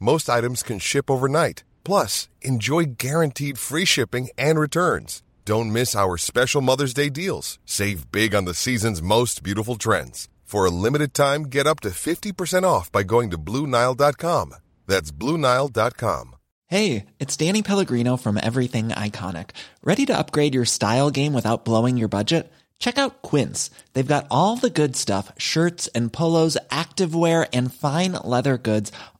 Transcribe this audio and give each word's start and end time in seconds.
Most 0.00 0.30
items 0.30 0.62
can 0.62 0.78
ship 0.78 1.10
overnight. 1.10 1.62
Plus, 1.84 2.30
enjoy 2.40 2.84
guaranteed 2.96 3.58
free 3.58 3.84
shipping 3.84 4.30
and 4.38 4.58
returns. 4.58 5.22
Don't 5.44 5.72
miss 5.72 5.94
our 5.94 6.16
special 6.16 6.62
Mother's 6.62 6.94
Day 6.94 7.10
deals. 7.10 7.58
Save 7.66 8.10
big 8.10 8.34
on 8.34 8.46
the 8.46 8.54
season's 8.54 9.02
most 9.02 9.42
beautiful 9.42 9.76
trends. 9.76 10.28
For 10.42 10.64
a 10.64 10.70
limited 10.70 11.12
time, 11.12 11.44
get 11.44 11.66
up 11.66 11.80
to 11.80 11.90
50% 11.90 12.64
off 12.64 12.90
by 12.90 13.02
going 13.02 13.30
to 13.30 13.38
Bluenile.com. 13.38 14.54
That's 14.86 15.12
Bluenile.com. 15.12 16.36
Hey, 16.66 17.06
it's 17.18 17.36
Danny 17.36 17.62
Pellegrino 17.62 18.16
from 18.16 18.38
Everything 18.42 18.88
Iconic. 18.88 19.50
Ready 19.82 20.06
to 20.06 20.16
upgrade 20.16 20.54
your 20.54 20.64
style 20.64 21.10
game 21.10 21.34
without 21.34 21.64
blowing 21.64 21.98
your 21.98 22.08
budget? 22.08 22.50
Check 22.78 22.96
out 22.96 23.22
Quince. 23.22 23.70
They've 23.92 24.06
got 24.06 24.26
all 24.30 24.56
the 24.56 24.70
good 24.70 24.96
stuff 24.96 25.30
shirts 25.36 25.88
and 25.88 26.12
polos, 26.12 26.56
activewear, 26.70 27.48
and 27.52 27.72
fine 27.72 28.12
leather 28.24 28.56
goods, 28.56 28.90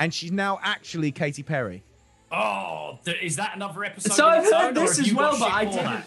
and 0.00 0.12
she's 0.12 0.32
now 0.32 0.58
actually 0.62 1.12
Katy 1.12 1.44
Perry. 1.44 1.84
Oh, 2.32 2.98
th- 3.04 3.22
is 3.22 3.36
that 3.36 3.54
another 3.54 3.84
episode? 3.84 4.14
So 4.14 4.26
I've 4.26 4.42
its 4.44 4.52
heard 4.52 4.74
this 4.74 4.98
as 4.98 5.12
well, 5.14 5.38
but 5.38 5.52
I 5.52 5.64
didn't- 5.66 5.84
that? 5.84 6.04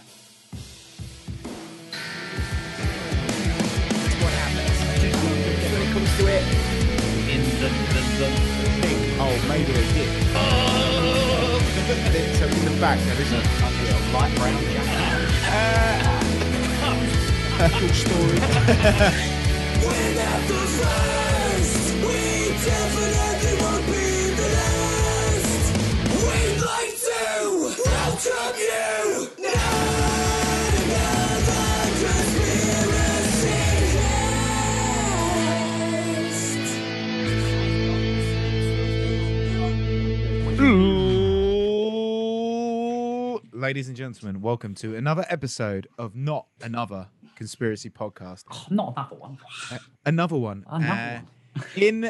What 4.19 4.33
happens 4.33 4.79
when 5.71 5.81
it 5.81 5.93
comes 5.93 6.17
to 6.17 6.27
it? 6.27 6.43
In 7.29 7.41
the, 7.61 7.69
the, 7.93 8.01
the 8.19 8.29
Think, 8.83 8.99
oh, 9.19 9.33
maybe 9.47 9.71
they 9.71 9.87
did. 9.93 10.09
so 12.37 12.45
in 12.47 12.65
the 12.73 12.81
back, 12.81 12.99
there 12.99 13.21
is 13.21 13.31
a 13.31 13.41
light 14.13 14.33
brown 14.35 14.63
jacket. 14.73 15.29
cool 17.79 17.93
story. 17.93 18.39
Ooh. 22.05 23.12
Ladies 43.51 43.89
and 43.89 43.97
gentlemen, 43.97 44.39
welcome 44.39 44.73
to 44.75 44.95
another 44.95 45.25
episode 45.27 45.89
of 45.97 46.15
Not 46.15 46.47
Another 46.61 47.07
Conspiracy 47.35 47.89
Podcast. 47.89 48.45
Not 48.71 48.93
another 48.95 49.15
one. 49.17 49.37
Another 50.05 50.37
one. 50.37 50.65
Another 50.69 51.25
Uh, 51.57 51.61
in 51.75 52.09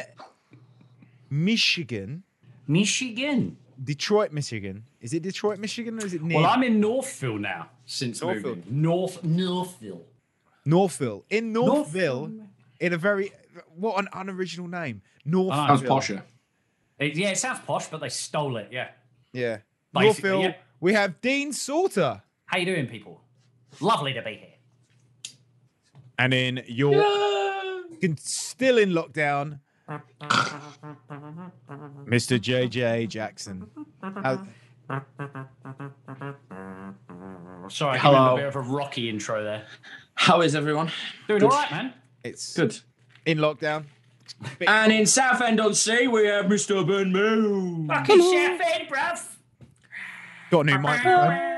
Michigan, 1.32 2.22
Michigan. 2.68 3.58
Detroit, 3.84 4.32
Michigan. 4.32 4.84
Is 5.04 5.14
it 5.14 5.22
Detroit, 5.22 5.60
Michigan, 5.60 6.02
or 6.02 6.06
is 6.06 6.14
it 6.14 6.22
near 6.24 6.38
Well, 6.40 6.50
I'm 6.50 6.64
in 6.64 6.80
Northville 6.80 7.38
now 7.38 7.68
since 7.86 8.22
Northville. 8.22 8.56
moving. 8.56 8.82
North 8.82 9.22
Northville. 9.24 10.02
Northville? 10.66 11.26
In 11.30 11.52
Northville, 11.52 12.28
Northville. 12.30 12.48
in 12.80 12.94
a 12.94 12.98
very 12.98 13.32
what 13.76 14.00
an 14.00 14.08
unoriginal 14.14 14.68
name. 14.70 15.02
Ah, 15.06 15.20
Northville. 15.26 15.68
Sounds 15.68 15.82
posher. 15.84 16.22
It, 17.00 17.16
yeah, 17.16 17.32
it 17.32 17.38
sounds 17.38 17.60
posh, 17.68 17.88
but 17.90 18.00
they 18.00 18.08
stole 18.08 18.56
it. 18.58 18.70
Yeah. 18.72 18.92
Yeah. 19.34 19.58
Basically, 19.94 20.30
Northville. 20.30 20.42
yeah. 20.42 20.56
We 20.80 20.94
have 20.94 21.20
Dean 21.20 21.52
Salter. 21.52 22.22
How 22.46 22.58
you 22.58 22.66
doing, 22.66 22.88
people? 22.88 23.20
Lovely 23.82 24.14
to 24.14 24.22
be 24.22 24.36
here. 24.36 25.34
And 26.18 26.34
in 26.34 26.64
York, 26.68 27.04
con- 28.02 28.18
still 28.18 28.78
in 28.78 28.92
lockdown, 28.92 29.60
Mr. 32.06 32.40
JJ 32.40 33.08
Jackson. 33.10 33.68
How- 34.02 34.46
Sorry, 37.70 37.98
I 37.98 38.02
gave 38.02 38.04
him 38.04 38.12
Hello. 38.14 38.34
a 38.34 38.38
bit 38.38 38.46
of 38.48 38.56
a 38.56 38.62
rocky 38.62 39.10
intro 39.10 39.44
there. 39.44 39.66
How 40.16 40.42
is 40.42 40.56
everyone? 40.56 40.92
Doing 41.28 41.40
Good. 41.40 41.52
all 41.52 41.58
right, 41.58 41.72
man. 41.72 41.94
it's 42.24 42.54
Good. 42.56 42.80
in 43.26 43.38
lockdown. 43.40 43.86
And 44.68 44.92
in 44.92 45.06
Southend 45.06 45.60
on 45.60 45.74
Sea, 45.74 46.08
we 46.08 46.26
have 46.28 46.46
Mr. 46.46 46.86
Ben 46.88 47.12
Moon. 47.12 47.88
Fucking 47.88 48.20
chef 48.20 48.62
Ed, 48.62 48.88
bruv. 48.90 49.36
Got 50.52 50.60
a 50.62 50.64
new 50.66 50.80
microphone. 50.80 51.54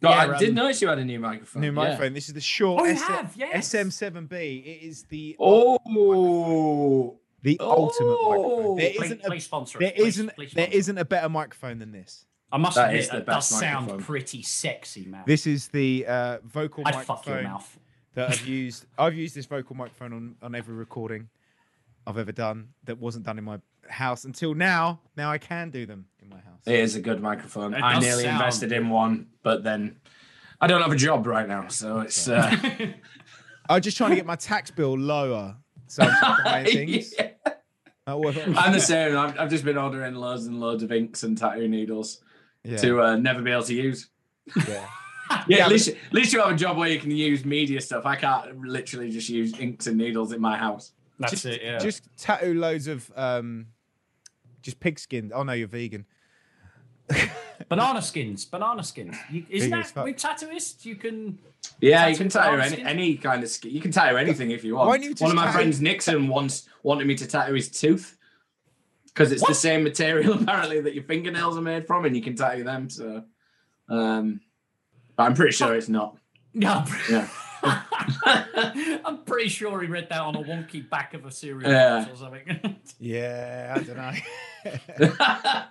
No, 0.00 0.10
Yeah, 0.10 0.16
I 0.16 0.28
um, 0.32 0.38
did 0.38 0.54
notice 0.54 0.82
you 0.82 0.88
had 0.88 0.98
a 0.98 1.04
new 1.04 1.20
microphone. 1.20 1.60
New 1.62 1.68
yeah. 1.68 1.72
microphone. 1.72 2.12
This 2.14 2.28
is 2.28 2.34
the 2.34 2.40
Shure 2.40 2.80
Oh, 2.80 2.84
you 2.84 2.94
have, 2.94 3.34
yes. 3.36 3.68
SM7B. 3.72 4.32
It 4.64 4.84
is 4.86 5.04
the 5.04 5.36
Oh. 5.38 7.18
The 7.42 7.56
ultimate 7.60 8.08
Oh. 8.20 8.28
microphone. 8.30 8.76
There 8.76 8.90
Please, 8.92 9.02
isn't 9.04 9.20
a 9.24 9.28
please 9.30 9.44
sponsor 9.44 9.78
there 9.78 9.90
Please- 9.92 10.06
isn't 10.18 10.34
please 10.36 10.50
sponsor 10.52 10.68
us. 10.70 10.74
isn't 10.74 10.98
a 10.98 11.04
better 11.04 11.28
microphone 11.28 11.78
than 11.78 11.92
this. 11.92 12.24
I 12.50 12.58
must 12.58 12.76
That 12.76 12.88
admit, 12.90 13.00
is 13.00 13.08
the 13.08 13.16
it 13.18 13.26
does 13.26 13.48
sound 13.48 14.00
pretty 14.04 14.42
sexy, 14.42 15.06
man. 15.06 15.22
This 15.26 15.46
is 15.46 15.68
the 15.68 16.04
uh, 16.06 16.38
vocal 16.44 16.82
I'd 16.86 16.94
fuck 17.06 17.24
your 17.26 17.36
microphone 17.36 17.44
mouth. 17.52 17.78
that 18.14 18.30
I've 18.30 18.46
used. 18.46 18.84
I've 18.98 19.14
used 19.14 19.34
this 19.34 19.46
vocal 19.46 19.74
microphone 19.74 20.12
on, 20.12 20.34
on 20.42 20.54
every 20.54 20.74
recording 20.74 21.28
I've 22.06 22.18
ever 22.18 22.32
done 22.32 22.68
that 22.84 22.98
wasn't 22.98 23.24
done 23.24 23.38
in 23.38 23.44
my 23.44 23.58
house 23.88 24.24
until 24.24 24.54
now. 24.54 25.00
Now 25.16 25.30
I 25.30 25.38
can 25.38 25.70
do 25.70 25.86
them 25.86 26.06
in 26.20 26.28
my 26.28 26.36
house. 26.40 26.60
It 26.66 26.74
is 26.78 26.94
a 26.94 27.00
good 27.00 27.22
microphone. 27.22 27.72
It 27.74 27.80
I 27.82 27.98
nearly 27.98 28.24
sound 28.24 28.36
invested 28.36 28.70
in 28.72 28.90
one, 28.90 29.28
but 29.42 29.64
then 29.64 29.96
I 30.60 30.66
don't 30.66 30.82
have 30.82 30.92
a 30.92 30.96
job 30.96 31.26
right 31.26 31.48
now, 31.48 31.68
so 31.68 32.00
it's. 32.00 32.28
Uh, 32.28 32.54
I'm 33.70 33.80
just 33.80 33.96
trying 33.96 34.10
to 34.10 34.16
get 34.16 34.26
my 34.26 34.36
tax 34.36 34.70
bill 34.70 34.96
lower, 34.98 35.56
so 35.86 36.02
I'm 36.02 36.10
just 36.10 36.20
buying 36.44 36.66
things. 36.66 37.14
Yeah. 37.18 37.28
I'm 38.56 38.72
the 38.72 38.80
same. 38.80 39.16
I've, 39.16 39.38
I've 39.38 39.50
just 39.50 39.64
been 39.64 39.78
ordering 39.78 40.14
loads 40.14 40.46
and 40.46 40.60
loads 40.60 40.82
of 40.82 40.92
inks 40.92 41.22
and 41.22 41.36
tattoo 41.36 41.68
needles 41.68 42.22
yeah, 42.64 42.76
to 42.78 43.02
uh, 43.02 43.16
never 43.16 43.42
be 43.42 43.50
able 43.50 43.62
to 43.64 43.74
use. 43.74 44.08
yeah. 44.68 44.86
Yeah, 45.48 45.56
Yeah, 45.58 45.64
at 45.64 45.70
least, 45.70 45.88
at 45.88 46.12
least 46.12 46.34
you 46.34 46.40
have 46.40 46.50
a 46.50 46.56
job 46.56 46.76
where 46.76 46.90
you 46.90 46.98
can 46.98 47.10
use 47.10 47.42
media 47.42 47.80
stuff. 47.80 48.04
I 48.04 48.16
can't 48.16 48.60
literally 48.66 49.10
just 49.10 49.30
use 49.30 49.58
inks 49.58 49.86
and 49.86 49.96
needles 49.96 50.32
in 50.32 50.42
my 50.42 50.58
house. 50.58 50.92
That's 51.18 51.32
just, 51.32 51.46
it, 51.46 51.62
yeah. 51.62 51.78
Just 51.78 52.06
tattoo 52.18 52.52
loads 52.52 52.86
of 52.86 53.10
um, 53.16 53.68
just 54.60 54.78
pigskin. 54.78 55.32
Oh 55.34 55.42
no, 55.42 55.52
you're 55.52 55.68
vegan. 55.68 56.04
banana 57.76 58.02
skins, 58.02 58.44
banana 58.44 58.82
skins. 58.84 59.16
You, 59.30 59.44
isn't 59.48 59.70
Big 59.70 59.78
that 59.84 59.86
fuck. 59.90 60.04
with 60.04 60.16
tattooists? 60.16 60.84
You 60.84 60.96
can. 60.96 61.38
Yeah, 61.80 62.06
you 62.08 62.16
can 62.16 62.28
tattoo 62.28 62.58
any, 62.60 62.82
any 62.82 63.16
kind 63.16 63.42
of 63.42 63.48
skin. 63.48 63.70
You 63.72 63.80
can 63.80 63.90
tattoo 63.92 64.16
anything 64.16 64.50
if 64.50 64.62
you 64.64 64.74
want. 64.76 64.88
Why 64.88 64.96
don't 64.98 65.04
you 65.04 65.10
just 65.10 65.22
One 65.22 65.30
of 65.30 65.36
my 65.36 65.44
tattoo- 65.46 65.58
friends, 65.58 65.80
Nixon, 65.80 66.28
once 66.28 66.68
wanted 66.82 67.06
me 67.06 67.14
to 67.14 67.26
tattoo 67.26 67.54
his 67.54 67.70
tooth 67.70 68.16
because 69.06 69.32
it's 69.32 69.46
the 69.46 69.54
same 69.54 69.82
material 69.84 70.34
apparently 70.42 70.80
that 70.80 70.94
your 70.94 71.04
fingernails 71.04 71.56
are 71.56 71.62
made 71.62 71.86
from, 71.86 72.04
and 72.04 72.14
you 72.16 72.22
can 72.22 72.34
tattoo 72.36 72.64
them. 72.64 72.90
So, 72.90 73.24
um, 73.88 74.40
but 75.16 75.22
I'm 75.24 75.34
pretty 75.34 75.52
sure 75.52 75.74
it's 75.74 75.88
not. 75.88 76.16
Yeah. 76.52 76.84
Yeah. 77.10 77.28
I'm 79.04 79.18
pretty 79.24 79.48
sure 79.48 79.80
he 79.82 79.86
read 79.86 80.08
that 80.08 80.20
on 80.20 80.34
a 80.34 80.42
wonky 80.42 80.88
back 80.90 81.14
of 81.14 81.24
a 81.24 81.30
cereal 81.30 81.70
Yeah. 81.70 82.00
box 82.04 82.10
or 82.10 82.16
something. 82.16 82.76
Yeah, 82.98 83.74
I 83.76 83.80
don't 83.84 83.96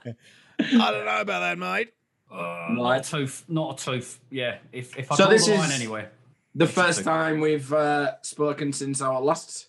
know. 0.08 0.14
I 0.62 0.92
don't 0.92 1.06
know 1.06 1.22
about 1.22 1.40
that, 1.42 1.58
mate. 1.58 1.94
Uh, 2.32 2.36
Right. 2.36 2.70
Not 2.78 3.08
a 3.08 3.10
tooth. 3.12 3.44
Not 3.50 3.82
a 3.82 3.86
tooth. 3.86 4.20
Yeah. 4.30 4.58
If 4.72 4.98
if 4.98 5.12
I 5.12 5.16
So 5.16 5.24
draw 5.26 5.32
this 5.32 5.46
the 5.48 5.56
line 5.56 5.70
is- 5.70 5.76
anyway. 5.76 6.08
the 6.56 6.68
first 6.68 7.04
time 7.04 7.40
we've 7.42 7.72
uh, 7.74 8.22
spoken 8.22 8.72
since 8.74 9.02
our 9.02 9.20
last 9.22 9.68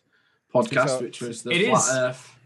podcast, 0.55 0.91
our- 0.97 1.03
which 1.03 1.21
was 1.21 1.43
the 1.43 1.51
It 1.51 1.67
Flat 1.69 1.79
is. 1.83 1.91
Earth. 1.91 2.37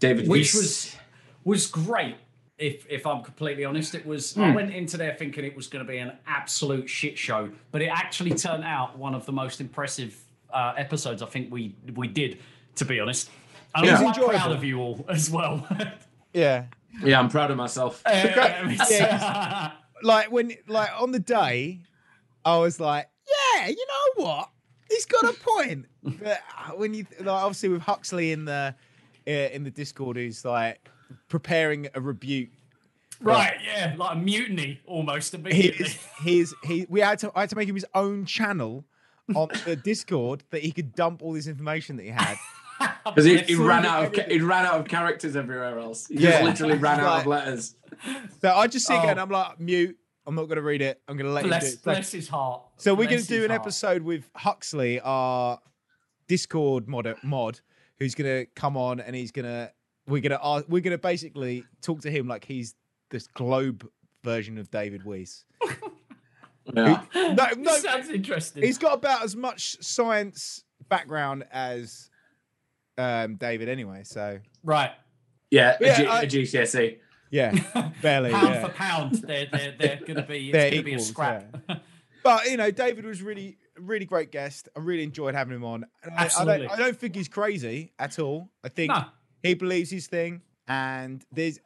David 0.00 0.28
Which 0.28 0.54
Weiss. 0.54 0.54
was 0.54 0.96
was 1.44 1.66
great. 1.66 2.16
If 2.58 2.86
if 2.88 3.06
I'm 3.06 3.22
completely 3.24 3.64
honest, 3.64 3.94
it 3.94 4.06
was. 4.06 4.36
I 4.38 4.50
went 4.54 4.72
into 4.72 4.96
there 4.96 5.14
thinking 5.14 5.44
it 5.44 5.56
was 5.56 5.66
going 5.66 5.84
to 5.84 5.90
be 5.90 5.98
an 5.98 6.12
absolute 6.26 6.88
shit 6.88 7.18
show, 7.18 7.50
but 7.72 7.82
it 7.82 7.88
actually 7.88 8.34
turned 8.34 8.62
out 8.64 8.96
one 8.98 9.14
of 9.14 9.26
the 9.26 9.32
most 9.32 9.60
impressive 9.60 10.16
uh, 10.52 10.74
episodes 10.76 11.22
I 11.22 11.26
think 11.26 11.50
we 11.52 11.74
we 11.94 12.06
did. 12.08 12.38
To 12.76 12.84
be 12.84 13.00
honest, 13.00 13.30
and 13.74 13.84
Yeah. 13.86 13.96
I'm 13.98 14.04
was 14.04 14.16
quite 14.18 14.36
proud 14.36 14.52
of 14.52 14.62
you 14.64 14.78
all 14.78 15.04
as 15.08 15.30
well. 15.30 15.66
Yeah. 16.34 16.64
Yeah, 17.02 17.18
I'm 17.18 17.28
proud 17.28 17.50
of 17.50 17.56
myself. 17.56 18.02
yeah, 18.08 19.72
like 20.02 20.30
when 20.30 20.52
like 20.66 20.90
on 20.98 21.12
the 21.12 21.18
day, 21.18 21.80
I 22.44 22.58
was 22.58 22.80
like, 22.80 23.08
yeah, 23.26 23.68
you 23.68 23.86
know 23.86 24.24
what? 24.24 24.50
He's 24.90 25.06
got 25.06 25.24
a 25.24 25.32
point. 25.32 25.86
but 26.02 26.40
uh, 26.58 26.72
when 26.72 26.94
you 26.94 27.06
like, 27.20 27.28
obviously 27.28 27.70
with 27.70 27.82
Huxley 27.82 28.32
in 28.32 28.44
the 28.44 28.74
uh, 29.26 29.30
in 29.30 29.64
the 29.64 29.70
Discord, 29.70 30.16
who's 30.16 30.44
like 30.44 30.88
preparing 31.28 31.88
a 31.94 32.00
rebuke. 32.00 32.50
right, 33.20 33.54
yeah, 33.64 33.94
like 33.96 34.16
a 34.16 34.18
mutiny 34.18 34.80
almost 34.86 35.34
immediately. 35.34 35.86
is, 35.86 35.98
he's 36.22 36.54
he. 36.64 36.86
We 36.88 37.00
had 37.00 37.18
to 37.20 37.32
I 37.34 37.40
had 37.40 37.50
to 37.50 37.56
make 37.56 37.68
him 37.68 37.74
his 37.74 37.86
own 37.94 38.26
channel 38.26 38.84
on 39.34 39.48
the 39.64 39.76
Discord 39.76 40.42
that 40.50 40.62
he 40.62 40.72
could 40.72 40.94
dump 40.94 41.22
all 41.22 41.32
this 41.32 41.46
information 41.46 41.96
that 41.96 42.02
he 42.02 42.10
had. 42.10 42.36
Because 43.14 43.24
he, 43.24 43.38
he 43.38 43.54
Through 43.54 43.68
ran 43.68 43.84
out 43.86 44.04
of 44.04 44.12
ca- 44.12 44.20
editing. 44.22 44.40
he 44.40 44.44
ran 44.46 44.64
out 44.66 44.80
of 44.80 44.86
characters 44.88 45.34
everywhere 45.36 45.78
else. 45.78 46.06
He 46.06 46.14
Yeah. 46.18 46.30
just 46.30 46.44
literally 46.44 46.78
ran 46.78 47.00
out 47.00 47.20
of 47.20 47.26
letters. 47.26 47.74
So 48.40 48.52
I 48.54 48.66
just 48.66 48.86
see 48.86 48.94
there 48.94 49.06
Oh. 49.06 49.08
and 49.10 49.20
I'm 49.20 49.30
like, 49.30 49.58
mute. 49.60 49.96
I'm 50.24 50.36
not 50.36 50.44
going 50.44 50.56
to 50.56 50.62
read 50.62 50.82
it. 50.82 51.00
I'm 51.08 51.16
going 51.16 51.26
to 51.26 51.32
let 51.32 51.42
him 51.44 51.50
do 51.50 51.56
bless, 51.58 51.72
it. 51.74 51.82
Bless 51.82 52.12
his 52.12 52.28
heart. 52.28 52.62
So 52.76 52.94
we're 52.94 53.08
going 53.08 53.20
to 53.22 53.26
do 53.26 53.42
an 53.44 53.50
heart. 53.50 53.62
episode 53.62 54.02
with 54.02 54.30
Huxley, 54.36 55.00
our 55.00 55.58
Discord 56.28 56.86
mod, 56.88 57.16
mod 57.24 57.58
who's 57.98 58.14
going 58.14 58.30
to 58.30 58.46
come 58.54 58.76
on 58.76 59.00
and 59.00 59.16
he's 59.16 59.32
going 59.32 59.46
to 59.46 59.72
we're 60.06 60.20
going 60.22 60.30
to 60.38 60.44
ask, 60.44 60.64
we're 60.68 60.80
going 60.80 60.92
to 60.96 60.98
basically 60.98 61.64
talk 61.80 62.02
to 62.02 62.10
him 62.10 62.28
like 62.28 62.44
he's 62.44 62.74
this 63.10 63.26
globe 63.26 63.88
version 64.22 64.58
of 64.58 64.70
David 64.70 65.04
Weiss. 65.04 65.44
Yeah. 66.72 67.02
No, 67.16 67.48
no, 67.58 67.76
Sounds 67.78 68.08
interesting. 68.08 68.62
he's 68.62 68.78
got 68.78 68.94
about 68.94 69.24
as 69.24 69.34
much 69.34 69.76
science 69.82 70.62
background 70.88 71.44
as 71.50 72.08
um, 73.02 73.36
David 73.36 73.68
anyway. 73.68 74.02
So 74.04 74.38
right. 74.62 74.92
Yeah, 75.50 75.76
a 75.80 75.84
Yeah, 75.84 75.96
G- 75.96 76.06
I- 76.06 76.22
a 76.22 76.26
GCSE. 76.26 76.98
yeah, 77.30 77.90
barely. 78.02 78.30
pound 78.30 78.48
yeah. 78.54 78.66
for 78.66 78.72
pound, 78.72 79.14
they're 79.16 79.46
they're, 79.52 79.74
they're 79.78 79.96
going 80.06 80.16
to 80.16 80.22
be 80.22 80.48
it's 80.48 80.52
They're 80.52 80.70
going 80.70 80.82
to 80.82 80.82
be 80.84 80.90
a 80.92 80.94
equals, 80.94 81.08
scrap. 81.08 81.56
But 82.24 82.44
you 82.48 82.56
know, 82.56 82.70
David 82.70 83.04
was 83.04 83.20
really, 83.20 83.58
really 83.76 84.04
great 84.04 84.30
guest. 84.30 84.68
I 84.76 84.78
really 84.80 85.02
enjoyed 85.02 85.34
having 85.34 85.56
him 85.56 85.64
on. 85.64 85.84
And 86.04 86.14
I- 86.14 86.22
I, 86.22 86.24
Absolutely. 86.26 86.68
don't, 86.68 86.70
I 86.70 86.76
don't 86.76 86.96
think 86.96 87.16
he's 87.16 87.26
crazy 87.28 87.92
at 87.98 88.18
all. 88.20 88.48
I 88.62 88.68
think 88.68 88.92
No. 88.92 89.06
he 89.42 89.54
believes 89.54 89.90
his 89.90 90.06
thing, 90.06 90.40
and 90.68 91.24
there's, 91.32 91.58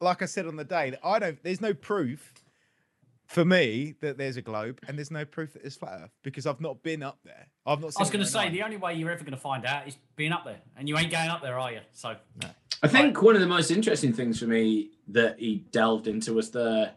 like 0.00 0.22
I 0.22 0.24
said 0.24 0.46
on 0.46 0.56
the 0.56 0.64
day, 0.64 0.96
I 1.04 1.18
don't. 1.18 1.38
There's 1.42 1.60
no 1.60 1.74
proof 1.74 2.32
for 3.26 3.44
me 3.44 3.94
that 4.00 4.16
there's 4.16 4.38
a 4.38 4.42
globe, 4.42 4.80
and 4.88 4.96
there's 4.98 5.10
no 5.10 5.24
proof 5.26 5.52
that 5.52 5.62
it's 5.64 5.76
flat 5.76 6.00
Earth 6.04 6.10
because 6.22 6.46
I've 6.46 6.60
not 6.62 6.82
been 6.82 7.02
up 7.02 7.18
there. 7.22 7.48
I've 7.66 7.80
not. 7.80 7.92
I 7.96 8.00
was 8.00 8.10
going 8.10 8.24
to 8.24 8.30
say 8.30 8.48
the 8.50 8.62
only 8.62 8.76
way 8.76 8.94
you're 8.94 9.10
ever 9.10 9.22
going 9.22 9.32
to 9.32 9.36
find 9.40 9.64
out 9.64 9.86
is 9.86 9.96
being 10.16 10.32
up 10.32 10.44
there, 10.44 10.58
and 10.76 10.88
you 10.88 10.96
ain't 10.98 11.10
going 11.12 11.28
up 11.28 11.42
there, 11.42 11.58
are 11.58 11.72
you? 11.72 11.80
So 11.92 12.16
I 12.82 12.88
think 12.88 13.22
one 13.22 13.34
of 13.34 13.40
the 13.40 13.46
most 13.46 13.70
interesting 13.70 14.12
things 14.12 14.40
for 14.40 14.46
me 14.46 14.90
that 15.08 15.38
he 15.38 15.64
delved 15.70 16.08
into 16.08 16.32
was 16.34 16.50
the 16.50 16.92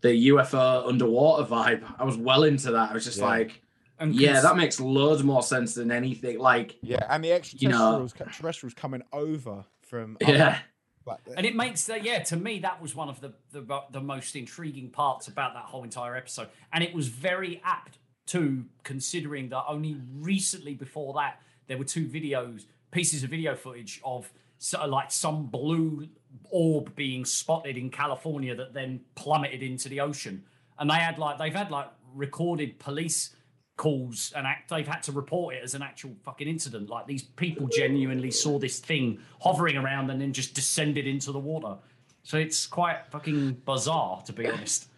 the 0.00 0.28
UFO 0.28 0.86
underwater 0.86 1.44
vibe. 1.44 1.82
I 1.98 2.04
was 2.04 2.16
well 2.16 2.44
into 2.44 2.70
that. 2.72 2.90
I 2.90 2.94
was 2.94 3.04
just 3.04 3.18
Yeah. 3.18 3.24
like, 3.26 3.60
and 3.98 4.14
yeah, 4.14 4.40
that 4.40 4.56
makes 4.56 4.78
loads 4.78 5.24
more 5.24 5.42
sense 5.42 5.74
than 5.74 5.90
anything. 5.90 6.38
Like, 6.38 6.76
Yeah, 6.82 7.04
and 7.10 7.24
the 7.24 7.28
You 7.28 7.68
know- 7.68 8.04
extraterrestrials, 8.04 8.36
terrestrials 8.36 8.74
coming 8.74 9.02
over 9.12 9.64
from. 9.80 10.16
yeah, 10.20 10.60
like- 11.04 11.18
and 11.36 11.44
it 11.44 11.56
makes 11.56 11.90
uh, 11.90 11.94
yeah 11.94 12.20
to 12.20 12.36
me 12.36 12.60
that 12.60 12.80
was 12.80 12.94
one 12.94 13.08
of 13.08 13.20
the, 13.20 13.32
the 13.50 13.82
the 13.90 14.00
most 14.00 14.36
intriguing 14.36 14.90
parts 14.90 15.26
about 15.26 15.54
that 15.54 15.64
whole 15.64 15.82
entire 15.82 16.14
episode, 16.14 16.48
and 16.72 16.84
it 16.84 16.94
was 16.94 17.08
very 17.08 17.60
apt 17.64 17.98
too, 18.28 18.64
considering 18.84 19.48
that 19.48 19.64
only 19.66 19.96
recently 20.20 20.74
before 20.74 21.14
that 21.14 21.40
there 21.66 21.78
were 21.78 21.84
two 21.84 22.06
videos, 22.06 22.64
pieces 22.90 23.22
of 23.22 23.30
video 23.30 23.54
footage 23.54 24.00
of 24.04 24.32
so, 24.58 24.80
uh, 24.80 24.88
like 24.88 25.12
some 25.12 25.46
blue 25.46 26.08
orb 26.50 26.94
being 26.96 27.24
spotted 27.24 27.76
in 27.76 27.90
California 27.90 28.54
that 28.56 28.74
then 28.74 29.00
plummeted 29.14 29.62
into 29.62 29.88
the 29.88 30.00
ocean, 30.00 30.42
and 30.78 30.90
they 30.90 30.94
had 30.94 31.18
like 31.18 31.38
they've 31.38 31.54
had 31.54 31.70
like 31.70 31.88
recorded 32.14 32.78
police 32.78 33.34
calls 33.76 34.32
and 34.34 34.46
act, 34.46 34.68
they've 34.68 34.88
had 34.88 35.02
to 35.04 35.12
report 35.12 35.54
it 35.54 35.62
as 35.62 35.74
an 35.74 35.82
actual 35.82 36.10
fucking 36.24 36.48
incident. 36.48 36.90
Like 36.90 37.06
these 37.06 37.22
people 37.22 37.68
genuinely 37.68 38.32
saw 38.32 38.58
this 38.58 38.80
thing 38.80 39.20
hovering 39.40 39.76
around 39.76 40.10
and 40.10 40.20
then 40.20 40.32
just 40.32 40.52
descended 40.54 41.06
into 41.06 41.30
the 41.30 41.38
water. 41.38 41.76
So 42.24 42.36
it's 42.36 42.66
quite 42.66 43.06
fucking 43.10 43.62
bizarre, 43.64 44.20
to 44.22 44.32
be 44.32 44.50
honest. 44.50 44.88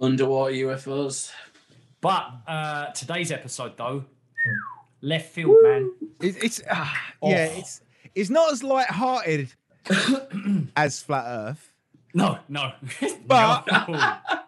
underwater 0.00 0.52
UFOs. 0.52 1.32
But 2.00 2.26
uh, 2.46 2.86
today's 2.92 3.32
episode, 3.32 3.76
though, 3.76 4.04
left 5.00 5.32
field, 5.32 5.56
man. 5.62 5.92
It's, 6.20 6.36
it's 6.38 6.62
yeah, 6.64 6.88
Oh. 7.22 7.30
it's 7.30 7.80
it's 8.14 8.30
not 8.30 8.52
as 8.52 8.62
light-hearted 8.62 9.52
as 10.76 11.00
flat 11.02 11.24
Earth. 11.26 11.72
No, 12.14 12.38
no. 12.48 12.72
But- 13.26 13.66
No. 13.88 14.16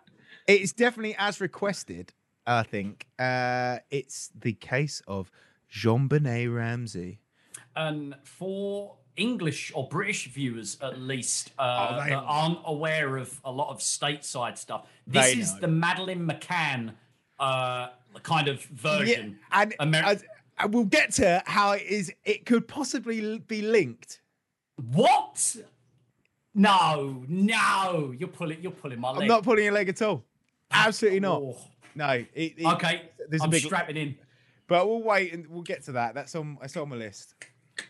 It's 0.46 0.72
definitely 0.72 1.14
as 1.18 1.42
requested. 1.42 2.14
I 2.46 2.62
think 2.62 3.06
uh, 3.18 3.80
it's 3.90 4.30
the 4.34 4.54
case 4.54 5.02
of 5.06 5.30
JonBenét 5.70 6.54
Ramsey. 6.54 7.20
and 7.76 8.14
for 8.24 8.96
English 9.16 9.70
or 9.74 9.86
British 9.88 10.28
viewers, 10.28 10.78
at 10.80 10.98
least, 10.98 11.50
uh, 11.58 11.88
Oh, 11.90 12.08
that 12.08 12.12
aren't 12.26 12.60
aware 12.64 13.18
of 13.18 13.38
a 13.44 13.52
lot 13.52 13.68
of 13.68 13.80
stateside 13.80 14.56
stuff, 14.56 14.86
this 15.06 15.36
is 15.36 15.58
the 15.58 15.68
Madeleine 15.68 16.26
McCann 16.26 16.94
uh, 17.40 17.88
kind 18.22 18.48
of 18.48 18.62
version. 18.64 19.38
and 19.52 19.74
Ameri- 19.80 20.04
as- 20.04 20.24
and 20.60 20.74
we'll 20.74 20.84
get 20.84 21.12
to 21.12 21.42
how 21.46 21.72
it 21.72 21.82
is. 21.82 22.12
It 22.24 22.44
could 22.46 22.66
possibly 22.66 23.38
be 23.38 23.62
linked. 23.62 24.20
What? 24.92 25.56
No, 26.54 27.24
no, 27.28 28.12
you're 28.18 28.28
pulling, 28.28 28.60
you're 28.62 28.72
pulling 28.72 28.98
my 28.98 29.10
leg. 29.10 29.22
I'm 29.22 29.28
not 29.28 29.44
pulling 29.44 29.64
your 29.64 29.72
leg 29.74 29.88
at 29.88 30.02
all. 30.02 30.24
Absolutely 30.72 31.20
not. 31.20 31.40
Oh. 31.42 31.56
No. 31.94 32.08
It, 32.10 32.26
it- 32.34 32.66
Okay, 32.66 33.10
There's 33.28 33.40
a 33.40 33.44
I'm 33.44 33.50
big, 33.50 33.62
strapping 33.62 33.96
in. 33.96 34.16
but 34.66 34.86
we'll 34.88 35.02
wait 35.02 35.32
and 35.32 35.46
we'll 35.46 35.62
get 35.62 35.84
to 35.84 35.92
that. 35.92 36.14
That's 36.14 36.34
on. 36.34 36.58
That's 36.60 36.76
on 36.76 36.88
my 36.88 36.96
list. 36.96 37.34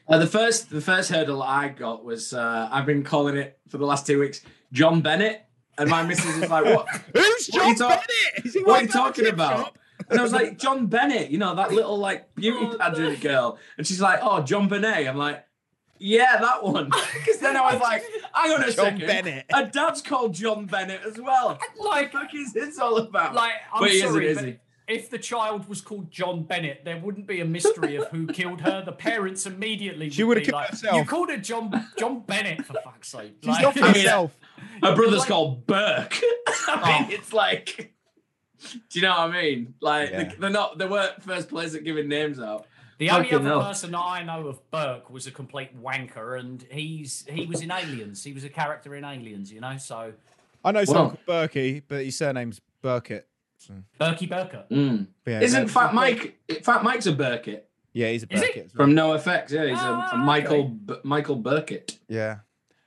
Uh, 0.07 0.19
the 0.19 0.27
first 0.27 0.69
the 0.69 0.83
first 0.83 1.11
hurdle 1.11 1.43
I 1.43 1.69
got 1.69 2.05
was 2.05 2.35
uh, 2.35 2.69
I've 2.71 2.85
been 2.85 3.03
calling 3.03 3.37
it 3.39 3.59
for 3.69 3.79
the 3.79 3.87
last 3.87 4.07
two 4.07 4.19
weeks 4.21 4.43
John 4.73 5.01
Bennett, 5.01 5.47
and 5.79 5.89
my 5.91 6.03
missus 6.03 6.37
is 6.37 6.51
like, 6.51 6.65
"What? 6.65 6.89
Who's 7.15 7.49
What 7.53 7.63
John 7.65 7.75
talk- 7.77 7.91
Bennett? 8.07 8.47
Is 8.47 8.55
he 8.55 8.63
what 8.63 8.81
are 8.81 8.83
you 8.83 8.89
working 8.89 8.89
at 8.89 8.91
a 8.91 8.93
talking 8.99 9.27
about?" 9.29 9.57
shop? 9.59 9.79
And 10.11 10.19
I 10.19 10.23
was 10.23 10.33
like, 10.33 10.59
"John 10.59 10.87
Bennett, 10.87 11.31
you 11.31 11.39
know 11.39 11.55
that 11.55 11.73
little 11.73 11.99
like 11.99 12.35
beauty 12.35 12.67
Oh, 12.73 12.77
pageant 12.79 13.21
girl," 13.21 13.59
and 13.77 13.87
she's 13.87 14.01
like, 14.01 14.21
"Oh, 14.23 14.41
John 14.43 14.69
Bennett." 14.69 15.07
I'm 15.09 15.17
like, 15.17 15.45
"Yeah, 15.99 16.37
that 16.39 16.63
one." 16.63 16.91
Because 17.15 17.41
then 17.41 17.57
I 17.57 17.73
was 17.73 17.81
like, 17.83 18.03
"Hang 18.33 18.53
on 18.53 18.61
a 18.63 18.65
John 18.73 18.75
second, 18.75 19.01
Bennett. 19.07 19.47
A 19.53 19.67
dad's 19.67 20.01
called 20.01 20.35
John 20.35 20.67
Bennett 20.67 21.01
as 21.07 21.19
well. 21.19 21.59
Like- 21.79 22.13
what 22.13 22.13
the 22.13 22.19
fuck 22.19 22.35
is 22.35 22.53
this 22.53 22.79
all 22.79 22.97
about?" 22.99 23.35
Like, 23.35 23.53
I'm 23.73 23.81
But 23.81 23.91
he 23.91 23.97
isn't, 23.99 24.09
sorry, 24.11 24.27
is 24.29 24.37
but 24.39 24.45
he? 24.47 24.59
If 24.89 25.11
the 25.11 25.19
child 25.19 25.69
was 25.69 25.81
called 25.81 26.11
John 26.11 26.43
Bennett, 26.45 26.85
there 26.85 26.99
wouldn't 26.99 27.27
be 27.27 27.41
a 27.41 27.45
mystery 27.45 27.97
of 27.97 28.09
who 28.09 28.27
killed 28.27 28.61
her. 28.63 28.83
The 28.85 28.93
parents 28.93 29.47
immediately 29.47 30.11
She 30.11 30.23
would 30.25 30.37
would've 30.39 30.45
killed 30.45 30.55
like, 30.63 30.71
herself. 30.71 30.97
"You 30.97 31.05
called 31.05 31.31
her 31.31 31.37
John 31.37 31.87
John 31.99 32.21
Bennett 32.21 32.65
for 32.65 32.75
fuck's 32.85 33.09
sake." 33.09 33.35
She's 33.43 33.49
Like- 33.49 33.63
not 33.63 33.75
for 33.75 33.81
I 33.85 33.93
mean, 33.93 33.95
herself. 34.03 34.37
Her 34.83 34.95
brother's 34.97 35.19
Like- 35.21 35.29
called 35.29 35.67
Burke. 35.67 36.19
I 36.69 37.01
mean, 37.01 37.09
Oh. 37.11 37.15
it's 37.15 37.33
like, 37.33 37.93
do 38.73 38.79
you 38.99 39.03
know 39.03 39.11
what 39.11 39.31
I 39.31 39.43
mean? 39.43 39.75
Like, 39.81 40.11
Yeah. 40.11 40.25
they, 40.25 40.35
they're 40.37 40.51
not, 40.51 40.79
they 40.79 40.87
weren't 40.87 41.23
first 41.23 41.49
place 41.49 41.75
at 41.75 41.85
giving 41.85 42.09
names 42.09 42.41
out. 42.41 42.67
The 42.99 43.11
only 43.11 43.25
Fucking 43.27 43.47
other 43.47 43.49
hell. 43.61 43.63
person 43.63 43.93
that 43.93 43.99
I 44.01 44.25
know 44.25 44.49
of 44.49 44.71
Burke 44.73 45.09
was 45.11 45.29
a 45.29 45.31
complete 45.31 45.81
wanker, 45.81 46.37
and 46.41 46.67
he's 46.69 47.25
he 47.31 47.47
was 47.47 47.61
in 47.61 47.71
Aliens. 47.71 48.25
He 48.25 48.33
was 48.33 48.43
a 48.43 48.49
character 48.49 48.97
in 48.97 49.05
Aliens, 49.05 49.53
you 49.53 49.61
know. 49.61 49.77
So 49.77 50.15
I 50.65 50.73
know 50.73 50.85
someone 50.85 51.05
Well- 51.05 51.19
called 51.27 51.51
Berkey, 51.53 51.83
but 51.87 52.05
his 52.05 52.17
surname's 52.19 52.61
Burkett. 52.83 53.28
Berkey 54.01 54.29
Burkett. 54.29 54.69
Mm. 54.71 55.07
Yeah, 55.27 55.41
Isn't 55.41 55.63
no, 55.63 55.69
Fat 55.69 55.95
Mike? 55.95 56.39
Fat 56.63 56.83
Mike's 56.85 57.07
a 57.07 57.13
Burkett 57.13 57.69
Yeah, 57.93 58.09
he's 58.11 58.23
a 58.25 58.33
Is 58.33 58.43
he? 58.43 58.61
Well. 58.61 58.69
from 58.77 58.93
NOFX. 58.95 59.51
Yeah, 59.51 59.67
he's 59.67 59.79
a, 59.79 59.83
a 59.83 60.09
Ah, 60.13 60.17
Michael 60.25 60.61
okay. 60.61 60.69
B- 60.87 60.95
Michael 61.05 61.37
Burkett. 61.37 61.99
Yeah. 62.09 62.39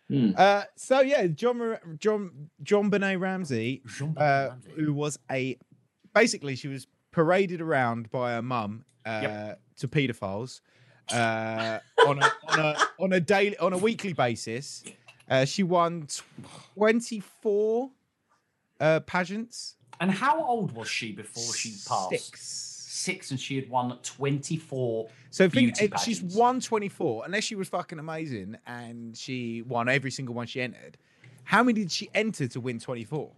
Hmm. 0.09 0.31
Uh, 0.37 0.63
so 0.75 0.99
yeah, 1.01 1.27
John 1.27 1.77
John 1.99 2.49
JonBenét 2.63 3.19
Ramsey, 3.19 3.81
uh, 4.17 4.49
who 4.75 4.93
was 4.93 5.17
a 5.29 5.57
basically 6.13 6.55
she 6.55 6.67
was 6.67 6.87
paraded 7.11 7.61
around 7.61 8.09
by 8.11 8.31
her 8.33 8.41
mum 8.41 8.83
uh, 9.05 9.19
Yep. 9.23 9.61
to 9.77 9.87
paedophiles 9.87 10.61
uh, 11.13 11.79
on 12.07 12.21
a 12.21 12.31
on 12.49 12.59
a 12.59 12.75
on 12.99 13.13
a 13.13 13.19
daily 13.19 13.57
on 13.57 13.73
a 13.73 13.77
weekly 13.77 14.13
basis. 14.13 14.83
Uh, 15.29 15.45
she 15.45 15.63
won 15.63 16.07
twenty 16.75 17.19
four 17.21 17.91
uh, 18.81 18.99
pageants. 19.01 19.75
And 20.01 20.09
how 20.09 20.43
old 20.43 20.71
was 20.73 20.89
she 20.89 21.11
before 21.11 21.53
she 21.53 21.69
passed? 21.87 22.09
Six. 22.09 22.41
six 22.41 23.31
and 23.31 23.39
she 23.39 23.55
had 23.55 23.69
won 23.69 23.97
24 24.03 25.07
So 25.29 25.47
think 25.47 25.79
if 25.79 25.97
she's 26.01 26.21
won 26.21 26.59
24, 26.59 27.23
unless 27.25 27.43
she 27.43 27.55
was 27.55 27.69
fucking 27.69 27.99
amazing 27.99 28.57
and 28.65 29.15
she 29.15 29.61
won 29.61 29.87
every 29.87 30.11
single 30.11 30.33
one 30.33 30.47
she 30.47 30.59
entered. 30.59 30.97
How 31.43 31.63
many 31.63 31.81
did 31.81 31.91
she 31.91 32.09
enter 32.15 32.47
to 32.47 32.59
win 32.59 32.79
24? 32.79 33.29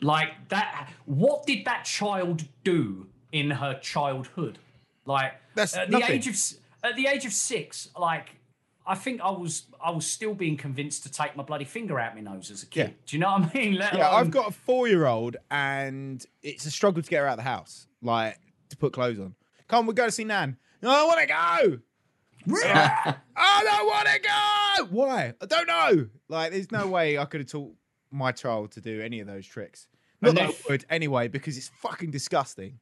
Like 0.00 0.48
that. 0.48 0.90
What 1.04 1.46
did 1.46 1.64
that 1.66 1.84
child 1.84 2.44
do 2.64 3.06
in 3.30 3.50
her 3.50 3.78
childhood? 3.78 4.58
Like 5.06 5.34
That's 5.54 5.76
at 5.76 5.90
the 5.90 5.98
nothing. 5.98 6.16
age 6.16 6.26
of 6.26 6.36
at 6.82 6.96
the 6.96 7.06
age 7.06 7.24
of 7.24 7.32
six. 7.32 7.90
Like 7.96 8.39
I 8.90 8.96
think 8.96 9.20
I 9.20 9.30
was 9.30 9.66
I 9.82 9.90
was 9.92 10.04
still 10.04 10.34
being 10.34 10.56
convinced 10.56 11.04
to 11.04 11.12
take 11.12 11.36
my 11.36 11.44
bloody 11.44 11.64
finger 11.64 11.98
out 12.00 12.14
my 12.16 12.20
nose 12.22 12.50
as 12.50 12.64
a 12.64 12.66
kid. 12.66 12.80
Yeah. 12.88 12.94
Do 13.06 13.16
you 13.16 13.20
know 13.20 13.30
what 13.38 13.54
I 13.54 13.58
mean? 13.58 13.74
Let 13.76 13.94
Yeah, 13.94 14.10
alone- 14.10 14.20
I've 14.20 14.30
got 14.32 14.48
a 14.48 14.52
four 14.52 14.88
year 14.88 15.06
old 15.06 15.36
and 15.50 16.24
it's 16.42 16.66
a 16.66 16.70
struggle 16.72 17.00
to 17.02 17.08
get 17.08 17.20
her 17.20 17.26
out 17.26 17.34
of 17.38 17.44
the 17.44 17.50
house, 17.50 17.86
like 18.02 18.36
to 18.70 18.76
put 18.76 18.92
clothes 18.92 19.20
on. 19.20 19.36
Come, 19.68 19.86
we're 19.86 19.92
going 19.92 20.08
to 20.08 20.12
see 20.14 20.24
Nan. 20.24 20.56
No, 20.82 20.90
I 20.90 21.04
want 21.04 21.20
to 21.20 21.26
go. 21.26 21.78
I 22.64 23.62
don't 23.64 23.86
want 23.86 24.08
to 24.08 24.18
go. 24.20 24.84
Why? 24.96 25.34
I 25.40 25.46
don't 25.46 25.68
know. 25.68 26.08
Like, 26.28 26.50
there's 26.52 26.72
no 26.72 26.88
way 26.88 27.18
I 27.18 27.24
could 27.26 27.40
have 27.42 27.50
taught 27.50 27.74
my 28.10 28.32
child 28.32 28.72
to 28.72 28.80
do 28.80 29.00
any 29.00 29.20
of 29.20 29.26
those 29.28 29.46
tricks. 29.46 29.86
Not 30.20 30.34
that 30.34 30.48
I 30.48 30.52
would 30.68 30.84
anyway, 30.90 31.28
because 31.28 31.56
it's 31.56 31.68
fucking 31.68 32.10
disgusting. 32.10 32.80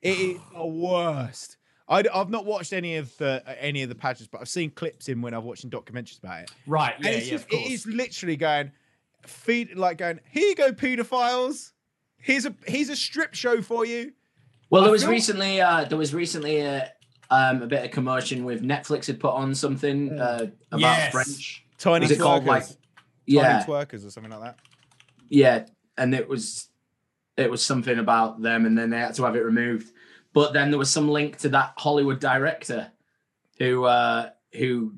It 0.00 0.18
is 0.18 0.40
the 0.54 0.64
worst. 0.64 1.56
I, 1.90 2.04
have 2.14 2.30
not 2.30 2.46
watched 2.46 2.72
any 2.72 2.96
of 2.96 3.14
the 3.18 3.42
uh, 3.46 3.54
any 3.58 3.82
of 3.82 3.88
the 3.88 3.94
pageants, 3.96 4.28
but 4.30 4.40
I've 4.40 4.48
seen 4.48 4.70
clips 4.70 5.08
in 5.08 5.20
when 5.20 5.34
I've 5.34 5.42
watching 5.44 5.68
documentaries 5.70 6.18
about 6.22 6.42
it. 6.44 6.50
right. 6.66 6.94
And 6.96 7.04
Yeah, 7.04 7.10
it's 7.10 7.26
yeah, 7.26 7.32
just, 7.32 7.44
of 7.44 7.50
course. 7.50 7.66
it 7.66 7.72
is 7.72 7.86
literally 7.86 8.36
going 8.36 8.70
feed 9.26 9.76
like 9.76 9.98
going, 9.98 10.20
here 10.30 10.48
you 10.48 10.54
go, 10.54 10.72
pedophiles. 10.72 11.72
Here's 12.18 12.46
a 12.46 12.54
here's 12.66 12.88
a 12.90 12.96
strip 12.96 13.34
show 13.34 13.60
for 13.60 13.84
you. 13.84 14.12
Well, 14.70 14.82
there 14.82 14.92
was 14.92 15.02
feel- 15.02 15.10
recently 15.10 15.60
uh, 15.60 15.84
there 15.84 15.98
was 15.98 16.14
recently 16.14 16.60
a, 16.60 16.92
um, 17.30 17.62
a 17.62 17.66
bit 17.66 17.84
of 17.84 17.90
commotion 17.90 18.44
with 18.44 18.62
Netflix 18.62 19.06
had 19.06 19.18
put 19.18 19.34
on 19.34 19.54
something 19.54 20.18
uh, 20.18 20.46
about 20.70 20.80
Yes. 20.80 21.12
French. 21.12 21.64
Tiny 21.78 22.04
Was 22.04 22.12
it 22.12 22.20
called 22.20 22.44
like 22.44 22.62
twerkers. 22.62 22.76
yeah 23.26 23.64
Tiny 23.64 23.64
twerkers 23.64 24.06
or 24.06 24.10
something 24.10 24.30
like 24.30 24.42
that. 24.42 24.58
yeah, 25.28 25.64
and 25.98 26.14
it 26.14 26.28
was 26.28 26.68
it 27.36 27.50
was 27.50 27.64
something 27.64 27.98
about 27.98 28.42
them, 28.42 28.64
and 28.66 28.76
then 28.78 28.90
they 28.90 28.98
had 28.98 29.14
to 29.14 29.24
have 29.24 29.34
it 29.34 29.40
removed. 29.44 29.90
But 30.32 30.52
then 30.52 30.70
there 30.70 30.78
was 30.78 30.90
some 30.90 31.08
link 31.08 31.38
to 31.38 31.48
that 31.50 31.74
Hollywood 31.76 32.20
director 32.20 32.90
who 33.58 33.84
uh, 33.84 34.30
who 34.54 34.94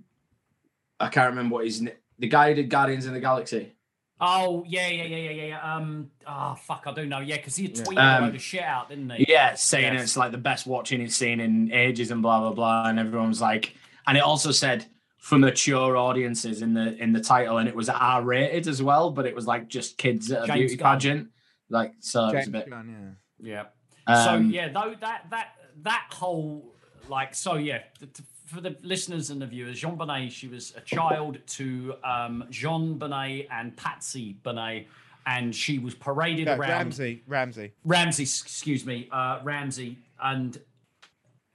I 1.01 1.09
can't 1.09 1.31
remember 1.31 1.55
what 1.55 1.65
his 1.65 1.81
n- 1.81 1.93
the 2.19 2.29
guy 2.29 2.49
who 2.51 2.55
did 2.55 2.69
Guardians 2.71 3.07
in 3.07 3.13
the 3.15 3.21
Galaxy. 3.21 3.73
Oh 4.21 4.63
yeah, 4.69 4.87
yeah, 4.89 5.05
yeah, 5.05 5.17
yeah, 5.17 5.31
yeah, 5.31 5.45
yeah. 5.47 5.75
Um, 5.77 6.11
ah, 6.27 6.55
fuck, 6.55 6.85
I 6.87 6.93
don't 6.93 7.09
know. 7.09 7.19
Yeah, 7.21 7.39
because 7.39 7.57
he 7.57 7.69
tweeted 7.71 7.99
Um, 7.99 8.23
a 8.23 8.27
load 8.27 8.35
of 8.37 8.43
shit 8.43 8.63
out, 8.63 8.89
didn't 8.91 9.11
he? 9.11 9.25
Yeah, 9.29 9.55
saying 9.55 9.95
Yes. 9.95 10.03
it's 10.05 10.17
like 10.17 10.31
the 10.31 10.39
best 10.39 10.67
watching 10.67 11.01
he's 11.01 11.17
seen 11.17 11.41
in 11.41 11.73
ages 11.73 12.11
and 12.13 12.23
blah 12.23 12.39
blah 12.41 12.53
blah, 12.53 12.89
and 12.89 12.99
everyone's 13.01 13.41
like, 13.41 13.75
and 14.07 14.17
it 14.17 14.23
also 14.23 14.53
said 14.53 14.87
for 15.19 15.39
mature 15.39 15.97
audiences 15.97 16.63
in 16.63 16.75
the 16.75 16.95
in 17.03 17.13
the 17.13 17.21
title, 17.21 17.59
and 17.59 17.69
it 17.69 17.75
was 17.75 17.89
R 17.89 18.23
rated 18.23 18.69
as 18.69 18.81
well, 18.83 19.11
but 19.11 19.27
it 19.27 19.35
was 19.35 19.47
like 19.47 19.67
just 19.69 19.97
kids 19.99 20.31
at 20.31 20.45
a 20.45 20.47
James 20.47 20.59
beauty 20.59 20.77
Gunn. 20.77 20.93
pageant, 20.93 21.29
like 21.69 21.95
so 21.99 22.29
it 22.29 22.35
was 22.37 22.47
a 22.47 22.51
bit. 22.51 22.71
Gunn, 22.71 23.17
Yeah. 23.41 23.65
Um, 24.07 24.25
so 24.25 24.37
yeah, 24.37 24.69
though 24.69 24.95
that 25.01 25.27
that 25.31 25.55
that 25.83 26.07
whole 26.11 26.75
like 27.09 27.35
so 27.35 27.55
yeah. 27.55 27.83
th- 27.99 28.13
th- 28.13 28.29
for 28.53 28.61
the 28.61 28.77
listeners 28.83 29.31
and 29.31 29.41
the 29.41 29.47
viewers, 29.47 29.81
Jean 29.81 29.97
Bonnet, 29.97 30.31
she 30.31 30.47
was 30.47 30.75
a 30.77 30.81
child 30.81 31.39
to 31.47 31.95
um, 32.05 32.45
Jean 32.51 32.99
Bonnet 32.99 33.49
and 33.51 33.75
Patsy 33.77 34.35
Bonnet, 34.43 34.87
and 35.27 35.55
she 35.55 35.79
was 35.79 35.95
paraded 35.95 36.47
yeah. 36.47 36.57
around. 36.57 36.69
Ramsey, 36.69 37.23
Ramsey. 37.27 37.73
Ramsey, 37.85 38.25
excuse 38.25 38.85
me, 38.85 39.09
uh, 39.11 39.41
Ramsey, 39.43 39.99
and 40.23 40.61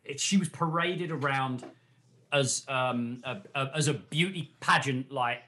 it, 0.03 0.19
she 0.19 0.37
was 0.37 0.49
paraded 0.49 1.11
around 1.11 1.63
as 2.33 2.65
um, 2.67 3.21
a, 3.23 3.37
a, 3.55 3.71
as 3.75 3.87
a 3.87 3.93
beauty 3.93 4.51
pageant, 4.59 5.11
like 5.11 5.43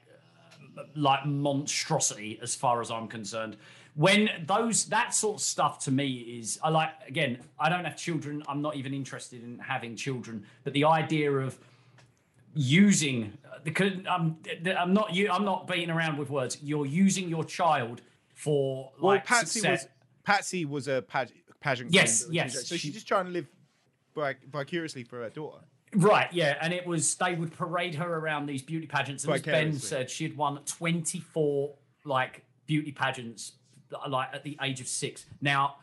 uh, 0.78 0.82
like 0.94 1.26
monstrosity, 1.26 2.38
as 2.42 2.54
far 2.54 2.80
as 2.80 2.90
I'm 2.90 3.08
concerned. 3.08 3.56
When 4.00 4.30
those 4.46 4.86
that 4.86 5.12
sort 5.14 5.34
of 5.36 5.40
stuff 5.42 5.80
to 5.80 5.90
me 5.90 6.08
is, 6.40 6.58
I 6.64 6.70
like 6.70 6.92
again. 7.06 7.36
I 7.58 7.68
don't 7.68 7.84
have 7.84 7.98
children. 7.98 8.42
I'm 8.48 8.62
not 8.62 8.74
even 8.76 8.94
interested 8.94 9.42
in 9.44 9.58
having 9.58 9.94
children. 9.94 10.46
But 10.64 10.72
the 10.72 10.84
idea 10.86 11.30
of 11.30 11.58
using 12.54 13.36
because 13.62 13.92
I'm 14.10 14.38
I'm 14.74 14.94
not 14.94 15.14
you 15.14 15.28
I'm 15.30 15.44
not 15.44 15.66
beating 15.66 15.90
around 15.90 16.16
with 16.16 16.30
words. 16.30 16.56
You're 16.62 16.86
using 16.86 17.28
your 17.28 17.44
child 17.44 18.00
for 18.34 18.90
Well, 18.98 19.12
like 19.16 19.26
Patsy 19.26 19.60
success. 19.60 19.82
was 19.84 19.88
Patsy 20.24 20.64
was 20.64 20.88
a 20.88 21.02
page, 21.02 21.28
pageant. 21.60 21.92
Yes, 21.92 22.24
queen, 22.24 22.34
yes, 22.36 22.54
So 22.66 22.76
she- 22.76 22.78
she's 22.78 22.94
just 22.94 23.06
trying 23.06 23.26
to 23.26 23.30
live 23.32 23.48
vicariously 24.50 25.04
for 25.04 25.18
her 25.22 25.28
daughter. 25.28 25.62
Right, 25.94 26.32
yeah, 26.32 26.56
and 26.62 26.72
it 26.72 26.86
was 26.86 27.16
they 27.16 27.34
would 27.34 27.52
parade 27.52 27.96
her 27.96 28.14
around 28.16 28.46
these 28.46 28.62
beauty 28.62 28.86
pageants, 28.86 29.24
and 29.24 29.34
as 29.34 29.42
Ben 29.42 29.74
said, 29.78 30.08
she 30.08 30.24
had 30.24 30.38
won 30.38 30.58
twenty 30.64 31.20
four 31.20 31.74
like 32.04 32.44
beauty 32.66 32.92
pageants, 32.92 33.52
like 34.08 34.28
at 34.32 34.44
the 34.44 34.56
age 34.62 34.80
of 34.80 34.88
six. 34.88 35.26
Now, 35.40 35.76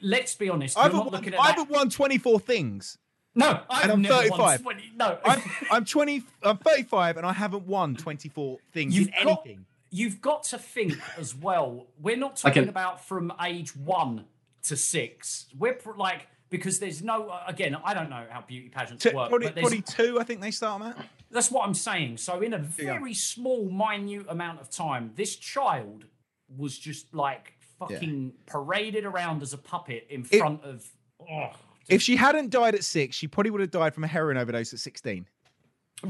let's 0.00 0.34
be 0.34 0.48
honest, 0.48 0.76
I've 0.78 0.92
not 0.92 1.06
won, 1.06 1.12
looking 1.14 1.34
at 1.34 1.40
I 1.40 1.48
that. 1.48 1.58
haven't 1.58 1.70
won 1.70 1.90
24 1.90 2.40
things. 2.40 2.98
No, 3.34 3.60
I've 3.70 3.84
and 3.84 3.92
I'm 3.92 4.02
never 4.02 4.14
35. 4.14 4.38
won 4.38 4.58
twenty. 4.58 4.92
No, 4.94 5.18
I'm, 5.24 5.42
I'm 5.70 5.84
20. 5.86 6.22
I'm 6.42 6.58
35, 6.58 7.16
and 7.16 7.24
I 7.26 7.32
haven't 7.32 7.66
won 7.66 7.96
24 7.96 8.58
things 8.74 8.94
you've 8.98 9.08
in 9.08 9.14
got 9.24 9.40
anything. 9.46 9.64
you've 9.90 10.20
got 10.20 10.42
to 10.44 10.58
think 10.58 10.98
as 11.16 11.34
well. 11.34 11.86
We're 11.98 12.18
not 12.18 12.36
talking 12.36 12.64
can- 12.64 12.68
about 12.68 13.04
from 13.06 13.32
age 13.42 13.74
one 13.74 14.26
to 14.64 14.76
six. 14.76 15.46
We're 15.58 15.72
pr- 15.72 15.92
like 15.96 16.26
because 16.50 16.78
there's 16.78 17.00
no 17.02 17.30
uh, 17.30 17.44
again. 17.46 17.74
I 17.82 17.94
don't 17.94 18.10
know 18.10 18.26
how 18.28 18.42
beauty 18.42 18.68
pageants 18.68 19.02
T- 19.02 19.14
work, 19.14 19.30
probably, 19.30 19.46
but 19.48 19.56
probably 19.60 19.80
two. 19.80 20.20
I 20.20 20.24
think 20.24 20.42
they 20.42 20.50
start 20.50 20.82
them 20.82 20.90
at. 20.90 21.06
That's 21.30 21.50
what 21.50 21.66
I'm 21.66 21.72
saying. 21.72 22.18
So 22.18 22.42
in 22.42 22.52
a 22.52 22.58
Yeah. 22.58 22.98
very 22.98 23.14
small, 23.14 23.64
minute 23.70 24.26
amount 24.28 24.60
of 24.60 24.68
time, 24.68 25.12
this 25.16 25.36
child 25.36 26.04
was 26.56 26.78
just 26.78 27.14
like 27.14 27.54
fucking 27.78 28.32
paraded 28.46 29.04
around 29.04 29.42
as 29.42 29.52
a 29.52 29.58
puppet 29.58 30.06
in 30.10 30.26
It- 30.30 30.38
front 30.38 30.62
of. 30.64 30.86
Oh, 31.20 31.50
If 31.88 32.02
she 32.02 32.16
hadn't 32.16 32.50
died 32.50 32.74
at 32.74 32.84
six, 32.84 33.16
she 33.16 33.26
probably 33.28 33.50
would 33.50 33.60
have 33.60 33.70
died 33.70 33.94
from 33.94 34.04
a 34.04 34.08
heroin 34.08 34.36
overdose 34.36 34.72
at 34.72 34.78
16. 34.80 35.26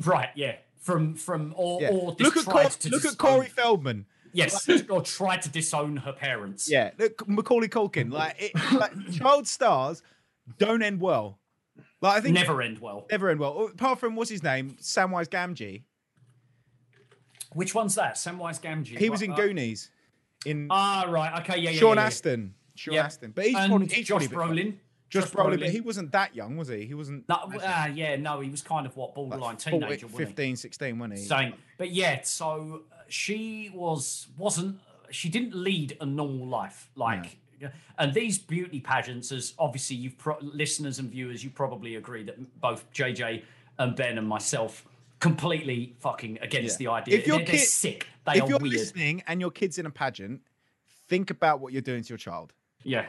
right, 0.05 0.31
yeah. 0.35 0.57
From 0.79 1.15
from 1.15 1.55
or 1.57 1.81
Yeah. 1.81 1.91
or 1.91 2.17
Look 2.19 2.37
at 2.37 2.45
Cor- 2.45 2.65
look 2.91 3.05
at 3.05 3.17
Corey 3.19 3.47
Feldman. 3.49 4.07
Yes, 4.35 4.67
or 4.89 5.03
tried 5.03 5.43
to 5.43 5.49
disown 5.51 5.99
her 5.99 6.13
parents. 6.13 6.69
Yeah, 6.71 6.91
look, 6.99 7.29
Macaulay 7.29 7.69
Culkin. 7.69 8.11
Like, 8.11 8.35
it, 8.39 8.53
like 8.73 9.13
child 9.13 9.47
stars 9.47 10.03
don't 10.59 10.83
end 10.83 11.01
well. 11.01 11.39
Like 12.01 12.17
I 12.17 12.21
think 12.21 12.35
never 12.35 12.61
end 12.63 12.79
well. 12.81 13.07
never 13.11 13.29
end 13.29 13.39
well. 13.39 13.67
Apart 13.67 14.01
from 14.01 14.17
what's 14.17 14.31
his 14.31 14.43
name, 14.43 14.77
Samwise 14.81 15.29
Gamgee. 15.29 15.83
Which 17.53 17.75
one's 17.75 17.95
that? 17.97 18.15
Samwise 18.17 18.61
Gamgee. 18.61 18.99
He 18.99 19.11
was 19.11 19.23
in 19.23 19.33
uh, 19.33 19.37
Goonies. 19.37 19.91
In 20.47 20.69
Ah, 20.71 21.07
right. 21.09 21.41
Okay, 21.43 21.59
yeah, 21.59 21.71
yeah. 21.71 21.79
Sean 21.79 21.97
yeah, 21.97 22.03
yeah. 22.03 22.07
Astin. 22.07 22.55
Sean. 22.75 22.95
Astin. 22.97 23.33
But 23.35 23.47
he's 23.47 23.57
and 23.57 23.69
probably 23.71 23.89
he's 23.89 24.07
Josh 24.07 24.29
probably 24.29 24.65
Brolin. 24.65 24.75
Josh 25.09 25.31
Brolin, 25.31 25.61
but 25.61 25.69
he 25.69 25.81
wasn't 25.83 26.11
that 26.13 26.35
young, 26.35 26.57
was 26.57 26.69
he? 26.69 26.87
He 26.87 26.95
wasn't 26.95 27.29
No, 27.29 27.39
ah, 27.63 27.87
yeah, 27.87 28.17
no, 28.17 28.41
he 28.41 28.49
was 28.49 28.63
kind 28.63 28.87
of 28.87 28.97
what 28.97 29.09
like 29.09 29.15
borderline 29.15 29.57
40, 29.59 29.71
teenager, 29.71 30.07
wasn't 30.07 30.21
he? 30.21 30.25
15, 30.25 30.57
16, 30.57 30.99
wasn't 30.99 31.19
he? 31.19 31.25
Same. 31.27 31.55
But 31.77 31.91
yeah, 31.91 32.21
so 32.23 32.85
uh, 32.91 32.97
she 33.09 33.71
was 33.75 34.29
wasn't 34.39 34.81
she 35.11 35.29
didn't 35.29 35.55
lead 35.55 35.99
a 36.01 36.07
normal 36.07 36.47
life 36.47 36.89
like 36.97 37.37
and 37.99 38.15
these 38.15 38.39
beauty 38.39 38.81
pageants 38.81 39.31
as 39.31 39.55
obviously 39.59 39.97
you've 39.97 40.19
pro- 40.19 40.39
listeners 40.41 40.99
and 40.99 41.11
viewers 41.11 41.45
you 41.45 41.51
probably 41.51 41.97
agree 41.97 42.25
that 42.25 42.61
both 42.61 42.91
JJ 42.93 43.43
and 43.79 43.95
Ben 43.95 44.19
and 44.19 44.27
myself 44.27 44.85
completely 45.23 45.95
fucking 46.00 46.38
against 46.43 46.79
Yeah. 46.81 46.87
the 46.88 46.93
idea 47.00 47.19
If 47.19 47.26
your 47.26 47.38
they're, 47.38 47.47
they're 47.47 47.59
sick 47.59 48.09
they 48.26 48.33
if 48.35 48.43
are 48.43 48.49
you're 48.50 48.59
weird 48.59 48.75
listening 48.75 49.23
and 49.26 49.41
your 49.41 49.50
kid's 49.50 49.79
in 49.79 49.87
a 49.87 49.91
pageant, 49.91 50.43
think 51.09 51.31
about 51.31 51.61
what 51.61 51.73
you're 51.73 51.81
doing 51.91 52.02
to 52.02 52.09
your 52.11 52.19
child. 52.19 52.52
yeah 52.83 53.07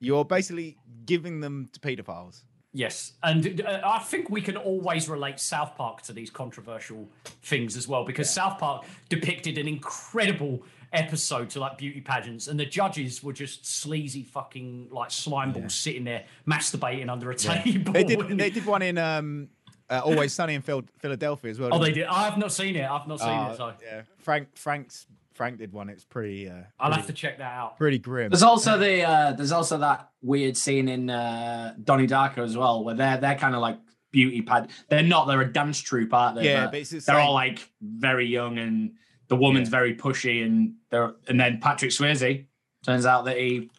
You're 0.00 0.24
basically 0.24 0.76
giving 1.04 1.40
them 1.40 1.68
to 1.74 1.78
paedophiles. 1.80 2.42
Yes, 2.72 3.14
and 3.24 3.60
uh, 3.66 3.80
I 3.84 3.98
think 3.98 4.30
we 4.30 4.40
can 4.40 4.56
always 4.56 5.08
relate 5.08 5.40
South 5.40 5.74
Park 5.76 6.02
to 6.02 6.12
these 6.12 6.30
controversial 6.30 7.08
things 7.42 7.76
as 7.76 7.88
well, 7.88 8.04
because 8.04 8.30
South 8.30 8.58
Park 8.60 8.84
depicted 9.08 9.58
an 9.58 9.66
incredible 9.66 10.62
episode 10.92 11.50
to 11.50 11.58
like 11.58 11.78
beauty 11.78 12.00
pageants, 12.00 12.46
and 12.46 12.60
the 12.60 12.64
judges 12.64 13.24
were 13.24 13.32
just 13.32 13.66
sleazy 13.66 14.22
fucking 14.22 14.86
like 14.92 15.10
slime 15.10 15.50
balls 15.52 15.74
sitting 15.74 16.04
there 16.04 16.24
masturbating 16.46 17.08
under 17.10 17.28
a 17.32 17.34
table. 17.34 17.92
They 17.92 18.04
did. 18.04 18.20
They 18.38 18.50
did 18.50 18.64
one 18.66 18.82
in 18.82 18.98
um, 18.98 19.48
uh, 19.90 20.00
Always 20.04 20.32
Sunny 20.32 20.54
in 20.54 20.62
Phil- 20.62 20.84
Philadelphia 20.98 21.50
as 21.50 21.58
well. 21.60 21.70
oh, 21.72 21.78
they 21.78 21.92
did. 21.92 22.04
I've 22.06 22.38
not 22.38 22.52
seen 22.52 22.76
it. 22.76 22.88
I've 22.88 23.06
not 23.08 23.18
seen 23.20 23.28
Uh, 23.28 23.50
it. 23.52 23.56
So 23.56 23.72
yeah, 23.82 24.02
Frank 24.18 24.56
Frank's 24.56 25.06
Frank 25.34 25.58
did 25.58 25.72
one. 25.72 25.88
It's 25.88 26.04
pretty. 26.04 26.48
Uh, 26.48 26.62
I'll 26.78 26.92
have 26.92 27.06
to 27.06 27.12
check 27.12 27.38
that 27.38 27.52
out. 27.52 27.76
pretty 27.78 27.98
grim. 27.98 28.30
There's 28.30 28.42
also 28.42 28.78
the 28.78 29.02
uh, 29.04 29.32
there's 29.32 29.52
also 29.52 29.78
that 29.78 30.10
weird 30.22 30.56
scene 30.56 30.88
in 30.88 31.10
uh, 31.10 31.74
Donnie 31.82 32.06
Darko 32.06 32.38
as 32.44 32.56
well, 32.56 32.84
where 32.84 32.94
they're 32.94 33.16
they're 33.18 33.36
kind 33.36 33.54
of 33.54 33.60
like 33.60 33.78
beauty 34.12 34.42
pad. 34.42 34.70
They're 34.88 35.02
not. 35.02 35.26
They're 35.26 35.40
a 35.40 35.52
dance 35.52 35.78
troupe, 35.80 36.12
aren't 36.12 36.36
they? 36.36 36.44
Yeah, 36.44 36.66
but 36.66 36.74
it's 36.76 36.90
the 36.90 36.96
they're 36.98 37.16
same- 37.16 37.26
all 37.26 37.34
like 37.34 37.60
very 37.82 38.26
young, 38.26 38.58
and 38.58 38.92
the 39.28 39.36
woman's 39.36 39.68
Yeah. 39.68 39.78
very 39.78 39.94
pushy, 39.94 40.44
and 40.44 40.74
they're 40.90 41.14
and 41.28 41.38
then 41.40 41.58
Patrick 41.60 41.90
Swayze 41.92 42.46
turns 42.84 43.06
out 43.06 43.24
that 43.26 43.36
he 43.38 43.70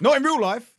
Not 0.00 0.16
in 0.16 0.22
real 0.22 0.40
life. 0.40 0.74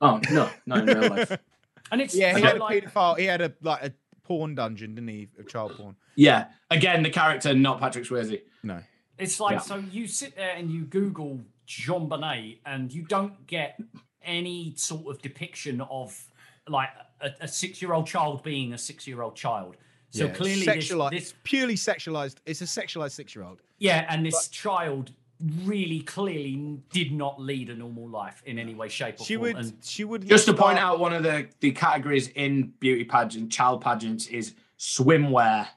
oh 0.00 0.20
no 0.30 0.50
not 0.66 0.80
in 0.88 0.98
real 0.98 1.08
life 1.10 1.38
And 1.92 2.00
it's 2.02 2.14
Yeah, 2.14 2.34
he 2.34 2.40
so, 2.40 2.46
had 2.48 2.56
a 2.56 2.60
paedophile. 2.60 3.16
He 3.18 3.24
had 3.24 3.40
a 3.40 3.52
like 3.62 3.82
a 3.84 3.92
porn 4.26 4.54
dungeon, 4.54 4.94
didn't 4.94 5.08
he, 5.08 5.28
of 5.38 5.48
child 5.48 5.72
porn? 5.76 5.96
Yeah. 6.16 6.46
Again, 6.70 7.02
the 7.02 7.10
character, 7.10 7.54
not 7.54 7.78
Patrick 7.80 8.04
Swayze. 8.04 8.40
No. 8.62 8.80
It's 9.18 9.38
like 9.40 9.52
Yeah. 9.52 9.58
so 9.60 9.76
you 9.90 10.06
sit 10.06 10.34
there 10.36 10.54
and 10.56 10.70
you 10.70 10.82
Google 10.84 11.40
Jean 11.66 12.08
Bonnet 12.08 12.58
and 12.66 12.92
you 12.92 13.02
don't 13.02 13.46
get 13.46 13.78
any 14.22 14.74
sort 14.76 15.06
of 15.06 15.22
depiction 15.22 15.80
of 15.82 16.20
like 16.68 16.90
a, 17.20 17.30
a 17.40 17.48
six-year-old 17.48 18.06
child 18.06 18.42
being 18.42 18.72
a 18.72 18.78
six-year-old 18.78 19.36
child. 19.36 19.76
So 20.10 20.26
Yeah, 20.26 20.32
clearly, 20.32 20.64
this, 20.66 20.90
sexualized. 20.90 21.10
this 21.10 21.22
It's 21.30 21.34
purely 21.44 21.74
sexualized. 21.76 22.36
It's 22.44 22.60
a 22.60 22.64
sexualized 22.64 23.12
six-year-old. 23.12 23.60
yeah, 23.78 24.06
and 24.08 24.24
this 24.26 24.48
child 24.48 25.12
really 25.64 26.00
clearly 26.00 26.78
did 26.90 27.12
not 27.12 27.40
lead 27.40 27.70
a 27.70 27.74
normal 27.74 28.08
life 28.08 28.42
in 28.46 28.58
any 28.58 28.74
way, 28.74 28.88
shape, 28.88 29.20
or 29.20 29.24
She 29.24 29.34
form. 29.34 29.42
would. 29.42 29.56
and 29.56 29.72
She 29.82 30.04
would. 30.04 30.26
Just 30.26 30.46
to 30.46 30.54
point 30.54 30.78
out, 30.78 30.98
one 30.98 31.12
of 31.12 31.22
the, 31.22 31.48
the 31.60 31.72
categories 31.72 32.28
in 32.28 32.72
beauty 32.80 33.04
pageant, 33.04 33.52
child 33.52 33.80
pageants, 33.82 34.26
is 34.28 34.54
swimwear. 34.78 35.68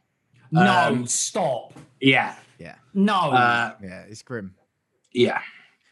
no, 0.52 0.62
um, 0.88 1.06
stop, 1.08 1.74
Yeah. 2.00 2.36
Yeah. 2.58 2.76
no. 2.94 3.14
Uh, 3.32 3.76
Yeah. 3.82 4.04
It's 4.10 4.22
grim. 4.22 4.56
yeah. 5.14 5.42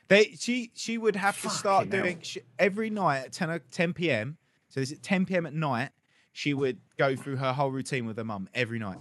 They. 0.10 0.36
She. 0.40 0.72
She 0.74 0.98
would 0.98 1.18
have 1.18 1.42
to 1.42 1.50
start 1.50 1.92
hell. 1.92 2.02
doing 2.04 2.20
she, 2.22 2.40
every 2.58 2.90
night 2.90 3.20
at 3.26 3.34
10, 3.34 3.50
o- 3.50 3.60
10 3.72 3.94
p.m. 3.94 4.38
So 4.70 4.80
this 4.80 4.92
is 4.92 5.00
10 5.00 5.26
p.m. 5.26 5.46
at 5.46 5.54
night. 5.54 5.90
She 6.32 6.54
would 6.54 6.80
go 6.98 7.16
through 7.16 7.36
her 7.38 7.52
whole 7.52 7.72
routine 7.72 8.06
with 8.06 8.16
her 8.18 8.24
mum 8.24 8.48
every 8.54 8.80
night. 8.80 9.00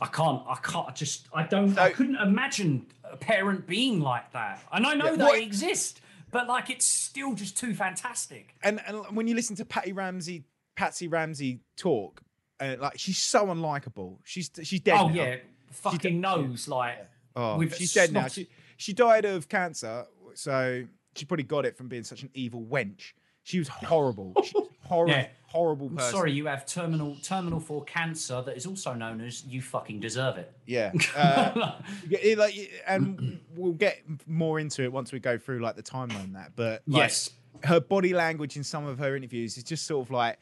I 0.00 0.06
can't. 0.06 0.42
I 0.48 0.56
can't. 0.62 0.88
I 0.88 0.92
just. 0.92 1.28
I 1.32 1.42
don't. 1.44 1.76
I 1.78 1.90
couldn't 1.90 2.16
imagine 2.16 2.86
a 3.04 3.16
parent 3.16 3.66
being 3.66 4.00
like 4.00 4.32
that. 4.32 4.62
And 4.72 4.86
I 4.86 4.94
know 4.94 5.06
Yeah, 5.06 5.16
they 5.16 5.24
what- 5.24 5.42
exist, 5.42 6.00
but 6.30 6.46
like 6.46 6.70
it's 6.70 6.86
still 6.86 7.34
just 7.34 7.56
too 7.56 7.74
fantastic. 7.74 8.54
and 8.62 8.80
and 8.86 9.04
when 9.16 9.26
you 9.26 9.34
listen 9.34 9.56
to 9.56 9.64
Patty 9.64 9.92
Ramsey, 9.92 10.44
Patsy 10.76 11.08
Ramsey 11.08 11.60
talk, 11.76 12.22
uh, 12.60 12.76
like 12.78 12.98
she's 12.98 13.18
so 13.18 13.46
unlikable. 13.46 14.18
She's 14.24 14.50
she's 14.62 14.80
dead. 14.80 14.98
oh 15.00 15.08
now. 15.08 15.14
yeah, 15.14 15.36
fucking 15.70 16.20
knows 16.20 16.68
like. 16.68 16.98
Oh, 17.36 17.56
with 17.58 17.76
she's 17.76 17.92
dead 17.94 18.12
now. 18.12 18.20
snot. 18.22 18.32
She 18.32 18.48
she 18.76 18.92
died 18.92 19.24
of 19.24 19.48
cancer, 19.48 20.06
so 20.34 20.84
she 21.16 21.24
probably 21.24 21.44
got 21.44 21.64
it 21.66 21.76
from 21.76 21.88
being 21.88 22.04
such 22.04 22.22
an 22.22 22.30
evil 22.34 22.62
wench. 22.62 23.12
She 23.48 23.58
was 23.58 23.68
horrible. 23.68 24.34
She 24.44 24.52
was 24.54 24.68
horrible, 24.84 25.14
Yeah. 25.14 25.28
horrible 25.46 25.86
I'm 25.88 25.98
sorry, 26.00 26.32
you 26.32 26.46
have 26.46 26.66
terminal 26.66 27.16
terminal 27.22 27.60
for 27.60 27.82
cancer 27.84 28.42
that 28.42 28.56
is 28.58 28.66
also 28.66 28.92
known 28.92 29.22
as 29.22 29.42
you 29.46 29.62
fucking 29.62 30.00
deserve 30.00 30.36
it. 30.36 30.52
Yeah. 30.66 30.92
Uh, 31.16 31.80
it, 32.10 32.36
like, 32.36 32.54
and 32.86 33.40
we'll 33.56 33.72
get 33.72 34.02
more 34.26 34.60
into 34.60 34.82
it 34.82 34.92
once 34.92 35.12
we 35.12 35.18
go 35.18 35.38
through 35.38 35.60
like 35.60 35.76
the 35.76 35.82
timeline 35.82 36.24
and 36.24 36.34
that. 36.36 36.52
But 36.56 36.82
like, 36.86 37.00
Yes. 37.04 37.30
her 37.64 37.80
body 37.80 38.12
language 38.12 38.56
in 38.58 38.64
some 38.64 38.86
of 38.86 38.98
her 38.98 39.16
interviews 39.16 39.56
is 39.56 39.64
just 39.64 39.86
sort 39.86 40.06
of 40.06 40.10
like 40.10 40.38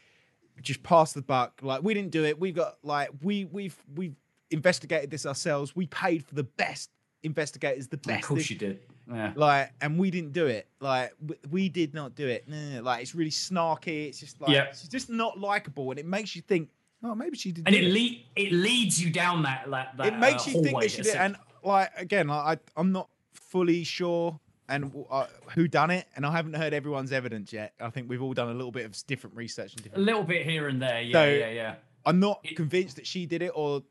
just 0.63 0.83
pass 0.83 1.13
the 1.13 1.23
buck. 1.23 1.61
Like 1.63 1.83
we 1.85 1.95
didn't 1.95 2.11
do 2.11 2.25
it. 2.25 2.41
We've 2.41 2.55
got 2.57 2.79
like 2.83 3.11
we 3.23 3.45
we've 3.45 3.77
we've 3.95 4.17
investigated 4.51 5.11
this 5.13 5.27
ourselves. 5.27 5.77
We 5.77 5.87
paid 5.87 6.25
for 6.27 6.35
the 6.35 6.43
best 6.45 6.91
investigators, 7.23 7.87
the 7.87 7.99
best. 7.99 8.23
Of 8.25 8.29
course 8.29 8.51
you 8.51 8.57
did. 8.57 8.81
Yeah. 9.09 9.33
Like, 9.37 9.73
and 9.81 9.99
we 9.99 10.11
didn't 10.11 10.33
do 10.33 10.47
it. 10.47 10.67
Like, 10.81 11.13
we, 11.25 11.37
we 11.51 11.69
did 11.69 11.95
not 11.95 12.15
do 12.15 12.27
it. 12.27 12.49
No, 12.49 12.83
like, 12.83 13.03
it's 13.03 13.15
really 13.15 13.31
snarky. 13.31 14.09
It's 14.09 14.19
just 14.21 14.41
like, 14.41 14.51
Yeah. 14.51 14.71
she's 14.73 14.89
just 14.89 15.09
not 15.11 15.39
likable, 15.39 15.91
and 15.91 16.01
it 16.01 16.07
makes 16.07 16.35
you 16.35 16.43
think, 16.43 16.71
oh, 17.05 17.15
maybe 17.15 17.37
she 17.37 17.53
did. 17.53 17.65
And 17.67 17.75
do 17.77 17.83
it 17.83 17.93
le- 17.93 18.19
it 18.35 18.53
leads 18.53 19.03
you 19.03 19.11
down 19.11 19.43
that 19.45 19.71
that, 19.71 19.97
that 19.97 20.07
it 20.09 20.19
makes 20.19 20.47
uh, 20.47 20.51
you 20.51 20.63
think 20.63 20.81
that 20.81 20.91
she 20.91 21.03
did. 21.03 21.15
And 21.17 21.37
like 21.63 21.91
again, 21.97 22.29
like, 22.29 22.59
I 22.59 22.81
I'm 22.81 22.91
not 22.93 23.09
fully 23.33 23.85
sure 23.85 24.39
and 24.69 24.93
uh, 25.09 25.27
who 25.55 25.69
done 25.69 25.91
it, 25.93 26.07
and 26.17 26.27
I 26.27 26.33
haven't 26.33 26.55
heard 26.55 26.75
everyone's 26.75 27.13
evidence 27.13 27.53
yet. 27.53 27.75
I 27.81 27.91
think 27.91 28.11
we've 28.11 28.23
all 28.23 28.35
done 28.35 28.49
a 28.49 28.55
little 28.55 28.73
bit 28.73 28.85
of 28.87 28.97
different 29.07 29.37
research 29.37 29.73
and 29.75 29.83
different 29.85 30.03
a 30.03 30.05
little 30.05 30.25
bit 30.25 30.45
here 30.45 30.67
and 30.67 30.83
there. 30.83 31.01
Yeah, 31.03 31.13
So- 31.13 31.29
yeah, 31.33 31.51
yeah. 31.51 31.75
I'm 32.05 32.19
not 32.19 32.41
it- 32.43 32.57
convinced 32.57 32.97
that 32.97 33.07
she 33.07 33.27
did 33.27 33.43
it, 33.43 33.53
or 33.55 33.85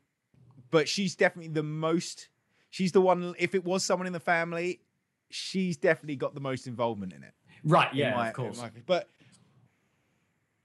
but 0.70 0.88
she's 0.88 1.14
definitely 1.16 1.52
the 1.52 1.62
most. 1.62 2.28
She's 2.68 2.92
the 2.92 3.00
one. 3.00 3.34
If 3.38 3.54
it 3.54 3.64
was 3.64 3.84
someone 3.84 4.06
in 4.06 4.12
the 4.12 4.20
family, 4.20 4.80
she's 5.30 5.76
definitely 5.76 6.16
got 6.16 6.34
the 6.34 6.40
most 6.40 6.66
involvement 6.66 7.12
in 7.12 7.22
it. 7.22 7.32
Right. 7.64 7.90
in 7.92 7.98
Yeah. 7.98 8.14
my- 8.14 8.28
of 8.28 8.34
course. 8.34 8.58
my- 8.58 8.70
but 8.86 9.08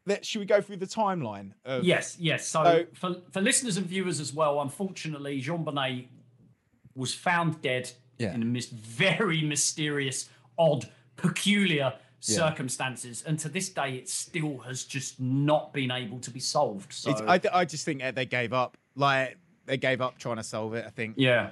let, 0.06 0.26
should 0.26 0.40
we 0.40 0.46
go 0.46 0.62
through 0.62 0.78
the 0.78 0.88
timeline? 0.88 1.52
Of, 1.64 1.84
Yes, 1.84 2.18
yes. 2.20 2.48
So, 2.48 2.64
So- 2.64 2.86
for, 2.94 3.22
for 3.32 3.42
listeners 3.42 3.78
and 3.78 3.86
viewers 3.86 4.20
as 4.20 4.34
well, 4.34 4.62
unfortunately, 4.62 5.40
Jean 5.42 5.64
Bonnet 5.64 6.08
was 6.96 7.14
found 7.14 7.62
dead 7.62 7.92
Yeah. 8.18 8.34
in 8.34 8.42
a 8.42 8.46
mis- 8.46 8.70
very 8.70 9.42
mysterious, 9.42 10.30
odd, 10.58 10.90
peculiar 11.16 11.94
circumstances, 12.20 13.24
and 13.24 13.40
to 13.40 13.50
this 13.50 13.70
day, 13.70 13.96
it 13.98 14.08
still 14.10 14.60
has 14.60 14.84
just 14.84 15.20
not 15.20 15.74
been 15.74 15.90
able 15.92 16.20
to 16.20 16.30
be 16.30 16.40
solved. 16.40 16.94
So, 16.94 17.12
It's, 17.12 17.22
I, 17.22 17.40
I 17.62 17.66
just 17.66 17.84
think 17.86 18.02
they 18.16 18.26
gave 18.26 18.54
up. 18.54 18.78
Like 18.96 19.38
they 19.66 19.78
gave 19.78 20.02
up 20.02 20.18
trying 20.20 20.36
to 20.38 20.44
solve 20.44 20.74
it. 20.76 20.86
I 20.86 20.90
think 20.90 21.16
yeah. 21.18 21.50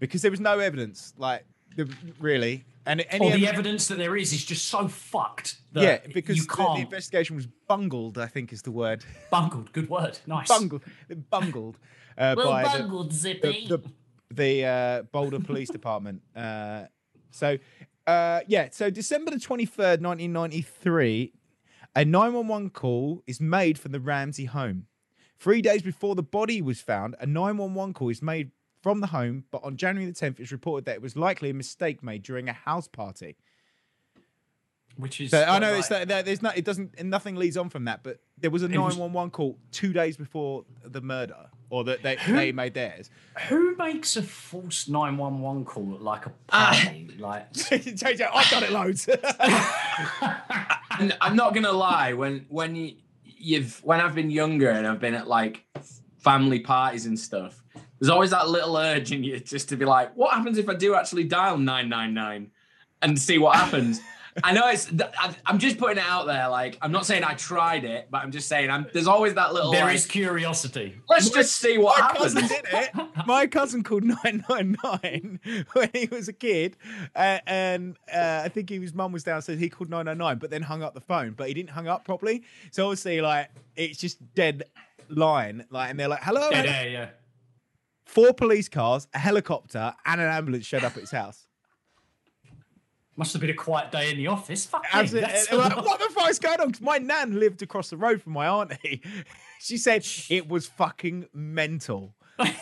because 0.00 0.22
there 0.22 0.30
was 0.30 0.40
no 0.40 0.58
evidence. 0.58 1.12
Like 1.18 1.44
the, 1.76 1.88
really, 2.18 2.64
and 2.86 3.04
any 3.10 3.26
Or 3.32 3.36
the 3.36 3.46
ev- 3.46 3.54
evidence 3.54 3.88
that 3.88 3.98
there 3.98 4.16
is 4.16 4.32
is 4.32 4.44
just 4.44 4.66
so 4.66 4.88
fucked 4.88 5.56
that 5.72 5.82
yeah, 5.82 6.12
because 6.12 6.36
you 6.36 6.44
the, 6.44 6.74
the 6.74 6.80
investigation 6.80 7.36
was 7.36 7.46
bungled. 7.68 8.18
I 8.18 8.26
think 8.26 8.52
is 8.52 8.62
the 8.62 8.70
word. 8.72 9.04
bungled. 9.30 9.72
Good 9.72 9.88
word. 9.88 10.18
Nice. 10.26 10.48
bungled, 10.48 10.82
bungled 11.30 11.78
uh, 12.18 12.34
Well 12.36 12.50
by 12.50 12.62
the- 12.64 12.78
bungled, 12.80 13.12
Zippy. 13.12 13.66
the 13.68 13.78
the, 13.78 14.34
the 14.34 14.64
uh, 14.66 15.02
Boulder 15.12 15.40
Police 15.40 15.68
Department. 15.78 16.22
Uh, 16.34 16.84
so 17.30 17.58
uh, 18.06 18.40
yeah, 18.48 18.68
so 18.72 18.90
December 18.90 19.30
the 19.30 19.38
twenty 19.40 19.64
third, 19.66 20.00
nineteen 20.02 20.32
ninety 20.32 20.60
three, 20.62 21.32
a 21.94 22.04
nine 22.04 22.32
one 22.32 22.48
one 22.48 22.70
call 22.70 23.22
is 23.26 23.40
made 23.40 23.78
from 23.78 23.92
the 23.92 24.00
Ramsey 24.00 24.46
home. 24.46 24.86
Three 25.38 25.60
days 25.62 25.82
before 25.82 26.14
the 26.14 26.22
body 26.22 26.62
was 26.62 26.80
found, 26.80 27.16
a 27.20 27.26
nine 27.26 27.56
one 27.56 27.74
one 27.74 27.92
call 27.92 28.08
is 28.10 28.22
made 28.22 28.50
from 28.82 29.00
the 29.00 29.06
home, 29.08 29.44
but 29.50 29.62
on 29.64 29.76
January 29.76 30.10
the 30.10 30.14
tenth, 30.18 30.38
it's 30.40 30.52
reported 30.52 30.84
that 30.86 30.96
it 30.96 31.02
was 31.02 31.16
likely 31.16 31.50
a 31.50 31.54
mistake 31.54 32.02
made 32.02 32.22
during 32.22 32.48
a 32.48 32.52
house 32.52 32.88
party. 32.88 33.36
Which 34.96 35.22
is 35.22 35.30
So 35.30 35.42
I 35.42 35.58
know 35.58 35.70
like- 35.70 35.78
it's 35.78 35.88
that 35.88 36.08
that 36.08 36.24
there's 36.26 36.42
not 36.42 36.58
it 36.58 36.66
doesn't 36.66 36.94
and 36.98 37.08
nothing 37.08 37.36
leads 37.36 37.56
on 37.56 37.70
from 37.70 37.84
that, 37.86 38.02
but 38.02 38.20
there 38.36 38.50
was 38.50 38.62
a 38.62 38.66
It 38.66 38.76
was- 38.76 38.94
nine 38.96 39.00
one 39.00 39.12
one 39.14 39.30
call 39.30 39.58
two 39.70 39.92
days 39.94 40.18
before 40.18 40.66
the 40.84 41.00
murder, 41.00 41.46
or 41.70 41.84
that 41.84 42.02
they, 42.02 42.16
they 42.28 42.52
made 42.52 42.74
theirs. 42.74 43.08
Who 43.48 43.74
makes 43.76 44.16
a 44.18 44.22
false 44.22 44.88
911 44.88 45.64
call 45.64 45.94
at 45.94 46.02
like 46.02 46.26
a 46.26 46.32
Ah. 46.50 46.78
party? 46.84 47.08
like, 47.18 47.50
JJ, 47.54 48.28
I've 48.34 48.50
done 48.50 48.64
it 48.64 48.70
loads. 48.72 49.08
And 50.98 51.16
I'm 51.22 51.34
not 51.36 51.54
gonna 51.54 51.72
lie, 51.72 52.12
when 52.12 52.44
when 52.50 52.74
you 52.76 52.96
you've 53.24 53.82
when 53.82 53.98
I've 54.00 54.14
been 54.14 54.30
younger 54.30 54.68
and 54.68 54.86
I've 54.86 55.00
been 55.00 55.14
at 55.14 55.26
like 55.26 55.64
family 56.18 56.60
parties 56.60 57.06
and 57.06 57.18
stuff, 57.18 57.62
there's 58.02 58.10
always 58.10 58.30
that 58.30 58.48
little 58.48 58.76
urge 58.76 59.12
in 59.12 59.22
you 59.22 59.38
just 59.38 59.68
to 59.68 59.76
be 59.76 59.84
like, 59.84 60.12
what 60.16 60.34
happens 60.34 60.58
if 60.58 60.68
I 60.68 60.74
do 60.74 60.96
actually 60.96 61.22
dial 61.22 61.56
999 61.56 62.50
and 63.00 63.16
see 63.16 63.38
what 63.38 63.54
happens? 63.54 64.00
I 64.42 64.52
know 64.52 64.66
it's. 64.68 64.90
I- 65.16 65.36
I'm 65.46 65.58
just 65.60 65.78
putting 65.78 65.98
it 65.98 66.04
out 66.04 66.26
there. 66.26 66.48
Like, 66.48 66.78
I'm 66.82 66.90
not 66.90 67.06
saying 67.06 67.22
I 67.22 67.34
tried 67.34 67.84
it, 67.84 68.08
but 68.10 68.24
I'm 68.24 68.32
just 68.32 68.48
saying 68.48 68.70
I'm. 68.70 68.88
There's 68.92 69.06
always 69.06 69.34
that 69.34 69.52
little. 69.54 69.70
there 69.70 69.84
like, 69.84 69.94
is 69.94 70.06
curiosity. 70.06 70.96
Let's 71.08 71.30
just 71.30 71.54
see 71.56 71.78
what 71.78 72.00
My 72.00 72.06
happens. 72.06 72.34
cousin 72.34 72.48
did 72.48 72.64
it. 72.72 72.90
My 73.26 73.46
cousin 73.46 73.84
called 73.84 74.02
999 74.02 75.38
when 75.74 75.90
he 75.92 76.06
was 76.10 76.26
a 76.26 76.32
kid. 76.32 76.76
Uh, 77.14 77.38
and 77.46 77.96
uh, 78.12 78.40
I 78.44 78.48
think 78.48 78.70
his 78.70 78.94
mum 78.94 79.12
was 79.12 79.22
downstairs. 79.22 79.60
He 79.60 79.68
called 79.68 79.90
999, 79.90 80.38
but 80.38 80.50
then 80.50 80.62
hung 80.62 80.82
up 80.82 80.94
the 80.94 81.00
phone. 81.02 81.34
But 81.36 81.46
he 81.48 81.54
didn't 81.54 81.70
hung 81.70 81.86
up 81.86 82.04
properly. 82.04 82.42
So 82.72 82.86
obviously, 82.86 83.20
like, 83.20 83.50
it's 83.76 83.98
just 83.98 84.18
dead 84.34 84.64
line. 85.08 85.66
Like, 85.70 85.90
and 85.90 86.00
they're 86.00 86.08
like, 86.08 86.22
hello. 86.22 86.48
Yeah, 86.50 86.62
hello." 86.62 86.72
yeah, 86.72 86.84
yeah. 86.84 87.08
Four 88.12 88.34
police 88.34 88.68
cars, 88.68 89.08
a 89.14 89.18
helicopter, 89.18 89.94
and 90.04 90.20
an 90.20 90.26
ambulance 90.28 90.66
showed 90.66 90.84
up 90.84 90.92
at 90.96 91.00
his 91.00 91.10
house. 91.12 91.46
Must 93.16 93.32
have 93.32 93.40
been 93.40 93.48
a 93.50 93.54
quiet 93.54 93.90
day 93.90 94.10
in 94.10 94.18
the 94.18 94.26
office. 94.26 94.66
Fuck 94.66 94.82
me, 94.82 94.88
Absolutely. 94.92 95.32
that's 95.32 95.46
And 95.48 95.54
a 95.54 95.62
we're 95.62 95.68
like, 95.76 95.84
what 95.86 95.98
the 95.98 96.10
fuck 96.14 96.28
is 96.28 96.38
going 96.38 96.60
on? 96.60 96.72
'Cause 96.72 96.82
my 96.82 96.98
nan 96.98 97.40
lived 97.40 97.62
across 97.62 97.88
the 97.88 97.96
road 97.96 98.20
from 98.20 98.34
my 98.34 98.46
auntie. 98.46 99.02
she 99.60 99.78
said 99.78 100.06
it 100.28 100.46
was 100.46 100.66
fucking 100.66 101.26
mental. 101.32 102.14
Well, 102.38 102.52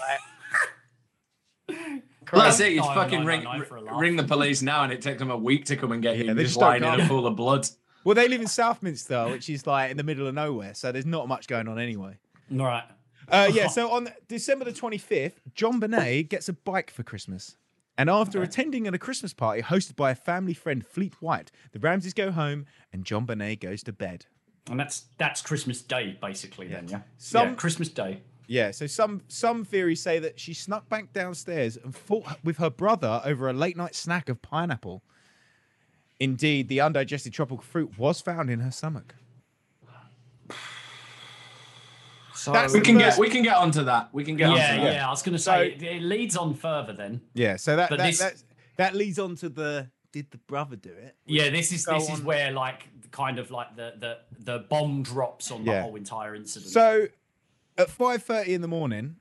that's 2.32 2.60
it. 2.60 2.70
You 2.72 2.82
Dial 2.82 2.94
fucking 2.94 3.24
ring, 3.24 3.42
999 3.42 3.88
for 3.92 3.98
ring 4.00 4.14
the 4.16 4.22
police 4.22 4.62
now, 4.62 4.84
and 4.84 4.92
it 4.92 5.02
takes 5.02 5.18
them 5.18 5.32
a 5.32 5.36
week 5.36 5.64
to 5.64 5.76
come 5.76 5.90
and 5.90 6.00
get 6.00 6.16
Yeah, 6.16 6.24
you. 6.26 6.34
they're 6.34 6.44
just 6.44 6.60
don't 6.60 6.80
lying 6.80 7.00
in 7.00 7.06
a 7.06 7.08
pool 7.08 7.26
of 7.26 7.34
blood. 7.34 7.66
Well, 8.04 8.14
they 8.14 8.28
live 8.28 8.40
in 8.40 8.46
Southminster, 8.46 9.28
which 9.30 9.50
is 9.50 9.66
like 9.66 9.90
in 9.90 9.96
the 9.96 10.04
middle 10.04 10.28
of 10.28 10.34
nowhere, 10.34 10.74
so 10.74 10.92
there's 10.92 11.06
not 11.06 11.26
much 11.26 11.48
going 11.48 11.66
on 11.66 11.80
anyway. 11.80 12.18
All 12.52 12.58
right. 12.58 12.84
Uh, 13.30 13.50
yeah, 13.52 13.68
so 13.68 13.90
on 13.90 14.08
December 14.28 14.64
the 14.64 14.72
25th, 14.72 15.34
JonBenét 15.54 16.28
gets 16.28 16.48
a 16.48 16.52
bike 16.52 16.90
for 16.90 17.02
Christmas. 17.02 17.56
And 17.96 18.08
after 18.08 18.42
attending 18.42 18.86
at 18.86 18.94
a 18.94 18.98
Christmas 18.98 19.34
party 19.34 19.60
hosted 19.62 19.94
by 19.94 20.10
a 20.10 20.14
family 20.14 20.54
friend, 20.54 20.86
Fleet 20.86 21.14
White, 21.20 21.50
the 21.72 21.78
Ramseys 21.78 22.14
go 22.14 22.30
home 22.30 22.64
and 22.92 23.04
John 23.04 23.26
Bonet 23.26 23.60
goes 23.60 23.82
to 23.82 23.92
bed. 23.92 24.26
And 24.70 24.80
that's 24.80 25.04
that's 25.18 25.42
Christmas 25.42 25.82
Day, 25.82 26.16
basically. 26.20 26.68
Then, 26.68 26.88
yeah. 26.88 27.00
Some- 27.18 27.48
yeah, 27.48 27.54
Christmas 27.54 27.88
Day. 27.88 28.22
Yeah, 28.46 28.72
so 28.72 28.88
some 28.88 29.22
some 29.28 29.64
theories 29.64 30.00
say 30.00 30.18
that 30.18 30.40
she 30.40 30.54
snuck 30.54 30.88
back 30.88 31.12
downstairs 31.12 31.76
and 31.76 31.94
fought 31.94 32.42
with 32.42 32.56
her 32.56 32.68
brother 32.70 33.20
over 33.24 33.48
a 33.48 33.52
late 33.52 33.76
night 33.76 33.94
snack 33.94 34.28
of 34.28 34.42
pineapple. 34.42 35.04
Indeed, 36.18 36.68
the 36.68 36.80
undigested 36.80 37.32
tropical 37.32 37.62
fruit 37.62 37.96
was 37.96 38.20
found 38.20 38.50
in 38.50 38.58
her 38.60 38.72
stomach. 38.72 39.14
So 42.40 42.52
That's 42.52 42.72
We 42.72 42.80
can 42.80 42.98
first- 42.98 43.16
get 43.16 43.20
we 43.20 43.28
can 43.28 43.42
get 43.42 43.56
onto 43.56 43.84
that. 43.84 44.08
We 44.12 44.24
can 44.24 44.36
get 44.36 44.48
yeah, 44.48 44.70
onto 44.72 44.82
that. 44.84 44.94
yeah, 44.94 45.06
I 45.06 45.10
was 45.10 45.22
going 45.22 45.34
to 45.34 45.38
So- 45.38 45.52
say 45.52 45.72
it, 45.72 45.82
it 45.82 46.02
leads 46.02 46.36
on 46.36 46.54
further. 46.54 46.92
Then, 46.94 47.20
Yeah, 47.34 47.56
so 47.56 47.76
that 47.76 47.90
But 47.90 47.98
that, 47.98 48.06
this- 48.06 48.18
that 48.18 48.34
that 48.76 48.94
leads 48.94 49.18
on 49.18 49.36
to 49.36 49.48
the 49.50 49.90
did 50.12 50.30
the 50.30 50.38
brother 50.38 50.74
do 50.76 50.90
it? 50.90 51.16
yeah, 51.26 51.50
this 51.50 51.70
is 51.70 51.84
go 51.84 51.98
this 51.98 52.08
is 52.08 52.20
where 52.22 52.50
like 52.50 52.88
kind 53.10 53.38
of 53.38 53.50
like 53.50 53.76
the 53.76 53.92
the 53.98 54.18
the 54.38 54.58
bomb 54.60 55.02
drops 55.02 55.50
on 55.50 55.64
the 55.64 55.82
whole 55.82 55.96
entire 55.96 56.34
incident. 56.34 56.72
So 56.72 57.08
at 57.76 57.88
5:30 57.90 58.48
in 58.54 58.60
the 58.62 58.68
morning, 58.68 59.16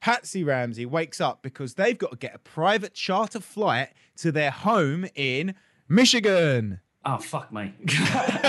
Patsy 0.00 0.44
Ramsey 0.44 0.86
wakes 0.86 1.20
up 1.20 1.42
because 1.42 1.74
they've 1.74 1.98
got 1.98 2.12
to 2.12 2.16
get 2.16 2.34
a 2.34 2.38
private 2.38 2.94
charter 2.94 3.40
flight 3.40 3.88
to 4.18 4.30
their 4.30 4.50
home 4.52 5.06
in 5.14 5.54
Michigan. 5.88 6.80
Oh 7.04 7.18
fuck 7.18 7.52
me, 7.52 7.72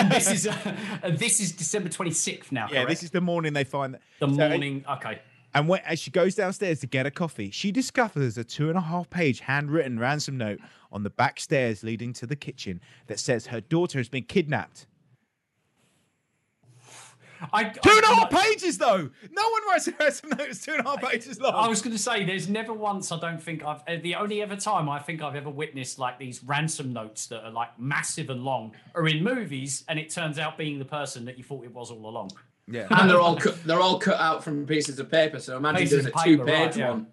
this 0.10 0.32
is 0.32 0.48
uh, 0.48 0.76
this 1.18 1.40
is 1.40 1.52
December 1.54 1.90
twenty 1.90 2.12
sixth 2.12 2.52
now. 2.52 2.68
Yeah, 2.70 2.80
correct? 2.84 2.90
this 2.90 3.04
is 3.04 3.12
the 3.12 3.22
morning 3.22 3.54
they 3.54 3.64
find 3.64 3.94
that. 3.96 4.02
the 4.20 4.28
so- 4.28 4.34
morning. 4.34 4.84
Okay, 4.90 5.20
And 5.54 5.68
when, 5.68 5.82
as 5.86 6.00
she 6.00 6.12
goes 6.12 6.36
downstairs 6.36 6.80
to 6.82 6.88
get 6.88 7.06
a 7.06 7.12
coffee, 7.12 7.50
she 7.52 7.72
discovers 7.72 8.38
a 8.38 8.44
two 8.44 8.70
and 8.70 8.78
a 8.78 8.82
half 8.82 9.10
page 9.10 9.42
handwritten 9.42 10.00
ransom 10.00 10.38
note 10.38 10.60
on 10.92 11.04
the 11.04 11.10
back 11.10 11.40
stairs 11.40 11.84
leading 11.84 12.14
to 12.14 12.28
the 12.28 12.36
kitchen 12.36 12.82
that 13.08 13.20
says 13.20 13.48
her 13.48 13.62
daughter 13.62 13.98
has 13.98 14.10
been 14.10 14.24
kidnapped. 14.24 14.86
I, 17.54 17.66
Two 17.66 17.90
and 17.90 18.04
a 18.04 18.08
I- 18.08 18.14
half 18.14 18.30
pages, 18.30 18.78
though. 18.78 18.98
No 19.32 19.50
one 19.50 19.62
writes 19.70 19.88
a 19.88 19.94
ransom 20.00 20.30
note 20.30 20.40
that's 20.40 20.64
two 20.66 20.72
and 20.74 20.86
a 20.86 20.90
half 20.90 21.02
pages 21.02 21.40
long. 21.40 21.54
I 21.56 21.68
was 21.68 21.82
going 21.82 21.96
to 21.96 22.02
say, 22.02 22.24
there's 22.24 22.48
never 22.50 22.74
once 22.74 23.12
I 23.12 23.20
don't 23.20 23.42
think 23.42 23.64
I've 23.64 23.82
uh, 23.88 23.98
the 24.02 24.16
only 24.16 24.42
ever 24.42 24.56
time 24.56 24.88
I 24.90 25.00
think 25.00 25.22
I've 25.22 25.36
ever 25.36 25.50
witnessed 25.50 26.00
like 26.00 26.20
these 26.20 26.44
ransom 26.44 26.94
notes 26.94 27.28
that 27.28 27.44
are 27.44 27.52
like 27.52 27.78
massive 27.80 28.30
and 28.30 28.44
long 28.44 28.74
are 28.96 29.08
in 29.08 29.24
movies, 29.24 29.84
and 29.88 29.98
it 30.00 30.10
turns 30.10 30.40
out 30.40 30.58
being 30.58 30.80
the 30.80 30.86
person 30.86 31.26
that 31.26 31.38
you 31.38 31.44
thought 31.44 31.64
it 31.66 31.74
was 31.74 31.92
all 31.92 32.06
along. 32.08 32.32
yeah. 32.68 32.88
And 32.92 33.10
they're 33.10 33.20
all 33.20 33.36
cut, 33.36 33.64
they're 33.66 33.80
all 33.82 34.00
cut 34.00 34.20
out 34.20 34.44
from 34.44 34.66
pieces 34.66 35.00
of 35.00 35.10
paper. 35.10 35.40
So 35.40 35.58
imagine 35.58 35.82
Pieces 35.82 36.04
doing 36.06 36.14
a 36.18 36.24
two 36.24 36.38
page 36.44 36.48
right, 36.48 36.78
yeah. 36.78 36.90
one. 36.92 37.08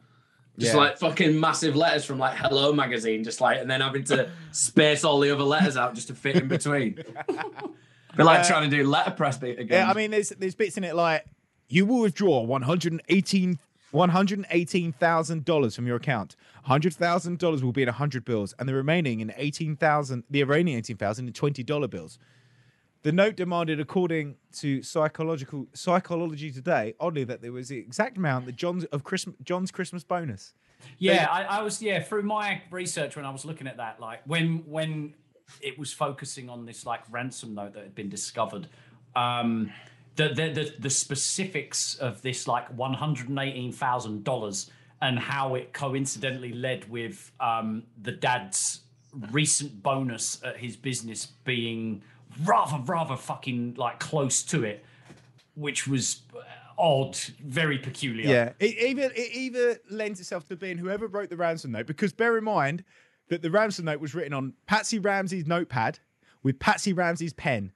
Just 0.59 0.75
Yeah. 0.75 0.81
like 0.81 0.99
fucking 0.99 1.39
massive 1.39 1.77
letters 1.77 2.05
from 2.05 2.19
like 2.19 2.37
Hello 2.37 2.73
magazine, 2.73 3.23
just 3.25 3.41
like 3.41 3.61
and 3.61 3.71
then 3.71 3.81
having 3.81 4.03
to 4.05 4.29
space 4.51 5.05
all 5.05 5.21
the 5.21 5.31
other 5.31 5.45
letters 5.45 5.77
out 5.77 5.95
just 5.95 6.09
to 6.09 6.15
fit 6.15 6.37
in 6.37 6.49
between. 6.49 6.99
They're 8.17 8.25
like 8.25 8.41
uh, 8.41 8.49
trying 8.49 8.71
to 8.71 8.77
do 8.77 8.85
letterpress 8.85 9.39
bit 9.39 9.59
again. 9.59 9.87
Yeah, 9.87 9.91
I 9.91 9.95
mean, 9.95 10.11
there's 10.11 10.31
there's 10.31 10.55
bits 10.55 10.77
in 10.77 10.85
it 10.85 10.95
like 10.95 11.25
you 11.69 11.87
will 11.87 12.01
withdraw 12.01 12.43
118 12.43 13.59
$118,000 13.93 15.75
from 15.75 15.87
your 15.87 15.97
account. 15.97 16.37
$100,000 16.69 17.63
will 17.63 17.73
be 17.73 17.83
in 17.83 17.87
100 17.87 18.25
bills 18.25 18.55
and 18.59 18.69
the 18.69 18.75
remaining 18.75 19.21
in 19.21 19.33
18,000 19.37 20.25
the 20.29 20.45
remaining 20.45 20.77
18,000 20.77 21.27
in 21.27 21.33
$20 21.33 21.91
bills. 21.91 22.19
The 23.03 23.13
note 23.13 23.37
demanded 23.37 23.81
according 23.81 24.37
to 24.59 24.83
psychological 24.83 25.69
psychology 25.73 26.51
today 26.51 26.95
oddly 26.99 27.25
that 27.25 27.41
there 27.43 27.53
was 27.53 27.69
the 27.69 27.79
exact 27.79 28.19
amount 28.19 28.47
that 28.47 28.57
John's 28.57 28.85
of 28.87 29.05
Christmas 29.05 29.37
John's 29.43 29.71
Christmas 29.71 30.03
bonus. 30.03 30.53
Yeah, 30.99 31.27
I, 31.31 31.45
I 31.45 31.63
was 31.63 31.81
yeah 31.81 32.03
through 32.03 32.25
my 32.25 32.63
research 32.71 33.17
when 33.17 33.25
I 33.25 33.31
was 33.31 33.45
looking 33.45 33.69
at 33.69 33.77
that, 33.77 34.01
like 34.01 34.23
when 34.27 34.65
when 34.67 35.15
it 35.61 35.79
was 35.79 35.93
focusing 35.93 36.49
on 36.49 36.67
this 36.67 36.87
like 36.87 37.01
ransom 37.11 37.55
note 37.55 37.75
that 37.75 37.83
had 37.83 37.95
been 37.95 38.09
discovered. 38.09 38.69
Um, 39.17 39.73
the, 40.17 40.29
the 40.29 40.49
the 40.51 40.75
the 40.79 40.91
specifics 40.91 41.95
of 41.97 42.23
this 42.23 42.49
like 42.49 42.67
one 42.77 42.95
hundred 42.95 43.29
and 43.29 43.39
eighteen 43.39 43.73
thousand 43.73 44.25
dollars 44.25 44.71
and 45.01 45.19
how 45.19 45.55
it 45.55 45.73
coincidentally 45.73 46.53
led 46.53 46.89
with 46.91 47.31
um, 47.41 47.85
the 48.03 48.13
dad's 48.13 48.81
recent 49.31 49.83
bonus 49.83 50.43
at 50.45 50.57
his 50.57 50.77
business 50.77 51.27
being 51.45 52.03
rather 52.45 52.79
rather 52.85 53.17
fucking 53.17 53.75
like 53.77 53.99
close 54.01 54.43
to 54.43 54.65
it, 54.65 54.85
which 55.55 55.87
was 55.87 56.23
odd, 56.77 57.17
very 57.45 57.79
peculiar. 57.79 58.29
Yeah, 58.29 58.53
it 58.61 58.77
either 58.79 59.11
it 59.15 59.31
either 59.33 59.79
lends 59.89 60.21
itself 60.21 60.47
to 60.49 60.57
being 60.57 60.79
whoever 60.79 61.07
wrote 61.07 61.31
the 61.31 61.37
ransom 61.37 61.73
note, 61.73 61.87
because 61.87 62.13
bear 62.13 62.37
in 62.37 62.45
mind 62.45 62.85
that 63.29 63.43
the 63.43 63.51
ransom 63.51 63.85
note 63.87 64.01
was 64.01 64.15
written 64.15 64.33
on 64.33 64.55
Patsy 64.67 64.99
Ramsey's 64.99 65.47
notepad 65.47 65.99
with 66.43 66.59
Patsy 66.59 66.93
Ramsey's 66.93 67.33
pen, 67.33 67.73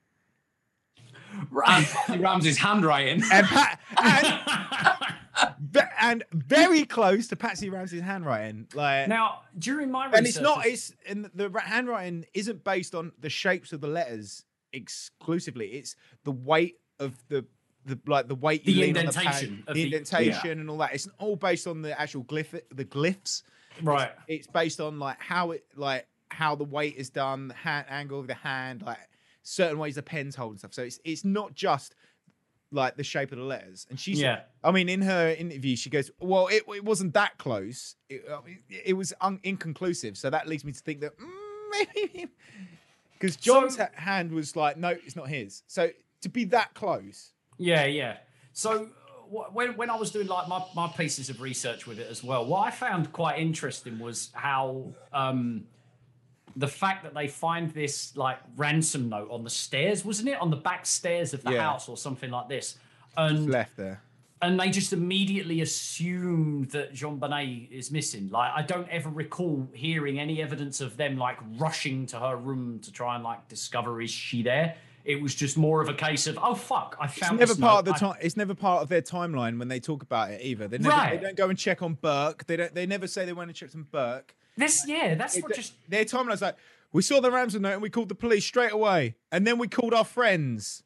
Right. 1.50 1.86
Uh, 2.08 2.18
Ramsey's 2.18 2.58
handwriting. 2.58 3.22
and 3.32 3.46
Pat 3.46 3.80
and, 4.02 5.88
and 6.00 6.24
very 6.32 6.84
close 6.84 7.28
to 7.28 7.36
Patsy 7.36 7.70
Ramsey's 7.70 8.02
handwriting. 8.02 8.68
Like 8.74 9.08
Now, 9.08 9.40
during 9.58 9.90
my 9.90 10.06
research, 10.06 10.18
and 10.18 10.26
it's 10.26 10.40
not 10.40 10.66
it's 10.66 10.92
and 11.08 11.30
the 11.34 11.50
handwriting 11.64 12.26
isn't 12.34 12.64
based 12.64 12.94
on 12.94 13.12
the 13.18 13.30
shapes 13.30 13.72
of 13.72 13.80
the 13.80 13.88
letters 13.88 14.44
exclusively. 14.72 15.68
It's 15.68 15.96
the 16.24 16.32
weight 16.32 16.76
of 17.00 17.14
the 17.28 17.46
the 17.86 17.98
like 18.06 18.28
the 18.28 18.34
weight 18.34 18.64
The 18.64 18.72
you 18.72 18.80
lean 18.82 18.96
on 18.98 19.06
the, 19.06 19.08
indentation 19.08 19.64
of 19.66 19.74
the 19.74 19.84
the- 19.84 19.96
indentation 19.96 20.60
and 20.60 20.68
all 20.70 20.78
that. 20.78 20.94
It's 20.94 21.08
all 21.18 21.36
based 21.36 21.66
on 21.66 21.82
the 21.82 21.98
actual 21.98 22.24
glyph 22.24 22.60
the 22.70 22.84
glyphs. 22.84 23.42
Right. 23.82 24.11
It's 24.28 24.46
based 24.46 24.80
on 24.80 24.98
like 24.98 25.20
how 25.20 25.52
it 25.52 25.64
like 25.76 26.06
how 26.30 26.54
the 26.54 26.64
weight 26.64 26.96
is 26.96 27.11
done, 27.11 27.48
the 27.48 27.54
hand 27.54 27.87
angle 27.88 28.18
of 28.20 28.26
the 28.26 28.35
hand, 28.35 28.82
like 28.82 28.98
certain 29.42 29.78
ways 29.78 29.94
the 29.96 30.02
pens 30.02 30.35
hold 30.37 30.52
and 30.52 30.58
stuff. 30.58 30.74
So 30.74 30.82
it's 30.82 30.98
it's 31.04 31.24
not 31.24 31.54
just 31.54 31.94
like 32.70 32.96
the 32.96 33.04
shape 33.04 33.32
of 33.32 33.38
the 33.38 33.44
letters. 33.44 33.87
And 33.90 34.00
she 34.00 34.14
said, 34.14 34.22
Yeah. 34.22 34.40
I 34.64 34.70
mean, 34.72 34.88
in 34.88 35.02
her 35.02 35.28
interview, 35.30 35.76
she 35.76 35.90
goes, 35.90 36.11
"Well, 36.20 36.46
it, 36.48 36.62
it 36.68 36.85
wasn't 36.85 37.12
that 37.14 37.37
close. 37.38 37.96
It, 38.08 38.24
it 38.85 38.94
was 38.94 39.12
un- 39.20 39.40
inconclusive." 39.42 40.16
So 40.16 40.30
that 40.30 40.48
leads 40.48 40.64
me 40.64 40.72
to 40.72 40.80
think 40.80 41.00
that 41.00 41.12
mm, 41.18 41.26
maybe 41.94 42.28
because 43.12 43.37
John's 43.37 43.76
So- 43.76 43.88
hand 43.94 44.32
was 44.32 44.56
like, 44.56 44.76
"No, 44.78 44.88
it's 44.88 45.16
not 45.16 45.28
his." 45.28 45.62
So 45.66 45.90
to 46.22 46.28
be 46.28 46.44
that 46.46 46.72
close, 46.74 47.32
Yeah, 47.58 47.85
yeah. 47.85 48.16
So 48.54 48.88
when 49.33 49.77
when 49.77 49.90
I 49.90 49.97
was 49.97 50.11
doing 50.11 50.27
like 50.27 50.49
my, 50.49 50.62
my 50.75 50.88
pieces 50.88 51.31
of 51.31 51.40
research 51.40 51.87
with 51.87 51.99
it 51.99 52.09
as 52.11 52.23
well, 52.23 52.45
what 52.45 52.66
I 52.66 52.71
found 52.71 53.12
quite 53.12 53.38
interesting 53.38 53.99
was 53.99 54.31
how 54.35 54.92
um, 55.12 55.64
the 56.57 56.68
fact 56.68 57.03
that 57.05 57.14
they 57.14 57.29
find 57.29 57.71
this 57.73 58.16
like 58.16 58.38
ransom 58.57 59.09
note 59.09 59.29
on 59.31 59.42
the 59.45 59.51
stairs, 59.51 60.05
wasn't 60.05 60.29
it, 60.29 60.40
on 60.40 60.51
the 60.51 60.57
back 60.57 60.85
stairs 60.87 61.33
of 61.35 61.42
the 61.42 61.53
Yeah. 61.53 61.62
house 61.62 61.88
or 61.88 61.97
something 61.97 62.31
like 62.31 62.49
this, 62.49 62.77
and 63.16 63.49
left 63.51 63.77
there. 63.77 64.03
and 64.42 64.59
they 64.61 64.68
just 64.71 64.92
immediately 64.92 65.61
assume 65.62 66.64
that 66.73 66.92
Jean 66.92 67.16
Bonnet 67.16 67.68
is 67.71 67.90
missing. 67.90 68.29
Like 68.31 68.53
I 68.55 68.62
don't 68.62 68.88
ever 68.90 69.09
recall 69.09 69.66
hearing 69.73 70.18
any 70.18 70.42
evidence 70.42 70.81
of 70.81 70.97
them 70.97 71.16
like 71.16 71.38
rushing 71.59 72.07
to 72.07 72.18
her 72.18 72.37
room 72.37 72.81
to 72.81 72.92
try 72.92 73.14
and 73.14 73.25
like 73.25 73.49
discover 73.49 74.03
is 74.03 74.11
she 74.11 74.42
there. 74.42 74.75
It 75.04 75.20
was 75.20 75.34
just 75.34 75.56
more 75.56 75.80
of 75.80 75.88
a 75.88 75.94
case 75.94 76.26
of 76.26 76.38
oh 76.40 76.54
fuck, 76.54 76.96
I 77.00 77.06
found. 77.06 77.40
It's 77.40 77.40
never 77.40 77.46
this 77.54 77.58
part 77.58 77.84
note. 77.84 77.90
of 77.90 78.00
the 78.00 78.06
time. 78.06 78.16
It's 78.20 78.36
never 78.36 78.54
part 78.54 78.82
of 78.82 78.88
their 78.88 79.02
timeline 79.02 79.58
when 79.58 79.68
they 79.68 79.80
talk 79.80 80.02
about 80.02 80.30
it 80.30 80.40
either. 80.42 80.68
They 80.68 80.78
never. 80.78 81.16
They 81.16 81.22
don't 81.22 81.36
go 81.36 81.48
and 81.48 81.58
check 81.58 81.82
on 81.82 81.94
Burke. 81.94 82.46
They 82.46 82.56
don't. 82.56 82.74
They 82.74 82.86
never 82.86 83.06
say 83.06 83.24
they 83.24 83.32
went 83.32 83.50
and 83.50 83.56
checked 83.56 83.74
on 83.74 83.86
Burke. 83.90 84.34
This 84.56 84.84
yeah, 84.86 85.14
that's 85.14 85.36
It- 85.36 85.42
what 85.42 85.54
just 85.54 85.74
their 85.88 86.04
timeline's 86.04 86.42
like 86.42 86.56
we 86.92 87.02
saw 87.02 87.20
the 87.20 87.30
ransom 87.30 87.62
note 87.62 87.72
and 87.72 87.82
we 87.82 87.90
called 87.90 88.08
the 88.08 88.14
police 88.14 88.44
straight 88.44 88.72
away, 88.72 89.16
and 89.30 89.46
then 89.46 89.58
we 89.58 89.68
called 89.68 89.94
our 89.94 90.04
friends 90.04 90.82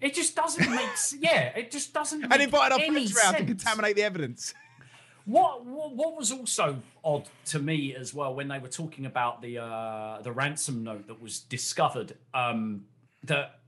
it 0.00 0.14
just 0.14 0.34
doesn't 0.34 0.70
make 0.70 0.88
yeah, 1.20 1.56
it 1.56 1.70
just 1.70 1.92
doesn't 1.92 2.20
make 2.20 2.32
and 2.32 2.42
invited 2.42 2.72
our 2.72 2.86
friends 2.86 3.16
around 3.16 3.34
to 3.34 3.44
contaminate 3.44 3.96
the 3.96 4.02
evidence. 4.02 4.54
What, 5.26 5.64
what 5.66 5.94
what 5.94 6.16
was 6.16 6.32
also 6.32 6.78
odd 7.04 7.28
to 7.46 7.58
me 7.58 7.94
as 7.94 8.14
well 8.14 8.34
when 8.34 8.48
they 8.48 8.58
were 8.58 8.68
talking 8.68 9.06
about 9.06 9.42
the 9.42 9.58
uh, 9.58 10.22
the 10.22 10.32
ransom 10.32 10.82
note 10.82 11.06
that 11.08 11.20
was 11.20 11.40
discovered. 11.40 12.16
Um, 12.32 12.86
that 13.24 13.60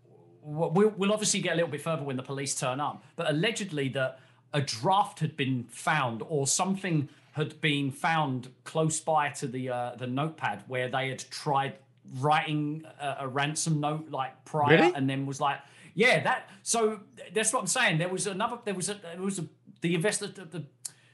we'll, 0.42 0.90
we'll 0.96 1.12
obviously 1.12 1.40
get 1.40 1.52
a 1.52 1.56
little 1.56 1.70
bit 1.70 1.80
further 1.80 2.02
when 2.02 2.16
the 2.16 2.22
police 2.22 2.54
turn 2.54 2.80
up, 2.80 3.04
but 3.16 3.30
allegedly 3.30 3.88
that 3.90 4.18
a 4.52 4.60
draft 4.60 5.20
had 5.20 5.36
been 5.36 5.64
found 5.64 6.22
or 6.28 6.46
something 6.46 7.08
had 7.32 7.58
been 7.60 7.90
found 7.90 8.48
close 8.64 9.00
by 9.00 9.30
to 9.30 9.46
the 9.46 9.70
uh, 9.70 9.94
the 9.96 10.06
notepad 10.06 10.62
where 10.68 10.88
they 10.88 11.08
had 11.08 11.18
tried 11.30 11.74
writing 12.18 12.84
a, 13.00 13.16
a 13.20 13.28
ransom 13.28 13.80
note 13.80 14.10
like 14.10 14.44
prior 14.44 14.76
Really? 14.76 14.92
and 14.94 15.08
then 15.08 15.24
was 15.24 15.40
like 15.40 15.60
yeah 15.94 16.22
that 16.24 16.50
so 16.62 17.00
that's 17.32 17.52
what 17.52 17.60
i'm 17.60 17.66
saying 17.66 17.98
there 17.98 18.08
was 18.08 18.26
another 18.26 18.58
there 18.64 18.74
was 18.74 18.90
a 18.90 18.94
there 18.94 19.22
was 19.22 19.38
a 19.38 19.46
the 19.80 19.94
investor 19.94 20.26
the, 20.26 20.44
the 20.44 20.64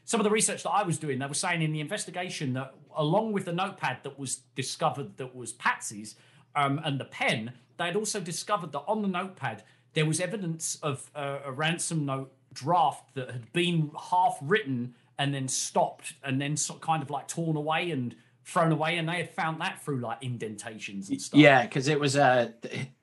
some 0.09 0.21
of 0.21 0.25
the 0.25 0.31
research 0.31 0.63
that 0.63 0.71
I 0.71 0.85
was 0.85 0.97
doing, 0.97 1.19
they 1.19 1.27
were 1.27 1.35
saying 1.35 1.61
in 1.61 1.71
the 1.71 1.81
investigation 1.81 2.55
that 2.55 2.73
along 2.97 3.33
with 3.33 3.45
the 3.45 3.53
notepad 3.53 3.99
that 4.05 4.19
was 4.19 4.37
discovered 4.55 5.19
that 5.19 5.37
was 5.37 5.53
Patsy's 5.53 6.15
um, 6.59 6.81
and 6.85 6.99
the 6.99 7.05
pen, 7.05 7.53
they 7.77 7.87
had 7.87 7.97
also 7.97 8.21
discovered 8.21 8.73
that 8.73 8.85
on 8.87 9.03
the 9.03 9.09
notepad 9.09 9.63
there 9.95 10.07
was 10.07 10.21
evidence 10.21 10.79
of 10.83 11.11
uh, 11.15 11.39
a 11.45 11.53
ransom 11.53 12.05
note 12.05 12.33
draft 12.53 13.15
that 13.15 13.31
had 13.31 13.53
been 13.53 13.91
half 14.11 14.39
written 14.43 14.95
and 15.19 15.35
then 15.35 15.49
stopped 15.49 16.15
and 16.23 16.41
then 16.41 16.57
sort 16.57 16.81
kind 16.81 17.03
of 17.03 17.11
like 17.11 17.27
torn 17.27 17.57
away 17.57 17.91
and 17.91 18.15
thrown 18.45 18.73
away, 18.73 18.97
and 18.97 19.09
they 19.09 19.17
had 19.17 19.31
found 19.31 19.61
that 19.61 19.83
through 19.83 20.01
like 20.01 20.19
indentations 20.23 21.11
and 21.11 21.21
stuff. 21.21 21.39
Yeah, 21.39 21.65
because 21.65 21.89
it 21.89 22.01
was 22.01 22.17
uh, 22.17 22.51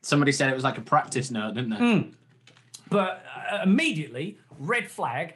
somebody 0.02 0.32
said 0.32 0.50
it 0.50 0.56
was 0.56 0.64
like 0.64 0.78
a 0.78 0.82
practice 0.82 1.30
note, 1.30 1.54
didn't 1.56 1.70
they? 1.70 1.78
But 2.90 3.26
uh, 3.52 3.60
immediately, 3.64 4.38
red 4.58 4.90
flag. 4.90 5.36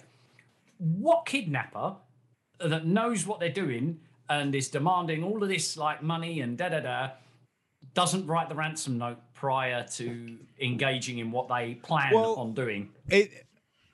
What 0.77 1.25
kidnapper 1.25 1.95
that 2.59 2.85
knows 2.85 3.27
what 3.27 3.39
they're 3.39 3.49
doing 3.49 3.99
and 4.29 4.55
is 4.55 4.69
demanding 4.69 5.23
all 5.23 5.43
of 5.43 5.49
this 5.49 5.75
like 5.77 6.01
money 6.01 6.39
and 6.41 6.57
da 6.57 6.69
da 6.69 6.79
da 6.79 7.09
doesn't 7.99 8.25
write 8.27 8.49
the 8.49 8.55
ransom 8.55 8.97
note 8.97 9.17
prior 9.33 9.83
to 9.83 10.37
engaging 10.61 11.17
in 11.19 11.31
what 11.31 11.47
they 11.49 11.75
plan 11.75 12.13
Well- 12.13 12.35
on 12.35 12.53
doing? 12.53 12.89
It 13.09 13.45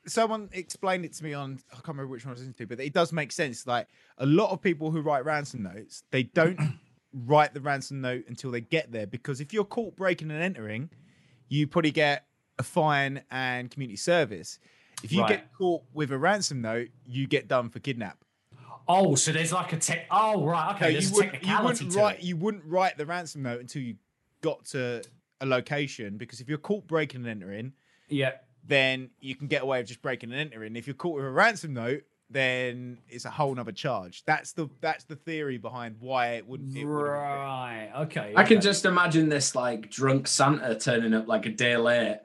someone 0.07 0.49
explained 0.53 1.03
it 1.03 1.13
to 1.13 1.23
me 1.23 1.33
on 1.33 1.59
I 1.71 1.75
can't 1.75 1.87
remember 1.89 2.11
which 2.11 2.23
one 2.25 2.29
I 2.29 2.33
was 2.33 2.41
listening 2.41 2.53
to, 2.55 2.67
but 2.67 2.79
it 2.79 2.93
does 2.93 3.11
make 3.11 3.31
sense. 3.31 3.65
Like 3.65 3.87
a 4.19 4.25
lot 4.25 4.51
of 4.51 4.61
people 4.61 4.91
who 4.91 5.01
write 5.01 5.25
ransom 5.25 5.63
notes, 5.63 6.03
they 6.11 6.23
don't 6.23 6.59
write 7.13 7.53
the 7.53 7.61
ransom 7.61 8.01
note 8.01 8.23
until 8.27 8.51
they 8.51 8.61
get 8.61 8.91
there 8.91 9.07
because 9.07 9.41
if 9.41 9.51
you're 9.53 9.63
caught 9.65 9.95
breaking 9.95 10.29
and 10.31 10.41
entering, 10.43 10.89
you 11.49 11.65
probably 11.67 11.91
get 11.91 12.27
a 12.59 12.63
fine 12.63 13.21
and 13.31 13.71
community 13.71 13.97
service. 13.97 14.59
If 15.03 15.11
you 15.11 15.21
Right. 15.21 15.29
get 15.29 15.53
caught 15.53 15.83
with 15.93 16.11
a 16.11 16.17
ransom 16.17 16.61
note, 16.61 16.89
you 17.05 17.27
get 17.27 17.47
done 17.47 17.69
for 17.69 17.79
kidnap. 17.79 18.23
Oh, 18.87 19.15
so 19.15 19.31
there's 19.31 19.51
like 19.51 19.73
a 19.73 19.77
tech. 19.77 20.05
Oh, 20.11 20.45
right. 20.45 20.75
Okay. 20.75 20.85
No, 20.87 20.91
there's 20.91 21.11
you, 21.11 21.15
a 21.15 21.17
would, 21.17 21.25
you 21.25 21.31
technicality 21.31 21.65
wouldn't 21.85 21.91
to 21.93 21.97
write 21.99 22.19
it. 22.19 22.23
you 22.23 22.37
wouldn't 22.37 22.65
write 22.65 22.97
the 22.97 23.05
ransom 23.05 23.41
note 23.43 23.59
until 23.61 23.81
you 23.81 23.95
got 24.41 24.65
to 24.65 25.01
a 25.41 25.45
location 25.45 26.17
because 26.17 26.39
if 26.41 26.47
you're 26.47 26.57
caught 26.57 26.85
breaking 26.87 27.21
and 27.21 27.29
entering, 27.29 27.73
Yeah. 28.09 28.33
then 28.65 29.09
you 29.19 29.35
can 29.35 29.47
get 29.47 29.63
away 29.63 29.79
with 29.79 29.87
just 29.87 30.01
breaking 30.01 30.31
and 30.31 30.39
entering. 30.39 30.75
If 30.75 30.87
you're 30.87 30.93
caught 30.93 31.15
with 31.15 31.25
a 31.25 31.29
ransom 31.31 31.73
note, 31.73 32.03
then 32.29 32.97
it's 33.07 33.25
a 33.25 33.29
whole 33.29 33.53
nother 33.53 33.71
charge. 33.71 34.23
That's 34.25 34.53
the 34.53 34.67
that's 34.81 35.03
the 35.03 35.15
theory 35.15 35.57
behind 35.59 35.97
why 35.99 36.33
it 36.33 36.47
wouldn't. 36.47 36.75
It 36.75 36.83
wouldn't 36.85 37.03
Right. 37.11 37.91
Okay. 37.97 38.33
I 38.35 38.43
can 38.43 38.61
just 38.61 38.85
imagine 38.85 39.29
this 39.29 39.53
like 39.55 39.91
drunk 39.91 40.27
Santa 40.27 40.75
turning 40.79 41.13
up 41.13 41.27
like 41.27 41.45
a 41.45 41.51
day 41.51 41.77
late, 41.77 42.19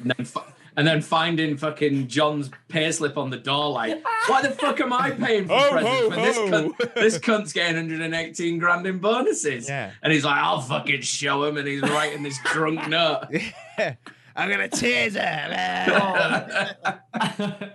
and 0.00 0.12
then 0.16 0.26
fi- 0.26 0.44
and 0.76 0.86
then 0.86 1.00
finding 1.00 1.56
fucking 1.56 2.06
John's 2.06 2.50
payslip 2.68 3.16
on 3.16 3.30
the 3.30 3.38
door. 3.38 3.70
Like, 3.70 4.04
why 4.26 4.42
the 4.42 4.50
fuck 4.50 4.78
am 4.80 4.92
I 4.92 5.10
paying 5.10 5.46
for 5.46 5.54
Ho, 5.58 5.70
presents 5.70 6.00
ho, 6.00 6.08
when 6.08 6.22
this 6.22 6.36
cunt, 6.36 6.94
this 6.94 7.18
cunt's 7.18 7.52
getting 7.52 7.76
118 7.76 8.58
grand 8.58 8.86
in 8.86 8.98
bonuses? 8.98 9.68
Yeah. 9.68 9.92
And 10.02 10.12
he's 10.12 10.24
like, 10.24 10.36
I'll 10.36 10.60
fucking 10.60 11.00
show 11.00 11.44
him, 11.44 11.56
and 11.56 11.66
he's 11.66 11.82
writing 11.82 12.22
this 12.22 12.38
drunk 12.44 12.88
note. 12.88 13.24
I'm 14.36 14.50
gonna 14.50 14.68
tease 14.68 15.14
her. 15.14 15.86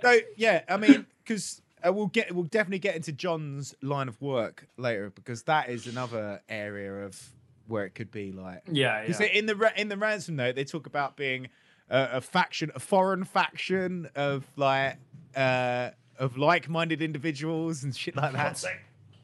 so 0.01 0.17
yeah, 0.37 0.61
I 0.69 0.77
mean, 0.77 1.07
because 1.23 1.61
uh, 1.85 1.91
we'll 1.91 2.07
get 2.07 2.33
we'll 2.33 2.43
definitely 2.43 2.79
get 2.79 2.95
into 2.95 3.11
John's 3.11 3.73
line 3.81 4.07
of 4.07 4.21
work 4.21 4.67
later 4.77 5.09
because 5.09 5.43
that 5.43 5.69
is 5.69 5.87
another 5.87 6.41
area 6.47 7.05
of 7.05 7.19
where 7.67 7.85
it 7.85 7.95
could 7.95 8.11
be 8.11 8.31
like. 8.31 8.61
Yeah. 8.71 9.01
Because 9.01 9.19
yeah. 9.19 9.27
in 9.27 9.47
the 9.47 9.71
in 9.75 9.87
the 9.89 9.97
ransom 9.97 10.35
note, 10.35 10.55
they 10.55 10.65
talk 10.65 10.85
about 10.85 11.17
being 11.17 11.47
a, 11.91 12.09
a 12.13 12.21
faction, 12.21 12.71
a 12.73 12.79
foreign 12.79 13.23
faction 13.23 14.09
of 14.15 14.45
like 14.55 14.97
uh 15.35 15.91
of 16.17 16.37
like-minded 16.37 17.01
individuals 17.01 17.83
and 17.83 17.95
shit 17.95 18.15
like 18.15 18.33
that. 18.33 18.63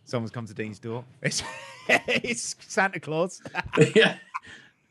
Someone's 0.05 0.31
come 0.31 0.45
to 0.45 0.53
Dean's 0.53 0.79
door. 0.79 1.03
It's, 1.21 1.43
it's 1.89 2.55
Santa 2.59 2.99
Claus. 2.99 3.41
yeah. 3.95 4.17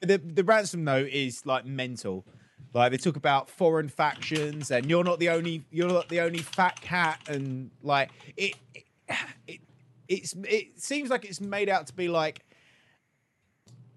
the 0.00 0.16
the 0.16 0.42
ransom 0.42 0.82
note 0.82 1.08
is 1.08 1.44
like 1.44 1.66
mental. 1.66 2.24
Like 2.72 2.90
they 2.90 2.96
talk 2.96 3.16
about 3.16 3.50
foreign 3.50 3.88
factions, 3.88 4.70
and 4.70 4.88
you're 4.88 5.04
not 5.04 5.18
the 5.18 5.28
only 5.28 5.64
you're 5.70 5.88
not 5.88 6.08
the 6.08 6.20
only 6.20 6.38
fat 6.38 6.80
cat, 6.80 7.20
and 7.28 7.70
like 7.82 8.10
it, 8.36 8.54
it, 8.74 8.84
it 9.46 9.60
it's 10.08 10.34
it 10.44 10.80
seems 10.80 11.10
like 11.10 11.24
it's 11.24 11.40
made 11.40 11.68
out 11.68 11.86
to 11.88 11.92
be 11.92 12.08
like 12.08 12.40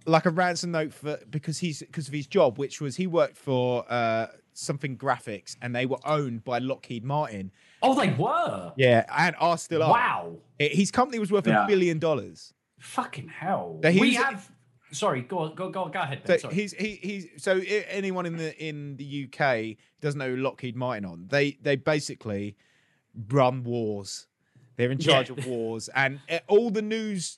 like 0.09 0.25
a 0.25 0.29
ransom 0.31 0.71
note 0.71 0.93
for 0.93 1.19
because 1.29 1.59
he's 1.59 1.79
because 1.79 2.07
of 2.07 2.13
his 2.13 2.27
job, 2.27 2.57
which 2.57 2.81
was 2.81 2.95
he 2.97 3.07
worked 3.07 3.37
for 3.37 3.85
uh 3.91 4.27
something 4.53 4.97
graphics, 4.97 5.55
and 5.61 5.73
they 5.75 5.85
were 5.85 5.99
owned 6.05 6.43
by 6.43 6.59
Lockheed 6.59 7.03
Martin. 7.05 7.51
Oh, 7.81 7.95
they 7.99 8.11
were. 8.11 8.73
Yeah, 8.75 9.05
and 9.17 9.35
are 9.39 9.57
still 9.57 9.81
are. 9.83 9.91
Wow. 9.91 10.35
It- 10.57 10.73
his 10.73 10.91
company 10.91 11.17
was 11.19 11.31
worth 11.31 11.47
Yeah. 11.47 11.63
a 11.63 11.67
billion 11.67 11.97
dollars. 11.99 12.53
Fucking 12.79 13.29
hell. 13.29 13.79
So 13.83 13.91
we 13.91 14.15
have. 14.15 14.51
Sorry. 14.91 15.21
Go 15.21 15.39
on, 15.39 15.55
go 15.55 15.69
go 15.69 15.87
go 15.87 16.01
ahead. 16.01 16.21
So 16.25 16.37
sorry. 16.37 16.55
he's 16.55 16.73
he 16.73 16.95
he's 17.01 17.27
so 17.37 17.61
anyone 17.89 18.25
in 18.25 18.37
the 18.37 18.57
in 18.61 18.97
the 18.97 19.29
UK 19.31 19.77
doesn't 20.01 20.17
know 20.19 20.33
Lockheed 20.33 20.75
Martin 20.75 21.05
on. 21.05 21.27
They 21.29 21.57
they 21.61 21.75
basically 21.75 22.55
run 23.29 23.63
wars. 23.63 24.27
They're 24.77 24.91
in 24.91 24.97
charge 24.97 25.29
Yeah. 25.29 25.35
of 25.37 25.45
wars, 25.47 25.89
and 25.95 26.19
uh, 26.29 26.39
all 26.47 26.69
the 26.71 26.81
news 26.81 27.37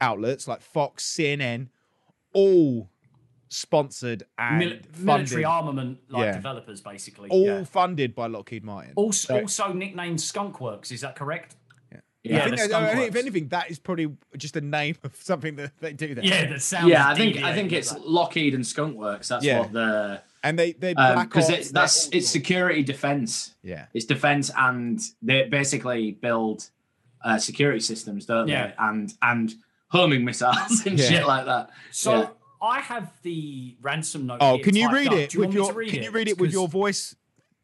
outlets 0.00 0.46
like 0.48 0.60
Fox, 0.62 1.04
CNN, 1.04 1.68
all 2.32 2.88
sponsored 3.48 4.24
and 4.38 4.58
Mil- 4.58 4.68
funded, 4.92 5.04
military 5.04 5.44
armament 5.44 5.98
like 6.08 6.24
Yeah. 6.26 6.32
developers, 6.32 6.80
basically. 6.80 7.30
all 7.30 7.44
yeah. 7.46 7.64
funded 7.64 8.14
by 8.14 8.26
Lockheed 8.26 8.62
Martin. 8.64 8.92
Also, 8.96 9.28
So- 9.28 9.40
also 9.40 9.72
nicknamed 9.72 10.18
Skunkworks. 10.18 10.92
Is 10.92 11.00
that 11.00 11.16
correct? 11.16 11.56
I 11.92 11.96
Yeah, 12.30 12.44
think 12.44 12.56
that- 12.56 12.72
I 12.72 12.94
think 12.94 13.08
if 13.08 13.16
anything, 13.16 13.48
that 13.48 13.70
is 13.70 13.78
probably 13.78 14.08
just 14.36 14.54
a 14.56 14.60
name 14.60 14.96
of 15.02 15.16
something 15.16 15.54
that 15.56 15.72
they 15.80 15.94
do 15.94 16.14
there. 16.14 16.24
Yeah, 16.24 16.46
that 16.46 16.60
sounds. 16.60 16.88
Yeah, 16.90 17.08
I 17.08 17.14
think 17.14 17.38
I 17.38 17.54
think 17.54 17.72
it's 17.72 17.92
that. 17.92 18.06
Lockheed 18.06 18.54
and 18.54 18.64
Skunkworks. 18.64 19.28
That's 19.28 19.44
Yeah. 19.44 19.60
what 19.60 19.72
the 19.72 20.20
and 20.42 20.58
they 20.58 20.72
they 20.72 20.92
because 20.92 21.48
ops, 21.48 21.58
it's 21.58 21.70
that's 21.70 22.06
all 22.06 22.10
it's 22.18 22.28
security 22.28 22.82
defense. 22.82 23.54
yeah. 23.62 23.86
It's 23.94 24.04
defense, 24.04 24.50
and 24.58 25.00
they 25.22 25.48
basically 25.48 26.10
build 26.12 26.68
uh, 27.24 27.38
security 27.38 27.80
systems, 27.80 28.26
don't 28.26 28.46
Yeah. 28.48 28.66
they? 28.68 28.74
And 28.78 29.14
and 29.22 29.54
homing 29.88 30.24
missiles 30.24 30.82
and 30.86 30.98
Yeah. 30.98 31.08
shit 31.08 31.26
like 31.26 31.46
that. 31.46 31.70
So 31.90 32.12
Yeah. 32.20 32.28
I 32.60 32.80
have 32.80 33.10
the 33.22 33.76
ransom 33.80 34.26
note. 34.26 34.38
Oh, 34.40 34.56
here 34.56 34.64
can 34.64 34.76
you 34.76 34.90
read 34.92 35.08
up. 35.08 35.14
it 35.14 35.34
you 35.34 35.40
with 35.40 35.54
your? 35.54 35.68
to 35.68 35.72
read 35.74 35.90
Can 35.90 36.02
you 36.02 36.10
read 36.10 36.28
it 36.28 36.38
with 36.38 36.52
your 36.52 36.66
voice 36.68 37.14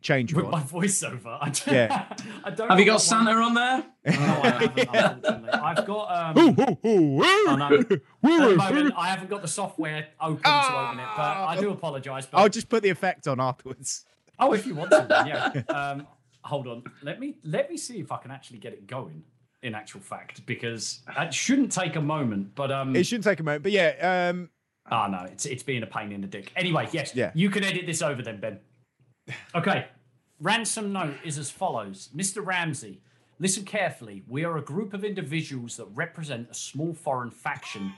change 0.03 0.33
with 0.35 0.45
on? 0.45 0.51
my 0.53 0.61
voiceover? 0.63 1.39
I 1.41 1.47
don't, 1.51 1.67
Yeah. 1.67 2.17
I 2.45 2.51
don't. 2.51 2.69
Have 2.71 2.79
you 2.79 2.85
got 2.85 3.01
Santa 3.01 3.33
one- 3.33 3.43
on 3.43 3.55
there? 3.55 3.85
No, 4.07 4.41
I 4.43 4.71
haven't. 4.93 5.49
I've 5.55 5.87
got. 5.87 6.37
Um, 6.37 6.39
Ooh, 6.39 6.63
ooh, 6.87 6.89
ooh, 6.89 7.25
Oh, 7.25 7.57
no. 7.59 7.79
At 7.79 7.89
the 7.89 8.01
moment, 8.23 8.95
I 8.97 9.09
haven't 9.09 9.31
got 9.31 9.43
the 9.43 9.49
software 9.49 10.09
open 10.21 10.43
to 10.43 10.49
open 10.51 11.01
it, 11.01 11.07
but 11.17 11.23
I 11.23 11.57
do 11.59 11.71
apologise. 11.71 12.27
But 12.27 12.39
I'll 12.39 12.49
just 12.49 12.69
put 12.69 12.83
the 12.83 12.91
effect 12.91 13.27
on 13.27 13.41
afterwards. 13.41 14.05
oh, 14.39 14.53
if 14.53 14.67
you 14.67 14.75
want 14.75 14.91
to, 14.91 15.07
yeah. 15.27 15.63
Um, 15.75 16.07
hold 16.43 16.67
on. 16.69 16.85
Let 17.03 17.19
me 17.19 17.37
let 17.43 17.71
me 17.71 17.77
see 17.77 17.99
if 17.99 18.13
I 18.13 18.19
can 18.19 18.31
actually 18.31 18.59
get 18.59 18.73
it 18.75 18.87
going. 18.87 19.25
In 19.65 19.75
actual 19.75 20.03
fact, 20.03 20.45
because 20.45 21.01
it 21.19 21.33
shouldn't 21.33 21.73
take 21.73 21.97
a 21.97 22.01
moment, 22.01 22.55
but 22.55 22.71
um, 22.71 22.95
It 22.95 23.07
shouldn't 23.07 23.25
take 23.25 23.41
a 23.41 23.43
moment, 23.43 23.63
but 23.63 23.73
yeah, 23.73 24.29
um, 24.31 24.51
Oh 24.91 25.07
no, 25.07 25.25
it's 25.25 25.47
it's 25.47 25.63
being 25.63 25.83
a 25.83 25.87
pain 25.87 26.13
in 26.13 26.21
the 26.21 26.27
dick. 26.27 26.53
Anyway, 26.55 26.87
yes, 26.93 27.15
Yeah. 27.15 27.31
you 27.35 27.49
can 27.49 27.65
edit 27.65 27.87
this 27.87 28.03
over 28.03 28.21
then, 28.21 28.41
Ben. 28.41 28.61
Okay. 29.55 29.87
Ransom 30.39 30.93
note 30.93 31.15
is 31.25 31.39
as 31.39 31.51
follows. 31.51 32.11
Mr. 32.15 32.45
Ramsey, 32.45 33.01
listen 33.39 33.65
carefully. 33.65 34.23
We 34.29 34.45
are 34.45 34.59
a 34.59 34.63
group 34.63 34.93
of 34.93 35.03
individuals 35.03 35.79
that 35.79 35.87
represent 35.95 36.51
a 36.51 36.55
small 36.55 36.93
foreign 36.93 37.31
faction. 37.31 37.95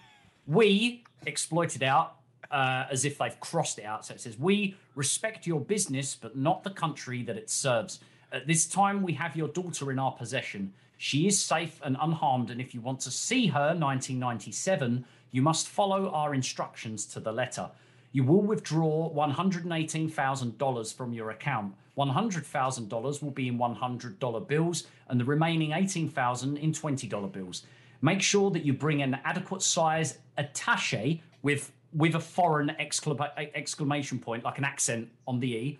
We 0.46 1.02
exploited 1.26 1.82
out 1.82 2.18
uh, 2.52 2.84
as 2.92 3.04
if 3.04 3.18
they've 3.18 3.40
crossed 3.40 3.80
it 3.80 3.84
out. 3.84 4.06
So 4.06 4.14
it 4.14 4.20
says, 4.20 4.38
We 4.38 4.76
respect 4.94 5.48
your 5.48 5.60
business, 5.60 6.14
but 6.14 6.36
not 6.36 6.62
the 6.62 6.70
country 6.70 7.24
that 7.24 7.36
it 7.36 7.50
serves. 7.50 7.98
At 8.30 8.46
this 8.46 8.66
time, 8.68 9.02
we 9.02 9.14
have 9.14 9.34
your 9.34 9.48
daughter 9.48 9.90
in 9.90 9.98
our 9.98 10.12
possession. 10.12 10.72
She 10.96 11.26
is 11.26 11.40
safe 11.40 11.80
and 11.84 11.96
unharmed, 12.00 12.50
and 12.50 12.60
if 12.60 12.74
you 12.74 12.80
want 12.80 13.00
to 13.00 13.10
see 13.10 13.48
her, 13.48 13.74
1997, 13.74 15.04
you 15.30 15.42
must 15.42 15.68
follow 15.68 16.10
our 16.10 16.34
instructions 16.34 17.04
to 17.06 17.20
the 17.20 17.32
letter. 17.32 17.70
You 18.12 18.24
will 18.24 18.40
withdraw 18.40 19.12
$118,000 19.12 20.94
from 20.94 21.12
your 21.12 21.30
account. 21.30 21.74
$100,000 21.98 23.22
will 23.22 23.30
be 23.30 23.48
in 23.48 23.58
$100 23.58 24.48
bills 24.48 24.84
and 25.08 25.20
the 25.20 25.24
remaining 25.24 25.72
18,000 25.72 26.56
in 26.56 26.72
$20 26.72 27.32
bills. 27.32 27.64
Make 28.00 28.22
sure 28.22 28.50
that 28.50 28.64
you 28.64 28.72
bring 28.72 29.02
an 29.02 29.18
adequate 29.24 29.62
size 29.62 30.18
attache 30.36 31.22
with 31.42 31.72
with 31.92 32.14
a 32.14 32.20
foreign 32.20 32.72
exclama- 32.78 33.30
exclamation 33.54 34.18
point, 34.18 34.44
like 34.44 34.58
an 34.58 34.64
accent 34.64 35.08
on 35.26 35.40
the 35.40 35.52
E. 35.52 35.78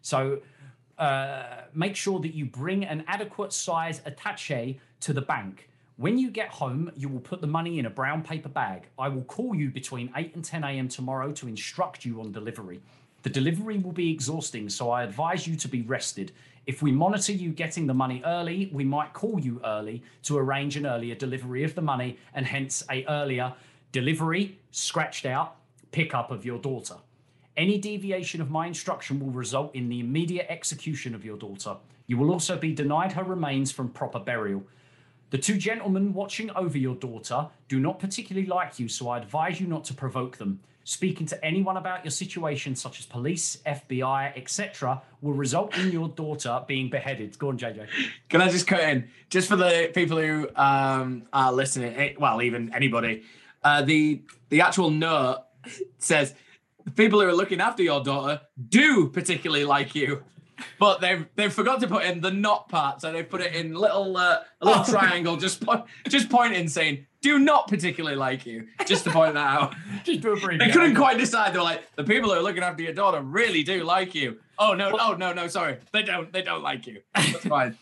So 0.00 0.40
uh, 1.00 1.62
make 1.74 1.96
sure 1.96 2.20
that 2.20 2.34
you 2.34 2.44
bring 2.44 2.84
an 2.84 3.02
adequate 3.08 3.52
size 3.52 4.02
attache 4.04 4.78
to 5.00 5.12
the 5.12 5.22
bank. 5.22 5.68
When 5.96 6.18
you 6.18 6.30
get 6.30 6.48
home, 6.48 6.92
you 6.94 7.08
will 7.08 7.20
put 7.20 7.40
the 7.40 7.46
money 7.46 7.78
in 7.78 7.86
a 7.86 7.90
brown 7.90 8.22
paper 8.22 8.48
bag. 8.48 8.86
I 8.98 9.08
will 9.08 9.24
call 9.24 9.54
you 9.54 9.70
between 9.70 10.12
8 10.14 10.34
and 10.34 10.44
10 10.44 10.62
a.m. 10.62 10.88
tomorrow 10.88 11.32
to 11.32 11.48
instruct 11.48 12.04
you 12.04 12.20
on 12.20 12.32
delivery. 12.32 12.80
The 13.22 13.30
delivery 13.30 13.78
will 13.78 13.92
be 13.92 14.10
exhausting, 14.10 14.68
so 14.68 14.90
I 14.90 15.02
advise 15.02 15.46
you 15.46 15.56
to 15.56 15.68
be 15.68 15.82
rested. 15.82 16.32
If 16.66 16.82
we 16.82 16.92
monitor 16.92 17.32
you 17.32 17.50
getting 17.50 17.86
the 17.86 17.94
money 17.94 18.22
early, 18.24 18.70
we 18.72 18.84
might 18.84 19.12
call 19.12 19.40
you 19.40 19.60
early 19.64 20.02
to 20.24 20.38
arrange 20.38 20.76
an 20.76 20.86
earlier 20.86 21.14
delivery 21.14 21.64
of 21.64 21.74
the 21.74 21.82
money 21.82 22.18
and 22.34 22.46
hence 22.46 22.82
a 22.90 23.04
earlier 23.06 23.54
delivery, 23.92 24.58
scratched 24.70 25.26
out, 25.26 25.56
pickup 25.92 26.30
of 26.30 26.44
your 26.44 26.58
daughter. 26.58 26.96
Any 27.56 27.78
deviation 27.78 28.40
of 28.40 28.50
my 28.50 28.66
instruction 28.66 29.20
will 29.20 29.32
result 29.32 29.74
in 29.74 29.88
the 29.88 30.00
immediate 30.00 30.46
execution 30.48 31.14
of 31.14 31.24
your 31.24 31.36
daughter. 31.36 31.76
You 32.06 32.16
will 32.16 32.32
also 32.32 32.56
be 32.56 32.72
denied 32.72 33.12
her 33.12 33.24
remains 33.24 33.70
from 33.72 33.88
proper 33.88 34.18
burial. 34.18 34.62
The 35.30 35.38
two 35.38 35.56
gentlemen 35.56 36.12
watching 36.12 36.50
over 36.52 36.76
your 36.78 36.96
daughter 36.96 37.48
do 37.68 37.78
not 37.78 38.00
particularly 38.00 38.46
like 38.48 38.78
you, 38.78 38.88
so 38.88 39.08
I 39.10 39.18
advise 39.18 39.60
you 39.60 39.66
not 39.66 39.84
to 39.84 39.94
provoke 39.94 40.38
them. 40.38 40.60
Speaking 40.82 41.26
to 41.26 41.44
anyone 41.44 41.76
about 41.76 42.04
your 42.04 42.10
situation, 42.10 42.74
such 42.74 42.98
as 42.98 43.06
police, 43.06 43.58
FBI, 43.66 44.36
etc., 44.36 45.02
will 45.20 45.34
result 45.34 45.76
in 45.78 45.92
your 45.92 46.08
daughter 46.08 46.64
being 46.66 46.88
beheaded. 46.90 47.38
Go 47.38 47.50
on, 47.50 47.58
JJ. 47.58 47.86
Can 48.28 48.40
I 48.40 48.48
just 48.48 48.66
cut 48.66 48.80
in 48.80 49.08
just 49.28 49.46
for 49.46 49.56
the 49.56 49.90
people 49.94 50.18
who 50.18 50.48
um, 50.56 51.24
are 51.32 51.52
listening? 51.52 51.94
eh, 51.94 52.14
Well, 52.18 52.42
even 52.42 52.74
anybody. 52.74 53.22
Uh, 53.62 53.82
the 53.82 54.22
the 54.48 54.62
actual 54.62 54.90
note 54.90 55.42
says 55.98 56.34
the 56.90 57.02
people 57.02 57.20
who 57.20 57.28
are 57.28 57.34
looking 57.34 57.60
after 57.60 57.82
your 57.82 58.02
daughter 58.02 58.40
do 58.68 59.08
particularly 59.08 59.64
like 59.64 59.94
you. 59.94 60.22
but 60.78 61.00
they've 61.00 61.26
they've 61.36 61.52
forgot 61.52 61.80
to 61.80 61.86
put 61.88 62.04
in 62.04 62.20
the 62.20 62.30
not 62.30 62.68
part, 62.68 63.00
so 63.00 63.12
they 63.12 63.22
put 63.22 63.40
it 63.40 63.54
in 63.54 63.74
little 63.74 64.16
uh, 64.16 64.40
a 64.60 64.66
little 64.66 64.84
triangle, 64.84 65.36
just 65.36 65.64
po- 65.64 65.84
just 66.08 66.28
pointing, 66.28 66.68
saying, 66.68 67.06
"Do 67.22 67.38
not 67.38 67.66
particularly 67.68 68.16
like 68.16 68.44
you," 68.44 68.66
just 68.86 69.04
to 69.04 69.10
point 69.10 69.34
that 69.34 69.46
out. 69.46 69.74
Just 70.04 70.20
do 70.20 70.32
a 70.32 70.40
brief. 70.40 70.58
They 70.58 70.70
couldn't 70.70 70.96
quite 70.96 71.18
decide. 71.18 71.52
They 71.54 71.58
were 71.58 71.64
like, 71.64 71.82
"The 71.96 72.04
people 72.04 72.30
who 72.30 72.36
are 72.36 72.42
looking 72.42 72.62
after 72.62 72.82
your 72.82 72.92
daughter 72.92 73.22
really 73.22 73.62
do 73.62 73.84
like 73.84 74.14
you." 74.14 74.38
Oh 74.58 74.74
no! 74.74 74.94
Oh 74.98 75.14
no! 75.14 75.32
No, 75.32 75.46
sorry, 75.48 75.78
they 75.92 76.02
don't. 76.02 76.30
They 76.32 76.42
don't 76.42 76.62
like 76.62 76.86
you. 76.86 77.00
That's 77.14 77.46
fine. 77.46 77.78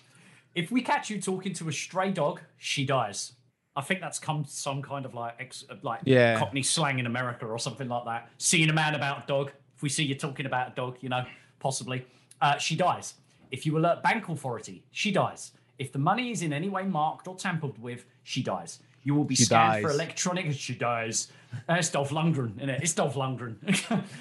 If 0.54 0.70
we 0.70 0.80
catch 0.82 1.10
you 1.10 1.20
talking 1.20 1.54
to 1.54 1.68
a 1.68 1.72
stray 1.72 2.10
dog, 2.12 2.40
she 2.58 2.84
dies. 2.84 3.32
I 3.78 3.82
think 3.82 4.00
that's 4.00 4.18
come 4.18 4.44
some 4.46 4.82
kind 4.82 5.04
of 5.06 5.14
like 5.14 5.34
ex, 5.38 5.64
like 5.82 6.00
Yeah. 6.04 6.38
Cockney 6.38 6.62
slang 6.64 6.98
in 6.98 7.06
America 7.06 7.46
or 7.46 7.58
something 7.58 7.88
like 7.88 8.04
that. 8.06 8.28
Seeing 8.38 8.68
a 8.70 8.72
man 8.72 8.94
about 8.96 9.24
a 9.24 9.26
dog. 9.26 9.52
If 9.76 9.82
we 9.82 9.88
see 9.88 10.02
you 10.04 10.16
talking 10.16 10.46
about 10.46 10.72
a 10.72 10.74
dog, 10.74 10.96
you 11.00 11.08
know, 11.08 11.24
possibly, 11.60 12.04
uh, 12.40 12.58
she 12.58 12.74
dies. 12.76 13.14
If 13.52 13.64
you 13.64 13.78
alert 13.78 14.02
bank 14.02 14.28
authority, 14.28 14.82
she 14.90 15.12
dies. 15.12 15.52
If 15.78 15.92
the 15.92 16.00
money 16.00 16.32
is 16.32 16.42
in 16.42 16.52
any 16.52 16.68
way 16.68 16.84
marked 16.84 17.28
or 17.28 17.36
tampered 17.36 17.78
with, 17.80 18.04
she 18.24 18.42
dies. 18.42 18.80
You 19.04 19.14
will 19.14 19.24
be 19.24 19.36
She 19.36 19.44
scanned 19.44 19.80
for 19.82 19.88
dies. 19.90 19.94
electronic. 19.94 20.52
She 20.66 20.74
dies. 20.74 21.28
Uh, 21.68 21.74
it's 21.74 21.88
Dolph 21.90 22.10
Lundgren, 22.10 22.56
isn't 22.56 22.68
it? 22.68 22.82
It's 22.82 22.92
Dolph 22.94 23.14
Lundgren. 23.14 23.54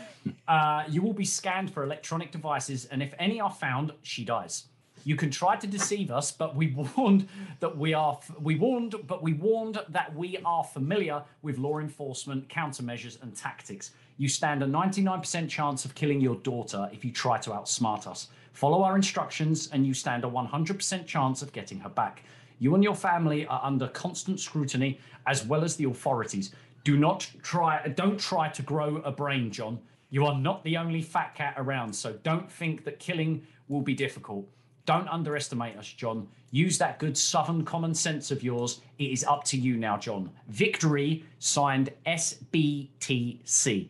uh, 0.48 0.84
you 0.88 1.02
will 1.02 1.14
be 1.14 1.26
scanned 1.26 1.72
for 1.74 1.84
electronic 1.84 2.32
devices, 2.32 2.86
and 2.86 3.02
if 3.02 3.14
any 3.20 3.42
are 3.42 3.52
found, 3.52 3.92
she 4.04 4.24
dies. 4.24 4.66
You 5.08 5.16
can 5.16 5.32
try 5.32 5.56
to 5.56 5.66
deceive 5.66 6.12
us, 6.12 6.34
but 6.34 6.54
we 6.54 6.68
warned 6.98 7.30
that 7.62 7.78
we 7.78 7.94
are 7.94 8.20
we 8.42 8.56
warned, 8.58 8.96
but 9.08 9.24
we 9.24 9.32
warned 9.32 9.80
that 9.88 10.14
we 10.14 10.38
are 10.44 10.66
familiar 10.66 11.24
with 11.42 11.58
law 11.58 11.80
enforcement 11.80 12.50
countermeasures 12.50 13.22
and 13.22 13.34
tactics. 13.34 13.92
You 14.18 14.28
stand 14.28 14.64
a 14.64 14.66
99% 14.66 15.48
chance 15.48 15.86
of 15.86 15.96
killing 15.96 16.20
your 16.20 16.36
daughter 16.36 16.90
if 16.92 17.06
you 17.06 17.12
try 17.14 17.38
to 17.38 17.52
outsmart 17.52 18.06
us. 18.06 18.28
Follow 18.52 18.84
our 18.84 18.98
instructions, 18.98 19.70
and 19.72 19.88
you 19.88 19.94
stand 19.94 20.26
a 20.26 20.28
100% 20.28 21.06
chance 21.06 21.42
of 21.42 21.54
getting 21.54 21.80
her 21.80 21.90
back. 21.90 22.24
You 22.60 22.76
and 22.76 22.84
your 22.84 22.96
family 22.96 23.48
are 23.48 23.62
under 23.64 23.88
constant 23.88 24.42
scrutiny, 24.42 25.00
as 25.26 25.46
well 25.46 25.64
as 25.64 25.78
the 25.78 25.86
authorities. 25.86 26.54
Do 26.84 26.98
not 26.98 27.30
try, 27.42 27.88
don't 27.96 28.20
try 28.20 28.50
to 28.50 28.62
grow 28.62 28.98
a 28.98 29.12
brain, 29.14 29.52
John. 29.52 29.80
You 30.10 30.26
are 30.26 30.38
not 30.38 30.66
the 30.66 30.76
only 30.76 31.02
fat 31.02 31.34
cat 31.34 31.54
around, 31.56 31.94
so 31.94 32.12
don't 32.24 32.52
think 32.52 32.84
that 32.84 33.00
killing 33.00 33.48
will 33.70 33.82
be 33.82 33.94
difficult. 33.94 34.50
Don't 34.88 35.08
underestimate 35.10 35.78
us, 35.78 35.86
John. 35.86 36.28
Use 36.52 36.78
that 36.78 36.98
good 36.98 37.18
southern 37.18 37.66
common 37.66 37.94
sense 37.94 38.32
of 38.32 38.42
yours. 38.42 38.80
It 38.98 39.12
is 39.12 39.26
up 39.26 39.44
to 39.46 39.58
you 39.58 39.76
now, 39.76 39.98
John. 39.98 40.32
Victory, 40.48 41.26
signed 41.40 41.92
SBTC. 42.08 43.90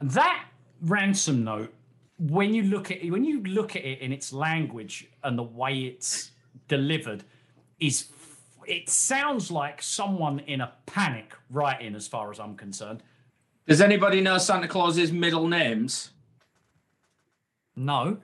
That 0.00 0.46
ransom 0.80 1.44
note, 1.44 1.74
when 2.18 2.54
you 2.54 2.62
look 2.62 2.90
at 2.90 3.02
it, 3.02 3.10
when 3.10 3.22
you 3.22 3.42
look 3.42 3.76
at 3.76 3.84
it 3.84 4.00
in 4.00 4.12
its 4.12 4.32
language 4.32 5.10
and 5.22 5.38
the 5.38 5.42
way 5.42 5.80
it's 5.80 6.30
delivered, 6.68 7.22
is 7.78 8.08
it 8.66 8.88
sounds 8.88 9.50
like 9.50 9.82
someone 9.82 10.38
in 10.40 10.62
a 10.62 10.72
panic 10.86 11.34
writing, 11.50 11.94
as 11.94 12.08
far 12.08 12.30
as 12.30 12.40
I'm 12.40 12.56
concerned. 12.56 13.02
Does 13.66 13.82
anybody 13.82 14.22
know 14.22 14.38
Santa 14.38 14.68
Claus's 14.68 15.12
middle 15.12 15.46
names? 15.48 16.12
No. 17.76 18.16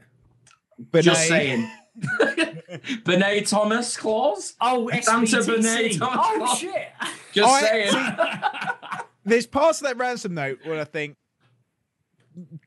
But 0.79 1.05
Just 1.05 1.29
saying. 1.29 1.69
Benet 3.05 3.47
Thomas 3.47 3.97
Claus? 3.97 4.55
Oh, 4.61 4.89
Santa 5.01 5.39
SBTC. 5.39 5.47
Benet 5.47 5.99
Thomas 5.99 6.19
Oh 6.29 6.37
Claus? 6.39 6.59
shit. 6.59 6.89
Just 7.33 7.49
I- 7.55 7.61
saying. 7.61 9.03
There's 9.25 9.47
parts 9.47 9.81
of 9.81 9.87
that 9.89 9.97
ransom 9.97 10.35
note 10.35 10.61
where 10.65 10.81
I 10.81 10.85
think 10.85 11.17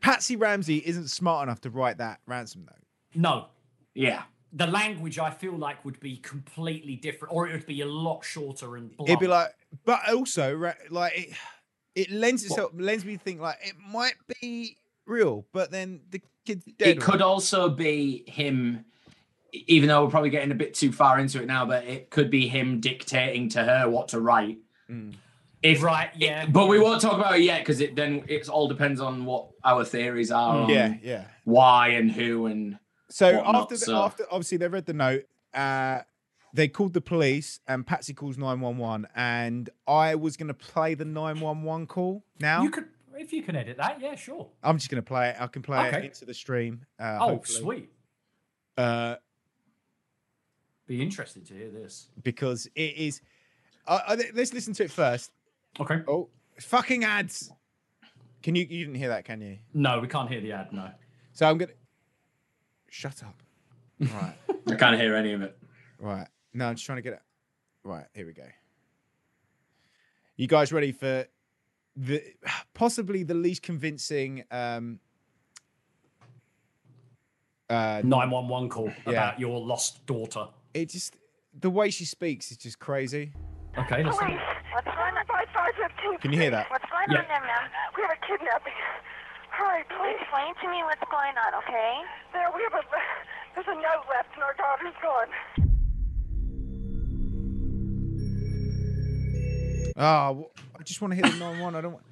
Patsy 0.02 0.36
Ramsey 0.36 0.78
isn't 0.86 1.10
smart 1.10 1.44
enough 1.48 1.62
to 1.62 1.70
write 1.70 2.00
that 2.00 2.20
ransom 2.26 2.66
note. 2.66 2.76
No, 3.16 3.48
yeah. 3.96 4.24
the 4.52 4.68
language 4.68 5.20
I 5.20 5.30
feel 5.32 5.54
like 5.58 5.86
would 5.86 6.00
be 6.00 6.18
completely 6.18 6.96
different, 6.96 7.34
or 7.34 7.48
it 7.48 7.54
would 7.54 7.66
be 7.66 7.82
a 7.82 7.86
lot 7.86 8.26
shorter 8.26 8.76
and 8.76 8.96
blunt. 8.98 9.10
It'd 9.10 9.20
be 9.20 9.28
like, 9.28 9.50
but 9.86 10.02
also 10.12 10.74
like 10.90 11.14
it, 11.18 11.34
it 11.96 12.12
lends 12.12 12.44
itself 12.44 12.72
lends 12.76 13.06
me 13.06 13.16
to 13.18 13.24
think 13.24 13.40
like 13.40 13.58
it 13.64 13.74
might 13.92 14.16
be 14.42 14.76
real, 15.06 15.46
but 15.54 15.72
then 15.72 16.02
the 16.10 16.22
kid's 16.46 16.66
dead. 16.78 16.88
It 16.90 17.02
could 17.02 17.22
also 17.22 17.70
be 17.70 18.24
him, 18.28 18.86
even 19.52 19.90
though 19.90 20.04
we're 20.06 20.12
probably 20.12 20.30
getting 20.30 20.52
a 20.52 20.56
bit 20.56 20.74
too 20.74 20.92
far 20.92 21.20
into 21.20 21.42
it 21.42 21.46
now, 21.46 21.66
but 21.66 21.84
it 21.86 22.10
could 22.10 22.30
be 22.30 22.48
him 22.48 22.80
dictating 22.80 23.50
to 23.50 23.64
her 23.64 23.90
what 23.90 24.10
to 24.10 24.20
write. 24.20 24.58
If 25.62 25.84
right, 25.84 26.10
yeah. 26.16 26.46
But 26.46 26.68
we 26.68 26.80
won't 26.80 27.02
talk 27.02 27.14
about 27.20 27.36
it 27.38 27.44
yet 27.44 27.60
because 27.60 27.82
it 27.82 27.96
then 27.96 28.24
it 28.28 28.48
all 28.48 28.68
depends 28.68 29.02
on 29.02 29.26
what 29.26 29.50
our 29.64 29.84
theories 29.84 30.32
are 30.32 30.56
on 30.60 30.70
Yeah, 30.70 30.94
yeah. 31.04 31.26
why 31.44 31.90
and 31.90 32.10
who 32.12 32.46
and 32.46 32.80
So 33.10 33.36
whatnot, 33.36 33.56
after 33.56 33.76
the, 33.76 33.86
so- 33.86 33.96
after 34.04 34.24
obviously 34.32 34.58
they 34.58 34.68
read 34.70 34.86
the 34.86 34.94
note, 34.94 35.24
uh, 35.54 36.02
they 36.54 36.68
called 36.68 36.94
the 36.94 37.02
police 37.02 37.60
and 37.68 37.86
Patsy 37.86 38.14
calls 38.14 38.38
nine 38.38 38.62
one 38.62 38.78
one, 38.78 39.08
and 39.16 39.70
I 39.88 40.16
was 40.16 40.38
gonna 40.38 40.54
play 40.54 40.94
the 40.96 41.06
nine 41.06 41.40
one 41.42 41.64
one 41.64 41.86
call 41.88 42.24
now. 42.40 42.64
you 42.64 42.70
could, 42.72 42.86
if 43.16 43.34
you 43.34 43.44
can 43.44 43.56
edit 43.56 43.78
that, 43.78 44.00
yeah, 44.02 44.16
sure. 44.16 44.48
I'm 44.64 44.78
just 44.78 44.90
gonna 44.90 45.02
play 45.02 45.30
it. 45.30 45.36
I 45.40 45.48
can 45.48 45.62
play 45.62 45.90
it 45.90 46.06
into 46.06 46.26
the 46.26 46.34
stream. 46.34 46.86
Uh, 46.98 47.18
oh, 47.22 47.28
hopefully. 47.30 47.60
sweet. 47.60 47.90
Uh, 48.78 49.16
Be 50.90 51.04
interested 51.04 51.46
to 51.46 51.54
hear 51.54 51.70
this. 51.70 52.08
because 52.24 52.66
it 52.76 52.96
is. 52.98 53.22
Uh, 53.88 54.00
uh, 54.08 54.18
let's 54.34 54.56
listen 54.56 54.74
to 54.74 54.84
it 54.86 54.90
first. 54.92 55.32
Okay. 55.80 56.02
Oh, 56.08 56.30
fucking 56.60 57.04
ads! 57.04 57.52
Can 58.42 58.56
you? 58.56 58.64
You 58.68 58.86
didn't 58.86 58.96
hear 58.96 59.10
that, 59.10 59.24
can 59.24 59.40
you? 59.40 59.60
No, 59.72 60.00
we 60.00 60.08
can't 60.08 60.28
hear 60.28 60.42
the 60.42 60.52
ad. 60.52 60.74
No. 60.74 60.90
So 61.34 61.48
I'm 61.48 61.60
gonna. 61.60 61.74
Shut 62.90 63.22
up. 63.22 63.36
Right, 64.00 64.34
I 64.68 64.76
can't 64.76 65.00
hear 65.00 65.16
any 65.16 65.34
of 65.34 65.44
it. 65.44 65.56
right. 66.00 66.28
No, 66.56 66.66
I'm 66.70 66.74
just 66.74 66.88
trying 66.88 66.96
to 66.98 67.02
get 67.04 67.14
it. 67.14 67.22
Right, 67.84 68.06
here 68.16 68.26
we 68.26 68.34
go. 68.34 68.48
You 70.38 70.48
guys 70.48 70.74
ready 70.74 70.92
for 70.92 71.28
the 71.96 72.24
possibly 72.74 73.22
the 73.22 73.36
least 73.36 73.62
convincing 73.62 74.44
um 74.50 75.00
uh 77.70 78.02
Nine 78.04 78.32
one 78.32 78.48
one 78.48 78.70
call 78.70 78.92
Yeah. 79.06 79.12
about 79.12 79.40
your 79.40 79.60
lost 79.60 80.04
daughter. 80.08 80.48
It 80.74 80.90
just 80.90 81.16
the 81.60 81.70
way 81.70 81.90
she 81.90 82.06
speaks 82.06 82.52
is 82.52 82.58
just 82.58 82.80
crazy. 82.80 83.34
Okay, 83.78 84.04
let's 84.04 84.18
Police, 84.18 84.40
what's 84.74 84.86
going 84.86 85.16
on? 85.16 85.26
Five, 85.28 85.48
five, 85.54 85.74
fifteen. 85.76 86.18
Can 86.20 86.34
you 86.34 86.40
hear 86.40 86.52
that? 86.52 86.70
What's 86.70 86.86
going 86.92 87.06
Yeah. 87.12 87.20
on 87.20 87.26
there, 87.28 87.42
ma'am? 87.42 87.70
We 87.96 88.02
have 88.04 88.12
a 88.12 88.20
kidnapping. 88.26 88.74
Hurry, 89.52 89.84
please. 89.90 90.18
Explain 90.22 90.54
to 90.62 90.68
me 90.70 90.84
what's 90.84 91.04
going 91.12 91.36
on, 91.38 91.54
okay? 91.64 92.02
There, 92.34 92.48
we 92.56 92.62
have 92.64 92.74
a. 92.74 92.84
There's 93.56 93.68
a 93.68 93.76
note 93.76 94.06
left, 94.10 94.30
and 94.36 94.44
our 94.44 94.54
daughter's 94.56 94.94
gone. 95.02 95.30
Oh, 99.98 100.52
I 100.80 100.84
just 100.84 101.02
want 101.02 101.12
to 101.12 101.16
hit 101.16 101.26
the 101.26 101.32
9-1. 101.44 101.76
I 101.76 101.82
don't 101.82 101.94
want 101.94 102.06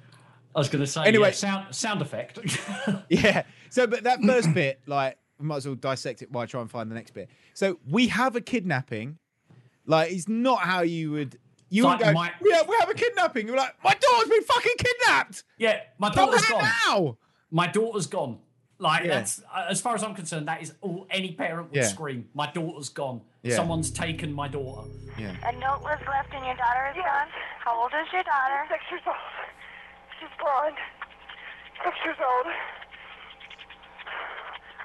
I 0.54 0.58
was 0.58 0.68
going 0.68 0.80
to 0.80 0.86
say 0.86 1.04
Anyway- 1.04 1.28
yeah, 1.28 1.32
sound 1.32 1.74
sound 1.74 2.02
effect. 2.02 2.38
Yeah. 3.08 3.44
So, 3.70 3.86
but 3.86 4.04
that 4.04 4.20
first 4.22 4.52
bit, 4.54 4.80
like, 4.86 5.16
we 5.38 5.46
might 5.46 5.56
as 5.56 5.66
well 5.66 5.74
dissect 5.74 6.22
it 6.22 6.30
while 6.30 6.42
I 6.42 6.46
try 6.46 6.60
and 6.60 6.70
find 6.70 6.90
the 6.90 6.94
next 6.94 7.12
bit. 7.12 7.28
So, 7.54 7.78
we 7.88 8.08
have 8.08 8.36
a 8.36 8.40
kidnapping. 8.40 9.18
Like, 9.86 10.12
it's 10.12 10.28
not 10.28 10.60
how 10.60 10.82
you 10.82 11.12
would. 11.12 11.38
You 11.70 11.84
would 11.84 11.90
like 11.90 12.00
go, 12.00 12.12
my- 12.12 12.32
yeah, 12.44 12.62
we 12.68 12.76
have 12.80 12.88
a 12.88 12.94
kidnapping. 12.94 13.46
You're 13.46 13.56
like, 13.56 13.74
my 13.84 13.92
daughter's 13.94 14.28
been 14.30 14.42
fucking 14.42 14.72
kidnapped. 14.78 15.44
yeah, 15.58 15.80
my 15.98 16.10
Stop 16.10 16.30
daughter's 16.30 16.42
that 16.48 16.50
gone. 16.86 17.02
now. 17.04 17.18
My 17.50 17.66
daughter's 17.66 18.06
gone. 18.06 18.38
Like 18.80 19.04
Yeah. 19.04 19.14
that's 19.18 19.42
uh, 19.52 19.66
as 19.68 19.80
far 19.80 19.94
as 19.96 20.04
I'm 20.04 20.14
concerned, 20.14 20.46
that 20.48 20.62
is 20.62 20.72
all 20.82 21.06
any 21.10 21.32
parent 21.32 21.68
would 21.70 21.76
Yeah. 21.76 21.88
scream. 21.88 22.28
My 22.32 22.50
daughter's 22.50 22.88
gone. 22.90 23.22
Yeah. 23.42 23.56
Someone's 23.56 23.90
taken 23.90 24.32
my 24.32 24.46
daughter. 24.48 24.88
Yeah. 25.18 25.34
A 25.44 25.52
note 25.58 25.80
was 25.82 25.98
left, 26.06 26.32
and 26.32 26.44
your 26.46 26.54
daughter 26.54 26.88
is 26.90 26.96
gone. 26.96 27.26
How 27.58 27.82
old 27.82 27.90
is 27.92 28.06
your 28.12 28.22
daughter? 28.22 28.66
Six 28.70 28.84
years 28.90 29.02
old. 29.06 29.16
She's 30.20 30.28
blonde. 30.40 30.76
Six 31.84 31.96
years 32.04 32.16
old. 32.22 32.46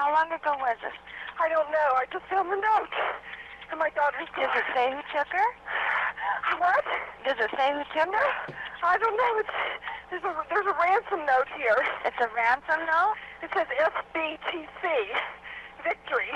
How 0.04 0.12
long 0.12 0.28
ago 0.36 0.52
was 0.60 0.76
this? 0.84 0.92
I 1.40 1.48
don't 1.48 1.72
know. 1.72 1.90
I 1.96 2.04
just 2.12 2.28
found 2.28 2.52
the 2.52 2.60
note. 2.60 2.92
And 3.72 3.80
my 3.80 3.88
daughter's 3.96 4.28
gone. 4.36 4.52
Does 4.52 4.60
it 4.60 4.68
say 4.76 4.92
who 4.92 5.00
took 5.16 5.32
her? 5.32 5.50
What? 6.60 6.84
Does 7.24 7.40
it 7.40 7.48
say 7.56 7.72
who 7.72 7.88
took 7.96 8.12
her? 8.12 8.30
I 8.84 9.00
don't 9.00 9.16
know. 9.16 9.32
It's, 9.40 9.56
there's, 10.12 10.28
a, 10.28 10.36
there's 10.52 10.68
a 10.68 10.76
ransom 10.76 11.24
note 11.24 11.48
here. 11.56 11.80
It's 12.04 12.20
a 12.20 12.28
ransom 12.36 12.84
note? 12.84 13.16
It 13.48 13.50
says 13.56 13.64
SBTC. 13.64 14.84
Victory. 15.88 16.36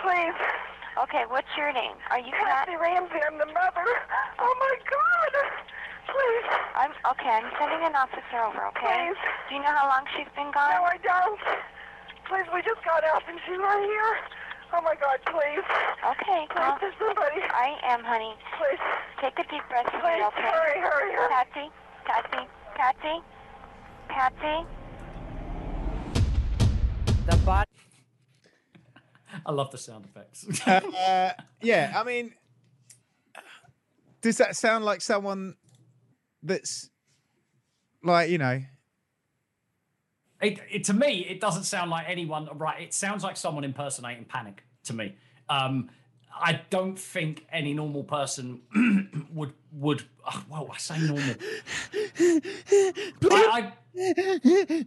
Please. 0.00 0.40
Okay, 0.96 1.28
what's 1.28 1.52
your 1.60 1.76
name? 1.76 2.00
Are 2.08 2.24
you 2.24 2.32
Kathy 2.32 2.80
Ramsey? 2.80 3.20
I'm 3.20 3.36
the 3.36 3.52
mother. 3.52 3.84
Oh 4.40 4.54
my 4.64 4.76
God! 4.88 5.32
Please. 6.06 6.48
I'm 6.74 6.92
okay. 7.12 7.42
I'm 7.42 7.50
sending 7.58 7.82
an 7.86 7.94
officer 7.96 8.38
over. 8.42 8.66
Okay. 8.74 9.10
Please. 9.10 9.20
Do 9.48 9.54
you 9.56 9.62
know 9.62 9.74
how 9.74 9.88
long 9.90 10.04
she's 10.14 10.30
been 10.34 10.50
gone? 10.54 10.70
No, 10.70 10.86
I 10.86 10.98
don't. 11.02 11.40
Please, 12.30 12.46
we 12.54 12.62
just 12.62 12.82
got 12.84 13.02
out 13.04 13.22
and 13.28 13.38
she's 13.46 13.58
right 13.58 13.84
here. 13.84 14.14
Oh 14.74 14.82
my 14.82 14.94
God! 14.98 15.18
Please. 15.30 15.66
Okay. 16.02 16.46
Please, 16.50 16.78
there's 16.80 16.98
somebody. 16.98 17.42
I 17.54 17.78
am, 17.86 18.02
honey. 18.02 18.34
Please. 18.58 18.82
Take 19.20 19.38
a 19.38 19.44
deep 19.50 19.62
breath. 19.68 19.86
Please, 19.90 20.22
okay? 20.30 20.42
hurry, 20.42 20.80
hurry, 20.80 21.12
hurry. 21.14 21.28
Patsy, 21.30 21.70
Patsy, 22.04 22.46
Patsy, 22.74 23.16
Patsy. 24.08 24.66
The 27.26 27.36
body. 27.38 27.70
I 29.44 29.52
love 29.52 29.70
the 29.70 29.78
sound 29.78 30.04
effects. 30.04 30.46
uh, 30.66 31.32
yeah, 31.62 31.92
I 31.96 32.04
mean, 32.04 32.34
does 34.20 34.38
that 34.38 34.56
sound 34.56 34.84
like 34.84 35.00
someone 35.00 35.54
that's 36.46 36.90
like 38.02 38.30
you 38.30 38.38
know? 38.38 38.60
It, 40.42 40.58
it, 40.70 40.84
to 40.84 40.92
me, 40.92 41.26
it 41.28 41.40
doesn't 41.40 41.64
sound 41.64 41.90
like 41.90 42.06
anyone. 42.08 42.48
Right, 42.54 42.82
it 42.82 42.92
sounds 42.94 43.24
like 43.24 43.36
someone 43.36 43.64
impersonating 43.64 44.24
Panic 44.26 44.62
to 44.84 44.92
me. 44.92 45.16
Um, 45.48 45.88
I 46.38 46.60
don't 46.68 46.98
think 46.98 47.46
any 47.50 47.72
normal 47.72 48.04
person 48.04 48.60
would 49.32 49.54
would. 49.72 50.04
oh, 50.30 50.44
well, 50.50 50.68
I 50.72 50.76
say 50.76 50.98
normal. 51.00 51.34
I, 53.30 53.72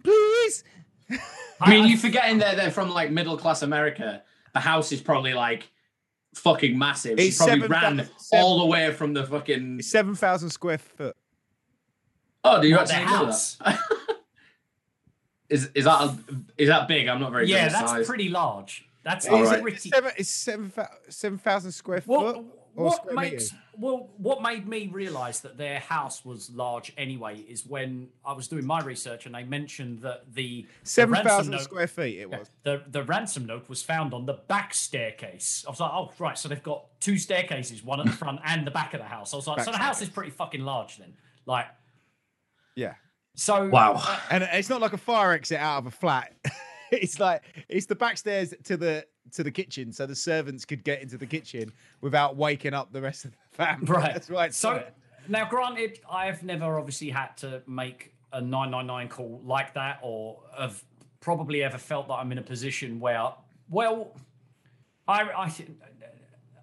Please, 0.03 0.63
I 1.59 1.69
mean, 1.69 1.83
I- 1.83 1.87
you 1.87 1.97
forgetting 1.97 2.37
that 2.39 2.55
they're 2.57 2.69
from 2.71 2.89
like 2.91 3.11
middle 3.11 3.37
class 3.37 3.63
America. 3.63 4.21
The 4.53 4.59
house 4.59 4.91
is 4.91 5.01
probably 5.01 5.33
like 5.33 5.69
fucking 6.35 6.77
massive. 6.77 7.19
She 7.19 7.31
probably 7.35 7.61
seven 7.61 7.71
ran 7.71 7.97
thou- 7.97 8.03
seven- 8.17 8.45
all 8.45 8.59
the 8.59 8.65
way 8.65 8.91
from 8.93 9.13
the 9.13 9.25
fucking. 9.25 9.81
seven 9.81 10.13
thousand 10.13 10.51
square 10.51 10.77
foot. 10.77 11.15
Oh, 12.43 12.61
do 12.61 12.67
you 12.67 12.75
What, 12.75 12.87
their 12.87 12.97
actually 12.99 13.11
know 13.19 13.25
house? 13.25 13.55
that? 13.55 13.79
is 15.49 15.69
is 15.73 15.85
that 15.85 16.01
a, 16.01 16.17
is 16.57 16.69
that 16.69 16.87
big? 16.87 17.07
I'm 17.07 17.19
not 17.19 17.31
very 17.31 17.45
good 17.45 17.53
yeah, 17.53 17.65
at 17.65 17.71
that's 17.71 17.91
size. 17.91 18.07
pretty 18.07 18.29
large. 18.29 18.85
That's 19.03 19.27
All 19.27 19.41
It's, 19.41 19.49
right. 19.49 19.55
it's 19.55 19.61
pretty. 19.63 19.89
seven. 19.89 20.11
It's 20.17 20.29
seven 20.29 20.71
thou- 20.75 20.89
seven 21.09 21.37
thousand 21.37 21.71
square 21.71 22.01
What, 22.05 22.35
foot. 22.35 22.45
or 22.75 22.85
what 22.85 22.95
square 22.97 23.15
makes 23.15 23.31
meters. 23.31 23.53
well 23.77 24.09
what 24.17 24.41
made 24.41 24.67
me 24.67 24.87
realise 24.87 25.39
that 25.39 25.57
their 25.57 25.79
house 25.79 26.23
was 26.23 26.49
large 26.51 26.93
anyway 26.97 27.39
is 27.39 27.65
when 27.65 28.09
I 28.25 28.33
was 28.33 28.47
doing 28.47 28.65
my 28.65 28.81
research 28.81 29.25
and 29.25 29.33
they 29.33 29.43
mentioned 29.43 30.01
that 30.01 30.25
the 30.33 30.65
the 30.83 30.89
Seven 30.89 31.13
ransom 31.13 31.29
thousand 31.29 31.51
note- 31.53 31.61
square 31.61 31.87
feet. 31.87 32.19
It 32.19 32.29
was. 32.29 32.49
the 32.63 32.83
the 32.87 33.03
ransom 33.03 33.45
note 33.47 33.67
was 33.67 33.81
found 33.81 34.13
on 34.13 34.25
the 34.25 34.33
back 34.33 34.73
staircase. 34.73 35.63
I 35.67 35.71
was 35.71 35.79
like, 35.79 35.91
oh 35.93 36.11
right, 36.19 36.37
so 36.37 36.47
they've 36.47 36.61
got 36.61 36.85
two 36.99 37.17
staircases, 37.17 37.83
one 37.83 37.99
at 37.99 38.05
the 38.05 38.11
front 38.11 38.39
and 38.45 38.67
the 38.67 38.71
back 38.71 38.93
of 38.93 38.99
the 38.99 39.07
house. 39.07 39.33
I 39.33 39.37
was 39.37 39.47
like, 39.47 39.57
Back 39.57 39.65
so 39.65 39.71
the 39.71 39.77
house 39.77 40.01
is 40.01 40.09
pretty 40.09 40.31
fucking 40.31 40.61
large 40.61 40.97
then. 40.97 41.13
Like 41.45 41.65
Yeah, 42.79 42.93
so. 43.35 43.67
Wow. 43.69 43.93
Uh, 43.95 44.19
and 44.31 44.43
it's 44.53 44.69
not 44.69 44.81
like 44.81 44.93
a 44.93 44.97
fire 44.97 45.31
exit 45.31 45.59
out 45.59 45.79
of 45.79 45.85
a 45.87 45.91
flat. 45.91 46.33
it's 46.91 47.19
like 47.19 47.43
it's 47.67 47.85
the 47.85 47.95
back 47.95 48.17
stairs 48.17 48.53
to 48.63 48.77
the 48.77 49.05
to 49.33 49.43
the 49.43 49.51
kitchen, 49.51 49.91
so 49.91 50.05
the 50.05 50.15
servants 50.15 50.65
could 50.65 50.83
get 50.83 51.01
into 51.01 51.17
the 51.17 51.25
kitchen 51.25 51.71
without 52.01 52.35
waking 52.35 52.73
up 52.73 52.91
the 52.91 53.01
rest 53.01 53.25
of 53.25 53.31
the 53.31 53.37
family. 53.51 53.87
Right. 53.91 54.13
That's 54.13 54.29
right. 54.29 54.53
So 54.53 54.83
now, 55.27 55.47
granted, 55.47 55.99
I've 56.09 56.43
never 56.43 56.79
obviously 56.79 57.09
had 57.09 57.35
to 57.37 57.61
make 57.67 58.13
a 58.31 58.41
999 58.41 59.09
call 59.09 59.41
like 59.43 59.73
that, 59.73 59.99
or 60.01 60.39
have 60.57 60.83
probably 61.19 61.63
ever 61.63 61.77
felt 61.77 62.07
that 62.07 62.15
I'm 62.15 62.31
in 62.31 62.37
a 62.37 62.43
position 62.43 62.99
where, 62.99 63.33
well, 63.69 64.15
I 65.07 65.23
I 65.23 65.51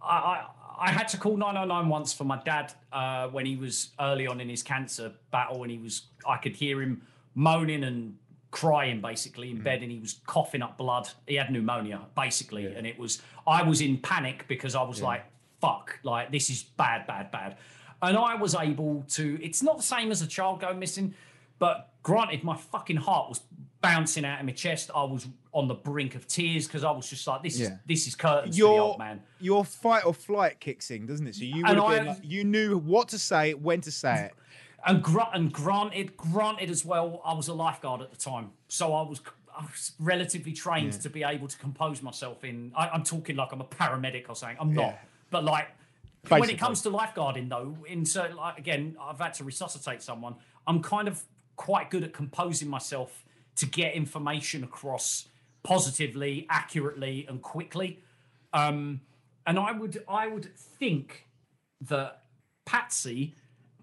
I, 0.02 0.46
I, 0.78 0.90
had 0.90 1.08
to 1.08 1.18
call 1.18 1.36
999 1.36 1.88
once 1.88 2.12
for 2.12 2.24
my 2.24 2.40
dad 2.42 2.72
uh, 2.92 3.28
when 3.28 3.46
he 3.46 3.56
was 3.56 3.90
early 4.00 4.26
on 4.26 4.40
in 4.40 4.48
his 4.48 4.62
cancer 4.62 5.12
battle, 5.30 5.62
and 5.62 5.70
he 5.70 5.78
was 5.78 6.02
I 6.28 6.36
could 6.36 6.56
hear 6.56 6.82
him 6.82 7.02
moaning 7.34 7.84
and 7.84 8.16
crying 8.50 9.00
basically 9.00 9.50
in 9.50 9.60
bed 9.60 9.82
and 9.82 9.92
he 9.92 9.98
was 9.98 10.20
coughing 10.26 10.62
up 10.62 10.78
blood. 10.78 11.08
He 11.26 11.34
had 11.34 11.50
pneumonia 11.50 12.00
basically 12.16 12.64
and 12.66 12.86
it 12.86 12.98
was 12.98 13.20
i 13.46 13.62
was 13.62 13.82
in 13.82 13.98
panic 13.98 14.46
because 14.48 14.74
i 14.74 14.82
was 14.82 15.02
like 15.02 15.26
fuck 15.60 15.98
like 16.04 16.32
this 16.32 16.48
is 16.48 16.62
bad 16.62 17.06
bad 17.06 17.30
bad. 17.30 17.58
And 18.00 18.16
i 18.16 18.34
was 18.34 18.54
able 18.54 19.04
to 19.08 19.38
it's 19.42 19.62
not 19.62 19.76
the 19.76 19.82
same 19.82 20.10
as 20.10 20.22
a 20.22 20.26
child 20.26 20.60
going 20.60 20.78
missing 20.78 21.14
but 21.58 21.92
granted 22.02 22.44
my 22.44 22.56
fucking 22.56 22.96
heart 22.96 23.28
was 23.28 23.40
bouncing 23.80 24.24
out 24.24 24.40
of 24.40 24.46
my 24.46 24.52
chest 24.52 24.90
i 24.94 25.02
was 25.04 25.28
on 25.52 25.68
the 25.68 25.74
brink 25.74 26.14
of 26.14 26.26
tears 26.26 26.66
because 26.66 26.82
i 26.82 26.90
was 26.90 27.08
just 27.08 27.26
like 27.26 27.42
this 27.42 27.60
is 27.60 27.70
this 27.86 28.06
is 28.06 28.14
curtains 28.14 28.56
for 28.56 28.62
the 28.62 28.68
your 28.68 28.80
old 28.80 28.98
man 28.98 29.22
your 29.38 29.64
fight 29.64 30.04
or 30.06 30.14
flight 30.14 30.58
kicks 30.60 30.90
in, 30.90 31.04
doesn't 31.06 31.26
it? 31.26 31.34
So 31.34 31.44
you 31.44 31.56
would 31.56 31.66
And 31.70 31.78
have 31.78 31.88
been 31.90 32.08
I- 32.08 32.12
like, 32.12 32.20
you 32.22 32.42
knew 32.42 32.78
what 32.78 33.08
to 33.08 33.18
say, 33.18 33.52
when 33.52 33.82
to 33.82 33.90
say 33.90 34.26
it. 34.26 34.34
and, 34.86 35.02
gra- 35.02 35.28
and 35.34 35.52
granted, 35.52 36.16
granted 36.16 36.70
as 36.70 36.86
well, 36.86 37.20
I 37.22 37.34
was 37.34 37.48
a 37.48 37.52
lifeguard 37.54 38.00
at 38.00 38.10
the 38.10 38.16
time, 38.16 38.52
so 38.68 38.94
I 38.94 39.02
was, 39.02 39.20
I 39.54 39.62
was 39.64 39.92
relatively 39.98 40.52
trained 40.52 40.94
to 41.02 41.10
be 41.10 41.22
able 41.22 41.48
to 41.48 41.58
compose 41.58 42.00
myself. 42.02 42.44
In 42.44 42.72
I, 42.74 42.88
I'm 42.88 43.02
talking 43.02 43.36
like 43.36 43.52
I'm 43.52 43.60
a 43.60 43.64
paramedic 43.64 44.24
or 44.30 44.34
something. 44.34 44.56
I'm 44.58 44.72
not, 44.72 44.82
Yeah. 44.92 44.98
but 45.30 45.44
like 45.44 45.68
when 46.28 46.48
it 46.48 46.58
comes 46.58 46.80
to 46.82 46.90
lifeguarding, 46.90 47.50
though, 47.50 47.76
in 47.86 48.06
certain 48.06 48.36
like 48.38 48.56
again, 48.58 48.96
I've 48.98 49.18
had 49.18 49.34
to 49.34 49.44
resuscitate 49.44 50.02
someone. 50.02 50.34
I'm 50.66 50.82
kind 50.82 51.08
of 51.08 51.22
quite 51.56 51.90
good 51.90 52.04
at 52.04 52.14
composing 52.14 52.68
myself 52.68 53.25
to 53.56 53.66
get 53.66 53.94
information 53.94 54.62
across 54.64 55.28
positively, 55.62 56.46
accurately, 56.48 57.26
and 57.28 57.42
quickly. 57.42 58.00
Um, 58.52 59.00
and 59.46 59.58
I 59.58 59.72
would, 59.72 60.04
I 60.08 60.26
would 60.26 60.54
think 60.56 61.26
that 61.80 62.22
Patsy, 62.64 63.34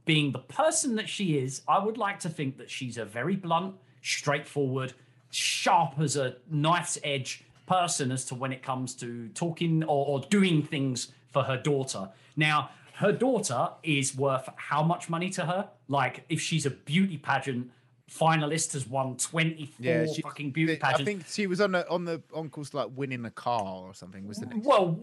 being 0.05 0.31
the 0.31 0.39
person 0.39 0.95
that 0.95 1.09
she 1.09 1.37
is, 1.37 1.61
I 1.67 1.83
would 1.83 1.97
like 1.97 2.19
to 2.21 2.29
think 2.29 2.57
that 2.57 2.69
she's 2.69 2.97
a 2.97 3.05
very 3.05 3.35
blunt, 3.35 3.75
straightforward, 4.01 4.93
sharp 5.29 5.99
as 5.99 6.15
a 6.15 6.35
knife's 6.49 6.97
edge 7.03 7.43
person 7.65 8.11
as 8.11 8.25
to 8.25 8.35
when 8.35 8.51
it 8.51 8.61
comes 8.61 8.93
to 8.95 9.29
talking 9.29 9.83
or, 9.83 10.05
or 10.05 10.19
doing 10.29 10.63
things 10.63 11.11
for 11.31 11.43
her 11.43 11.57
daughter. 11.57 12.09
Now, 12.35 12.69
her 12.95 13.11
daughter 13.11 13.69
is 13.81 14.15
worth 14.15 14.47
how 14.55 14.83
much 14.83 15.09
money 15.09 15.29
to 15.31 15.45
her? 15.45 15.69
Like, 15.87 16.25
if 16.29 16.39
she's 16.39 16.65
a 16.65 16.69
beauty 16.69 17.17
pageant 17.17 17.71
finalist, 18.19 18.73
has 18.73 18.87
won 18.87 19.17
24 19.17 19.73
Yeah, 19.79 20.05
she- 20.05 20.21
fucking 20.21 20.51
beauty 20.51 20.75
pageants. 20.77 21.01
I 21.01 21.03
think 21.03 21.27
she 21.27 21.47
was 21.47 21.59
on 21.61 21.71
the 21.71 21.87
on 21.89 22.05
the 22.05 22.21
on 22.33 22.49
course 22.49 22.73
like 22.73 22.89
winning 22.95 23.25
a 23.25 23.31
car 23.31 23.61
or 23.87 23.93
something. 23.93 24.27
Was 24.27 24.37
the 24.39 24.45
next? 24.47 24.65
Well, 24.65 24.99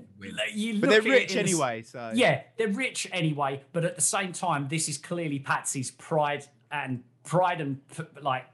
you 0.55 0.81
but 0.81 0.91
they're 0.91 0.99
at 1.01 1.05
rich 1.05 1.31
in 1.37 1.37
the 1.37 1.43
s- 1.43 1.55
anyway, 1.55 1.83
so 1.83 2.13
Yeah, 2.15 2.43
they're 2.57 2.69
rich 2.69 3.09
anyway, 3.13 3.63
but 3.73 3.85
at 3.85 3.97
the 3.97 4.03
same 4.03 4.33
time, 4.33 4.69
this 4.69 4.89
is 4.89 4.99
clearly 4.99 5.39
Patsy's 5.39 5.91
pride 5.91 6.47
and 6.71 7.03
pride 7.25 7.61
and 7.61 7.81
like 8.23 8.45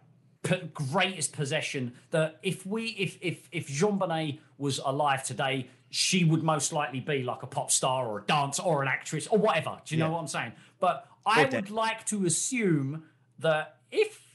greatest 0.75 1.33
possession. 1.33 1.93
That 2.11 2.39
if 2.43 2.67
we, 2.67 2.87
if 2.91 3.19
if 3.21 3.49
if 3.53 3.69
JonBenét 3.69 4.39
was 4.59 4.79
alive 4.85 5.23
today, 5.25 5.69
she 5.91 6.25
would 6.25 6.43
most 6.43 6.73
likely 6.73 7.01
be 7.01 7.23
like 7.23 7.43
a 7.43 7.47
pop 7.47 7.71
star 7.71 8.07
or 8.07 8.21
a 8.21 8.25
dancer 8.25 8.63
or 8.63 8.83
an 8.83 8.89
actress 8.89 9.27
or 9.27 9.39
whatever. 9.39 9.79
Do 9.85 9.95
you 9.95 9.99
know 10.01 10.11
what 10.11 10.21
I'm 10.21 10.27
saying? 10.29 10.53
But 10.79 11.07
I 11.25 11.43
Or 11.45 11.49
dead. 11.49 11.55
would 11.63 11.71
like 11.71 12.05
to 12.07 12.27
assume 12.27 13.05
that 13.39 13.77
if 13.91 14.26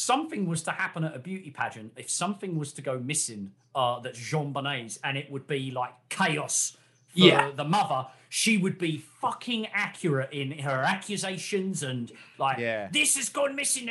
something 0.00 0.46
was 0.48 0.62
to 0.62 0.70
happen 0.70 1.04
at 1.04 1.14
a 1.14 1.18
beauty 1.18 1.50
pageant, 1.50 1.92
if 1.96 2.08
something 2.10 2.58
was 2.58 2.72
to 2.72 2.82
go 2.82 2.98
missing, 2.98 3.52
uh, 3.74 4.00
that's 4.00 4.18
JonBenét's, 4.18 4.98
and 5.04 5.18
it 5.18 5.30
would 5.30 5.46
be 5.46 5.70
like 5.70 5.92
chaos 6.08 6.76
for 7.08 7.18
Yeah. 7.20 7.50
the 7.50 7.64
mother, 7.64 8.06
she 8.28 8.56
would 8.56 8.78
be 8.78 8.98
fucking 9.20 9.66
accurate 9.74 10.32
in 10.32 10.58
her 10.60 10.82
accusations 10.82 11.82
and 11.82 12.10
like, 12.38 12.58
Yeah. 12.58 12.88
this 12.92 13.16
has 13.16 13.28
gone 13.28 13.54
missing. 13.54 13.88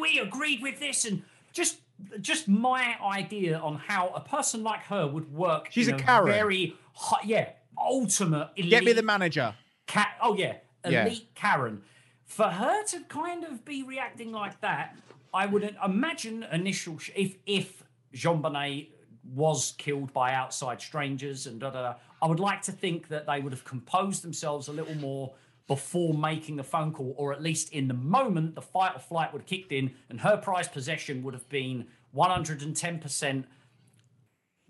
we 0.00 0.18
agreed 0.18 0.60
with 0.62 0.80
this? 0.80 1.04
And 1.04 1.22
just, 1.52 1.78
just 2.20 2.48
my 2.48 2.96
idea 3.00 3.58
on 3.58 3.76
how 3.76 4.08
a 4.08 4.20
person 4.20 4.62
like 4.64 4.82
her 4.86 5.06
would 5.06 5.32
work. 5.32 5.68
She's 5.70 5.88
in 5.88 5.94
a 5.94 5.98
Karen. 5.98 6.26
Very, 6.32 6.74
hot, 6.94 7.24
yeah, 7.26 7.50
ultimate. 7.78 8.50
Elite, 8.56 8.70
get 8.70 8.84
me 8.84 8.92
the 8.92 9.02
manager. 9.02 9.54
Cat. 9.86 10.08
Oh 10.20 10.34
yeah, 10.34 10.56
Yeah. 10.88 11.06
elite 11.06 11.28
Karen. 11.34 11.82
For 12.24 12.48
her 12.48 12.82
to 12.86 13.00
kind 13.04 13.44
of 13.44 13.64
be 13.64 13.82
reacting 13.82 14.32
like 14.32 14.60
that, 14.62 14.96
I 15.34 15.46
would 15.46 15.76
imagine 15.84 16.44
initial 16.52 16.98
sh- 16.98 17.10
if 17.16 17.36
if 17.44 17.82
JonBenét 18.14 18.88
was 19.34 19.72
killed 19.78 20.12
by 20.12 20.32
outside 20.34 20.80
strangers 20.80 21.46
and 21.46 21.58
da 21.60 21.70
da 21.70 21.82
da. 21.82 21.94
I 22.22 22.26
would 22.26 22.40
like 22.40 22.62
to 22.62 22.72
think 22.72 23.08
that 23.08 23.26
they 23.26 23.40
would 23.40 23.52
have 23.52 23.64
composed 23.64 24.22
themselves 24.22 24.68
a 24.68 24.72
little 24.72 24.94
more 24.96 25.34
before 25.66 26.12
making 26.14 26.56
the 26.56 26.62
phone 26.62 26.92
call, 26.92 27.14
or 27.16 27.32
at 27.32 27.42
least 27.42 27.72
in 27.72 27.88
the 27.88 27.94
moment 27.94 28.54
the 28.54 28.60
fight 28.62 28.92
or 28.94 28.98
flight 29.00 29.32
would 29.32 29.42
have 29.42 29.46
kicked 29.46 29.72
in, 29.72 29.92
and 30.10 30.20
her 30.20 30.36
prized 30.36 30.72
possession 30.72 31.22
would 31.22 31.34
have 31.34 31.48
been 31.48 31.86
one 32.12 32.30
hundred 32.30 32.62
and 32.62 32.76
ten 32.76 32.98
percent. 32.98 33.46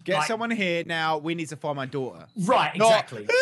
Get 0.05 0.19
Like- 0.19 0.27
someone 0.29 0.51
here 0.51 0.85
now. 0.87 1.19
We 1.19 1.35
need 1.35 1.49
to 1.49 1.57
find 1.57 1.77
my 1.77 1.87
daughter. 1.87 2.27
Right, 2.37 2.77
Not- 2.77 2.91
exactly. 2.91 3.27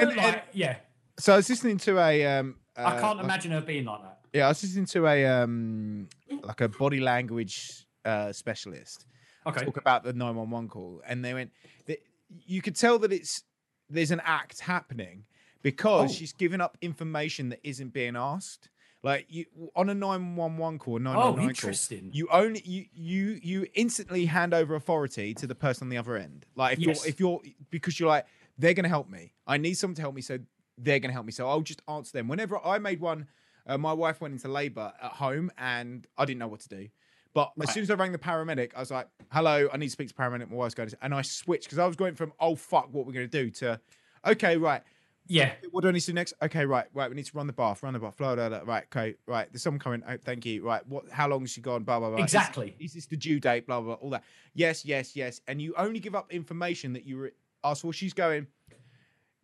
And- 0.00 0.16
Like, 0.16 0.44
yeah, 0.52 0.76
So 1.18 1.32
I 1.32 1.36
was 1.36 1.48
listening 1.48 1.78
to 1.78 1.98
a. 1.98 2.24
Um, 2.38 2.56
I 2.76 2.82
uh, 2.82 3.00
can't 3.00 3.20
imagine 3.20 3.50
her 3.52 3.60
being 3.60 3.84
like 3.84 4.02
that. 4.02 4.17
Yeah, 4.32 4.46
I 4.46 4.48
was 4.48 4.62
listening 4.62 4.86
to 4.86 5.06
a 5.06 5.24
um 5.26 6.08
like 6.42 6.60
a 6.60 6.68
body 6.68 7.00
language 7.00 7.86
uh 8.04 8.32
specialist 8.32 9.06
Okay. 9.46 9.64
talk 9.64 9.76
about 9.78 10.04
the 10.04 10.12
911 10.12 10.68
call 10.68 11.00
and 11.06 11.24
they 11.24 11.32
went 11.32 11.50
that 11.86 11.98
you 12.46 12.60
could 12.60 12.76
tell 12.76 12.98
that 12.98 13.12
it's 13.12 13.42
there's 13.88 14.10
an 14.10 14.20
act 14.24 14.60
happening 14.60 15.24
because 15.62 16.10
Oh. 16.10 16.12
she's 16.12 16.32
giving 16.32 16.60
up 16.60 16.76
information 16.82 17.48
that 17.48 17.60
isn't 17.62 17.92
being 17.94 18.16
asked. 18.16 18.68
Like 19.02 19.26
you 19.28 19.46
on 19.76 19.88
a 19.88 19.94
911 19.94 20.78
call, 20.78 20.98
999 20.98 21.16
Oh, 21.18 21.36
call, 21.36 21.48
interesting. 21.48 22.10
you 22.12 22.28
only 22.30 22.60
you 22.64 22.84
you 22.92 23.38
you 23.42 23.66
instantly 23.74 24.26
hand 24.26 24.52
over 24.52 24.74
authority 24.74 25.34
to 25.34 25.46
the 25.46 25.54
person 25.54 25.86
on 25.86 25.88
the 25.88 25.96
other 25.96 26.16
end. 26.16 26.44
Like 26.56 26.74
if 26.78 26.84
Yes. 26.84 27.00
you're 27.02 27.08
if 27.08 27.20
you're 27.20 27.40
because 27.70 27.98
you're 27.98 28.08
like 28.08 28.26
they're 28.58 28.74
gonna 28.74 28.88
help 28.88 29.08
me. 29.08 29.32
I 29.46 29.56
need 29.56 29.74
someone 29.74 29.94
to 29.94 30.02
help 30.02 30.14
me, 30.16 30.20
so 30.20 30.38
they're 30.76 30.98
gonna 30.98 31.12
help 31.14 31.26
me. 31.26 31.32
So 31.32 31.48
I'll 31.48 31.62
just 31.62 31.80
answer 31.88 32.12
them. 32.12 32.26
Whenever 32.28 32.58
I 32.64 32.78
made 32.78 33.00
one, 33.00 33.28
uh, 33.68 33.78
my 33.78 33.92
wife 33.92 34.20
went 34.20 34.32
into 34.32 34.48
labour 34.48 34.92
at 35.02 35.12
home 35.12 35.50
and 35.58 36.06
I 36.16 36.24
didn't 36.24 36.38
know 36.40 36.48
what 36.48 36.60
to 36.60 36.68
do. 36.68 36.88
But 37.34 37.52
as 37.62 37.72
soon 37.72 37.82
as 37.84 37.90
I 37.90 37.94
rang 37.94 38.10
the 38.10 38.18
paramedic, 38.18 38.72
I 38.74 38.80
was 38.80 38.90
like, 38.90 39.06
"Hello, 39.30 39.68
I 39.72 39.76
need 39.76 39.86
to 39.86 39.92
speak 39.92 40.08
to 40.08 40.14
paramedic. 40.14 40.50
My 40.50 40.56
wife's 40.56 40.74
going." 40.74 40.88
To... 40.88 40.96
And 41.02 41.14
I 41.14 41.22
switched 41.22 41.64
because 41.64 41.78
I 41.78 41.86
was 41.86 41.94
going 41.94 42.14
from 42.14 42.32
"Oh 42.40 42.56
fuck, 42.56 42.88
what 42.92 43.06
we're 43.06 43.12
going 43.12 43.28
to 43.28 43.44
do" 43.44 43.50
to 43.50 43.78
"Okay, 44.26 44.56
right, 44.56 44.82
Yeah. 45.28 45.52
what 45.70 45.82
do 45.82 45.88
I 45.88 45.92
need 45.92 46.00
to 46.00 46.06
do 46.06 46.12
next? 46.14 46.32
Okay, 46.42 46.64
right, 46.64 46.86
right. 46.94 47.08
We 47.10 47.14
need 47.14 47.26
to 47.26 47.36
run 47.36 47.46
the 47.46 47.52
bath, 47.52 47.82
run 47.82 47.92
the 47.92 47.98
bath, 48.00 48.16
blah, 48.16 48.34
blah, 48.34 48.48
blah. 48.48 48.60
Right, 48.64 48.84
okay, 48.84 49.14
right. 49.26 49.46
There's 49.52 49.62
someone 49.62 49.78
coming. 49.78 50.02
Oh, 50.08 50.16
thank 50.16 50.46
you. 50.46 50.64
Right, 50.64 50.84
what? 50.88 51.08
How 51.10 51.28
long 51.28 51.40
has 51.42 51.50
she 51.50 51.60
gone? 51.60 51.84
Blah, 51.84 52.00
blah, 52.00 52.08
blah. 52.08 52.18
Is- 52.18 52.24
Exactly. 52.24 52.74
Is, 52.80 52.94
this 52.94 53.06
the 53.06 53.16
due 53.16 53.38
date? 53.38 53.66
Blah, 53.66 53.82
blah, 53.82 53.94
all 53.94 54.10
that. 54.10 54.24
Yes, 54.54 54.84
yes, 54.84 55.14
yes. 55.14 55.40
And 55.46 55.60
you 55.62 55.74
only 55.76 56.00
give 56.00 56.14
up 56.16 56.32
information 56.32 56.94
that 56.94 57.04
you 57.04 57.18
were 57.18 57.32
asked 57.62 57.82
for. 57.82 57.92
She's 57.92 58.14
going. 58.14 58.46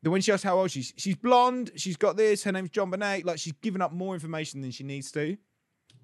The 0.05 0.11
when 0.11 0.21
she 0.21 0.31
asks 0.33 0.45
how 0.45 0.59
old 0.59 0.71
she's, 0.71 0.93
she's 0.97 1.17
blonde. 1.17 1.73
She's 1.77 1.97
got 1.97 2.17
this. 2.17 2.45
Her 2.45 2.53
name's 2.53 2.71
JonBenét. 2.71 3.25
Like 3.25 3.39
she's 3.39 3.55
given 3.63 3.81
up 3.83 3.91
more 3.93 4.15
information 4.15 4.61
than 4.61 4.71
she 4.71 4.85
needs 4.85 5.11
to. 5.13 5.37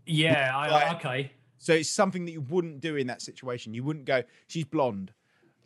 Yeah. 0.06 0.50
I, 0.56 0.94
okay. 0.96 1.32
So 1.58 1.74
it's 1.74 1.90
something 1.90 2.24
that 2.24 2.32
you 2.32 2.40
wouldn't 2.40 2.80
do 2.80 2.96
in 2.96 3.06
that 3.08 3.20
situation. 3.22 3.74
You 3.74 3.84
wouldn't 3.84 4.06
go. 4.06 4.22
She's 4.48 4.64
blonde. 4.64 5.12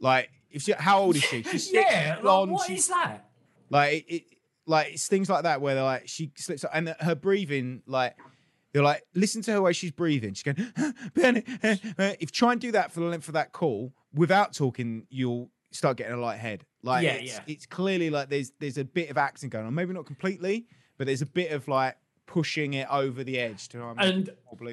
Like 0.00 0.30
if 0.50 0.62
she, 0.62 0.72
how 0.72 1.00
old 1.00 1.16
is 1.16 1.22
she? 1.22 1.42
She's 1.50 1.72
Yeah. 1.72 2.18
blonde. 2.20 2.50
Like, 2.50 2.58
what 2.58 2.66
she's- 2.66 2.80
is 2.80 2.88
that? 2.88 3.28
like 3.70 4.04
it, 4.08 4.24
like 4.66 4.92
it's 4.94 5.06
things 5.08 5.30
like 5.30 5.44
that 5.44 5.60
where 5.60 5.74
they're 5.74 5.84
like 5.84 6.06
she 6.06 6.30
slips 6.36 6.64
up 6.64 6.70
and 6.74 6.94
her 7.00 7.14
breathing 7.14 7.82
like 7.86 8.14
they're 8.72 8.82
like 8.82 9.02
listen 9.14 9.40
to 9.42 9.52
her 9.52 9.62
way 9.62 9.72
she's 9.72 9.90
breathing 9.90 10.34
she's 10.34 10.42
going 10.42 10.72
eh, 11.16 11.76
eh." 11.98 12.16
if 12.20 12.30
try 12.30 12.52
and 12.52 12.60
do 12.60 12.72
that 12.72 12.92
for 12.92 13.00
the 13.00 13.06
length 13.06 13.26
of 13.28 13.34
that 13.34 13.52
call 13.52 13.92
without 14.12 14.52
talking 14.52 15.06
you'll 15.08 15.50
start 15.70 15.96
getting 15.96 16.12
a 16.14 16.20
light 16.20 16.38
head 16.38 16.64
like 16.84 17.04
Yeah, 17.04 17.12
it's, 17.12 17.32
yeah. 17.32 17.40
it's 17.46 17.66
clearly 17.66 18.10
like 18.10 18.28
there's 18.28 18.52
there's 18.58 18.78
a 18.78 18.84
bit 18.84 19.10
of 19.10 19.18
acting 19.18 19.48
going 19.48 19.66
on 19.66 19.74
maybe 19.74 19.92
not 19.92 20.06
completely 20.06 20.66
but 20.98 21.06
there's 21.06 21.22
a 21.22 21.26
bit 21.26 21.50
of 21.50 21.66
like 21.68 21.96
pushing 22.26 22.74
it 22.74 22.86
over 22.90 23.24
the 23.24 23.38
edge 23.38 23.68
to 23.68 23.78
make 23.94 24.06
And-. 24.06 24.30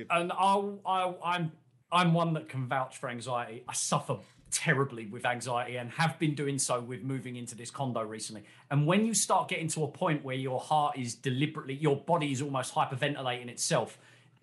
And 0.09 0.31
I'll, 0.31 0.79
I'll, 0.85 1.19
I'm 1.23 1.51
I'm 1.91 2.13
one 2.13 2.33
that 2.33 2.47
can 2.47 2.67
vouch 2.67 2.97
for 2.97 3.09
anxiety. 3.09 3.63
I 3.67 3.73
suffer 3.73 4.17
terribly 4.49 5.07
with 5.07 5.25
anxiety 5.25 5.77
and 5.77 5.89
have 5.91 6.17
been 6.19 6.35
doing 6.35 6.57
so 6.57 6.79
with 6.79 7.03
moving 7.03 7.35
into 7.35 7.55
this 7.55 7.69
condo 7.69 8.01
recently. 8.01 8.43
And 8.69 8.85
when 8.85 9.05
you 9.05 9.13
start 9.13 9.49
getting 9.49 9.67
to 9.69 9.83
a 9.83 9.87
point 9.87 10.23
where 10.23 10.35
your 10.35 10.59
heart 10.59 10.97
is 10.97 11.15
deliberately, 11.15 11.73
your 11.75 11.97
body 11.97 12.31
is 12.31 12.41
almost 12.41 12.73
hyperventilating 12.73 13.49
itself, 13.49 13.97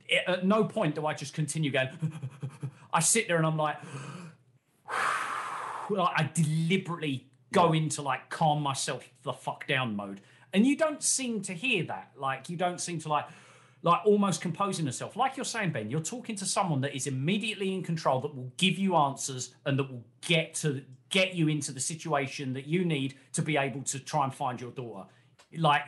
it, 0.07 0.25
at 0.27 0.47
no 0.47 0.65
point 0.65 0.95
do 0.95 1.07
I 1.07 1.15
just 1.15 1.35
continue 1.35 1.71
going. 1.71 1.89
I 2.93 3.01
sit 3.01 3.29
there 3.29 3.37
and 3.37 3.47
I'm 3.47 3.57
like, 3.57 3.77
like, 5.91 6.13
I 6.17 6.31
deliberately 6.35 7.28
go 7.53 7.73
into 7.73 8.03
like 8.03 8.31
calm 8.31 8.63
myself 8.63 9.09
the 9.23 9.33
fuck 9.33 9.67
down 9.67 9.97
mode. 9.97 10.21
And 10.53 10.67
you 10.67 10.77
don't 10.77 11.03
seem 11.03 11.43
to 11.43 11.53
hear 11.53 11.85
that. 11.85 12.13
Like 12.17 12.49
you 12.49 12.57
don't 12.57 12.81
seem 12.81 12.99
to 13.01 13.09
like 13.09 13.27
like 13.83 14.01
almost 14.05 14.41
composing 14.41 14.87
yourself. 14.87 15.17
Like 15.17 15.37
you're 15.37 15.45
saying, 15.45 15.71
Ben, 15.71 15.91
you're 15.91 16.01
talking 16.01 16.35
to 16.37 16.45
someone 16.45 16.81
that 16.81 16.97
is 16.97 17.07
immediately 17.07 17.73
in 17.73 17.83
control, 17.83 18.21
that 18.21 18.35
will 18.35 18.53
give 18.57 18.77
you 18.77 18.97
answers 18.97 19.55
and 19.65 19.79
that 19.79 19.91
will 19.91 20.05
get 20.21 20.55
to 20.55 20.83
get 21.11 21.35
you 21.35 21.49
into 21.49 21.73
the 21.73 21.81
situation 21.81 22.53
that 22.55 22.67
you 22.67 22.85
need 22.85 23.15
to 23.33 23.43
be 23.43 23.57
able 23.57 23.83
to 23.83 23.99
try 23.99 24.25
and 24.25 24.35
find 24.35 24.61
your 24.61 24.73
daughter. 24.73 25.09
Like 25.57 25.83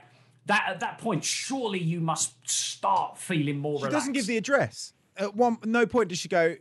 that 0.47 0.67
at 0.69 0.81
that 0.81 0.99
point, 0.99 1.25
surely 1.25 1.81
you 1.81 2.01
must 2.01 2.33
start 2.49 3.19
feeling 3.19 3.59
more 3.59 3.79
she 3.81 3.85
relaxed. 3.87 3.95
doesn't 4.01 4.13
give 4.15 4.27
the 4.27 4.37
address 4.37 4.93
at 5.17 5.35
one 5.35 5.59
no 5.65 5.85
point 5.85 6.09
does 6.09 6.19
she 6.19 6.29
go 6.29 6.57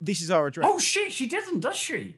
this 0.00 0.20
is 0.20 0.30
our 0.30 0.46
address 0.46 0.66
Oh 0.68 0.78
shit, 0.78 1.12
she 1.12 1.26
doesn't, 1.26 1.60
does 1.60 1.76
she? 1.76 2.16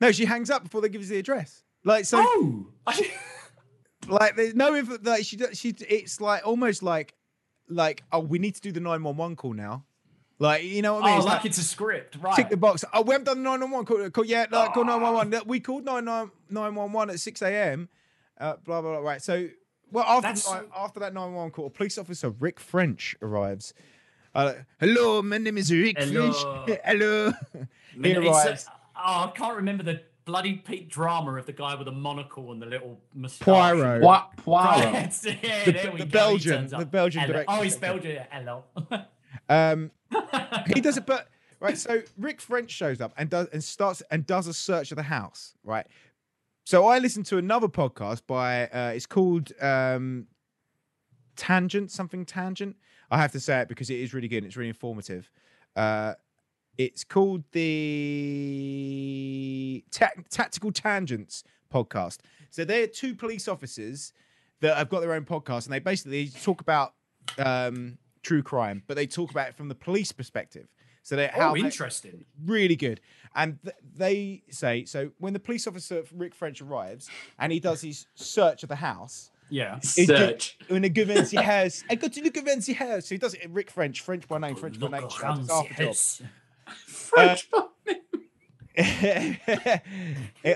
no 0.00 0.10
she 0.10 0.24
hangs 0.24 0.50
up 0.50 0.64
before 0.64 0.80
they 0.80 0.88
give 0.88 1.00
us 1.02 1.08
the 1.08 1.18
address 1.18 1.62
like 1.86 2.04
so 2.04 2.18
Oh, 2.20 2.66
like 4.08 4.36
there's 4.36 4.54
no 4.54 4.74
inf- 4.74 5.02
like 5.04 5.24
she 5.24 5.38
she 5.52 5.74
it's 5.88 6.20
like 6.20 6.46
almost 6.46 6.82
like 6.82 7.14
like 7.68 8.02
oh 8.12 8.20
we 8.20 8.38
need 8.38 8.54
to 8.56 8.60
do 8.60 8.72
the 8.72 8.80
911 8.80 9.36
call 9.36 9.54
now. 9.54 9.84
Like 10.38 10.64
you 10.64 10.82
know 10.82 10.94
what 10.94 11.04
I 11.04 11.06
mean? 11.06 11.14
Oh, 11.14 11.16
It's 11.18 11.26
like, 11.26 11.36
like, 11.38 11.46
it's 11.46 11.58
a 11.58 11.64
script, 11.64 12.16
right? 12.20 12.36
tick 12.36 12.50
the 12.50 12.56
box. 12.58 12.84
Oh 12.92 13.02
we 13.02 13.12
haven't 13.12 13.24
done 13.24 13.38
the 13.38 13.44
911 13.44 13.86
call, 13.86 14.10
call 14.10 14.24
yeah 14.24 14.46
like, 14.50 14.74
call 14.74 14.84
911 14.84 15.48
we 15.48 15.60
called 15.60 15.84
99 15.84 16.30
911 16.50 17.14
at 17.14 17.20
6 17.20 17.42
a.m 17.42 17.88
uh, 18.38 18.56
blah 18.64 18.82
blah 18.82 18.92
blah 18.92 19.00
right. 19.00 19.22
So 19.22 19.48
well 19.90 20.04
after 20.04 20.28
That's 20.28 20.46
after 20.76 21.00
that 21.00 21.14
911 21.14 21.52
call 21.52 21.70
police 21.70 21.96
officer 21.98 22.30
Rick 22.30 22.60
French 22.60 23.16
arrives. 23.22 23.72
Uh, 24.34 24.52
hello 24.78 25.22
my 25.22 25.38
name 25.38 25.56
is 25.56 25.72
Rick 25.72 25.96
Hello. 25.98 26.32
French. 26.32 26.80
Hello. 26.84 27.32
He 28.02 28.14
arrives. 28.14 28.66
oh, 28.94 29.00
I 29.24 29.32
can't 29.34 29.56
remember 29.56 29.82
the 29.82 30.02
bloody 30.26 30.54
peak 30.54 30.90
drama 30.90 31.34
of 31.36 31.46
the 31.46 31.52
guy 31.52 31.74
with 31.74 31.86
the 31.86 31.92
monocle 31.92 32.52
and 32.52 32.60
the 32.60 32.66
little 32.66 33.00
moustache. 33.14 33.44
Poirot. 33.46 34.02
What? 34.02 34.36
Poirot. 34.36 34.82
Yeah, 35.24 35.64
The- 35.64 35.72
there 35.72 35.92
we 35.92 35.98
the 36.00 36.04
go. 36.04 36.10
Belgian- 36.10 36.52
turns 36.58 36.72
up. 36.74 36.80
the 36.80 36.86
Belgian 36.86 37.20
Hello. 37.22 37.32
director. 37.32 37.52
Oh, 37.56 37.62
he's 37.62 37.76
Belgian. 37.76 38.10
yeah, 38.16 38.26
Hello. 38.30 38.64
Um, 39.48 39.90
he 40.74 40.80
does 40.80 40.96
it, 40.96 41.06
but 41.06 41.28
right. 41.60 41.76
So 41.78 42.02
Rick 42.18 42.40
French 42.40 42.70
shows 42.70 43.00
up 43.00 43.12
and 43.16 43.30
does 43.30 43.46
and 43.52 43.62
starts 43.62 44.02
and 44.10 44.26
does 44.26 44.46
a 44.48 44.54
search 44.54 44.90
of 44.92 44.96
the 44.96 45.02
house. 45.04 45.54
Right. 45.62 45.86
So 46.64 46.86
I 46.86 46.98
listened 46.98 47.26
to 47.26 47.38
another 47.38 47.68
podcast 47.68 48.22
by. 48.26 48.66
Uh, 48.68 48.92
it's 48.94 49.06
called 49.06 49.52
um, 49.62 50.26
Tangent 51.36 51.90
something 51.90 52.24
Tangent. 52.24 52.76
I 53.10 53.18
have 53.18 53.30
to 53.32 53.40
say 53.40 53.60
it 53.60 53.68
because 53.68 53.90
it 53.90 54.00
is 54.00 54.12
really 54.14 54.26
good. 54.28 54.38
and 54.38 54.46
It's 54.46 54.56
really 54.56 54.70
informative. 54.70 55.30
Uh, 55.76 56.14
it's 56.78 57.04
called 57.04 57.44
the 57.52 58.66
Ta- 59.90 60.10
Tactical 60.30 60.72
Tangents 60.72 61.42
podcast. 61.72 62.18
So 62.50 62.64
they're 62.64 62.86
two 62.86 63.14
police 63.14 63.48
officers 63.48 64.12
that 64.60 64.76
have 64.76 64.88
got 64.88 65.00
their 65.00 65.12
own 65.12 65.24
podcast, 65.24 65.64
and 65.66 65.72
they 65.72 65.78
basically 65.78 66.28
talk 66.28 66.60
about 66.60 66.94
um, 67.38 67.98
true 68.22 68.42
crime, 68.42 68.82
but 68.86 68.96
they 68.96 69.06
talk 69.06 69.30
about 69.30 69.48
it 69.48 69.54
from 69.54 69.68
the 69.68 69.74
police 69.74 70.12
perspective. 70.12 70.68
So 71.02 71.16
they 71.16 71.28
how 71.28 71.50
oh, 71.50 71.54
they- 71.54 71.60
interesting. 71.60 72.24
really 72.44 72.76
good. 72.76 73.00
And 73.34 73.58
th- 73.62 73.76
they 73.94 74.42
say 74.50 74.84
so 74.86 75.10
when 75.18 75.34
the 75.34 75.38
police 75.38 75.66
officer 75.66 76.02
Rick 76.14 76.34
French 76.34 76.62
arrives 76.62 77.08
and 77.38 77.52
he 77.52 77.60
does 77.60 77.82
his 77.82 78.06
search 78.14 78.62
of 78.62 78.70
the 78.70 78.76
house. 78.76 79.30
Yeah. 79.48 79.78
He 79.94 80.06
go- 80.06 80.16
Search. 80.16 80.58
Une 80.70 80.88
Guernsey 80.88 81.36
house. 81.52 81.84
I 81.88 81.94
got 81.94 82.12
to 82.14 82.22
look 82.22 82.36
at 82.36 82.44
Guernsey 82.44 82.72
house. 82.72 83.06
So 83.06 83.14
he 83.14 83.18
does 83.18 83.34
it 83.34 83.42
in 83.42 83.52
Rick 83.52 83.70
French, 83.70 84.00
French 84.00 84.26
by 84.26 84.38
name, 84.38 84.56
French 84.56 84.80
by 84.80 84.86
Look 84.88 84.92
name. 84.92 85.08
around 85.22 85.38
It's 85.40 85.48
the 85.48 85.54
half 85.54 85.70
a 85.70 85.74
job. 85.84 86.28
House. 86.66 86.76
French. 86.86 87.48
Uh, 87.52 87.62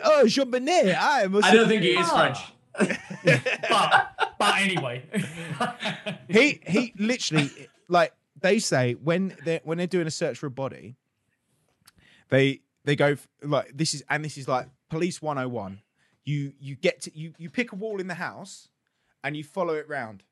oh, 0.05 0.25
JonBenét. 0.27 0.97
I 0.99 1.27
must. 1.27 1.47
I 1.47 1.55
don't 1.55 1.69
think 1.69 1.83
it 1.85 1.99
is. 1.99 2.09
French. 2.11 2.39
but, 3.69 4.37
but 4.39 4.61
anyway. 4.61 5.05
he 6.29 6.61
he 6.67 6.93
literally 6.99 7.51
like 7.89 8.13
they 8.41 8.59
say 8.59 8.95
when 8.95 9.37
they 9.45 9.61
when 9.65 9.79
they're 9.79 9.87
doing 9.87 10.07
a 10.07 10.11
search 10.11 10.39
for 10.39 10.47
a 10.47 10.51
body, 10.51 10.97
they 12.29 12.61
they 12.85 12.97
go 12.97 13.17
like 13.43 13.71
this 13.75 13.95
is 13.95 14.03
and 14.09 14.25
this 14.25 14.37
is 14.39 14.47
like 14.49 14.69
police 14.89 15.21
101. 15.23 15.81
You 16.25 16.53
you 16.61 16.77
get 16.77 17.03
to 17.03 17.17
you 17.19 17.33
you 17.39 17.51
pick 17.51 17.73
a 17.73 17.77
wall 17.77 18.01
in 18.01 18.07
the 18.07 18.15
house 18.15 18.69
and 19.25 19.37
you 19.37 19.45
follow 19.45 19.75
it 19.75 19.89
round. 19.89 20.23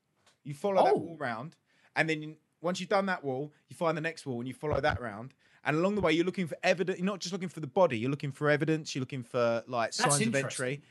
You 0.43 0.53
follow 0.53 0.83
that 0.83 0.93
Oh. 0.93 0.97
wall 0.97 1.17
round, 1.17 1.55
and 1.95 2.09
then 2.09 2.21
you, 2.21 2.35
once 2.61 2.79
you've 2.79 2.89
done 2.89 3.05
that 3.07 3.23
wall, 3.23 3.51
you 3.67 3.75
find 3.75 3.97
the 3.97 4.01
next 4.01 4.25
wall 4.25 4.39
and 4.39 4.47
you 4.47 4.53
follow 4.53 4.79
that 4.79 5.01
round. 5.01 5.33
And 5.65 5.77
along 5.77 5.95
the 5.95 6.01
way, 6.01 6.13
you're 6.13 6.25
looking 6.25 6.47
for 6.47 6.57
evidence. 6.63 6.99
You're 6.99 7.05
not 7.05 7.19
just 7.19 7.33
looking 7.33 7.49
for 7.49 7.59
the 7.59 7.67
body. 7.67 7.97
You're 7.99 8.11
looking 8.11 8.31
for 8.31 8.49
evidence. 8.49 8.95
You're 8.95 9.01
looking 9.01 9.23
for 9.23 9.63
like 9.67 9.91
That's 9.95 10.15
signs 10.15 10.27
of 10.27 10.35
entry. 10.35 10.81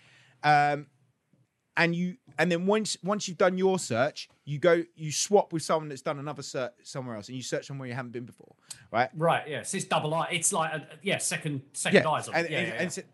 Um, 0.43 0.87
and 1.79 1.95
you 1.95 2.17
and 2.39 2.51
then 2.51 2.67
once 2.67 2.97
once 3.03 3.29
you've 3.29 3.39
done 3.39 3.57
your 3.57 3.79
search, 3.79 4.29
you 4.45 4.59
go 4.59 4.83
you 4.97 5.13
swap 5.13 5.53
with 5.53 5.63
someone 5.63 5.89
that's 5.89 6.03
done 6.03 6.19
another 6.19 6.43
search 6.43 6.73
somewhere 6.83 7.15
else, 7.15 7.29
and 7.29 7.37
you 7.37 7.43
search 7.43 7.67
somewhere 7.67 7.89
you 7.89 7.95
haven't 7.95 8.11
been 8.11 8.25
before, 8.25 8.55
right? 8.93 9.11
right, 9.15 9.49
yeah. 9.49 9.63
So 9.63 9.77
it's 9.77 9.87
double 9.87 10.13
eye. 10.13 10.29
It's 10.33 10.53
like, 10.53 10.73
a, 10.73 10.87
yeah, 11.03 11.19
second 11.19 11.63
second 11.73 12.05
eyes 12.05 12.29
on 12.29 12.35
and. 12.35 12.51
Yeah, 12.51 12.59
and, 12.59 12.67
yeah, 12.69 12.75
and 12.75 12.83
yeah. 12.85 12.89
said, 12.89 13.05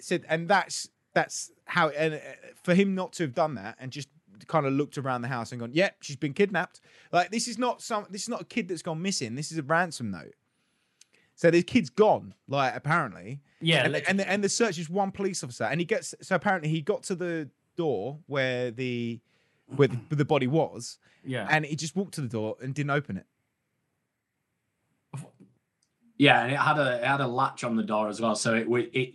said, 0.00 0.24
and 0.28 0.48
that's 0.48 0.88
that's 1.12 1.52
how 1.66 1.90
and 1.90 2.14
uh, 2.14 2.18
for 2.62 2.74
him 2.74 2.94
not 2.94 3.12
to 3.14 3.24
have 3.24 3.34
done 3.34 3.56
that 3.56 3.76
and 3.78 3.92
just 3.92 4.08
kind 4.46 4.66
of 4.66 4.72
looked 4.72 4.96
around 4.96 5.20
the 5.20 5.28
house 5.28 5.52
and 5.52 5.60
gone, 5.60 5.72
"Yep, 5.74 5.96
she's 6.00 6.16
been 6.16 6.32
kidnapped." 6.32 6.80
Like 7.12 7.30
this 7.30 7.46
is 7.46 7.58
not 7.58 7.82
some 7.82 8.06
this 8.08 8.22
is 8.22 8.28
not 8.30 8.40
a 8.40 8.44
kid 8.44 8.68
that's 8.68 8.82
gone 8.82 9.02
missing. 9.02 9.34
This 9.34 9.52
is 9.52 9.58
a 9.58 9.62
ransom 9.62 10.10
note. 10.10 10.34
So 11.36 11.50
the 11.50 11.62
kid's 11.62 11.90
gone, 11.90 12.34
like 12.48 12.74
apparently. 12.76 13.40
Yeah, 13.60 13.84
and, 13.86 13.96
and 13.96 14.20
the, 14.20 14.30
and 14.30 14.44
the 14.44 14.48
search 14.48 14.78
is 14.78 14.88
one 14.88 15.10
police 15.10 15.42
officer, 15.42 15.64
and 15.64 15.80
he 15.80 15.84
gets 15.86 16.14
so 16.22 16.34
apparently 16.36 16.68
he 16.68 16.80
got 16.80 17.02
to 17.04 17.14
the 17.14 17.48
door 17.76 18.18
where 18.26 18.70
the 18.70 19.20
where 19.74 19.88
the, 19.88 19.96
where 19.96 20.16
the 20.16 20.24
body 20.24 20.46
was, 20.46 20.98
yeah. 21.24 21.46
and 21.50 21.64
he 21.64 21.74
just 21.74 21.96
walked 21.96 22.14
to 22.14 22.20
the 22.20 22.28
door 22.28 22.56
and 22.62 22.74
didn't 22.74 22.90
open 22.90 23.16
it. 23.16 23.26
Yeah, 26.16 26.44
and 26.44 26.52
it 26.52 26.58
had 26.58 26.78
a 26.78 26.96
it 26.98 27.04
had 27.04 27.20
a 27.20 27.26
latch 27.26 27.64
on 27.64 27.74
the 27.76 27.82
door 27.82 28.08
as 28.08 28.20
well, 28.20 28.36
so 28.36 28.54
it 28.54 28.68
would 28.68 28.90
it 28.94 29.14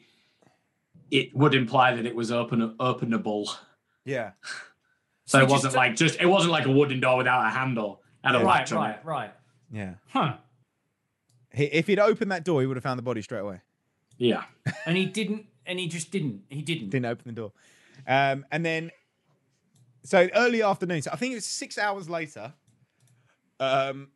it 1.11 1.34
would 1.36 1.55
imply 1.55 1.95
that 1.95 2.05
it 2.05 2.15
was 2.15 2.32
open 2.32 2.76
openable. 2.80 3.55
Yeah, 4.05 4.32
So, 5.26 5.38
So 5.39 5.43
it 5.43 5.49
wasn't 5.49 5.74
to- 5.74 5.78
like 5.78 5.95
just 5.95 6.20
it 6.20 6.26
wasn't 6.26 6.51
like 6.51 6.65
a 6.65 6.72
wooden 6.72 6.99
door 6.99 7.17
without 7.17 7.45
a 7.45 7.49
handle. 7.49 8.01
It 8.24 8.28
had 8.28 8.36
a 8.36 8.39
Yeah. 8.39 8.45
right, 8.45 8.72
on 8.74 8.78
right, 8.78 8.95
it. 8.95 9.05
right. 9.05 9.34
yeah. 9.72 9.93
Huh. 10.09 10.38
He, 11.53 11.65
if 11.65 11.87
he'd 11.87 11.99
opened 11.99 12.31
that 12.31 12.43
door, 12.43 12.61
he 12.61 12.67
would 12.67 12.77
have 12.77 12.83
found 12.83 12.97
the 12.97 13.03
body 13.03 13.21
straight 13.21 13.39
away. 13.39 13.61
Yeah. 14.17 14.43
And 14.85 14.95
he 14.97 15.05
didn't, 15.05 15.45
and 15.65 15.79
he 15.79 15.87
just 15.87 16.11
didn't. 16.11 16.43
He 16.49 16.61
didn't. 16.61 16.89
didn't 16.89 17.05
open 17.05 17.23
the 17.25 17.31
door. 17.33 17.51
Um, 18.07 18.45
and 18.51 18.65
then, 18.65 18.91
so 20.03 20.27
early 20.35 20.61
afternoon, 20.61 21.01
so 21.01 21.11
I 21.11 21.15
think 21.15 21.33
it 21.33 21.35
was 21.35 21.45
six 21.45 21.77
hours 21.77 22.09
later. 22.09 22.53
Um, 23.59 24.09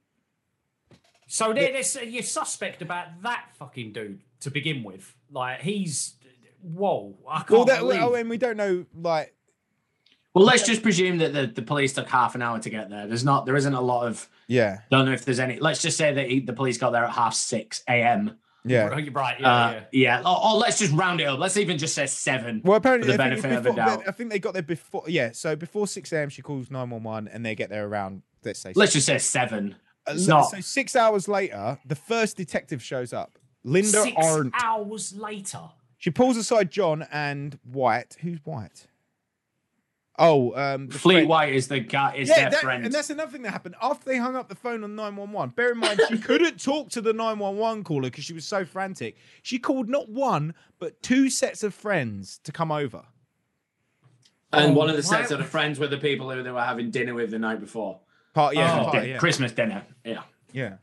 So 1.27 1.53
there, 1.53 1.71
there's 1.73 1.95
you're 1.95 2.23
suspect 2.23 2.81
about 2.81 3.21
that 3.23 3.47
fucking 3.57 3.91
dude 3.93 4.21
to 4.41 4.51
begin 4.51 4.84
with. 4.84 5.13
Like 5.31 5.61
he's 5.61 6.15
whoa. 6.61 7.17
I 7.27 7.39
can't 7.39 7.49
Well, 7.51 7.65
that, 7.65 7.79
believe. 7.79 8.01
oh, 8.01 8.13
and 8.13 8.29
we 8.29 8.38
don't 8.38 8.57
know 8.57 8.86
like 8.95 9.34
Well, 10.34 10.45
let's 10.45 10.63
just 10.63 10.81
presume 10.81 11.19
that 11.19 11.31
the, 11.34 11.45
the 11.47 11.61
police 11.61 11.93
took 11.93 12.09
half 12.09 12.34
an 12.36 12.41
hour 12.41 12.57
to 12.59 12.69
get 12.69 12.89
there. 12.89 13.05
There's 13.07 13.23
not, 13.23 13.45
there 13.45 13.55
isn't 13.55 13.73
a 13.73 13.81
lot 13.81 14.07
of. 14.07 14.27
yeah, 14.47 14.79
Don't 14.89 15.05
know 15.05 15.11
if 15.11 15.25
there's 15.25 15.39
any. 15.39 15.59
Let's 15.59 15.81
just 15.81 15.95
say 15.97 16.11
that 16.13 16.27
he, 16.29 16.39
the 16.39 16.53
police 16.53 16.77
got 16.79 16.89
there 16.91 17.03
at 17.05 17.11
half 17.11 17.36
six 17.36 17.84
a.m. 17.88 18.38
yeah. 18.65 18.89
Oh, 18.91 18.97
you're 18.97 19.13
right. 19.13 19.39
Yeah, 19.39 19.53
Uh, 19.53 19.71
yeah. 19.91 20.21
yeah. 20.21 20.21
Or, 20.21 20.43
or 20.53 20.57
let's 20.57 20.79
just 20.79 20.91
round 20.93 21.21
it 21.21 21.25
up. 21.25 21.38
Let's 21.38 21.55
even 21.57 21.77
just 21.77 21.93
say 21.93 22.07
seven. 22.07 22.61
Well, 22.63 22.77
apparently, 22.77 23.11
for 23.11 23.17
the 23.17 23.23
I 23.23 23.29
think 23.29 23.41
benefit 23.43 23.57
of 23.59 23.63
the 23.63 23.69
before- 23.73 23.86
doubt. 23.97 24.03
I 24.07 24.11
think 24.11 24.31
they 24.31 24.39
got 24.39 24.53
there 24.53 24.63
before. 24.63 25.03
Yeah, 25.07 25.31
so 25.34 25.55
before 25.55 25.86
six 25.86 26.11
a.m. 26.11 26.29
she 26.29 26.41
calls 26.41 26.71
nine 26.71 26.89
one 26.89 27.03
one, 27.03 27.27
and 27.27 27.45
they 27.45 27.53
get 27.53 27.69
there 27.69 27.86
around 27.88 28.23
let's 28.43 28.59
say. 28.59 28.73
Let's 28.75 28.93
just 28.93 29.05
say 29.05 29.19
seven. 29.19 29.75
Uh, 30.07 30.15
not. 30.27 30.49
So 30.49 30.59
six 30.61 30.95
hours 30.95 31.27
later, 31.27 31.77
the 31.86 31.95
first 31.95 32.38
detective 32.38 32.81
shows 32.81 33.13
up. 33.13 33.38
Linda 33.63 34.01
Six 34.01 34.15
Arndt. 34.17 34.53
hours 34.61 35.13
later. 35.15 35.61
She 35.99 36.09
pulls 36.09 36.36
aside 36.38 36.69
John 36.71 37.07
and 37.11 37.57
White. 37.63 38.17
Who's 38.19 38.39
White? 38.43 38.88
Oh, 40.20 40.53
um, 40.55 40.89
Fleet 40.89 41.16
friend- 41.16 41.30
White 41.30 41.53
is 41.53 41.68
the 41.70 41.80
guy. 41.80 42.14
Is 42.16 42.30
Yeah, 42.30 42.36
their 42.41 42.49
that- 42.51 42.61
friend. 42.61 42.86
and 42.86 42.93
that's 42.93 43.09
another 43.09 43.32
thing 43.32 43.41
that 43.43 43.51
happened 43.51 43.76
after 43.82 44.05
they 44.05 44.18
hung 44.18 44.36
up 44.36 44.47
the 44.47 44.53
phone 44.55 44.84
on 44.84 44.95
911. 44.95 45.49
Bear 45.55 45.72
in 45.72 45.80
mind, 45.80 45.99
she 46.07 46.20
couldn't 46.20 46.61
talk 46.61 46.89
to 46.91 47.01
the 47.01 47.14
911 47.14 47.84
caller 47.84 48.03
because 48.11 48.24
she 48.24 48.34
was 48.34 48.45
so 48.45 48.64
frantic. 48.64 49.18
She 49.41 49.57
called 49.57 49.89
not 49.89 50.09
one, 50.09 50.53
but 50.78 51.01
two 51.01 51.32
sets 51.32 51.64
of 51.64 51.74
friends 51.74 52.39
to 52.43 52.51
come 52.51 52.72
over. 52.72 53.05
and 54.51 54.74
Oh, 54.74 54.74
one 54.78 54.88
of 54.88 54.95
the 54.95 55.01
sets 55.01 55.32
why- 55.32 55.38
of 55.38 55.39
the 55.41 55.49
friends 55.49 55.80
were 55.80 55.88
the 55.88 55.97
people 55.97 56.30
who 56.32 56.43
they 56.43 56.51
were 56.51 56.61
having 56.61 56.91
dinner 56.91 57.16
with 57.16 57.32
the 57.32 57.39
night 57.39 57.59
before. 57.59 58.01
Part, 58.36 58.55
yeah, 58.55 58.82
Oh. 58.86 58.91
part, 58.91 59.07
yeah. 59.07 59.18
Christmas 59.18 59.51
dinner. 59.51 59.84
Yeah. 60.05 60.22
Yeah. 60.51 60.78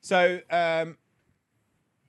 So, 0.00 0.40
um, 0.50 0.98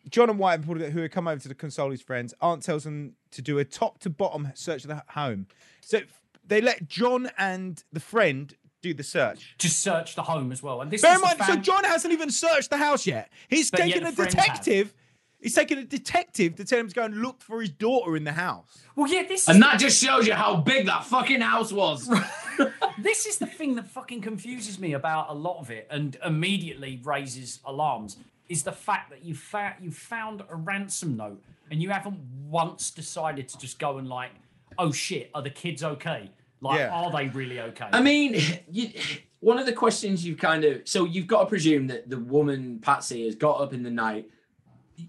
John 0.08 0.30
and 0.30 0.38
White, 0.38 0.64
who 0.66 0.76
had 1.02 1.12
come 1.12 1.28
over 1.28 1.42
to 1.48 1.56
console 1.56 1.90
his 1.90 2.04
friends, 2.04 2.36
Arndt 2.42 2.62
tells 2.62 2.84
them 2.84 3.16
to 3.32 3.42
do 3.42 3.58
a 3.58 3.66
top 3.66 3.98
to 4.02 4.10
bottom 4.12 4.52
search 4.54 4.84
of 4.84 4.90
the 4.90 5.04
home. 5.14 5.48
So 5.82 6.02
they 6.46 6.62
let 6.62 6.88
John 6.88 7.30
and 7.38 7.84
the 7.92 8.00
friend 8.00 8.54
do 8.82 8.94
the 8.94 9.04
search. 9.04 9.56
To 9.60 9.70
search 9.70 10.16
the 10.16 10.24
home 10.24 10.52
as 10.52 10.62
well. 10.62 10.82
And 10.82 10.92
this 10.92 11.02
Bear 11.02 11.16
in 11.16 11.22
the 11.22 11.28
mind, 11.28 11.42
so 11.46 11.56
John 11.56 11.84
hasn't 11.86 12.14
even 12.14 12.30
searched 12.30 12.70
the 12.70 12.78
house 12.78 13.08
yet. 13.08 13.32
He's 13.48 13.72
But 13.72 13.80
yet 13.80 13.86
taken 13.88 14.04
the 14.04 14.10
a 14.10 14.12
friend 14.12 14.34
has. 14.34 14.46
detective. 14.46 14.94
He's 15.40 15.56
taken 15.56 15.78
a 15.78 15.84
detective 15.84 16.56
to 16.56 16.66
tell 16.66 16.80
him 16.80 16.88
to 16.88 16.96
go 16.96 17.04
and 17.04 17.22
look 17.22 17.42
for 17.42 17.60
his 17.60 17.70
daughter 17.70 18.16
in 18.16 18.24
the 18.24 18.32
house. 18.32 18.80
Well, 18.96 19.12
yeah, 19.12 19.24
this 19.28 19.44
is 19.44 19.50
And 19.50 19.62
that 19.62 19.78
just 19.80 20.02
shows 20.02 20.26
you 20.26 20.34
how 20.34 20.56
big 20.58 20.86
that 20.86 21.04
fucking 21.06 21.42
house 21.42 21.74
was. 21.74 22.10
this 22.98 23.26
is 23.26 23.40
the 23.40 23.46
thing 23.46 23.76
that 23.76 23.88
fucking 23.88 24.22
confuses 24.22 24.80
me 24.80 24.94
about 24.94 25.30
a 25.30 25.34
lot 25.34 25.60
of 25.60 25.70
it 25.70 25.88
and 25.90 26.18
immediately 26.24 27.02
raises 27.04 27.60
alarms 27.66 28.18
is 28.48 28.64
the 28.64 28.72
fact 28.72 29.10
that 29.10 29.24
you 29.24 29.34
found 29.34 29.76
you 29.82 29.92
found 29.92 30.44
a 30.50 30.56
ransom 30.56 31.18
note 31.18 31.42
and 31.72 31.82
you 31.82 31.90
haven't 31.90 32.20
once 32.50 32.92
decided 32.92 33.48
to 33.50 33.58
just 33.58 33.80
go 33.80 33.98
and 33.98 34.08
like 34.08 34.32
oh 34.78 34.92
shit 34.92 35.30
are 35.34 35.42
the 35.42 35.50
kids 35.50 35.84
okay 35.84 36.30
like 36.62 36.80
Yeah. 36.80 36.90
are 36.92 37.12
they 37.12 37.28
really 37.30 37.60
okay 37.60 37.90
I 37.92 38.02
mean, 38.02 38.40
you, 38.72 38.90
one 39.40 39.60
of 39.60 39.66
the 39.66 39.74
questions 39.74 40.26
you've 40.26 40.38
kind 40.40 40.64
of 40.64 40.88
so 40.88 41.06
you've 41.06 41.28
got 41.28 41.42
to 41.42 41.46
presume 41.48 41.88
that 41.88 42.10
the 42.10 42.20
woman 42.20 42.80
Patsy 42.80 43.26
has 43.26 43.36
got 43.36 43.60
up 43.60 43.74
in 43.74 43.84
the 43.84 43.92
night. 43.92 44.30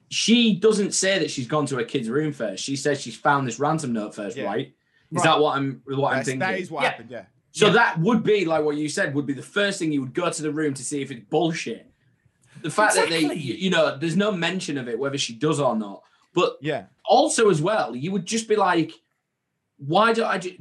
She 0.08 0.54
doesn't 0.56 0.92
say 0.92 1.18
that 1.18 1.30
she's 1.30 1.46
gone 1.46 1.66
to 1.66 1.76
her 1.76 1.84
kid's 1.84 2.08
room 2.08 2.32
first. 2.32 2.64
She 2.64 2.74
says 2.76 3.00
she's 3.00 3.16
found 3.16 3.46
this 3.46 3.58
ransom 3.58 3.92
note 3.92 4.14
first, 4.14 4.36
Yeah. 4.36 4.44
right? 4.46 4.68
Is 5.12 5.18
Right. 5.18 5.24
that 5.24 5.40
what 5.40 5.56
I'm 5.56 5.82
what 5.86 6.08
I'm 6.08 6.16
That's, 6.16 6.26
thinking? 6.26 6.38
that 6.40 6.58
is 6.58 6.70
what 6.70 6.82
Yeah. 6.82 6.88
happened, 6.90 7.10
yeah. 7.10 7.24
So 7.52 7.66
Yeah. 7.66 7.72
that 7.74 8.00
would 8.00 8.22
be 8.24 8.44
like 8.44 8.64
what 8.64 8.76
you 8.76 8.88
said 8.88 9.14
would 9.14 9.26
be 9.26 9.34
the 9.34 9.42
first 9.42 9.78
thing 9.78 9.92
you 9.92 10.00
would 10.00 10.14
go 10.14 10.30
to 10.30 10.42
the 10.42 10.50
room 10.50 10.74
to 10.74 10.82
see 10.82 11.02
if 11.02 11.10
it's 11.12 11.24
bullshit. 11.28 11.90
The 12.62 12.70
fact 12.70 12.94
that 12.96 13.08
they, 13.10 13.20
you, 13.34 13.54
you 13.54 13.70
know, 13.70 13.96
there's 13.96 14.16
no 14.16 14.32
mention 14.32 14.78
of 14.78 14.88
it 14.88 14.98
whether 14.98 15.18
she 15.18 15.34
does 15.34 15.60
or 15.60 15.76
not. 15.76 16.02
But 16.32 16.56
Yeah. 16.60 16.86
also 17.04 17.50
as 17.50 17.60
well, 17.62 17.94
you 17.94 18.10
would 18.10 18.26
just 18.26 18.48
be 18.48 18.56
like, 18.56 18.92
why 19.78 20.12
do 20.12 20.24
I? 20.24 20.38
Just, 20.38 20.56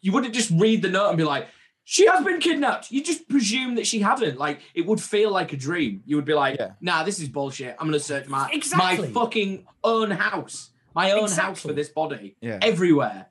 you 0.00 0.12
wouldn't 0.12 0.34
just 0.34 0.50
read 0.50 0.82
the 0.82 0.88
note 0.90 1.08
and 1.08 1.16
be 1.18 1.24
like, 1.24 1.48
she 1.84 2.06
has 2.06 2.24
been 2.24 2.38
kidnapped. 2.40 2.90
You 2.90 3.02
just 3.02 3.28
presume 3.28 3.76
that 3.76 3.86
she 3.86 4.00
hadn't. 4.00 4.38
Like 4.38 4.60
it 4.74 4.84
would 4.86 5.00
feel 5.00 5.30
like 5.30 5.52
a 5.52 5.56
dream. 5.56 6.02
You 6.06 6.16
would 6.16 6.24
be 6.24 6.34
like, 6.34 6.58
Yeah. 6.58 6.72
nah, 6.80 7.02
this 7.02 7.18
is 7.20 7.28
bullshit. 7.28 7.76
I'm 7.78 7.86
gonna 7.86 7.98
search 8.00 8.26
my 8.28 8.48
Exactly. 8.52 9.08
my 9.08 9.12
fucking 9.12 9.66
own 9.84 10.10
house, 10.10 10.70
my 10.94 11.12
own 11.12 11.30
house 11.30 11.60
for 11.62 11.72
this 11.72 11.88
body, 11.88 12.36
Yeah. 12.40 12.58
everywhere. 12.62 13.26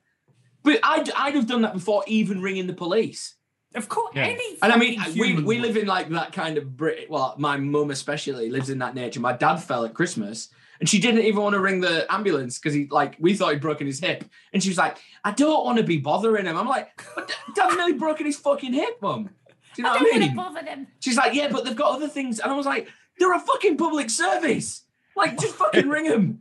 But 0.64 0.80
I'd 0.82 1.10
I'd 1.12 1.34
have 1.34 1.46
done 1.46 1.62
that 1.62 1.72
before 1.74 2.02
even 2.08 2.42
ringing 2.42 2.66
the 2.66 2.74
police. 2.74 3.34
of 3.74 3.88
course 3.88 4.12
Yeah. 4.16 4.24
any 4.26 4.56
And 4.62 4.72
I 4.72 4.76
mean, 4.76 4.98
we, 5.14 5.34
we 5.34 5.42
would. 5.42 5.60
live 5.60 5.76
in 5.76 5.86
like 5.86 6.08
that 6.10 6.32
kind 6.32 6.56
of 6.58 6.76
Brit. 6.76 7.08
Well, 7.10 7.34
my 7.38 7.56
mum 7.58 7.90
especially 7.90 8.50
lives 8.50 8.70
in 8.70 8.78
that 8.78 8.94
nature. 8.94 9.20
My 9.20 9.34
dad 9.34 9.58
fell 9.58 9.84
at 9.84 9.92
Christmas, 9.94 10.48
and 10.80 10.88
she 10.88 10.98
didn't 10.98 11.22
even 11.22 11.42
want 11.42 11.54
to 11.54 11.60
ring 11.60 11.80
the 11.80 12.06
ambulance 12.12 12.58
because 12.58 12.74
he 12.74 12.86
like 12.90 13.16
we 13.18 13.34
thought 13.34 13.52
he'd 13.52 13.60
broken 13.60 13.86
his 13.86 14.00
hip, 14.00 14.24
and 14.52 14.62
she 14.62 14.68
was 14.70 14.78
like, 14.78 14.96
"I 15.24 15.32
don't 15.32 15.64
want 15.64 15.78
to 15.78 15.84
be 15.84 15.98
bothering 15.98 16.46
him." 16.46 16.56
I'm 16.56 16.68
like, 16.68 17.02
"But 17.14 17.34
Dad's 17.54 17.76
nearly 17.76 17.94
broken 17.94 18.26
his 18.26 18.36
fucking 18.38 18.72
hip, 18.72 19.00
mum." 19.02 19.30
Do 19.74 19.82
you 19.82 19.84
know 19.84 19.90
what 19.92 20.14
I 20.14 20.18
mean? 20.18 20.34
bother 20.36 20.62
them 20.62 20.86
She's 21.00 21.16
like, 21.16 21.34
"Yeah, 21.34 21.48
but 21.50 21.64
they've 21.64 21.76
got 21.76 21.92
other 21.94 22.08
things," 22.08 22.40
and 22.40 22.50
I 22.52 22.56
was 22.56 22.66
like, 22.66 22.88
"They're 23.18 23.32
a 23.34 23.38
fucking 23.40 23.76
public 23.76 24.10
service. 24.10 24.82
Like, 25.16 25.38
just 25.38 25.54
fucking 25.56 25.88
ring 25.88 26.04
them." 26.08 26.40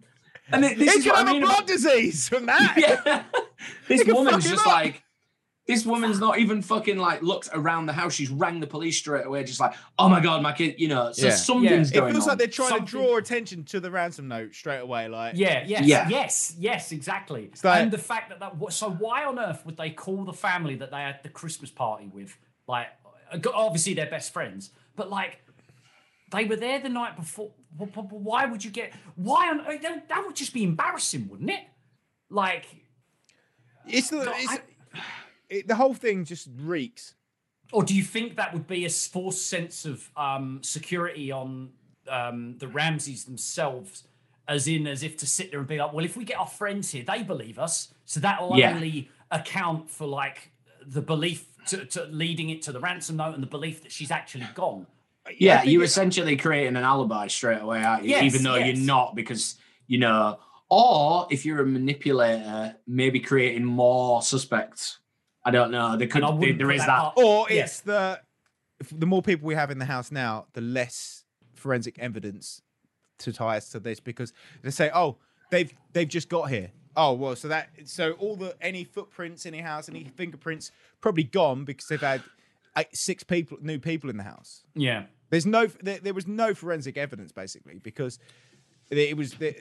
And 0.52 0.64
it, 0.64 0.78
this 0.78 0.94
He 0.94 1.00
is 1.00 1.04
could 1.04 1.12
what 1.12 1.18
have 1.20 1.28
I 1.28 1.32
a 1.32 1.34
mean. 1.34 1.42
blood 1.44 1.56
about- 1.58 1.68
disease 1.68 2.30
from 2.30 2.46
that. 2.46 2.74
yeah. 2.78 3.24
This 3.88 4.04
can 4.04 4.16
woman's 4.16 4.50
just 4.50 4.66
up. 4.66 4.74
like, 4.74 5.04
this 5.68 5.86
woman's 5.86 6.20
not 6.20 6.40
even 6.40 6.62
fucking 6.62 6.98
like 6.98 7.22
looked 7.22 7.50
around 7.54 7.86
the 7.88 7.94
house. 7.94 8.14
She's 8.14 8.30
rang 8.30 8.60
the 8.62 8.68
police 8.68 8.98
straight 8.98 9.26
away, 9.26 9.44
just 9.44 9.60
like, 9.60 9.74
oh 10.00 10.08
my 10.08 10.20
god, 10.22 10.42
my 10.42 10.54
kid, 10.54 10.76
you 10.78 10.88
know. 10.88 11.12
So 11.12 11.28
Yeah. 11.28 11.36
something's 11.36 11.92
It 11.92 11.96
going 11.96 12.04
on. 12.06 12.10
It 12.10 12.14
feels 12.14 12.24
on. 12.24 12.30
like 12.30 12.38
they're 12.40 12.48
trying 12.48 12.70
Something- 12.70 12.86
to 12.88 12.92
draw 12.92 13.18
attention 13.18 13.64
to 13.66 13.80
the 13.82 13.92
ransom 13.92 14.28
note 14.30 14.56
straight 14.56 14.80
away. 14.80 15.10
Like, 15.10 15.34
Yeah, 15.36 15.64
yes, 15.68 15.86
Yeah. 15.86 16.08
yes, 16.08 16.56
yes, 16.58 16.92
exactly. 16.94 17.52
like- 17.64 17.82
and 17.82 17.92
the 17.92 17.98
fact 17.98 18.30
that 18.30 18.40
that 18.40 18.54
so 18.74 18.90
why 18.92 19.26
on 19.26 19.38
earth 19.40 19.66
would 19.66 19.76
they 19.78 19.90
call 19.90 20.24
the 20.24 20.34
family 20.34 20.76
that 20.78 20.90
they 20.92 21.02
had 21.02 21.20
the 21.24 21.30
Christmas 21.30 21.70
party 21.70 22.08
with 22.14 22.38
like 22.68 22.88
uh, 23.32 23.38
obviously 23.54 23.94
they're 23.94 24.10
best 24.10 24.32
friends, 24.32 24.72
but 24.96 25.10
like 25.10 25.40
they 26.32 26.46
were 26.46 26.56
there 26.56 26.80
the 26.80 26.90
night 26.90 27.16
before. 27.18 27.52
wh- 27.78 27.84
wh- 27.94 28.00
wh- 28.10 28.14
Why 28.26 28.46
would 28.46 28.64
you 28.64 28.72
get? 28.72 28.94
Why 29.16 29.50
on 29.50 29.62
earth? 29.68 29.82
That 29.82 30.08
that 30.10 30.26
would 30.26 30.36
just 30.36 30.54
be 30.54 30.64
embarrassing, 30.64 31.28
wouldn't 31.30 31.50
it? 31.50 31.60
Like, 32.30 32.66
it's 33.86 34.10
the 34.10 34.22
it's, 34.36 34.50
I- 34.52 34.62
it, 35.50 35.68
the 35.68 35.76
whole 35.76 35.94
thing 35.94 36.26
just 36.26 36.48
reeks. 36.60 37.16
or 37.72 37.84
do 37.84 37.96
you 37.96 38.04
think 38.04 38.36
that 38.38 38.54
would 38.54 38.68
be 38.68 38.86
a 38.86 38.90
false 38.90 39.42
sense 39.42 39.86
of 39.86 40.10
um, 40.16 40.60
security 40.64 41.32
on 41.32 41.70
um, 42.10 42.58
the 42.60 42.68
Ramseys 42.68 43.26
themselves? 43.26 44.04
As 44.50 44.66
in, 44.66 44.88
as 44.88 45.04
if 45.04 45.18
to 45.18 45.28
sit 45.28 45.52
there 45.52 45.60
and 45.60 45.68
be 45.68 45.78
like, 45.78 45.92
well, 45.92 46.06
if 46.06 46.16
we 46.16 46.24
get 46.24 46.40
our 46.40 46.48
friends 46.48 46.90
here, 46.92 47.04
they 47.06 47.22
believe 47.22 47.60
us, 47.60 47.94
so 48.06 48.22
that'll 48.22 48.58
Yeah. 48.58 48.74
only 48.74 49.10
account 49.30 49.90
for 49.90 50.08
like 50.08 50.52
the 50.86 51.02
belief 51.02 51.48
to, 51.68 51.84
to 51.84 52.06
leading 52.06 52.50
it 52.50 52.62
to 52.62 52.72
the 52.72 52.80
ransom 52.80 53.18
note 53.18 53.34
and 53.34 53.44
the 53.44 53.48
belief 53.48 53.84
that 53.84 53.92
she's 53.92 54.10
actually 54.10 54.48
gone. 54.56 54.88
yeah, 55.38 55.64
you're 55.64 55.84
essentially 55.84 56.38
creating 56.38 56.78
an 56.78 56.84
alibi 56.86 57.28
straight 57.28 57.62
away, 57.62 57.84
aren't 57.84 58.06
you? 58.06 58.12
Yes, 58.12 58.24
even 58.24 58.44
though 58.44 58.56
yes. 58.56 58.78
you're 58.78 58.86
not, 58.86 59.16
because 59.16 59.58
you 59.88 59.98
know. 59.98 60.40
Or 60.70 61.28
if 61.30 61.46
you're 61.46 61.62
a 61.62 61.66
manipulator, 61.66 62.76
maybe 62.88 63.20
creating 63.20 63.66
more 63.66 64.22
suspects. 64.22 65.00
I 65.48 65.52
don't 65.52 65.72
know. 65.72 65.96
There 65.96 66.08
could 66.08 66.24
And 66.24 66.26
I 66.26 66.30
there, 66.32 66.40
wouldn't 66.40 66.58
there 66.60 66.68
put 66.68 66.76
is 66.76 66.82
that 66.86 67.14
that. 67.16 67.24
Or 67.24 67.48
Yeah. 67.50 67.64
it's 67.64 67.80
the 67.82 68.22
the 68.92 69.06
more 69.08 69.22
people 69.22 69.48
we 69.48 69.56
have 69.56 69.72
in 69.72 69.80
the 69.80 69.86
house 69.86 70.12
now, 70.12 70.46
the 70.54 70.62
less 70.62 71.24
forensic 71.56 71.98
evidence 72.00 72.62
to 73.20 73.34
tie 73.34 73.58
us 73.58 73.70
to 73.70 73.80
this 73.80 74.00
because 74.00 74.34
they 74.62 74.70
say, 74.72 74.92
oh, 74.94 75.18
they've 75.50 75.72
they've 75.94 76.08
just 76.08 76.30
got 76.30 76.50
here. 76.50 76.72
Oh 76.96 77.14
well, 77.14 77.36
so 77.36 77.48
that 77.48 77.70
so 77.86 78.12
all 78.14 78.36
the 78.36 78.56
any 78.62 78.84
footprints 78.84 79.46
in 79.46 79.54
the 79.54 79.60
house, 79.60 79.88
any 79.88 80.04
fingerprints 80.16 80.72
probably 81.00 81.24
gone 81.24 81.64
because 81.64 81.88
they've 81.88 82.02
had 82.02 82.22
eight, 82.78 82.96
six 82.96 83.24
people, 83.24 83.58
new 83.62 83.80
people 83.80 84.10
in 84.10 84.18
the 84.18 84.24
house. 84.24 84.64
Yeah. 84.76 85.04
There's 85.30 85.46
no 85.46 85.68
there, 85.68 86.00
there 86.00 86.14
was 86.14 86.28
no 86.28 86.54
forensic 86.54 86.98
evidence 86.98 87.32
basically 87.32 87.80
because 87.80 88.20
it 88.90 89.16
was 89.18 89.34
they, 89.34 89.56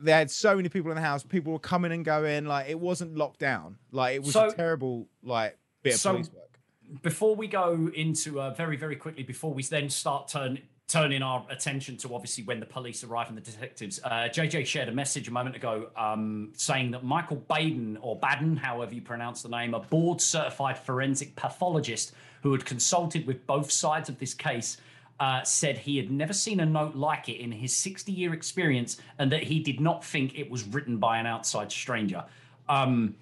they 0.00 0.12
had 0.12 0.30
so 0.30 0.56
many 0.56 0.68
people 0.68 0.90
in 0.90 0.94
the 0.96 1.02
house. 1.02 1.22
People 1.24 1.52
were 1.52 1.58
coming 1.58 1.92
and 1.92 2.04
going. 2.04 2.46
Like 2.46 2.68
it 2.68 2.78
wasn't 2.78 3.16
locked 3.16 3.40
down. 3.40 3.76
Like 3.92 4.14
it 4.16 4.22
was 4.22 4.32
So- 4.32 4.46
a 4.48 4.52
terrible 4.54 5.08
like 5.22 5.56
bit 5.82 5.94
of 5.94 6.00
so- 6.00 6.12
police 6.12 6.30
work. 6.32 6.58
before 7.02 7.34
we 7.36 7.46
go 7.48 7.90
into 7.94 8.40
uh, 8.40 8.50
very 8.54 8.76
very 8.76 8.96
quickly 8.96 9.22
before 9.22 9.52
we 9.52 9.62
then 9.64 9.90
start 9.90 10.28
turn, 10.28 10.58
turning 10.88 11.20
our 11.22 11.44
attention 11.50 11.96
to 11.98 12.14
obviously 12.14 12.42
when 12.44 12.60
the 12.60 12.66
police 12.66 13.04
arrive 13.04 13.28
and 13.28 13.36
the 13.36 13.42
detectives 13.42 14.00
uh, 14.04 14.26
jj 14.32 14.64
shared 14.64 14.88
a 14.88 14.92
message 14.92 15.28
a 15.28 15.30
moment 15.30 15.54
ago 15.54 15.90
um, 15.96 16.50
saying 16.54 16.90
that 16.92 17.04
michael 17.04 17.36
baden 17.36 17.98
or 18.00 18.16
baden 18.18 18.56
however 18.56 18.94
you 18.94 19.02
pronounce 19.02 19.42
the 19.42 19.50
name 19.50 19.74
a 19.74 19.80
board 19.80 20.18
certified 20.18 20.78
forensic 20.78 21.36
pathologist 21.36 22.12
who 22.42 22.52
had 22.52 22.64
consulted 22.64 23.26
with 23.26 23.46
both 23.46 23.70
sides 23.70 24.08
of 24.08 24.18
this 24.18 24.32
case 24.32 24.78
uh, 25.20 25.42
said 25.42 25.78
he 25.78 25.96
had 25.96 26.10
never 26.10 26.32
seen 26.32 26.60
a 26.60 26.66
note 26.66 26.94
like 26.94 27.28
it 27.28 27.40
in 27.40 27.50
his 27.50 27.74
60 27.74 28.12
year 28.12 28.32
experience 28.32 28.98
and 29.18 29.32
that 29.32 29.42
he 29.42 29.60
did 29.60 29.80
not 29.80 30.04
think 30.04 30.38
it 30.38 30.50
was 30.50 30.64
written 30.64 30.98
by 30.98 31.18
an 31.18 31.26
outside 31.26 31.72
stranger 31.72 32.24
um, 32.68 33.14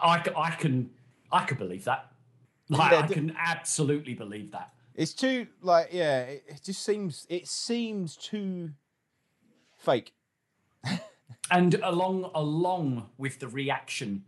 I, 0.00 0.22
I 0.36 0.50
can 0.50 0.90
i 1.32 1.44
could 1.44 1.58
believe 1.58 1.84
that 1.84 2.08
like, 2.68 2.92
Yeah, 2.92 2.98
I 2.98 3.06
can 3.06 3.34
absolutely 3.38 4.14
believe 4.14 4.52
that. 4.52 4.72
It's 4.94 5.12
too 5.12 5.46
like 5.62 5.88
yeah. 5.92 6.22
It, 6.22 6.44
it 6.48 6.60
just 6.62 6.84
seems 6.84 7.26
it 7.28 7.46
seems 7.48 8.16
too 8.16 8.70
fake. 9.76 10.12
and 11.50 11.74
along 11.82 12.30
along 12.34 13.08
with 13.16 13.38
the 13.38 13.48
reaction 13.48 14.24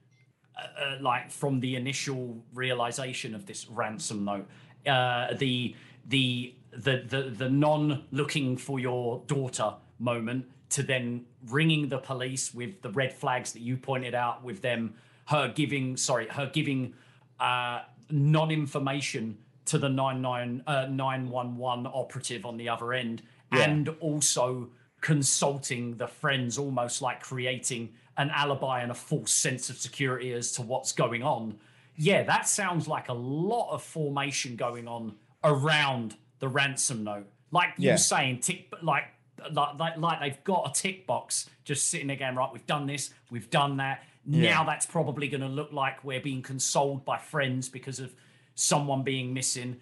uh, 0.56 0.82
uh, 0.82 0.96
like 1.00 1.30
from 1.30 1.60
the 1.60 1.76
initial 1.76 2.42
realization 2.54 3.34
of 3.34 3.46
this 3.46 3.68
ransom 3.68 4.24
note 4.24 4.48
uh, 4.86 5.34
the 5.34 5.74
the 6.06 6.54
the 6.72 7.02
the, 7.06 7.22
the 7.36 7.48
non 7.48 8.04
looking 8.10 8.56
for 8.56 8.78
your 8.78 9.22
daughter 9.26 9.74
moment 9.98 10.46
to 10.70 10.82
then 10.82 11.24
ringing 11.48 11.88
the 11.88 11.98
police 11.98 12.54
with 12.54 12.80
the 12.82 12.90
red 12.90 13.12
flags 13.12 13.52
that 13.52 13.60
you 13.60 13.76
pointed 13.76 14.14
out 14.14 14.42
with 14.44 14.62
them 14.62 14.94
her 15.26 15.48
giving 15.48 15.96
sorry 15.96 16.26
her 16.28 16.46
giving 16.52 16.94
uh, 17.40 17.80
non 18.10 18.50
information 18.50 19.38
to 19.66 19.78
the 19.78 19.88
99 19.88 20.62
uh, 20.66 20.86
911 20.90 21.86
operative 21.92 22.44
on 22.46 22.56
the 22.56 22.68
other 22.68 22.92
end 22.92 23.22
Yeah. 23.52 23.64
and 23.70 23.88
also 24.00 24.70
consulting 25.00 25.96
the 25.96 26.06
friends 26.06 26.56
almost 26.58 27.02
like 27.02 27.20
creating 27.20 27.90
an 28.16 28.30
alibi 28.30 28.80
and 28.82 28.90
a 28.90 28.94
false 28.94 29.32
sense 29.32 29.70
of 29.70 29.76
security 29.76 30.32
as 30.32 30.52
to 30.52 30.62
what's 30.62 30.92
going 30.92 31.22
on 31.22 31.58
yeah 31.96 32.22
that 32.22 32.46
sounds 32.48 32.86
like 32.86 33.08
a 33.08 33.12
lot 33.14 33.70
of 33.72 33.82
formation 33.82 34.56
going 34.56 34.86
on 34.86 35.14
around 35.42 36.16
the 36.40 36.48
ransom 36.48 37.04
note 37.04 37.26
like 37.52 37.70
you 37.78 37.86
Yeah. 37.88 37.94
were 37.94 37.98
saying 37.98 38.40
tick 38.40 38.72
like 38.82 39.04
like, 39.52 39.78
like 39.78 39.96
like 39.96 40.20
they've 40.20 40.44
got 40.44 40.68
a 40.70 40.72
tick 40.78 41.06
box 41.06 41.48
just 41.64 41.88
sitting 41.88 42.08
there 42.08 42.16
going 42.16 42.34
right 42.34 42.52
we've 42.52 42.66
done 42.66 42.86
this 42.86 43.10
we've 43.30 43.48
done 43.50 43.78
that 43.78 44.02
Yeah. 44.26 44.50
now 44.50 44.64
that's 44.64 44.84
probably 44.86 45.28
going 45.28 45.40
to 45.40 45.48
look 45.48 45.72
like 45.72 46.04
we're 46.04 46.20
being 46.20 46.42
consoled 46.42 47.04
by 47.06 47.16
friends 47.18 47.68
because 47.70 48.00
of 48.00 48.14
someone 48.54 49.02
being 49.02 49.32
missing 49.32 49.80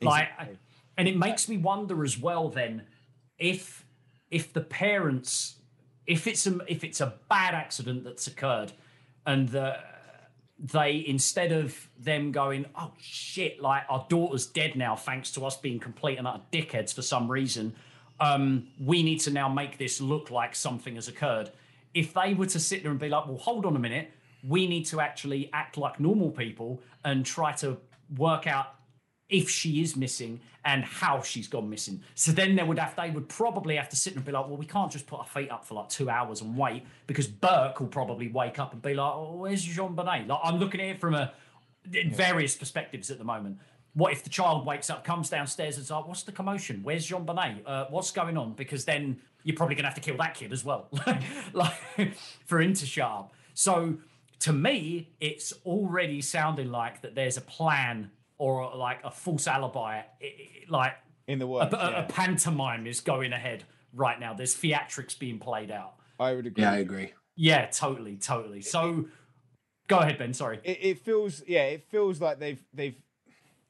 like 0.00 0.28
and 0.96 1.06
it 1.06 1.16
makes 1.16 1.48
me 1.48 1.56
wonder 1.58 2.02
as 2.02 2.18
well 2.18 2.48
then 2.48 2.82
if 3.38 3.84
if 4.30 4.52
the 4.52 4.60
parents 4.60 5.56
if 6.06 6.26
it's 6.26 6.46
a 6.46 6.58
if 6.66 6.82
it's 6.82 7.00
a 7.00 7.14
bad 7.28 7.54
accident 7.54 8.02
that's 8.04 8.26
occurred 8.26 8.72
and 9.26 9.50
the 9.50 9.78
they 10.58 11.04
instead 11.06 11.52
of 11.52 11.88
them 12.00 12.32
going 12.32 12.66
oh 12.74 12.92
shit 12.98 13.62
like 13.62 13.84
our 13.88 14.04
daughter's 14.08 14.44
dead 14.44 14.74
now 14.74 14.96
thanks 14.96 15.30
to 15.30 15.44
us 15.46 15.56
being 15.56 15.78
complete 15.78 16.18
and 16.18 16.26
utter 16.26 16.42
dickheads 16.52 16.92
for 16.92 17.02
some 17.02 17.30
reason 17.30 17.72
um 18.20 18.66
we 18.80 19.02
need 19.02 19.20
to 19.20 19.30
now 19.30 19.48
make 19.48 19.78
this 19.78 20.00
look 20.00 20.30
like 20.30 20.54
something 20.54 20.96
has 20.96 21.08
occurred. 21.08 21.50
If 21.94 22.12
they 22.12 22.34
were 22.34 22.46
to 22.46 22.60
sit 22.60 22.82
there 22.82 22.90
and 22.90 23.00
be 23.00 23.08
like 23.08 23.26
well 23.26 23.36
hold 23.38 23.64
on 23.66 23.76
a 23.76 23.78
minute. 23.78 24.10
We 24.46 24.68
need 24.68 24.86
to 24.86 25.00
actually 25.00 25.50
act 25.52 25.76
like 25.76 25.98
normal 25.98 26.30
people 26.30 26.80
and 27.04 27.26
try 27.26 27.52
to 27.54 27.76
work 28.16 28.46
out 28.46 28.77
if 29.28 29.50
she 29.50 29.82
is 29.82 29.96
missing 29.96 30.40
and 30.64 30.84
how 30.84 31.20
she's 31.20 31.48
gone 31.48 31.68
missing. 31.68 32.02
So 32.14 32.32
then 32.32 32.56
they 32.56 32.62
would 32.62 32.78
have 32.78 32.96
they 32.96 33.10
would 33.10 33.28
probably 33.28 33.76
have 33.76 33.88
to 33.90 33.96
sit 33.96 34.16
and 34.16 34.24
be 34.24 34.32
like, 34.32 34.46
well, 34.46 34.56
we 34.56 34.66
can't 34.66 34.90
just 34.90 35.06
put 35.06 35.18
our 35.18 35.26
feet 35.26 35.50
up 35.50 35.64
for 35.64 35.74
like 35.74 35.88
two 35.88 36.08
hours 36.08 36.40
and 36.40 36.56
wait 36.56 36.84
because 37.06 37.26
Burke 37.26 37.80
will 37.80 37.88
probably 37.88 38.28
wake 38.28 38.58
up 38.58 38.72
and 38.72 38.80
be 38.80 38.94
like, 38.94 39.12
oh, 39.14 39.36
where's 39.36 39.66
JonBenét? 39.66 40.28
Like 40.28 40.40
I'm 40.42 40.56
looking 40.56 40.80
at 40.80 40.88
it 40.88 41.00
from 41.00 41.14
a 41.14 41.32
various 42.12 42.56
perspectives 42.56 43.10
at 43.10 43.18
the 43.18 43.24
moment. 43.24 43.58
What 43.94 44.12
if 44.12 44.22
the 44.22 44.30
child 44.30 44.66
wakes 44.66 44.90
up, 44.90 45.04
comes 45.04 45.28
downstairs, 45.28 45.76
and's 45.76 45.90
like, 45.90 46.06
"What's 46.06 46.22
the 46.22 46.30
commotion? 46.30 46.82
Where's 46.82 47.08
JonBenét? 47.08 47.62
Uh, 47.66 47.86
what's 47.90 48.10
going 48.10 48.36
on?" 48.36 48.52
Because 48.52 48.84
then 48.84 49.20
you're 49.42 49.56
probably 49.56 49.74
going 49.74 49.84
to 49.84 49.88
have 49.88 49.94
to 49.94 50.00
kill 50.00 50.16
that 50.18 50.34
kid 50.34 50.52
as 50.52 50.64
well, 50.64 50.88
like 51.52 51.72
for 52.44 52.60
to. 52.60 53.30
So 53.54 53.96
to 54.40 54.52
me, 54.52 55.10
it's 55.20 55.52
already 55.64 56.20
sounding 56.20 56.70
like 56.70 57.00
that 57.02 57.14
there's 57.14 57.36
a 57.36 57.40
plan 57.40 58.10
or 58.38 58.74
like 58.76 59.00
a 59.04 59.10
false 59.10 59.46
alibi, 59.46 59.98
i- 59.98 60.04
i- 60.22 60.64
like 60.68 60.92
in 61.26 61.38
the 61.38 61.44
a, 61.44 61.48
works. 61.48 61.74
a- 61.74 61.76
a 61.76 61.90
yeah. 61.90 62.06
pantomime 62.08 62.86
is 62.86 63.00
going 63.00 63.32
ahead 63.32 63.64
right 63.92 64.18
now. 64.18 64.34
There's 64.34 64.54
theatrics 64.54 65.18
being 65.18 65.38
played 65.38 65.70
out. 65.70 65.94
I 66.20 66.34
would 66.34 66.46
agree. 66.46 66.62
Yeah, 66.62 66.72
I 66.72 66.76
agree. 66.78 67.12
Yeah, 67.36 67.66
totally, 67.66 68.16
totally. 68.16 68.60
So 68.62 69.06
go 69.88 69.98
ahead, 69.98 70.18
Ben. 70.18 70.32
Sorry. 70.34 70.60
it, 70.64 70.78
it 70.82 70.98
feels 70.98 71.42
yeah 71.46 71.64
it 71.64 71.82
feels 71.90 72.20
like 72.20 72.38
they've 72.38 72.62
they've 72.74 72.96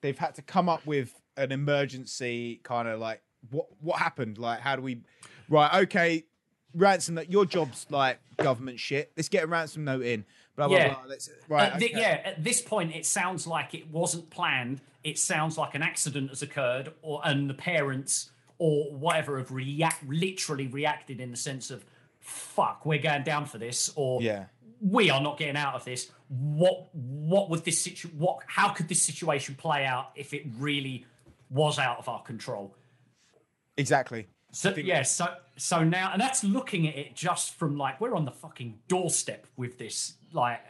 they've 0.03 0.19
had 0.19 0.35
to 0.37 0.43
come 0.43 0.69
up 0.69 0.87
with 0.87 1.12
an 1.37 1.53
emergency 1.53 2.61
kind 2.64 2.89
of 2.89 2.99
like 3.01 3.23
what 3.51 3.66
what 3.81 3.99
happened 3.99 4.39
like 4.39 4.61
how 4.61 4.75
do 4.75 4.83
we 4.83 5.03
right 5.49 5.83
okay 5.83 6.25
ransom 6.75 7.14
that 7.14 7.31
your 7.31 7.45
job's 7.47 7.87
like 7.91 8.19
government 8.37 8.81
shit 8.81 9.12
let's 9.16 9.29
get 9.29 9.45
a 9.45 9.47
ransom 9.47 9.85
note 9.85 10.03
in 10.03 10.25
blah 10.59 10.69
blah 10.69 10.77
Yeah. 10.77 10.89
blah 10.95 11.03
let's 11.07 11.31
right 11.49 11.73
At 11.73 11.79
thi- 11.79 11.87
okay. 11.87 12.01
yeah, 12.01 12.21
at 12.25 12.45
this 12.45 12.61
point, 12.61 12.95
it 12.95 13.07
sounds 13.07 13.47
like 13.47 13.73
it 13.75 13.89
wasn't 13.91 14.29
planned. 14.29 14.83
It 15.05 15.19
sounds 15.19 15.57
like 15.57 15.75
an 15.75 15.83
accident 15.83 16.29
has 16.29 16.43
occurred, 16.43 16.93
or 17.01 17.23
and 17.25 17.49
the 17.49 17.55
parents 17.55 18.31
or 18.59 18.93
whatever 18.93 19.39
have 19.39 19.51
react 19.53 20.05
literally 20.07 20.67
reacted 20.67 21.21
in 21.21 21.31
the 21.31 21.37
sense 21.37 21.71
of 21.71 21.85
"fuck, 22.21 22.85
we're 22.85 22.99
going 22.99 23.23
down 23.23 23.47
for 23.47 23.57
this," 23.59 23.91
or 23.97 24.21
yeah 24.21 24.47
we 24.81 25.11
are 25.11 25.21
not 25.21 25.39
getting 25.39 25.57
out 25.57 25.75
of 25.75 25.85
this. 25.85 26.11
What 26.29 26.95
what 26.95 27.49
would 27.51 27.65
this 27.65 27.81
situ- 27.81 28.09
what 28.09 28.41
how 28.47 28.69
could 28.71 28.89
this 28.89 29.01
situation 29.03 29.55
play 29.55 29.85
out 29.87 30.11
if 30.17 30.35
it 30.35 30.45
really 30.59 31.07
was 31.51 31.79
out 31.79 31.99
of 31.99 32.09
our 32.09 32.23
control? 32.23 32.75
exactly 33.77 34.27
So 34.53 34.75
yeah, 34.77 35.03
so 35.03 35.35
so 35.57 35.85
now 35.85 36.11
and 36.13 36.21
that's 36.21 36.43
looking 36.43 36.89
at 36.89 36.97
it 36.97 37.15
just 37.15 37.55
from 37.55 37.77
like 37.77 38.01
we're 38.01 38.15
on 38.15 38.25
the 38.25 38.33
fucking 38.33 38.79
doorstep 38.89 39.47
with 39.57 39.79
this 39.79 40.15
like 40.33 40.61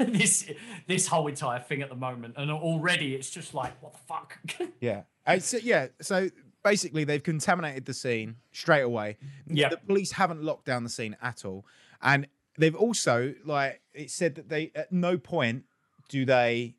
uh, 0.00 0.04
this 0.08 0.50
this 0.86 1.06
whole 1.06 1.26
entire 1.26 1.60
thing 1.60 1.82
at 1.82 1.88
the 1.88 1.96
moment, 1.96 2.34
and 2.36 2.50
already 2.50 3.14
it's 3.14 3.30
just 3.30 3.54
like 3.54 3.80
what 3.82 3.92
the 3.92 3.98
fuck. 4.06 4.38
yeah. 4.80 5.02
Uh, 5.26 5.38
so, 5.38 5.56
yeah 5.56 5.86
so 6.02 6.28
basically 6.64 7.04
they've 7.04 7.22
contaminated 7.22 7.84
the 7.84 7.94
scene 7.94 8.36
straight 8.50 8.82
away. 8.82 9.18
Yeah. 9.46 9.68
the 9.68 9.76
police 9.76 10.12
haven't 10.12 10.42
locked 10.42 10.64
down 10.64 10.82
the 10.82 10.90
scene 10.90 11.16
at 11.22 11.44
all. 11.44 11.66
And 12.02 12.26
they've 12.58 12.74
also 12.74 13.34
like 13.44 13.80
it 13.92 14.10
said 14.10 14.34
that 14.36 14.48
they 14.48 14.72
at 14.74 14.90
no 14.90 15.18
point 15.18 15.64
do 16.08 16.24
they 16.24 16.74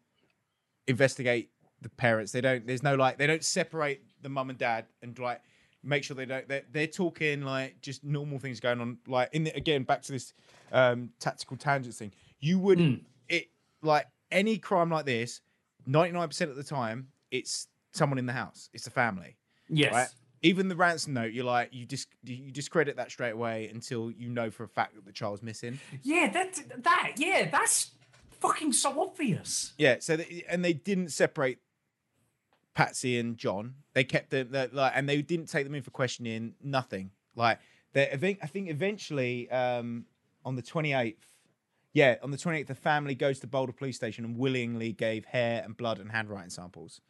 investigate 0.88 1.52
the 1.82 1.90
parents. 1.90 2.32
They 2.32 2.42
don't 2.42 2.68
there's 2.68 2.84
no 2.84 2.96
like 2.96 3.18
they 3.18 3.28
don't 3.28 3.44
separate 3.44 4.02
the 4.22 4.30
mum 4.30 4.50
and 4.50 4.60
dad 4.60 4.86
and 5.02 5.18
like 5.18 5.42
make 5.86 6.04
sure 6.04 6.16
they 6.16 6.26
don't 6.26 6.48
they're, 6.48 6.64
they're 6.72 6.88
talking 6.88 7.42
like 7.44 7.82
just 7.82 8.04
normal 8.04 8.40
things 8.40 8.60
going 8.60 8.82
on. 8.82 8.98
Like 9.08 9.30
in 9.34 9.44
the, 9.46 9.56
again 9.56 9.84
back 9.84 10.02
to 10.04 10.12
this 10.12 10.34
um 10.72 11.12
tactical 11.20 11.58
tangent 11.58 11.96
thing. 11.96 12.12
You 12.40 12.60
wouldn't 12.60 13.06
it 13.30 13.48
like 13.82 14.08
any 14.32 14.58
crime 14.58 14.90
like 14.90 15.06
this 15.06 15.42
99% 15.88 16.42
of 16.42 16.56
the 16.56 16.64
time 16.64 17.10
it's 17.32 17.68
someone 17.94 18.18
in 18.18 18.26
the 18.26 18.34
house. 18.34 18.70
It's 18.74 18.88
a 18.88 18.92
family. 18.92 19.38
Yes, 19.70 19.94
right? 19.94 20.08
Even 20.42 20.68
the 20.68 20.76
ransom 20.76 21.14
note 21.14 21.32
you're 21.32 21.46
like 21.46 21.74
you 21.74 21.86
just 21.86 22.08
you 22.24 22.52
discredit 22.52 22.98
that 22.98 23.12
straight 23.12 23.32
away 23.32 23.70
until 23.74 24.12
you 24.12 24.30
know 24.30 24.52
for 24.52 24.64
a 24.64 24.68
fact 24.68 24.96
that 24.96 25.06
the 25.06 25.12
child's 25.12 25.42
missing. 25.42 25.80
Yeah, 26.04 26.30
that 26.32 26.60
that 26.84 27.14
yeah, 27.18 27.50
that's 27.50 27.92
fucking 28.40 28.74
so 28.74 29.02
obvious. 29.02 29.74
Yeah, 29.78 29.98
so 30.00 30.18
they, 30.18 30.44
and 30.50 30.64
they 30.64 30.74
didn't 30.74 31.10
separate 31.10 31.60
Patsy 32.76 33.18
and 33.18 33.38
John. 33.38 33.74
They 33.94 34.04
kept 34.04 34.30
them 34.30 34.50
like, 34.74 34.92
and 34.96 35.10
they 35.10 35.22
didn't 35.22 35.48
take 35.48 35.64
them 35.64 35.74
in 35.74 35.82
for 35.82 35.92
questioning. 35.92 36.54
Nothing. 36.62 37.10
Like 37.36 37.60
they, 37.94 38.10
I 38.12 38.18
think, 38.18 38.40
I 38.44 38.48
think 38.48 38.70
eventually 38.70 39.50
um, 39.50 40.06
on 40.44 40.56
the 40.56 40.62
twenty 40.62 40.94
eighth, 40.94 41.26
yeah, 41.94 42.16
on 42.22 42.32
the 42.32 42.38
twenty 42.38 42.60
eighth, 42.60 42.68
the 42.68 42.76
family 42.76 43.16
goes 43.16 43.40
to 43.40 43.48
Boulder 43.48 43.72
Police 43.74 43.96
Station 43.96 44.26
and 44.26 44.38
willingly 44.38 44.92
gave 44.94 45.26
hair 45.26 45.64
and 45.66 45.76
blood 45.76 46.00
and 46.00 46.12
handwriting 46.12 46.50
samples. 46.50 47.02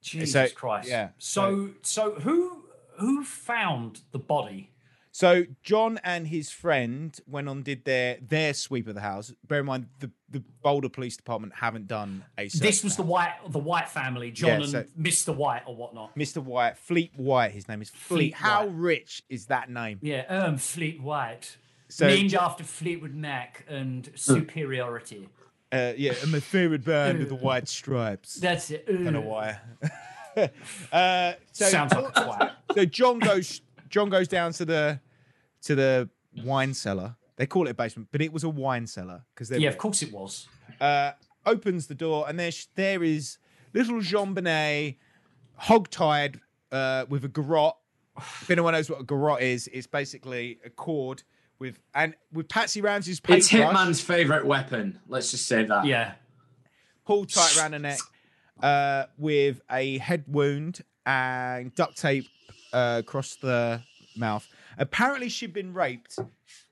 Jesus 0.00 0.50
So, 0.50 0.54
Christ. 0.54 0.88
yeah, 0.88 1.08
So 1.18 1.70
so 1.82 2.12
who 2.14 2.64
who 2.98 3.24
found 3.24 4.02
the 4.12 4.18
body? 4.18 4.70
So 5.14 5.44
John 5.62 6.00
and 6.02 6.26
his 6.26 6.50
friend 6.50 7.16
went 7.28 7.48
on 7.48 7.62
did 7.62 7.84
their 7.84 8.18
their 8.20 8.52
sweep 8.52 8.88
of 8.88 8.96
the 8.96 9.00
house. 9.00 9.32
Bear 9.46 9.60
in 9.60 9.66
mind 9.66 9.86
the 10.00 10.10
the 10.28 10.42
Boulder 10.60 10.88
Police 10.88 11.16
Department 11.16 11.52
haven't 11.54 11.86
done 11.86 12.24
a 12.36 12.48
This 12.48 12.82
was 12.82 12.94
of 12.94 12.96
the 12.96 13.02
White 13.04 13.34
the 13.48 13.60
White 13.60 13.88
family, 13.88 14.32
John 14.32 14.62
Yeah, 14.62 14.66
so- 14.66 14.78
and 14.78 14.88
Mr. 15.06 15.32
White 15.32 15.62
or 15.66 15.76
whatnot. 15.76 16.16
Mr. 16.16 16.38
White, 16.42 16.76
Fleet 16.76 17.12
White. 17.14 17.52
His 17.52 17.68
name 17.68 17.80
is 17.80 17.90
Fleet. 17.90 18.16
Fleet 18.18 18.34
How 18.34 18.66
White. 18.66 18.74
rich 18.74 19.22
is 19.28 19.46
that 19.46 19.70
name? 19.70 20.00
Yeah, 20.02 20.22
um, 20.22 20.58
Fleet 20.58 21.00
White. 21.00 21.58
So- 21.88 22.08
Named 22.08 22.34
after 22.34 22.64
Fleetwood 22.64 23.14
Mac 23.14 23.64
and 23.68 24.10
superiority. 24.16 25.28
Uh, 25.70 25.92
yeah, 25.96 26.14
and 26.22 26.32
my 26.32 26.40
favorite 26.40 26.84
band 26.84 27.20
with 27.20 27.28
the 27.28 27.34
white 27.48 27.68
stripes. 27.68 28.34
That's 28.34 28.68
it. 28.72 28.84
Don't 28.88 29.12
know 29.12 29.20
why. 29.20 29.58
uh, 30.92 31.34
so, 31.52 31.66
Sounds 31.66 31.92
like 31.94 32.04
a 32.16 32.20
twat. 32.20 32.50
so 32.74 32.84
John 32.84 33.20
goes. 33.20 33.60
John 33.90 34.08
goes 34.10 34.26
down 34.26 34.52
to 34.54 34.64
the 34.64 34.98
to 35.64 35.74
the 35.74 36.08
wine 36.44 36.74
cellar. 36.74 37.16
They 37.36 37.46
call 37.46 37.66
it 37.66 37.70
a 37.70 37.74
basement, 37.74 38.08
but 38.12 38.20
it 38.22 38.32
was 38.32 38.44
a 38.44 38.48
wine 38.48 38.86
cellar 38.86 39.24
because 39.34 39.50
Yeah, 39.50 39.68
of 39.68 39.78
course 39.78 40.02
it 40.02 40.12
was. 40.12 40.46
uh, 40.80 41.12
opens 41.46 41.86
the 41.88 41.94
door, 41.94 42.26
and 42.28 42.38
there 42.38 42.52
there 42.76 43.02
is 43.02 43.38
little 43.72 44.00
JonBenét, 44.00 44.96
hog-tied 45.56 46.40
uh, 46.72 47.06
with 47.08 47.24
a 47.24 47.28
garrote. 47.28 47.74
If 48.16 48.48
anyone 48.50 48.74
knows 48.74 48.88
what 48.88 49.00
a 49.00 49.04
garrote 49.04 49.40
is, 49.42 49.68
it's 49.72 49.88
basically 49.88 50.58
a 50.64 50.70
cord 50.70 51.24
with 51.58 51.80
and 51.94 52.14
with 52.32 52.48
Patsy 52.48 52.80
Ramsey's 52.80 53.20
It's 53.28 53.48
paintbrush 53.50 53.74
Hitman's 53.74 54.00
favorite 54.00 54.46
weapon. 54.46 55.00
Let's 55.08 55.32
just 55.32 55.46
say 55.46 55.64
that. 55.64 55.84
Yeah. 55.84 56.12
pulled 57.04 57.28
tight 57.30 57.56
around 57.58 57.72
the 57.72 57.78
neck. 57.80 57.98
uh, 58.62 59.04
with 59.18 59.60
a 59.70 59.98
head 59.98 60.24
wound 60.28 60.82
and 61.06 61.74
duct 61.74 61.96
tape 61.96 62.26
uh, 62.72 62.96
across 63.04 63.34
the 63.36 63.82
mouth. 64.16 64.46
Apparently, 64.78 65.28
she'd 65.28 65.52
been 65.52 65.72
raped, 65.72 66.18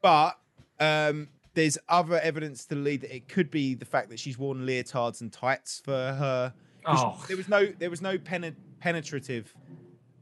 but 0.01 0.39
um, 0.81 1.29
there's 1.55 1.79
other 1.89 2.19
evidence 2.21 2.65
to 2.67 2.75
lead 2.75 3.03
that 3.03 3.15
it 3.15 3.29
could 3.29 3.51
be 3.51 3.75
the 3.75 3.85
fact 3.85 4.09
that 4.11 4.19
she's 4.19 4.39
worn 4.39 4.67
leotards 4.67 5.21
and 5.21 5.33
tights 5.33 5.81
for 5.85 5.93
her. 5.93 6.53
Oh. 6.87 7.23
There 7.29 7.37
was 7.37 7.49
no 7.49 7.67
there 7.67 7.91
was 7.91 8.03
no 8.03 8.19
pene- 8.19 8.57
penetrative 8.81 9.55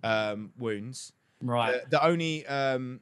um, 0.02 0.52
wounds. 0.58 1.12
Right. 1.42 1.82
The, 1.84 1.90
the 1.90 2.04
only 2.04 2.46
um, 2.46 3.00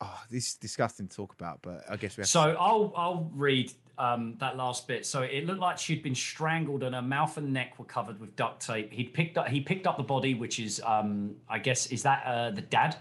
oh, 0.00 0.20
this 0.30 0.48
is 0.48 0.54
disgusting 0.54 1.08
to 1.08 1.16
talk 1.16 1.34
about, 1.34 1.60
but 1.62 1.84
I 1.90 1.96
guess 1.96 2.16
we 2.16 2.22
have. 2.22 2.28
So 2.28 2.56
I'll 2.58 2.92
I'll 2.96 3.30
read 3.34 3.72
um, 3.98 4.36
that 4.40 4.56
last 4.56 4.88
bit. 4.88 5.06
So 5.06 5.22
it 5.22 5.46
looked 5.46 5.60
like 5.60 5.78
she'd 5.78 6.02
been 6.02 6.14
strangled 6.14 6.82
and 6.82 6.94
her 6.94 7.02
mouth 7.02 7.36
and 7.36 7.52
neck 7.52 7.78
were 7.78 7.84
covered 7.84 8.20
with 8.20 8.34
duct 8.36 8.64
tape. 8.66 8.92
He 8.92 9.04
picked 9.04 9.38
up 9.38 9.48
he 9.48 9.60
picked 9.60 9.86
up 9.86 9.96
the 9.96 10.02
body, 10.02 10.34
which 10.34 10.58
is 10.58 10.80
um, 10.84 11.36
I 11.48 11.58
guess 11.58 11.88
is 11.88 12.02
that 12.02 12.24
uh, 12.24 12.50
the 12.50 12.62
dad 12.62 12.92
to, 12.92 12.98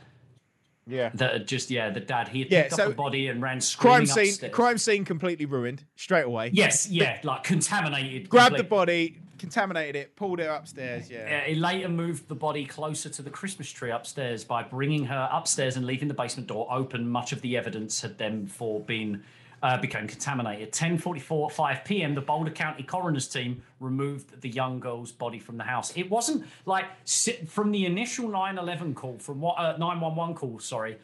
yeah. 0.87 1.09
that 1.15 1.33
had 1.33 1.47
just 1.47 1.69
yeah 1.69 1.89
the 1.89 1.99
dad. 1.99 2.27
He 2.27 2.39
had 2.39 2.51
Yeah, 2.51 2.61
picked 2.63 2.75
so 2.75 2.83
up 2.83 2.89
the 2.89 2.95
body 2.95 3.27
and 3.27 3.41
ran 3.41 3.61
screaming 3.61 3.97
Crime 3.97 4.05
scene. 4.05 4.29
upstairs. 4.29 4.53
Crime 4.53 4.77
scene 4.77 5.05
completely 5.05 5.45
ruined 5.45 5.83
straight 5.95 6.25
away. 6.25 6.49
Yes, 6.53 6.89
yeah, 6.89 7.19
like 7.23 7.43
contaminated. 7.43 8.29
Grabbed 8.29 8.57
the 8.57 8.63
body, 8.63 9.17
contaminated 9.37 9.95
it, 9.95 10.15
pulled 10.15 10.39
it 10.39 10.47
upstairs. 10.49 11.09
Yeah. 11.09 11.41
Uh, 11.43 11.49
he 11.49 11.55
later 11.55 11.89
moved 11.89 12.27
the 12.27 12.35
body 12.35 12.65
closer 12.65 13.09
to 13.09 13.21
the 13.21 13.29
Christmas 13.29 13.69
tree 13.71 13.91
upstairs 13.91 14.43
by 14.43 14.63
bringing 14.63 15.05
her 15.05 15.29
upstairs 15.31 15.75
and 15.77 15.85
leaving 15.85 16.07
the 16.07 16.13
basement 16.13 16.47
door 16.47 16.67
open. 16.71 17.07
Much 17.09 17.31
of 17.31 17.41
the 17.41 17.57
evidence 17.57 18.01
had 18.01 18.17
then 18.17 18.47
for 18.47 18.79
been 18.81 19.23
uh, 19.63 19.77
became 19.77 20.07
contaminated. 20.07 20.73
10:44 20.73 21.47
at 21.49 21.55
5 21.55 21.85
p.m. 21.85 22.13
The 22.13 22.21
Boulder 22.21 22.51
County 22.51 22.83
coroner's 22.83 23.27
team 23.29 23.63
removed 23.79 24.41
the 24.41 24.49
young 24.49 24.79
girl's 24.79 25.11
body 25.13 25.39
from 25.39 25.57
the 25.57 25.63
house. 25.63 25.95
It 25.95 26.09
wasn't 26.11 26.45
like 26.65 26.85
from 27.47 27.71
the 27.71 27.85
initial 27.85 28.25
911 28.27 28.93
call, 28.93 29.17
from 29.19 29.39
what 29.39 29.57
uh, 29.57 29.77
911 29.77 30.35
call, 30.35 30.59
sorry. 30.59 30.97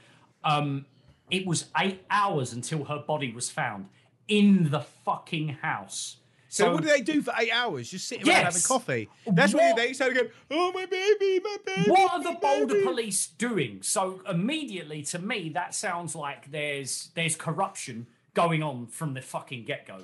Um, 0.43 0.85
it 1.31 1.47
was 1.47 1.65
eight 1.77 2.03
hours 2.11 2.51
until 2.53 2.83
her 2.85 2.99
body 2.99 3.31
was 3.31 3.49
found 3.49 3.87
in 4.27 4.69
the 4.71 4.81
fucking 4.81 5.49
house. 5.61 6.17
So, 6.51 6.73
what 6.73 6.81
do 6.81 6.87
they 6.89 7.01
do 7.01 7.21
for 7.21 7.31
eight 7.39 7.51
hours? 7.53 7.91
Just 7.91 8.07
sitting 8.07 8.27
around 8.27 8.43
having 8.45 8.61
coffee. 8.63 9.07
That's 9.27 9.53
what, 9.53 9.63
What- 9.63 9.75
they 9.77 9.93
started 9.93 10.15
going. 10.15 10.29
Oh 10.51 10.71
my 10.73 10.85
baby, 10.85 11.39
my 11.43 11.57
baby. 11.65 11.91
What 11.91 12.11
are 12.11 12.23
the 12.23 12.39
Boulder 12.41 12.73
baby." 12.73 12.85
police 12.85 13.27
doing? 13.27 13.83
So 13.83 14.21
immediately, 14.27 15.03
to 15.03 15.19
me, 15.19 15.49
that 15.53 15.75
sounds 15.75 16.15
like 16.15 16.51
there's 16.51 17.11
there's 17.13 17.35
corruption 17.35 18.07
going 18.33 18.63
on 18.63 18.87
from 18.87 19.13
the 19.13 19.21
fucking 19.21 19.65
get 19.65 19.87
go. 19.87 19.99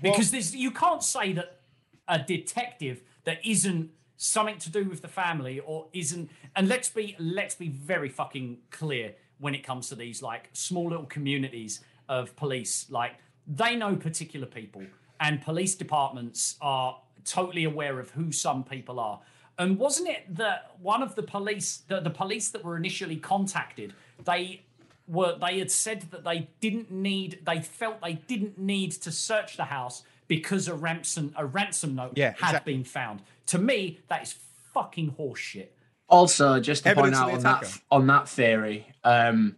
Because 0.00 0.30
there's 0.30 0.54
you 0.54 0.70
can't 0.70 1.02
say 1.02 1.32
that 1.32 1.60
a 2.06 2.18
detective 2.18 3.02
that 3.24 3.44
isn't 3.44 3.90
something 4.16 4.58
to 4.58 4.70
do 4.70 4.84
with 4.84 5.02
the 5.02 5.08
family 5.08 5.60
or 5.60 5.88
isn't. 5.92 6.30
And 6.54 6.68
let's 6.68 6.88
be 6.88 7.16
let's 7.18 7.54
be 7.54 7.68
very 7.68 8.08
fucking 8.08 8.58
clear 8.70 9.14
when 9.38 9.54
it 9.54 9.64
comes 9.64 9.88
to 9.88 9.94
these 9.94 10.22
like 10.22 10.50
small 10.52 10.88
little 10.88 11.06
communities 11.06 11.80
of 12.08 12.34
police. 12.36 12.86
Like 12.90 13.12
they 13.46 13.76
know 13.76 13.96
particular 13.96 14.46
people, 14.46 14.82
and 15.20 15.40
police 15.40 15.74
departments 15.74 16.56
are 16.60 17.00
totally 17.24 17.64
aware 17.64 17.98
of 17.98 18.10
who 18.10 18.32
some 18.32 18.64
people 18.64 19.00
are. 19.00 19.20
And 19.58 19.76
wasn't 19.76 20.08
it 20.08 20.36
that 20.36 20.76
one 20.80 21.02
of 21.02 21.16
the 21.16 21.22
police, 21.22 21.82
the, 21.88 22.00
the 22.00 22.10
police 22.10 22.50
that 22.50 22.64
were 22.64 22.76
initially 22.76 23.16
contacted, 23.16 23.92
they 24.24 24.62
were 25.08 25.36
they 25.38 25.58
had 25.58 25.70
said 25.70 26.02
that 26.10 26.24
they 26.24 26.48
didn't 26.60 26.90
need, 26.90 27.40
they 27.46 27.60
felt 27.60 28.00
they 28.02 28.14
didn't 28.14 28.58
need 28.58 28.92
to 28.92 29.10
search 29.10 29.56
the 29.56 29.64
house 29.64 30.02
because 30.26 30.68
a 30.68 30.74
ransom 30.74 31.32
a 31.36 31.46
ransom 31.46 31.94
note 31.94 32.12
Yeah, 32.16 32.34
had 32.38 32.48
exactly. 32.50 32.74
been 32.74 32.84
found. 32.84 33.22
To 33.46 33.58
me, 33.58 34.00
that 34.08 34.22
is 34.22 34.36
fucking 34.74 35.12
horseshit. 35.18 35.68
Also, 36.08 36.60
just 36.60 36.84
to 36.84 36.90
Evidence 36.90 37.18
point 37.18 37.30
out 37.30 37.36
on 37.36 37.42
that 37.42 37.78
on 37.90 38.06
that 38.06 38.28
theory, 38.28 38.86
um, 39.04 39.56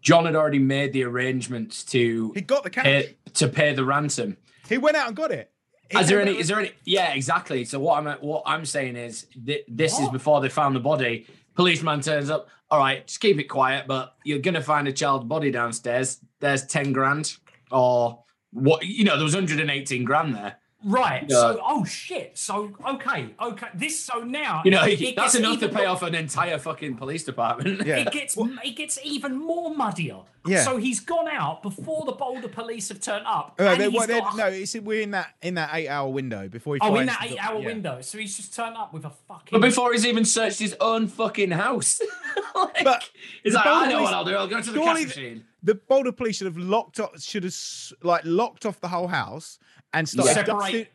John 0.00 0.24
had 0.26 0.34
already 0.34 0.58
made 0.58 0.92
the 0.92 1.04
arrangements 1.04 1.84
to 1.84 2.32
He 2.34 2.40
got 2.40 2.62
the 2.64 2.70
cash. 2.70 2.84
pay, 2.84 3.16
to 3.34 3.48
pay 3.48 3.72
the 3.74 3.84
ransom. 3.84 4.36
He 4.68 4.78
went 4.78 4.96
out 4.96 5.06
and 5.08 5.16
got 5.16 5.30
it. 5.30 5.50
He 5.90 5.98
Is 5.98 6.08
there 6.08 6.20
any? 6.20 6.38
Is 6.38 6.48
there 6.48 6.58
any? 6.58 6.72
Yeah, 6.84 7.12
exactly. 7.12 7.64
So 7.66 7.78
what 7.78 7.98
I'm 8.06 8.18
what 8.20 8.42
I'm 8.46 8.64
saying 8.64 8.96
is 8.96 9.26
th- 9.46 9.64
this 9.68 9.98
is 9.98 10.08
before 10.08 10.40
they 10.40 10.48
found 10.48 10.74
the 10.74 10.80
body. 10.80 11.26
Policeman 11.54 12.00
turns 12.00 12.30
up. 12.30 12.48
All 12.70 12.78
right, 12.78 13.06
just 13.06 13.20
keep 13.20 13.38
it 13.38 13.44
quiet, 13.44 13.86
but 13.86 14.16
you're 14.24 14.38
gonna 14.38 14.62
find 14.62 14.88
a 14.88 14.92
child's 14.92 15.26
body 15.26 15.50
downstairs. 15.50 16.20
There's 16.40 16.66
ten 16.66 16.92
grand, 16.92 17.36
or 17.70 18.24
what? 18.52 18.84
You 18.84 19.04
know, 19.04 19.16
there 19.16 19.24
was 19.24 19.34
118 19.34 20.04
grand 20.04 20.34
there. 20.34 20.56
Right. 20.84 21.24
Yeah. 21.28 21.36
So, 21.36 21.60
oh 21.64 21.84
shit. 21.84 22.36
So, 22.36 22.72
okay, 22.86 23.28
okay. 23.40 23.66
This. 23.74 24.00
So 24.00 24.20
now, 24.20 24.62
You 24.64 24.72
know, 24.72 24.82
it 24.84 24.98
that's 25.16 25.32
gets 25.32 25.34
enough 25.36 25.60
to 25.60 25.68
pay 25.68 25.82
more- 25.82 25.88
off 25.88 26.02
an 26.02 26.14
entire 26.14 26.58
fucking 26.58 26.96
police 26.96 27.24
department. 27.24 27.86
Yeah. 27.86 27.98
It 27.98 28.10
gets 28.12 28.36
it 28.38 28.76
gets 28.76 28.98
even 29.04 29.36
more 29.36 29.74
muddier. 29.74 30.18
Yeah. 30.44 30.64
So 30.64 30.76
he's 30.76 30.98
gone 30.98 31.28
out 31.28 31.62
before 31.62 32.04
the 32.04 32.12
Boulder 32.12 32.48
police 32.48 32.88
have 32.88 33.00
turned 33.00 33.24
up. 33.26 33.54
Uh, 33.60 33.76
they- 33.76 33.84
he's 33.90 33.94
what- 33.94 34.08
got 34.08 34.36
no, 34.36 34.46
it's, 34.46 34.74
we're 34.76 35.02
in 35.02 35.12
that 35.12 35.28
in 35.40 35.54
that 35.54 35.70
eight 35.72 35.88
hour 35.88 36.08
window 36.10 36.48
before 36.48 36.74
he. 36.74 36.80
Oh, 36.82 36.88
in 36.88 37.06
finds 37.06 37.12
that 37.12 37.28
the- 37.28 37.34
eight-hour 37.34 37.60
yeah. 37.60 37.66
window. 37.66 38.00
So 38.00 38.18
he's 38.18 38.36
just 38.36 38.54
turned 38.54 38.76
up 38.76 38.92
with 38.92 39.04
a 39.04 39.10
fucking. 39.28 39.50
But 39.52 39.60
before 39.60 39.92
he's 39.92 40.04
even 40.06 40.24
searched 40.24 40.58
his 40.58 40.74
own 40.80 41.06
fucking 41.06 41.52
house, 41.52 42.00
like, 42.56 42.82
But 42.82 43.08
he's 43.44 43.54
like, 43.54 43.64
Boulder 43.64 43.78
I 43.78 43.86
know 43.88 43.96
police- 43.98 44.04
what 44.04 44.14
I'll 44.14 44.24
do. 44.24 44.34
I'll 44.34 44.48
go 44.48 44.60
to 44.60 44.70
the 44.72 44.80
cash 44.80 45.04
machine. 45.04 45.44
The 45.64 45.76
Boulder 45.76 46.10
police 46.10 46.38
should 46.38 46.46
have 46.48 46.56
locked 46.56 46.98
off, 46.98 47.20
should 47.20 47.44
have 47.44 47.54
like 48.02 48.22
locked 48.24 48.66
off 48.66 48.80
the 48.80 48.88
whole 48.88 49.06
house 49.06 49.60
and 49.92 50.08
started 50.08 50.34
Separate- 50.34 50.56
dusting, 50.58 50.86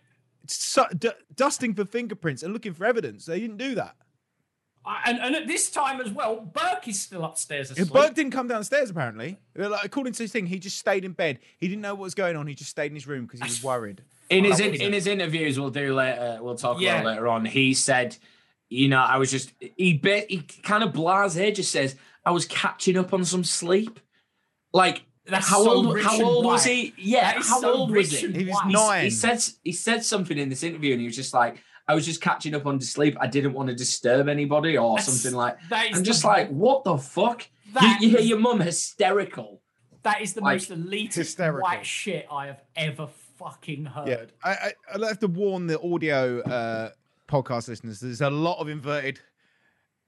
su- 0.48 0.98
du- 0.98 1.16
dusting 1.36 1.74
for 1.74 1.86
fingerprints 1.86 2.44
and 2.44 2.54
looking 2.54 2.74
for 2.74 2.86
evidence. 2.86 3.26
They 3.26 3.40
didn't 3.40 3.58
do 3.58 3.76
that. 3.76 3.96
Uh, 4.86 4.96
and, 5.06 5.20
and 5.20 5.36
at 5.36 5.48
this 5.48 5.70
time 5.70 6.00
as 6.00 6.10
well, 6.12 6.40
Burke 6.40 6.88
is 6.88 7.02
still 7.02 7.26
upstairs 7.26 7.70
asleep. 7.72 7.92
Burke 7.92 8.14
didn't 8.14 8.32
come 8.32 8.48
downstairs 8.48 8.90
apparently. 8.90 9.38
Like, 9.56 9.84
according 9.84 10.14
to 10.14 10.24
this 10.24 10.32
thing, 10.32 10.46
he 10.46 10.60
just 10.60 10.78
stayed 10.78 11.04
in 11.04 11.12
bed. 11.12 11.40
He 11.58 11.68
didn't 11.68 11.82
know 11.82 11.94
what 11.94 12.04
was 12.04 12.16
going 12.16 12.38
on. 12.38 12.48
He 12.48 12.56
just 12.56 12.70
stayed 12.70 12.88
in 12.92 12.96
his 12.96 13.06
room 13.06 13.26
because 13.26 13.42
he 13.42 13.46
was 13.48 13.62
worried. 13.64 14.02
in 14.30 14.46
his 14.46 14.60
in, 14.62 14.74
in 14.76 14.94
his 14.94 15.06
interviews 15.08 15.60
we'll 15.60 15.70
do 15.70 15.94
later 15.94 16.38
we'll 16.42 16.56
talk 16.56 16.80
Yeah. 16.80 16.96
about 17.02 17.06
later 17.06 17.28
on 17.30 17.46
he 17.46 17.74
said 17.74 18.18
you 18.70 18.90
know 18.90 19.00
i 19.00 19.16
was 19.16 19.32
just 19.32 19.54
he 19.78 19.94
ba- 19.98 20.26
he 20.28 20.40
kind 20.64 20.84
of 20.84 20.92
blasé 20.92 21.56
just 21.56 21.72
says 21.72 21.96
i 22.26 22.32
was 22.32 22.44
catching 22.46 22.98
up 22.98 23.14
on 23.14 23.24
some 23.24 23.46
sleep 23.46 24.02
like 24.74 25.04
That's 25.30 25.48
how 25.48 25.64
so 25.64 25.72
old 25.72 25.94
rich 25.94 26.06
how 26.06 26.22
old 26.24 26.46
was 26.46 26.64
he 26.64 26.94
yeah 26.98 27.34
how 27.42 27.60
so 27.62 27.74
old 27.74 27.92
was 27.92 28.12
he 28.12 28.32
He 28.32 28.46
was 28.46 28.58
nine. 28.68 29.04
he 29.06 29.10
said 29.10 29.44
he 29.64 29.72
said 29.74 30.04
something 30.04 30.38
in 30.38 30.50
this 30.50 30.64
interview 30.64 30.94
and 30.94 31.02
he 31.02 31.08
was 31.08 31.16
just 31.16 31.34
like 31.34 31.62
i 31.88 31.94
was 31.96 32.06
just 32.06 32.22
catching 32.22 32.56
up 32.56 32.66
on 32.66 32.80
sleep 32.82 33.16
i 33.20 33.28
didn't 33.28 33.54
want 33.54 33.68
to 33.70 33.76
disturb 33.76 34.28
anybody 34.30 34.78
or 34.78 34.96
That's- 34.98 35.06
something 35.22 35.38
like 35.38 35.58
that 35.70 35.92
is 35.92 35.98
i'm 35.98 36.04
just 36.04 36.22
the- 36.22 36.28
like 36.30 36.50
what 36.50 36.84
the 36.86 36.98
fuck 36.98 37.48
you, 37.66 37.74
That 37.74 38.00
you 38.02 38.10
hear 38.10 38.22
your 38.22 38.40
mum 38.40 38.60
hysterical 38.62 39.62
That 40.04 40.22
is 40.22 40.34
the 40.34 40.42
Like, 40.42 40.56
most 40.56 40.72
elitist 40.72 41.16
hysterical. 41.16 41.62
white 41.64 41.86
shit 41.86 42.26
I 42.32 42.48
have 42.48 42.62
ever 42.78 43.08
fucking 43.38 43.86
heard. 43.86 44.08
Yeah, 44.08 44.24
I, 44.44 44.52
I, 44.52 44.72
I'll 44.94 45.04
have 45.08 45.20
to 45.20 45.28
warn 45.28 45.68
the 45.68 45.78
audio 45.82 46.40
uh, 46.42 46.90
podcast 47.28 47.68
listeners. 47.68 48.00
There's 48.00 48.22
a 48.22 48.30
lot 48.30 48.58
of 48.60 48.70
inverted. 48.70 49.20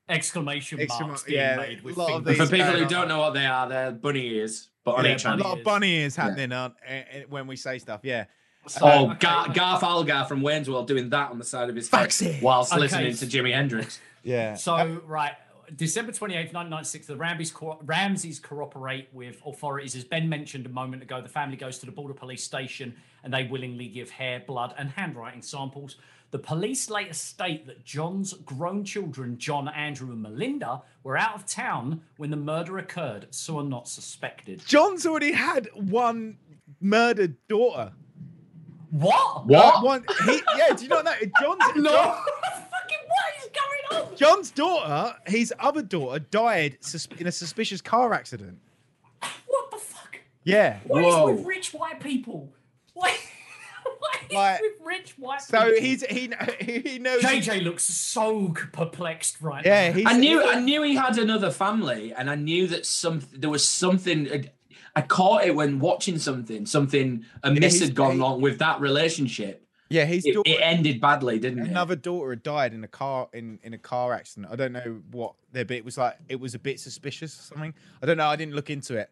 Exclamation 0.08 0.80
Exclam- 0.80 1.08
marks 1.08 1.24
being 1.24 1.38
yeah, 1.40 1.56
made 1.58 1.84
with 1.84 1.96
a 1.98 2.00
lot 2.00 2.12
of 2.12 2.26
fingers. 2.26 2.50
for 2.50 2.56
people 2.56 2.72
who 2.72 2.86
don't 2.86 3.08
know 3.08 3.20
what 3.20 3.34
they 3.34 3.46
are 3.46 3.68
they're 3.70 3.92
bunny 3.92 4.26
ears 4.38 4.69
but 4.84 4.96
on 4.96 5.06
Yeah, 5.06 5.16
each 5.16 5.26
A 5.26 5.30
hand 5.30 5.42
lot 5.42 5.58
of 5.58 5.64
bunny 5.64 5.96
ears 5.96 6.16
happening 6.16 6.52
on, 6.52 6.74
eh, 6.86 7.04
eh, 7.12 7.24
when 7.30 7.48
we 7.48 7.56
say 7.56 7.78
stuff. 7.80 8.02
Yeah. 8.04 8.26
So, 8.68 8.80
Oh, 8.84 9.06
okay, 9.12 9.18
Gar- 9.20 9.50
Garth 9.54 9.84
Algar 9.84 10.26
from 10.28 10.42
Wayne's 10.42 10.70
World 10.70 10.88
doing 10.88 11.10
that 11.10 11.32
on 11.32 11.40
the 11.40 11.46
side 11.46 11.70
of 11.70 11.76
his 11.76 11.90
face 11.90 12.20
head 12.20 12.42
whilst 12.42 12.72
Okay. 12.74 12.82
listening 12.82 13.16
to 13.16 13.26
Jimi 13.26 13.54
Hendrix. 13.54 14.00
Yeah. 14.22 14.56
So, 14.56 15.02
right, 15.08 15.32
December 15.78 16.12
28th, 16.12 16.52
1996, 16.54 17.08
the 17.08 17.16
Ramseys, 17.16 17.52
co- 17.52 17.80
Ramseys 17.86 18.38
cooperate 18.38 19.08
with 19.14 19.38
authorities. 19.46 19.96
As 19.96 20.04
Ben 20.04 20.28
mentioned 20.28 20.66
a 20.66 20.70
moment 20.70 21.02
ago, 21.04 21.22
the 21.22 21.30
family 21.30 21.56
goes 21.56 21.80
to 21.80 21.86
the 21.86 21.92
Boulder 21.94 22.14
police 22.14 22.44
station 22.44 22.94
and 23.24 23.34
they 23.34 23.46
willingly 23.46 23.88
give 23.88 24.10
hair, 24.10 24.42
blood, 24.46 24.74
and 24.78 24.90
handwriting 24.90 25.42
samples. 25.42 25.96
The 26.32 26.40
police 26.40 26.90
later 26.92 27.14
state 27.14 27.66
that 27.66 27.84
John's 27.84 28.34
grown 28.34 28.84
children, 28.84 29.38
John, 29.40 29.68
Andrew, 29.68 30.12
and 30.12 30.22
Melinda, 30.22 30.84
were 31.04 31.18
out 31.18 31.34
of 31.36 31.46
town 31.48 32.02
when 32.18 32.30
the 32.30 32.38
murder 32.38 32.78
occurred, 32.78 33.28
so 33.32 33.58
are 33.60 33.64
not 33.64 33.88
suspected. 33.88 34.64
John's 34.66 35.06
already 35.08 35.32
had 35.32 35.70
one 35.74 36.38
murdered 36.82 37.36
daughter. 37.48 37.92
What? 38.92 39.48
What? 39.48 39.84
one, 39.84 40.06
he, 40.26 40.42
yeah, 40.58 40.74
do 40.76 40.84
you 40.84 40.90
not 40.90 41.06
know? 41.06 41.14
John's, 41.42 41.62
No. 41.76 41.92
John- 41.92 42.24
Fucking 42.72 43.06
what 43.08 43.34
is 43.44 43.50
going 43.92 44.04
on? 44.12 44.16
John's 44.18 44.52
daughter, 44.52 45.16
his 45.28 45.54
other 45.60 45.82
daughter, 45.82 46.20
died 46.20 46.78
sus- 46.82 47.08
in 47.18 47.26
a 47.28 47.32
suspicious 47.32 47.82
car 47.82 48.14
accident. 48.14 48.58
What 49.48 49.72
the 49.72 49.78
fuck? 49.78 50.20
Yeah. 50.44 50.78
What 50.86 51.04
is 51.04 51.14
Whoa. 51.14 51.32
with 51.34 51.46
rich 51.46 51.74
white 51.74 52.00
people? 52.00 52.52
What, 52.94 53.12
what 53.12 53.14
is 53.20 53.29
Like, 54.36 54.62
with 54.62 54.74
rich 54.84 55.16
white 55.18 55.42
So 55.42 55.66
people? 55.66 55.82
he's 55.82 56.06
he 56.06 56.32
he 56.62 57.00
knows. 57.00 57.22
JJ 57.22 57.64
looks 57.64 57.84
so 57.84 58.50
perplexed 58.74 59.42
right 59.42 59.66
Yeah, 59.66 59.88
now. 59.90 59.94
he's, 59.96 60.06
I 60.08 60.14
knew 60.18 60.44
I 60.44 60.60
knew 60.60 60.84
he 60.84 60.96
had 60.96 61.18
another 61.18 61.52
family, 61.52 62.14
and 62.14 62.30
I 62.30 62.36
knew 62.36 62.68
that 62.68 62.86
some 62.86 63.22
there 63.34 63.50
was 63.50 63.68
something. 63.68 64.50
I 64.96 65.02
caught 65.02 65.44
it 65.46 65.56
when 65.56 65.80
watching 65.80 66.18
something. 66.18 66.66
Something 66.66 67.26
amiss 67.44 67.76
he's- 67.76 67.88
had 67.88 67.96
gone 67.96 68.14
he- 68.16 68.20
wrong 68.20 68.42
with 68.42 68.60
that 68.60 68.80
relationship. 68.82 69.66
Yeah, 69.92 70.06
his 70.06 70.24
it, 70.24 70.34
daughter, 70.36 70.50
it 70.52 70.60
ended 70.62 71.02
badly, 71.02 71.40
didn't 71.40 71.66
it? 71.66 71.70
another 71.70 71.96
daughter 71.96 72.30
had 72.30 72.44
died 72.44 72.74
in 72.76 72.84
a 72.84 72.88
car 72.88 73.28
in 73.34 73.58
in 73.64 73.74
a 73.74 73.78
car 73.80 74.14
accident. 74.14 74.52
I 74.52 74.56
don't 74.56 74.72
know 74.72 75.02
what 75.10 75.34
their 75.52 75.66
bit 75.66 75.84
was 75.84 75.98
like. 75.98 76.16
It 76.28 76.40
was 76.40 76.54
a 76.54 76.60
bit 76.60 76.80
suspicious 76.80 77.40
or 77.40 77.42
something. 77.42 77.74
I 78.02 78.06
don't 78.06 78.18
know. 78.18 78.28
I 78.28 78.36
didn't 78.36 78.54
look 78.54 78.70
into 78.70 78.96
it. 78.98 79.10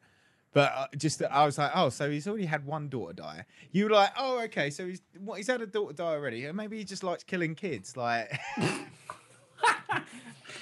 But 0.57 0.73
uh, 0.75 0.87
just 0.97 1.21
I 1.21 1.45
was 1.45 1.59
like, 1.59 1.69
oh, 1.75 1.89
so 1.89 2.09
he's 2.09 2.27
already 2.27 2.47
had 2.47 2.65
one 2.65 2.89
daughter 2.89 3.13
die. 3.13 3.45
You 3.71 3.83
were 3.83 3.91
like, 3.91 4.09
oh, 4.17 4.41
okay, 4.45 4.71
so 4.71 4.87
he's 4.87 5.03
what, 5.19 5.37
he's 5.37 5.45
had 5.45 5.61
a 5.61 5.67
daughter 5.67 5.93
die 5.93 6.05
already. 6.05 6.45
And 6.45 6.57
maybe 6.57 6.79
he 6.79 6.83
just 6.83 7.03
likes 7.03 7.23
killing 7.23 7.53
kids. 7.53 7.95
Like, 7.95 8.39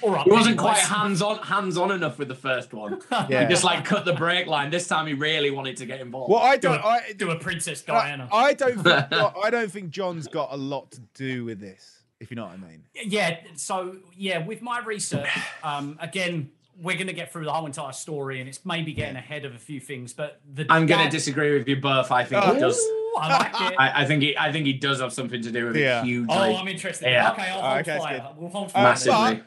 All 0.02 0.10
right, 0.10 0.24
He 0.24 0.30
wasn't 0.30 0.58
quite 0.58 0.76
hands 0.76 1.22
on 1.22 1.38
hands 1.38 1.78
on 1.78 1.92
enough 1.92 2.18
with 2.18 2.28
the 2.28 2.34
first 2.34 2.74
one. 2.74 3.00
Yeah. 3.30 3.44
He 3.44 3.48
just 3.48 3.64
like 3.64 3.86
cut 3.86 4.04
the 4.04 4.12
brake 4.12 4.46
line. 4.46 4.68
This 4.68 4.86
time 4.86 5.06
he 5.06 5.14
really 5.14 5.50
wanted 5.50 5.78
to 5.78 5.86
get 5.86 6.02
involved. 6.02 6.30
well, 6.30 6.42
I 6.42 6.58
do 6.58 6.68
don't. 6.68 6.80
a, 6.80 6.86
I, 6.86 7.12
do 7.16 7.30
a 7.30 7.38
Princess 7.38 7.82
I, 7.88 7.92
Diana. 7.92 8.28
I 8.30 8.52
don't. 8.52 8.74
Think, 8.74 9.12
I 9.14 9.48
don't 9.48 9.72
think 9.72 9.88
John's 9.88 10.28
got 10.28 10.52
a 10.52 10.58
lot 10.58 10.90
to 10.90 11.00
do 11.14 11.46
with 11.46 11.58
this. 11.58 12.02
If 12.20 12.30
you 12.30 12.36
know 12.36 12.44
what 12.44 12.52
I 12.52 12.58
mean. 12.58 12.84
yeah. 12.94 13.38
So 13.54 13.96
yeah, 14.14 14.44
with 14.44 14.60
my 14.60 14.80
research, 14.80 15.30
um, 15.62 15.96
again, 16.02 16.50
we're 16.80 16.96
going 16.96 17.06
to 17.06 17.12
get 17.12 17.32
through 17.32 17.44
the 17.44 17.52
whole 17.52 17.66
entire 17.66 17.92
story, 17.92 18.40
and 18.40 18.48
it's 18.48 18.64
maybe 18.64 18.92
getting 18.92 19.16
ahead 19.16 19.44
of 19.44 19.54
a 19.54 19.58
few 19.58 19.80
things. 19.80 20.12
But 20.12 20.40
the 20.52 20.66
I'm 20.68 20.86
going 20.86 21.04
to 21.04 21.10
disagree 21.10 21.56
with 21.58 21.66
you 21.68 21.76
both. 21.76 22.10
I 22.12 22.24
think 22.24 22.44
Oh. 22.44 22.54
he 22.54 22.60
does. 22.60 22.78
I 23.18 23.38
like 23.38 23.72
it. 23.72 23.76
I, 23.78 24.02
I 24.02 24.04
think 24.06 24.22
he 24.22 24.36
I 24.36 24.52
think 24.52 24.66
he 24.66 24.74
does 24.74 25.00
have 25.00 25.12
something 25.12 25.40
to 25.42 25.50
do 25.50 25.66
with 25.66 25.76
Yeah. 25.76 26.00
it 26.02 26.04
hugely. 26.04 26.34
oh, 26.36 26.56
I'm 26.56 26.68
interested. 26.68 27.08
Yeah. 27.10 27.32
Okay, 27.32 27.48
I'll 27.48 27.62
hold 27.62 27.80
okay, 27.80 27.98
fire. 27.98 28.32
We'll 28.36 28.50
hold 28.50 28.72
fire. 28.72 28.82
Massively. 28.82 29.34
but- 29.36 29.46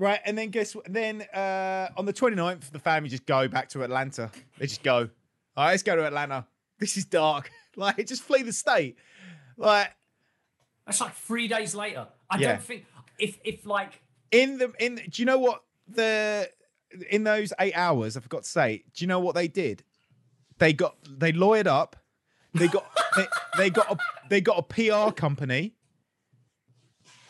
Right, 0.00 0.20
and 0.24 0.38
then 0.38 0.50
guess 0.50 0.76
what? 0.76 0.84
Then 0.92 1.22
uh, 1.34 1.88
on 1.96 2.04
the 2.06 2.12
29th, 2.12 2.70
the 2.70 2.78
family 2.78 3.08
just 3.08 3.26
go 3.26 3.48
back 3.48 3.68
to 3.70 3.82
Atlanta. 3.82 4.30
They 4.56 4.66
just 4.68 4.84
go. 4.84 4.98
All 5.56 5.64
right, 5.64 5.72
let's 5.72 5.82
go 5.82 5.96
to 5.96 6.06
Atlanta. 6.06 6.46
This 6.78 6.96
is 6.96 7.04
dark. 7.04 7.50
Like, 7.76 8.04
just 8.06 8.22
flee 8.22 8.42
the 8.42 8.52
state. 8.52 8.96
Like 9.56 9.92
That's 10.86 11.00
like 11.00 11.14
three 11.14 11.46
days 11.48 11.74
later. 11.76 12.06
I 12.30 12.38
Yeah. 12.38 12.48
don't 12.52 12.62
think 12.62 12.86
if 13.18 13.38
if 13.44 13.66
like 13.66 14.00
in 14.32 14.58
the 14.58 14.72
in. 14.80 14.96
Do 14.96 15.22
you 15.22 15.26
know 15.26 15.38
what 15.38 15.62
the 15.88 16.48
in 17.10 17.24
those 17.24 17.52
eight 17.60 17.74
hours? 17.76 18.16
I 18.16 18.20
forgot 18.20 18.42
to 18.44 18.48
say. 18.48 18.84
Do 18.94 19.04
you 19.04 19.06
know 19.06 19.20
what 19.20 19.34
they 19.34 19.48
did? 19.48 19.82
They 20.58 20.72
got 20.72 20.96
they 21.08 21.32
lawyered 21.32 21.66
up. 21.66 21.96
They 22.54 22.68
got 22.68 22.84
they, 23.16 23.26
they 23.56 23.70
got 23.70 23.90
a 23.92 23.96
they 24.30 24.40
got 24.40 24.58
a 24.58 24.62
PR 24.62 25.12
company. 25.12 25.74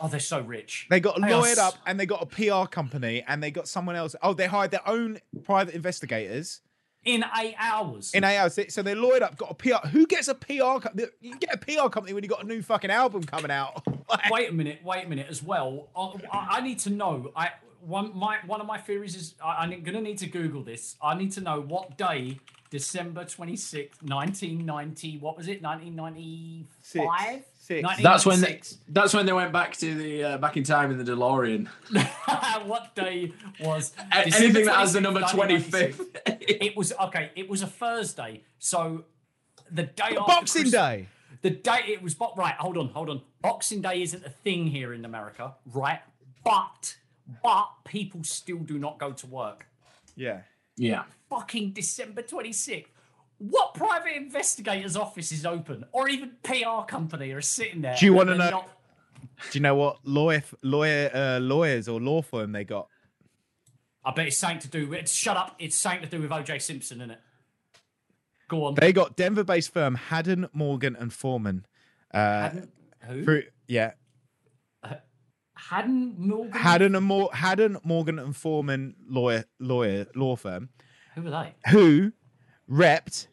oh 0.01 0.09
they're 0.09 0.21
so 0.21 0.41
rich. 0.41 0.87
They 0.91 1.01
got 1.01 1.17
They 1.21 1.29
lawyered 1.29 1.53
s- 1.53 1.59
up 1.59 1.75
and 1.87 1.99
they 1.99 2.07
got 2.07 2.23
a 2.23 2.27
PR 2.27 2.69
company 2.69 3.23
and 3.27 3.43
they 3.43 3.51
got 3.51 3.69
someone 3.69 3.97
else. 3.97 4.15
Oh, 4.23 4.35
they 4.35 4.47
hired 4.47 4.71
their 4.71 4.87
own 4.89 5.19
private 5.45 5.75
investigators. 5.75 6.61
in 7.05 7.25
eight 7.39 7.55
hours. 7.59 8.13
in 8.15 8.25
eight 8.25 8.37
hours. 8.39 8.59
so 8.69 8.83
they're 8.83 8.97
lawyered 8.97 9.23
up, 9.23 9.37
got 9.37 9.51
a 9.51 9.55
PR. 9.55 9.87
Who 9.89 10.07
gets 10.07 10.29
a 10.29 10.35
PR? 10.35 10.79
co- 10.81 10.91
You 11.21 11.37
get 11.39 11.55
a 11.55 11.59
PR 11.59 11.89
company 11.89 12.13
when 12.15 12.23
you 12.23 12.29
got 12.31 12.45
a 12.45 12.47
new 12.47 12.63
fucking 12.63 12.91
album 12.91 13.25
coming 13.25 13.51
out. 13.51 13.83
Like, 14.11 14.31
wait 14.31 14.49
a 14.49 14.53
minute, 14.55 14.81
wait 14.83 15.05
a 15.05 15.09
minute 15.09 15.27
as 15.29 15.43
well. 15.43 15.91
I, 15.95 16.15
I, 16.33 16.47
I 16.53 16.61
need 16.63 16.79
to 16.81 16.89
know. 16.91 17.31
I 17.37 17.51
one 17.81 18.17
my 18.17 18.39
one 18.47 18.61
of 18.61 18.67
my 18.67 18.79
theories 18.79 19.15
is 19.15 19.35
I, 19.43 19.63
I'm 19.63 19.71
going 19.71 19.95
to 19.95 20.01
need 20.01 20.19
to 20.19 20.27
Google 20.27 20.63
this. 20.63 20.97
I 21.03 21.15
need 21.15 21.33
to 21.33 21.41
know 21.41 21.61
what 21.61 21.97
day, 21.97 22.39
December 22.71 23.25
26th, 23.25 24.03
1990. 24.03 25.19
What 25.19 25.37
was 25.37 25.49
it? 25.49 25.63
1995. 25.63 27.45
Six. 27.61 27.87
That's 28.03 28.25
when 28.25 28.41
they, 28.41 28.61
that's 28.89 29.13
when 29.13 29.27
they 29.27 29.33
went 29.33 29.53
back 29.53 29.77
to 29.77 29.95
the 29.95 30.25
uh, 30.25 30.39
back 30.39 30.57
in 30.57 30.65
time 30.65 30.91
in 30.91 30.97
the 30.97 31.05
DeLorean. 31.05 31.67
what 32.67 32.95
day 32.95 33.33
was 33.61 33.91
December 33.91 34.37
Anything 34.37 34.65
that 34.67 34.77
has 34.77 34.95
the 34.95 35.03
number 35.03 35.21
1996? 35.21 35.99
25th. 35.99 36.39
It 36.41 36.77
was 36.77 36.95
okay. 36.99 37.31
It 37.37 37.49
was 37.51 37.61
a 37.61 37.67
Thursday, 37.67 38.43
so 38.59 39.05
the 39.71 39.83
day 39.83 40.03
after 40.05 40.21
Boxing 40.21 40.63
Christ- 40.63 40.73
Day. 40.73 41.09
The 41.41 41.51
day 41.51 41.81
it 41.87 42.03
was, 42.03 42.15
bo- 42.15 42.33
right? 42.37 42.55
Hold 42.55 42.77
on, 42.79 42.89
hold 42.89 43.09
on. 43.11 43.21
Boxing 43.43 43.81
Day 43.81 44.03
isn't 44.03 44.25
a 44.25 44.31
thing 44.31 44.67
here 44.67 44.93
in 44.93 45.05
America, 45.05 45.55
right? 45.73 46.01
But 46.43 46.97
but 47.43 47.69
people 47.85 48.23
still 48.25 48.59
do 48.59 48.79
not 48.79 48.99
go 48.99 49.13
to 49.13 49.27
work. 49.27 49.67
Yeah. 50.17 50.41
yeah. 50.77 51.05
Fucking 51.31 51.73
December 51.73 52.23
twenty 52.23 52.53
sixth. 52.53 52.93
What 53.39 53.75
private 53.75 54.17
investigator's 54.17 54.97
office 54.97 55.31
is 55.31 55.47
open, 55.47 55.85
or 55.93 56.09
even 56.09 56.33
PR 56.43 56.83
company 56.89 57.31
are 57.33 57.41
sitting 57.41 57.83
there? 57.83 57.95
Do 57.99 58.07
you 58.07 58.13
wanna 58.13 58.35
know- 58.37 58.51
not- 58.51 58.69
Do 59.53 59.59
you 59.59 59.63
know 59.63 59.75
what 59.77 59.99
lawyer 60.05 60.43
lawyer 60.63 61.11
uh, 61.15 61.39
lawyers 61.41 61.87
or 61.89 62.01
law 62.01 62.23
firm 62.23 62.53
they 62.53 62.65
got? 62.65 62.89
I 64.05 64.11
bet 64.13 64.27
it's 64.29 64.39
something 64.39 64.61
to 64.61 64.69
do 64.69 64.89
with. 64.89 65.09
Shut 65.11 65.37
up! 65.37 65.55
It's 65.59 65.77
something 65.77 66.03
to 66.03 66.09
do 66.09 66.21
with 66.23 66.31
OJ 66.31 66.61
Simpson, 66.63 66.99
isn't 67.01 67.11
it? 67.13 67.21
Go 68.49 68.65
on. 68.65 68.75
They 68.75 68.93
got 68.93 69.17
Denver-based 69.17 69.73
firm 69.73 69.95
Haddon 69.97 70.49
Morgan 70.53 70.97
and 70.97 71.13
Foreman. 71.13 71.67
Uh, 72.13 72.19
Haddon, 72.43 72.69
who? 73.07 73.25
through, 73.25 73.43
yeah, 73.67 73.93
Haddon 75.59 76.15
Morgan. 76.19 77.03
Mor- 77.03 77.31
Haddon 77.35 77.79
Morgan 77.85 78.19
and 78.19 78.35
Foreman 78.37 78.95
lawyer 79.09 79.45
lawyer 79.59 80.07
law 80.15 80.37
firm 80.37 80.69
Who 81.15 81.23
were 81.23 81.31
they? 81.31 81.55
who 81.71 82.13
repped 82.71 83.27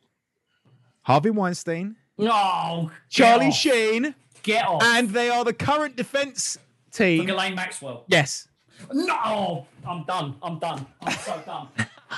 Harvey 1.04 1.30
Weinstein, 1.30 1.96
No. 2.18 2.92
Charlie 3.10 3.48
off. 3.48 3.54
Sheen, 3.56 4.16
Get 4.44 4.66
off. 4.68 4.82
and 4.84 5.10
they 5.10 5.30
are 5.30 5.44
the 5.44 5.54
current 5.54 5.96
defense 5.96 6.58
team. 6.92 7.26
Ghislaine 7.26 7.54
Maxwell. 7.56 8.06
Yes. 8.08 8.48
No, 8.92 9.68
I'm 9.88 10.04
done. 10.06 10.36
I'm 10.42 10.58
done. 10.60 10.86
I'm 11.02 11.18
so 11.20 11.42
done. 11.46 11.68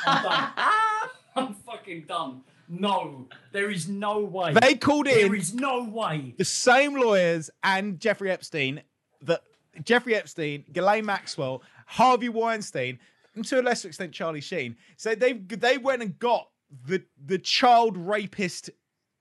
I'm 0.06 0.24
done. 0.24 0.50
I'm 1.36 1.54
fucking 1.54 2.06
done. 2.08 2.42
No, 2.70 3.28
there 3.52 3.70
is 3.70 3.88
no 3.88 4.20
way. 4.20 4.54
They 4.54 4.76
called 4.76 5.06
There 5.06 5.26
in 5.28 5.36
is 5.36 5.54
no 5.54 5.84
way. 5.84 6.34
the 6.38 6.44
same 6.46 6.96
lawyers 6.96 7.50
and 7.64 8.00
Jeffrey 8.00 8.32
Epstein 8.32 8.82
that 9.22 9.42
Jeffrey 9.84 10.16
Epstein, 10.16 10.64
Ghislaine 10.72 11.06
Maxwell, 11.06 11.62
Harvey 11.86 12.30
Weinstein, 12.30 13.00
and 13.36 13.46
to 13.46 13.60
a 13.60 13.64
lesser 13.64 13.88
extent 13.88 14.14
Charlie 14.14 14.42
Sheen. 14.42 14.76
So 14.98 15.16
they 15.16 15.34
they 15.34 15.78
went 15.78 16.02
and 16.02 16.18
got 16.20 16.50
the 16.86 17.04
the 17.24 17.38
child 17.38 17.98
rapist 17.98 18.70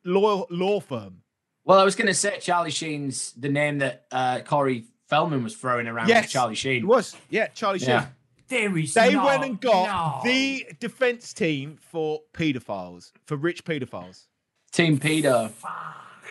law 0.04 0.46
law 0.50 0.80
firm. 0.80 1.22
Well, 1.64 1.78
I 1.78 1.84
was 1.84 1.96
going 1.96 2.06
to 2.06 2.14
say 2.14 2.38
Charlie 2.40 2.70
Sheen's 2.70 3.32
the 3.32 3.48
name 3.48 3.78
that 3.78 4.06
uh, 4.12 4.40
Corey 4.40 4.84
Feldman 5.08 5.42
was 5.42 5.56
throwing 5.56 5.88
around. 5.88 6.08
Yes, 6.08 6.30
Charlie 6.30 6.52
It 6.54 6.58
Sheen. 6.58 6.86
was 6.86 7.16
yeah 7.30 7.48
Charlie 7.48 7.78
Sheen. 7.80 7.88
Yeah. 7.90 8.06
There 8.48 8.78
is. 8.78 8.94
They 8.94 9.12
no, 9.14 9.24
went 9.24 9.44
and 9.44 9.60
got 9.60 10.22
no. 10.24 10.30
the 10.30 10.66
defense 10.78 11.32
team 11.32 11.78
for 11.90 12.20
pedophiles, 12.32 13.10
for 13.24 13.36
rich 13.36 13.64
pedophiles. 13.64 14.26
Team 14.70 14.98
Peter. 15.00 15.50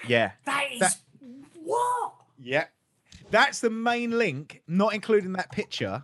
Yeah. 0.07 0.31
That 0.45 0.63
is 0.71 0.79
That- 0.79 0.95
what? 1.61 2.13
Yeah. 2.41 2.65
That's 3.31 3.59
the 3.59 3.69
main 3.69 4.11
link, 4.17 4.61
not 4.67 4.93
including 4.93 5.33
that 5.33 5.51
picture 5.51 6.03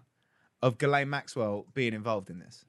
of 0.62 0.78
Ghislaine 0.78 1.10
Maxwell 1.10 1.66
being 1.74 1.94
involved 1.94 2.30
in 2.30 2.40
this. 2.40 2.66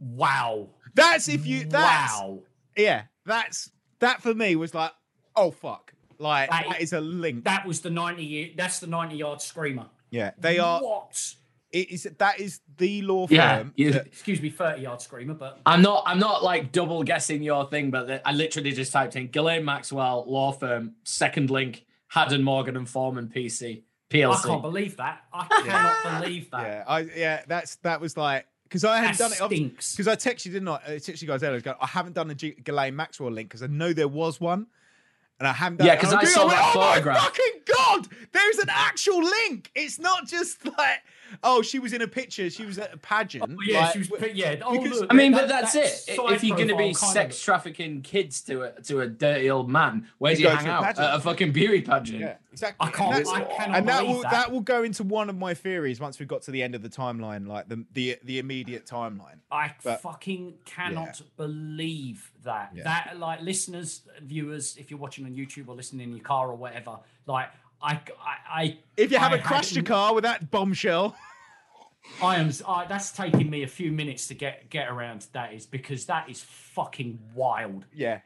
Wow. 0.00 0.68
That's 0.94 1.28
if 1.28 1.46
you 1.46 1.64
that's 1.64 2.12
wow. 2.20 2.40
yeah, 2.76 3.02
that's 3.26 3.70
that 4.00 4.22
for 4.22 4.34
me 4.34 4.56
was 4.56 4.74
like, 4.74 4.92
oh 5.36 5.50
fuck. 5.50 5.92
Like 6.18 6.50
That 6.50 6.66
that 6.68 6.76
is- 6.78 6.88
is 6.88 6.92
a 6.94 7.00
link. 7.00 7.44
That 7.44 7.66
was 7.66 7.80
the 7.80 7.90
ninety. 7.90 8.24
year- 8.24 8.50
That's 8.56 8.80
the 8.80 8.86
ninety 8.86 9.16
yard 9.16 9.40
screamer. 9.40 9.86
yeah. 10.10 10.32
They 10.38 10.58
are 10.58 10.80
What? 10.80 11.34
it 11.70 11.90
is 11.90 12.08
that 12.18 12.40
is 12.40 12.60
the 12.78 13.02
law 13.02 13.26
firm. 13.26 13.36
Yeah, 13.36 13.64
you- 13.76 13.92
that- 13.92 14.06
Excuse 14.06 14.40
me, 14.40 14.50
thirty 14.50 14.82
yard 14.82 15.00
screamer, 15.02 15.34
but 15.34 15.60
I'm 15.66 15.82
not. 15.82 16.02
I'm 16.06 16.18
not 16.18 16.42
like 16.42 16.72
double 16.72 17.02
guessing 17.04 17.42
your 17.42 17.68
thing, 17.68 17.90
but 17.90 18.06
the- 18.06 18.26
I 18.28 18.32
literally 18.32 18.72
just 18.72 18.92
typed 18.92 19.16
in 19.16 19.28
Ghislaine 19.28 19.64
Maxwell 19.64 20.24
law 20.26 20.52
firm 20.52 20.94
second 21.04 21.50
link 21.50 21.84
Haddon 22.08 22.42
Morgan 22.42 22.76
and 22.76 22.88
Foreman 22.88 23.28
PC 23.34 23.82
PLC. 24.10 24.44
I 24.44 24.48
can't 24.48 24.62
believe 24.62 24.96
that. 24.96 25.24
I 25.32 25.46
cannot 26.04 26.22
believe 26.22 26.50
that. 26.50 26.62
yeah, 26.66 26.84
I 26.86 27.00
yeah, 27.00 27.42
that's 27.46 27.76
that 27.76 28.00
was 28.00 28.16
like 28.16 28.46
because 28.64 28.84
I 28.84 28.98
hadn't 28.98 29.18
That 29.18 29.38
done 29.38 29.50
it 29.50 29.54
stinks. 29.54 29.92
because 29.96 30.08
I 30.08 30.16
texted 30.16 30.46
you, 30.46 30.52
didn't 30.52 30.68
I? 30.68 30.74
I 30.86 30.90
texted 30.96 31.22
you 31.22 31.28
guys 31.28 31.42
earlier. 31.42 31.60
Go, 31.60 31.74
I 31.80 31.86
haven't 31.86 32.14
done 32.14 32.30
a 32.30 32.34
G- 32.34 32.56
Ghislaine 32.62 32.96
Maxwell 32.96 33.30
link 33.30 33.48
because 33.48 33.62
I 33.62 33.66
know 33.66 33.92
there 33.92 34.08
was 34.08 34.40
one, 34.40 34.66
and 35.38 35.46
I 35.48 35.52
haven't. 35.52 35.78
Done 35.78 35.86
Yeah, 35.86 35.94
because 35.96 36.10
And 36.12 36.18
I 36.18 36.22
was 36.22 36.32
saw 36.34 36.40
doing- 36.44 36.50
that 36.56 36.72
oh 36.74 36.78
my 36.80 36.86
photograph. 36.94 37.18
fucking 37.24 37.60
god! 37.66 38.08
There's 38.32 38.58
an 38.58 38.68
actual 38.70 39.22
link. 39.22 39.70
It's 39.74 39.98
not 39.98 40.26
just 40.26 40.64
like 40.64 41.02
oh, 41.42 41.62
she 41.62 41.78
was 41.78 41.92
in 41.92 42.02
a 42.02 42.08
picture. 42.08 42.48
She 42.50 42.64
was 42.64 42.78
at 42.78 42.92
a 42.94 42.96
pageant. 42.96 43.44
Oh, 43.48 43.56
yeah, 43.66 43.80
like, 43.80 43.92
she 43.92 43.98
was. 44.00 44.10
Yeah. 44.34 44.56
Oh, 44.64 44.80
because- 44.82 45.00
look, 45.00 45.12
I 45.12 45.14
mean, 45.14 45.32
that- 45.32 45.42
but 45.42 45.48
that's, 45.48 45.72
that 45.72 45.84
it. 45.84 46.18
If 46.34 46.44
you're 46.44 46.56
going 46.56 46.68
to 46.68 46.76
be 46.76 46.94
sex 46.94 47.36
of- 47.38 47.42
trafficking 47.44 48.02
kids 48.02 48.40
to 48.42 48.62
a 48.62 48.82
to 48.82 49.00
a 49.00 49.06
dirty 49.08 49.50
old 49.50 49.68
man, 49.70 50.08
where 50.18 50.34
do 50.34 50.42
You 50.42 50.48
you 50.48 50.54
hang 50.56 50.64
to 50.66 50.70
a 50.70 50.74
out? 50.74 50.98
At 50.98 51.14
a 51.16 51.20
fucking 51.20 51.52
beauty 51.52 51.82
pageant. 51.82 52.20
Yeah, 52.20 52.36
exactly. 52.52 52.86
I 52.86 52.90
can't- 52.90 53.14
And, 53.16 53.26
that's- 53.26 53.28
I 53.50 53.54
cannot 53.56 53.76
and 53.78 53.88
that 53.88 54.06
will 54.06 54.22
that. 54.22 54.52
will 54.52 54.60
go 54.60 54.82
into 54.82 55.02
one 55.04 55.28
of 55.30 55.36
my 55.36 55.54
theories 55.54 56.00
once 56.00 56.18
we've 56.18 56.28
got 56.28 56.42
to 56.42 56.50
the 56.50 56.62
end 56.62 56.74
of 56.74 56.82
the 56.82 56.88
timeline, 56.88 57.46
like 57.46 57.68
the 57.68 57.84
the 57.92 58.16
the 58.24 58.38
immediate 58.38 58.86
timeline. 58.86 59.38
I 59.50 59.74
But- 59.82 60.02
fucking 60.02 60.54
cannot 60.64 61.20
believe 61.36 62.30
that. 62.44 62.72
Yeah. 62.74 62.84
That 62.84 63.18
like 63.18 63.40
listeners, 63.42 64.02
viewers, 64.22 64.76
if 64.76 64.90
you're 64.90 65.00
watching 65.00 65.24
on 65.24 65.32
YouTube 65.34 65.68
or 65.68 65.74
listening 65.74 66.08
in 66.10 66.16
your 66.16 66.24
car 66.24 66.48
or 66.50 66.54
whatever, 66.56 66.98
like 67.26 67.48
I, 67.80 67.92
I, 67.94 68.00
I 68.62 68.78
If 68.96 69.12
you 69.12 69.18
haven't 69.18 69.42
crashed 69.44 69.74
your 69.74 69.84
car 69.84 70.14
with 70.14 70.24
that 70.24 70.50
bombshell, 70.50 71.16
I 72.22 72.36
am. 72.36 72.50
I, 72.66 72.86
that's 72.86 73.12
taking 73.12 73.48
me 73.50 73.62
a 73.62 73.66
few 73.68 73.92
minutes 73.92 74.26
to 74.28 74.34
get 74.34 74.70
get 74.70 74.88
around. 74.88 75.26
That 75.32 75.52
is 75.52 75.66
because 75.66 76.06
that 76.06 76.28
is 76.28 76.40
fucking 76.42 77.18
wild. 77.34 77.84
yeah, 77.94 78.20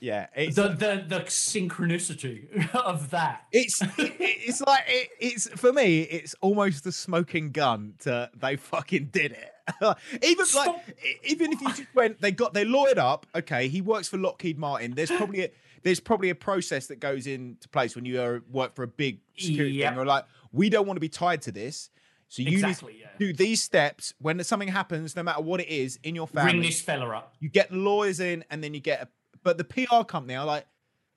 yeah, 0.00 0.26
it's 0.34 0.56
The 0.56 0.68
the 0.68 1.04
the 1.06 1.20
synchronicity 1.20 2.74
of 2.74 3.10
that. 3.10 3.44
it's 3.52 3.80
it, 3.98 4.16
it's 4.18 4.60
like 4.60 4.84
it, 4.88 5.08
it's 5.20 5.48
for 5.50 5.72
me. 5.72 6.02
It's 6.02 6.34
almost 6.40 6.84
the 6.84 6.92
smoking 6.92 7.52
gun 7.52 7.94
to 8.00 8.30
they 8.34 8.56
fucking 8.56 9.06
did 9.12 9.32
it. 9.32 9.52
even 10.22 10.36
like 10.38 10.46
Stop. 10.46 10.82
e- 11.04 11.16
even 11.24 11.52
if 11.52 11.60
you 11.60 11.68
just 11.68 11.94
went, 11.94 12.20
they 12.20 12.30
got 12.32 12.54
they 12.54 12.64
lawyered 12.64 12.98
up. 12.98 13.26
Okay, 13.34 13.68
he 13.68 13.80
works 13.80 14.08
for 14.08 14.16
Lockheed 14.16 14.58
Martin. 14.58 14.92
There's 14.94 15.10
probably 15.10 15.44
a, 15.44 15.50
there's 15.86 16.00
probably 16.00 16.30
a 16.30 16.34
process 16.34 16.88
that 16.88 16.98
goes 16.98 17.26
into 17.28 17.68
place 17.68 17.94
when 17.94 18.04
you 18.04 18.20
are, 18.20 18.42
work 18.50 18.74
for 18.74 18.82
a 18.82 18.88
big 18.88 19.20
security 19.38 19.76
Yep. 19.76 19.92
thing. 19.92 19.98
Or 20.00 20.04
like, 20.04 20.24
we 20.52 20.68
don't 20.68 20.86
want 20.86 20.96
to 20.96 21.00
be 21.00 21.08
tied 21.08 21.42
to 21.42 21.52
this. 21.52 21.90
So 22.28 22.42
you 22.42 22.52
Exactly, 22.58 22.94
need 22.94 23.00
yeah. 23.02 23.10
to 23.12 23.18
do 23.18 23.32
these 23.32 23.62
steps 23.62 24.12
when 24.18 24.42
something 24.42 24.66
happens, 24.68 25.14
no 25.14 25.22
matter 25.22 25.40
what 25.42 25.60
it 25.60 25.68
is 25.68 25.98
in 26.02 26.16
your 26.16 26.26
family. 26.26 26.54
Ring 26.54 26.62
this 26.62 26.80
fella 26.80 27.08
up. 27.16 27.34
you 27.38 27.48
get 27.48 27.72
lawyers 27.72 28.18
in 28.18 28.44
and 28.50 28.64
then 28.64 28.74
you 28.74 28.80
get 28.80 29.00
a, 29.02 29.08
but 29.44 29.58
the 29.58 29.64
PR 29.64 30.02
company 30.02 30.34
are 30.34 30.44
like 30.44 30.66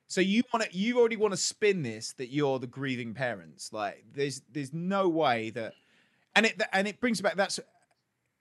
so 0.08 0.22
you 0.22 0.44
want 0.54 0.70
to 0.70 0.78
you 0.78 1.00
already 1.00 1.16
want 1.18 1.34
to 1.34 1.38
spin 1.38 1.82
this 1.82 2.14
that 2.14 2.30
you're 2.32 2.60
the 2.60 2.68
grieving 2.68 3.14
parents 3.16 3.74
like 3.74 4.04
there's 4.14 4.42
there's 4.52 4.72
no 4.74 5.10
way 5.10 5.50
that 5.52 5.74
and 6.36 6.46
it 6.46 6.62
and 6.74 6.88
it 6.88 7.00
brings 7.00 7.22
back 7.22 7.36
that's 7.36 7.60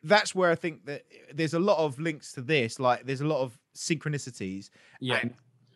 that's 0.03 0.35
where 0.35 0.51
I 0.51 0.55
think 0.57 0.85
that 0.87 1.05
there's 1.33 1.55
a 1.55 1.59
lot 1.59 1.79
of 1.79 1.99
links 1.99 2.33
to 2.35 2.43
this 2.43 2.79
like 2.79 3.07
there's 3.07 3.23
a 3.23 3.27
lot 3.27 3.41
of 3.41 3.59
synchronicities 3.75 4.69
Yeah. 5.01 5.21
and 5.23 5.35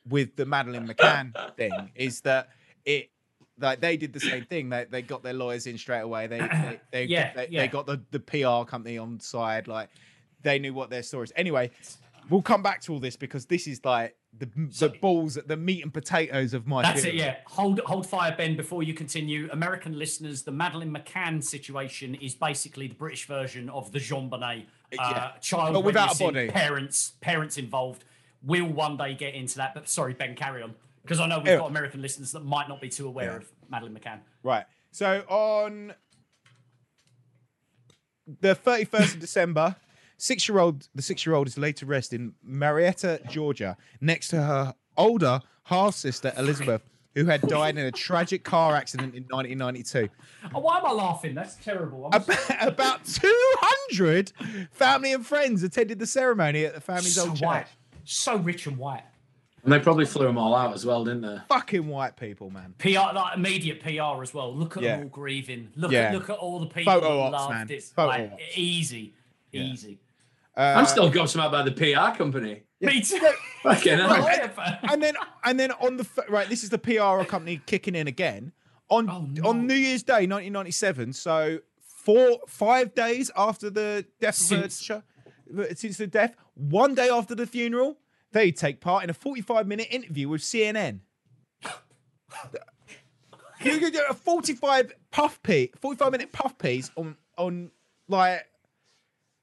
with 0.09 0.37
the 0.37 0.47
Madeleine 0.47 0.87
McCann 0.87 1.33
thing 1.57 1.91
is 1.95 2.21
that 2.23 2.49
it 2.85 3.11
like 3.59 3.81
they 3.81 3.97
did 3.97 4.13
the 4.13 4.21
same 4.21 4.45
thing 4.45 4.69
they 4.69 4.87
they 4.91 5.03
got 5.03 5.23
their 5.23 5.35
lawyers 5.35 5.67
in 5.67 5.79
straight 5.79 6.01
away 6.01 6.27
they 6.27 6.39
they 6.39 6.81
they, 6.91 7.05
Yeah, 7.05 7.33
they, 7.35 7.49
yeah. 7.51 7.63
they 7.63 7.69
got 7.69 7.87
the 7.87 8.01
the 8.11 8.21
PR 8.21 8.69
company 8.69 8.99
on 8.99 9.21
side 9.21 9.69
like 9.69 9.89
they 10.43 10.59
knew 10.59 10.75
what 10.75 10.91
their 10.91 11.03
stories 11.03 11.33
anyway 11.37 11.71
we'll 12.31 12.43
come 12.43 12.63
back 12.63 12.81
to 12.83 12.93
all 12.93 13.01
this 13.01 13.17
because 13.17 13.47
this 13.47 13.67
is 13.67 13.85
like 13.85 14.17
the 14.39 14.49
the 14.79 14.89
balls 15.01 15.39
the 15.47 15.57
meat 15.57 15.83
and 15.83 15.93
potatoes 15.93 16.55
of 16.55 16.67
my 16.67 16.83
That's 16.83 17.05
it, 17.05 17.15
yeah. 17.15 17.37
Hold 17.47 17.81
hold 17.81 18.07
fire, 18.07 18.35
Ben, 18.37 18.57
before 18.57 18.83
you 18.83 18.95
continue. 18.95 19.49
American 19.53 19.99
listeners, 19.99 20.43
the 20.43 20.53
Madeleine 20.53 20.93
McCann 20.93 21.45
situation 21.45 22.15
is 22.15 22.35
basically 22.35 22.87
the 22.87 22.95
British 22.95 23.27
version 23.27 23.69
of 23.69 23.93
the 23.93 23.99
JonBenét. 23.99 24.63
Uh, 24.63 24.65
Yeah. 24.93 25.33
Child 25.41 25.75
But 25.75 25.85
without 25.85 26.15
a 26.19 26.25
body. 26.25 26.49
Parents, 26.49 27.13
parents 27.21 27.59
involved. 27.59 28.05
We'll 28.45 28.67
one 28.67 28.97
day 28.97 29.15
get 29.15 29.35
into 29.35 29.57
that, 29.59 29.75
but 29.75 29.89
sorry, 29.89 30.15
Ben, 30.15 30.35
carry 30.35 30.63
on. 30.63 30.75
Because 31.03 31.21
I 31.21 31.27
know 31.27 31.39
we've 31.39 31.59
got 31.59 31.69
American 31.71 32.01
listeners 32.03 32.33
that 32.33 32.45
might 32.45 32.69
not 32.69 32.81
be 32.81 32.89
too 32.89 33.07
aware 33.07 33.31
Yeah. 33.33 33.37
of 33.39 33.53
Madeleine 33.69 33.95
McCann. 33.99 34.21
Right. 34.43 34.65
So 34.93 35.21
on 35.29 35.95
the 38.41 38.55
31st 38.55 39.15
of 39.15 39.21
December, 39.21 39.77
six-year-old 40.17 40.89
the 40.95 41.03
six-year-old 41.03 41.47
is 41.49 41.59
laid 41.59 41.77
to 41.79 41.87
rest 41.87 42.13
in 42.13 42.35
Marietta, 42.43 43.21
Georgia, 43.29 43.77
next 44.01 44.29
to 44.29 44.43
her 44.43 44.75
older 44.97 45.41
half 45.65 45.95
sister 45.95 46.33
Elizabeth, 46.37 46.83
who 47.15 47.25
had 47.27 47.43
died 47.43 47.77
in 47.77 47.85
a 47.87 47.91
tragic 47.93 48.45
car 48.45 48.75
accident 48.75 49.15
in 49.15 49.25
1992. 49.25 50.09
Oh, 50.55 50.61
why 50.61 50.79
am 50.79 50.87
I 50.87 50.93
laughing? 50.93 51.35
That's 51.35 51.57
terrible. 51.57 52.07
About, 52.13 52.29
about 52.61 53.05
200 53.05 54.33
family 54.71 55.13
and 55.13 55.27
friends 55.27 55.63
attended 55.63 55.99
the 55.99 56.07
ceremony 56.07 56.65
at 56.65 56.75
the 56.75 56.81
family's 56.81 57.15
so 57.17 57.29
old 57.29 57.41
white. 57.41 57.67
Church. 58.05 58.15
So 58.15 58.37
rich 58.37 58.67
and 58.67 58.77
white. 58.79 59.05
And 59.65 59.73
they 59.73 59.79
probably 59.79 60.07
flew 60.07 60.27
them 60.27 60.39
all 60.39 60.57
out 60.57 60.75
as 60.75 60.85
well, 60.85 61.05
didn't 61.05 61.23
they? 61.23 61.39
Fucking 61.49 61.87
white 61.87 62.17
people, 62.17 62.51
man. 62.51 62.75
PR, 62.79 63.15
like 63.15 63.37
immediate 63.37 63.81
PR 63.81 64.21
as 64.23 64.35
well. 64.35 64.53
Look 64.55 64.77
at 64.77 64.83
Yeah. 64.83 64.97
them 64.97 65.05
all 65.05 65.09
grieving. 65.11 65.69
Look 65.77 65.93
Yeah. 65.93 66.09
at 66.09 66.15
look 66.15 66.29
at 66.31 66.37
all 66.37 66.59
the 66.59 66.67
people 66.67 66.93
Photo 66.93 67.11
who 67.13 67.21
ops, 67.21 67.33
loved 67.33 67.55
man. 67.55 67.71
it. 67.71 67.83
Photo 67.85 68.09
Like, 68.09 68.33
ops. 68.33 68.43
easy, 68.57 69.15
easy. 69.53 70.01
Uh, 70.57 70.75
I'm 70.77 70.87
still 70.87 71.11
gobsmacked 71.11 71.53
by 71.53 71.63
the 71.63 71.71
PR 71.73 72.17
company. 72.17 72.65
Me 72.81 73.01
too. 73.03 73.19
Fucking 73.63 73.99
hell. 73.99 74.21
Whatever. 74.23 74.79
and 74.91 75.01
then 75.01 75.15
and 75.45 75.61
then 75.61 75.71
on 75.73 75.97
the 75.97 76.07
right, 76.29 76.49
this 76.49 76.65
is 76.65 76.71
the 76.71 76.79
PR 76.79 77.25
company 77.25 77.61
kicking 77.65 77.95
in 77.95 78.09
again 78.09 78.53
on 78.91 79.09
Oh, 79.09 79.21
no. 79.31 79.49
on 79.49 79.67
New 79.69 79.75
Year's 79.75 80.03
Day, 80.03 80.27
1997. 80.27 81.13
So 81.13 81.61
four 82.05 82.41
five 82.49 82.95
days 82.97 83.31
after 83.37 83.71
the 83.71 84.05
death 84.21 84.41
of 84.51 84.59
her 84.59 84.69
Since- 84.69 84.83
ch- 84.83 84.91
since 85.75 85.97
the 85.97 86.07
death, 86.07 86.37
one 86.55 86.95
day 86.95 87.09
after 87.09 87.35
the 87.35 87.47
funeral, 87.47 87.99
they 88.33 88.51
take 88.51 88.81
part 88.81 89.05
in 89.05 89.11
a 89.11 89.15
45 89.15 89.67
minute 89.67 89.89
interview 89.91 90.29
with 90.29 90.43
CNN. 90.43 91.01
you 93.63 93.79
could 93.79 93.93
do 93.93 94.03
a 94.09 94.15
45 94.15 94.93
puff 95.11 95.43
piece, 95.43 95.71
45 95.81 96.13
minute 96.13 96.33
puff 96.33 96.57
piece 96.59 96.91
on 96.97 97.17
on 97.37 97.71
like 98.09 98.47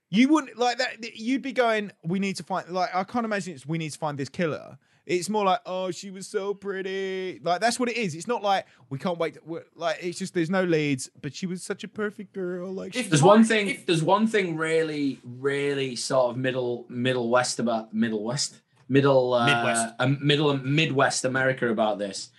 you 0.09 0.27
wouldn't 0.29 0.57
like 0.57 0.79
that. 0.79 1.17
You'd 1.17 1.41
be 1.41 1.53
going, 1.53 1.91
we 2.03 2.19
need 2.19 2.35
to 2.37 2.43
find, 2.43 2.67
like, 2.69 2.93
I 2.93 3.03
can't 3.03 3.25
imagine 3.25 3.53
it's, 3.53 3.65
we 3.65 3.77
need 3.77 3.91
to 3.91 3.97
find 3.97 4.17
this 4.17 4.29
killer. 4.29 4.77
It's 5.09 5.27
more 5.27 5.43
like, 5.43 5.59
oh, 5.65 5.89
she 5.89 6.11
was 6.11 6.27
so 6.27 6.53
pretty. 6.53 7.39
Like, 7.43 7.61
that's 7.61 7.79
what 7.79 7.89
it 7.89 7.97
is. 7.97 8.13
It's 8.13 8.27
not 8.27 8.43
like, 8.43 8.65
we 8.91 8.99
can't 8.99 9.17
wait. 9.17 9.33
To, 9.33 9.63
like, 9.75 9.97
it's 10.01 10.19
just, 10.19 10.35
there's 10.35 10.51
no 10.51 10.63
leads, 10.63 11.09
but 11.21 11.33
she 11.35 11.47
was 11.47 11.63
such 11.63 11.83
a 11.83 11.87
perfect 11.87 12.31
girl. 12.31 12.71
Like, 12.71 12.95
If- 12.95 13.09
There's 13.09 13.23
one 13.23 13.43
thing. 13.43 13.69
if- 13.69 13.85
There's 13.87 14.03
one 14.03 14.27
thing 14.27 14.55
really, 14.55 15.19
really 15.23 15.95
sort 15.95 16.29
of 16.29 16.37
middle, 16.37 16.85
middle 16.89 17.29
west 17.29 17.57
about 17.59 17.91
middle 17.93 18.23
west, 18.23 18.61
middle, 18.87 19.33
uh, 19.33 19.45
Midwest. 19.47 19.95
um, 19.99 20.17
middle 20.21 20.55
Midwest 20.57 21.25
America 21.25 21.69
about 21.69 21.97
this, 21.97 22.29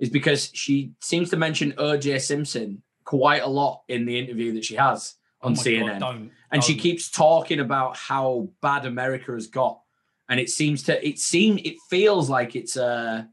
is 0.00 0.10
because 0.10 0.50
she 0.52 0.92
seems 1.00 1.30
to 1.30 1.36
mention 1.36 1.74
O.J. 1.78 2.18
Simpson 2.18 2.82
quite 3.04 3.42
a 3.44 3.48
lot 3.48 3.82
in 3.88 4.04
the 4.04 4.18
interview 4.18 4.52
that 4.54 4.64
she 4.64 4.74
has 4.74 5.14
on 5.42 5.52
Oh 5.52 5.54
my 5.54 5.56
God, 5.56 5.64
CNN, 5.64 6.00
don't, 6.00 6.30
and 6.50 6.64
she 6.64 6.72
don't. 6.74 6.82
keeps 6.82 7.08
talking 7.08 7.60
about 7.60 7.96
how 7.96 8.48
bad 8.60 8.84
America 8.84 9.30
has 9.30 9.46
got, 9.46 9.80
and 10.28 10.40
it 10.40 10.50
seems 10.50 10.82
to, 10.84 11.06
it 11.06 11.18
seem, 11.18 11.58
it 11.58 11.76
feels 11.88 12.28
like 12.28 12.56
it's 12.56 12.76
a. 12.76 13.28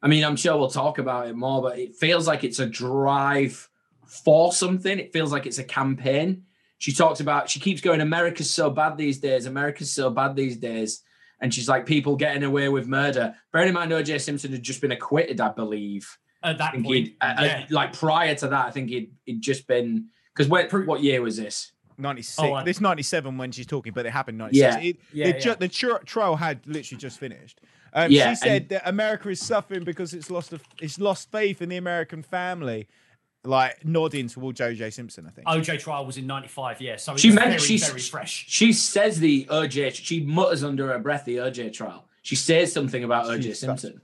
I 0.00 0.06
mean, 0.06 0.24
I'm 0.24 0.36
sure 0.36 0.56
we'll 0.56 0.70
talk 0.70 0.98
about 0.98 1.26
it 1.26 1.34
more, 1.34 1.60
but 1.60 1.76
it 1.76 1.96
feels 1.96 2.28
like 2.28 2.44
it's 2.44 2.60
a 2.60 2.66
drive 2.66 3.68
for 4.06 4.52
something. 4.52 4.96
It 4.98 5.12
feels 5.12 5.32
like 5.32 5.44
it's 5.44 5.58
a 5.58 5.64
campaign. 5.64 6.44
She 6.78 6.92
talks 6.92 7.18
about, 7.18 7.50
she 7.50 7.58
keeps 7.58 7.80
going, 7.80 8.00
America's 8.00 8.48
so 8.48 8.70
bad 8.70 8.96
these 8.96 9.18
days. 9.18 9.46
America's 9.46 9.92
so 9.92 10.08
bad 10.10 10.36
these 10.36 10.56
days. 10.56 11.02
And 11.40 11.52
she's 11.52 11.68
like, 11.68 11.84
people 11.84 12.14
getting 12.14 12.44
away 12.44 12.68
with 12.68 12.86
murder. 12.86 13.34
Bearing 13.52 13.68
in 13.68 13.74
mind, 13.74 13.90
OJ 13.90 14.20
Simpson 14.20 14.52
had 14.52 14.62
just 14.62 14.80
been 14.80 14.92
acquitted, 14.92 15.40
I 15.40 15.48
believe. 15.48 16.08
At 16.44 16.58
that 16.58 16.80
point, 16.80 17.10
uh, 17.20 17.34
uh, 17.36 17.42
yeah. 17.42 17.66
like 17.70 17.92
prior 17.92 18.36
to 18.36 18.46
that, 18.46 18.66
I 18.66 18.70
think 18.70 18.90
he'd, 18.90 19.12
he'd 19.24 19.40
just 19.40 19.66
been, 19.66 20.10
because 20.32 20.48
what, 20.48 20.72
what 20.86 21.02
year 21.02 21.20
was 21.20 21.36
this? 21.36 21.72
96. 21.98 22.38
Oh, 22.38 22.54
I- 22.54 22.64
this 22.64 22.80
97 22.80 23.36
when 23.38 23.52
she's 23.52 23.66
talking, 23.66 23.92
but 23.92 24.06
it 24.06 24.10
happened 24.12 24.38
96. 24.38 24.74
Yeah. 24.76 24.80
It- 24.80 24.96
Yeah, 25.12 25.32
the, 25.32 25.38
ju- 25.40 25.48
yeah. 25.50 25.54
the 25.56 25.68
tr- 25.68 26.04
trial 26.04 26.36
had 26.36 26.60
literally 26.66 27.00
just 27.00 27.18
finished. 27.18 27.60
Um, 27.92 28.10
Yeah, 28.10 28.30
she 28.30 28.36
said 28.36 28.62
and- 28.62 28.68
that 28.70 28.88
America 28.88 29.28
is 29.30 29.40
suffering 29.40 29.84
because 29.84 30.14
it's 30.14 30.30
lost 30.30 30.52
a, 30.52 30.60
it's 30.80 30.98
lost 30.98 31.30
faith 31.32 31.60
in 31.62 31.68
the 31.70 31.76
American 31.76 32.22
family, 32.22 32.86
like 33.44 33.84
nodding 33.84 34.28
toward 34.28 34.56
Joe 34.56 34.74
J. 34.74 34.90
Simpson, 34.90 35.26
I 35.26 35.30
think. 35.30 35.46
OJ 35.48 35.78
trial 35.80 36.04
was 36.04 36.16
in 36.18 36.26
'95. 36.26 36.80
Yeah, 36.80 36.96
so 36.96 37.16
She 37.16 37.30
very, 37.30 37.50
meant 37.50 37.60
she's 37.62 37.86
very 37.88 38.00
fresh. 38.00 38.44
She 38.48 38.72
says 38.72 39.20
the 39.20 39.46
OJ. 39.46 39.94
She 39.94 40.20
mutters 40.20 40.62
under 40.64 40.88
her 40.88 40.98
breath 40.98 41.24
the 41.24 41.36
OJ 41.36 41.72
trial. 41.72 42.06
She 42.22 42.36
says 42.36 42.72
something 42.72 43.02
about 43.04 43.26
OJ 43.26 43.42
She's- 43.44 43.60
Simpson. 43.60 44.00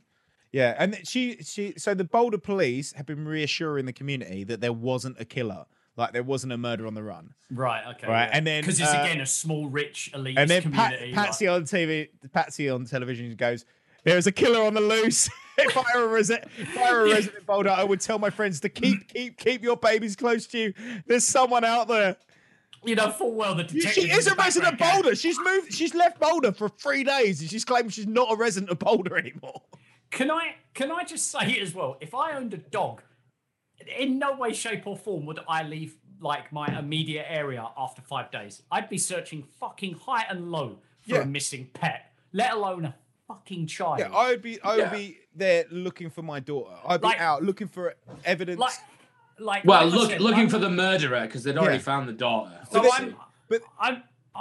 Yeah, 0.50 0.76
and 0.78 1.00
she 1.06 1.38
she 1.42 1.74
so 1.76 1.94
the 1.94 2.04
Boulder 2.04 2.38
police 2.38 2.92
have 2.92 3.06
been 3.06 3.26
reassuring 3.26 3.86
the 3.86 3.92
community 3.92 4.44
that 4.44 4.60
there 4.60 4.72
wasn't 4.72 5.20
a 5.20 5.24
killer, 5.24 5.66
like 5.96 6.12
there 6.12 6.22
wasn't 6.22 6.52
a 6.52 6.58
murder 6.58 6.86
on 6.86 6.94
the 6.94 7.02
run. 7.02 7.34
Right. 7.50 7.84
Okay. 7.94 8.08
Right, 8.08 8.28
and 8.32 8.46
then, 8.46 8.62
because 8.62 8.80
it's 8.80 8.92
uh, 8.92 9.02
again 9.02 9.20
a 9.20 9.26
small, 9.26 9.68
rich, 9.68 10.10
elite 10.14 10.36
And 10.38 10.50
then 10.50 10.72
Pat. 10.72 10.98
Patsy 11.12 11.48
like- 11.48 11.56
on 11.56 11.64
TV, 11.64 12.08
Patsy 12.32 12.68
on 12.68 12.84
television 12.84 13.34
goes, 13.36 13.64
"There's 14.04 14.26
a 14.26 14.32
killer 14.32 14.62
on 14.64 14.74
the 14.74 14.80
loose." 14.80 15.28
if 15.58 15.76
I 15.76 15.84
were 15.98 16.04
a 16.04 16.08
resident, 16.08 16.48
if 16.58 16.76
I 16.76 16.92
were 16.92 17.02
a 17.06 17.10
resident 17.10 17.46
Boulder, 17.46 17.70
I 17.70 17.84
would 17.84 18.00
tell 18.00 18.18
my 18.18 18.30
friends 18.30 18.60
to 18.60 18.68
keep 18.68 19.08
keep 19.14 19.36
keep 19.38 19.62
your 19.62 19.76
babies 19.76 20.16
close 20.16 20.46
to 20.48 20.58
you. 20.58 20.74
There's 21.06 21.24
someone 21.24 21.64
out 21.64 21.86
there. 21.88 22.16
you 22.84 22.96
know 22.96 23.10
full 23.10 23.34
well 23.34 23.54
the 23.54 23.62
detective. 23.62 23.92
She 24.04 24.10
is 24.10 24.26
a 24.26 24.34
resident 24.34 24.72
of 24.74 24.78
Boulder. 24.80 25.14
She's 25.14 25.38
moved. 25.38 25.72
She's 25.72 25.94
left 25.94 26.18
Boulder 26.18 26.50
for 26.52 26.68
three 26.68 27.04
days, 27.04 27.40
and 27.40 27.48
she's 27.48 27.64
claiming 27.64 27.90
she's 27.90 28.06
not 28.08 28.32
a 28.32 28.36
resident 28.36 28.70
of 28.72 28.80
Boulder 28.80 29.16
anymore. 29.24 29.62
Can 30.10 30.30
I 30.30 30.56
can 30.74 30.90
I 30.90 31.04
just 31.04 31.30
say 31.30 31.52
it 31.52 31.62
as 31.62 31.72
well? 31.72 31.96
If 32.00 32.14
I 32.16 32.32
owned 32.32 32.52
a 32.52 32.58
dog, 32.58 33.02
in 33.98 34.18
no 34.18 34.34
way, 34.36 34.52
shape, 34.52 34.86
or 34.86 34.96
form 34.96 35.26
would 35.26 35.40
I 35.48 35.62
leave 35.62 35.96
like 36.20 36.52
my 36.52 36.66
immediate 36.78 37.26
area 37.28 37.66
after 37.76 38.00
five 38.00 38.30
days. 38.30 38.62
I'd 38.70 38.88
be 38.88 38.98
searching 38.98 39.42
fucking 39.60 39.94
high 40.06 40.24
and 40.30 40.50
low 40.50 40.78
for 41.02 41.16
Yeah. 41.16 41.22
a 41.22 41.26
missing 41.26 41.68
pet, 41.74 42.12
let 42.32 42.52
alone 42.54 42.86
a 42.86 42.94
fucking 43.28 43.66
child. 43.66 43.98
Yeah, 43.98 44.12
I 44.14 44.30
would 44.30 44.42
be. 44.42 44.60
I 44.62 44.76
would 44.76 44.78
Yeah. 44.84 44.90
be 44.92 45.18
there 45.34 45.64
looking 45.70 46.08
for 46.10 46.22
my 46.22 46.40
daughter. 46.40 46.74
I'd 46.86 47.00
be 47.00 47.08
Like- 47.08 47.20
out 47.20 47.42
looking 47.42 47.68
for 47.68 47.94
evidence. 48.24 48.58
like, 48.60 48.72
like. 49.38 49.64
Well, 49.64 49.84
like 49.86 49.94
look, 49.94 50.10
said, 50.12 50.20
looking 50.20 50.40
I'm- 50.40 50.48
for 50.48 50.58
the 50.58 50.70
murderer 50.70 51.22
because 51.22 51.42
they'd 51.44 51.58
already 51.58 51.76
Yeah. 51.76 51.82
found 51.82 52.08
the 52.08 52.12
daughter. 52.14 52.58
So 52.70 52.80
this- 52.80 52.92
I'm, 52.94 53.16
but 53.48 53.62
I'm, 53.78 54.02
I, 54.36 54.40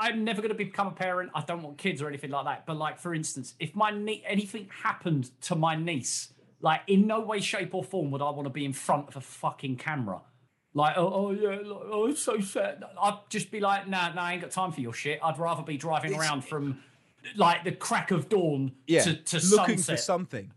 I, 0.00 0.08
I'm 0.08 0.24
never 0.24 0.40
going 0.42 0.50
to 0.50 0.54
become 0.54 0.86
a 0.88 0.92
parent. 0.92 1.30
I 1.34 1.42
don't 1.42 1.62
want 1.62 1.78
kids 1.78 2.02
or 2.02 2.08
anything 2.08 2.30
like 2.30 2.44
that. 2.46 2.66
But 2.66 2.76
like, 2.76 2.98
for 2.98 3.14
instance, 3.14 3.54
if 3.60 3.74
my 3.76 3.90
nie- 3.90 4.22
anything 4.26 4.68
happened 4.82 5.30
to 5.42 5.54
my 5.54 5.76
niece, 5.76 6.32
like 6.60 6.82
in 6.86 7.06
no 7.06 7.20
way, 7.20 7.40
shape, 7.40 7.74
or 7.74 7.82
form 7.84 8.10
would 8.10 8.22
I 8.22 8.30
want 8.30 8.44
to 8.44 8.50
be 8.50 8.64
in 8.64 8.72
front 8.72 9.08
of 9.08 9.16
a 9.16 9.20
fucking 9.20 9.76
camera. 9.76 10.20
Like, 10.72 10.96
oh, 10.96 11.12
oh 11.12 11.30
yeah, 11.32 11.48
like, 11.56 11.64
oh, 11.90 12.06
it's 12.06 12.22
so 12.22 12.40
sad. 12.40 12.84
I'd 13.02 13.18
just 13.28 13.50
be 13.50 13.58
like, 13.60 13.88
nah, 13.88 14.12
nah, 14.12 14.22
I 14.22 14.32
ain't 14.34 14.42
got 14.42 14.50
time 14.52 14.70
for 14.72 14.80
your 14.80 14.92
shit. 14.92 15.18
I'd 15.22 15.38
rather 15.38 15.62
be 15.62 15.76
driving 15.76 16.14
around 16.14 16.44
from 16.44 16.80
like 17.36 17.64
the 17.64 17.72
crack 17.72 18.12
of 18.12 18.28
dawn 18.28 18.72
Yeah, 18.86 19.02
to, 19.02 19.14
to 19.14 19.36
looking 19.48 19.76
sunset 19.78 19.98
for 19.98 20.02
something. 20.02 20.52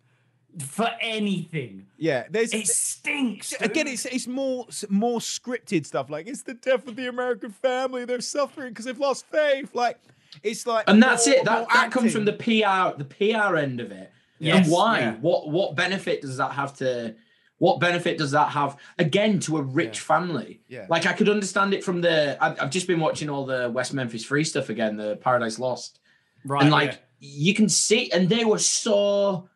for 0.60 0.90
anything. 1.02 1.88
Yeah, 1.98 2.26
there's 2.30 2.54
It 2.54 2.68
stinks. 2.68 3.54
again, 3.60 3.88
it's 3.88 4.06
it's 4.06 4.28
more 4.28 4.68
more 4.90 5.20
scripted 5.20 5.86
stuff. 5.86 6.10
Like 6.12 6.28
it's 6.28 6.44
the 6.44 6.54
death 6.54 6.88
of 6.88 6.96
the 6.96 7.08
American 7.08 7.50
family. 7.50 8.06
They're 8.06 8.22
suffering 8.22 8.70
because 8.70 8.86
they've 8.86 9.00
lost 9.00 9.26
faith. 9.32 9.74
Like 9.74 9.98
it's 10.44 10.68
like, 10.68 10.84
and 10.88 11.02
that's 11.02 11.26
more- 11.28 11.36
it. 11.38 11.46
That 11.46 11.58
more 11.60 11.68
that 11.74 11.92
comes 11.92 12.14
from 12.14 12.26
the. 12.26 12.34
PR, 12.34 12.98
the 13.02 13.06
PR 13.06 13.56
end 13.58 13.80
of 13.80 13.92
it. 13.92 14.12
Yes, 14.44 14.66
and 14.66 14.72
why? 14.72 15.00
yeah. 15.00 15.16
What 15.16 15.50
what 15.50 15.76
benefit 15.76 16.22
does 16.22 16.38
that 16.38 16.52
have 16.52 16.76
to? 16.78 17.16
What 17.58 17.80
benefit 17.80 18.18
does 18.18 18.32
that 18.32 18.50
have 18.50 18.78
again 18.98 19.40
to 19.42 19.58
a 19.58 19.62
rich 19.62 20.00
family? 20.00 20.62
Yeah. 20.68 20.86
Like 20.90 21.06
I 21.06 21.14
could 21.14 21.30
understand 21.30 21.74
it 21.74 21.84
from 21.84 22.02
the. 22.02 22.38
I've, 22.44 22.62
I've 22.62 22.70
just 22.70 22.88
been 22.88 23.00
watching 23.00 23.30
all 23.30 23.46
the 23.46 23.70
West 23.74 23.94
Memphis 23.94 24.26
Three 24.26 24.44
stuff 24.44 24.70
again, 24.70 24.98
the 24.98 25.16
Paradise 25.18 25.60
Lost, 25.60 26.00
right, 26.46 26.62
and 26.62 26.72
like 26.72 26.92
yeah. 26.92 26.98
you 27.20 27.54
can 27.54 27.70
see, 27.70 28.12
and 28.12 28.28
they 28.28 28.46
were 28.46 28.60
so. 28.60 29.50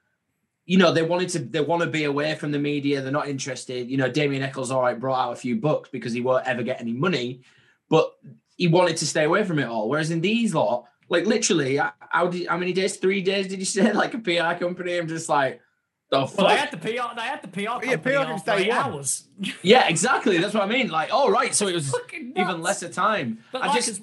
You 0.66 0.78
know, 0.78 0.92
they 0.92 1.02
wanted 1.02 1.30
to. 1.30 1.40
They 1.40 1.62
want 1.62 1.84
to 1.84 1.90
be 1.90 2.04
away 2.04 2.36
from 2.36 2.52
the 2.52 2.60
media. 2.60 3.02
They're 3.02 3.12
not 3.12 3.30
interested. 3.30 3.90
You 3.90 3.98
know, 3.98 4.10
Damien 4.10 4.44
Echols, 4.44 4.70
all 4.70 4.82
right, 4.82 5.00
brought 5.00 5.20
out 5.20 5.34
a 5.34 5.38
few 5.38 5.56
books 5.56 5.90
because 5.90 6.12
he 6.12 6.22
won't 6.22 6.46
ever 6.46 6.62
get 6.62 6.82
any 6.82 6.94
money, 6.94 7.42
but 7.90 8.12
he 8.58 8.68
wanted 8.68 8.98
to 8.98 9.06
stay 9.06 9.24
away 9.24 9.44
from 9.44 9.60
it 9.60 9.68
all. 9.68 9.88
Whereas 9.88 10.12
in 10.12 10.20
these 10.20 10.54
lot, 10.54 10.86
like 11.10 11.26
literally, 11.26 11.80
how 12.10 12.28
did 12.28 12.48
how 12.48 12.58
many 12.58 12.74
days? 12.74 12.98
Three 12.98 13.22
days? 13.22 13.48
Did 13.48 13.60
you 13.60 13.66
say 13.66 13.92
like 14.04 14.14
a 14.14 14.20
PR 14.20 14.60
company? 14.60 14.98
I'm 14.98 15.08
just 15.08 15.30
like, 15.30 15.62
the 16.10 16.26
fuck. 16.26 16.38
Well, 16.38 16.48
they 16.48 16.58
had 16.58 16.72
the 16.72 16.78
PR. 16.78 17.16
They 17.16 17.22
had 17.22 17.42
the 17.42 17.48
PR. 17.48 17.66
Company 17.66 17.92
Yeah, 17.92 17.98
PR 17.98 18.10
was 18.10 18.42
after 18.42 18.52
day 18.52 18.64
eight 18.64 18.70
one. 18.70 18.78
hours. 18.78 19.28
yeah, 19.62 19.88
exactly. 19.88 20.38
That's 20.38 20.54
what 20.54 20.64
I 20.64 20.68
mean. 20.68 20.90
Like, 20.90 21.10
oh 21.12 21.30
right, 21.30 21.54
so 21.54 21.68
it 21.68 21.74
was 21.74 21.94
even 22.12 22.36
nuts. 22.36 22.60
lesser 22.60 22.90
time. 22.90 23.40
But 23.52 23.64
I 23.64 23.68
like 23.68 23.84
just 23.84 24.02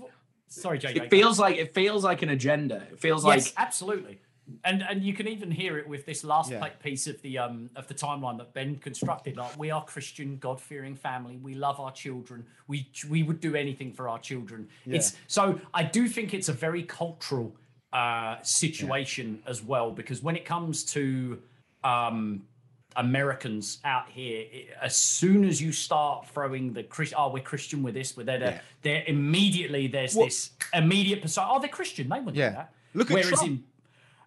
sorry, 0.49 0.79
Jay. 0.79 0.93
it 0.95 1.11
feels 1.11 1.39
like 1.39 1.57
it 1.57 1.75
feels 1.75 2.05
like 2.05 2.23
an 2.23 2.31
agenda. 2.31 2.87
It 2.93 3.01
feels 3.01 3.25
yes, 3.25 3.47
like 3.47 3.55
absolutely. 3.57 4.21
And 4.63 4.83
and 4.83 5.03
you 5.03 5.15
can 5.15 5.27
even 5.27 5.51
hear 5.51 5.79
it 5.79 5.89
with 5.89 6.05
this 6.05 6.23
last 6.23 6.51
Yeah. 6.51 6.67
piece 6.83 7.07
of 7.07 7.21
the 7.23 7.39
um 7.39 7.71
of 7.77 7.87
the 7.87 7.95
timeline 7.95 8.37
that 8.39 8.53
Ben 8.53 8.77
constructed. 8.77 9.37
Like 9.37 9.59
we 9.59 9.71
are 9.71 9.83
Christian, 9.85 10.37
God 10.39 10.61
fearing 10.61 10.95
family. 10.97 11.37
We 11.37 11.55
love 11.55 11.81
our 11.81 11.93
children. 11.93 12.45
We 12.69 12.89
we 13.09 13.23
would 13.23 13.41
do 13.41 13.55
anything 13.57 13.93
for 13.93 14.09
our 14.09 14.19
children. 14.19 14.69
It's 14.87 15.17
so 15.27 15.61
I 15.73 15.83
do 15.83 16.09
think 16.09 16.35
it's 16.35 16.49
a 16.49 16.53
very 16.53 16.83
cultural 16.83 17.57
uh 17.93 18.37
situation 18.43 19.43
as 19.47 19.63
well 19.63 19.91
because 19.93 20.23
when 20.23 20.37
it 20.37 20.45
comes 20.45 20.85
to 20.97 21.41
um 21.83 22.43
Americans 22.97 23.79
out 23.85 24.09
here, 24.09 24.45
it, 24.53 24.69
as 24.81 24.97
soon 24.97 25.45
as 25.45 25.61
you 25.61 25.73
start 25.73 26.29
throwing 26.29 26.73
the 26.73 26.83
Chris, 26.85 27.13
oh, 27.17 27.31
we're 27.33 27.43
Christian 27.43 27.83
with 27.83 27.95
this, 27.95 28.17
we're 28.17 28.25
there, 28.25 28.39
Yeah. 28.41 28.61
there 28.83 29.05
immediately 29.07 29.87
there's 29.89 30.15
Well- 30.15 30.27
this 30.27 30.51
immediate 30.73 31.21
persona. 31.23 31.49
Oh, 31.51 31.59
they're 31.61 31.69
Christian. 31.69 32.09
They 32.09 32.19
wouldn't 32.19 32.37
Yeah. 32.37 32.51
do 32.51 32.55
that. 32.57 32.73
Look 32.95 33.11
at 33.11 33.15
Whereas 33.15 33.29
Trump. 33.31 33.47
in 33.51 33.65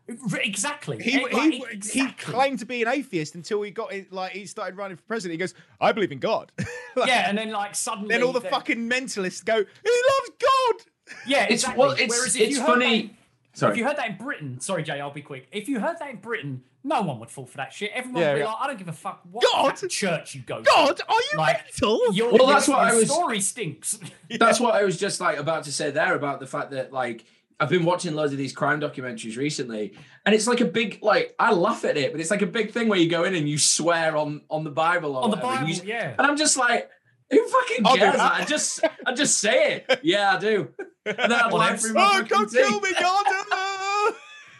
exactly, 0.08 1.02
He, 1.04 1.16
Eh, 1.16 1.28
he, 1.30 1.60
like, 1.62 1.84
he 1.84 2.08
claimed 2.14 2.60
to 2.60 2.66
be 2.66 2.82
an 2.82 2.88
atheist 2.88 3.36
until 3.36 3.62
he 3.62 3.72
got 3.72 3.94
it, 3.94 4.12
like 4.12 4.32
he 4.32 4.46
started 4.46 4.78
running 4.78 4.98
for 4.98 5.04
president. 5.04 5.34
He 5.34 5.38
goes, 5.38 5.54
"I 5.82 5.92
believe 5.92 6.12
in 6.12 6.20
God." 6.20 6.52
Like, 6.96 7.10
yeah, 7.10 7.30
and 7.30 7.38
then 7.38 7.52
like 7.52 7.76
suddenly, 7.76 8.08
then 8.10 8.24
all 8.24 8.34
the 8.34 8.40
they- 8.40 8.50
fucking 8.50 8.90
mentalists 8.90 9.46
go, 9.46 9.56
"He 9.58 9.64
loves 9.64 10.32
God." 10.42 11.16
yeah, 11.28 11.44
it's 11.44 11.64
exactly. 11.64 11.80
well, 11.80 11.92
it's 11.92 12.10
Whereas 12.18 12.36
if 12.36 12.42
it's 12.42 12.56
you 12.56 12.62
heard 12.62 12.68
funny. 12.68 13.02
that- 13.08 13.14
Sorry. 13.54 13.72
If 13.72 13.78
you 13.80 13.86
heard 13.86 13.98
that 13.98 14.10
in 14.12 14.18
Britain, 14.18 14.60
sorry 14.60 14.84
Jay, 14.84 15.00
I'll 15.00 15.10
be 15.12 15.22
quick. 15.24 15.48
If 15.52 15.68
you 15.68 15.80
heard 15.80 15.98
that 16.00 16.10
in 16.12 16.18
Britain, 16.18 16.64
no 16.84 17.02
one 17.02 17.20
would 17.20 17.32
fall 17.32 17.48
for 17.48 17.58
that 17.58 17.74
shit. 17.74 17.90
Everyone 17.92 18.22
Yeah, 18.22 18.28
would 18.30 18.36
be 18.36 18.40
yeah. 18.42 18.46
like, 18.48 18.58
I 18.62 18.68
don't 18.68 18.78
give 18.78 18.88
a 18.88 18.94
fuck 18.94 19.22
what 19.32 19.44
God? 19.52 19.90
church 19.90 20.36
you 20.36 20.42
go. 20.42 20.58
to." 20.58 20.64
God, 20.64 21.02
are 21.10 21.16
you 21.32 21.38
Like, 21.40 21.64
mental? 21.66 22.14
Your, 22.14 22.28
Well, 22.32 22.38
your- 22.38 22.48
that's 22.54 22.68
what 22.68 22.78
your 22.88 22.96
I 22.96 23.00
was- 23.00 23.10
story 23.12 23.40
stinks. 23.42 24.00
That's 24.30 24.60
what 24.60 24.76
I 24.76 24.84
was 24.84 24.98
just 25.00 25.20
like 25.22 25.38
about 25.40 25.64
to 25.64 25.72
say 25.72 25.90
there 25.92 26.14
about 26.16 26.40
the 26.40 26.46
fact 26.48 26.70
that 26.72 26.94
like 26.94 27.26
I've 27.60 27.70
been 27.70 27.86
watching 27.86 28.14
loads 28.14 28.32
of 28.34 28.38
these 28.38 28.54
crime 28.54 28.80
documentaries 28.80 29.36
recently, 29.38 29.94
and 30.26 30.36
it's 30.36 30.46
like 30.48 30.62
a 30.62 30.66
big 30.66 31.00
like 31.02 31.34
I 31.40 31.52
laugh 31.54 31.86
at 31.86 31.98
it, 31.98 32.12
but 32.12 32.22
it's 32.22 32.30
like 32.32 32.42
a 32.44 32.46
big 32.48 32.72
thing 32.72 32.88
where 32.88 33.00
you 33.00 33.10
go 33.10 33.24
in 33.24 33.34
and 33.36 33.50
you 33.50 33.58
swear 33.58 34.16
on 34.16 34.42
on 34.50 34.64
the 34.64 34.70
Bible 34.72 35.18
On 35.18 35.30
the 35.32 35.38
whatever, 35.38 35.52
and 35.58 35.68
Bible, 35.68 35.86
you- 35.86 35.90
yeah. 35.94 36.14
and 36.18 36.22
I'm 36.28 36.38
just 36.38 36.58
like. 36.58 36.90
Who 37.30 37.46
fucking 37.46 37.78
oh, 37.86 37.90
I'll 37.90 37.98
cares? 37.98 38.16
I 38.22 38.46
just, 38.46 38.80
I 39.06 39.14
just 39.14 39.38
say 39.40 39.84
it. 39.86 40.00
Yeah, 40.02 40.36
I 40.36 40.40
do. 40.40 40.70
And 41.06 41.18
then 41.18 41.34
I'd 41.34 41.52
lie 41.52 41.66
that's- 41.66 41.82
through 41.84 41.96
my 41.96 42.10
Oh, 42.14 42.22
don't 42.24 42.50
kill 42.50 42.80
me, 42.80 42.90
God! 42.98 43.26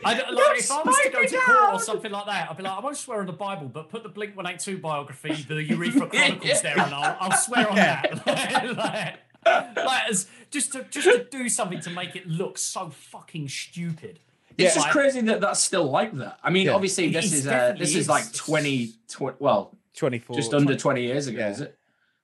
I 0.06 0.14
don't, 0.14 0.34
like, 0.34 0.60
if 0.60 0.70
I 0.70 0.82
was 0.84 0.98
to 1.06 1.10
go 1.10 1.24
to 1.26 1.38
court 1.38 1.74
or 1.74 1.80
something 1.80 2.12
like 2.12 2.26
that, 2.28 2.52
I'd 2.52 2.58
be 2.58 2.64
like, 2.64 2.74
I 2.78 2.80
won't 2.82 2.98
swear 2.98 3.22
on 3.22 3.26
the 3.26 3.32
Bible, 3.32 3.68
but 3.68 3.90
put 3.90 4.04
the 4.04 4.10
Blink 4.10 4.36
182 4.36 4.80
biography, 4.82 5.34
the 5.48 5.64
Urethra 5.64 6.08
Chronicles 6.10 6.46
Yeah. 6.46 6.62
there, 6.62 6.80
and 6.80 6.94
I'll, 6.94 7.18
I'll 7.22 7.38
swear 7.38 7.70
on 7.70 7.76
that. 7.78 8.28
like, 8.78 9.16
like, 9.76 10.10
as, 10.10 10.28
just 10.52 10.72
to 10.74 10.84
just 10.90 11.08
to 11.08 11.24
do 11.30 11.50
something 11.50 11.80
to 11.82 11.90
make 11.90 12.16
it 12.16 12.28
look 12.28 12.58
so 12.58 12.90
fucking 12.90 13.48
stupid. 13.50 14.20
It's 14.58 14.74
just 14.74 14.86
Like- 14.88 14.92
crazy 14.92 15.22
that 15.22 15.40
that's 15.42 15.60
still 15.64 15.90
like 15.90 16.14
that. 16.18 16.40
I 16.44 16.50
mean, 16.50 16.66
Yeah. 16.68 16.74
obviously, 16.74 17.10
this 17.10 17.32
is 17.32 17.46
uh, 17.48 17.76
this 17.78 17.90
is 17.92 17.96
is. 17.98 18.10
like 18.10 18.32
20, 18.34 18.92
20 19.08 19.38
well, 19.40 19.78
Twenty-four. 19.96 20.36
just 20.36 20.54
under 20.54 20.76
20 20.76 21.04
years 21.04 21.28
ago, 21.28 21.40
Yeah. 21.40 21.50
is 21.52 21.62
it? 21.62 21.78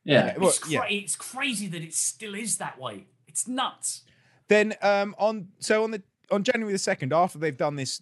Yeah. 0.03 0.37
Well, 0.37 0.49
It's, 0.49 0.57
cra- 0.59 0.71
yeah. 0.71 0.83
it's 0.85 1.15
crazy 1.15 1.67
that 1.67 1.81
it 1.83 1.93
still 1.93 2.33
is 2.33 2.57
that 2.57 2.79
way. 2.79 3.05
It's 3.27 3.47
nuts. 3.47 4.01
Then 4.47 4.73
um, 4.81 5.15
on 5.19 5.49
so 5.59 5.83
on 5.83 5.91
the 5.91 6.01
on 6.31 6.43
January 6.43 6.73
the 6.73 6.79
second, 6.79 7.13
after 7.13 7.37
they've 7.37 7.55
done 7.55 7.75
this 7.75 8.01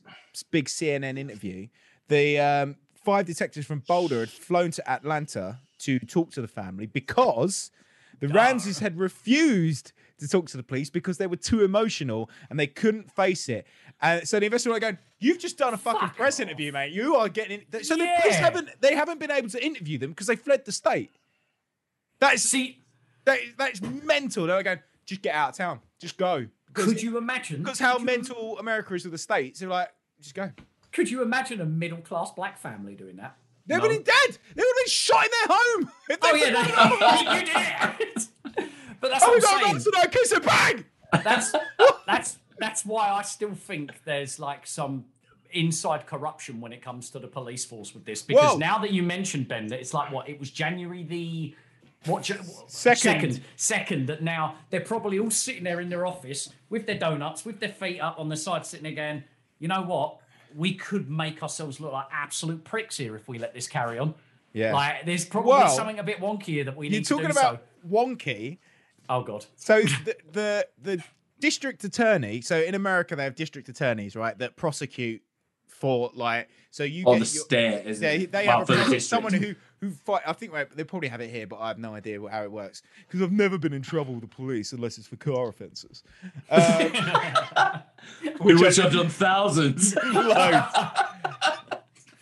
big 0.50 0.68
CNN 0.70 1.18
interview, 1.18 1.68
the 2.08 2.40
um, 2.40 2.76
five 3.04 3.26
detectives 3.26 3.68
from 3.68 3.80
Boulder 3.88 4.22
had 4.22 4.30
flown 4.30 4.72
to 4.72 4.90
Atlanta 4.90 5.60
to 5.80 6.00
talk 6.00 6.32
to 6.32 6.42
the 6.42 6.48
family 6.48 6.86
because 6.86 7.72
the 8.22 8.30
ah. 8.30 8.34
Ramseys 8.34 8.80
had 8.80 8.98
refused 8.98 9.92
to 10.20 10.28
talk 10.28 10.48
to 10.50 10.58
the 10.58 10.64
police 10.64 10.90
because 10.90 11.18
they 11.18 11.28
were 11.28 11.36
too 11.36 11.64
emotional 11.64 12.30
and 12.50 12.58
they 12.60 12.68
couldn't 12.68 13.12
face 13.12 13.50
it. 13.50 13.68
And 14.02 14.26
so 14.28 14.40
the 14.40 14.46
investigators 14.46 14.76
were 14.76 14.80
going, 14.80 14.98
"You've 15.20 15.40
just 15.40 15.58
done 15.58 15.74
a 15.74 15.78
fucking 15.78 16.08
Fuck 16.08 16.16
press 16.16 16.40
off. 16.40 16.48
interview, 16.48 16.72
mate. 16.72 16.94
You 16.94 17.16
are 17.16 17.28
getting." 17.28 17.64
In-. 17.74 17.84
So 17.84 17.96
the 17.98 18.08
police 18.22 18.38
haven't 18.38 18.70
they 18.80 18.96
haven't 18.96 19.20
been 19.20 19.32
able 19.32 19.50
to 19.50 19.64
interview 19.64 19.98
them 19.98 20.12
because 20.12 20.28
they 20.28 20.36
fled 20.38 20.64
the 20.66 20.72
state. 20.72 21.12
That's 22.20 22.44
See, 22.44 22.82
that 23.26 23.40
is, 23.40 23.56
that's 23.58 23.82
mental. 23.82 24.48
They're 24.48 24.64
going, 24.64 24.80
just 25.06 25.22
get 25.22 25.36
out 25.36 25.50
of 25.50 25.58
town. 25.58 25.80
Just 26.00 26.18
go. 26.18 26.48
Because, 26.68 26.86
could 26.86 27.02
you 27.02 27.18
imagine? 27.18 27.64
because 27.64 27.80
how 27.80 27.98
mental 27.98 28.58
America 28.60 28.94
is 28.94 29.04
with 29.04 29.12
the 29.12 29.18
states. 29.18 29.60
They're 29.60 29.70
like, 29.70 29.90
just 30.22 30.36
go. 30.36 30.52
Could 30.92 31.10
you 31.10 31.22
imagine 31.22 31.60
a 31.62 31.66
middle 31.66 32.00
class 32.00 32.32
black 32.32 32.58
family 32.58 32.96
doing 32.96 33.18
that? 33.18 33.38
They 33.72 33.78
No. 33.78 33.84
would 33.84 33.92
have 33.92 34.04
been 34.04 34.14
dead. 34.14 34.38
They 34.54 34.62
would 34.62 34.68
have 34.68 34.84
been 34.84 34.90
shot 34.90 35.24
in 35.24 35.32
their 35.32 35.58
home. 35.58 35.92
If 36.10 36.18
Oh 36.22 36.36
yeah, 36.36 37.34
you 37.40 37.46
did 37.46 37.50
it. 37.56 38.70
But 39.00 39.12
that's 39.12 39.24
Oh, 39.24 39.30
what 39.30 39.42
got 39.42 39.54
I'm 39.54 39.60
saying. 39.62 39.74
monster 39.74 39.90
now. 39.94 40.04
Kiss 40.12 40.32
a 40.34 40.40
bag. 40.42 40.86
That's 41.24 41.54
that's 42.06 42.38
that's 42.60 42.86
why 42.86 43.10
I 43.10 43.22
still 43.22 43.54
think 43.54 43.92
there's 44.04 44.40
like 44.40 44.68
some 44.68 45.06
inside 45.54 46.06
corruption 46.06 46.60
when 46.62 46.72
it 46.74 46.82
comes 46.82 47.10
to 47.12 47.20
the 47.20 47.28
police 47.28 47.64
force 47.66 47.94
with 47.94 48.04
this. 48.06 48.22
Because 48.22 48.52
Whoa. 48.52 48.58
now 48.58 48.78
that 48.80 48.92
you 48.92 49.04
mentioned 49.04 49.48
Ben, 49.48 49.68
that 49.68 49.80
it's 49.80 49.94
like 49.94 50.12
what 50.12 50.28
it 50.28 50.38
was 50.40 50.52
January 50.52 51.04
the 51.04 51.56
what 52.06 52.26
Second. 52.26 52.46
second 52.68 53.42
second 53.56 54.08
that 54.08 54.22
now 54.24 54.56
they're 54.70 54.82
probably 54.82 55.18
all 55.20 55.30
sitting 55.32 55.64
there 55.64 55.80
in 55.80 55.88
their 55.90 56.06
office 56.06 56.50
with 56.70 56.86
their 56.88 56.98
donuts, 56.98 57.46
with 57.46 57.60
their 57.62 57.70
feet 57.70 58.00
up 58.00 58.20
on 58.20 58.28
the 58.28 58.36
side, 58.38 58.66
sitting 58.66 58.84
there 58.84 58.94
going, 58.94 59.24
you 59.60 59.68
know 59.68 59.84
what? 59.84 60.18
We 60.56 60.74
could 60.76 61.10
make 61.10 61.42
ourselves 61.42 61.80
look 61.80 61.94
like 61.94 62.08
absolute 62.12 62.64
pricks 62.64 62.98
here 62.98 63.16
if 63.16 63.28
we 63.28 63.40
let 63.40 63.54
this 63.54 63.68
carry 63.68 63.98
on. 64.00 64.14
Yeah. 64.54 64.74
Like 64.74 65.06
there's 65.06 65.26
probably 65.26 65.50
Well, 65.52 65.70
something 65.70 66.00
a 66.00 66.04
bit 66.04 66.20
wonky 66.20 66.44
here 66.46 66.64
that 66.66 66.76
we 66.76 66.90
need 66.90 66.96
You're 66.96 67.04
to 67.04 67.10
talking 67.10 67.26
do 67.28 67.32
about 67.32 67.62
so. 67.84 67.88
wonky. 67.90 68.58
Oh 69.10 69.24
god. 69.24 69.46
So 69.56 69.82
the, 69.82 70.16
the 70.32 70.68
the 70.82 71.04
district 71.40 71.84
attorney. 71.84 72.42
So 72.42 72.62
in 72.62 72.76
America, 72.76 73.16
they 73.16 73.24
have 73.24 73.36
district 73.36 73.70
attorneys, 73.70 74.16
right, 74.16 74.38
that 74.40 74.56
prosecute 74.58 75.22
for 75.68 76.12
like. 76.14 76.50
So 76.70 76.84
you 76.84 77.04
Or 77.06 77.16
get 77.18 77.26
the 77.28 77.34
your- 77.36 77.44
state, 77.44 77.88
isn't 77.88 78.04
Yeah, 78.04 78.12
it? 78.12 78.32
they 78.32 78.48
Well, 78.48 78.60
have 78.60 78.68
for 78.68 78.74
the 78.76 78.82
a, 78.82 78.84
district. 78.84 79.04
someone 79.04 79.34
who 79.34 79.56
who 79.82 79.90
fight. 79.90 80.22
I 80.26 80.34
think 80.34 80.54
they 80.76 80.84
probably 80.84 81.10
have 81.10 81.22
it 81.22 81.32
here, 81.32 81.48
but 81.48 81.60
I 81.60 81.68
have 81.70 81.80
no 81.80 81.94
idea 81.94 82.20
how 82.30 82.44
it 82.44 82.52
works 82.52 82.84
because 83.08 83.22
I've 83.22 83.32
never 83.32 83.58
been 83.58 83.74
in 83.74 83.82
trouble 83.82 84.14
with 84.14 84.22
the 84.22 84.28
police 84.28 84.72
unless 84.72 84.98
it's 84.98 85.08
for 85.08 85.16
car 85.18 85.50
offences. 85.50 86.04
Which 88.40 88.80
I've 88.80 88.94
done 88.94 89.10
thousands. 89.10 89.96
loads, 90.14 90.76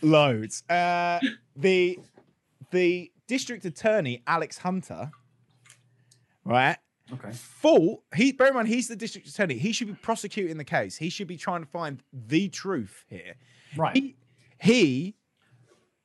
loads. 0.02 0.64
Uh, 0.70 1.20
the 1.56 2.00
the 2.72 3.12
district 3.28 3.66
attorney 3.66 4.24
Alex 4.26 4.58
Hunter, 4.60 5.12
right? 6.46 6.78
Okay. 7.12 7.32
Full. 7.32 8.04
He 8.16 8.32
bear 8.32 8.48
in 8.50 8.54
mind 8.54 8.68
he's 8.68 8.88
the 8.88 8.96
district 8.96 9.28
attorney. 9.28 9.58
He 9.58 9.72
should 9.72 9.88
be 9.88 9.96
prosecuting 9.96 10.58
the 10.58 10.64
case. 10.64 10.96
He 10.96 11.10
should 11.10 11.28
be 11.28 11.38
trying 11.38 11.62
to 11.62 11.68
find 11.68 12.02
the 12.14 12.48
truth 12.50 13.04
here. 13.10 13.36
Right. 13.76 13.96
He, 13.96 14.16
he 14.62 15.16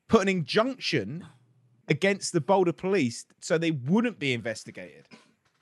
put 0.08 0.22
an 0.22 0.28
injunction 0.28 1.26
against 1.88 2.32
the 2.32 2.40
Boulder 2.40 2.72
police 2.72 3.26
so 3.40 3.58
they 3.58 3.70
wouldn't 3.72 4.18
be 4.18 4.32
investigated. 4.32 5.06
So 5.10 5.16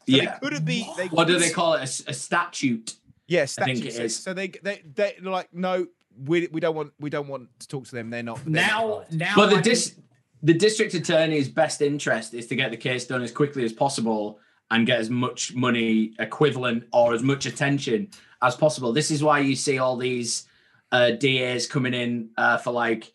yeah. 0.07 0.33
They 0.33 0.39
couldn't 0.41 0.65
be. 0.65 0.89
They 0.97 1.09
What 1.09 1.27
do 1.29 1.39
they 1.39 1.51
call 1.51 1.75
it? 1.75 1.83
A 2.07 2.15
statute. 2.15 2.95
Yes, 3.29 3.59
I 3.59 3.65
think 3.65 3.79
statute 3.79 3.89
it 3.89 3.97
says- 3.97 4.13
is. 4.13 4.17
So 4.23 4.35
they 4.35 4.49
they 4.49 4.83
they 4.85 5.15
they're 5.21 5.31
like 5.33 5.53
no, 5.55 5.87
we 6.27 6.49
we 6.49 6.61
don't 6.61 6.75
want 6.75 6.93
we 6.99 7.09
don't 7.11 7.29
want 7.29 7.49
to 7.61 7.69
talk 7.69 7.85
to 7.87 7.95
them. 7.95 8.11
They're 8.11 8.23
not 8.23 8.45
they're 8.45 8.53
Now 8.53 8.83
involved." 8.85 9.13
now 9.15 9.33
But 9.37 9.45
I 9.49 9.51
the 9.51 9.55
can- 9.57 9.63
dis- 9.65 9.95
the 10.43 10.55
district 10.55 10.95
attorney's 10.95 11.49
best 11.49 11.81
interest 11.83 12.35
is 12.35 12.47
to 12.49 12.57
get 12.57 12.71
the 12.73 12.77
case 12.77 13.07
done 13.07 13.23
as 13.23 13.31
quickly 13.31 13.65
as 13.65 13.73
possible 13.73 14.41
and 14.73 14.87
get 14.87 14.99
as 14.99 15.09
much 15.09 15.55
money 15.55 16.15
equivalent 16.19 16.85
or 16.93 17.15
as 17.15 17.23
much 17.23 17.47
attention 17.47 18.09
as 18.43 18.57
possible. 18.57 18.93
This 18.93 19.11
is 19.13 19.23
why 19.23 19.39
you 19.39 19.55
see 19.55 19.79
all 19.79 19.97
these 19.97 20.49
uh, 20.91 21.13
DAs 21.13 21.67
coming 21.67 21.95
in 21.95 22.31
uh, 22.37 22.59
for 22.59 22.73
like. 22.73 23.13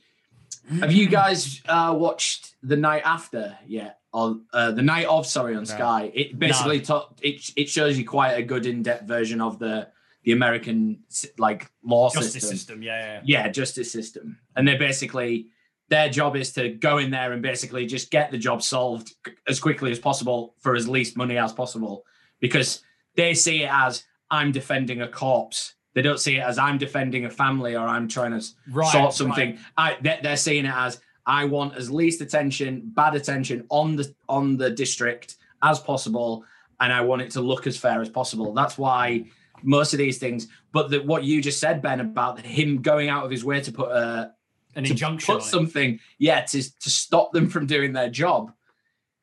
Have 0.80 0.92
you 0.92 1.08
guys 1.08 1.62
uh, 1.68 1.96
watched 1.98 2.56
the 2.62 2.76
night 2.76 3.04
after 3.06 3.58
yet? 3.66 4.00
Or 4.14 4.38
uh, 4.54 4.72
the 4.72 4.82
night 4.82 5.06
of? 5.06 5.28
Sorry, 5.28 5.56
on 5.56 5.66
Sky. 5.66 6.12
It 6.14 6.40
basically 6.40 6.82
ta- 6.82 7.10
it 7.22 7.52
it 7.56 7.70
shows 7.70 7.98
you 7.98 8.06
quite 8.06 8.34
a 8.34 8.44
good 8.44 8.66
in 8.66 8.82
depth 8.82 9.08
version 9.08 9.42
of 9.42 9.60
the 9.60 9.90
the 10.24 10.32
American 10.32 11.04
like 11.38 11.72
law 11.84 12.10
Justice 12.10 12.34
system. 12.34 12.58
system, 12.58 12.82
yeah, 12.82 13.00
yeah. 13.00 13.22
Yeah, 13.24 13.48
justice 13.50 13.92
system, 13.92 14.40
and 14.56 14.68
they 14.68 14.76
basically 14.76 15.48
their 15.90 16.10
job 16.10 16.36
is 16.36 16.52
to 16.54 16.70
go 16.70 16.98
in 16.98 17.12
there 17.12 17.32
and 17.32 17.42
basically 17.42 17.86
just 17.86 18.12
get 18.12 18.32
the 18.32 18.38
job 18.38 18.62
solved 18.62 19.14
as 19.48 19.60
quickly 19.60 19.92
as 19.92 20.00
possible 20.00 20.56
for 20.60 20.76
as 20.76 20.88
least 20.88 21.16
money 21.16 21.38
as 21.38 21.54
possible 21.54 22.04
because 22.42 22.82
they 23.16 23.34
see 23.34 23.64
it 23.64 23.70
as 23.72 24.04
I'm 24.30 24.52
defending 24.52 25.02
a 25.02 25.08
corpse. 25.08 25.76
They 25.98 26.04
don't 26.04 26.20
see 26.20 26.36
it 26.36 26.42
as 26.42 26.60
I'm 26.60 26.78
defending 26.78 27.26
a 27.26 27.30
family 27.32 27.76
or 27.76 27.80
I'm 27.88 28.08
trying 28.08 28.40
to 28.40 28.46
Right, 28.70 28.92
sort 28.92 29.16
something. 29.16 29.58
I 29.76 29.98
they- 30.00 30.20
they're 30.22 30.38
seeing 30.38 30.66
it 30.66 30.72
as 30.76 31.02
I 31.26 31.46
want 31.46 31.76
as 31.76 31.90
least 31.90 32.22
attention, 32.22 32.92
bad 32.94 33.16
attention 33.16 33.66
on 33.70 33.96
the 33.96 34.14
on 34.30 34.58
the 34.58 34.70
district 34.70 35.38
as 35.64 35.80
possible, 35.80 36.46
and 36.80 36.94
I 36.94 37.02
want 37.02 37.24
it 37.24 37.32
to 37.32 37.42
look 37.42 37.66
as 37.66 37.78
fair 37.78 38.00
as 38.00 38.10
possible. 38.10 38.54
That's 38.54 38.78
why 38.78 39.26
most 39.64 39.92
of 39.94 39.98
these 39.98 40.20
things. 40.20 40.48
But 40.72 40.92
the, 40.92 41.00
what 41.00 41.24
you 41.24 41.42
just 41.42 41.60
said, 41.60 41.82
Ben, 41.82 42.00
about 42.00 42.42
him 42.46 42.84
going 42.84 43.10
out 43.10 43.26
of 43.26 43.32
his 43.32 43.44
way 43.44 43.60
to 43.62 43.72
put 43.72 43.90
a 43.90 44.34
An 44.76 44.84
to 44.84 44.92
injunction. 44.92 45.34
put 45.34 45.44
something, 45.44 46.00
yeah, 46.20 46.42
to 46.42 46.62
to 46.62 46.90
stop 46.92 47.32
them 47.34 47.50
from 47.50 47.66
doing 47.66 47.92
their 47.94 48.12
job, 48.12 48.52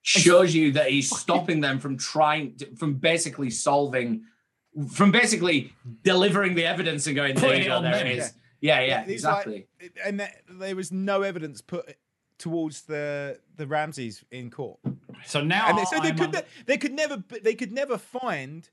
shows 0.03 0.53
you 0.57 0.73
that 0.73 0.91
he's 0.91 1.09
stopping 1.17 1.61
them 1.61 1.79
from 1.79 1.97
trying, 1.97 2.57
to, 2.57 2.75
from 2.75 2.95
basically 2.95 3.51
solving, 3.51 4.25
from 4.93 5.11
basically 5.13 5.73
delivering 6.03 6.55
the 6.55 6.65
evidence 6.67 7.07
and 7.07 7.15
going, 7.17 7.35
there 7.35 7.45
Putting 7.45 7.61
you 7.63 7.67
it 7.67 7.69
go, 7.69 7.77
on 7.77 7.83
there 7.85 8.07
it 8.07 8.19
is. 8.19 8.33
Yeah, 8.61 8.81
yeah, 8.81 9.01
It's 9.07 9.25
like- 9.25 9.47
exactly. 9.47 9.67
and 10.05 10.21
that, 10.21 10.43
there 10.49 10.75
was 10.75 10.91
no 10.91 11.23
evidence 11.23 11.61
put 11.61 11.97
towards 12.39 12.83
the 12.83 13.39
the 13.57 13.67
Ramseys 13.67 14.25
in 14.31 14.51
court. 14.51 14.81
So 15.27 15.43
now 15.43 15.69
and 15.69 15.79
they, 15.79 15.85
so 15.85 16.01
they 16.01 16.09
I'm 16.09 16.17
could 16.17 16.27
under- 16.27 16.39
ne- 16.39 16.65
they 16.67 16.77
could 16.79 16.93
never 16.93 17.23
they 17.43 17.55
could 17.55 17.73
never 17.73 17.99
find 17.99 18.69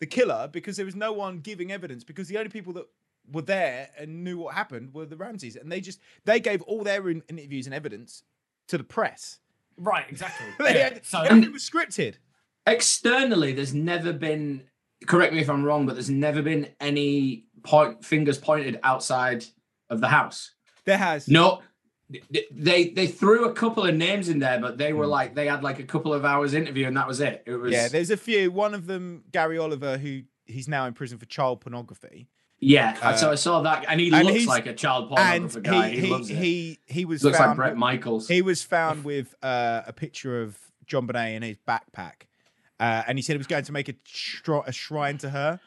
the 0.00 0.06
killer 0.06 0.48
because 0.52 0.76
there 0.76 0.84
was 0.84 0.94
no 0.96 1.12
one 1.12 1.38
giving 1.40 1.72
evidence 1.72 2.04
because 2.04 2.28
the 2.28 2.36
only 2.38 2.50
people 2.50 2.72
that 2.74 2.86
were 3.32 3.42
there 3.42 3.88
and 3.98 4.22
knew 4.22 4.36
what 4.38 4.54
happened 4.54 4.92
were 4.92 5.06
the 5.06 5.16
Ramseys 5.16 5.56
and 5.56 5.72
they 5.72 5.80
just 5.80 6.00
they 6.24 6.38
gave 6.40 6.60
all 6.62 6.82
their 6.84 7.08
in- 7.08 7.22
interviews 7.28 7.66
and 7.66 7.74
evidence 7.74 8.22
to 8.68 8.76
the 8.76 8.84
press. 8.84 9.38
right, 9.78 10.04
exactly. 10.08 10.46
They 10.58 10.74
Yeah. 10.74 10.84
had- 10.94 11.06
So 11.06 11.20
everything 11.22 11.52
was 11.52 11.62
scripted. 11.68 12.16
Externally, 12.66 13.52
there's 13.52 13.72
never 13.74 14.12
been. 14.12 14.64
Correct 15.06 15.34
me 15.34 15.40
if 15.40 15.50
I'm 15.50 15.64
wrong, 15.64 15.86
but 15.86 15.94
there's 15.94 16.10
never 16.10 16.42
been 16.42 16.68
any 16.80 17.44
point 17.62 18.04
fingers 18.04 18.38
pointed 18.38 18.78
outside 18.82 19.44
of 19.90 20.00
the 20.00 20.08
house. 20.08 20.52
There 20.84 20.96
has 20.96 21.28
No, 21.28 21.62
they 22.50 22.88
they 22.90 23.06
threw 23.06 23.46
a 23.46 23.52
couple 23.52 23.84
of 23.84 23.94
names 23.94 24.28
in 24.28 24.38
there, 24.38 24.60
but 24.60 24.78
they 24.78 24.92
were 24.92 25.06
like 25.06 25.34
they 25.34 25.46
had 25.46 25.62
like 25.62 25.78
a 25.78 25.84
couple 25.84 26.14
of 26.14 26.24
hours 26.24 26.54
interview 26.54 26.86
and 26.86 26.96
that 26.96 27.08
was 27.08 27.20
it. 27.20 27.42
It 27.46 27.56
was 27.56 27.72
yeah. 27.72 27.88
There's 27.88 28.10
a 28.10 28.16
few. 28.16 28.50
One 28.50 28.74
of 28.74 28.86
them, 28.86 29.24
Gary 29.32 29.58
Oliva, 29.58 29.98
who 29.98 30.22
he's 30.44 30.68
now 30.68 30.86
in 30.86 30.94
prison 30.94 31.18
for 31.18 31.26
child 31.26 31.60
pornography, 31.60 32.28
yeah. 32.58 32.96
Uh, 33.02 33.16
so 33.16 33.30
I 33.30 33.34
saw 33.34 33.62
that, 33.62 33.84
and 33.88 34.00
he 34.00 34.12
and 34.12 34.26
looks 34.26 34.46
like 34.46 34.66
a 34.66 34.74
child 34.74 35.12
and 35.16 35.44
pornographer 35.50 35.62
guy. 35.62 35.90
he 35.90 36.00
He, 36.00 36.24
he, 36.24 36.34
he 36.34 36.78
he 36.86 37.04
was 37.04 37.22
looks 37.22 37.38
like 37.38 37.48
found 37.48 37.56
Bret 37.56 37.72
with- 37.72 37.78
Michaels. 37.78 38.28
He 38.28 38.42
was 38.42 38.62
found 38.62 39.04
with 39.04 39.34
uh, 39.42 39.82
a 39.86 39.92
picture 39.92 40.42
of 40.42 40.58
JonBenét 40.86 41.36
in 41.36 41.42
his 41.42 41.56
backpack, 41.68 42.26
uh, 42.80 43.02
and 43.06 43.18
he 43.18 43.22
said 43.22 43.34
he 43.34 43.38
was 43.38 43.46
going 43.46 43.64
to 43.64 43.72
make 43.72 43.88
a, 43.88 43.94
stri- 44.04 44.66
a 44.66 44.72
shrine 44.72 45.18
to 45.18 45.30
her. 45.30 45.60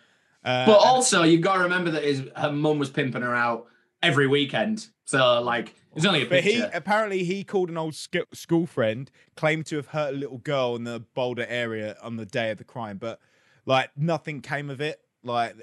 Uh, 0.43 0.65
but 0.65 0.77
also, 0.79 1.23
you've 1.23 1.41
got 1.41 1.55
to 1.55 1.63
remember 1.63 1.91
that 1.91 2.03
his 2.03 2.23
her 2.35 2.51
mum 2.51 2.79
was 2.79 2.89
pimping 2.89 3.21
her 3.21 3.35
out 3.35 3.67
every 4.01 4.27
weekend. 4.27 4.87
So 5.05 5.41
like, 5.41 5.75
it's 5.95 6.05
only 6.05 6.21
a 6.21 6.25
but 6.25 6.43
he 6.43 6.51
picture. 6.61 6.71
apparently 6.73 7.23
he 7.23 7.43
called 7.43 7.69
an 7.69 7.77
old 7.77 7.95
sc- 7.95 8.17
school 8.33 8.65
friend, 8.65 9.09
claimed 9.35 9.65
to 9.67 9.75
have 9.77 9.87
hurt 9.87 10.13
a 10.13 10.17
little 10.17 10.37
girl 10.37 10.75
in 10.75 10.83
the 10.83 10.99
Boulder 11.13 11.45
area 11.49 11.97
on 12.01 12.15
the 12.15 12.25
day 12.25 12.51
of 12.51 12.57
the 12.57 12.63
crime, 12.63 12.97
but 12.97 13.19
like 13.65 13.89
nothing 13.97 14.39
came 14.41 14.69
of 14.69 14.79
it. 14.79 15.01
Like, 15.23 15.55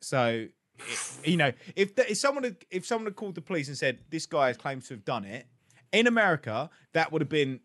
so 0.00 0.46
it- 0.78 1.20
you 1.24 1.36
know, 1.36 1.52
if 1.76 1.94
the, 1.94 2.10
if 2.10 2.16
someone 2.16 2.44
had, 2.44 2.56
if 2.70 2.86
someone 2.86 3.06
had 3.06 3.16
called 3.16 3.34
the 3.34 3.40
police 3.42 3.68
and 3.68 3.76
said 3.76 3.98
this 4.10 4.26
guy 4.26 4.46
has 4.48 4.56
claimed 4.56 4.84
to 4.84 4.94
have 4.94 5.04
done 5.04 5.24
it 5.24 5.46
in 5.92 6.06
America, 6.06 6.70
that 6.94 7.12
would 7.12 7.20
have 7.20 7.28
been 7.28 7.60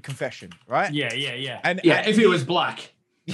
confession, 0.00 0.50
right? 0.66 0.92
yeah, 0.92 1.12
yeah, 1.12 1.34
yeah. 1.34 1.60
And 1.64 1.80
yeah, 1.84 1.98
and 1.98 2.08
if 2.08 2.16
he 2.16 2.26
was 2.26 2.44
black. 2.44 2.92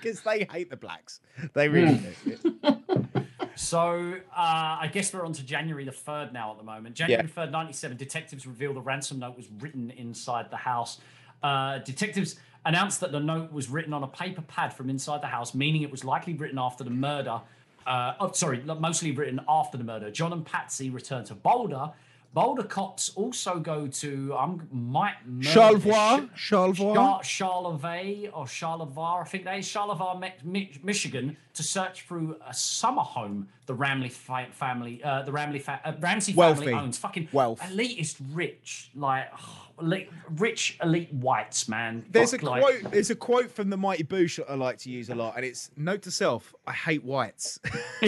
because 0.00 0.20
they 0.22 0.46
hate 0.50 0.70
the 0.70 0.76
blacks, 0.76 1.20
they 1.54 1.68
really 1.68 2.00
do. 2.24 2.56
So 3.56 4.14
uh, 4.36 4.78
I 4.80 4.90
guess 4.92 5.14
we're 5.14 5.24
on 5.24 5.32
to 5.32 5.42
January 5.44 5.84
the 5.84 5.90
3rd 5.90 6.32
now 6.32 6.52
at 6.52 6.58
the 6.58 6.62
moment. 6.62 6.94
January 6.94 7.26
3rd, 7.26 7.50
97, 7.50 7.96
detectives 7.96 8.46
reveal 8.46 8.74
the 8.74 8.82
ransom 8.82 9.18
note 9.18 9.34
was 9.34 9.48
written 9.60 9.90
inside 9.90 10.50
the 10.50 10.58
house. 10.58 11.00
Uh, 11.42 11.78
detectives 11.78 12.36
announced 12.66 13.00
that 13.00 13.12
the 13.12 13.18
note 13.20 13.50
was 13.50 13.70
written 13.70 13.94
on 13.94 14.02
a 14.02 14.08
paper 14.08 14.42
pad 14.42 14.74
from 14.74 14.90
inside 14.90 15.22
the 15.22 15.26
house, 15.26 15.54
meaning 15.54 15.82
it 15.82 15.90
was 15.90 16.04
likely 16.04 16.34
written 16.34 16.58
after 16.58 16.84
the 16.84 16.90
murder. 16.90 17.40
Uh, 17.86 18.12
oh, 18.20 18.30
sorry, 18.32 18.62
mostly 18.62 19.10
written 19.12 19.40
after 19.48 19.78
the 19.78 19.84
murder. 19.84 20.10
John 20.10 20.34
and 20.34 20.44
Patsy 20.44 20.90
return 20.90 21.24
to 21.24 21.34
Boulder. 21.34 21.92
Boulder 22.36 22.64
cops 22.64 23.12
also 23.14 23.58
go 23.58 23.86
to 23.86 24.36
um, 24.36 24.68
might 24.70 25.14
Charlevoix, 25.40 26.28
Charlevoix. 26.34 26.92
Char- 26.94 27.24
Charlevoix 27.24 28.28
or 28.30 28.46
Charlevoix, 28.46 29.22
I 29.22 29.24
think 29.24 29.44
that 29.44 29.58
is 29.58 29.66
Charlevoix, 29.66 30.18
Mi- 30.18 30.34
Mi- 30.44 30.70
Michigan, 30.82 31.38
to 31.54 31.62
search 31.62 32.02
through 32.02 32.36
a 32.46 32.52
summer 32.52 33.00
home 33.00 33.48
the 33.64 33.74
Ramley 33.74 34.12
fa- 34.12 34.48
family, 34.52 35.02
uh, 35.02 35.22
the 35.22 35.32
Ramley 35.32 35.62
fa- 35.62 35.80
uh, 35.82 35.94
Ramsey 35.98 36.34
family 36.34 36.74
owns. 36.74 36.98
Fucking 36.98 37.30
Wealth. 37.32 37.60
elitist, 37.60 38.16
rich, 38.32 38.90
like 38.94 39.28
elite, 39.80 40.10
rich 40.36 40.76
elite 40.82 41.10
whites, 41.14 41.68
man. 41.70 42.04
There's 42.10 42.34
a 42.34 42.44
like- 42.44 42.62
quote. 42.62 42.92
There's 42.92 43.08
a 43.08 43.16
quote 43.16 43.50
from 43.50 43.70
the 43.70 43.78
Mighty 43.78 44.04
Boosh 44.04 44.36
that 44.36 44.50
I 44.50 44.56
like 44.56 44.76
to 44.80 44.90
use 44.90 45.08
a 45.08 45.14
lot, 45.14 45.36
and 45.36 45.44
it's 45.46 45.70
"Note 45.74 46.02
to 46.02 46.10
self: 46.10 46.54
I 46.66 46.72
hate 46.72 47.02
whites." 47.02 47.58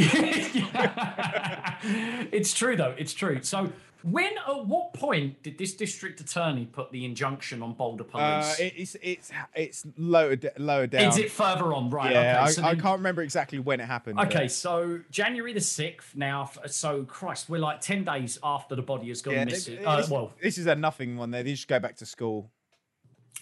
it's 2.30 2.52
true 2.52 2.76
though. 2.76 2.94
It's 2.98 3.14
true. 3.14 3.42
So. 3.42 3.72
When 4.10 4.30
at 4.39 4.66
what 4.66 4.93
point 4.94 5.43
did 5.43 5.59
this 5.59 5.74
district 5.74 6.20
attorney 6.20 6.66
put 6.66 6.90
the 6.93 7.05
injunction 7.05 7.62
on 7.62 7.74
Boulder 7.74 8.05
uh, 8.14 8.40
police? 8.43 8.60
it- 8.60 8.74
it's 8.76 8.97
it's 9.02 9.30
it's 9.55 9.86
lower 9.97 10.36
lower 10.59 10.86
down. 10.86 11.09
Is 11.09 11.18
it 11.18 11.30
further 11.30 11.72
on? 11.72 11.90
Right. 11.90 12.12
yeah, 12.12 12.43
okay. 12.44 12.52
so 12.52 12.62
I, 12.62 12.66
I 12.68 12.74
then- 12.74 12.82
can't 12.82 12.98
remember 12.98 13.22
exactly 13.22 13.59
when 13.59 13.80
it 13.80 13.86
happened. 13.86 14.16
but- 14.16 14.28
Okay, 14.28 14.48
so 14.48 15.01
January 15.10 15.52
the 15.52 15.60
sixth. 15.60 16.14
Now, 16.16 16.51
so 16.66 17.05
Christ, 17.05 17.48
we're 17.48 17.59
like 17.59 17.80
ten 17.80 18.05
days 18.05 18.39
after 18.43 18.74
the 18.74 18.82
body 18.82 19.09
has 19.09 19.22
gone 19.22 19.35
Yeah, 19.35 19.44
missing. 19.44 19.76
this, 19.76 19.86
Uh, 19.86 20.06
well, 20.10 20.32
this 20.43 20.59
is 20.59 20.66
a 20.66 20.74
nothing 20.74 21.16
one. 21.16 21.30
There, 21.30 21.43
they 21.43 21.52
just 21.52 21.68
go 21.68 21.78
back 21.78 21.97
to 21.97 22.06
school. 22.06 22.51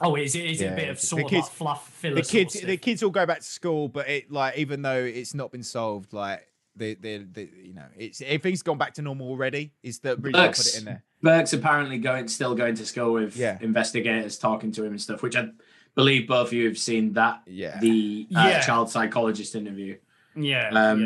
oh, 0.01 0.15
is 0.17 0.35
it? 0.35 0.45
Is 0.45 0.61
it 0.61 0.73
a 0.73 0.77
bit 0.77 0.89
of 0.91 1.01
the 1.01 1.07
sort 1.07 1.23
of 1.25 1.31
kids- 1.31 1.45
like 1.47 1.53
fluff 1.53 1.89
filler? 1.89 2.15
The 2.17 2.23
kids, 2.23 2.55
stuff? 2.55 2.67
the 2.67 2.77
kids 2.77 3.03
all 3.03 3.11
go 3.11 3.25
back 3.27 3.39
to 3.39 3.45
school, 3.45 3.89
but 3.89 4.09
it 4.09 4.31
like 4.31 4.59
even 4.59 4.83
though 4.83 4.99
it's 5.05 5.35
not 5.35 5.51
been 5.53 5.63
solved, 5.63 6.13
like 6.13 6.47
they, 6.77 6.95
they, 6.95 7.19
they 7.19 7.49
you 7.65 7.75
know, 7.75 7.87
it's 7.97 8.21
everything's 8.23 8.63
gone 8.63 8.79
back 8.79 8.95
to 8.95 9.03
normal 9.03 9.29
already. 9.29 9.73
Is 9.83 9.99
the 10.01 10.17
reason 10.17 10.41
I 10.41 10.49
put 10.49 10.59
it 10.59 10.63
Burke's, 10.65 10.79
in 10.79 10.85
there? 10.85 11.03
Burke's 11.23 11.53
apparently 11.53 11.99
going 11.99 12.29
still 12.29 12.55
going 12.55 12.75
to 12.77 12.87
school 12.87 13.13
with 13.15 13.37
Yeah. 13.37 13.59
investigators 13.61 14.39
talking 14.39 14.73
to 14.73 14.85
him 14.85 14.93
and 14.93 15.01
stuff, 15.01 15.23
which 15.23 15.37
I 15.37 15.49
believe 15.95 16.29
both 16.29 16.49
of 16.49 16.53
you 16.53 16.67
have 16.69 16.79
seen 16.79 17.15
that 17.15 17.43
Yeah. 17.47 17.79
the 17.81 18.27
uh, 18.37 18.49
Yeah. 18.49 18.61
child 18.61 18.91
psychologist 18.91 19.55
interview. 19.55 19.97
yeah, 20.37 20.69
um, 20.69 21.03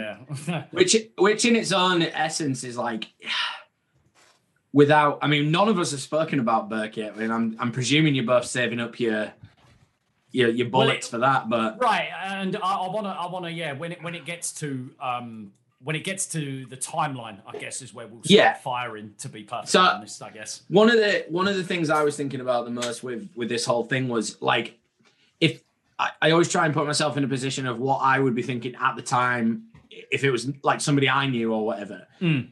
yeah. 0.48 0.64
which 0.72 0.96
which 1.16 1.44
in 1.44 1.54
its 1.54 1.70
own 1.72 2.02
essence 2.02 2.64
is 2.64 2.76
like 2.76 3.06
without 4.72 5.18
i 5.22 5.26
mean 5.26 5.50
none 5.50 5.68
of 5.68 5.78
us 5.78 5.90
have 5.92 6.00
spoken 6.00 6.38
about 6.40 6.68
burke 6.68 6.96
yet 6.96 7.12
I 7.14 7.18
mean, 7.20 7.30
i'm 7.30 7.56
i'm 7.58 7.72
presuming 7.72 8.14
you're 8.14 8.24
both 8.24 8.44
saving 8.44 8.80
up 8.80 8.98
your 9.00 9.32
your, 10.32 10.48
your 10.48 10.68
Well, 10.68 10.82
bullets 10.86 11.06
it- 11.08 11.10
for 11.10 11.18
that 11.18 11.48
but 11.48 11.80
right, 11.80 12.08
and 12.24 12.56
I, 12.56 12.60
I 12.86 12.88
wanna, 12.90 13.08
I 13.08 13.26
wanna, 13.28 13.50
yeah. 13.50 13.72
When 13.72 13.90
it 13.90 14.00
when 14.02 14.14
it 14.14 14.24
gets 14.24 14.52
to 14.60 14.90
um 15.00 15.52
when 15.82 15.96
it 15.96 16.04
gets 16.04 16.26
to 16.26 16.66
the 16.66 16.76
timeline, 16.76 17.38
I 17.46 17.56
guess 17.58 17.80
is 17.82 17.94
where 17.94 18.06
we'll 18.06 18.22
start 18.22 18.30
Yeah. 18.30 18.54
firing. 18.54 19.14
To 19.18 19.28
be 19.28 19.44
perfectly 19.44 19.70
So- 19.70 19.80
honest, 19.80 20.22
I 20.22 20.30
guess. 20.30 20.62
one 20.68 20.88
of 20.90 20.96
the 20.96 21.24
one 21.28 21.48
of 21.48 21.56
the 21.56 21.64
things 21.64 21.88
i 21.90 22.02
was 22.02 22.16
thinking 22.16 22.40
about 22.40 22.64
the 22.66 22.70
most 22.70 23.02
with 23.02 23.28
with 23.34 23.48
this 23.48 23.64
whole 23.64 23.84
thing 23.84 24.08
was 24.08 24.40
like 24.42 24.78
if 25.40 25.62
I, 25.98 26.10
I 26.22 26.30
always 26.32 26.48
try 26.50 26.64
and 26.66 26.74
put 26.74 26.86
myself 26.86 27.16
in 27.16 27.24
a 27.24 27.28
position 27.28 27.66
of 27.66 27.78
what 27.78 27.98
i 28.02 28.18
would 28.18 28.34
be 28.34 28.42
thinking 28.42 28.74
at 28.80 28.94
the 28.96 29.02
time 29.02 29.64
if 29.90 30.22
it 30.24 30.30
was 30.30 30.50
like 30.62 30.80
somebody 30.80 31.08
i 31.08 31.26
knew 31.26 31.52
or 31.52 31.64
whatever 31.64 32.06
Mm. 32.20 32.48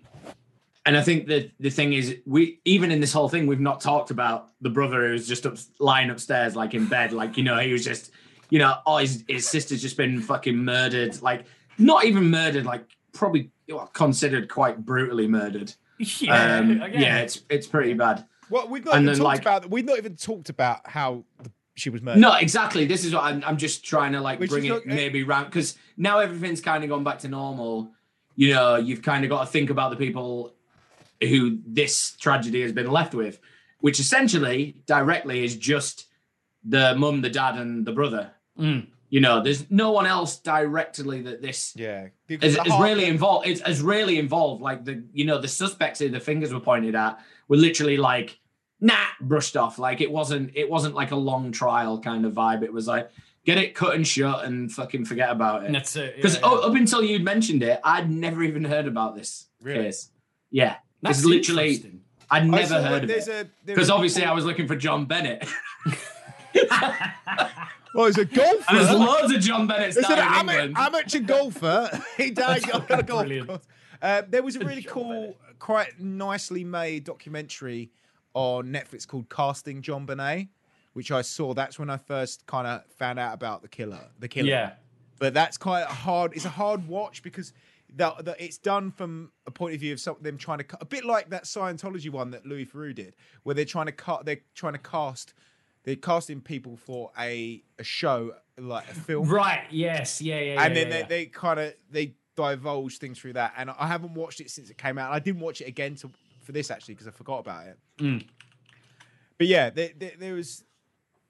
and 0.86 0.96
I 0.96 1.02
think 1.02 1.26
that 1.26 1.50
the 1.60 1.68
thing 1.70 1.92
is, 1.92 2.16
we 2.24 2.60
even 2.64 2.90
in 2.90 2.98
this 3.00 3.12
whole 3.12 3.28
thing, 3.28 3.46
we've 3.46 3.60
not 3.60 3.80
talked 3.82 4.10
about 4.10 4.48
the 4.62 4.70
brother 4.70 5.06
who's 5.08 5.28
just 5.28 5.44
up, 5.44 5.56
lying 5.78 6.08
upstairs, 6.08 6.56
like 6.56 6.72
in 6.72 6.86
bed, 6.86 7.12
like 7.12 7.36
you 7.36 7.44
know, 7.44 7.58
he 7.58 7.72
was 7.72 7.84
just, 7.84 8.10
you 8.48 8.58
know, 8.58 8.76
oh, 8.86 8.96
his, 8.96 9.22
his 9.28 9.46
sister's 9.46 9.82
just 9.82 9.98
been 9.98 10.22
fucking 10.22 10.56
murdered, 10.56 11.20
like 11.20 11.44
not 11.76 12.06
even 12.06 12.30
murdered, 12.30 12.64
like 12.64 12.84
probably 13.18 13.50
well, 13.68 13.86
considered 13.88 14.48
quite 14.48 14.84
brutally 14.84 15.26
murdered. 15.28 15.74
Yeah, 16.20 16.58
um, 16.58 16.80
yeah, 16.92 17.18
it's 17.18 17.42
it's 17.50 17.66
pretty 17.66 17.92
bad. 17.94 18.24
Well, 18.50 18.68
we've 18.68 18.84
not 18.84 18.94
And 18.94 19.02
even 19.02 19.14
then, 19.14 19.18
talked 19.20 19.24
like- 19.24 19.40
about. 19.42 19.70
We've 19.70 19.84
not 19.84 19.98
even 19.98 20.14
talked 20.16 20.48
about 20.48 20.86
how 20.88 21.24
the 21.42 21.50
she 21.74 21.90
was 21.90 22.02
murdered. 22.02 22.20
No, 22.20 22.34
exactly. 22.36 22.86
This 22.86 23.04
is 23.04 23.12
what 23.14 23.24
I'm, 23.24 23.42
I'm 23.44 23.56
just 23.56 23.84
trying 23.84 24.12
to 24.12 24.20
like 24.20 24.38
Which 24.40 24.50
bring 24.50 24.64
is 24.64 24.70
it 24.70 24.86
not- 24.86 24.94
maybe 24.94 25.24
round 25.24 25.46
because 25.46 25.76
now 25.96 26.18
everything's 26.20 26.60
kind 26.60 26.84
of 26.84 26.90
gone 26.90 27.02
back 27.04 27.18
to 27.20 27.28
normal. 27.28 27.90
You 28.36 28.54
know, 28.54 28.76
you've 28.76 29.02
kind 29.02 29.24
of 29.24 29.30
got 29.30 29.40
to 29.40 29.46
think 29.46 29.70
about 29.70 29.90
the 29.90 29.96
people 29.96 30.54
who 31.20 31.58
this 31.66 32.16
tragedy 32.20 32.62
has 32.62 32.70
been 32.72 32.88
left 32.90 33.12
with, 33.12 33.40
which 33.80 33.98
essentially 33.98 34.76
directly 34.86 35.44
is 35.44 35.56
just 35.56 36.06
the 36.64 36.94
mum, 36.96 37.22
the 37.22 37.30
dad, 37.30 37.56
and 37.56 37.84
the 37.84 37.92
brother. 37.92 38.30
Mm. 38.58 38.86
You 39.10 39.20
know, 39.20 39.42
there's 39.42 39.70
no 39.70 39.90
one 39.92 40.06
else 40.06 40.38
directly 40.38 41.22
that 41.22 41.40
this 41.40 41.72
Yeah, 41.76 42.08
is, 42.28 42.56
is 42.58 42.78
really 42.78 43.06
involved. 43.06 43.46
It's 43.46 43.62
is 43.66 43.80
really 43.80 44.18
involved. 44.18 44.60
Like 44.60 44.84
the 44.84 45.02
you 45.12 45.24
know 45.24 45.38
the 45.40 45.48
suspects 45.48 45.98
who 46.00 46.08
the 46.10 46.20
fingers 46.20 46.52
were 46.52 46.60
pointed 46.60 46.94
at 46.94 47.18
were 47.48 47.56
literally 47.56 47.96
like 47.96 48.38
nah 48.80 49.06
brushed 49.20 49.56
off. 49.56 49.78
Like 49.78 50.00
it 50.02 50.10
wasn't 50.10 50.52
it 50.54 50.68
wasn't 50.68 50.94
like 50.94 51.10
a 51.12 51.16
long 51.16 51.52
trial 51.52 52.00
kind 52.00 52.26
of 52.26 52.34
vibe. 52.34 52.62
It 52.62 52.72
was 52.72 52.86
like 52.86 53.10
get 53.46 53.56
it 53.56 53.74
cut 53.74 53.94
and 53.94 54.06
shut 54.06 54.44
and 54.44 54.70
fucking 54.70 55.06
forget 55.06 55.30
about 55.30 55.64
it. 55.64 55.72
that's 55.72 55.96
it. 55.96 56.16
Because 56.16 56.34
yeah, 56.34 56.40
oh, 56.44 56.60
yeah. 56.60 56.66
up 56.66 56.74
until 56.74 57.02
you'd 57.02 57.24
mentioned 57.24 57.62
it, 57.62 57.80
I'd 57.82 58.10
never 58.10 58.42
even 58.42 58.62
heard 58.64 58.86
about 58.86 59.16
this 59.16 59.46
Really? 59.62 59.84
case. 59.84 60.10
Yeah, 60.50 60.76
That's 61.00 61.20
it's 61.20 61.26
literally. 61.26 62.00
I'd 62.30 62.42
I 62.42 62.46
never 62.46 62.66
saw 62.66 62.82
heard 62.82 63.04
of 63.04 63.10
it. 63.10 63.48
Because 63.64 63.78
was 63.80 63.88
a- 63.88 63.94
obviously 63.94 64.24
I 64.24 64.32
was 64.34 64.44
looking 64.44 64.66
for 64.68 64.76
John 64.76 65.06
Bennett. 65.06 65.48
Well, 67.98 68.06
he's 68.06 68.18
a 68.18 68.24
golfer. 68.26 68.64
And 68.68 68.78
there's 68.78 68.96
loads 68.96 69.34
of 69.34 69.40
John 69.40 69.66
Bennetts 69.66 69.96
There's 69.96 70.06
an 70.06 70.18
in 70.18 70.24
ama- 70.24 70.52
England. 70.52 70.76
amateur 70.78 71.18
golfer. 71.18 72.04
he 72.16 72.30
died 72.30 72.70
on 72.70 72.84
a 72.90 73.02
golf 73.02 73.26
course. 73.26 73.66
Uh, 74.00 74.22
there 74.28 74.44
was 74.44 74.54
a 74.54 74.60
really 74.60 74.82
John 74.82 74.92
cool, 74.92 75.08
Bennett. 75.10 75.36
quite 75.58 75.98
nicely 75.98 76.62
made 76.62 77.02
documentary 77.02 77.90
on 78.34 78.66
Netflix 78.68 79.04
called 79.04 79.28
"Casting 79.28 79.82
JonBenét," 79.82 80.46
which 80.92 81.10
I 81.10 81.22
saw. 81.22 81.54
That's 81.54 81.76
when 81.76 81.90
I 81.90 81.96
first 81.96 82.46
kind 82.46 82.68
of 82.68 82.84
found 82.86 83.18
out 83.18 83.34
about 83.34 83.62
the 83.62 83.68
killer. 83.68 83.98
The 84.20 84.28
killer. 84.28 84.48
yeah. 84.48 84.72
but 85.18 85.34
that's 85.34 85.58
quite 85.58 85.86
hard. 85.86 86.34
It's 86.36 86.44
a 86.44 86.50
hard 86.50 86.86
watch 86.86 87.24
because 87.24 87.52
the, 87.92 88.14
the, 88.20 88.36
it's 88.38 88.58
done 88.58 88.92
from 88.92 89.32
a 89.44 89.50
point 89.50 89.74
of 89.74 89.80
view 89.80 89.92
of 89.92 89.98
some, 89.98 90.18
them 90.20 90.38
trying 90.38 90.58
to 90.58 90.64
cut 90.64 90.80
a 90.80 90.86
bit 90.86 91.04
like 91.04 91.30
that 91.30 91.46
Scientology 91.46 92.10
one 92.10 92.30
that 92.30 92.46
Louis 92.46 92.64
Theroux 92.64 92.94
did, 92.94 93.16
where 93.42 93.56
they're 93.56 93.64
trying 93.64 93.86
to 93.86 93.92
cut. 93.92 94.24
They're 94.24 94.42
trying 94.54 94.74
to 94.74 94.78
cast. 94.78 95.34
They're 95.88 95.96
casting 95.96 96.42
people 96.42 96.76
for 96.76 97.10
a 97.18 97.62
a 97.78 97.82
show 97.82 98.34
like 98.58 98.90
a 98.90 98.94
film, 98.94 99.26
Right. 99.26 99.62
Yes. 99.70 100.20
Yeah. 100.20 100.38
Yeah. 100.38 100.62
and 100.62 100.76
yeah, 100.76 100.82
then 100.84 100.92
yeah, 100.92 100.92
they, 100.92 100.98
yeah. 101.00 101.06
they 101.06 101.26
kind 101.26 101.58
of 101.60 101.74
they 101.90 102.14
divulge 102.36 102.98
things 102.98 103.18
through 103.18 103.32
that. 103.32 103.54
And 103.56 103.70
I 103.70 103.86
haven't 103.86 104.12
watched 104.12 104.42
it 104.42 104.50
since 104.50 104.68
it 104.68 104.76
came 104.76 104.98
out. 104.98 105.06
And 105.06 105.14
I 105.14 105.18
didn't 105.18 105.40
watch 105.40 105.62
it 105.62 105.64
again 105.66 105.94
to, 105.94 106.10
for 106.42 106.52
this 106.52 106.70
actually 106.70 106.92
because 106.92 107.08
I 107.08 107.12
forgot 107.12 107.38
about 107.38 107.68
it. 107.68 107.78
Mm. 108.00 108.26
But 109.38 109.46
yeah, 109.46 109.70
there, 109.70 109.88
there, 109.98 110.12
there 110.18 110.34
was. 110.34 110.62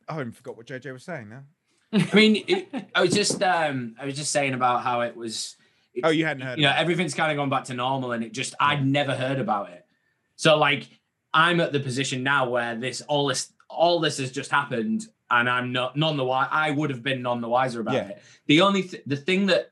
I 0.09 0.18
even 0.18 0.32
forgot 0.32 0.56
what 0.56 0.66
JJ 0.66 0.93
was 0.93 1.05
saying 1.05 1.28
now. 1.28 1.44
I 1.93 2.12
mean, 2.12 2.43
it, 2.48 2.68
I 2.97 3.02
was 3.02 3.14
just 3.14 3.40
um, 3.40 3.94
I 4.01 4.06
was 4.06 4.16
just 4.16 4.32
saying 4.32 4.55
about 4.55 4.82
how 4.82 5.02
it 5.02 5.16
was. 5.16 5.56
it- 5.94 6.05
Oh, 6.05 6.09
you 6.09 6.24
hadn't 6.26 6.43
heard. 6.43 6.59
you 6.59 6.64
know, 6.64 6.70
it. 6.70 6.78
everything's 6.78 7.14
kind 7.14 7.30
of 7.30 7.36
gone 7.36 7.48
back 7.48 7.62
to 7.66 7.74
normal, 7.74 8.10
and 8.10 8.24
it 8.24 8.32
just 8.32 8.56
I'd 8.59 8.85
never 8.85 9.14
heard 9.14 9.39
about 9.39 9.70
it. 9.70 9.86
So 10.35 10.59
like, 10.59 10.89
I'm 11.32 11.60
at 11.60 11.70
the 11.70 11.78
position 11.78 12.24
now 12.24 12.48
where 12.51 12.74
this 12.74 13.02
all 13.02 13.28
this 13.28 13.52
all 13.68 14.00
this 14.00 14.18
has 14.18 14.30
just 14.32 14.50
happened, 14.50 15.06
and 15.30 15.48
I'm 15.48 15.72
not 15.72 15.96
none 15.96 16.16
the 16.16 16.24
wiser. 16.24 16.48
I 16.52 16.70
would 16.70 16.90
have 16.90 17.02
been 17.02 17.22
none 17.22 17.40
the 17.40 17.48
wiser 17.48 17.80
about 17.80 17.94
Yeah. 17.94 18.08
it. 18.08 18.22
The 18.46 18.60
only 18.62 18.82
th- 18.82 19.02
the 19.06 19.16
thing 19.16 19.46
that 19.46 19.70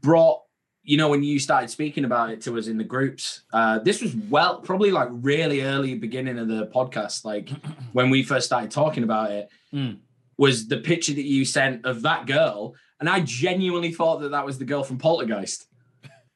brought 0.00 0.42
you 0.84 0.96
know 0.96 1.08
when 1.08 1.22
you 1.22 1.38
started 1.38 1.68
speaking 1.70 2.04
about 2.04 2.30
it 2.30 2.40
to 2.42 2.56
us 2.58 2.66
in 2.66 2.76
the 2.78 2.84
groups 2.84 3.42
uh 3.52 3.78
this 3.80 4.00
was 4.02 4.14
well 4.28 4.60
probably 4.60 4.90
like 4.90 5.08
really 5.10 5.62
early 5.62 5.94
beginning 5.94 6.38
of 6.38 6.46
the 6.48 6.66
podcast 6.68 7.24
like 7.24 7.48
when 7.92 8.10
we 8.10 8.22
first 8.22 8.46
started 8.46 8.70
talking 8.70 9.02
about 9.02 9.30
it 9.30 9.48
Mm. 9.72 9.98
was 10.38 10.66
the 10.68 10.78
picture 10.78 11.12
that 11.12 11.24
you 11.24 11.44
sent 11.44 11.84
of 11.84 12.02
that 12.02 12.26
girl 12.26 12.74
and 13.00 13.08
i 13.08 13.20
genuinely 13.20 13.92
thought 13.92 14.20
that 14.20 14.30
that 14.30 14.44
was 14.46 14.58
the 14.58 14.64
girl 14.64 14.82
from 14.82 14.96
poltergeist 14.98 15.66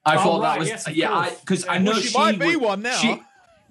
i 0.05 0.17
Oh, 0.17 0.19
thought 0.23 0.43
right, 0.43 0.53
that 0.55 0.59
was 0.59 0.69
yes, 0.69 0.89
yeah 0.89 1.13
i 1.15 1.31
because 1.31 1.67
i 1.67 1.75
Well, 1.77 1.83
know 1.85 1.93
she 1.95 2.09
she, 2.09 2.19
might 2.19 2.39
be 2.39 2.57
one 2.57 2.83
now. 2.83 2.97
she- 2.97 3.23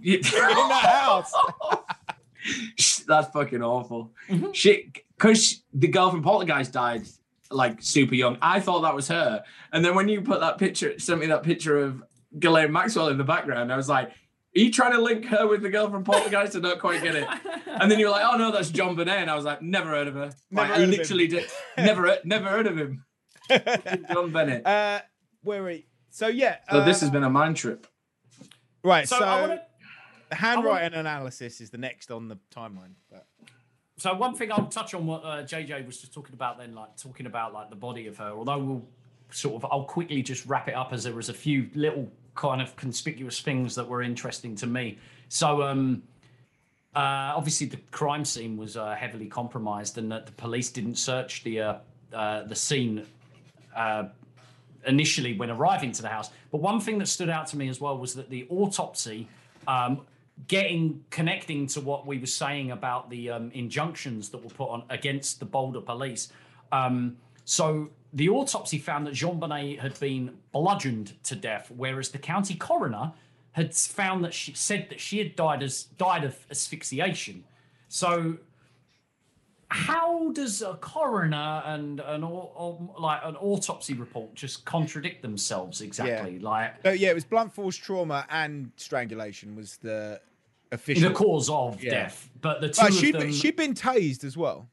in 0.03 0.21
that 0.21 1.01
house. 1.03 1.31
That's 3.07 3.29
fucking 3.31 3.61
awful. 3.63 4.11
Mhm. 4.29 4.53
She, 4.53 4.91
because 5.17 5.63
the 5.73 5.87
girl 5.87 6.09
from 6.11 6.23
Poltergeist 6.23 6.73
died 6.73 7.03
like 7.49 7.81
super 7.81 8.15
young. 8.15 8.37
I 8.41 8.59
thought 8.59 8.81
that 8.81 8.95
was 8.95 9.07
her. 9.09 9.43
And 9.73 9.83
then 9.83 9.93
when 9.95 10.07
you 10.07 10.21
put 10.21 10.39
that 10.39 10.57
picture, 10.57 10.97
sent 10.99 11.19
me 11.19 11.27
that 11.27 11.43
picture 11.43 11.77
of 11.79 12.01
Ghislaine 12.39 12.71
Maxwell 12.71 13.09
in 13.09 13.17
the 13.17 13.23
background, 13.25 13.71
I 13.73 13.75
was 13.77 13.89
like, 13.89 14.07
are 14.09 14.59
you 14.59 14.71
trying 14.71 14.93
to 14.93 15.01
link 15.01 15.25
her 15.25 15.47
with 15.47 15.61
the 15.61 15.69
girl 15.69 15.89
from 15.89 16.03
Poltergeist? 16.03 16.55
I 16.55 16.59
don't 16.59 16.79
quite 16.79 17.01
get 17.03 17.15
it. 17.15 17.27
And 17.67 17.91
then 17.91 17.99
you 17.99 18.05
were 18.05 18.11
like, 18.11 18.25
oh 18.25 18.37
no, 18.37 18.51
that's 18.51 18.71
JonBenét. 18.71 19.07
And 19.07 19.29
I 19.29 19.35
was 19.35 19.45
like, 19.45 19.61
never 19.61 19.89
heard 19.89 20.07
of 20.07 20.13
her. 20.15 20.31
Never 20.49 20.67
Like, 20.67 20.67
heard 20.67 20.79
I 20.79 20.83
of 20.83 20.89
him. 20.89 20.91
literally 20.91 21.27
did. 21.27 21.45
Never, 21.77 22.01
heard- 22.07 22.19
never 22.25 22.49
heard 22.49 22.67
of 22.67 22.77
him. 22.77 23.05
John 24.11 24.31
Bennett. 24.31 24.65
uh, 24.65 25.01
where 25.43 25.61
are 25.61 25.65
we? 25.65 25.85
So 26.09 26.27
yeah. 26.27 26.57
So 26.69 26.79
uh, 26.79 26.85
this 26.85 27.01
has 27.01 27.09
been 27.09 27.23
a 27.23 27.29
mind 27.29 27.57
trip. 27.57 27.85
right. 28.83 29.07
So, 29.07 29.19
So, 29.19 29.25
I 29.25 29.41
want 29.41 29.53
to. 29.53 29.61
The 30.31 30.37
handwriting 30.37 30.97
analysis 30.97 31.61
is 31.61 31.69
the 31.69 31.77
next 31.77 32.09
on 32.09 32.27
the 32.27 32.37
timeline. 32.55 32.93
But 33.11 33.27
So 33.97 34.13
one 34.15 34.33
thing 34.33 34.51
I'll 34.51 34.65
touch 34.65 34.93
on 34.93 35.05
what 35.05 35.23
uh, 35.23 35.43
JJ 35.43 35.85
was 35.85 35.99
just 35.99 36.13
talking 36.13 36.33
about 36.33 36.57
then, 36.57 36.73
like 36.73 36.97
talking 36.97 37.25
about 37.25 37.53
like 37.53 37.69
the 37.69 37.75
body 37.75 38.07
of 38.07 38.17
her. 38.17 38.31
Although 38.31 38.57
we'll 38.57 38.87
sort 39.29 39.55
of, 39.55 39.69
I'll 39.69 39.83
quickly 39.83 40.23
just 40.23 40.45
wrap 40.45 40.67
it 40.67 40.73
up 40.73 40.93
as 40.93 41.03
there 41.03 41.13
was 41.13 41.29
a 41.29 41.33
few 41.33 41.69
little 41.75 42.09
kind 42.33 42.61
of 42.61 42.75
conspicuous 42.77 43.41
things 43.41 43.75
that 43.75 43.87
were 43.87 44.01
interesting 44.01 44.55
to 44.55 44.67
me. 44.67 44.97
So 45.27 45.63
um, 45.63 46.01
uh, 46.95 47.33
obviously 47.35 47.67
the 47.67 47.77
crime 47.91 48.25
scene 48.25 48.55
was 48.57 48.77
uh, 48.77 48.95
heavily 48.95 49.27
compromised, 49.27 49.97
and 49.97 50.11
that 50.11 50.25
the 50.25 50.31
police 50.31 50.69
didn't 50.69 50.95
search 50.95 51.43
the 51.43 51.61
uh, 51.61 51.75
uh, 52.13 52.43
the 52.43 52.55
scene 52.55 53.05
uh, 53.75 54.05
initially 54.85 55.37
when 55.37 55.49
arriving 55.51 55.91
to 55.91 56.01
the 56.01 56.09
house. 56.09 56.29
But 56.51 56.61
one 56.61 56.79
thing 56.79 56.97
that 56.99 57.07
stood 57.07 57.29
out 57.29 57.47
to 57.47 57.57
me 57.57 57.69
as 57.69 57.79
well 57.79 57.97
was 57.97 58.13
that 58.15 58.29
the 58.29 58.45
autopsy, 58.49 59.27
um, 59.67 60.01
getting 60.47 61.03
connecting 61.09 61.67
to 61.67 61.81
what 61.81 62.05
we 62.05 62.17
were 62.17 62.25
saying 62.25 62.71
about 62.71 63.09
the 63.09 63.29
um, 63.29 63.51
injunctions 63.53 64.29
that 64.29 64.43
were 64.43 64.49
put 64.49 64.69
on 64.69 64.83
against 64.89 65.39
the 65.39 65.45
Boulder 65.45 65.81
police. 65.81 66.31
Um, 66.71 67.17
so 67.45 67.89
the 68.13 68.29
autopsy 68.29 68.77
found 68.77 69.07
that 69.07 69.13
JonBenét 69.13 69.79
had 69.79 69.99
been 69.99 70.37
bludgeoned 70.51 71.13
to 71.23 71.35
death, 71.35 71.71
whereas 71.75 72.09
the 72.09 72.17
county 72.17 72.55
coroner 72.55 73.13
had 73.53 73.75
found 73.75 74.23
that 74.23 74.33
she 74.33 74.53
said 74.53 74.87
that 74.89 74.99
she 74.99 75.17
had 75.17 75.35
died 75.35 75.61
as 75.61 75.83
died 75.83 76.23
of 76.23 76.37
asphyxiation. 76.49 77.43
So 77.89 78.37
how 79.67 80.31
does 80.31 80.61
a 80.61 80.73
coroner 80.75 81.61
and 81.65 82.01
an 82.01 82.23
au- 82.23 82.51
au- 82.57 82.95
like 82.99 83.21
an 83.23 83.37
autopsy 83.37 83.93
report 83.93 84.35
just 84.35 84.65
contradict 84.65 85.21
themselves 85.21 85.81
exactly? 85.81 86.39
Like 86.39 86.75
oh, 86.85 86.91
yeah, 86.91 87.09
it 87.09 87.15
was 87.15 87.23
blunt 87.23 87.53
force 87.53 87.75
trauma 87.75 88.25
and 88.29 88.71
strangulation 88.75 89.55
was 89.55 89.77
the 89.77 90.19
official. 90.71 91.09
the 91.09 91.15
cause 91.15 91.49
of 91.49 91.83
Yeah. 91.83 91.91
death, 91.91 92.29
but 92.39 92.61
the 92.61 92.69
two 92.69 92.81
But 92.81 92.89
of 92.91 92.95
she'd, 92.97 93.13
them, 93.15 93.21
been, 93.23 93.31
she'd 93.33 93.55
been 93.55 93.73
tased 93.73 94.23
as 94.23 94.35
well. 94.37 94.69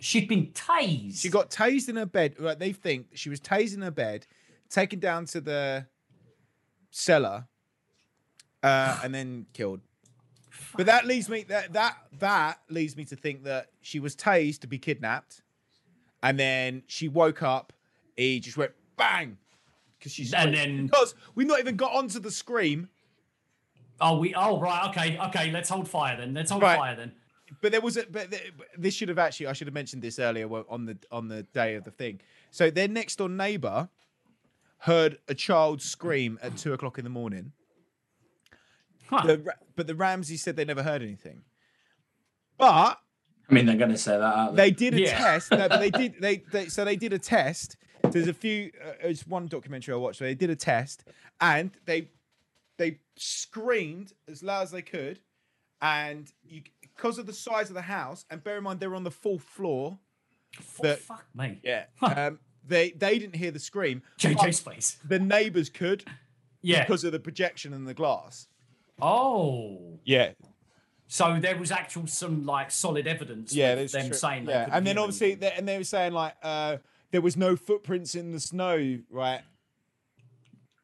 she'd 0.00 0.28
been 0.28 0.48
tased. 0.52 1.20
She 1.20 1.28
got 1.28 1.50
tased 1.50 1.88
in 1.88 1.96
her 1.96 2.06
bed. 2.06 2.34
Right, 2.38 2.58
they 2.58 2.72
think 2.72 3.08
she 3.14 3.28
was 3.30 3.40
tased 3.40 3.74
in 3.74 3.82
her 3.82 3.90
bed, 3.90 4.26
taken 4.68 4.98
down 4.98 5.26
to 5.26 5.40
the 5.40 5.86
cellar, 6.90 7.46
uh, 8.62 9.00
and 9.02 9.14
then 9.14 9.46
killed. 9.52 9.80
But 10.76 10.86
that 10.86 11.06
leads 11.06 11.28
me 11.28 11.42
that 11.44 11.72
that 11.72 11.96
that 12.18 12.60
leads 12.68 12.96
me 12.96 13.04
to 13.06 13.16
think 13.16 13.44
that 13.44 13.70
she 13.80 14.00
was 14.00 14.14
tased 14.16 14.60
to 14.60 14.66
be 14.66 14.78
kidnapped, 14.78 15.42
and 16.22 16.38
then 16.38 16.82
she 16.86 17.08
woke 17.08 17.42
up. 17.42 17.72
He 18.16 18.40
just 18.40 18.56
went 18.56 18.72
bang 18.96 19.38
because 19.98 20.12
she's 20.12 20.34
And 20.34 20.54
then- 20.54 20.86
because 20.86 21.14
we've 21.34 21.46
not 21.46 21.58
even 21.60 21.76
got 21.76 21.92
onto 21.92 22.18
the 22.20 22.30
scream. 22.30 22.88
Oh, 24.00 24.18
we. 24.18 24.34
Oh, 24.34 24.58
right. 24.60 24.88
Okay. 24.90 25.18
Okay. 25.28 25.50
Let's 25.50 25.68
hold 25.68 25.88
fire 25.88 26.16
then. 26.16 26.34
Let's 26.34 26.50
hold 26.50 26.62
Right. 26.62 26.76
fire 26.76 26.96
then. 26.96 27.12
but 27.60 27.70
there 27.72 27.80
was 27.80 27.96
a 27.96 28.04
but 28.10 28.32
this 28.76 28.94
should 28.94 29.08
have 29.08 29.18
actually 29.18 29.46
I 29.46 29.52
should 29.52 29.66
have 29.68 29.74
mentioned 29.74 30.02
this 30.02 30.18
earlier 30.18 30.48
on 30.68 30.86
the 30.86 30.96
on 31.10 31.28
the 31.28 31.42
day 31.44 31.74
of 31.76 31.84
the 31.84 31.90
thing. 31.90 32.20
So 32.50 32.70
their 32.70 32.88
next 32.88 33.16
door 33.16 33.28
neighbor 33.28 33.88
heard 34.78 35.18
a 35.28 35.34
child 35.34 35.80
scream 35.82 36.38
at 36.42 36.56
two 36.56 36.72
o'clock 36.72 36.98
in 36.98 37.04
the 37.04 37.10
morning. 37.10 37.52
Huh. 39.08 39.26
The, 39.26 39.54
but 39.76 39.86
the 39.86 39.94
Ramsey 39.94 40.36
said 40.36 40.56
they 40.56 40.64
never 40.64 40.82
heard 40.82 41.02
anything. 41.02 41.42
But 42.58 42.98
I 43.50 43.54
mean, 43.54 43.66
they're 43.66 43.76
going 43.76 43.90
to 43.90 43.98
say 43.98 44.12
that 44.16 44.22
out. 44.22 44.56
they 44.56 44.70
did 44.70 44.94
a 44.94 45.00
Yeah. 45.00 45.18
test. 45.18 45.50
No, 45.50 45.68
but 45.68 45.78
they 45.80 45.90
did 45.90 46.14
they, 46.20 46.36
they 46.50 46.66
so 46.68 46.84
they 46.84 46.96
did 46.96 47.12
a 47.12 47.18
test. 47.18 47.76
There's 48.10 48.28
a 48.28 48.34
few. 48.34 48.70
Uh, 48.84 48.92
it's 49.02 49.26
one 49.26 49.46
documentary 49.46 49.94
I 49.94 49.98
watched. 49.98 50.20
where 50.20 50.30
they 50.30 50.34
did 50.34 50.50
a 50.50 50.56
test 50.56 51.04
and 51.40 51.70
they 51.84 52.08
they 52.78 52.98
screamed 53.16 54.12
as 54.28 54.42
loud 54.42 54.62
as 54.62 54.70
they 54.70 54.82
could, 54.82 55.20
and 55.80 56.30
you 56.44 56.62
because 56.82 57.18
of 57.18 57.26
the 57.26 57.32
size 57.32 57.68
of 57.68 57.74
the 57.74 57.82
house. 57.82 58.24
And 58.30 58.42
bear 58.44 58.58
in 58.58 58.64
mind 58.64 58.80
they're 58.80 58.94
on 58.94 59.04
the 59.04 59.10
fourth 59.10 59.42
floor. 59.42 59.98
For 60.60 60.82
the- 60.88 60.96
fuck 60.96 61.24
me. 61.34 61.60
Yeah. 61.62 61.84
Um, 62.02 62.38
they 62.66 62.90
they 62.90 63.18
didn't 63.18 63.36
hear 63.36 63.50
the 63.50 63.58
scream. 63.58 64.02
JJ's 64.18 64.60
face. 64.60 64.98
The 65.04 65.18
neighbors 65.18 65.68
could 65.70 66.04
Yeah. 66.60 66.82
because 66.84 67.02
of 67.04 67.12
the 67.12 67.18
projection 67.20 67.72
and 67.72 67.86
the 67.88 67.94
glass. 67.94 68.46
Oh. 69.00 69.98
Yeah. 70.04 70.32
So 71.08 71.38
there 71.40 71.58
was 71.58 71.70
actual 71.70 72.06
some 72.06 72.46
like 72.46 72.70
solid 72.70 73.06
evidence. 73.06 73.52
Yeah, 73.54 73.70
with 73.70 73.78
there's 73.78 73.92
them 73.92 74.06
tri- 74.08 74.16
saying. 74.16 74.46
yeah, 74.48 74.64
couldn't 74.64 74.76
and 74.78 74.86
then 74.86 74.98
obviously, 74.98 75.34
they, 75.34 75.52
and 75.52 75.68
they 75.68 75.76
were 75.76 75.84
saying 75.84 76.12
like 76.12 76.34
uh, 76.42 76.78
there 77.10 77.20
was 77.20 77.36
no 77.36 77.54
footprints 77.56 78.14
in 78.14 78.32
the 78.32 78.40
snow, 78.40 78.98
right? 79.10 79.42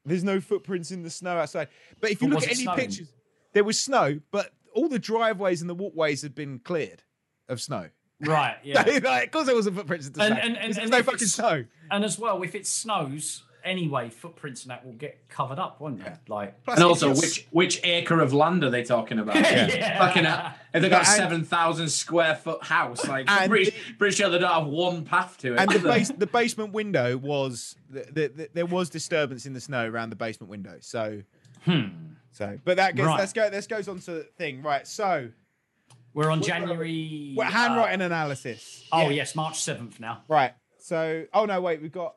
There's 0.08 0.24
no 0.24 0.40
footprints 0.40 0.90
in 0.90 1.02
the 1.02 1.10
snow 1.10 1.36
outside. 1.38 1.68
But 2.00 2.10
if 2.10 2.22
you 2.22 2.28
But 2.28 2.34
look 2.36 2.44
at 2.44 2.50
any 2.50 2.62
snowing? 2.62 2.78
pictures, 2.78 3.12
there 3.52 3.64
was 3.64 3.78
snow, 3.78 4.20
but 4.30 4.52
all 4.74 4.88
the 4.88 4.98
driveways 4.98 5.60
and 5.60 5.68
the 5.70 5.74
walkways 5.74 6.22
had 6.22 6.34
been 6.34 6.58
cleared 6.60 7.02
of 7.48 7.60
snow. 7.60 7.88
right, 8.20 8.56
yeah. 8.64 8.82
like, 8.82 9.26
of 9.26 9.30
course, 9.30 9.46
there 9.46 9.54
wasn't 9.54 9.76
footprints 9.76 10.06
in 10.08 10.12
the 10.14 10.22
And- 10.22 10.34
snow. 10.34 10.42
and- 10.42 10.56
and- 10.58 10.78
and 10.78 10.90
no 10.90 11.02
fucking 11.02 11.28
snow. 11.28 11.64
and 11.90 12.04
as 12.04 12.18
well, 12.18 12.42
if 12.42 12.54
it 12.54 12.66
snows 12.66 13.44
anyway, 13.64 14.08
footprints 14.10 14.62
and 14.62 14.70
that 14.70 14.84
will 14.84 14.92
get 14.92 15.28
covered 15.28 15.58
up, 15.58 15.80
won't 15.80 16.02
they? 16.04 16.12
Like, 16.28 16.62
Plus, 16.64 16.76
And 16.78 16.84
also, 16.84 17.08
you're- 17.08 17.20
which 17.20 17.46
which 17.50 17.80
acre 17.84 18.20
of 18.20 18.32
land 18.32 18.64
are 18.64 18.70
they 18.70 18.82
talking 18.82 19.18
about? 19.18 19.36
Yeah. 19.36 19.98
Fucking 19.98 20.24
hell. 20.24 20.54
If 20.74 20.82
they've 20.82 20.90
got 20.90 21.04
a 21.06 21.08
And- 21.08 21.16
seven 21.16 21.44
thousand 21.44 21.88
square 21.88 22.34
foot 22.36 22.62
house, 22.64 23.06
like 23.06 23.26
I'm 23.28 23.42
And 23.44 23.50
pretty, 23.50 23.70
the- 23.70 23.94
pretty 23.98 24.16
sure 24.16 24.28
they 24.30 24.38
don't 24.38 24.52
have 24.52 24.66
one 24.66 25.04
path 25.04 25.36
to 25.38 25.54
it. 25.54 25.60
and 25.60 25.70
the 25.70 25.78
base, 25.88 26.10
the 26.16 26.26
basement 26.26 26.72
window 26.72 27.16
was 27.16 27.76
the, 27.90 28.00
the, 28.12 28.28
the, 28.28 28.48
there 28.54 28.66
was 28.66 28.90
disturbance 28.90 29.46
in 29.46 29.52
the 29.52 29.60
snow 29.60 29.88
around 29.88 30.10
the 30.10 30.16
basement 30.16 30.50
window. 30.50 30.76
So, 30.80 31.22
Hmm. 31.64 31.86
so, 32.32 32.58
but 32.64 32.76
that 32.76 32.94
gets 32.96 33.06
Right. 33.06 33.18
let's 33.18 33.32
go. 33.32 33.50
This 33.50 33.66
goes 33.66 33.88
on 33.88 33.98
to 34.00 34.10
the 34.12 34.22
thing, 34.36 34.62
right? 34.62 34.86
So, 34.86 35.28
we're 36.14 36.30
on 36.30 36.42
January. 36.42 37.32
what 37.34 37.46
uh, 37.46 37.50
handwriting 37.50 38.00
analysis? 38.00 38.84
oh 38.92 39.02
Yeah. 39.02 39.08
yes, 39.10 39.34
March 39.34 39.60
seventh 39.60 40.00
now. 40.00 40.22
Right. 40.28 40.52
So, 40.78 41.24
oh 41.34 41.44
no, 41.44 41.60
wait, 41.60 41.82
we've 41.82 41.92
got 41.92 42.14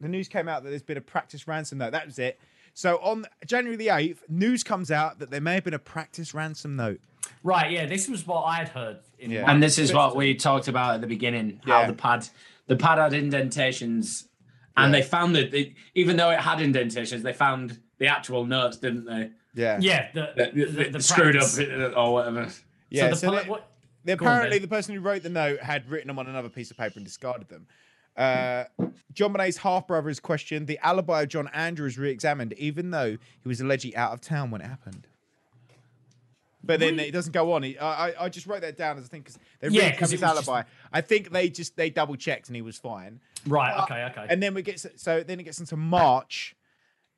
the 0.00 0.08
news 0.08 0.28
came 0.28 0.48
out 0.48 0.62
that 0.62 0.70
there's 0.70 0.82
been 0.82 0.96
a 0.96 1.00
practice 1.02 1.46
ransom 1.46 1.78
note. 1.78 1.92
That 1.92 2.06
was 2.06 2.18
it. 2.18 2.38
So 2.74 2.96
on 2.98 3.26
January 3.46 3.76
the 3.76 3.88
8th, 3.88 4.18
news 4.28 4.62
comes 4.62 4.90
out 4.90 5.18
that 5.18 5.30
there 5.30 5.40
may 5.40 5.54
have 5.54 5.64
been 5.64 5.74
a 5.74 5.78
practice 5.78 6.32
ransom 6.34 6.76
note. 6.76 7.00
Right, 7.42 7.70
yeah, 7.70 7.86
this 7.86 8.08
was 8.08 8.26
what 8.26 8.42
I'd 8.42 8.68
heard. 8.68 9.00
In 9.18 9.30
Yeah. 9.30 9.50
And 9.50 9.62
this 9.62 9.78
is 9.78 9.92
what 9.92 10.16
we 10.16 10.34
talked 10.34 10.68
about 10.68 10.94
at 10.94 11.00
the 11.00 11.06
beginning. 11.06 11.60
How 11.64 11.80
Yeah. 11.80 11.86
the 11.88 11.92
pad, 11.94 12.28
the 12.68 12.76
pad 12.76 12.98
had 12.98 13.12
indentations, 13.12 14.28
and 14.76 14.92
Yeah. 14.94 15.00
they 15.00 15.06
found 15.06 15.34
that 15.34 15.52
it, 15.52 15.72
even 15.94 16.16
though 16.16 16.30
it 16.30 16.40
had 16.40 16.60
indentations, 16.60 17.22
they 17.22 17.32
found 17.32 17.80
the 17.98 18.06
actual 18.06 18.46
notes, 18.46 18.76
didn't 18.78 19.04
they? 19.04 19.30
Yeah. 19.54 19.78
yeah, 19.80 20.08
the, 20.14 20.32
That- 20.36 20.54
the, 20.54 20.64
the, 20.64 20.84
the 20.90 21.02
screwed 21.02 21.36
up 21.36 21.48
or 21.96 22.12
whatever. 22.12 22.48
Yeah. 22.88 23.04
so 23.06 23.10
the 23.10 23.16
so 23.16 23.26
poli- 23.30 23.42
they- 23.42 23.48
what, 23.50 23.70
they- 24.04 24.16
Go 24.16 24.26
on, 24.26 24.32
apparently, 24.32 24.58
the 24.60 24.68
person 24.68 24.94
who 24.94 25.00
wrote 25.00 25.22
the 25.22 25.28
note 25.28 25.60
had 25.60 25.90
written 25.90 26.06
them 26.08 26.18
on 26.18 26.26
another 26.28 26.48
piece 26.48 26.70
of 26.70 26.76
paper 26.76 26.94
and 26.96 27.04
discarded 27.04 27.48
them. 27.48 27.66
Uh, 28.20 28.64
JonBenét's 29.14 29.56
half 29.58 29.86
brother 29.86 30.08
is 30.10 30.20
questioned. 30.20 30.66
The 30.66 30.78
alibi 30.84 31.22
of 31.22 31.28
John 31.28 31.48
Andrew 31.54 31.86
is 31.86 31.98
re 31.98 32.10
examined, 32.10 32.52
even 32.54 32.90
though 32.90 33.16
he 33.40 33.48
was 33.48 33.60
allegedly 33.60 33.96
out 33.96 34.12
of 34.12 34.20
town 34.20 34.50
when 34.50 34.60
it 34.60 34.66
happened. 34.66 35.06
But 36.62 36.78
then 36.80 37.00
it 37.00 37.12
doesn't 37.12 37.32
go 37.32 37.52
on. 37.52 37.62
He, 37.62 37.78
I, 37.78 38.08
I- 38.10 38.24
I 38.24 38.28
just 38.28 38.46
wrote 38.46 38.60
that 38.60 38.76
down 38.76 38.98
as 38.98 39.04
I 39.04 39.08
think 39.08 39.24
because 39.24 39.38
they 39.60 39.68
Yeah, 39.68 39.80
really 39.80 39.90
'cause 39.92 39.98
covered 39.98 40.10
his 40.12 40.20
was 40.20 40.30
just- 40.36 40.48
alibi. 40.48 40.68
I 40.92 41.00
think 41.00 41.30
they 41.30 41.48
just 41.48 41.74
they 41.76 41.88
double 41.88 42.16
checked 42.16 42.48
and 42.48 42.56
he 42.56 42.60
was 42.62 42.76
fine. 42.76 43.20
right, 43.46 43.82
okay, 43.84 44.04
okay. 44.10 44.26
And 44.28 44.42
then 44.42 44.52
we 44.52 44.60
get 44.62 44.78
so 45.00 45.22
then 45.22 45.40
it 45.40 45.44
gets 45.44 45.58
into 45.58 45.76
March 45.78 46.54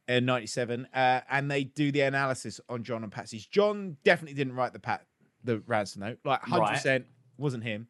in 0.07 0.24
'97, 0.24 0.87
uh, 0.95 1.20
and 1.29 1.51
they 1.51 1.65
do 1.65 1.91
the 1.91 2.03
analysis 2.03 2.61
on 2.69 2.85
John 2.85 3.03
and 3.03 3.11
Patsy's. 3.11 3.45
John 3.47 3.97
definitely 4.05 4.35
didn't 4.35 4.55
write 4.55 4.73
the 4.73 4.79
pat 4.79 5.07
the 5.43 5.59
ransom 5.66 6.03
note, 6.03 6.19
like 6.24 6.43
100 6.47 6.74
percent 6.74 7.07
wasn't 7.37 7.65
him. 7.65 7.89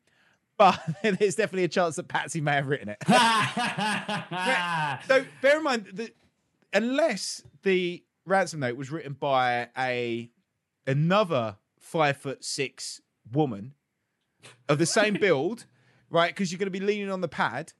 But 0.58 0.80
there's 1.02 1.34
definitely 1.34 1.64
a 1.64 1.68
chance 1.68 1.96
that 1.96 2.08
Patsy 2.08 2.40
may 2.40 2.52
have 2.52 2.68
written 2.68 2.88
it. 2.88 2.98
so 5.08 5.24
bear 5.40 5.58
in 5.58 5.64
mind 5.64 5.86
that 5.94 6.14
unless 6.72 7.42
the 7.62 8.02
ransom 8.26 8.60
note 8.60 8.76
was 8.76 8.90
written 8.90 9.14
by 9.14 9.68
a 9.76 10.30
another 10.86 11.56
five 11.78 12.16
foot 12.16 12.44
six 12.44 13.00
woman 13.32 13.74
of 14.68 14.78
the 14.78 14.86
same 14.86 15.14
build, 15.14 15.66
right? 16.10 16.30
Because 16.30 16.52
you're 16.52 16.58
going 16.58 16.72
to 16.72 16.78
be 16.78 16.84
leaning 16.84 17.10
on 17.10 17.20
the 17.20 17.28
pad. 17.28 17.72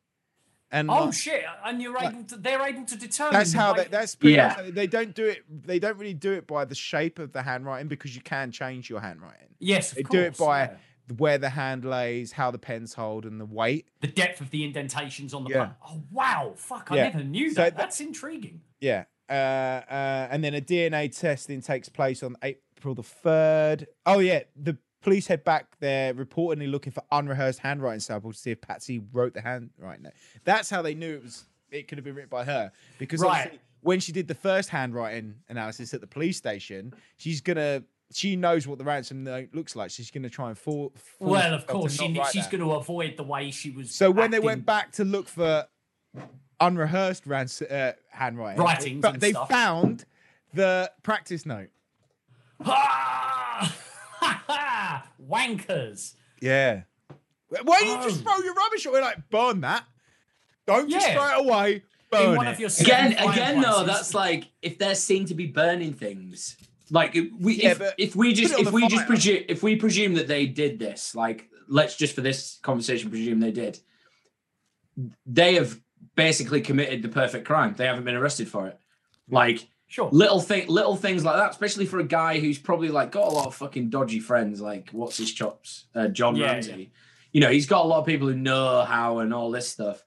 And 0.71 0.91
oh 0.91 1.05
like- 1.07 1.15
shit! 1.15 1.45
And 1.67 1.83
you're 1.83 1.99
able 1.99 2.25
to. 2.25 2.37
They're 2.37 2.63
able 2.67 2.85
to 2.87 2.97
determine. 2.97 3.35
that's 3.35 3.53
how 3.53 3.75
they, 3.75 3.85
that's 3.85 4.15
pretty 4.15 4.37
Yeah. 4.37 4.55
much, 4.57 4.75
they 4.75 4.87
don't 4.87 5.15
do 5.15 5.27
it 5.27 5.43
they 5.67 5.79
don't 5.79 5.99
really 5.99 6.15
do 6.15 6.33
it 6.33 6.47
by 6.47 6.65
the 6.65 6.75
shape 6.75 7.19
of 7.19 7.33
the 7.33 7.43
handwriting 7.43 7.89
because 7.89 8.17
you 8.17 8.23
can 8.23 8.51
change 8.51 8.89
your 8.89 9.01
handwriting 9.01 9.49
Yes, 9.59 9.91
of 9.91 9.97
they 9.97 10.03
course, 10.05 10.13
do 10.15 10.21
it 10.23 10.39
by 10.39 10.61
yeah. 10.63 10.77
Where 11.19 11.39
the 11.39 11.51
hand 11.51 11.85
lays 11.85 12.33
how 12.33 12.51
the 12.51 12.59
pens 12.59 12.95
hold 12.95 13.25
and 13.27 13.41
the 13.41 13.47
weight 13.47 13.89
the 14.01 14.07
depth 14.07 14.41
of 14.41 14.51
the 14.51 14.65
indentations 14.65 15.33
on 15.35 15.45
the. 15.45 15.51
Yeah. 15.51 15.71
Oh 15.87 16.03
wow! 16.11 16.53
Fuck! 16.57 16.89
I 16.91 16.97
Yeah. 16.97 17.03
never 17.05 17.25
knew 17.25 17.51
So 17.51 17.63
that. 17.63 17.77
that- 17.77 17.83
That's 17.83 18.01
intriguing. 18.01 18.61
yeah 18.81 19.05
uh, 19.31 19.33
uh, 19.33 20.29
and 20.31 20.43
then 20.45 20.55
a 20.55 20.61
dna 20.61 21.17
testing 21.17 21.61
takes 21.63 21.89
place 21.89 22.23
on 22.23 22.37
april 22.43 22.95
the 22.95 23.03
3rd 23.03 23.87
oh 24.05 24.19
yeah 24.19 24.41
the 24.57 24.77
police 25.01 25.27
head 25.27 25.43
back 25.45 25.67
there 25.81 26.13
reportedly 26.15 26.71
looking 26.71 26.93
for 26.93 27.03
unrehearsed 27.13 27.61
handwriting 27.61 28.01
samples 28.01 28.37
to 28.37 28.43
see 28.43 28.51
if 28.51 28.61
patsy 28.61 29.01
wrote 29.13 29.33
the 29.35 29.41
handwriting 29.41 30.03
note. 30.05 30.13
that's 30.45 30.69
how 30.71 30.83
they 30.83 30.95
knew 30.95 31.15
it 31.17 31.23
was 31.23 31.45
it 31.71 31.89
could 31.89 31.97
have 31.99 32.05
been 32.05 32.15
written 32.15 32.29
by 32.29 32.45
her 32.45 32.71
because 32.99 33.21
Right. 33.21 33.59
when 33.81 33.99
she 34.01 34.13
did 34.13 34.29
the 34.29 34.35
first 34.35 34.69
handwriting 34.69 35.37
analysis 35.49 35.95
at 35.95 36.01
the 36.01 36.07
police 36.07 36.37
station 36.37 36.93
she's 37.17 37.41
gonna 37.41 37.83
she 38.13 38.37
knows 38.37 38.67
what 38.67 38.79
the 38.79 38.85
ransom 38.85 39.25
note 39.25 39.49
looks 39.53 39.75
like 39.77 39.91
she's 39.91 40.11
gonna 40.11 40.29
try 40.31 40.49
and 40.49 40.59
fall, 40.59 40.93
Well, 41.19 41.55
of 41.55 41.67
course, 41.67 41.95
she, 41.99 42.21
she's 42.33 42.47
going 42.47 42.61
to 42.63 42.73
avoid 42.73 43.17
the 43.17 43.23
way 43.25 43.51
she 43.51 43.71
was. 43.71 43.91
so 43.95 44.11
when 44.11 44.31
they 44.31 44.41
went 44.41 44.65
back 44.67 44.93
to 44.93 45.05
look 45.05 45.29
for 45.29 45.67
unrehearsed 46.61 47.27
rans- 47.27 47.63
uh, 47.63 47.93
handwriting, 48.11 48.63
Writings 48.63 49.03
they, 49.03 49.13
they 49.19 49.31
stuff. 49.33 49.49
found 49.49 50.05
the 50.55 50.91
practice 51.03 51.45
note. 51.47 51.69
Ah! 52.65 53.77
Wankers. 55.29 56.15
Yeah. 56.41 56.83
Why 57.65 57.81
don't 57.81 58.03
you 58.03 58.09
just 58.11 58.21
Oh. 58.27 58.31
throw 58.37 58.45
your 58.45 58.55
rubbish 58.55 58.87
away? 58.87 59.01
Like 59.01 59.29
burn 59.31 59.61
that. 59.63 59.85
Don't 60.67 60.89
just 60.91 61.11
throw 61.11 61.27
it 61.41 61.47
away. 61.47 61.83
Burn 62.11 62.37
one 62.37 62.47
it. 62.47 62.53
of 62.53 62.61
your 62.61 62.71
Again, 62.81 63.13
again, 63.15 63.61
though, 63.61 63.63
fireplaces. 63.73 63.87
that's 63.87 64.15
like 64.15 64.45
if 64.61 64.79
they're 64.79 64.95
seen 64.95 65.25
to 65.27 65.35
be 65.35 65.47
burning 65.47 65.93
things. 65.95 66.57
Like 66.93 67.17
if 67.17 67.33
we, 67.41 67.55
Yeah, 67.55 67.71
if, 67.71 67.79
but 67.79 67.95
if 67.97 68.15
we 68.15 68.35
just, 68.35 68.53
put 68.53 68.61
it 68.61 68.67
on 68.67 68.67
if 68.67 68.71
the 68.71 68.77
we 68.77 68.89
just 68.89 69.07
presume, 69.07 69.45
if 69.49 69.63
we 69.63 69.77
presume 69.77 70.15
that 70.15 70.29
they 70.29 70.47
did 70.47 70.79
this, 70.79 71.15
like 71.15 71.49
let's 71.67 71.97
just 71.97 72.15
for 72.15 72.21
this 72.21 72.59
conversation 72.63 73.09
presume 73.09 73.41
they 73.41 73.51
did. 73.51 73.79
They 75.25 75.55
have 75.55 75.81
basically 76.15 76.61
committed 76.61 77.03
the 77.03 77.09
perfect 77.09 77.47
crime. 77.47 77.75
They 77.75 77.87
haven't 77.87 78.05
been 78.05 78.15
arrested 78.15 78.47
for 78.47 78.67
it. 78.67 78.79
Like 79.31 79.67
sure. 79.89 80.11
little 80.13 80.39
thing, 80.39 80.69
little 80.69 80.95
things 80.95 81.25
like 81.25 81.37
that, 81.37 81.53
especially 81.53 81.87
for 81.87 81.99
a 81.99 82.05
guy 82.05 82.39
who's 82.39 82.59
probably 82.59 82.89
like 82.89 83.11
got 83.11 83.27
a 83.27 83.35
lot 83.35 83.47
of 83.47 83.55
fucking 83.55 83.89
dodgy 83.89 84.21
friends. 84.21 84.61
Like 84.61 84.91
what's 84.91 85.17
his 85.17 85.33
chops, 85.33 85.87
uh, 85.95 86.09
John 86.09 86.37
Yeah, 86.37 86.53
Ramsey. 86.53 86.93
You 87.33 87.41
know, 87.41 87.51
he's 87.51 87.67
got 87.67 87.87
a 87.87 87.89
lot 87.89 88.01
of 88.01 88.07
people 88.07 88.29
who 88.29 88.37
know 88.37 88.85
how 88.85 89.21
and 89.21 89.33
all 89.33 89.51
this 89.51 89.67
stuff. 89.67 90.05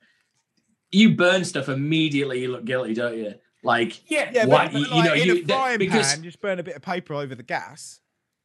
You 0.91 1.15
burn 1.15 1.43
stuff 1.43 1.67
immediately, 1.67 2.43
you 2.43 2.51
look 2.51 2.63
guilty, 2.63 2.93
don't 2.93 3.17
you? 3.17 3.33
Like, 3.65 4.09
Yeah, 4.09 4.29
Yeah, 4.31 4.45
Why- 4.45 4.65
but, 4.65 4.73
but 4.73 4.79
you- 4.81 4.95
you 4.95 5.03
know, 5.03 5.13
in 5.13 5.25
you- 5.27 5.43
a 5.43 5.47
frying 5.47 5.79
because- 5.79 6.13
pan, 6.13 6.23
just 6.23 6.39
burn 6.39 6.59
a 6.59 6.63
bit 6.63 6.75
of 6.75 6.81
paper 6.81 7.13
over 7.15 7.33
the 7.35 7.43
gas. 7.43 7.99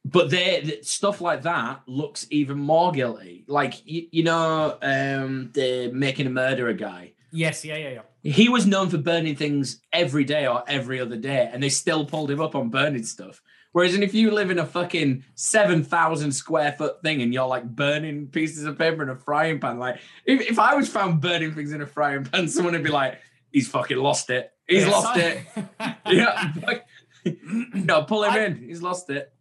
but 0.04 0.30
they 0.30 0.78
stuff 0.82 1.20
like 1.20 1.42
that 1.42 1.82
looks 1.86 2.26
even 2.30 2.58
more 2.58 2.90
guilty. 2.90 3.44
Like, 3.46 3.74
you, 3.86 4.06
you 4.10 4.22
know, 4.24 4.78
um, 4.80 5.50
the 5.52 5.90
making 5.92 6.26
a 6.26 6.30
murderer 6.30 6.72
guy. 6.72 7.12
Yes, 7.32 7.64
yeah, 7.66 7.76
yeah, 7.76 7.90
yeah. 8.22 8.32
He 8.32 8.48
was 8.48 8.66
known 8.66 8.88
for 8.88 8.96
burning 8.98 9.36
things 9.36 9.80
every 9.92 10.24
day 10.24 10.46
or 10.46 10.64
every 10.66 11.00
other 11.00 11.16
day, 11.16 11.50
and 11.52 11.62
they 11.62 11.68
still 11.68 12.06
pulled 12.06 12.30
him 12.30 12.40
up 12.40 12.54
on 12.54 12.70
burning 12.70 13.04
stuff. 13.04 13.42
Whereas, 13.72 13.94
if 13.94 14.14
you 14.14 14.30
live 14.32 14.50
in 14.50 14.58
a 14.58 14.66
fucking 14.66 15.22
seven 15.34 15.84
thousand 15.84 16.32
square 16.32 16.72
foot 16.72 17.02
thing 17.02 17.20
and 17.22 17.32
you're 17.32 17.46
like 17.46 17.64
burning 17.64 18.26
pieces 18.28 18.64
of 18.64 18.78
paper 18.78 19.02
in 19.02 19.10
a 19.10 19.16
frying 19.16 19.60
pan, 19.60 19.78
like 19.78 20.00
if, 20.24 20.40
if 20.50 20.58
I 20.58 20.74
was 20.74 20.88
found 20.88 21.20
burning 21.20 21.52
things 21.54 21.72
in 21.72 21.80
a 21.82 21.86
frying 21.86 22.24
pan, 22.24 22.48
someone 22.54 22.72
would 22.74 22.82
be 22.82 22.90
like, 22.90 23.20
"He's 23.52 23.68
fucking 23.68 23.96
lost 23.98 24.30
it. 24.30 24.52
He's 24.66 24.84
Yeah, 24.84 24.90
lost 24.90 25.16
it." 25.18 25.38
Yeah, 26.06 26.52
like, 26.66 26.86
no, 27.74 28.02
pull 28.02 28.24
him 28.24 28.32
I- 28.32 28.44
in. 28.46 28.56
He's 28.68 28.82
lost 28.82 29.10
it. 29.10 29.32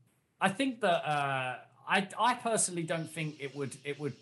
I 0.42 0.50
think 0.50 0.82
that 0.82 1.08
uh, 1.08 1.56
I 1.88 2.08
I 2.20 2.34
personally 2.36 2.84
don't 2.84 3.10
think 3.10 3.38
it 3.40 3.56
would 3.56 3.76
it 3.84 4.00
would 4.00 4.14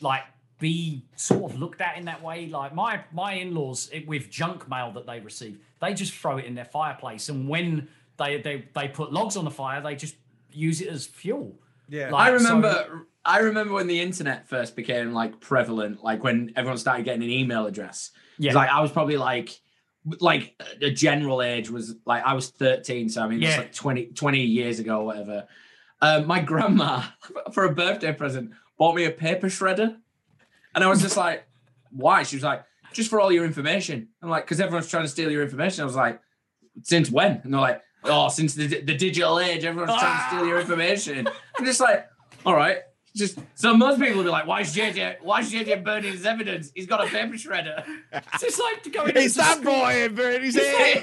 like 0.00 0.22
be 0.58 1.02
sort 1.16 1.50
of 1.52 1.58
looked 1.58 1.80
at 1.80 1.96
in 1.98 2.04
that 2.06 2.22
way. 2.22 2.46
Like 2.46 2.74
my 2.74 3.00
my 3.12 3.32
in 3.34 3.54
laws 3.54 3.90
with 4.06 4.30
junk 4.30 4.68
mail 4.68 4.92
that 4.92 5.06
they 5.06 5.20
receive, 5.20 5.58
they 5.80 5.92
just 5.94 6.12
throw 6.14 6.36
it 6.38 6.44
in 6.44 6.54
their 6.54 6.64
fireplace, 6.64 7.28
and 7.28 7.48
when 7.48 7.88
they 8.18 8.40
they 8.40 8.64
they 8.74 8.88
put 8.88 9.12
logs 9.12 9.36
on 9.36 9.44
the 9.44 9.50
fire, 9.50 9.80
they 9.80 9.96
just 9.96 10.14
use 10.52 10.80
it 10.80 10.88
as 10.88 11.06
fuel. 11.06 11.58
Yeah. 11.88 12.10
Like, 12.10 12.32
I 12.32 12.38
so- 12.38 12.44
remember 12.44 13.06
I 13.24 13.38
remember 13.40 13.74
when 13.74 13.88
the 13.88 14.00
internet 14.00 14.48
first 14.48 14.76
became 14.76 15.12
like 15.12 15.40
prevalent, 15.40 16.02
like 16.04 16.22
when 16.22 16.52
everyone 16.54 16.78
started 16.78 17.04
getting 17.04 17.24
an 17.24 17.30
email 17.30 17.66
address. 17.66 18.12
Yeah. 18.38 18.54
Like 18.54 18.70
I 18.70 18.80
was 18.80 18.92
probably 18.92 19.16
like 19.16 19.60
like 20.20 20.54
a 20.80 20.90
general 20.90 21.42
age 21.42 21.68
was 21.68 21.96
like 22.04 22.22
I 22.24 22.34
was 22.34 22.50
13, 22.50 23.08
so 23.08 23.22
I 23.22 23.28
mean 23.28 23.42
Yeah. 23.42 23.48
that's 23.48 23.58
like 23.58 23.74
20, 23.74 24.06
20 24.14 24.40
years 24.42 24.78
ago 24.78 25.00
or 25.00 25.06
whatever. 25.06 25.48
Um, 26.00 26.26
my 26.26 26.40
grandma 26.40 27.02
for 27.52 27.64
a 27.64 27.74
birthday 27.74 28.12
present 28.12 28.52
bought 28.78 28.94
me 28.94 29.04
a 29.06 29.10
paper 29.10 29.48
shredder. 29.48 29.96
And 30.74 30.84
I 30.84 30.88
was 30.88 31.00
just 31.00 31.16
like, 31.16 31.46
why? 31.90 32.22
She 32.22 32.36
was 32.36 32.44
like, 32.44 32.62
just 32.92 33.08
for 33.10 33.18
all 33.20 33.32
your 33.32 33.44
information. 33.46 34.08
I'm 34.22 34.28
like, 34.28 34.44
because 34.44 34.60
everyone's 34.60 34.88
trying 34.88 35.04
to 35.04 35.08
steal 35.08 35.30
your 35.30 35.42
information. 35.42 35.82
I 35.82 35.86
was 35.86 35.96
like, 35.96 36.20
since 36.82 37.10
when? 37.10 37.40
And 37.42 37.52
they're 37.52 37.60
like, 37.60 37.82
oh, 38.04 38.28
since 38.28 38.54
the, 38.54 38.66
the 38.66 38.94
digital 38.94 39.38
age, 39.40 39.64
everyone's 39.64 39.98
trying 39.98 40.18
to 40.18 40.26
steal 40.36 40.46
your 40.46 40.58
ah! 40.58 40.60
information. 40.60 41.28
I'm 41.58 41.64
just 41.64 41.80
like, 41.80 42.06
all 42.44 42.54
right. 42.54 42.78
Just 43.14 43.38
so 43.54 43.74
most 43.74 43.98
people 43.98 44.18
will 44.18 44.24
be 44.24 44.28
like, 44.28 44.46
why 44.46 44.60
is 44.60 44.76
JJ 44.76 45.22
why 45.22 45.40
is 45.40 45.50
JJ 45.50 45.82
burning 45.82 46.12
his 46.12 46.26
evidence? 46.26 46.70
He's 46.74 46.86
got 46.86 47.02
a 47.02 47.06
paper 47.08 47.32
shredder. 47.36 47.82
It's 48.12 48.42
just 48.42 48.60
like 48.60 48.92
going 48.92 49.08
It's 49.16 49.34
into 49.34 49.38
that 49.38 49.52
school, 49.56 49.72
boy 49.72 50.04
in 50.04 50.14
Bernie's 50.14 50.54
ear. 50.54 51.02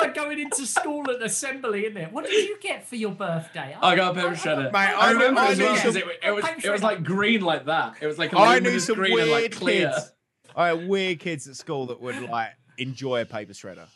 like 0.00 0.14
going 0.14 0.38
into 0.38 0.64
school 0.64 1.10
at 1.10 1.20
assembly, 1.20 1.84
isn't 1.84 1.96
it? 1.98 2.10
What 2.10 2.24
did 2.24 2.48
you 2.48 2.58
get 2.62 2.86
for 2.86 2.96
your 2.96 3.10
birthday? 3.12 3.76
I 3.82 3.96
got 3.96 4.16
a 4.16 4.18
paper 4.18 4.34
shredder. 4.34 4.72
Mate, 4.72 4.78
I 4.78 4.94
I 4.94 5.10
remember 5.10 5.42
knew- 5.42 5.46
I 5.46 5.50
as 5.50 5.58
well 5.58 5.72
knew 5.74 5.80
'cause 5.82 5.92
some- 5.92 6.02
it, 6.08 6.20
it 6.24 6.30
was 6.30 6.44
it 6.64 6.70
was 6.70 6.82
like 6.82 7.02
green 7.04 7.42
like 7.42 7.66
that. 7.66 7.96
It 8.00 8.06
was 8.06 8.18
like 8.18 8.32
I 8.32 8.54
knew 8.54 8.64
luminous 8.64 8.86
some 8.86 8.96
green 8.96 9.12
weird 9.12 9.28
and 9.28 9.32
like 9.42 9.52
clear. 9.52 9.90
kids. 9.90 10.12
I 10.56 10.68
had 10.68 10.88
weird 10.88 11.20
kids 11.20 11.46
at 11.48 11.56
school 11.56 11.84
that 11.88 12.00
would 12.00 12.18
like 12.30 12.52
enjoy 12.78 13.20
a 13.20 13.26
paper 13.26 13.52
shredder. 13.52 13.88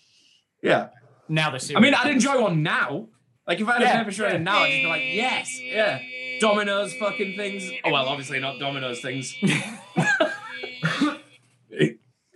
Yeah. 0.62 0.88
Now 1.30 1.50
they're 1.50 1.58
serious. 1.60 1.78
I 1.78 1.80
mean, 1.82 1.94
I'd 1.94 2.10
enjoy 2.10 2.40
one 2.42 2.62
now. 2.62 3.08
Like 3.46 3.60
if 3.60 3.68
I 3.68 3.72
had 3.74 3.82
Yeah, 3.82 4.00
a 4.00 4.04
paper 4.04 4.10
shredder 4.10 4.32
yeah. 4.32 4.38
now, 4.38 4.58
I'd 4.58 4.70
just 4.70 4.82
be 4.82 4.86
like, 4.86 5.02
yes, 5.06 5.60
yeah. 5.62 6.00
Dominoes 6.40 6.92
fucking 6.94 7.36
things. 7.36 7.70
Oh 7.84 7.92
well, 7.92 8.06
obviously 8.06 8.40
not 8.40 8.58
Dominoes 8.58 9.00
things. 9.00 9.34
oh, 9.42 11.16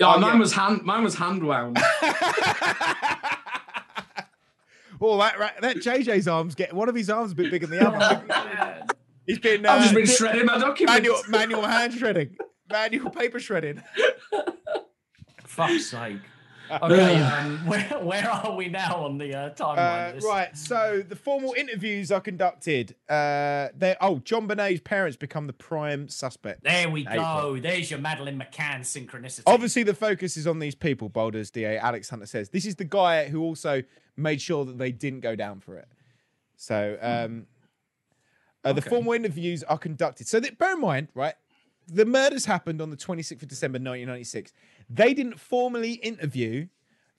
Oh, 0.00 0.18
mine 0.18 0.34
yeah. 0.34 0.38
was 0.38 0.52
hand 0.52 0.82
mine 0.82 1.04
was 1.04 1.14
hand 1.16 1.44
wound. 1.44 1.78
Oh, 5.00 5.18
that 5.18 5.38
right, 5.38 5.60
that 5.60 5.76
JJ's 5.78 6.26
arms 6.28 6.54
get 6.54 6.72
one 6.72 6.88
of 6.88 6.94
his 6.94 7.10
arms 7.10 7.32
a 7.32 7.34
bit 7.34 7.50
bigger 7.50 7.66
than 7.66 7.78
the 7.80 7.86
other. 7.90 8.86
He's 9.26 9.38
been, 9.38 9.66
uh, 9.66 9.72
I've 9.72 9.82
just 9.82 9.94
been 9.94 10.06
shredding 10.06 10.46
my 10.46 10.56
documents. 10.56 10.92
manual 10.94 11.20
manual 11.28 11.62
hand 11.62 11.92
shredding, 11.92 12.36
manual 12.70 13.10
paper 13.10 13.38
shredding. 13.38 13.82
Fuck's 15.44 15.86
sake. 15.90 16.20
Okay, 16.70 17.20
um, 17.20 17.58
where, 17.66 17.82
where 18.00 18.30
are 18.30 18.54
we 18.56 18.68
now 18.68 19.04
on 19.04 19.18
the 19.18 19.34
uh, 19.34 19.50
timeline? 19.54 20.22
Uh, 20.22 20.26
right, 20.26 20.56
so 20.56 21.02
the 21.06 21.16
formal 21.16 21.54
interviews 21.54 22.10
are 22.10 22.20
conducted. 22.20 22.94
Uh, 23.08 23.68
they 23.76 23.96
oh, 24.00 24.16
JonBenét's 24.16 24.80
parents 24.80 25.16
become 25.16 25.46
the 25.46 25.52
prime 25.52 26.08
suspect. 26.08 26.64
There 26.64 26.88
we 26.88 27.06
April. 27.06 27.24
go. 27.54 27.58
There's 27.60 27.90
your 27.90 28.00
Madeleine 28.00 28.38
McCann 28.38 28.80
synchronicity. 28.80 29.42
Obviously, 29.46 29.82
the 29.82 29.94
focus 29.94 30.36
is 30.36 30.46
on 30.46 30.58
these 30.58 30.74
people. 30.74 31.08
Boulders 31.08 31.50
DA 31.50 31.76
Alex 31.78 32.08
Hunter 32.10 32.26
says 32.26 32.48
this 32.48 32.64
is 32.66 32.76
the 32.76 32.84
guy 32.84 33.28
who 33.28 33.42
also 33.42 33.82
made 34.16 34.40
sure 34.40 34.64
that 34.64 34.78
they 34.78 34.92
didn't 34.92 35.20
go 35.20 35.36
down 35.36 35.60
for 35.60 35.76
it. 35.76 35.88
So 36.56 36.96
um, 37.02 37.46
uh, 38.64 38.72
the 38.72 38.80
Okay. 38.80 38.88
formal 38.90 39.12
interviews 39.12 39.62
are 39.64 39.78
conducted. 39.78 40.26
So 40.26 40.40
that, 40.40 40.58
bear 40.58 40.72
in 40.74 40.80
mind, 40.80 41.08
right? 41.14 41.34
The 41.86 42.06
murders 42.06 42.46
happened 42.46 42.80
on 42.80 42.88
the 42.90 42.96
26th 42.96 43.42
of 43.42 43.48
December 43.48 43.76
1996. 43.76 44.52
They 44.90 45.15
didn't 45.15 45.40
formally 45.40 45.93
interview 45.94 46.69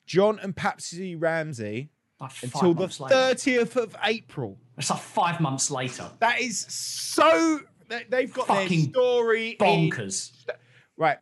John 0.06 0.40
and 0.40 0.56
Patsy 0.56 1.16
Ramsey 1.16 1.90
Like 2.20 2.32
until 2.44 2.74
the 2.74 2.82
months 2.82 3.00
later. 3.00 3.16
30th 3.16 3.76
of 3.76 3.96
April. 4.04 4.58
It's 4.78 4.90
like 4.90 5.00
five 5.00 5.40
months 5.40 5.72
later. 5.72 6.10
That 6.20 6.40
is 6.42 6.60
so. 6.70 7.60
they- 7.90 8.06
They've 8.10 8.32
got 8.34 8.48
their 8.48 8.58
Fucking 8.64 8.90
story 8.90 9.50
in- 9.52 9.58
Bonkers. 9.58 10.32
right. 10.98 11.18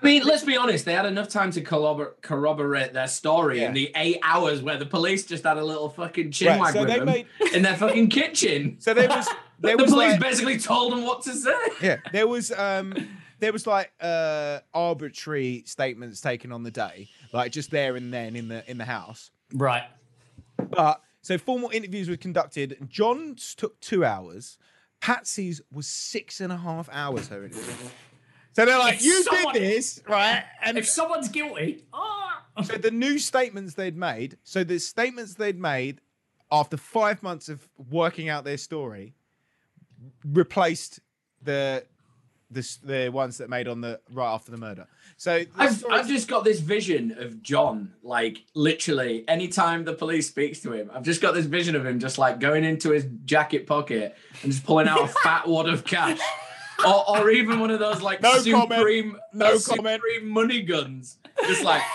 I 0.00 0.04
mean, 0.04 0.24
let's 0.24 0.42
be 0.42 0.56
honest. 0.56 0.84
They 0.84 0.94
had 0.94 1.06
enough 1.06 1.28
time 1.28 1.52
to 1.52 1.60
corrobor- 1.62 2.20
corroborate 2.22 2.92
their 2.92 3.06
story 3.06 3.60
Yeah. 3.60 3.68
in 3.68 3.74
the 3.74 3.92
eight 3.94 4.18
hours 4.24 4.60
where 4.60 4.76
the 4.76 4.84
police 4.86 5.24
just 5.24 5.44
had 5.44 5.58
a 5.58 5.64
little 5.64 5.88
fucking 5.88 6.32
chin 6.32 6.58
Right, 6.60 6.72
so 6.72 6.80
with 6.80 6.88
they 6.88 6.96
them 6.98 7.06
made- 7.06 7.26
in 7.54 7.62
their 7.62 7.76
fucking 7.76 8.08
kitchen. 8.08 8.76
So 8.80 8.94
there 8.94 9.08
was 9.08 9.28
there 9.60 9.76
the 9.76 9.82
was 9.84 9.92
police 9.92 10.10
like, 10.12 10.20
basically 10.20 10.58
told 10.58 10.92
them 10.92 11.04
what 11.04 11.22
to 11.22 11.32
say. 11.34 11.54
yeah 11.80 11.96
there 12.12 12.26
was 12.26 12.50
um 12.50 12.94
there 13.42 13.52
was 13.52 13.66
like 13.66 13.92
uh 14.00 14.60
arbitrary 14.72 15.64
statements 15.66 16.20
taken 16.20 16.52
on 16.52 16.62
the 16.62 16.70
day 16.70 17.08
like 17.32 17.50
just 17.52 17.70
there 17.70 17.96
and 17.96 18.12
then 18.12 18.36
in 18.36 18.48
the 18.48 18.68
in 18.70 18.78
the 18.78 18.84
house. 18.84 19.30
Right. 19.52 19.82
but 20.56 21.02
so 21.22 21.36
formal 21.38 21.70
interviews 21.70 22.08
were 22.08 22.16
conducted. 22.16 22.76
John's 22.88 23.54
took 23.54 23.78
two 23.80 24.04
hours. 24.04 24.58
Patsy's 25.00 25.60
was 25.72 25.86
six 25.86 26.40
and 26.40 26.52
a 26.52 26.56
half 26.56 26.88
hours 26.92 27.28
her 27.28 27.44
interview. 27.44 27.88
So 28.54 28.64
they're 28.64 28.78
like 28.78 28.96
If 28.96 29.04
you 29.04 29.22
someone- 29.24 29.54
did 29.54 29.62
this 29.62 30.00
right? 30.08 30.44
And 30.64 30.78
If 30.78 30.86
someone's 30.88 31.28
guilty, 31.28 31.84
ah. 31.92 32.44
so 32.64 32.76
the 32.76 32.90
new 32.90 33.18
statements 33.18 33.74
they'd 33.74 33.96
made 33.96 34.36
so 34.44 34.62
the 34.64 34.78
statements 34.78 35.34
they'd 35.34 35.58
made 35.58 36.00
after 36.50 36.76
five 36.76 37.22
months 37.22 37.48
of 37.48 37.68
working 37.90 38.28
out 38.28 38.44
their 38.44 38.58
story 38.58 39.14
replaced 40.24 41.00
the 41.42 41.84
the, 42.52 42.76
the 42.84 43.08
ones 43.10 43.38
that 43.38 43.48
made 43.48 43.68
on 43.68 43.80
the 43.80 44.00
right 44.12 44.32
after 44.32 44.50
the 44.50 44.58
murder 44.58 44.86
so 45.16 45.38
the 45.40 45.48
I've, 45.56 45.74
stories- 45.76 46.00
I've 46.00 46.08
just 46.08 46.28
got 46.28 46.44
this 46.44 46.58
vision 46.60 47.16
of 47.18 47.42
John, 47.42 47.92
like 48.02 48.44
literally, 48.54 49.24
anytime 49.28 49.84
the 49.84 49.92
police 49.92 50.28
speaks 50.28 50.58
to 50.60 50.72
him, 50.72 50.90
I've 50.92 51.04
just 51.04 51.20
got 51.20 51.34
this 51.34 51.46
vision 51.46 51.76
of 51.76 51.86
him 51.86 52.00
just 52.00 52.18
like 52.18 52.40
going 52.40 52.64
into 52.64 52.90
his 52.90 53.06
jacket 53.24 53.66
pocket 53.68 54.16
and 54.42 54.50
just 54.50 54.64
pulling 54.64 54.88
out 54.88 55.02
a 55.02 55.06
fat 55.22 55.46
wad 55.46 55.68
of 55.68 55.84
cash. 55.84 56.18
Or, 56.84 57.08
or 57.18 57.30
even 57.30 57.60
one 57.60 57.70
of 57.70 57.78
those 57.78 58.02
like 58.02 58.20
No 58.20 58.42
comment. 58.42 58.72
supreme, 58.72 59.16
No 59.32 59.46
uh, 59.46 59.58
comment. 59.64 60.02
supreme 60.02 60.28
money 60.28 60.62
guns, 60.62 61.18
just 61.46 61.62
like. 61.62 61.82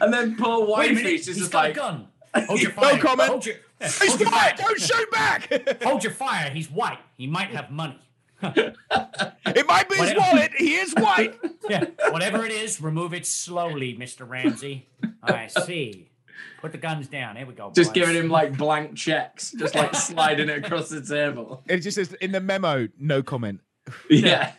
and 0.00 0.12
then 0.12 0.36
poor 0.36 0.60
Wait 0.60 0.66
a 0.66 0.70
White 0.70 0.94
minute. 0.94 1.12
Is 1.14 1.26
He's 1.26 1.38
just 1.38 1.52
got 1.52 1.64
like, 1.64 1.72
a 1.72 1.76
gun. 1.76 2.08
Hold 2.46 2.60
your 2.62 2.72
No 2.74 2.82
fire. 2.82 2.98
comment. 2.98 3.28
Hold 3.30 3.46
your, 3.46 3.54
yeah, 3.56 3.60
He's 3.80 3.98
hold 4.08 4.20
your 4.20 4.30
white, 4.30 4.56
fire. 4.58 4.68
don't 4.68 4.80
shoot 4.80 5.10
back 5.10 5.82
Hold 5.82 6.04
your 6.04 6.12
fire. 6.12 6.50
He's 6.50 6.70
white. 6.70 6.98
He 7.16 7.26
might 7.26 7.48
have 7.50 7.70
money. 7.70 7.98
it 8.42 9.66
might 9.66 9.88
be 9.88 9.96
his 9.96 10.14
wallet 10.16 10.50
he 10.56 10.74
is 10.74 10.94
white 10.94 11.38
Yeah. 11.68 11.84
Whatever 12.10 12.44
it 12.46 12.52
is, 12.52 12.80
remove 12.80 13.12
it 13.14 13.26
slowly, 13.26 13.94
Mr. 13.96 14.28
Ramsey. 14.28 14.88
I 15.22 15.46
see. 15.48 16.10
Put 16.60 16.72
the 16.72 16.78
guns 16.78 17.06
down. 17.08 17.36
Here 17.36 17.46
we 17.46 17.52
go. 17.54 17.70
just 17.74 17.90
boys. 17.90 17.94
giving 17.94 18.16
him 18.16 18.28
like 18.30 18.56
blank 18.56 18.96
checks, 18.96 19.52
just 19.52 19.74
like 19.74 19.94
sliding 19.94 20.48
it 20.48 20.64
across 20.64 20.88
the 20.88 21.02
table. 21.02 21.62
it 21.68 21.78
just 21.80 21.96
says 21.96 22.12
in 22.14 22.32
the 22.32 22.40
memo 22.40 22.88
no 22.98 23.22
comment 23.22 23.60
Yeah. 24.08 24.52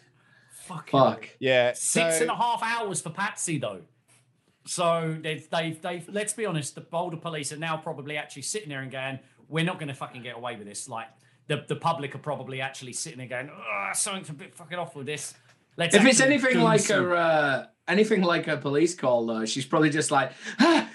Fucking 0.65 0.91
Fuck. 0.91 1.29
yeah 1.39 1.73
Six 1.73 2.15
so- 2.17 2.21
and 2.21 2.31
a 2.31 2.35
half 2.35 2.61
hours 2.63 3.01
for 3.01 3.09
Patsy 3.09 3.57
though. 3.57 3.81
So 4.65 5.17
they've 5.21 5.49
they've 5.49 5.81
they've 5.81 6.07
let's 6.09 6.33
be 6.33 6.45
honest, 6.45 6.75
the 6.75 6.81
Boulder 6.81 7.17
police 7.17 7.51
are 7.51 7.57
now 7.57 7.77
probably 7.77 8.17
actually 8.17 8.43
sitting 8.43 8.69
there 8.69 8.81
and 8.81 8.91
going, 8.91 9.19
We're 9.49 9.65
not 9.65 9.79
gonna 9.79 9.93
fucking 9.93 10.23
get 10.23 10.35
away 10.35 10.55
with 10.55 10.67
this. 10.67 10.87
Like 10.87 11.07
the, 11.47 11.65
the 11.67 11.75
public 11.75 12.15
are 12.15 12.19
probably 12.19 12.61
actually 12.61 12.93
sitting 12.93 13.17
there 13.17 13.27
going, 13.27 13.49
Oh, 13.51 13.89
something's 13.93 14.29
a 14.29 14.33
bit 14.33 14.55
fucking 14.55 14.77
off 14.77 14.95
with 14.95 15.07
this. 15.07 15.33
Let's 15.77 15.95
If 15.95 16.05
it's 16.05 16.19
anything 16.19 16.61
like 16.61 16.81
some-" 16.81 17.11
a 17.11 17.15
uh, 17.15 17.65
anything 17.87 18.21
like 18.21 18.47
a 18.47 18.57
police 18.57 18.95
call, 18.95 19.25
though, 19.25 19.45
she's 19.45 19.65
probably 19.65 19.89
just 19.89 20.11
like, 20.11 20.31
ah, 20.59 20.89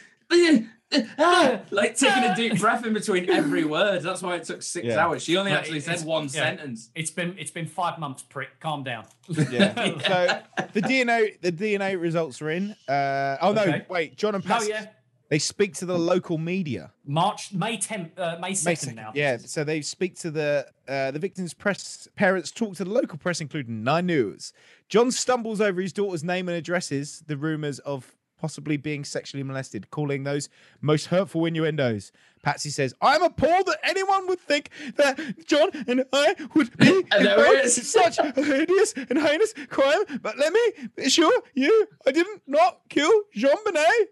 ah, 1.18 1.60
like 1.70 1.96
taking 1.96 2.24
a 2.24 2.34
deep 2.34 2.58
breath 2.60 2.84
in 2.86 2.92
between 2.94 3.28
every 3.30 3.64
word. 3.64 4.02
That's 4.02 4.22
why 4.22 4.36
it 4.36 4.44
took 4.44 4.62
six 4.62 4.86
Yeah. 4.86 4.98
hours. 5.04 5.22
She 5.22 5.36
only 5.36 5.52
No, 5.52 5.58
actually 5.58 5.78
it's- 5.78 6.00
said 6.00 6.06
one 6.06 6.24
yeah. 6.24 6.28
sentence. 6.30 6.90
It's 6.94 7.10
been 7.10 7.36
it's 7.38 7.50
been 7.50 7.66
five 7.66 7.98
months, 7.98 8.22
prick. 8.22 8.60
Calm 8.60 8.84
down. 8.84 9.04
yeah. 9.28 9.74
So 10.06 10.66
the 10.72 10.82
DNA 10.82 11.40
the 11.40 11.52
DNA 11.52 12.00
results 12.00 12.40
are 12.42 12.50
in. 12.50 12.74
Uh, 12.88 13.36
oh 13.40 13.52
no, 13.52 13.80
wait. 13.88 14.16
John 14.16 14.34
and 14.34 14.44
No, 14.44 14.54
Patsy. 14.54 14.70
yeah. 14.70 14.86
They 15.28 15.40
speak 15.40 15.74
to 15.76 15.86
the 15.86 15.98
local 15.98 16.38
media. 16.38 16.92
March 17.04 17.52
May 17.52 17.78
tenth 17.78 18.16
uh, 18.16 18.36
May 18.40 18.50
May 18.50 18.54
second 18.54 18.90
2nd, 18.92 18.94
now. 18.94 19.10
Yeah, 19.12 19.38
so 19.38 19.64
they 19.64 19.80
speak 19.80 20.16
to 20.20 20.30
the 20.30 20.68
uh, 20.86 21.10
the 21.10 21.18
victim's 21.18 21.52
press. 21.52 22.06
Parents 22.14 22.52
talk 22.52 22.76
to 22.76 22.84
the 22.84 22.90
local 22.90 23.18
press, 23.18 23.40
including 23.40 23.82
Nine 23.82 24.06
News. 24.06 24.52
John 24.88 25.10
stumbles 25.10 25.60
over 25.60 25.80
his 25.80 25.92
daughter's 25.92 26.22
name 26.22 26.48
and 26.48 26.56
addresses 26.56 27.24
the 27.26 27.36
rumors 27.36 27.80
of 27.80 28.14
possibly 28.38 28.76
being 28.76 29.04
sexually 29.04 29.42
molested, 29.42 29.90
calling 29.90 30.24
those 30.24 30.48
most 30.80 31.06
hurtful 31.06 31.44
innuendos. 31.46 32.12
Patsy 32.42 32.70
says, 32.70 32.94
"I'm 33.00 33.22
appalled 33.22 33.66
that 33.66 33.78
anyone 33.82 34.26
would 34.28 34.40
think 34.40 34.70
that 34.96 35.18
John 35.46 35.70
and 35.88 36.04
I 36.12 36.34
would 36.54 36.76
be 36.76 36.88
involved 37.18 37.60
in 37.64 37.68
such 37.68 38.18
a 38.18 38.32
hideous 38.32 38.92
and 38.94 39.18
heinous 39.18 39.52
crime. 39.68 40.04
But 40.22 40.38
let 40.38 40.52
me 40.52 40.60
assure 40.98 41.42
you, 41.54 41.88
I 42.06 42.12
didn't 42.12 42.42
not 42.46 42.80
kill 42.88 43.22
JonBenét." 43.36 44.06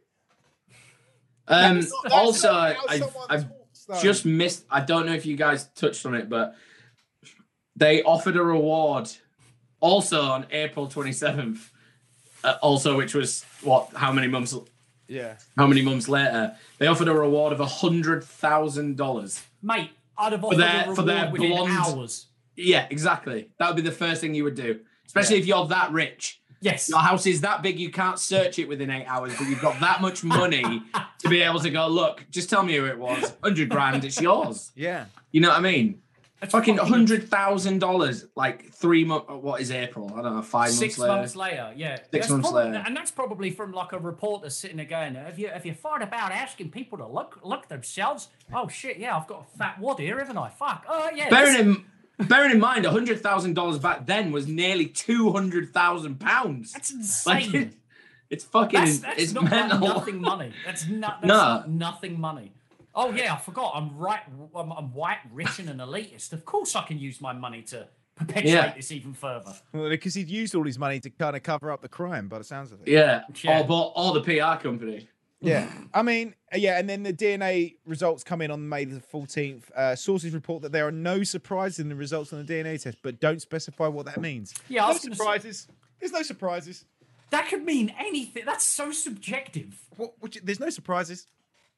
Um, 1.46 1.74
That's- 1.80 1.92
that's 2.02 2.14
also, 2.14 2.50
I've, 2.52 3.16
I've 3.28 3.46
talks, 3.86 4.02
just 4.02 4.24
missed. 4.24 4.64
I 4.70 4.80
don't 4.80 5.04
know 5.06 5.12
if 5.12 5.26
you 5.26 5.36
guys 5.36 5.68
touched 5.74 6.06
on 6.06 6.14
it, 6.14 6.28
but 6.30 6.54
they 7.76 8.02
offered 8.02 8.36
a 8.36 8.42
reward 8.42 9.10
also 9.80 10.22
on 10.22 10.46
April 10.50 10.86
twenty 10.88 11.12
seventh. 11.12 11.70
Uh, 12.44 12.56
also, 12.62 12.96
which 12.96 13.14
was 13.14 13.44
what? 13.62 13.88
How 13.94 14.12
many 14.12 14.28
months? 14.28 14.54
yeah. 15.08 15.36
How 15.56 15.66
many 15.66 15.82
months 15.82 16.08
later? 16.08 16.54
They 16.78 16.86
offered 16.86 17.08
a 17.08 17.14
reward 17.14 17.52
of 17.52 17.60
a 17.60 17.66
hundred 17.66 18.22
thousand 18.24 18.96
dollars. 18.96 19.42
Mate, 19.62 19.90
I'd 20.18 20.32
have 20.32 20.44
offered 20.44 20.58
their- 20.58 20.90
a 20.90 20.94
for 20.94 21.02
their 21.02 21.30
blonde- 21.30 21.72
hours. 21.72 22.26
Yeah, 22.56 22.86
exactly. 22.90 23.48
That 23.58 23.68
would 23.68 23.76
be 23.76 23.82
the 23.82 23.90
first 23.96 24.20
thing 24.20 24.34
you 24.34 24.44
would 24.44 24.54
do, 24.54 24.80
especially 25.06 25.38
if 25.38 25.46
you're 25.46 25.66
that 25.68 25.90
rich. 25.90 26.40
Yes. 26.60 26.88
Your 26.88 27.00
house 27.00 27.26
is 27.26 27.40
that 27.42 27.62
big, 27.62 27.78
you 27.78 27.90
can't 27.90 28.18
search 28.18 28.58
it 28.58 28.68
within 28.68 28.88
eight 28.90 29.04
hours, 29.06 29.34
but 29.36 29.48
you've 29.48 29.60
got 29.60 29.80
that 29.80 30.00
much 30.00 30.24
money 30.24 30.62
to 31.18 31.28
be 31.28 31.42
able 31.42 31.60
to 31.60 31.68
go, 31.68 31.88
look, 31.88 32.24
just 32.30 32.48
tell 32.48 32.62
me 32.62 32.74
who 32.76 32.86
it 32.86 32.98
was. 32.98 33.20
100 33.40 33.68
grand, 33.68 34.02
it's 34.04 34.18
yours. 34.20 34.70
Yeah. 34.74 35.06
You 35.30 35.42
know 35.42 35.48
what 35.50 35.58
I 35.58 35.60
mean? 35.62 36.00
Fucking 36.48 36.76
hundred 36.76 37.30
thousand 37.30 37.78
dollars, 37.78 38.26
like 38.36 38.70
three 38.72 39.02
months. 39.04 39.26
Uh, 39.30 39.36
what 39.36 39.62
is 39.62 39.70
April? 39.70 40.12
I 40.14 40.20
don't 40.20 40.36
know. 40.36 40.42
Five 40.42 40.72
Six 40.72 40.98
months 40.98 40.98
later. 40.98 41.16
months 41.16 41.36
later, 41.36 41.72
yeah. 41.74 41.96
Six 41.96 42.08
That's 42.10 42.30
months 42.30 42.50
probably- 42.50 42.70
later. 42.72 42.82
and 42.86 42.94
that's 42.96 43.10
probably 43.10 43.50
from 43.50 43.72
like 43.72 43.92
a 43.92 43.98
reporter 43.98 44.50
sitting 44.50 44.76
there 44.76 44.84
going, 44.84 45.14
"Have 45.14 45.38
you 45.38 45.48
have 45.48 45.64
you 45.64 45.72
thought 45.72 46.02
about 46.02 46.32
asking 46.32 46.70
people 46.70 46.98
to 46.98 47.06
look 47.06 47.40
look 47.42 47.68
themselves? 47.68 48.28
Oh 48.52 48.68
shit, 48.68 48.98
yeah, 48.98 49.16
I've 49.16 49.26
got 49.26 49.46
a 49.54 49.56
fat 49.56 49.78
wad 49.80 49.98
here, 50.00 50.18
haven't 50.18 50.36
I? 50.36 50.50
Fuck, 50.50 50.84
oh 50.86 51.10
yeah. 51.14 51.30
Bearing 51.30 51.58
in 52.18 52.26
bearing 52.28 52.50
in 52.50 52.60
mind, 52.60 52.84
hundred 52.84 53.20
thousand 53.22 53.54
dollars 53.54 53.78
back 53.78 54.04
then 54.04 54.30
was 54.30 54.46
nearly 54.46 54.86
two 54.86 55.32
hundred 55.32 55.72
thousand 55.72 56.20
pounds. 56.20 56.72
that's 56.72 57.26
Like, 57.26 57.44
insane. 57.46 57.74
it's 58.28 58.44
fucking. 58.44 58.80
that's 58.80 58.98
that's 58.98 59.22
it's 59.22 59.32
not 59.32 59.44
like 59.44 59.50
mental. 59.52 59.78
nothing 59.80 60.20
money. 60.20 60.52
That's 60.66 60.86
not 60.88 61.22
that's 61.22 61.28
No. 61.28 61.64
nothing 61.68 62.20
money. 62.20 62.52
Oh 62.94 63.10
yeah, 63.12 63.34
I 63.34 63.38
forgot. 63.38 63.72
I'm 63.74 63.96
right. 63.96 64.20
I'm, 64.54 64.70
I'm 64.72 64.92
white, 64.94 65.18
rich, 65.32 65.58
and 65.58 65.68
an 65.68 65.78
elitist. 65.78 66.32
Of 66.32 66.44
course, 66.44 66.76
I 66.76 66.82
can 66.82 66.98
use 66.98 67.20
my 67.20 67.32
money 67.32 67.62
to 67.62 67.88
perpetuate 68.14 68.52
Yeah. 68.52 68.74
this 68.74 68.92
even 68.92 69.12
further. 69.14 69.54
Well, 69.72 69.88
because 69.88 70.14
he'd 70.14 70.28
used 70.28 70.54
all 70.54 70.64
his 70.64 70.78
money 70.78 71.00
to 71.00 71.10
kind 71.10 71.34
of 71.34 71.42
cover 71.42 71.70
up 71.72 71.82
the 71.82 71.88
crime, 71.88 72.28
by 72.28 72.38
the 72.38 72.44
sounds 72.44 72.70
of 72.72 72.80
it. 72.82 72.88
Yeah. 72.88 73.22
Yeah. 73.42 73.60
Or 73.60 73.64
bought 73.64 73.92
all 73.96 74.12
the 74.12 74.20
PR 74.20 74.62
company. 74.62 75.08
Yeah, 75.40 75.70
I 75.92 76.00
mean, 76.02 76.34
uh, 76.54 76.56
yeah, 76.56 76.78
and 76.78 76.88
then 76.88 77.02
the 77.02 77.12
DNA 77.12 77.74
results 77.84 78.24
come 78.24 78.40
in 78.40 78.50
on 78.50 78.66
May 78.66 78.86
the 78.86 79.00
14th. 79.00 79.70
Uh, 79.72 79.94
sources 79.94 80.32
report 80.32 80.62
that 80.62 80.72
there 80.72 80.86
are 80.86 80.92
no 80.92 81.22
surprises 81.22 81.80
in 81.80 81.90
the 81.90 81.94
results 81.94 82.32
on 82.32 82.42
the 82.46 82.50
DNA 82.50 82.82
test, 82.82 82.96
but 83.02 83.20
don't 83.20 83.42
specify 83.42 83.86
what 83.86 84.06
that 84.06 84.18
means. 84.22 84.54
Yeah, 84.70 84.82
no 84.82 84.88
was 84.88 85.00
gonna 85.02 85.14
say- 85.14 85.18
surprises. 85.18 85.68
There's 86.00 86.12
no 86.12 86.22
surprises. 86.22 86.86
That 87.28 87.48
could 87.50 87.62
mean 87.62 87.92
anything. 87.98 88.44
That's 88.46 88.64
so 88.64 88.90
subjective. 88.92 89.76
What, 89.96 90.14
what 90.20 90.34
there's 90.42 90.60
no 90.60 90.70
surprises. 90.70 91.26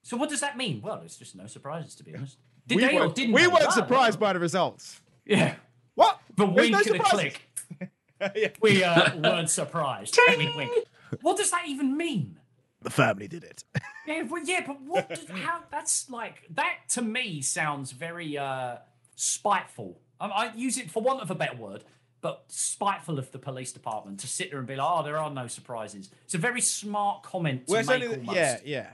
So 0.07 0.17
what 0.17 0.31
does 0.31 0.39
that 0.39 0.57
mean? 0.57 0.83
Well, 0.83 1.03
it's 1.05 1.17
just 1.17 1.35
no 1.35 1.49
surprises, 1.49 1.97
to 1.97 2.05
be 2.05 2.15
honest. 2.15 2.39
Did 2.69 2.77
we 2.77 2.83
they 2.83 2.97
or 2.97 3.01
weren't, 3.01 3.17
didn't 3.17 3.35
we 3.35 3.49
weren't 3.49 3.73
surprised 3.73 4.21
by 4.21 4.35
the 4.35 4.39
results. 4.39 5.01
Yeah. 5.25 5.57
What? 5.97 6.21
The 6.37 6.47
There's 6.47 6.57
wink 6.57 6.73
no 6.73 6.79
and 6.79 6.87
the 6.87 6.99
click. 7.01 7.41
yeah. 8.37 8.49
We 8.61 8.85
uh, 8.85 9.17
weren't 9.17 9.51
surprised. 9.51 10.17
wink, 10.29 10.55
wink. 10.55 10.71
What 11.23 11.37
does 11.37 11.51
that 11.51 11.65
even 11.67 11.97
mean? 11.97 12.39
The 12.83 12.91
family 12.91 13.27
did 13.27 13.43
it. 13.43 13.65
Yeah, 14.07 14.23
well, 14.23 14.41
yeah, 14.45 14.63
but 14.65 14.81
what? 14.83 15.09
Does, 15.09 15.29
how? 15.29 15.65
That's 15.73 16.09
like 16.09 16.45
that 16.51 16.77
to 16.91 17.03
me 17.03 17.41
sounds 17.41 17.91
very 17.91 18.39
uh, 18.39 18.77
spiteful. 19.17 19.99
Um, 20.21 20.31
I 20.33 20.53
use 20.55 20.79
it 20.79 20.93
for 20.93 21.03
want 21.03 21.23
of 21.23 21.33
a 21.33 21.35
better 21.35 21.57
word, 21.57 21.83
but 22.21 22.45
spiteful 22.47 23.19
of 23.19 23.33
the 23.33 23.41
police 23.41 23.73
department 23.73 24.21
to 24.21 24.29
sit 24.29 24.51
there 24.51 24.61
and 24.61 24.69
be 24.69 24.77
like, 24.77 24.89
"Oh, 24.89 25.03
there 25.03 25.19
are 25.19 25.29
no 25.29 25.49
surprises." 25.49 26.09
It's 26.27 26.35
a 26.35 26.39
very 26.39 26.61
smart 26.61 27.25
comment 27.25 27.67
to 27.67 27.73
Well, 27.73 27.85
make. 27.85 28.05
only 28.05 28.17
almost. 28.17 28.37
yeah, 28.37 28.59
yeah. 28.65 28.91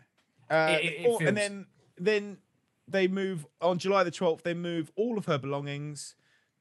Uh, 0.50 0.78
It- 0.80 0.84
it- 0.84 0.92
it 0.92 1.02
feels- 1.02 1.20
and 1.22 1.36
then 1.36 1.66
then 1.98 2.38
they 2.88 3.06
move 3.06 3.46
on 3.60 3.78
July 3.78 4.02
the 4.02 4.10
12th. 4.10 4.42
They 4.42 4.54
move 4.54 4.90
all 4.96 5.16
of 5.18 5.26
her 5.26 5.38
belongings 5.38 6.14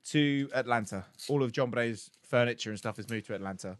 to 0.09 0.49
Atlanta. 0.53 1.05
All 1.29 1.41
of 1.43 1.51
JonBenét's 1.51 2.11
furniture 2.21 2.69
and 2.69 2.77
stuff 2.77 2.99
is 2.99 3.09
moved 3.09 3.25
to 3.27 3.35
Atlanta. 3.35 3.77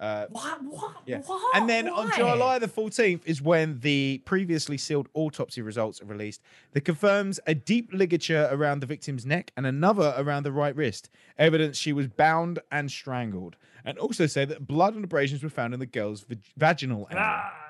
Uh, 0.00 0.26
What? 0.30 0.62
What? 0.64 0.96
yeah. 1.06 1.20
What? 1.22 1.56
And 1.56 1.68
then 1.68 1.88
on 1.88 2.10
July 2.16 2.58
the 2.58 2.66
14th 2.66 3.22
is 3.26 3.40
when 3.40 3.78
the 3.80 4.20
previously 4.24 4.76
sealed 4.76 5.08
autopsy 5.14 5.62
results 5.62 6.02
are 6.02 6.06
released. 6.06 6.42
That 6.72 6.80
confirms 6.80 7.38
a 7.46 7.54
deep 7.54 7.90
ligature 7.92 8.48
around 8.50 8.80
the 8.80 8.86
victim's 8.86 9.24
neck 9.24 9.52
and 9.56 9.66
another 9.66 10.14
around 10.16 10.42
the 10.42 10.52
right 10.52 10.74
wrist. 10.74 11.10
Evidence 11.38 11.76
she 11.78 11.92
was 11.92 12.08
bound 12.08 12.58
and 12.72 12.90
strangled. 12.90 13.56
And 13.84 13.98
also 13.98 14.26
say 14.26 14.44
that 14.46 14.66
blood 14.66 14.94
and 14.96 15.04
abrasions 15.04 15.44
were 15.44 15.48
found 15.50 15.74
in 15.74 15.80
the 15.80 15.86
girl's 15.86 16.22
vag- 16.22 16.42
vaginal 16.56 17.06
area 17.10 17.22
Ah. 17.24 17.63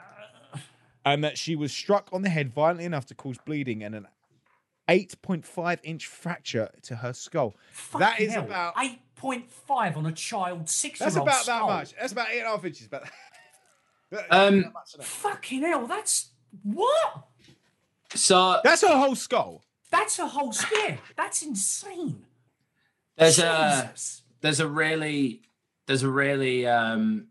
And 1.05 1.23
that 1.25 1.37
she 1.39 1.55
was 1.57 1.73
struck 1.73 2.09
on 2.13 2.23
the 2.23 2.31
head 2.31 2.53
violently 2.53 2.85
enough 2.85 3.07
to 3.07 3.15
cause 3.15 3.37
bleeding 3.45 3.83
and 3.83 3.95
an 3.95 4.09
8.5 4.89 5.79
inch 5.83 6.07
fracture 6.07 6.71
to 6.83 6.97
her 6.97 7.13
skull. 7.13 7.51
that 7.99 8.13
Fucking 8.13 8.27
is 8.27 8.33
hell, 8.35 8.45
about 8.45 8.75
eight 8.79 9.01
point 9.17 9.51
five 9.51 9.97
on 9.97 10.05
a 10.07 10.13
child 10.13 10.69
six. 10.69 10.99
that's 10.99 11.17
about 11.17 11.47
that 11.47 11.63
much. 11.63 11.95
That's 11.99 12.13
about 12.13 12.29
eight 12.31 12.39
and 12.41 12.47
a 12.49 12.51
half 12.51 12.65
inches. 12.65 12.89
But 12.89 13.09
Um, 14.31 14.73
Fucking 15.01 15.63
hell, 15.63 15.87
that's 15.89 16.31
what? 16.63 17.25
so 18.15 18.61
that's 18.63 18.83
her 18.83 18.97
whole 18.97 19.17
skull. 19.17 19.65
That's 19.91 20.19
a 20.21 20.27
whole 20.29 20.53
scare. 20.53 20.99
That's 21.17 21.43
insane. 21.43 22.25
there's 23.17 23.39
a 23.41 23.93
there's 24.41 24.61
a 24.61 24.69
really 24.69 25.43
there's 25.87 26.03
a 26.05 26.09
really 26.11 26.67
um, 26.67 27.29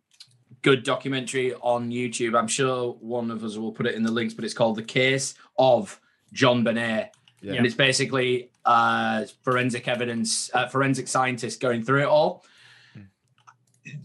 good 0.64 0.84
documentary 0.84 1.54
on 1.56 1.92
YouTube. 1.92 2.38
I'm 2.38 2.48
sure 2.48 2.94
one 2.94 3.30
of 3.30 3.44
us 3.44 3.58
will 3.58 3.72
put 3.72 3.86
it 3.86 3.94
in 3.94 4.02
the 4.02 4.12
links, 4.12 4.34
but 4.34 4.44
it's 4.44 4.54
called 4.54 4.78
"The 4.78 4.84
Case 4.84 5.36
of 5.60 6.00
JonBenét," 6.34 7.10
and 7.58 7.66
it's 7.66 7.76
basically 7.76 8.50
uh, 8.66 9.26
forensic 9.44 9.88
evidence, 9.88 10.50
uh, 10.54 10.68
forensic 10.68 11.08
scientists 11.08 11.58
going 11.58 11.84
through 11.84 12.02
it 12.02 12.08
all. 12.08 12.44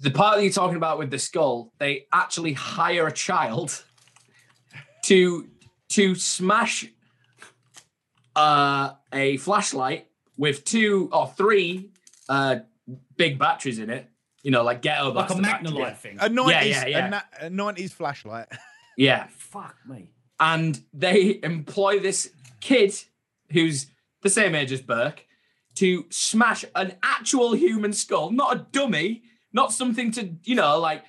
The 0.00 0.10
part 0.10 0.36
that 0.36 0.42
you're 0.42 0.52
talking 0.52 0.76
about 0.76 0.98
with 0.98 1.10
the 1.10 1.18
skull, 1.18 1.72
they 1.78 2.06
actually 2.12 2.52
hire 2.52 3.06
a 3.06 3.12
child 3.12 3.84
to 5.04 5.48
to 5.90 6.14
smash 6.14 6.86
uh, 8.36 8.92
a 9.12 9.36
flashlight 9.38 10.08
with 10.36 10.64
two 10.64 11.08
or 11.12 11.28
three 11.28 11.90
uh, 12.28 12.56
big 13.16 13.38
batteries 13.38 13.78
in 13.78 13.90
it. 13.90 14.08
You 14.42 14.50
know, 14.52 14.62
like 14.62 14.82
ghetto 14.82 15.12
like 15.12 15.30
a 15.30 15.34
blaster 15.34 15.42
batteries. 15.42 15.72
Magnalite 15.72 15.96
thing. 15.98 16.16
A 16.20 16.28
90s, 16.30 16.70
yeah, 16.70 16.86
yeah. 16.86 17.06
A, 17.06 17.10
na- 17.10 17.20
a 17.40 17.50
90s 17.50 17.92
flashlight. 17.92 18.46
Yeah, 18.96 19.28
Fuck 19.36 19.76
me. 19.88 20.10
and 20.40 20.82
they 20.92 21.38
employ 21.44 22.00
this 22.00 22.32
kid 22.60 22.92
who's 23.52 23.86
the 24.22 24.28
same 24.30 24.56
age 24.56 24.72
as 24.72 24.80
Burke 24.80 25.24
to 25.76 26.04
smash 26.10 26.64
an 26.74 26.96
actual 27.04 27.52
human 27.54 27.92
skull, 27.92 28.32
not 28.32 28.56
a 28.56 28.66
dummy, 28.72 29.22
not 29.52 29.72
something 29.72 30.10
to 30.12 30.30
you 30.42 30.56
know 30.56 30.80
like. 30.80 31.04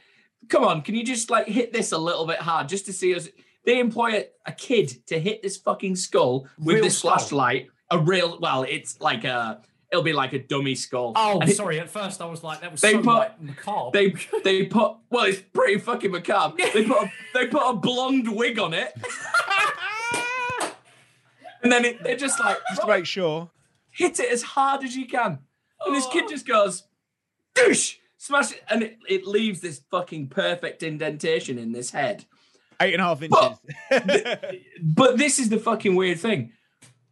Come 0.49 0.63
on, 0.63 0.83
can 0.83 0.93
you 0.93 1.03
just 1.03 1.31
like 1.31 1.47
hit 1.47 1.73
this 1.73 1.91
a 1.91 1.97
little 1.97 2.27
bit 2.27 2.37
hard 2.37 2.69
just 2.69 2.85
to 2.85 2.93
see 2.93 3.15
us? 3.15 3.27
They 3.65 3.79
employ 3.79 4.09
a, 4.19 4.25
a 4.45 4.51
kid 4.51 5.05
to 5.07 5.19
hit 5.19 5.41
this 5.41 5.57
fucking 5.57 5.95
skull 5.95 6.47
with 6.59 6.75
Real 6.75 6.83
this 6.83 6.99
skull. 6.99 7.17
flashlight. 7.17 7.69
A 7.89 7.97
real, 7.97 8.37
well, 8.39 8.63
it's 8.63 9.01
like 9.01 9.23
a, 9.23 9.61
it'll 9.91 10.03
be 10.03 10.13
like 10.13 10.33
a 10.33 10.39
dummy 10.39 10.75
skull. 10.75 11.13
Oh, 11.15 11.39
And 11.39 11.49
it- 11.49 11.55
sorry. 11.55 11.79
At 11.79 11.89
first, 11.89 12.21
I 12.21 12.25
was 12.25 12.43
like, 12.43 12.61
that 12.61 12.71
was 12.71 12.81
They 12.81 12.91
so 12.93 12.97
put- 12.99 13.05
like, 13.05 13.41
macabre. 13.41 13.91
they 13.93 14.13
they 14.43 14.65
put 14.65 14.97
well, 15.09 15.25
it's 15.25 15.39
pretty 15.53 15.79
fucking 15.79 16.11
macabre. 16.11 16.57
They 16.73 16.85
put 16.85 17.03
a, 17.03 17.11
they 17.33 17.47
put 17.47 17.61
a 17.67 17.73
blonde 17.73 18.27
wig 18.35 18.59
on 18.59 18.73
it, 18.73 18.93
and 21.63 21.71
then 21.71 21.85
it, 21.85 22.03
they're 22.03 22.15
just 22.15 22.39
like 22.39 22.57
Just 22.69 22.81
to 22.81 22.87
make 22.87 23.05
sure. 23.05 23.49
hit 23.91 24.19
it 24.19 24.31
as 24.31 24.43
hard 24.43 24.83
as 24.83 24.95
you 24.95 25.07
can, 25.07 25.39
and 25.85 25.95
this 25.95 26.07
kid 26.07 26.25
oh. 26.25 26.29
just 26.29 26.47
goes, 26.47 26.83
douche, 27.55 27.95
smash 28.17 28.51
it, 28.51 28.63
and 28.69 28.83
it, 28.83 28.97
it 29.07 29.25
leaves 29.27 29.59
this 29.61 29.81
fucking 29.91 30.27
perfect 30.29 30.83
indentation 30.83 31.57
in 31.57 31.71
this 31.71 31.91
head. 31.91 32.25
Eight 32.81 32.93
and 32.93 33.01
a 33.01 33.05
half 33.05 33.21
But- 33.29 33.59
inches. 33.91 34.61
But 34.81 35.17
this 35.17 35.37
is 35.39 35.49
the 35.49 35.57
fucking 35.59 35.95
weird 35.95 36.19
thing. 36.19 36.53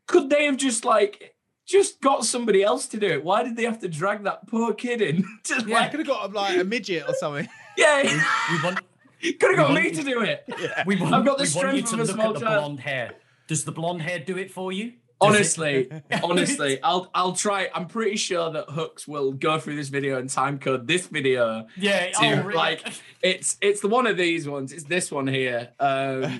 Could 0.05 0.29
they 0.29 0.45
have 0.45 0.55
just 0.55 0.85
like 0.85 1.35
just 1.67 2.01
got 2.01 2.25
somebody 2.25 2.63
else 2.63 2.87
to 2.87 2.97
do 2.97 3.07
it? 3.07 3.23
Why 3.23 3.43
did 3.43 3.55
they 3.55 3.63
have 3.65 3.79
to 3.81 3.87
drag 3.89 4.23
that 4.23 4.47
poor 4.47 4.73
kid 4.73 5.01
in? 5.01 5.23
to, 5.43 5.55
I 5.55 5.59
like, 5.59 5.91
could 5.91 5.99
have 5.99 6.07
got 6.07 6.33
like 6.33 6.57
a 6.57 6.63
midget 6.63 7.03
or 7.07 7.13
something. 7.15 7.47
yeah, 7.77 8.03
we 8.51 8.63
want, 8.63 8.79
could 9.21 9.41
have 9.41 9.55
got 9.57 9.69
we 9.69 9.75
me 9.75 9.81
want- 9.83 9.95
to 9.95 10.03
do 10.03 10.21
it. 10.21 10.45
we 10.85 10.95
want, 10.95 11.13
I've 11.13 11.25
got 11.25 11.37
the 11.37 11.43
we 11.43 11.61
want 11.63 11.75
you 11.75 11.85
strength 11.85 11.89
to 11.89 11.93
of 11.95 11.99
a 11.99 12.03
look 12.03 12.11
small 12.15 12.27
at 12.29 12.33
the 12.35 12.39
child. 12.39 12.61
blonde 12.63 12.79
hair. 12.79 13.11
Does 13.47 13.63
the 13.65 13.71
blonde 13.71 14.01
hair 14.01 14.19
do 14.19 14.37
it 14.37 14.51
for 14.51 14.71
you? 14.71 14.85
Does 14.85 14.93
it- 14.93 14.99
Honestly, 15.19 15.89
honestly, 16.23 16.79
I'll 16.83 17.09
I'll 17.15 17.33
try. 17.33 17.69
I'm 17.73 17.87
pretty 17.87 18.17
sure 18.17 18.51
that 18.51 18.69
Hooks 18.69 19.07
will 19.07 19.31
go 19.31 19.57
through 19.59 19.75
this 19.75 19.89
video 19.89 20.19
and 20.19 20.29
time 20.29 20.59
code 20.59 20.85
this 20.87 21.07
video 21.07 21.65
Yeah. 21.75 22.11
to 22.11 22.17
Oh, 22.21 22.43
really? 22.43 22.53
like 22.53 22.87
it's 23.23 23.57
it's 23.59 23.81
the 23.81 23.87
one 23.87 24.05
of 24.05 24.15
these 24.15 24.47
ones. 24.47 24.71
It's 24.71 24.83
this 24.83 25.11
one 25.11 25.25
here. 25.25 25.69
Um, 25.79 26.39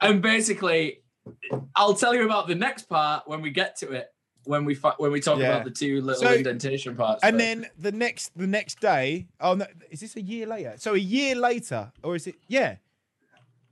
and 0.00 0.22
basically, 0.22 1.00
I'll 1.74 1.94
tell 1.94 2.14
you 2.14 2.24
about 2.24 2.46
the 2.46 2.54
next 2.54 2.88
part 2.88 3.26
when 3.26 3.40
we 3.42 3.50
get 3.50 3.76
to 3.78 3.90
it. 3.90 4.08
When 4.48 4.64
we 4.64 4.74
fi- 4.74 4.94
when 4.96 5.12
we 5.12 5.20
talk 5.20 5.38
Yeah. 5.38 5.48
about 5.56 5.64
the 5.66 5.70
two 5.70 6.00
little 6.00 6.22
So- 6.22 6.32
indentation 6.32 6.96
parts. 6.96 7.22
and 7.22 7.34
but- 7.34 7.38
then 7.38 7.66
the 7.78 7.92
next 7.92 8.32
the 8.34 8.46
next 8.46 8.80
day, 8.80 9.26
oh 9.42 9.52
no, 9.54 9.66
is 9.90 10.00
this 10.00 10.16
a 10.16 10.22
year 10.22 10.46
later? 10.46 10.72
So 10.78 10.94
a 10.94 10.98
year 10.98 11.34
later, 11.34 11.92
or 12.02 12.16
is 12.16 12.26
it? 12.26 12.36
Yeah, 12.48 12.76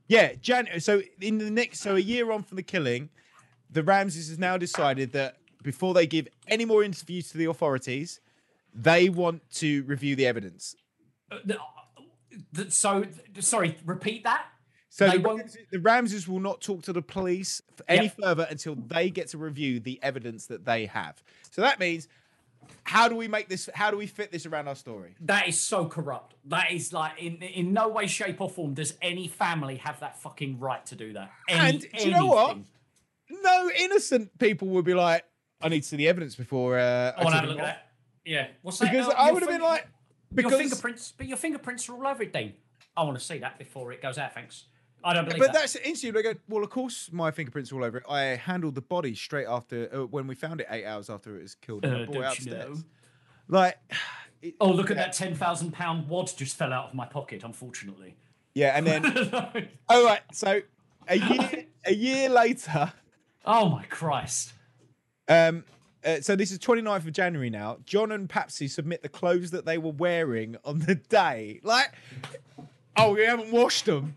yeah. 0.06 0.34
Jan. 0.34 0.68
So 0.80 1.00
in 1.18 1.38
the 1.38 1.50
next, 1.50 1.80
so 1.80 1.96
a 1.96 1.98
year 1.98 2.30
on 2.30 2.42
from 2.42 2.56
the 2.56 2.62
killing, 2.62 3.08
the 3.70 3.82
Ramseys 3.82 4.28
has 4.28 4.38
now 4.38 4.58
decided 4.58 5.12
that 5.12 5.38
before 5.62 5.94
they 5.94 6.06
give 6.06 6.28
any 6.46 6.66
more 6.66 6.84
interviews 6.84 7.30
to 7.30 7.38
the 7.38 7.46
authorities, 7.46 8.20
they 8.74 9.08
want 9.08 9.48
to 9.52 9.82
review 9.84 10.14
the 10.14 10.26
evidence. 10.26 10.76
Uh, 11.30 11.38
the- 11.42 11.58
the- 12.52 12.70
so, 12.70 13.06
sorry, 13.40 13.78
repeat 13.86 14.24
that. 14.24 14.46
So 14.96 15.10
the, 15.10 15.18
Ramseys, 15.18 15.58
the 15.70 15.78
Ramseys 15.78 16.26
will 16.26 16.40
not 16.40 16.62
talk 16.62 16.82
to 16.84 16.92
the 16.94 17.02
police 17.02 17.60
any 17.86 18.04
Yep. 18.04 18.16
further 18.22 18.46
until 18.48 18.76
they 18.76 19.10
get 19.10 19.28
to 19.28 19.38
review 19.38 19.78
the 19.78 20.00
evidence 20.02 20.46
that 20.46 20.64
they 20.64 20.86
have. 20.86 21.22
So 21.50 21.60
that 21.60 21.78
means, 21.78 22.08
how 22.84 23.06
do 23.06 23.14
we 23.14 23.28
make 23.28 23.50
this? 23.50 23.68
How 23.74 23.90
do 23.90 23.98
we 23.98 24.06
fit 24.06 24.32
this 24.32 24.46
around 24.46 24.68
our 24.68 24.74
story? 24.74 25.14
That 25.20 25.48
is 25.48 25.60
so 25.60 25.84
corrupt. 25.84 26.34
That 26.46 26.70
is 26.72 26.94
like 26.94 27.20
in 27.20 27.36
in 27.42 27.74
no 27.74 27.88
way, 27.88 28.06
shape, 28.06 28.40
or 28.40 28.48
form 28.48 28.72
does 28.72 28.94
any 29.02 29.28
family 29.28 29.76
have 29.76 30.00
that 30.00 30.18
fucking 30.18 30.60
right 30.60 30.84
to 30.86 30.94
do 30.94 31.12
that. 31.12 31.30
Any, 31.46 31.60
And 31.60 31.80
do 31.80 32.04
you 32.06 32.10
know 32.12 32.26
what? 32.26 32.56
no 33.28 33.70
innocent 33.78 34.38
people 34.38 34.68
would 34.68 34.86
be 34.86 34.94
like, 34.94 35.24
I 35.60 35.68
need 35.68 35.82
to 35.82 35.88
see 35.88 35.96
the 35.96 36.08
evidence 36.08 36.36
before. 36.36 36.78
Uh, 36.78 37.12
I 37.18 37.22
want 37.22 37.34
to 37.34 37.40
have 37.40 37.44
a 37.44 37.48
look 37.48 37.58
at 37.58 37.64
that. 37.66 37.90
Yeah. 38.24 38.46
What's 38.62 38.78
that? 38.78 38.90
Because 38.90 39.08
Oh, 39.08 39.14
I 39.14 39.30
would 39.30 39.42
have 39.42 39.50
been 39.50 39.60
like, 39.60 39.86
because 40.34 40.52
your 40.52 40.60
fingerprints, 40.60 41.12
but 41.18 41.26
your 41.26 41.36
fingerprints 41.36 41.86
are 41.90 41.92
all 41.94 42.06
over 42.06 42.22
it, 42.22 42.32
Dean. 42.32 42.54
I 42.96 43.02
want 43.02 43.18
to 43.18 43.24
see 43.24 43.38
that 43.38 43.58
before 43.58 43.92
it 43.92 44.00
goes 44.00 44.16
out. 44.16 44.32
Thanks. 44.32 44.64
I 45.06 45.14
don't 45.14 45.24
believe 45.24 45.38
But 45.40 45.52
that. 45.52 45.60
that's 45.60 45.76
instantly. 45.76 46.20
They 46.22 46.32
go, 46.34 46.38
well, 46.48 46.64
of 46.64 46.70
course, 46.70 47.10
my 47.12 47.30
fingerprints 47.30 47.70
are 47.72 47.76
all 47.76 47.84
over 47.84 47.98
it. 47.98 48.04
I 48.08 48.22
handled 48.36 48.74
the 48.74 48.80
body 48.82 49.14
straight 49.14 49.46
after 49.46 49.88
uh, 49.94 50.06
when 50.06 50.26
we 50.26 50.34
found 50.34 50.60
it 50.60 50.66
eight 50.70 50.84
hours 50.84 51.08
after 51.08 51.36
it 51.38 51.42
was 51.42 51.54
killed. 51.54 51.84
And 51.84 51.96
I 51.96 52.00
Uh, 52.02 52.06
brought 52.06 52.16
it 52.16 52.20
you 52.20 52.52
upstairs. 52.52 52.78
know? 52.78 52.84
Like, 53.48 53.78
it- 54.42 54.54
Oh, 54.60 54.70
look 54.72 54.90
at 54.90 54.96
yeah. 54.96 55.04
that 55.04 55.12
ten 55.12 55.34
thousand 55.34 55.72
pound 55.72 56.08
wad 56.08 56.30
just 56.36 56.56
fell 56.56 56.72
out 56.72 56.88
of 56.88 56.94
my 56.94 57.06
pocket. 57.06 57.42
Unfortunately. 57.44 58.16
Yeah, 58.54 58.76
and 58.76 58.86
then 58.86 59.04
oh 59.88 60.04
right, 60.06 60.22
so 60.32 60.60
a 61.08 61.16
year 61.18 61.64
a 61.84 61.94
year 61.94 62.28
later, 62.28 62.92
oh 63.44 63.68
my 63.68 63.84
Christ. 63.84 64.54
um, 65.28 65.64
uh, 66.04 66.20
so 66.20 66.36
this 66.36 66.50
is 66.52 66.58
29th 66.60 67.06
of 67.06 67.12
January 67.12 67.50
now. 67.50 67.78
John 67.84 68.12
and 68.12 68.28
Patsy 68.28 68.68
submit 68.68 69.02
the 69.02 69.08
clothes 69.08 69.50
that 69.50 69.66
they 69.66 69.76
were 69.76 69.90
wearing 69.92 70.56
on 70.64 70.78
the 70.80 70.94
day. 70.94 71.60
Like, 71.64 71.92
oh, 72.96 73.12
we 73.14 73.24
haven't 73.24 73.50
washed 73.52 73.86
them 73.86 74.16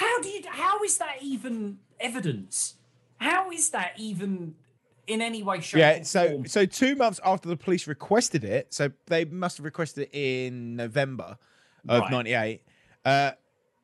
How 0.00 0.18
do 0.22 0.28
you? 0.30 0.40
How 0.48 0.82
is 0.82 0.96
that 0.96 1.16
even 1.20 1.76
evidence? 2.00 2.76
How 3.18 3.50
is 3.50 3.68
that 3.70 3.92
even 3.98 4.54
in 5.06 5.20
any 5.20 5.42
way, 5.42 5.60
shape, 5.60 5.78
yeah, 5.78 6.02
so 6.04 6.28
form? 6.30 6.46
so 6.46 6.64
two 6.64 6.96
months 6.96 7.20
after 7.22 7.50
the 7.50 7.56
police 7.56 7.86
requested 7.86 8.42
it, 8.42 8.72
so 8.72 8.90
they 9.06 9.26
must 9.26 9.58
have 9.58 9.64
requested 9.66 10.04
it 10.04 10.10
in 10.14 10.74
November 10.76 11.36
of 11.86 12.00
Right. 12.00 12.10
'98. 12.10 12.62
Uh, 13.04 13.32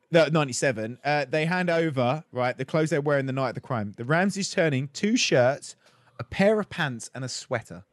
no, 0.09 0.25
97. 0.25 0.97
Uh, 1.03 1.25
they 1.29 1.45
hand 1.45 1.69
over, 1.69 2.23
right, 2.31 2.57
the 2.57 2.65
clothes 2.65 2.89
they're 2.89 3.01
wearing 3.01 3.27
the 3.27 3.33
night 3.33 3.49
of 3.49 3.55
the 3.55 3.61
crime. 3.61 3.93
The 3.97 4.05
Ramsey's 4.05 4.49
turning 4.49 4.87
two 4.93 5.17
shirts, 5.17 5.75
a 6.17 6.23
pair 6.23 6.59
of 6.59 6.69
pants, 6.69 7.11
and 7.13 7.25
a 7.25 7.29
sweater. 7.29 7.83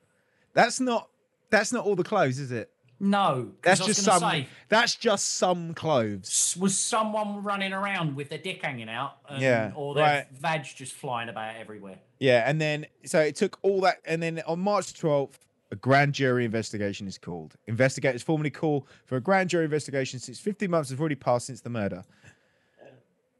That's 0.55 0.81
not 0.81 1.11
that's 1.51 1.73
not 1.75 1.85
all 1.85 1.95
the 1.95 2.05
clothes, 2.05 2.39
is 2.39 2.51
it? 2.53 2.71
No, 3.05 3.51
That's 3.62 3.85
just 3.85 4.02
some 4.02 4.20
Say, 4.20 4.48
that's 4.70 4.94
just 4.94 5.35
some 5.35 5.74
clothes. 5.74 6.56
was 6.59 6.78
someone 6.78 7.43
running 7.43 7.72
around 7.74 8.16
with 8.16 8.31
their 8.31 8.39
dick 8.39 8.62
hanging 8.62 8.89
out? 8.89 9.16
And, 9.28 9.43
Yeah, 9.43 9.72
or 9.74 9.94
their 9.94 10.05
right. 10.05 10.26
vag 10.32 10.64
just 10.64 10.94
flying 10.94 11.28
about 11.28 11.55
everywhere. 11.56 11.98
Yeah, 12.18 12.48
and 12.48 12.59
then 12.60 12.86
so 13.05 13.20
it 13.20 13.36
took 13.36 13.59
all 13.62 13.82
that, 13.82 13.98
and 14.06 14.22
then 14.22 14.43
on 14.47 14.60
March 14.60 14.94
12th, 14.94 15.35
a 15.70 15.76
grand 15.76 16.14
jury 16.14 16.44
investigation 16.47 17.06
is 17.06 17.18
called. 17.18 17.56
Investigators 17.66 18.22
formally 18.22 18.51
call 18.51 18.86
for 19.05 19.16
a 19.16 19.20
grand 19.20 19.51
jury 19.51 19.64
investigation 19.64 20.18
since 20.18 20.39
15 20.40 20.70
months 20.70 20.89
have 20.90 21.01
already 21.01 21.14
passed 21.16 21.47
since 21.47 21.60
the 21.60 21.70
murder. 21.70 22.05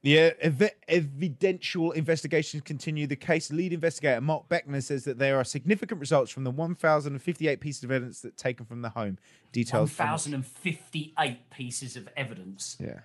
The 0.05 0.21
uh, 0.21 0.31
ev- 0.41 0.71
evidential 0.87 1.93
investigations 1.93 2.63
continue. 2.63 3.07
The 3.07 3.17
case 3.17 3.51
lead 3.51 3.73
investigator 3.73 4.21
Mark 4.21 4.51
Beckner 4.51 4.83
says 4.83 5.05
that 5.05 5.19
there 5.19 5.39
are 5.39 5.45
significant 5.45 5.99
results 5.99 6.31
from 6.31 6.45
the 6.45 6.51
1,058 6.51 7.59
pieces 7.59 7.85
of 7.85 7.91
evidence 7.91 8.21
that 8.21 8.37
taken 8.37 8.67
from 8.67 8.83
the 8.83 8.91
home. 8.91 9.17
Details. 9.51 9.91
from- 9.93 10.07
thousand 10.07 10.35
and 10.35 10.45
fifty-eight 10.47 11.49
pieces 11.49 11.97
of 11.97 12.09
evidence. 12.19 12.77
Yeah. 12.79 13.01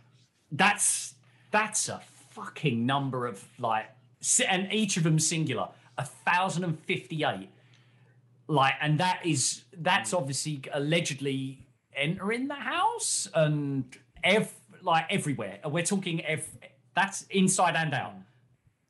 That's 0.51 1.13
that's 1.51 1.87
a 1.87 2.01
fucking 2.31 2.85
number 2.85 3.25
of 3.27 3.45
like, 3.57 3.85
and 4.47 4.71
each 4.73 4.97
of 4.97 5.03
them 5.03 5.19
singular. 5.19 5.69
A 5.97 6.03
thousand 6.03 6.65
and 6.65 6.77
fifty-eight. 6.79 7.49
Like, 8.47 8.73
and 8.81 8.99
that 8.99 9.25
is 9.25 9.63
that's 9.77 10.13
obviously 10.13 10.63
allegedly 10.73 11.67
entering 11.95 12.49
the 12.49 12.55
house 12.55 13.27
and 13.33 13.85
ev 14.21 14.51
like 14.81 15.05
everywhere. 15.09 15.59
We're 15.63 15.85
talking 15.85 16.25
ev. 16.25 16.45
That's 16.99 17.21
inside 17.29 17.75
and 17.77 17.93
out. 17.93 18.13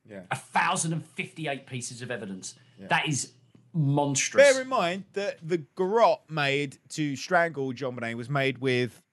Yeah. 0.10 0.22
A 0.32 0.36
thousand 0.36 0.94
and 0.94 1.06
fifty-eight 1.06 1.68
pieces 1.68 2.02
of 2.02 2.10
evidence. 2.10 2.56
That 2.80 3.08
is 3.08 3.34
monstrous. 3.74 4.52
Bear 4.54 4.62
in 4.64 4.68
mind 4.68 5.04
that 5.14 5.38
the 5.48 5.60
garrote 5.78 6.22
made 6.30 6.78
to 6.90 7.16
strangle 7.16 7.72
JonBenét 7.74 8.16
was 8.16 8.30
made 8.30 8.58
with 8.58 9.04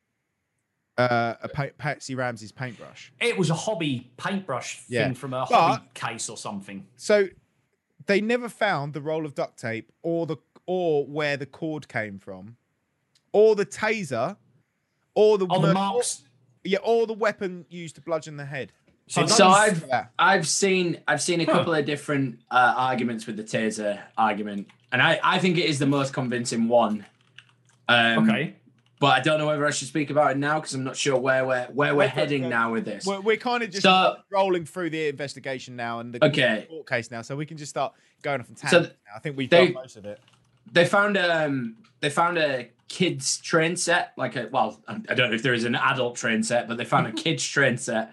uh, 0.97 1.35
a 1.43 1.49
pa- 1.49 1.75
Patsy 1.77 2.15
Ramsey's 2.15 2.53
paintbrush. 2.53 3.13
It 3.21 3.37
was 3.37 3.51
a 3.51 3.55
hobby 3.55 4.11
paintbrush 4.17 4.79
thing 4.79 4.95
Yeah. 4.97 5.13
from 5.13 5.35
a 5.35 5.45
But- 5.51 5.55
hobby 5.55 5.89
case 5.93 6.31
or 6.31 6.39
something. 6.39 6.87
So 6.97 7.27
they 8.07 8.21
never 8.23 8.49
found 8.49 8.95
the 8.95 9.03
roll 9.03 9.27
of 9.27 9.35
duct 9.35 9.59
tape 9.59 9.93
or 10.03 10.25
the 10.27 10.37
or 10.65 11.05
where 11.07 11.37
the 11.37 11.47
cord 11.47 11.87
came 11.89 12.19
from, 12.19 12.57
or 13.33 13.55
the 13.55 13.67
taser, 13.67 14.37
or 15.15 15.37
the 15.39 15.47
Oh, 15.51 15.61
the 15.61 15.73
marks. 15.75 16.23
yeah, 16.65 16.79
or 16.83 17.07
the 17.07 17.13
weapon 17.13 17.67
used 17.69 17.95
to 17.97 18.01
bludgeon 18.01 18.37
the 18.37 18.47
head. 18.47 18.73
So, 19.09 19.27
So 19.27 19.49
I've. 19.49 19.85
I've 20.19 20.49
seen 20.49 20.99
I've 21.07 21.23
seen 21.23 21.41
a 21.41 21.45
Huh. 21.45 21.53
couple 21.53 21.75
of 21.75 21.85
different 21.85 22.41
uh, 22.51 22.75
arguments 22.77 23.27
with 23.27 23.37
the 23.37 23.45
taser 23.45 24.01
argument, 24.19 24.67
and 24.91 25.01
I, 25.01 25.21
I 25.23 25.39
think 25.39 25.59
it 25.59 25.67
is 25.67 25.79
the 25.79 25.87
most 25.87 26.13
convincing 26.13 26.69
one. 26.69 27.07
Um, 27.89 28.29
okay. 28.29 28.57
but 28.99 29.09
I 29.09 29.21
don't 29.21 29.39
know 29.39 29.47
whether 29.47 29.65
I 29.65 29.71
should 29.71 29.87
speak 29.87 30.11
about 30.11 30.33
it 30.33 30.39
now 30.39 30.59
because 30.59 30.75
I'm 30.75 30.83
not 30.83 30.97
sure 30.97 31.17
where 31.17 31.47
we're 31.47 31.67
where 31.67 31.93
we're 31.95 31.99
Wait, 32.01 32.11
heading 32.11 32.49
now 32.49 32.73
with 32.73 32.85
this. 32.85 33.07
We're, 33.07 33.21
we're 33.21 33.37
kind 33.37 33.63
of 33.63 33.71
just 33.71 33.85
So- 33.85 34.17
rolling 34.31 34.65
through 34.65 34.91
the 34.91 35.07
investigation 35.07 35.77
now 35.77 36.01
and 36.01 36.13
the 36.13 36.25
Okay. 36.25 36.67
court 36.69 36.89
case 36.89 37.09
now, 37.13 37.23
so 37.23 37.37
we 37.37 37.47
can 37.47 37.57
just 37.59 37.71
start 37.71 37.93
going 38.23 38.41
off 38.41 38.51
on 38.51 38.57
So 38.57 38.67
tangents. 38.69 38.97
now. 39.07 39.13
I 39.15 39.19
think 39.21 39.37
we've 39.37 39.49
they- 39.51 39.67
done 39.67 39.75
most 39.75 39.97
of 39.97 40.05
it. 40.05 40.19
they 40.73 40.85
found 40.85 41.17
um 41.17 41.77
they 42.01 42.11
found 42.11 42.39
a 42.39 42.71
kids 42.89 43.39
train 43.39 43.77
set 43.77 44.13
like 44.17 44.35
a 44.35 44.49
well 44.51 44.81
I 44.89 45.15
don't 45.15 45.31
know 45.31 45.35
if 45.37 45.45
there 45.45 45.55
is 45.55 45.63
an 45.65 45.77
adult 45.77 46.17
train 46.17 46.43
set 46.43 46.67
but 46.67 46.77
they 46.77 46.85
found 46.85 47.07
a 47.07 47.13
kids 47.25 47.47
train 47.47 47.79
set 47.79 48.13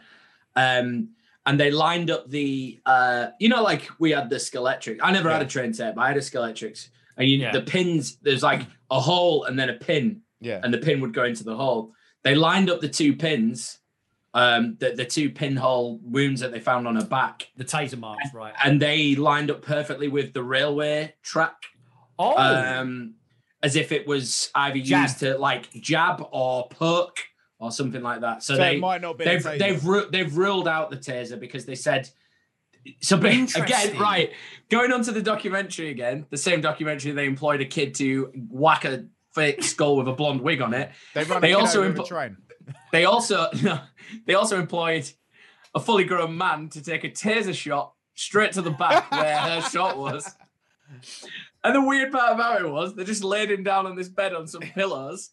um 0.56 1.10
and 1.46 1.60
they 1.60 1.72
lined 1.72 2.10
up 2.10 2.30
the 2.30 2.80
uh 2.86 3.28
you 3.40 3.50
know 3.50 3.62
like 3.64 3.88
we 4.00 4.12
had 4.12 4.30
the 4.30 4.38
Scalextric 4.38 4.98
I 5.02 5.12
never 5.12 5.30
had 5.30 5.42
a 5.42 5.46
train 5.46 5.74
set 5.74 5.96
but 5.96 6.02
I 6.02 6.08
had 6.10 6.18
a 6.18 6.22
Scalextric 6.22 6.90
and 7.18 7.28
you 7.28 7.38
Yeah. 7.40 7.52
the 7.52 7.62
pins 7.62 8.18
there's 8.22 8.44
like 8.44 8.62
a 8.92 9.00
hole 9.00 9.46
and 9.46 9.58
then 9.60 9.70
a 9.70 9.74
pin 9.74 10.22
Yeah. 10.40 10.60
and 10.64 10.74
the 10.74 10.78
pin 10.78 11.02
would 11.02 11.14
go 11.14 11.24
into 11.26 11.44
the 11.44 11.56
hole 11.56 11.94
they 12.24 12.36
lined 12.36 12.70
up 12.70 12.80
the 12.82 12.90
two 12.90 13.16
pins 13.16 13.80
um 14.36 14.78
the, 14.80 14.92
the 14.92 15.06
two 15.06 15.30
pinhole 15.30 16.00
wounds 16.04 16.42
that 16.42 16.52
they 16.52 16.60
found 16.60 16.88
on 16.88 16.96
her 16.96 17.06
back 17.06 17.50
The 17.58 17.66
taser 17.66 18.00
marks, 18.00 18.34
right? 18.34 18.54
and 18.64 18.82
they 18.82 19.16
lined 19.16 19.52
up 19.52 19.62
perfectly 19.62 20.08
with 20.08 20.34
the 20.34 20.44
railway 20.44 21.14
track 21.24 21.56
Oh, 22.20 22.38
um, 22.38 23.16
as 23.64 23.76
if 23.76 23.92
it 23.92 24.06
was 24.08 24.50
either 24.54 24.80
Jab. 24.80 25.02
used 25.04 25.20
to 25.20 25.36
like 25.38 25.72
jab 25.74 26.24
or 26.32 26.68
poke 26.70 27.18
or 27.64 27.72
something 27.72 28.02
like 28.02 28.22
that. 28.22 28.44
So, 28.44 28.56
So 28.56 28.60
they 28.60 28.78
might 28.80 29.02
not 29.02 29.18
be 29.18 29.24
a 29.24 29.40
they've 29.40 29.60
they've 29.60 29.86
ru- 29.86 30.10
they've 30.12 30.38
ruled 30.38 30.68
out 30.68 30.90
the 30.90 30.98
taser 30.98 31.40
because 31.40 31.66
they 31.66 31.76
said. 31.76 32.10
So 33.02 33.16
but 33.16 33.32
again, 33.32 33.98
right, 33.98 34.32
going 34.70 34.92
on 34.92 35.04
to 35.04 35.14
the 35.14 35.22
documentary 35.22 35.90
again, 35.90 36.26
the 36.30 36.38
same 36.38 36.60
documentary 36.60 37.14
they 37.14 37.26
employed 37.26 37.62
a 37.62 37.66
kid 37.66 37.96
to 37.96 38.30
whack 38.50 38.84
a 38.84 39.06
fake 39.34 39.64
skull 39.64 39.96
with 39.96 40.10
a 40.10 40.12
blonde 40.12 40.42
wig 40.42 40.62
on 40.62 40.74
it. 40.74 40.92
They 41.14 41.24
run 41.24 41.42
They 41.42 41.54
a 41.54 41.60
also 41.60 41.80
over 41.84 41.94
with 41.94 42.00
a 42.02 42.04
train. 42.04 42.38
They 42.92 43.06
also 43.06 43.48
no, 43.62 43.80
they 44.28 44.34
also 44.34 44.60
employed 44.60 45.10
a 45.74 45.80
fully 45.80 46.04
grown 46.04 46.38
man 46.38 46.68
to 46.70 46.84
take 46.84 47.06
a 47.06 47.10
taser 47.10 47.54
shot 47.54 47.94
straight 48.16 48.52
to 48.54 48.62
the 48.62 48.72
back 48.72 49.10
where 49.12 49.38
her 49.38 49.62
shot 49.70 49.98
was. 49.98 50.30
And 51.64 51.76
the 51.76 51.82
weird 51.82 52.12
part 52.12 52.34
about 52.34 52.62
it 52.62 52.70
was 52.70 52.96
they 52.96 53.06
just 53.06 53.24
laid 53.24 53.50
him 53.50 53.64
down 53.64 53.86
on 53.86 53.96
this 53.96 54.10
bed 54.10 54.34
on 54.34 54.48
some 54.48 54.62
pillows. 54.62 55.30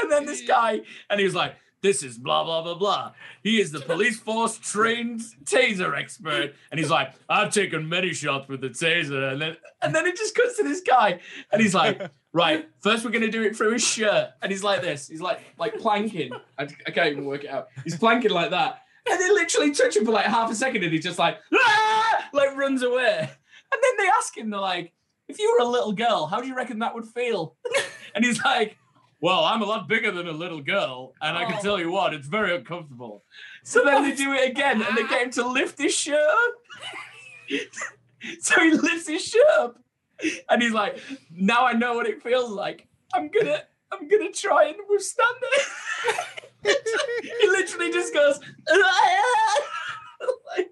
And 0.00 0.10
then 0.10 0.26
this 0.26 0.42
guy, 0.46 0.80
and 1.10 1.18
he 1.18 1.24
was 1.24 1.34
like, 1.34 1.54
This 1.82 2.02
is 2.02 2.18
blah, 2.18 2.44
blah, 2.44 2.62
blah, 2.62 2.74
blah. 2.74 3.12
He 3.42 3.60
is 3.60 3.72
the 3.72 3.80
police 3.80 4.18
force 4.18 4.58
trained 4.58 5.20
taser 5.44 5.96
expert. 5.98 6.54
And 6.70 6.80
he's 6.80 6.90
like, 6.90 7.12
I've 7.28 7.52
taken 7.52 7.88
many 7.88 8.12
shots 8.12 8.48
with 8.48 8.60
the 8.60 8.70
taser. 8.70 9.32
And 9.32 9.40
then 9.40 9.56
and 9.82 9.94
then 9.94 10.06
it 10.06 10.16
just 10.16 10.34
cuts 10.34 10.56
to 10.58 10.62
this 10.62 10.80
guy, 10.80 11.20
and 11.52 11.62
he's 11.62 11.74
like, 11.74 12.00
Right, 12.32 12.68
first 12.80 13.02
we're 13.02 13.12
gonna 13.12 13.30
do 13.30 13.44
it 13.44 13.56
through 13.56 13.72
his 13.72 13.82
shirt. 13.86 14.28
And 14.42 14.52
he's 14.52 14.62
like 14.62 14.82
this. 14.82 15.08
He's 15.08 15.22
like 15.22 15.40
like 15.58 15.78
planking. 15.78 16.32
I, 16.58 16.64
I 16.86 16.90
can't 16.90 17.08
even 17.08 17.24
work 17.24 17.44
it 17.44 17.50
out. 17.50 17.68
He's 17.82 17.96
planking 17.96 18.30
like 18.30 18.50
that. 18.50 18.82
And 19.08 19.18
they 19.18 19.30
literally 19.30 19.70
touch 19.70 19.96
him 19.96 20.04
for 20.04 20.12
like 20.12 20.26
half 20.26 20.50
a 20.50 20.54
second, 20.54 20.82
and 20.84 20.92
he's 20.92 21.04
just 21.04 21.18
like, 21.18 21.38
"Ah!" 21.54 22.28
like 22.34 22.54
runs 22.56 22.82
away. 22.82 23.30
And 23.72 23.82
then 23.82 23.92
they 23.98 24.10
ask 24.16 24.36
him, 24.36 24.50
they're 24.50 24.60
like, 24.60 24.92
if 25.28 25.38
you 25.38 25.52
were 25.52 25.64
a 25.64 25.68
little 25.68 25.92
girl, 25.92 26.26
how 26.26 26.40
do 26.40 26.46
you 26.46 26.54
reckon 26.54 26.78
that 26.80 26.94
would 26.94 27.06
feel? 27.06 27.56
and 28.14 28.24
he's 28.24 28.42
like, 28.44 28.76
well, 29.20 29.44
I'm 29.44 29.62
a 29.62 29.64
lot 29.64 29.88
bigger 29.88 30.10
than 30.10 30.28
a 30.28 30.32
little 30.32 30.60
girl, 30.60 31.14
and 31.22 31.36
I 31.36 31.44
can 31.46 31.56
oh. 31.58 31.62
tell 31.62 31.80
you 31.80 31.90
what, 31.90 32.12
it's 32.12 32.26
very 32.26 32.54
uncomfortable. 32.54 33.24
So 33.64 33.82
then 33.84 34.02
they 34.02 34.14
do 34.14 34.32
it 34.32 34.50
again, 34.50 34.82
and 34.82 34.96
they 34.96 35.06
get 35.06 35.22
him 35.22 35.30
to 35.32 35.46
lift 35.46 35.78
his 35.78 35.94
shirt 35.94 36.20
up. 36.20 36.54
so 38.40 38.60
he 38.60 38.72
lifts 38.72 39.08
his 39.08 39.24
shirt 39.24 39.46
up, 39.58 39.78
and 40.50 40.62
he's 40.62 40.72
like, 40.72 40.98
now 41.30 41.64
I 41.64 41.72
know 41.72 41.94
what 41.94 42.06
it 42.06 42.22
feels 42.22 42.50
like. 42.50 42.86
I'm 43.14 43.30
gonna, 43.30 43.62
I'm 43.90 44.06
gonna 44.06 44.32
try 44.32 44.66
and 44.66 44.76
withstand 44.88 45.36
it. 45.42 45.66
he 47.42 47.48
literally 47.48 47.90
just 47.90 48.12
goes, 48.12 48.38
like, 50.58 50.68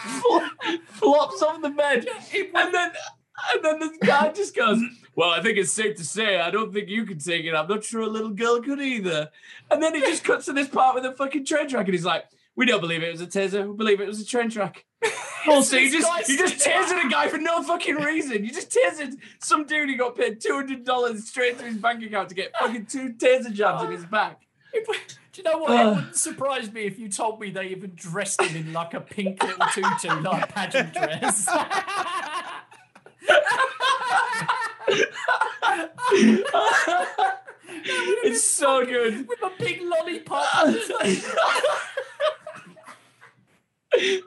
fl- 0.00 0.38
flops 0.86 1.42
off 1.42 1.62
the 1.62 1.70
bed, 1.70 2.06
and 2.54 2.74
then 2.74 2.90
and 3.54 3.64
then 3.64 3.78
this 3.78 3.96
guy 4.02 4.32
just 4.32 4.54
goes, 4.54 4.80
Well, 5.14 5.30
I 5.30 5.42
think 5.42 5.58
it's 5.58 5.72
safe 5.72 5.96
to 5.96 6.04
say 6.04 6.40
I 6.40 6.50
don't 6.50 6.72
think 6.72 6.88
you 6.88 7.04
can 7.04 7.18
take 7.18 7.44
it. 7.44 7.54
I'm 7.54 7.68
not 7.68 7.84
sure 7.84 8.02
a 8.02 8.06
little 8.06 8.30
girl 8.30 8.60
could 8.60 8.80
either. 8.80 9.30
And 9.70 9.82
then 9.82 9.94
he 9.94 10.00
just 10.00 10.24
cuts 10.24 10.46
to 10.46 10.52
this 10.52 10.68
part 10.68 10.94
with 10.94 11.04
a 11.04 11.12
fucking 11.12 11.44
train 11.44 11.68
track 11.68 11.86
and 11.86 11.94
he's 11.94 12.04
like, 12.04 12.24
We 12.56 12.66
don't 12.66 12.80
believe 12.80 13.02
it 13.02 13.12
was 13.12 13.20
a 13.20 13.26
taser, 13.26 13.68
we 13.68 13.76
believe 13.76 14.00
it 14.00 14.06
was 14.06 14.20
a 14.20 14.26
train 14.26 14.50
track. 14.50 14.84
Well, 15.46 15.62
so 15.62 15.76
you 15.76 15.90
just 15.90 16.28
you 16.28 16.36
just 16.36 16.66
tasered 16.66 17.06
a 17.06 17.08
guy 17.08 17.28
for 17.28 17.38
no 17.38 17.62
fucking 17.62 17.94
reason. 17.94 18.44
You 18.44 18.50
just 18.50 18.76
tasered 18.76 19.14
some 19.40 19.64
dude 19.64 19.88
who 19.88 19.96
got 19.96 20.16
paid 20.16 20.40
two 20.40 20.52
hundred 20.52 20.84
dollars 20.84 21.26
straight 21.28 21.58
to 21.58 21.64
his 21.64 21.76
bank 21.76 22.02
account 22.02 22.28
to 22.30 22.34
get 22.34 22.52
fucking 22.58 22.86
two 22.86 23.14
taser 23.14 23.52
jabs 23.52 23.84
in 23.84 23.92
his 23.92 24.04
back. 24.04 24.42
Do 24.72 24.82
you 25.36 25.42
know 25.44 25.58
what? 25.58 25.70
Ugh. 25.70 25.76
It 25.76 25.80
uh. 25.80 25.94
wouldn't 25.94 26.16
surprise 26.16 26.72
me 26.72 26.82
if 26.82 26.98
you 26.98 27.08
told 27.08 27.40
me 27.40 27.50
they 27.50 27.68
even 27.68 27.92
dressed 27.94 28.42
him 28.42 28.56
in 28.56 28.72
like 28.72 28.94
a 28.94 29.00
pink 29.00 29.42
little 29.42 29.66
tutu, 29.72 30.20
like 30.20 30.48
pageant 30.52 30.92
dress. 30.92 31.48
it's 38.24 38.42
so 38.44 38.84
good. 38.84 39.26
With 39.28 39.42
a 39.42 39.50
big 39.58 39.80
lollipop. 39.82 40.44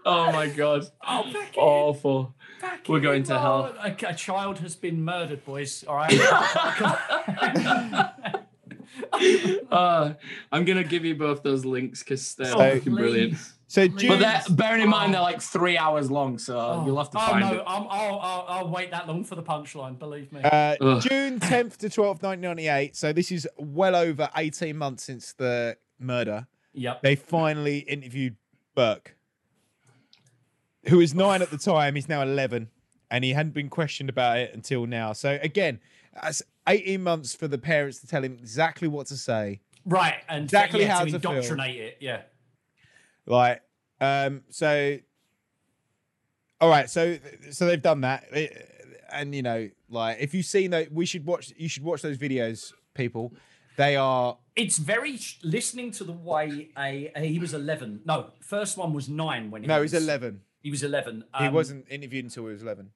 oh 0.06 0.32
my 0.32 0.48
god. 0.48 0.86
Oh, 1.08 1.32
back 1.32 1.54
Awful. 1.58 2.34
We're 2.88 3.00
going 3.00 3.24
to 3.24 3.40
hell. 3.40 3.74
A, 3.84 3.96
a 4.08 4.14
child 4.14 4.60
has 4.60 4.76
been 4.76 5.04
murdered, 5.04 5.44
boys. 5.46 5.84
All 5.88 5.96
right. 5.96 6.12
Uh, 9.72 10.14
I'm 10.52 10.66
gonna 10.66 10.84
give 10.84 11.06
you 11.06 11.16
both 11.16 11.44
those 11.44 11.64
links 11.66 12.04
because 12.04 12.36
they're 12.36 12.48
So- 12.48 12.58
fucking 12.58 12.94
brilliant. 12.96 13.38
So 13.72 13.88
But 13.88 14.00
June, 14.00 14.20
they're, 14.20 14.42
bearing 14.50 14.82
in 14.82 14.90
mind 14.90 15.14
they're 15.14 15.22
like 15.22 15.42
three 15.42 15.78
hours 15.78 16.12
long, 16.12 16.38
so 16.38 16.84
you'll 16.86 16.98
have 16.98 17.10
to 17.12 17.18
oh 17.18 17.26
find 17.26 17.40
no, 17.40 17.54
it. 17.54 17.64
I'm, 17.66 17.88
I'll, 17.90 18.20
I'll, 18.20 18.46
I'll 18.50 18.68
wait 18.70 18.92
that 18.92 19.08
long 19.08 19.24
for 19.24 19.36
the 19.36 19.44
punchline. 19.44 19.98
Believe 19.98 20.30
me. 20.34 20.42
uh, 20.44 20.76
June 21.00 21.40
10th 21.40 21.78
to 21.78 21.88
12th, 21.88 22.22
1998. 22.22 22.98
So 22.98 23.14
this 23.14 23.32
is 23.32 23.48
well 23.58 23.96
over 23.96 24.30
18 24.36 24.76
months 24.76 25.04
since 25.04 25.32
the 25.32 25.78
murder. 25.98 26.48
yep. 26.74 27.02
They 27.02 27.16
finally 27.16 27.78
interviewed 27.78 28.36
Burke, 28.76 29.16
who 30.90 30.98
was 30.98 31.16
nine 31.16 31.42
at 31.42 31.50
the 31.50 31.58
time. 31.58 31.96
He's 31.96 32.10
now 32.10 32.24
11, 32.24 32.70
and 33.10 33.24
he 33.24 33.32
hadn't 33.32 33.54
been 33.54 33.70
questioned 33.70 34.10
about 34.10 34.38
it 34.38 34.54
until 34.54 34.86
now. 34.86 35.14
So 35.14 35.40
again, 35.42 35.80
that's 36.22 36.42
18 36.68 37.02
months 37.02 37.34
for 37.34 37.48
the 37.48 37.58
parents 37.58 38.02
to 38.02 38.08
tell 38.08 38.22
him 38.22 38.34
exactly 38.34 38.90
what 38.90 39.08
to 39.08 39.16
say. 39.16 39.62
Right, 39.86 40.16
and 40.28 40.44
Exactly 40.44 40.82
yeah, 40.82 40.98
how 40.98 41.06
to 41.06 41.12
to 41.12 41.20
feel. 41.20 41.32
indoctrinate 41.32 41.80
it. 41.80 41.98
Yeah. 42.02 42.24
Like, 43.26 43.62
um, 44.00 44.42
so, 44.50 44.98
all 46.60 46.70
right, 46.70 46.90
so 46.90 47.18
so 47.52 47.66
they've 47.66 47.82
done 47.82 48.02
that, 48.02 48.26
and 49.12 49.34
you 49.36 49.42
know, 49.42 49.70
like, 49.90 50.18
if 50.20 50.34
you've 50.34 50.46
seen 50.46 50.72
that, 50.72 50.92
we 50.92 51.06
should 51.06 51.26
watch. 51.26 51.54
You 51.58 51.68
should 51.70 51.84
watch 51.84 52.02
those 52.02 52.18
videos, 52.18 52.74
people. 52.94 53.34
They 53.78 53.96
are 53.96 54.38
It's 54.56 54.78
very 54.78 55.18
listening 55.44 55.92
to 55.92 56.04
the 56.04 56.12
way 56.12 56.70
a, 56.78 57.12
a- 57.16 57.26
he 57.26 57.40
was 57.40 57.54
11. 57.54 58.02
No, 58.06 58.32
first 58.42 58.78
one 58.78 58.94
was 58.94 59.08
nine 59.08 59.50
when 59.50 59.62
he 59.62 59.68
no, 59.68 59.82
was 59.82 59.94
he's 59.94 60.04
11. 60.04 60.42
He 60.62 60.70
was 60.70 60.84
11. 60.84 61.24
he 61.40 61.46
Um, 61.46 61.54
wasn't 61.54 61.86
interviewed 61.90 62.26
until 62.26 62.46
he 62.48 62.52
was 62.52 62.62
11. 62.62 62.90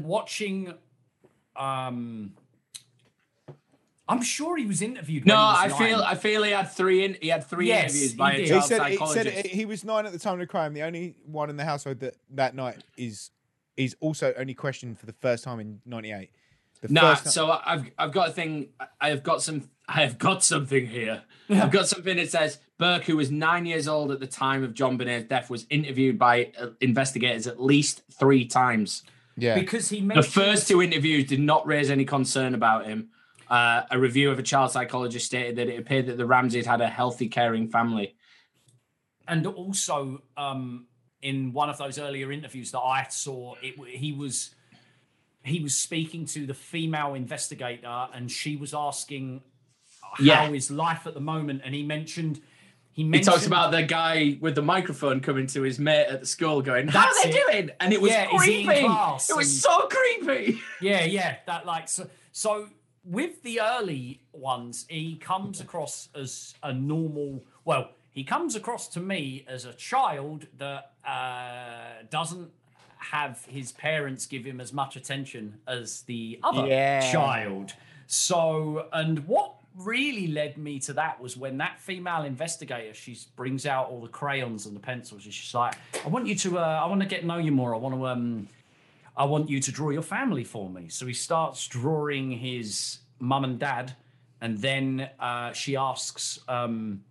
watching. 0.00 0.74
Um, 1.56 2.34
I'm 4.08 4.22
sure 4.22 4.56
he 4.56 4.64
was 4.66 4.80
interviewed. 4.80 5.26
No, 5.26 5.34
when 5.34 5.42
I 5.42 5.62
he 5.66 5.68
was 5.72 5.78
feel 5.78 5.98
nine. 5.98 6.06
I 6.06 6.14
feel 6.14 6.42
he 6.42 6.50
had 6.52 6.70
three 6.72 7.04
in, 7.04 7.16
he 7.20 7.28
had 7.28 7.44
three 7.44 7.68
Yes, 7.68 7.90
interviews 7.90 8.10
he 8.12 8.16
by 8.16 8.30
did. 8.36 8.40
a 8.40 8.42
He 8.42 8.44
He 8.46 8.50
child 8.50 8.64
said, 8.64 9.26
he 9.26 9.32
said 9.42 9.46
he 9.46 9.64
was 9.66 9.84
nine 9.84 10.06
at 10.06 10.12
the 10.12 10.18
time 10.18 10.34
of 10.34 10.38
the 10.40 10.46
crime. 10.46 10.72
The 10.74 10.82
only 10.82 11.14
one 11.26 11.50
in 11.50 11.56
the 11.56 11.64
household 11.64 12.00
that 12.00 12.14
that 12.30 12.54
night 12.54 12.82
is 12.96 13.30
is 13.76 13.94
also 14.00 14.32
only 14.36 14.54
questioned 14.54 14.98
for 14.98 15.06
the 15.06 15.12
first 15.12 15.44
time 15.44 15.60
in 15.60 15.80
'98. 15.84 16.30
No, 16.88 17.00
Nah, 17.02 17.14
so 17.16 17.50
I- 17.50 17.62
I've 17.74 17.90
I've 17.98 18.12
got 18.12 18.28
a 18.28 18.32
thing. 18.32 18.68
I 19.00 19.10
have 19.10 19.22
got 19.22 19.42
some. 19.42 19.68
I 19.88 20.02
have 20.02 20.18
got 20.18 20.42
something 20.44 20.86
here. 20.86 21.22
I've 21.50 21.70
got 21.70 21.88
something 21.88 22.16
that 22.18 22.30
says 22.30 22.58
Burke, 22.78 23.04
who 23.04 23.16
was 23.16 23.30
nine 23.30 23.66
years 23.66 23.88
old 23.88 24.10
at 24.12 24.20
the 24.20 24.26
time 24.26 24.62
of 24.62 24.74
JonBenét's 24.74 25.28
death, 25.28 25.50
was 25.50 25.66
interviewed 25.70 26.18
by 26.18 26.52
uh, 26.60 26.68
investigators 26.80 27.46
at 27.46 27.60
least 27.60 28.02
three 28.12 28.44
times. 28.46 29.02
yeah, 29.36 29.54
because 29.54 29.88
he 29.90 30.00
The 30.00 30.22
first 30.22 30.68
two 30.68 30.80
interviews 30.82 31.26
did 31.26 31.40
not 31.40 31.66
raise 31.66 31.90
any 31.90 32.04
concern 32.04 32.54
about 32.54 32.86
him. 32.86 33.08
Uh, 33.50 33.82
a 33.90 33.98
review 33.98 34.30
of 34.30 34.38
a 34.38 34.42
child 34.42 34.70
psychologist 34.70 35.26
stated 35.26 35.56
that 35.56 35.68
it 35.68 35.78
appeared 35.78 36.06
that 36.06 36.18
the 36.18 36.26
Ramseys 36.26 36.66
had 36.66 36.80
a 36.82 36.88
healthy, 36.88 37.28
caring 37.28 37.68
family. 37.68 38.14
and 39.26 39.46
also 39.46 40.22
um, 40.36 40.86
in 41.22 41.52
one 41.52 41.68
of 41.70 41.78
those 41.78 41.98
earlier 41.98 42.30
interviews 42.32 42.70
that 42.72 42.80
I 42.80 43.06
saw, 43.08 43.54
it 43.62 43.74
he 43.88 44.12
was 44.12 44.54
he 45.44 45.60
was 45.60 45.74
speaking 45.74 46.26
to 46.26 46.46
the 46.46 46.54
female 46.54 47.14
investigator, 47.14 48.08
and 48.12 48.30
she 48.30 48.56
was 48.56 48.74
asking 48.74 49.42
how 50.02 50.22
Yeah. 50.22 50.48
his 50.50 50.70
life 50.70 51.06
at 51.06 51.14
the 51.14 51.20
moment, 51.20 51.62
and 51.64 51.74
he 51.74 51.82
mentioned 51.82 52.40
he 52.92 53.04
He 53.04 53.20
talks 53.20 53.46
about 53.46 53.70
the 53.70 53.82
guy 53.84 54.36
with 54.40 54.56
the 54.56 54.62
microphone 54.62 55.20
coming 55.20 55.46
to 55.48 55.62
his 55.62 55.78
mate 55.78 56.06
at 56.06 56.20
the 56.20 56.26
school, 56.26 56.60
going, 56.62 56.88
"How 56.88 57.06
are 57.06 57.22
they 57.22 57.30
it. 57.30 57.46
doing?" 57.46 57.70
And 57.80 57.92
it 57.92 58.00
was 58.02 58.10
Yeah, 58.10 58.34
is 58.34 58.42
he 58.42 58.60
in 58.60 58.66
creepy. 58.66 58.80
It 58.84 58.88
was 58.88 59.30
And- 59.30 59.46
so 59.46 59.88
creepy. 59.88 60.60
Yeah, 60.82 61.04
yeah, 61.04 61.36
that 61.46 61.64
like 61.64 61.88
so. 61.88 62.10
So 62.32 62.68
with 63.08 63.42
the 63.42 63.60
early 63.60 64.20
ones, 64.32 64.84
he 64.88 65.16
comes 65.16 65.60
across 65.60 66.08
as 66.14 66.54
a 66.62 66.72
normal. 66.72 67.44
Well, 67.64 67.90
he 68.10 68.24
comes 68.24 68.54
across 68.54 68.88
to 68.88 69.00
me 69.00 69.44
as 69.48 69.64
a 69.64 69.72
child 69.72 70.46
that 70.58 70.92
uh, 71.06 72.02
doesn't 72.10 72.50
have 72.98 73.44
his 73.46 73.72
parents 73.72 74.26
give 74.26 74.44
him 74.44 74.60
as 74.60 74.72
much 74.72 74.96
attention 74.96 75.60
as 75.66 76.02
the 76.02 76.38
other 76.42 76.66
Yeah. 76.66 77.10
child. 77.12 77.74
So, 78.06 78.88
and 78.92 79.26
what 79.26 79.54
really 79.76 80.26
led 80.26 80.58
me 80.58 80.80
to 80.80 80.92
that 80.94 81.20
was 81.20 81.36
when 81.36 81.58
that 81.58 81.78
female 81.78 82.22
investigator 82.24 82.92
she 82.92 83.16
brings 83.36 83.64
out 83.64 83.88
all 83.90 84.00
the 84.00 84.08
crayons 84.08 84.66
and 84.66 84.74
the 84.74 84.80
pencils 84.80 85.24
and 85.24 85.32
she's 85.32 85.54
like 85.54 85.72
i 86.04 86.08
want 86.08 86.26
you 86.26 86.34
to 86.34 86.58
uh, 86.58 86.80
i 86.82 86.86
want 86.86 87.00
to 87.00 87.06
get 87.06 87.24
know 87.24 87.36
you 87.38 87.52
more 87.52 87.72
i 87.72 87.78
want 87.78 87.94
to 87.94 88.04
um 88.08 88.48
i 89.18 89.24
want 89.24 89.50
you 89.50 89.60
to 89.60 89.70
draw 89.70 89.90
your 89.90 90.02
family 90.02 90.44
for 90.44 90.70
me 90.70 90.88
so 90.88 91.06
he 91.06 91.12
starts 91.12 91.66
drawing 91.66 92.30
his 92.30 92.98
mum 93.18 93.44
and 93.44 93.58
dad 93.58 93.94
and 94.40 94.56
then 94.58 95.10
uh, 95.18 95.52
she 95.52 95.76
asks 95.76 96.38
um 96.48 97.02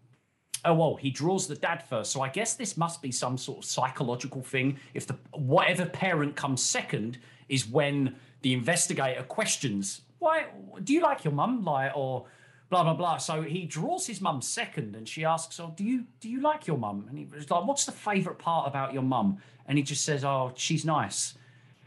Oh 0.65 0.73
well, 0.73 0.95
he 0.95 1.09
draws 1.09 1.47
the 1.47 1.55
dad 1.55 1.83
first. 1.83 2.11
So 2.11 2.21
I 2.21 2.29
guess 2.29 2.55
this 2.55 2.75
must 2.75 3.01
be 3.01 3.11
some 3.11 3.37
sort 3.37 3.59
of 3.59 3.65
psychological 3.65 4.41
thing. 4.41 4.77
If 4.93 5.07
the 5.07 5.15
whatever 5.31 5.85
parent 5.85 6.35
comes 6.35 6.61
second 6.61 7.19
is 7.47 7.67
when 7.67 8.15
the 8.41 8.53
investigator 8.53 9.23
questions, 9.23 10.01
"Why 10.19 10.47
do 10.83 10.93
you 10.93 11.01
like 11.01 11.23
your 11.23 11.33
mum?" 11.33 11.63
Like 11.63 11.95
or 11.95 12.25
blah 12.69 12.83
blah 12.83 12.95
blah. 12.95 13.17
So 13.17 13.43
he 13.43 13.65
draws 13.65 14.07
his 14.07 14.19
mum 14.19 14.41
second, 14.41 14.95
and 14.95 15.07
she 15.07 15.23
asks, 15.23 15.59
"Oh, 15.59 15.73
do 15.75 15.83
you 15.83 16.05
do 16.19 16.29
you 16.29 16.41
like 16.41 16.67
your 16.67 16.77
mum?" 16.77 17.05
And 17.07 17.17
he 17.17 17.25
was 17.25 17.49
like, 17.49 17.65
"What's 17.65 17.85
the 17.85 17.91
favourite 17.91 18.39
part 18.39 18.67
about 18.67 18.93
your 18.93 19.03
mum?" 19.03 19.37
And 19.67 19.77
he 19.77 19.83
just 19.83 20.03
says, 20.03 20.25
"Oh, 20.25 20.51
she's 20.55 20.85
nice." 20.85 21.35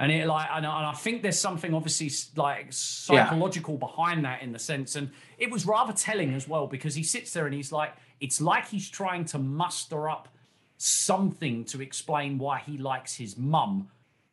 And 0.01 0.11
it 0.11 0.27
like, 0.27 0.49
and 0.51 0.67
I, 0.67 0.79
and 0.79 0.87
I 0.87 0.93
think 0.95 1.23
there's 1.23 1.39
something 1.39 1.75
obviously 1.75 2.11
like 2.35 2.69
psychological 2.71 3.77
behind 3.77 4.25
that 4.25 4.43
in 4.43 4.51
the 4.51 4.59
sense, 4.59 4.97
and 4.97 5.11
it 5.37 5.51
was 5.51 5.67
rather 5.67 5.93
telling 5.93 6.33
as 6.33 6.49
well 6.49 6.67
because 6.67 6.95
he 6.95 7.03
sits 7.03 7.35
there 7.35 7.45
and 7.45 7.55
he's 7.55 7.71
like, 7.71 7.93
it's 8.19 8.41
like 8.41 8.67
he's 8.67 8.89
trying 8.89 9.27
to 9.27 9.39
muster 9.39 10.09
up 10.09 10.29
something 10.79 11.67
to 11.67 11.83
explain 11.83 12.39
why 12.39 12.59
he 12.59 12.79
likes 12.79 13.15
his 13.15 13.37
mum, 13.37 13.91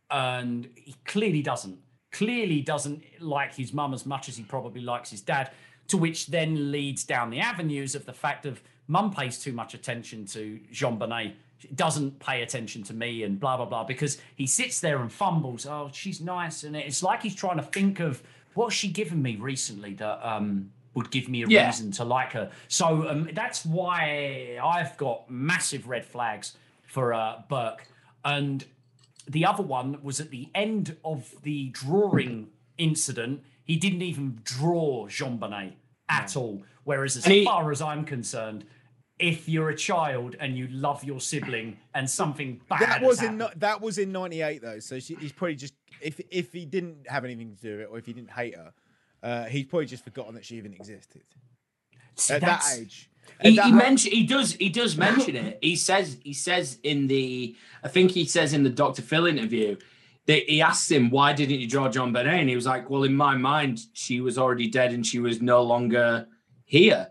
and 0.09 0.69
he 0.75 0.95
clearly 1.03 1.41
doesn't. 1.41 1.77
Clearly 2.13 2.61
doesn't 2.61 3.03
like 3.19 3.53
his 3.53 3.73
mum 3.73 3.93
as 3.93 4.05
much 4.05 4.29
as 4.29 4.37
he 4.37 4.43
probably 4.43 4.81
likes 4.81 5.11
his 5.11 5.19
dad. 5.19 5.51
To 5.89 5.97
which 5.97 6.27
then 6.27 6.71
leads 6.71 7.03
down 7.03 7.29
the 7.29 7.41
avenues 7.41 7.93
of 7.93 8.05
the 8.05 8.13
fact 8.13 8.45
of 8.45 8.61
mum 8.87 9.11
pays 9.11 9.37
too 9.37 9.51
much 9.51 9.73
attention 9.73 10.25
to 10.27 10.61
JonBenét 10.71 11.33
doesn't 11.75 12.19
pay 12.19 12.41
attention 12.43 12.83
to 12.83 12.93
me 12.93 13.23
and 13.23 13.39
blah 13.39 13.57
blah 13.57 13.65
blah 13.65 13.83
because 13.83 14.17
he 14.35 14.45
sits 14.47 14.79
there 14.79 15.01
and 15.01 15.11
fumbles. 15.11 15.65
Oh 15.65 15.89
she's 15.93 16.21
nice. 16.21 16.63
And 16.63 16.75
it's 16.75 17.01
like 17.03 17.23
he's 17.23 17.35
trying 17.35 17.57
to 17.57 17.63
think 17.63 17.99
of 17.99 18.21
what's 18.53 18.75
she 18.75 18.87
given 18.89 19.21
me 19.21 19.35
recently 19.35 19.93
that 19.95 20.19
um 20.27 20.71
would 20.93 21.11
give 21.11 21.29
me 21.29 21.43
a 21.43 21.47
Yeah. 21.47 21.67
reason 21.67 21.91
to 21.93 22.03
like 22.03 22.31
her. 22.33 22.51
So 22.67 23.07
um, 23.07 23.29
that's 23.33 23.65
why 23.65 24.57
i've 24.63 24.95
got 24.97 25.29
massive 25.29 25.87
red 25.87 26.05
flags 26.05 26.55
for 26.85 27.13
uh 27.13 27.41
burke. 27.49 27.87
And 28.25 28.65
the 29.27 29.45
other 29.45 29.63
one 29.63 29.97
was 30.03 30.19
at 30.19 30.29
the 30.29 30.49
end 30.55 30.95
of 31.03 31.33
the 31.43 31.69
drawing 31.69 32.47
incident 32.77 33.43
he 33.63 33.75
didn't 33.75 34.01
even 34.01 34.39
draw 34.43 35.07
JonBenét 35.07 35.73
at 36.07 36.37
all. 36.37 36.63
Whereas 36.85 37.17
as 37.17 37.25
he- 37.25 37.43
far 37.45 37.71
as 37.71 37.81
i'm 37.81 38.05
concerned 38.05 38.63
if 39.19 39.49
you're 39.49 39.69
a 39.69 39.75
child 39.75 40.35
and 40.39 40.57
you 40.57 40.67
love 40.67 41.03
your 41.03 41.19
sibling 41.19 41.77
and 41.95 42.09
something 42.09 42.61
bad 42.69 42.81
That 42.81 43.01
was 43.01 43.23
in 43.23 43.43
that 43.55 43.81
was 43.81 43.97
in 43.97 44.11
'98 44.11 44.61
though, 44.61 44.79
so 44.79 44.99
she, 44.99 45.15
he's 45.15 45.31
probably 45.31 45.55
just 45.55 45.73
if 46.01 46.21
if 46.29 46.53
he 46.53 46.65
didn't 46.65 47.09
have 47.09 47.25
anything 47.25 47.55
to 47.55 47.61
do 47.61 47.71
with 47.71 47.79
it 47.81 47.89
or 47.91 47.97
if 47.97 48.05
he 48.05 48.13
didn't 48.13 48.31
hate 48.31 48.55
her, 48.55 48.73
uh, 49.23 49.45
he's 49.45 49.65
probably 49.65 49.87
just 49.87 50.03
forgotten 50.03 50.35
that 50.35 50.45
she 50.45 50.57
even 50.57 50.73
existed 50.73 51.23
See, 52.15 52.35
at 52.35 52.41
that 52.41 52.63
age. 52.77 53.09
He, 53.41 53.55
that 53.55 53.65
he 53.65 53.71
ho- 53.71 53.77
mention 53.77 54.11
he 54.11 54.25
does 54.25 54.53
he 54.53 54.69
does 54.69 54.97
mention 54.97 55.35
it. 55.35 55.59
He 55.61 55.75
says 55.75 56.17
he 56.23 56.33
says 56.33 56.79
in 56.83 57.07
the 57.07 57.55
I 57.83 57.87
think 57.87 58.11
he 58.11 58.25
says 58.25 58.53
in 58.53 58.63
the 58.63 58.69
Dr. 58.69 59.01
Phil 59.01 59.25
interview 59.25 59.77
that 60.27 60.43
he 60.47 60.61
asked 60.61 60.91
him 60.91 61.09
why 61.09 61.33
didn't 61.33 61.59
you 61.59 61.67
draw 61.67 61.89
JonBenét 61.89 62.27
and 62.27 62.49
he 62.49 62.55
was 62.55 62.65
like, 62.65 62.89
well, 62.89 63.03
in 63.03 63.15
my 63.15 63.35
mind 63.35 63.79
she 63.93 64.21
was 64.21 64.37
already 64.37 64.67
dead 64.67 64.93
and 64.93 65.05
she 65.05 65.19
was 65.19 65.41
no 65.41 65.63
longer 65.63 66.27
here. 66.65 67.09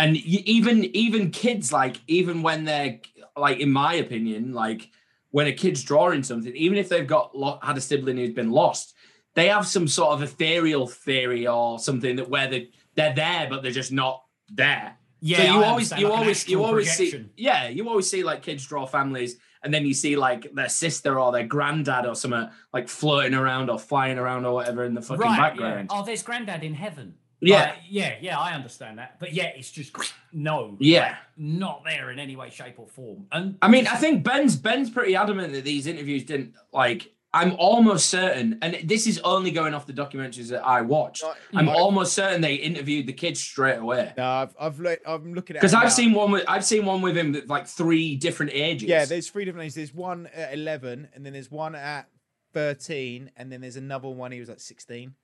And 0.00 0.16
even 0.16 0.84
even 0.96 1.30
kids 1.30 1.72
like 1.72 2.00
even 2.06 2.42
when 2.42 2.64
they're 2.64 3.00
like 3.36 3.60
in 3.60 3.70
my 3.70 3.94
opinion 3.94 4.52
like 4.52 4.88
when 5.30 5.46
a 5.46 5.52
kid's 5.52 5.82
drawing 5.82 6.22
something 6.22 6.54
even 6.56 6.78
if 6.78 6.88
they've 6.88 7.06
got 7.06 7.36
lo- 7.36 7.58
had 7.62 7.76
a 7.76 7.80
sibling 7.80 8.16
who's 8.16 8.34
been 8.34 8.50
lost 8.50 8.94
they 9.34 9.48
have 9.48 9.66
some 9.66 9.86
sort 9.86 10.12
of 10.12 10.22
ethereal 10.22 10.86
theory 10.86 11.46
or 11.46 11.78
something 11.78 12.16
that 12.16 12.28
where 12.28 12.48
they 12.48 12.70
they're 12.94 13.14
there 13.14 13.46
but 13.48 13.62
they're 13.62 13.72
just 13.72 13.92
not 13.92 14.22
there 14.48 14.96
Yeah, 15.20 15.36
so 15.36 15.42
you 15.44 15.62
I 15.62 15.66
always 15.66 15.92
you 15.92 16.08
like 16.08 16.18
always 16.18 16.48
you 16.48 16.64
always 16.64 16.92
see 16.92 17.26
yeah 17.36 17.68
you 17.68 17.88
always 17.88 18.10
see 18.10 18.22
like 18.24 18.42
kids 18.42 18.66
draw 18.66 18.86
families 18.86 19.36
and 19.62 19.72
then 19.72 19.84
you 19.84 19.94
see 19.94 20.16
like 20.16 20.52
their 20.54 20.68
sister 20.68 21.20
or 21.20 21.30
their 21.32 21.46
granddad 21.46 22.06
or 22.06 22.14
something 22.14 22.48
like 22.72 22.88
floating 22.88 23.34
around 23.34 23.70
or 23.70 23.78
flying 23.78 24.18
around 24.18 24.44
or 24.46 24.54
whatever 24.54 24.84
in 24.84 24.94
the 24.94 25.02
fucking 25.02 25.20
right, 25.20 25.38
background 25.38 25.88
Yeah. 25.90 26.00
Oh, 26.00 26.04
there's 26.04 26.22
granddad 26.22 26.64
in 26.64 26.74
heaven. 26.74 27.14
Yeah. 27.40 27.60
Like, 27.60 27.74
yeah, 27.88 28.14
yeah, 28.20 28.38
I 28.38 28.52
understand 28.54 28.98
that. 28.98 29.18
But 29.18 29.32
yeah, 29.32 29.46
it's 29.56 29.70
just 29.70 29.96
no. 30.32 30.76
Yeah. 30.78 31.08
like, 31.08 31.16
not 31.36 31.82
there 31.84 32.10
in 32.10 32.18
any 32.18 32.36
way, 32.36 32.50
shape, 32.50 32.78
or 32.78 32.86
form. 32.86 33.26
And 33.32 33.56
I 33.62 33.68
mean, 33.68 33.86
I 33.86 33.96
think 33.96 34.22
Ben's 34.24 34.56
Ben's 34.56 34.90
pretty 34.90 35.16
adamant 35.16 35.52
that 35.54 35.64
these 35.64 35.86
interviews 35.86 36.24
didn't 36.24 36.54
like. 36.72 37.12
I'm 37.32 37.54
almost 37.60 38.10
certain, 38.10 38.58
and 38.60 38.76
this 38.82 39.06
is 39.06 39.20
only 39.20 39.52
going 39.52 39.72
off 39.72 39.86
the 39.86 39.92
documentaries 39.92 40.48
that 40.48 40.66
I 40.66 40.80
watched. 40.80 41.22
I'm 41.54 41.68
I- 41.68 41.74
almost 41.74 42.12
certain 42.12 42.40
they 42.40 42.56
interviewed 42.56 43.06
the 43.06 43.12
kids 43.12 43.38
straight 43.40 43.76
away. 43.78 44.12
No, 44.18 44.24
I've 44.28 44.56
I've 44.58 44.80
looked, 44.80 45.06
I'm 45.06 45.32
looking 45.32 45.54
at 45.54 45.60
Because 45.60 45.72
I've 45.72 45.84
now. 45.84 45.88
seen 45.90 46.12
one 46.12 46.32
with 46.32 46.44
I've 46.48 46.64
seen 46.64 46.84
one 46.84 47.02
with 47.02 47.16
him 47.16 47.36
at 47.36 47.46
like 47.46 47.68
three 47.68 48.16
different 48.16 48.50
ages. 48.52 48.88
Yeah, 48.88 49.04
there's 49.04 49.30
three 49.30 49.44
different 49.44 49.64
ages. 49.66 49.76
There's 49.76 49.94
one 49.94 50.26
at 50.34 50.52
11, 50.54 51.08
and 51.14 51.24
then 51.24 51.32
there's 51.32 51.52
one 51.52 51.76
at 51.76 52.08
13, 52.52 53.30
and 53.36 53.50
then 53.52 53.60
there's 53.60 53.76
another 53.76 54.08
one. 54.08 54.32
He 54.32 54.40
was 54.40 54.48
like 54.48 54.60
16. 54.60 55.14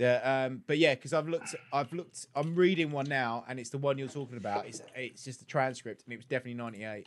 The 0.00 0.30
um, 0.30 0.62
but 0.66 0.78
yeah, 0.78 0.94
because 0.94 1.12
I've 1.12 1.28
looked, 1.28 1.54
I've 1.74 1.92
looked, 1.92 2.26
I'm 2.34 2.54
reading 2.54 2.90
one 2.90 3.04
now, 3.04 3.44
and 3.46 3.60
it's 3.60 3.68
the 3.68 3.76
one 3.76 3.98
you're 3.98 4.08
talking 4.08 4.38
about. 4.38 4.64
It's 4.64 4.80
it's 4.96 5.24
just 5.24 5.42
a 5.42 5.44
transcript, 5.44 6.04
and 6.04 6.14
it 6.14 6.16
was 6.16 6.24
definitely 6.24 6.54
98. 6.54 7.06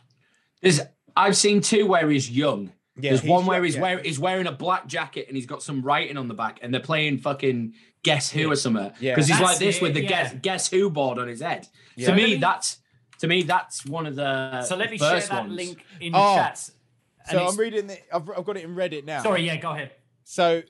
There's 0.61 0.79
I've 1.17 1.35
seen 1.35 1.61
two 1.61 1.87
where 1.87 2.07
he's 2.07 2.29
young. 2.29 2.71
Yeah, 2.95 3.09
There's 3.09 3.21
he's 3.21 3.31
one 3.31 3.47
where 3.47 3.63
he's 3.63 3.77
yeah. 3.77 3.81
wearing 3.81 4.05
he's 4.05 4.19
wearing 4.19 4.45
a 4.45 4.51
black 4.51 4.85
jacket 4.85 5.25
and 5.27 5.35
he's 5.35 5.47
got 5.47 5.63
some 5.63 5.81
writing 5.81 6.17
on 6.17 6.27
the 6.27 6.35
back, 6.35 6.59
and 6.61 6.71
they're 6.71 6.81
playing 6.81 7.17
fucking 7.17 7.73
Guess 8.03 8.29
Who 8.29 8.51
or 8.51 8.55
something. 8.55 8.91
Yeah. 8.99 9.15
Because 9.15 9.27
he's 9.27 9.39
That's 9.39 9.53
like 9.53 9.57
this 9.57 9.77
it, 9.77 9.81
with 9.81 9.95
the 9.95 10.03
yeah. 10.03 10.09
Guess 10.09 10.35
Guess 10.43 10.69
Who 10.69 10.91
board 10.91 11.17
on 11.17 11.27
his 11.27 11.41
head. 11.41 11.67
Yeah. 11.95 12.09
To 12.09 12.15
me, 12.15 12.35
that's 12.35 12.77
to 13.21 13.27
me 13.27 13.41
that's 13.41 13.87
one 13.87 14.05
of 14.05 14.15
the 14.15 14.61
so 14.61 14.75
let 14.75 14.91
me 14.91 14.99
share 14.99 15.19
that 15.19 15.31
ones. 15.31 15.51
link 15.51 15.83
in 15.99 16.11
the 16.11 16.19
Oh, 16.19 16.35
chats. 16.35 16.73
And 17.27 17.39
So 17.39 17.47
I'm 17.47 17.57
reading 17.57 17.87
the, 17.87 17.97
I've, 18.13 18.29
I've 18.37 18.45
got 18.45 18.57
it 18.57 18.65
in 18.65 18.75
Reddit 18.75 19.03
now. 19.03 19.23
Sorry, 19.23 19.47
yeah, 19.47 19.55
go 19.55 19.71
ahead. 19.71 19.93
So, 20.25 20.61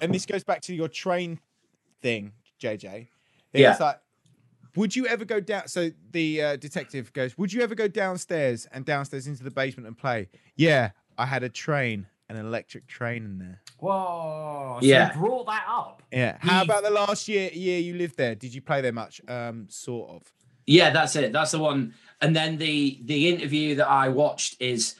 and 0.00 0.12
this 0.12 0.26
goes 0.26 0.42
back 0.42 0.62
to 0.62 0.74
your 0.74 0.88
train 0.88 1.38
thing, 2.02 2.32
JJ. 2.60 3.08
Yeah. 3.52 3.70
It's 3.72 3.80
like, 3.80 3.98
would 4.76 4.94
you 4.94 5.06
ever 5.06 5.24
go 5.24 5.40
down? 5.40 5.68
So 5.68 5.90
the 6.12 6.42
uh, 6.42 6.56
detective 6.56 7.12
goes, 7.12 7.36
"Would 7.38 7.52
you 7.52 7.62
ever 7.62 7.74
go 7.74 7.88
downstairs 7.88 8.66
and 8.72 8.84
downstairs 8.84 9.26
into 9.26 9.42
the 9.42 9.50
basement 9.50 9.86
and 9.86 9.96
play?" 9.96 10.28
Yeah, 10.56 10.90
I 11.16 11.26
had 11.26 11.42
a 11.42 11.48
train, 11.48 12.06
an 12.28 12.36
electric 12.36 12.86
train 12.86 13.24
in 13.24 13.38
there. 13.38 13.60
Whoa. 13.78 14.78
So 14.80 14.86
Yeah. 14.86 15.12
you 15.14 15.18
brought 15.20 15.46
that 15.46 15.64
up. 15.68 16.02
Yeah. 16.12 16.36
How 16.40 16.58
He- 16.60 16.64
about 16.66 16.82
the 16.84 16.90
last 16.90 17.26
year 17.28 17.50
year 17.52 17.78
you 17.80 17.94
lived 17.94 18.16
there? 18.16 18.34
Did 18.34 18.54
you 18.54 18.60
play 18.60 18.80
there 18.80 18.92
much? 18.92 19.20
Um, 19.26 19.66
sort 19.68 20.10
of. 20.10 20.22
Yeah, 20.66 20.90
that's 20.90 21.16
it. 21.16 21.32
That's 21.32 21.52
the 21.52 21.58
one. 21.58 21.94
And 22.20 22.36
then 22.36 22.58
the 22.58 23.00
the 23.04 23.28
interview 23.28 23.74
that 23.76 23.88
I 23.88 24.08
watched 24.10 24.60
is 24.60 24.94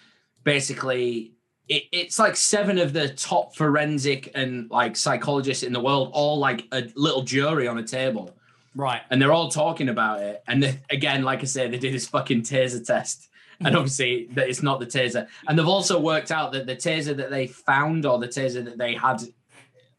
basically 0.45 1.33
it, 1.69 1.85
it's 1.93 2.19
like 2.19 2.37
seven 2.37 2.79
of 2.79 2.93
the 2.93 3.09
top 3.11 3.55
forensic 3.55 4.31
and 4.35 4.71
like 4.71 4.97
psychologists 4.97 5.63
in 5.63 5.73
the 5.73 5.81
world, 5.81 6.11
all 6.13 6.39
like 6.39 6.65
a 6.73 6.89
little 6.95 7.23
jury 7.23 7.69
on 7.69 7.79
a 7.79 7.83
table. 7.83 8.35
Right. 8.75 9.01
and 9.11 9.21
they're 9.21 9.33
all 9.33 9.51
talking 9.51 9.89
about 9.89 10.21
it. 10.23 10.43
And 10.47 10.63
they, 10.63 10.79
again, 10.91 11.25
like 11.25 11.41
I 11.41 11.45
said, 11.47 11.73
they 11.73 11.79
did 11.79 11.93
this 11.95 12.07
fucking 12.07 12.43
taser 12.43 12.85
test, 12.87 13.29
and 13.61 13.75
obviously 13.77 14.29
that 14.35 14.49
it's 14.49 14.63
not 14.63 14.79
the 14.79 14.87
taser. 14.87 15.27
And 15.49 15.59
they've 15.59 15.67
also 15.67 15.99
worked 15.99 16.31
out 16.31 16.53
that 16.53 16.67
the 16.67 16.77
taser 16.77 17.17
that 17.17 17.31
they 17.31 17.49
found 17.49 18.07
or 18.07 18.19
the 18.21 18.29
taser 18.29 18.65
that 18.65 18.79
they 18.79 18.95
had 18.95 19.21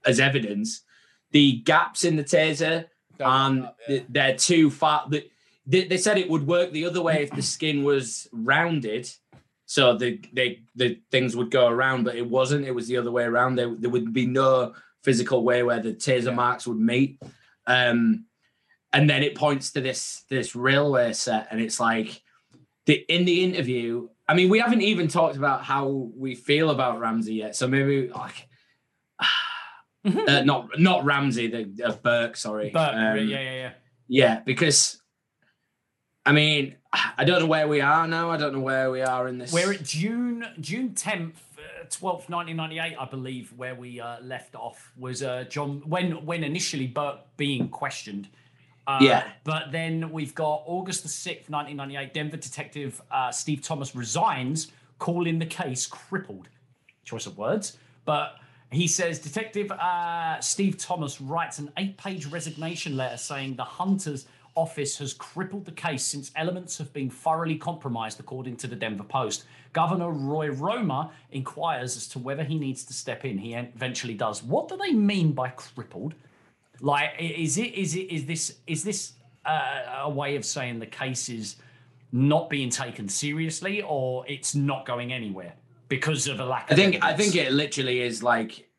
as 0.06 0.20
evidence, 0.22 0.82
the 1.32 1.58
gaps 1.66 2.06
in 2.06 2.16
the 2.16 2.24
taser, 2.24 2.86
and 3.20 3.68
th- 3.88 4.06
they're 4.08 4.38
too 4.38 4.70
far. 4.70 5.06
the- 5.10 5.28
They, 5.68 5.84
they 5.86 5.98
said 5.98 6.18
it 6.18 6.30
would 6.30 6.48
work 6.48 6.72
the 6.72 6.86
other 6.86 7.02
way 7.02 7.22
if 7.24 7.32
the 7.32 7.42
skin 7.42 7.84
was 7.84 8.30
rounded. 8.32 9.12
So 9.70 9.96
the 9.96 10.20
they 10.34 10.64
the 10.76 11.00
things 11.12 11.36
would 11.36 11.52
go 11.52 11.68
around, 11.68 12.04
but 12.04 12.16
it 12.16 12.28
wasn't. 12.28 12.66
It 12.66 12.74
was 12.74 12.88
the 12.88 12.98
other 12.98 13.12
way 13.12 13.24
around. 13.24 13.54
There, 13.56 13.76
there 13.76 13.92
would 13.92 14.12
be 14.14 14.26
no 14.26 14.74
physical 15.04 15.44
way 15.44 15.62
where 15.62 15.80
the 15.80 15.94
taser 15.94 16.34
marks 16.34 16.66
would 16.66 16.80
meet. 16.80 17.22
Um, 17.68 18.26
and 18.94 19.08
then 19.08 19.22
it 19.22 19.36
points 19.36 19.72
to 19.74 19.82
this 19.82 20.24
this 20.28 20.56
railway 20.56 21.14
set 21.14 21.50
and 21.52 21.62
it's 21.62 21.80
like 21.80 22.24
the 22.88 23.06
in 23.08 23.26
the 23.26 23.44
interview 23.44 24.10
i 24.28 24.34
mean 24.34 24.50
we 24.50 24.58
haven't 24.58 24.82
even 24.82 25.08
talked 25.08 25.38
about 25.38 25.64
how 25.64 26.10
we 26.18 26.34
feel 26.34 26.72
about 26.72 27.00
ramsey 27.00 27.36
yet 27.36 27.56
so 27.56 27.68
maybe 27.68 28.10
like 28.10 28.48
uh, 30.06 30.42
not 30.42 30.80
not 30.80 31.06
ramsey 31.06 31.46
the 31.48 31.86
uh, 31.86 31.94
burke 32.02 32.36
sorry 32.36 32.72
But 32.74 32.96
Um, 32.96 33.18
yeah, 33.18 33.40
yeah, 33.40 33.54
yeah. 33.54 33.72
yeah 34.08 34.40
because 34.44 35.00
i 36.26 36.32
mean 36.32 36.76
i 37.18 37.24
don't 37.24 37.40
know 37.40 37.46
where 37.48 37.68
we 37.68 37.82
are 37.82 38.08
now 38.08 38.30
i 38.30 38.38
don't 38.38 38.54
know 38.54 38.60
where 38.60 38.92
we 38.92 39.02
are 39.02 39.28
in 39.28 39.38
this 39.38 39.52
We're 39.54 39.74
at 39.74 39.84
June 39.84 40.46
June 40.60 40.94
tenth, 40.94 41.42
uh, 41.58 41.86
twelfth, 41.90 42.30
nineteen 42.30 42.58
ninety 42.58 42.80
eight, 42.80 42.96
I 43.00 43.06
believe, 43.06 43.54
where 43.56 43.76
we 43.76 44.00
uh, 44.00 44.18
left 44.22 44.56
off 44.56 44.92
was 44.98 45.24
uh, 45.24 45.46
John 45.50 45.82
when 45.86 46.26
when 46.26 46.44
initially 46.44 46.88
Burke 46.88 47.20
being 47.38 47.70
questioned. 47.70 48.28
Uh, 48.88 49.00
Yeah. 49.02 49.24
But 49.44 49.72
then 49.72 50.12
we've 50.12 50.34
got 50.34 50.64
August 50.66 51.04
the 51.04 51.10
sixth, 51.10 51.50
nineteen 51.50 51.78
ninety 51.78 51.96
eight. 51.96 52.14
Denver 52.14 52.38
detective 52.38 53.02
uh, 53.12 53.32
Steve 53.32 53.62
Thomas 53.62 53.96
resigns, 53.96 54.72
calling 54.98 55.40
the 55.40 55.46
case 55.46 55.86
crippled. 55.88 56.50
Choice 57.04 57.26
of 57.26 57.38
words, 57.38 57.78
but. 58.06 58.36
He 58.72 58.86
says 58.86 59.18
Detective 59.18 59.72
uh, 59.72 60.40
Steve 60.42 60.78
Thomas 60.78 61.20
writes 61.20 61.58
an 61.58 61.72
eight 61.78 61.98
page 61.98 62.28
resignation 62.28 62.96
letter 62.96 63.18
saying 63.18 63.56
the 63.56 63.64
Hunter's 63.64 64.28
office 64.60 64.98
has 64.98 65.14
crippled 65.14 65.66
the 65.66 65.72
case 65.72 66.06
since 66.06 66.32
elements 66.36 66.78
have 66.78 66.92
been 66.92 67.10
thoroughly 67.10 67.56
compromised, 67.56 68.20
according 68.20 68.58
to 68.58 68.68
the 68.68 68.76
Denver 68.76 69.04
Post. 69.04 69.46
Governor 69.72 70.12
Roy 70.12 70.50
Romer 70.50 71.10
inquires 71.32 71.96
as 71.96 72.08
to 72.10 72.20
whether 72.20 72.44
he 72.44 72.58
needs 72.60 72.84
to 72.86 72.94
step 72.94 73.24
in. 73.24 73.38
He 73.38 73.54
eventually 73.54 74.16
does. 74.16 74.44
What 74.44 74.68
do 74.68 74.78
they 74.78 74.92
mean 74.92 75.32
by 75.32 75.50
crippled? 75.50 76.14
Like, 76.82 77.12
is 77.20 77.58
it 77.58 77.74
is 77.74 77.96
it 77.96 78.12
is 78.12 78.26
this 78.26 78.58
is 78.68 78.84
this 78.84 79.14
uh, 79.46 80.02
a 80.02 80.10
way 80.10 80.36
of 80.36 80.46
saying 80.46 80.80
the 80.80 80.86
case 80.86 81.30
is 81.30 81.56
not 82.12 82.50
being 82.50 82.70
taken 82.70 83.08
seriously, 83.08 83.82
or 83.82 84.26
it's 84.28 84.56
not 84.56 84.86
going 84.86 85.14
anywhere 85.14 85.54
because 85.88 86.28
of 86.28 86.40
a 86.40 86.46
lack 86.46 86.72
I 86.72 86.76
think 86.76 87.04
I 87.04 87.14
think 87.16 87.36
it 87.36 87.52
literally 87.52 88.02
is 88.02 88.24
like 88.24 88.70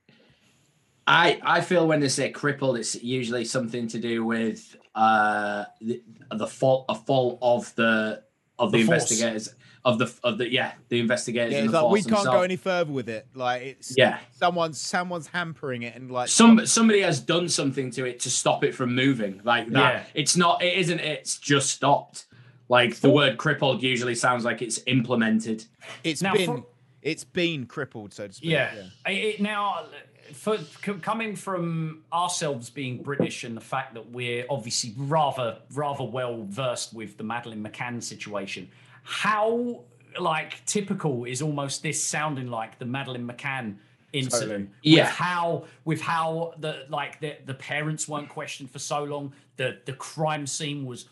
I 1.07 1.41
I 1.43 1.61
feel 1.61 1.87
when 1.87 2.01
they 2.01 2.09
say 2.09 2.31
crippled, 2.31 2.79
it's 2.79 2.95
usually 3.03 3.45
something 3.45 3.89
to 3.89 3.99
do 3.99 4.25
with 4.25 4.77
uh 4.95 5.65
the, 5.81 6.03
the 6.35 6.47
fault 6.47 6.87
a 6.89 6.95
fault 6.95 7.39
of 7.43 7.75
the 7.77 8.23
of 8.59 8.73
the, 8.73 8.79
The 8.79 8.85
force. 8.85 8.95
investigators 9.11 9.55
of 9.85 9.99
the 9.99 10.13
of 10.23 10.37
the 10.37 10.51
yeah 10.53 10.73
the 10.91 11.01
investigators. 11.01 11.53
Yeah, 11.53 11.59
and 11.61 11.65
it's 11.67 11.73
the 11.73 11.83
like 11.83 11.93
we 11.93 12.03
can't 12.03 12.25
go 12.25 12.43
any 12.43 12.57
further 12.57 12.93
with 12.93 13.09
it. 13.09 13.27
Like 13.35 13.63
it's 13.63 13.95
Yeah. 13.97 14.19
someone's 14.33 14.79
someone's 14.79 15.29
hampering 15.29 15.83
it 15.83 15.95
and 15.95 16.11
like 16.11 16.29
Some 16.29 16.67
somebody 16.67 17.01
has 17.01 17.21
done 17.21 17.49
something 17.49 17.91
to 17.93 18.05
it 18.05 18.21
to 18.21 18.31
stop 18.31 18.63
it 18.65 18.75
from 18.75 18.95
moving 18.95 19.41
like 19.45 19.69
that. 19.71 19.95
Yeah. 19.95 20.03
It's 20.15 20.37
not. 20.37 20.63
It 20.63 20.77
isn't. 20.79 21.01
It's 21.01 21.39
just 21.39 21.71
stopped. 21.71 22.27
Like 22.69 22.97
the 22.97 23.11
word 23.11 23.39
crippled 23.39 23.83
usually 23.83 24.15
sounds 24.15 24.45
like 24.45 24.61
it's 24.61 24.81
implemented. 24.87 25.65
It's 26.05 26.21
Now, 26.23 26.35
been 26.35 26.47
for- 26.47 26.67
it's 27.03 27.25
been 27.25 27.65
crippled, 27.67 28.13
so 28.13 28.27
to 28.27 28.33
speak. 28.33 28.51
Yeah. 28.51 28.71
It, 29.07 29.13
it- 29.13 29.41
now, 29.41 29.87
for 30.35 30.59
c- 30.59 30.95
coming 31.01 31.37
from 31.37 32.03
ourselves 32.13 32.71
being 32.71 33.03
British 33.03 33.45
and 33.45 33.57
the 33.57 33.61
fact 33.61 33.95
that 33.95 34.11
we're 34.11 34.45
obviously 34.51 34.95
rather 34.97 35.59
rather 35.75 36.05
well 36.05 36.45
versed 36.49 36.93
with 36.95 37.17
the 37.17 37.25
Madeleine 37.25 37.63
McCann 37.63 38.03
situation, 38.03 38.69
how 39.03 39.81
like 40.19 40.65
typical 40.67 41.25
is 41.25 41.41
almost 41.43 41.83
this 41.83 42.03
sounding 42.03 42.49
like 42.49 42.79
the 42.79 42.85
Madeleine 42.85 43.27
McCann 43.27 43.77
incident? 44.13 44.51
Totally. 44.51 44.63
With 44.63 44.71
Yeah. 44.83 45.07
how 45.07 45.65
with 45.85 46.01
how 46.01 46.55
the 46.59 46.87
like 46.89 47.21
the 47.21 47.37
the 47.47 47.55
parents 47.55 48.09
weren't 48.09 48.29
questioned 48.29 48.71
for 48.71 48.79
so 48.79 49.05
long, 49.05 49.33
the 49.57 49.79
the 49.85 49.93
crime 49.93 50.47
scene 50.47 50.85
was 50.85 51.09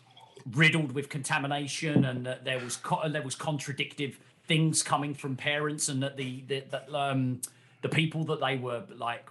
riddled 0.53 0.91
with 0.93 1.09
contamination 1.09 2.05
and 2.05 2.25
that 2.25 2.43
there 2.45 2.59
was 2.59 2.77
co- 2.77 3.07
there 3.09 3.21
was 3.21 3.35
contradictive 3.35 4.19
things 4.47 4.81
coming 4.81 5.13
from 5.13 5.35
parents 5.35 5.89
and 5.89 6.01
that 6.01 6.17
the 6.17 6.41
the 6.47 6.63
that 6.71 6.93
um 6.93 7.39
the 7.81 7.89
people 7.89 8.23
that 8.25 8.39
they 8.39 8.57
were 8.57 8.83
like 8.95 9.27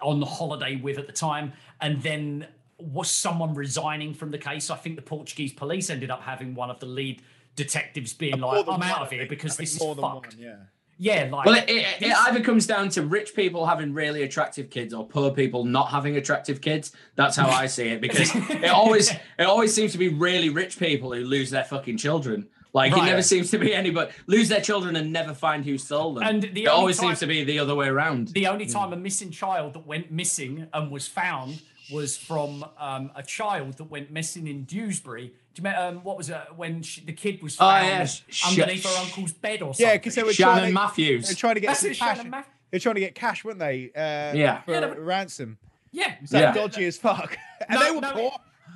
on 0.00 0.20
the 0.20 0.26
holiday 0.26 0.76
with 0.76 0.98
at 0.98 1.06
the 1.06 1.12
time 1.12 1.52
and 1.80 2.02
then 2.02 2.46
was 2.78 3.10
someone 3.10 3.54
resigning 3.54 4.14
from 4.14 4.30
the 4.30 4.38
case 4.38 4.70
i 4.70 4.76
think 4.76 4.96
the 4.96 5.02
portuguese 5.02 5.52
police 5.52 5.90
ended 5.90 6.10
up 6.10 6.22
having 6.22 6.54
one 6.54 6.70
of 6.70 6.80
the 6.80 6.86
lead 6.86 7.22
detectives 7.56 8.14
being 8.14 8.40
More 8.40 8.56
like 8.56 8.68
i'm 8.68 8.82
out 8.82 9.02
of 9.02 9.10
here 9.10 9.26
because 9.26 9.52
I 9.52 9.56
think 9.56 9.70
this 9.70 9.80
is 9.80 9.82
fucked 9.82 10.00
one, 10.00 10.24
yeah. 10.38 10.56
yeah 10.96 11.28
like 11.30 11.44
Well, 11.44 11.56
it, 11.56 11.68
it, 11.68 11.86
it 12.00 12.16
either 12.16 12.40
comes 12.40 12.66
down 12.66 12.88
to 12.90 13.02
rich 13.02 13.34
people 13.34 13.66
having 13.66 13.92
really 13.92 14.22
attractive 14.22 14.70
kids 14.70 14.94
or 14.94 15.06
poor 15.06 15.30
people 15.30 15.64
not 15.64 15.90
having 15.90 16.16
attractive 16.16 16.60
kids. 16.60 16.92
That's 17.16 17.36
how 17.36 17.48
I 17.48 17.66
see 17.66 17.88
it 17.88 18.00
because 18.00 18.30
it 18.34 18.70
always 18.70 19.10
it 19.10 19.44
always 19.44 19.74
seems 19.74 19.92
to 19.92 19.98
be 19.98 20.08
really 20.08 20.48
rich 20.48 20.78
people 20.78 21.12
who 21.12 21.24
lose 21.24 21.50
their 21.50 21.64
fucking 21.64 21.98
children. 21.98 22.48
Like 22.72 22.92
it 22.92 23.02
never 23.04 23.22
seems 23.22 23.50
to 23.50 23.58
be 23.58 23.74
anybody 23.74 24.12
lose 24.26 24.48
their 24.48 24.60
children 24.60 24.94
and 24.96 25.12
never 25.12 25.34
find 25.34 25.64
who 25.64 25.76
stole 25.78 26.14
them. 26.14 26.22
And 26.24 26.42
the 26.42 26.64
it 26.64 26.66
always 26.68 26.98
time- 26.98 27.08
seems 27.08 27.18
to 27.20 27.26
be 27.26 27.42
the 27.44 27.58
other 27.58 27.74
way 27.74 27.88
around. 27.88 28.28
The 28.28 28.46
only 28.46 28.66
time 28.66 28.92
a 28.92 28.96
missing 28.96 29.30
child 29.30 29.72
that 29.74 29.86
went 29.86 30.10
missing 30.12 30.68
and 30.72 30.90
was 30.90 31.08
found 31.08 31.62
was 31.92 32.16
from 32.16 32.64
um, 32.78 33.10
a 33.16 33.22
child 33.24 33.74
that 33.78 33.84
went 33.90 34.12
missing 34.12 34.46
in 34.46 34.62
Dewsbury. 34.64 35.32
Do 35.54 35.62
you 35.62 35.68
remember 35.68 35.98
um, 35.98 36.04
what 36.04 36.16
was 36.16 36.30
it 36.30 36.36
when 36.54 36.82
she, 36.82 37.00
the 37.00 37.12
kid 37.12 37.42
was 37.42 37.56
Oh, 37.56 37.64
found 37.68 37.84
yeah, 37.88 38.06
underneath 38.48 38.82
Sh- 38.82 38.94
her 38.94 39.02
uncle's 39.02 39.32
bed 39.32 39.62
or 39.62 39.74
something? 39.74 39.86
Yeah, 39.86 39.94
because 39.94 40.14
they 40.14 40.22
were 40.22 40.32
Shannon 40.32 40.54
trying 40.58 40.66
to, 40.68 40.72
Matthews. 40.74 41.26
They're 41.26 41.34
trying 41.34 41.54
to 41.54 41.60
get 41.60 41.66
That's 41.66 41.80
some 41.80 41.88
cash. 41.94 42.16
Shannon 42.18 42.44
They're 42.70 42.78
trying 42.78 42.94
to 42.94 43.00
get 43.00 43.16
cash, 43.16 43.44
weren't 43.44 43.58
they? 43.58 43.86
Uh, 43.96 44.36
Yeah. 44.36 44.60
For 44.62 44.70
Yeah, 44.70 44.80
they- 44.86 45.00
ransom. 45.00 45.58
Yeah, 45.90 46.14
So 46.24 46.38
Yeah. 46.38 46.52
dodgy 46.52 46.84
as 46.84 46.96
fuck. 46.96 47.36
And 47.68 47.78
No, 47.80 47.84
they 47.84 47.90
were 47.94 48.00
no, 48.00 48.12
poor. 48.12 48.32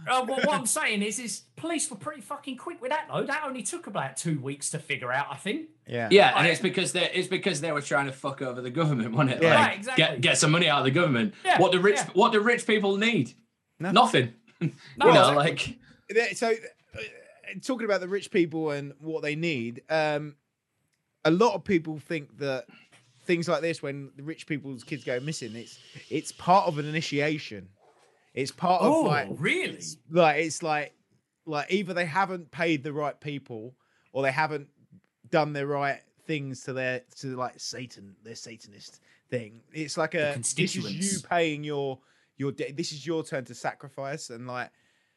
Uh, 0.08 0.24
well, 0.26 0.38
what 0.44 0.50
I'm 0.54 0.66
saying 0.66 1.02
is, 1.02 1.18
is 1.18 1.42
police 1.56 1.90
were 1.90 1.96
pretty 1.96 2.20
fucking 2.20 2.56
quick 2.56 2.80
with 2.80 2.90
that 2.90 3.06
though. 3.12 3.24
That 3.24 3.42
only 3.44 3.62
took 3.62 3.86
about 3.86 4.16
two 4.16 4.38
weeks 4.40 4.70
to 4.70 4.78
figure 4.78 5.12
out, 5.12 5.26
I 5.30 5.36
think. 5.36 5.68
Yeah. 5.86 6.08
Yeah, 6.10 6.32
and 6.36 6.46
it's 6.46 6.60
because 6.60 6.92
they 6.92 7.10
it's 7.12 7.28
because 7.28 7.60
they 7.60 7.72
were 7.72 7.80
trying 7.80 8.06
to 8.06 8.12
fuck 8.12 8.42
over 8.42 8.60
the 8.60 8.70
government, 8.70 9.12
wasn't 9.12 9.36
it? 9.36 9.42
Yeah. 9.42 9.54
Like, 9.54 9.68
Right, 9.68 9.78
exactly. 9.78 10.04
Get 10.04 10.20
get 10.20 10.38
some 10.38 10.50
money 10.50 10.68
out 10.68 10.78
of 10.78 10.84
the 10.84 10.90
government. 10.90 11.34
Yeah, 11.44 11.60
what 11.60 11.72
the 11.72 11.80
rich 11.80 11.96
yeah. 11.96 12.10
what 12.14 12.32
the 12.32 12.40
rich 12.40 12.66
people 12.66 12.96
need? 12.96 13.32
Nothing. 13.78 14.34
No, 14.96 15.08
you 15.08 15.12
know, 15.12 15.40
exactly. 15.40 15.76
like 16.14 16.36
So, 16.36 16.50
uh, 16.50 16.98
talking 17.62 17.84
about 17.84 18.00
the 18.00 18.08
rich 18.08 18.30
people 18.30 18.70
and 18.70 18.94
what 18.98 19.22
they 19.22 19.34
need, 19.34 19.82
um, 19.90 20.36
a 21.24 21.30
lot 21.30 21.54
of 21.54 21.64
people 21.64 21.98
think 21.98 22.38
that 22.38 22.66
things 23.24 23.48
like 23.48 23.62
this, 23.62 23.82
when 23.82 24.10
the 24.16 24.22
rich 24.22 24.46
people's 24.46 24.84
kids 24.84 25.04
go 25.04 25.18
missing, 25.20 25.54
it's 25.56 25.78
it's 26.08 26.32
part 26.32 26.66
of 26.66 26.78
an 26.78 26.86
initiation. 26.86 27.68
It's 28.34 28.50
part 28.50 28.82
of 28.82 28.92
Oh, 28.92 29.00
like 29.02 29.28
really? 29.38 29.78
like 30.10 30.44
it's 30.44 30.62
like 30.62 30.92
like 31.46 31.72
either 31.72 31.94
they 31.94 32.06
haven't 32.06 32.50
paid 32.50 32.82
the 32.82 32.92
right 32.92 33.18
people 33.20 33.74
or 34.12 34.22
they 34.22 34.32
haven't 34.32 34.68
done 35.30 35.52
the 35.52 35.66
right 35.66 36.00
things 36.26 36.62
to 36.64 36.72
their 36.72 37.02
to 37.20 37.36
like 37.36 37.60
Satan 37.60 38.16
their 38.24 38.34
Satanist 38.34 39.00
thing. 39.30 39.60
It's 39.72 39.96
like 39.96 40.14
a 40.14 40.34
this 40.36 40.54
is 40.58 40.76
you 41.14 41.20
paying 41.28 41.62
your 41.64 41.98
your 42.36 42.50
de- 42.52 42.72
this 42.72 42.92
is 42.92 43.06
your 43.06 43.22
turn 43.22 43.44
to 43.44 43.54
sacrifice 43.54 44.30
and 44.30 44.46
like 44.46 44.70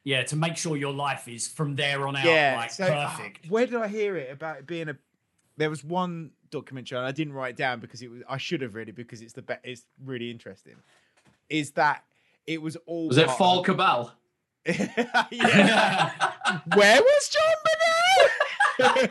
Yeah, 0.04 0.24
to 0.24 0.36
make 0.36 0.56
sure 0.58 0.78
your 0.78 0.94
life 0.94 1.28
is 1.28 1.48
from 1.48 1.76
there 1.76 2.08
on 2.08 2.16
out 2.16 2.26
yeah 2.26 2.56
like 2.58 2.72
so, 2.72 2.86
uh, 2.86 3.10
perfect. 3.10 3.50
where 3.50 3.66
did 3.66 3.76
I 3.76 3.88
hear 3.88 4.16
it 4.16 4.32
about 4.32 4.60
it 4.60 4.68
being 4.68 4.90
a 4.90 4.98
there 5.58 5.70
was 5.72 5.84
one 5.84 6.32
documentary 6.52 6.98
and 7.00 7.08
I 7.08 7.12
didn't 7.12 7.34
write 7.34 7.52
it 7.52 7.58
down 7.58 7.80
because 7.80 8.02
it 8.04 8.12
was 8.12 8.22
I 8.30 8.38
should 8.38 8.62
have 8.62 8.76
read 8.76 8.90
it 8.90 8.96
because 8.96 9.22
it's 9.22 9.34
the 9.34 9.42
be- 9.42 9.56
it's 9.64 9.86
really 10.06 10.30
interesting. 10.30 10.76
Is 11.50 11.72
that 11.72 12.04
it 12.48 12.62
was 12.62 12.78
all 12.86 13.10
was 13.10 13.18
it 13.18 13.30
Fall 13.32 13.64
Cabal? 13.64 14.14
yeah. 14.66 16.12
Where 16.76 17.02
was 17.02 17.30
John 17.30 17.56
Bonet? 18.80 19.10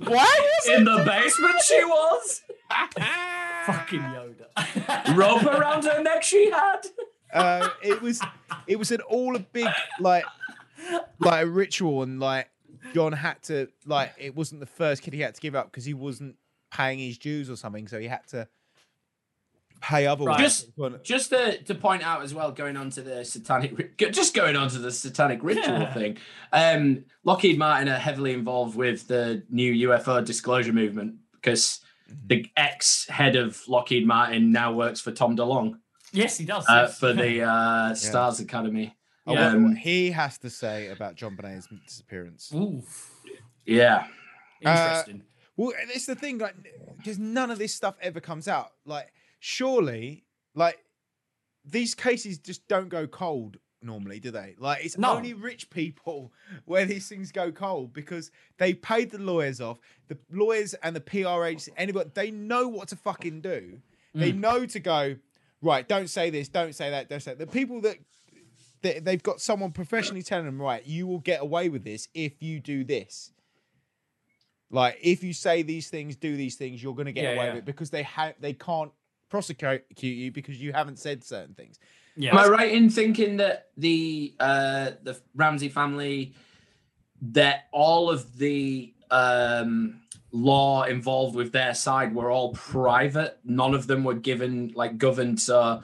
Why 0.08 0.24
was 0.24 0.68
In 0.68 0.84
the 0.84 1.02
basement 1.04 1.60
she 1.66 1.84
was. 1.84 2.42
Fucking 3.66 4.00
Yoda. 4.00 5.16
Rope 5.16 5.44
around 5.44 5.84
her 5.84 6.02
neck 6.02 6.22
she 6.22 6.50
had. 6.50 6.80
uh, 7.32 7.68
it 7.82 8.00
was 8.02 8.20
it 8.66 8.78
was 8.78 8.90
an 8.90 9.00
all 9.02 9.36
a 9.36 9.40
big 9.40 9.68
like 10.00 10.24
like 11.18 11.44
a 11.44 11.46
ritual 11.46 12.02
and 12.02 12.20
like 12.20 12.48
John 12.94 13.12
had 13.12 13.42
to 13.44 13.68
like 13.86 14.14
it 14.18 14.34
wasn't 14.36 14.60
the 14.60 14.66
first 14.66 15.02
kid 15.02 15.14
he 15.14 15.20
had 15.20 15.34
to 15.34 15.40
give 15.40 15.54
up 15.54 15.70
because 15.70 15.84
he 15.84 15.94
wasn't 15.94 16.36
paying 16.70 16.98
his 16.98 17.18
dues 17.18 17.50
or 17.50 17.56
something 17.56 17.88
so 17.88 17.98
he 17.98 18.06
had 18.06 18.26
to 18.28 18.48
pay 19.80 20.06
otherwise. 20.06 20.38
Just, 20.40 20.70
just 21.02 21.30
to, 21.30 21.62
to 21.64 21.74
point 21.74 22.02
out 22.02 22.22
as 22.22 22.34
well, 22.34 22.50
going 22.52 22.76
on 22.76 22.90
to 22.90 23.02
the 23.02 23.24
satanic, 23.24 23.96
just 23.98 24.34
going 24.34 24.56
on 24.56 24.68
to 24.70 24.78
the 24.78 24.90
satanic 24.90 25.40
ritual 25.42 25.78
Yeah. 25.80 25.92
thing. 25.94 26.16
Um, 26.52 27.04
Lockheed 27.24 27.58
Martin 27.58 27.88
are 27.88 27.96
heavily 27.98 28.32
involved 28.32 28.76
with 28.76 29.06
the 29.08 29.42
new 29.50 29.88
UFO 29.90 30.24
disclosure 30.24 30.72
movement 30.72 31.16
because 31.32 31.80
the 32.26 32.46
ex 32.56 33.06
head 33.08 33.36
of 33.36 33.62
Lockheed 33.68 34.06
Martin 34.06 34.50
now 34.52 34.72
works 34.72 35.00
for 35.00 35.12
Tom 35.12 35.36
DeLonge 35.36 35.74
yes, 36.12 36.38
he 36.38 36.44
does. 36.44 36.64
uh, 36.68 36.86
yes. 36.88 36.98
for 36.98 37.12
the 37.12 37.42
uh, 37.42 37.94
Stars 38.06 38.40
Academy. 38.40 38.94
I 39.26 39.30
wonder 39.32 39.56
Um, 39.58 39.64
what 39.70 39.76
he 39.78 40.10
has 40.12 40.38
to 40.38 40.48
say 40.48 40.88
about 40.88 41.16
JonBenét's 41.16 41.68
disappearance. 41.86 42.50
Ooh, 42.54 42.82
yeah. 43.66 44.06
interesting. 44.60 45.22
Well, 45.56 45.72
it's 45.76 46.06
the 46.06 46.14
thing, 46.14 46.38
like, 46.38 46.54
because 46.96 47.18
none 47.18 47.50
of 47.50 47.58
this 47.58 47.74
stuff 47.74 47.96
ever 48.00 48.20
comes 48.20 48.48
out. 48.48 48.70
Like, 48.86 49.12
surely, 49.38 50.24
like, 50.54 50.78
these 51.64 51.94
cases 51.94 52.38
just 52.38 52.66
don't 52.68 52.88
go 52.88 53.06
cold 53.06 53.58
normally, 53.82 54.18
do 54.20 54.30
they? 54.30 54.54
Like, 54.58 54.84
it's 54.84 54.98
No. 54.98 55.12
only 55.16 55.34
rich 55.34 55.70
people 55.70 56.32
where 56.64 56.84
these 56.84 57.08
things 57.08 57.30
go 57.32 57.52
cold 57.52 57.92
because 57.92 58.30
they 58.58 58.74
paid 58.74 59.10
the 59.10 59.18
lawyers 59.18 59.60
off. 59.60 59.78
The 60.08 60.18
lawyers 60.30 60.74
and 60.74 60.96
the 60.96 61.00
PR 61.00 61.44
agency, 61.44 61.72
anybody, 61.76 62.10
they 62.14 62.30
know 62.30 62.68
what 62.68 62.88
to 62.88 62.96
fucking 62.96 63.40
do. 63.40 63.80
They 64.14 64.32
mm. 64.32 64.38
know 64.40 64.66
to 64.66 64.80
go, 64.80 65.16
right, 65.62 65.86
don't 65.86 66.08
say 66.08 66.30
this, 66.30 66.48
don't 66.48 66.74
say 66.74 66.90
that, 66.90 67.08
don't 67.08 67.20
say 67.20 67.32
that. 67.34 67.38
The 67.38 67.46
people 67.46 67.80
that 67.82 67.98
they, 68.82 69.00
they've 69.00 69.22
got 69.22 69.40
someone 69.40 69.72
professionally 69.72 70.22
telling 70.22 70.46
them, 70.46 70.60
right, 70.60 70.84
you 70.86 71.06
will 71.06 71.18
get 71.18 71.40
away 71.42 71.68
with 71.68 71.84
this 71.84 72.08
if 72.14 72.42
you 72.42 72.60
do 72.60 72.84
this. 72.84 73.32
Like 74.70 74.98
if 75.02 75.22
you 75.22 75.32
say 75.32 75.62
these 75.62 75.88
things, 75.88 76.16
do 76.16 76.36
these 76.36 76.56
things, 76.56 76.82
you're 76.82 76.94
going 76.94 77.06
to 77.06 77.12
get 77.12 77.24
Yeah, 77.24 77.30
away 77.30 77.44
yeah. 77.46 77.50
with 77.54 77.58
it 77.60 77.64
because 77.64 77.90
they 77.90 78.02
have 78.02 78.34
they 78.40 78.52
can't 78.52 78.92
prosecute 79.28 79.84
you 80.00 80.32
because 80.32 80.60
you 80.60 80.72
haven't 80.72 80.98
said 80.98 81.24
certain 81.24 81.54
things. 81.54 81.78
Yeah. 82.16 82.30
Am 82.30 82.38
I 82.38 82.48
right 82.48 82.72
in 82.72 82.90
thinking 82.90 83.36
that 83.36 83.68
the 83.76 84.34
uh 84.40 84.92
the 85.02 85.18
Ramsey 85.34 85.68
family 85.68 86.34
that 87.22 87.68
all 87.72 88.10
of 88.10 88.38
the 88.38 88.92
um 89.10 90.00
law 90.30 90.82
involved 90.82 91.34
with 91.36 91.52
their 91.52 91.74
side 91.74 92.14
were 92.14 92.30
all 92.30 92.52
private? 92.54 93.38
None 93.44 93.74
of 93.74 93.86
them 93.86 94.04
were 94.04 94.14
given 94.14 94.72
like 94.74 94.98
governed 94.98 95.40
so 95.40 95.82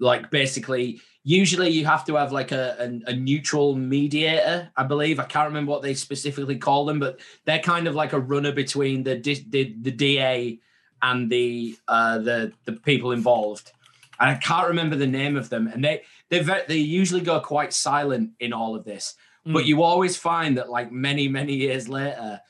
like 0.00 0.30
basically 0.30 1.00
usually 1.22 1.68
you 1.68 1.84
have 1.84 2.04
to 2.06 2.16
have 2.16 2.32
like 2.32 2.52
a, 2.52 2.76
a, 3.06 3.10
a 3.10 3.14
neutral 3.14 3.76
mediator 3.76 4.70
i 4.76 4.82
believe 4.82 5.20
i 5.20 5.24
can't 5.24 5.48
remember 5.48 5.70
what 5.70 5.82
they 5.82 5.94
specifically 5.94 6.56
call 6.56 6.86
them 6.86 6.98
but 6.98 7.20
they're 7.44 7.60
kind 7.60 7.86
of 7.86 7.94
like 7.94 8.14
a 8.14 8.18
runner 8.18 8.50
between 8.50 9.02
the 9.02 9.16
the, 9.16 9.76
the 9.82 9.90
da 9.90 10.58
and 11.02 11.30
the 11.30 11.76
uh 11.88 12.18
the 12.18 12.52
the 12.64 12.72
people 12.72 13.12
involved 13.12 13.72
and 14.18 14.30
i 14.30 14.34
can't 14.34 14.68
remember 14.68 14.96
the 14.96 15.06
name 15.06 15.36
of 15.36 15.48
them 15.48 15.66
and 15.66 15.84
they 15.84 16.02
they 16.28 16.40
ve- 16.40 16.64
they 16.68 16.76
usually 16.76 17.20
go 17.20 17.40
quite 17.40 17.72
silent 17.72 18.30
in 18.40 18.52
all 18.52 18.74
of 18.74 18.84
this 18.84 19.14
but 19.46 19.64
you 19.64 19.82
always 19.82 20.16
find 20.16 20.58
that 20.58 20.68
like 20.68 20.92
many 20.92 21.26
many 21.26 21.54
years 21.54 21.88
later 21.88 22.40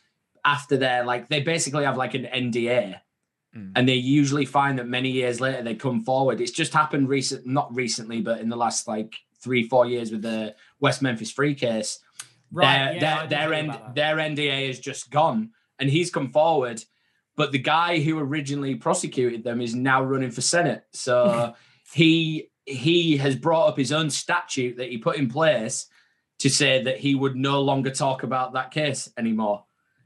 after 0.45 0.77
they're 0.77 1.05
like 1.05 1.29
they 1.29 1.41
basically 1.41 1.85
have 1.85 1.97
like 1.97 2.15
an 2.15 2.25
nda 2.25 3.01
and 3.75 3.89
they 3.89 3.95
usually 3.95 4.45
find 4.45 4.79
that 4.79 4.87
many 4.87 5.11
years 5.11 5.41
later 5.41 5.63
they 5.63 5.75
come 5.75 6.05
forward. 6.05 6.41
It's 6.41 6.53
just 6.53 6.73
happened 6.73 7.09
recent, 7.09 7.47
not 7.47 7.75
recently, 7.75 8.21
but 8.21 8.41
in 8.41 8.49
the 8.49 8.57
last 8.57 8.87
like 8.87 9.17
three, 9.43 9.67
four 9.67 9.87
years 9.87 10.13
with 10.13 10.23
the 10.23 10.55
West 10.79 11.03
Memphis 11.03 11.33
Three 11.33 11.57
case. 11.57 11.99
Right, 12.53 12.65
their 12.65 12.95
yeah, 12.95 13.01
their 13.01 13.29
their, 13.29 13.41
hear 13.49 13.53
N- 13.55 13.65
about 13.71 13.87
that. 13.87 13.95
their 13.97 14.17
NDA 14.17 14.69
is 14.69 14.79
just 14.79 15.11
gone, 15.11 15.51
and 15.81 15.91
he's 15.91 16.13
come 16.13 16.31
forward. 16.31 16.85
But 17.37 17.53
the 17.53 17.59
guy 17.59 18.01
who 18.01 18.19
originally 18.19 18.75
prosecuted 18.75 19.45
them 19.45 19.61
is 19.61 19.75
now 19.75 20.03
running 20.03 20.31
for 20.31 20.41
senate. 20.41 20.85
So 20.93 21.55
he 21.93 22.51
he 22.67 23.17
has 23.17 23.35
brought 23.35 23.69
up 23.69 23.77
his 23.77 23.93
own 23.93 24.11
statute 24.11 24.77
that 24.77 24.91
he 24.91 24.99
put 24.99 25.17
in 25.17 25.29
place 25.29 25.87
to 26.39 26.49
say 26.49 26.83
that 26.85 26.99
he 26.99 27.15
would 27.15 27.37
no 27.37 27.61
longer 27.61 27.91
talk 27.91 28.23
about 28.23 28.55
that 28.55 28.71
case 28.71 29.11
anymore. 29.17 29.65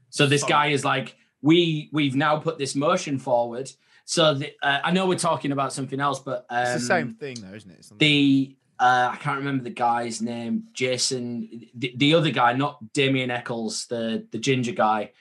So 0.09 0.25
this 0.27 0.43
guy 0.43 0.67
is 0.67 0.85
like, 0.85 1.15
we 1.41 1.89
we've 1.91 2.15
now 2.15 2.37
put 2.39 2.57
this 2.57 2.75
motion 2.75 3.19
forward. 3.19 3.69
So 4.05 4.35
the, 4.35 4.53
uh, 4.61 4.79
I 4.83 4.91
know 4.91 5.07
we're 5.07 5.17
talking 5.17 5.51
about 5.51 5.73
something 5.73 5.99
else, 5.99 6.19
but 6.19 6.45
um, 6.49 6.63
It's 6.63 6.73
the 6.73 6.79
same 6.79 7.13
thing 7.13 7.37
though, 7.41 7.55
isn't 7.55 7.71
it? 7.71 7.85
The 7.97 8.55
uh, 8.79 9.09
I 9.13 9.15
can't 9.17 9.37
remember 9.37 9.63
the 9.63 9.69
guy's 9.69 10.21
name. 10.21 10.65
Jason, 10.73 11.65
the, 11.73 11.93
the 11.95 12.13
other 12.13 12.29
guy, 12.29 12.53
not 12.53 12.93
Damien 12.93 13.31
Echols, 13.31 13.87
the 13.87 14.27
the 14.31 14.37
ginger 14.37 14.73
guy. 14.73 15.11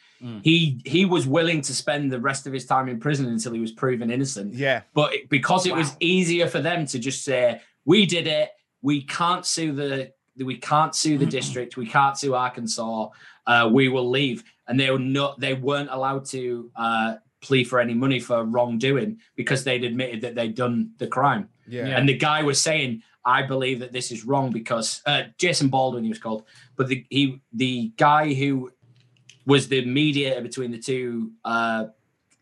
He 0.42 0.80
he 0.84 1.04
was 1.04 1.26
willing 1.26 1.60
to 1.62 1.74
spend 1.74 2.10
the 2.10 2.20
rest 2.20 2.46
of 2.46 2.52
his 2.52 2.64
time 2.64 2.88
in 2.88 2.98
prison 2.98 3.26
until 3.26 3.52
he 3.52 3.60
was 3.60 3.72
proven 3.72 4.10
innocent. 4.10 4.54
Yeah. 4.54 4.82
But 4.94 5.14
it, 5.14 5.28
because 5.28 5.66
it 5.66 5.74
was 5.74 5.96
easier 6.00 6.48
for 6.48 6.60
them 6.60 6.86
to 6.86 6.98
just 6.98 7.24
say, 7.24 7.60
"We 7.84 8.06
did 8.06 8.26
it. 8.26 8.50
We 8.80 9.02
can't 9.02 9.44
sue 9.44 9.72
the 9.72 10.12
we 10.36 10.56
can't 10.56 10.94
sue 10.94 11.18
the 11.18 11.26
district. 11.26 11.76
We 11.76 11.86
can't 11.86 12.16
sue 12.16 12.34
Arkansas. 12.34 13.08
Uh, 13.46 13.70
we 13.72 13.88
will 13.88 14.08
leave." 14.08 14.44
And 14.66 14.80
they 14.80 14.90
were 14.90 14.98
not. 14.98 15.40
They 15.40 15.52
weren't 15.52 15.90
allowed 15.90 16.24
to 16.26 16.70
uh, 16.74 17.14
plea 17.42 17.64
for 17.64 17.78
any 17.78 17.94
money 17.94 18.18
for 18.18 18.44
wrongdoing 18.44 19.18
because 19.36 19.62
they'd 19.62 19.84
admitted 19.84 20.22
that 20.22 20.34
they'd 20.34 20.54
done 20.54 20.92
the 20.96 21.06
crime. 21.06 21.50
Yeah. 21.66 21.86
And 21.86 22.08
the 22.08 22.16
guy 22.16 22.42
was 22.42 22.58
saying, 22.60 23.02
"I 23.26 23.42
believe 23.42 23.80
that 23.80 23.92
this 23.92 24.10
is 24.10 24.24
wrong 24.24 24.52
because 24.52 25.02
uh, 25.04 25.24
Jason 25.36 25.68
Baldwin 25.68 26.04
he 26.04 26.08
was 26.08 26.18
called, 26.18 26.44
but 26.76 26.88
the 26.88 27.04
he 27.10 27.42
the 27.52 27.92
guy 27.98 28.32
who 28.32 28.70
was 29.46 29.68
the 29.68 29.84
mediator 29.84 30.40
between 30.40 30.70
the 30.70 30.78
two 30.78 31.32
uh, 31.44 31.86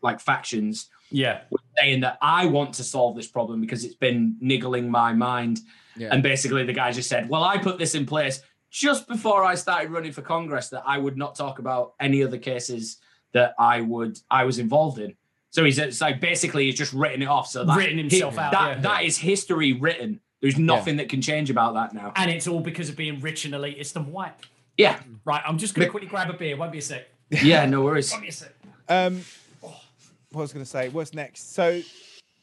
like 0.01 0.19
factions 0.19 0.89
Yeah. 1.11 1.41
saying 1.77 2.01
that 2.01 2.17
I 2.21 2.45
want 2.47 2.73
to 2.75 2.83
solve 2.83 3.15
this 3.15 3.27
problem 3.27 3.61
because 3.61 3.83
it's 3.85 3.95
been 3.95 4.35
niggling 4.39 4.89
my 4.89 5.13
mind. 5.13 5.59
Yeah. 5.95 6.09
And 6.11 6.23
basically, 6.23 6.63
the 6.65 6.73
guy 6.73 6.91
just 6.91 7.07
said, 7.09 7.29
"Well, 7.29 7.43
I 7.43 7.57
put 7.57 7.77
this 7.77 7.93
in 7.95 8.05
place 8.05 8.41
just 8.71 9.07
before 9.07 9.43
I 9.43 9.53
started 9.55 9.91
running 9.91 10.11
for 10.11 10.23
Congress 10.23 10.69
that 10.69 10.83
I 10.87 10.97
would 10.97 11.17
not 11.17 11.35
talk 11.35 11.59
about 11.59 11.93
any 11.99 12.23
other 12.23 12.37
cases 12.39 12.97
that 13.33 13.53
I 13.59 13.81
would 13.81 14.17
I 14.31 14.43
was 14.45 14.57
involved 14.59 14.99
in." 14.99 15.15
So 15.51 15.63
he's 15.63 15.77
it's 15.77 16.01
like 16.01 16.19
basically 16.19 16.65
he's 16.65 16.75
just 16.79 16.93
written 16.93 17.21
it 17.21 17.27
off. 17.27 17.47
So 17.47 17.63
that, 17.63 17.77
Written 17.77 17.99
himself 17.99 18.37
out, 18.39 18.51
That 18.53 18.67
yeah. 18.77 18.81
that 18.81 19.03
is 19.03 19.17
history 19.19 19.73
written. 19.73 20.19
There's 20.41 20.57
nothing 20.57 20.97
that 20.97 21.07
can 21.09 21.21
change 21.21 21.49
about 21.51 21.75
that 21.75 21.93
now. 21.93 22.11
And 22.15 22.29
it's 22.31 22.47
all 22.47 22.59
because 22.59 22.89
of 22.89 22.95
being 22.97 23.21
rich 23.21 23.45
and 23.45 23.53
elitist 23.53 23.95
and 23.95 24.11
white. 24.11 24.33
Yeah. 24.77 24.99
Right. 25.25 25.41
I'm 25.45 25.57
just 25.57 25.75
going 25.75 25.85
to 25.85 25.91
quickly 25.91 26.07
grab 26.09 26.29
a 26.29 26.33
beer. 26.33 26.57
Won't 26.57 26.71
be 26.71 26.79
a 26.79 26.81
sec. 26.81 27.07
Yeah, 27.29 27.65
no 27.65 27.81
worries. 27.81 28.11
Won't 28.11 28.23
be 28.23 28.29
a 28.29 28.31
sec. 28.31 28.53
Um, 28.89 29.21
what 29.61 30.41
was 30.41 30.51
I 30.51 30.53
going 30.55 30.65
to 30.65 30.69
say? 30.69 30.89
What's 30.89 31.13
next? 31.13 31.53
So 31.53 31.81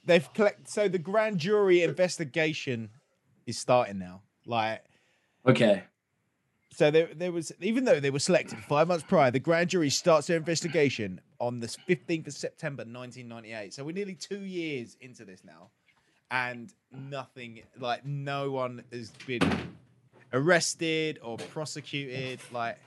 they've 0.05 0.33
collected. 0.33 0.69
So 0.69 0.89
the 0.89 0.99
grand 0.99 1.39
jury 1.39 1.83
investigation 1.83 2.91
is 3.47 3.59
starting 3.59 3.99
now. 3.99 4.23
Like, 4.47 4.85
Okay. 5.47 5.83
so 6.73 6.91
there, 6.91 7.09
there 7.15 7.33
was 7.33 7.53
even 7.61 7.85
though 7.85 8.01
they 8.01 8.11
were 8.11 8.19
selected 8.19 8.59
five 8.61 8.89
months 8.89 9.05
prior, 9.07 9.31
the 9.31 9.39
grand 9.41 9.71
jury 9.71 9.91
starts 9.91 10.27
their 10.29 10.37
investigation 10.37 11.21
on 11.41 11.61
the 11.61 11.69
fifteenth 11.69 12.27
of 12.27 12.33
September, 12.33 12.85
nineteen 12.85 13.27
ninety-eight. 13.29 13.75
So 13.75 13.85
we're 13.85 13.93
nearly 13.95 14.15
two 14.15 14.41
years 14.41 14.97
into 15.01 15.25
this 15.25 15.43
now, 15.45 15.71
and 16.31 16.73
nothing. 16.93 17.63
Like, 17.79 18.05
no 18.05 18.51
one 18.51 18.85
has 18.93 19.11
been 19.27 19.41
arrested 20.33 21.19
or 21.23 21.37
prosecuted. 21.37 22.41
Like, 22.53 22.79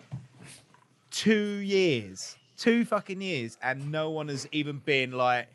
two 1.11 1.57
years, 1.57 2.35
two 2.57 2.85
fucking 2.85 3.21
years, 3.21 3.57
and 3.61 3.91
no 3.91 4.09
one 4.09 4.27
has 4.27 4.47
even 4.51 4.79
been 4.79 5.11
like, 5.11 5.47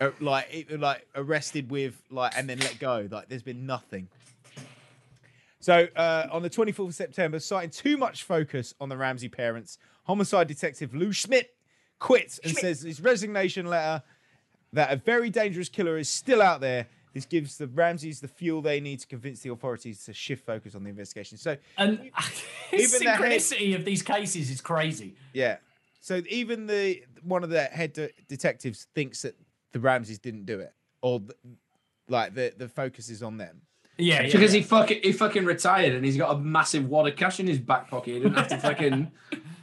uh, 0.00 0.10
like, 0.20 0.68
like 0.78 1.06
arrested 1.14 1.70
with 1.70 2.00
like, 2.10 2.36
and 2.36 2.48
then 2.48 2.58
let 2.58 2.78
go. 2.78 3.08
Like, 3.10 3.28
there's 3.28 3.42
been 3.42 3.66
nothing. 3.66 4.08
So 5.64 5.88
uh, 5.96 6.26
on 6.30 6.42
the 6.42 6.50
24th 6.50 6.88
of 6.88 6.94
September, 6.94 7.40
citing 7.40 7.70
too 7.70 7.96
much 7.96 8.24
focus 8.24 8.74
on 8.82 8.90
the 8.90 8.98
Ramsey 8.98 9.30
parents, 9.30 9.78
homicide 10.02 10.46
detective 10.46 10.94
Lou 10.94 11.14
Smit 11.14 11.54
quits 11.98 12.38
and 12.44 12.54
says 12.54 12.82
his 12.82 13.00
resignation 13.00 13.64
letter 13.64 14.02
that 14.74 14.92
a 14.92 14.96
very 14.96 15.30
dangerous 15.30 15.70
killer 15.70 15.96
is 15.96 16.08
still 16.08 16.42
out 16.42 16.60
there. 16.60 16.86
This 17.14 17.24
gives 17.24 17.56
the 17.58 17.68
Ramseys 17.68 18.20
the 18.20 18.28
fuel 18.28 18.60
they 18.60 18.80
need 18.80 18.98
to 19.00 19.06
convince 19.06 19.40
the 19.40 19.50
authorities 19.52 20.04
to 20.04 20.12
shift 20.12 20.44
focus 20.44 20.74
on 20.74 20.82
the 20.84 20.90
investigation. 20.90 21.38
So 21.38 21.56
And 21.78 21.98
the 22.70 22.76
Even 22.76 23.02
the 23.04 23.10
head- 23.10 23.20
synchronicity 23.20 23.74
of 23.76 23.84
these 23.84 24.02
cases 24.02 24.50
is 24.50 24.60
crazy. 24.60 25.14
Yeah. 25.32 25.58
So 26.00 26.20
even 26.28 26.66
the 26.66 27.02
one 27.22 27.42
of 27.44 27.50
the 27.50 27.62
head 27.64 27.92
de- 27.94 28.10
detectives 28.28 28.88
thinks 28.94 29.22
that 29.22 29.36
the 29.72 29.80
Ramseys 29.80 30.18
didn't 30.18 30.44
do 30.44 30.60
it, 30.60 30.72
or 31.00 31.20
th- 31.20 31.30
like 32.08 32.34
the 32.34 32.52
the 32.56 32.68
focus 32.68 33.08
is 33.08 33.22
on 33.22 33.38
them. 33.38 33.62
Yeah, 33.96 34.22
It's 34.22 34.34
because 34.34 34.50
he 34.52 34.60
fucking 34.60 35.00
he 35.04 35.12
fucking 35.12 35.44
retired 35.44 35.94
and 35.94 36.04
he's 36.04 36.16
got 36.16 36.34
a 36.34 36.38
massive 36.38 36.88
wad 36.88 37.06
of 37.06 37.16
cash 37.16 37.38
in 37.38 37.46
his 37.46 37.60
back 37.60 37.88
pocket. 37.88 38.14
He 38.14 38.18
didn't 38.20 38.34
have 38.34 38.48
to 38.48 38.58
fucking 38.58 39.12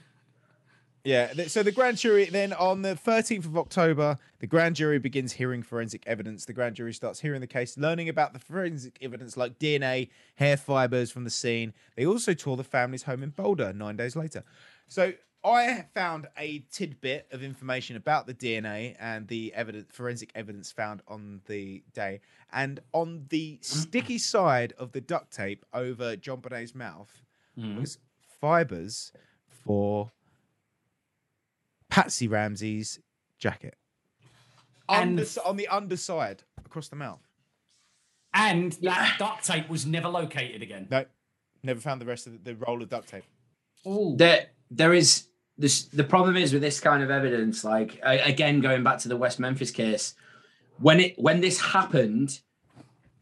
Yeah. 1.03 1.34
So 1.48 1.64
the 1.64 1.72
grand 1.72 1.98
jury 1.98 2.26
then 2.26 2.53
on 2.53 2.84
the 2.84 2.95
13th 2.95 3.45
of 3.45 3.57
October, 3.57 4.18
the 4.40 4.48
grand 4.48 4.76
jury 4.76 4.99
begins 4.99 5.34
hearing 5.34 5.64
forensic 5.64 6.03
evidence. 6.06 6.45
The 6.45 6.53
grand 6.53 6.76
jury 6.76 6.94
starts 6.94 7.19
hearing 7.19 7.41
the 7.41 7.48
case, 7.48 7.78
learning 7.78 8.10
about 8.10 8.34
the 8.34 8.40
forensic 8.40 8.98
evidence 9.02 9.36
like 9.36 9.57
DNA, 9.57 10.10
hair 10.36 10.57
fibers 10.57 11.11
from 11.11 11.23
the 11.23 11.30
scene. 11.30 11.73
They 11.95 12.06
also 12.06 12.34
tour 12.34 12.56
the 12.56 12.64
family's 12.64 13.03
home 13.03 13.23
in 13.23 13.30
Boulder 13.30 13.73
nine 13.73 13.98
days 13.98 14.15
later. 14.15 14.44
So 14.88 15.14
I 15.44 15.86
found 15.95 16.28
a 16.38 16.64
tidbit 16.72 17.28
of 17.32 17.41
information 17.41 17.95
about 17.95 18.28
the 18.28 18.34
DNA 18.34 18.95
and 18.99 19.28
the 19.28 19.53
evidence, 19.56 19.88
forensic 19.91 20.32
evidence 20.36 20.72
found 20.72 21.02
on 21.07 21.41
the 21.48 21.84
day. 21.94 22.22
And 22.53 22.80
on 22.94 23.26
the 23.30 23.57
sticky 23.61 24.19
side 24.19 24.73
of 24.78 24.91
the 24.91 25.02
duct 25.02 25.32
tape 25.32 25.65
over 25.73 26.15
JonBenét's 26.15 26.76
mouth 26.76 27.23
mm-hmm. 27.57 27.80
was 27.80 27.98
fibers 28.40 29.11
for 29.49 30.11
Patsy 31.92 32.28
Ramsey's 32.28 33.00
jacket. 33.38 33.76
And- 34.90 35.20
Under, 35.20 35.30
on 35.46 35.58
the 35.58 35.68
underside, 35.68 36.44
across 36.66 36.88
the 36.88 36.96
mouth. 36.96 37.22
And 38.34 38.72
that 38.82 39.16
duct 39.20 39.46
tape 39.46 39.70
was 39.70 39.86
never 39.86 40.08
located 40.08 40.64
again. 40.64 40.88
No, 40.90 41.06
never 41.62 41.80
found 41.80 42.02
the 42.02 42.06
rest 42.06 42.26
of 42.26 42.44
the, 42.44 42.54
the 42.54 42.56
roll 42.56 42.82
of 42.82 42.90
duct 42.90 43.10
tape. 43.10 43.26
Oh, 43.86 44.16
there 44.16 44.48
there 44.70 44.94
is 44.94 45.26
this 45.58 45.84
the 45.86 46.04
problem 46.04 46.38
is 46.38 46.54
with 46.54 46.62
this 46.62 46.80
kind 46.80 47.04
of 47.04 47.10
evidence 47.12 47.64
like 47.64 48.00
a- 48.06 48.20
again 48.30 48.62
going 48.62 48.84
back 48.84 49.00
to 49.00 49.10
the 49.10 49.18
west 49.18 49.38
memphis 49.40 49.70
case 49.72 50.14
when 50.80 51.00
it 51.00 51.20
when 51.20 51.42
this 51.42 51.60
happened 51.60 52.40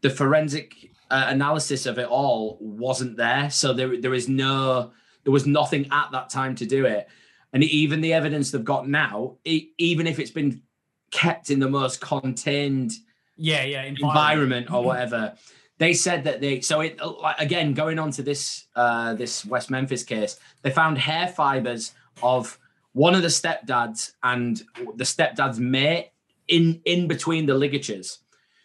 the 0.02 0.10
forensic 0.10 0.90
uh, 1.10 1.24
analysis 1.28 1.86
of 1.86 1.98
it 1.98 2.06
all 2.06 2.56
wasn't 2.60 3.16
there 3.16 3.50
so 3.50 3.72
there 3.72 4.00
there 4.00 4.14
is 4.14 4.28
no 4.28 4.92
there 5.24 5.32
was 5.32 5.46
nothing 5.46 5.88
at 5.90 6.12
that 6.12 6.28
time 6.30 6.54
to 6.54 6.66
do 6.66 6.84
it 6.84 7.08
and 7.52 7.64
even 7.64 8.00
the 8.00 8.12
evidence 8.12 8.50
they've 8.50 8.64
got 8.64 8.88
now 8.88 9.36
e- 9.44 9.70
even 9.78 10.06
if 10.06 10.18
it's 10.18 10.30
been 10.30 10.62
kept 11.10 11.50
in 11.50 11.58
the 11.58 11.68
most 11.68 12.00
contained 12.00 12.92
yeah, 13.36 13.64
yeah. 13.64 13.82
environment 13.82 14.70
or 14.70 14.84
whatever. 14.84 15.34
They 15.78 15.94
said 15.94 16.24
that 16.24 16.40
they 16.40 16.60
so 16.60 16.80
it 16.80 17.00
like 17.00 17.38
again 17.38 17.72
going 17.72 17.98
on 17.98 18.10
to 18.12 18.22
this 18.22 18.66
uh 18.76 19.14
this 19.14 19.46
West 19.46 19.70
Memphis 19.70 20.02
case, 20.02 20.38
they 20.62 20.70
found 20.70 20.98
hair 20.98 21.28
fibers 21.28 21.94
of 22.22 22.58
one 22.92 23.14
of 23.14 23.22
the 23.22 23.28
stepdads 23.28 24.12
and 24.22 24.62
the 24.96 25.04
stepdad's 25.04 25.58
mate 25.58 26.10
in 26.48 26.82
in 26.84 27.08
between 27.08 27.46
the 27.46 27.54
ligatures. 27.54 28.18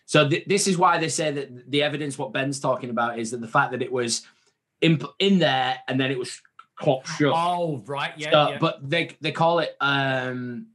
So 0.06 0.28
th- 0.28 0.46
this 0.46 0.68
is 0.68 0.78
why 0.78 1.00
they 1.00 1.10
say 1.10 1.32
that 1.32 1.72
the 1.72 1.82
evidence, 1.82 2.18
what 2.18 2.34
Ben's 2.34 2.60
talking 2.60 2.90
about, 2.90 3.18
is 3.18 3.32
that 3.32 3.42
the 3.42 3.48
fact 3.48 3.72
that 3.72 3.82
it 3.82 3.92
was 3.92 4.24
in 4.82 5.02
in 5.20 5.40
there 5.40 5.80
and 5.88 6.00
then 6.00 6.12
it 6.12 6.20
was 6.20 6.42
clocked 6.76 7.08
shut. 7.10 7.34
Oh, 7.36 7.82
right. 7.86 8.14
Yeah. 8.18 8.32
So- 8.32 8.50
yeah. 8.52 8.58
But 8.60 8.90
they 8.90 9.16
they 9.22 9.32
call 9.32 9.60
it 9.60 9.76
um, 9.82 10.68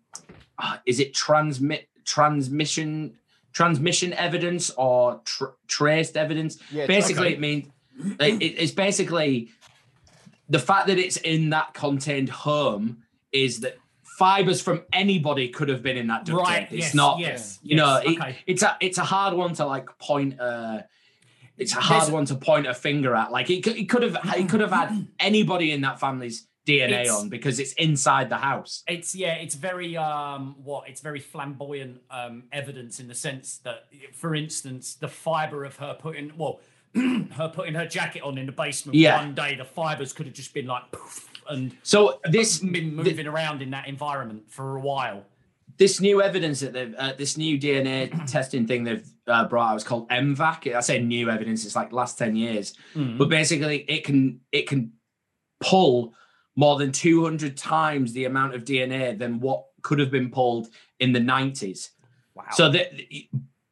ah, 0.58 0.80
is 0.86 1.00
it 1.00 1.14
transmit 1.14 1.88
transmission 2.04 3.16
transmission 3.52 4.12
evidence 4.14 4.70
or 4.76 5.20
tr- 5.24 5.56
traced 5.66 6.16
evidence? 6.16 6.58
Yeah, 6.72 6.86
basically, 6.86 7.26
okay. 7.28 7.34
it 7.34 7.40
means 7.40 7.68
it, 8.20 8.42
it- 8.42 8.62
it's 8.62 8.72
basically 8.72 9.48
the 10.48 10.58
fact 10.58 10.86
that 10.88 10.98
it's 10.98 11.16
in 11.18 11.50
that 11.50 11.74
contained 11.74 12.28
home 12.28 13.02
is 13.32 13.60
that 13.60 13.76
fibers 14.02 14.60
from 14.60 14.82
anybody 14.92 15.48
could 15.48 15.68
have 15.68 15.82
been 15.82 15.96
in 15.96 16.08
that 16.08 16.24
duct 16.24 16.40
Right, 16.40 16.60
tape. 16.68 16.72
It's 16.72 16.86
yes, 16.88 16.94
not, 16.94 17.18
yes, 17.20 17.58
you 17.62 17.76
know, 17.76 18.00
yes, 18.04 18.16
it- 18.28 18.36
it's 18.46 18.62
a 18.62 18.76
it's 18.80 18.98
a 18.98 19.04
hard 19.04 19.34
one 19.34 19.54
to 19.54 19.66
like 19.66 19.86
point. 19.98 20.38
Uh, 20.40 20.82
it's 21.60 21.74
a 21.76 21.80
hard 21.80 22.00
There's- 22.02 22.12
one 22.12 22.24
to 22.26 22.34
point 22.34 22.66
a 22.66 22.74
finger 22.74 23.14
at. 23.14 23.30
Like 23.30 23.50
it, 23.50 23.62
could- 23.62 23.76
it 23.76 23.88
could 23.88 24.02
have 24.02 24.16
it 24.36 24.48
could 24.48 24.60
have 24.60 24.72
had 24.72 25.06
anybody 25.20 25.70
in 25.70 25.80
that 25.82 26.00
family's 26.00 26.46
DNA 26.66 27.08
on 27.10 27.28
because 27.28 27.58
it's 27.58 27.72
inside 27.74 28.28
the 28.28 28.36
house. 28.36 28.82
It's 28.86 29.14
yeah, 29.14 29.34
it's 29.34 29.54
very 29.54 29.96
um 29.96 30.56
what 30.62 30.88
it's 30.88 31.00
very 31.00 31.20
flamboyant 31.20 32.00
um 32.10 32.44
evidence 32.52 33.00
in 33.00 33.08
the 33.08 33.14
sense 33.14 33.58
that 33.64 33.84
for 34.12 34.34
instance 34.34 34.94
the 34.94 35.08
fiber 35.08 35.64
of 35.64 35.76
her 35.76 35.94
putting 35.98 36.32
well 36.36 36.60
her 36.94 37.50
putting 37.54 37.74
her 37.74 37.86
jacket 37.86 38.22
on 38.22 38.36
in 38.38 38.46
the 38.46 38.52
basement 38.52 38.96
Yeah. 38.96 39.16
one 39.18 39.34
day 39.34 39.54
the 39.56 39.64
fibers 39.64 40.12
could 40.12 40.26
have 40.26 40.34
just 40.34 40.52
been 40.52 40.66
like 40.66 40.90
poof, 40.92 41.28
and 41.48 41.76
So 41.82 42.20
this 42.24 42.58
been 42.58 42.94
moving 42.94 43.26
around 43.26 43.62
in 43.62 43.70
that 43.70 43.86
environment 43.88 44.50
for 44.50 44.76
a 44.76 44.80
while. 44.80 45.24
this 45.78 46.00
new 46.00 46.20
evidence 46.20 46.60
that 46.60 46.72
they've 46.74 46.94
uh, 46.98 47.12
this 47.16 47.36
new 47.38 47.58
DNA 47.58 48.10
testing 48.36 48.66
thing 48.66 48.84
they've 48.84 49.08
uh, 49.30 49.48
brought 49.48 49.72
out 49.72 49.76
is 49.76 49.84
called 49.84 50.08
MVAC. 50.08 50.74
I 50.74 50.80
say 50.80 51.00
new 51.00 51.30
evidence; 51.30 51.64
it's 51.64 51.76
like 51.76 51.92
last 51.92 52.18
ten 52.18 52.36
years, 52.36 52.74
Mm. 52.94 53.18
but 53.18 53.28
basically 53.28 53.78
it 53.88 54.04
can 54.04 54.40
it 54.52 54.68
can 54.68 54.92
pull 55.60 56.14
more 56.56 56.78
than 56.78 56.92
two 56.92 57.22
hundred 57.24 57.56
times 57.56 58.12
the 58.12 58.24
amount 58.24 58.54
of 58.54 58.64
DNA 58.64 59.16
than 59.18 59.40
what 59.40 59.64
could 59.82 59.98
have 59.98 60.10
been 60.10 60.30
pulled 60.30 60.68
in 60.98 61.12
the 61.12 61.20
nineties. 61.20 61.90
Wow. 62.34 62.44
So 62.52 62.70
that, 62.70 62.92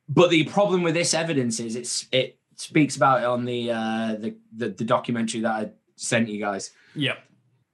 but 0.09 0.31
the 0.31 0.45
problem 0.45 0.83
with 0.83 0.95
this 0.95 1.15
evidence 1.15 1.61
is 1.61 1.77
it's 1.77 2.07
it 2.13 2.39
speaks 2.57 2.97
about 2.97 3.21
it 3.23 3.27
on 3.27 3.45
the 3.45 3.71
uh, 3.71 4.17
the, 4.19 4.37
the 4.57 4.69
the 4.71 4.85
documentary 4.85 5.41
that 5.41 5.51
I 5.51 5.71
sent 5.97 6.29
you 6.29 6.41
guys. 6.41 6.71
Yep. 6.95 7.19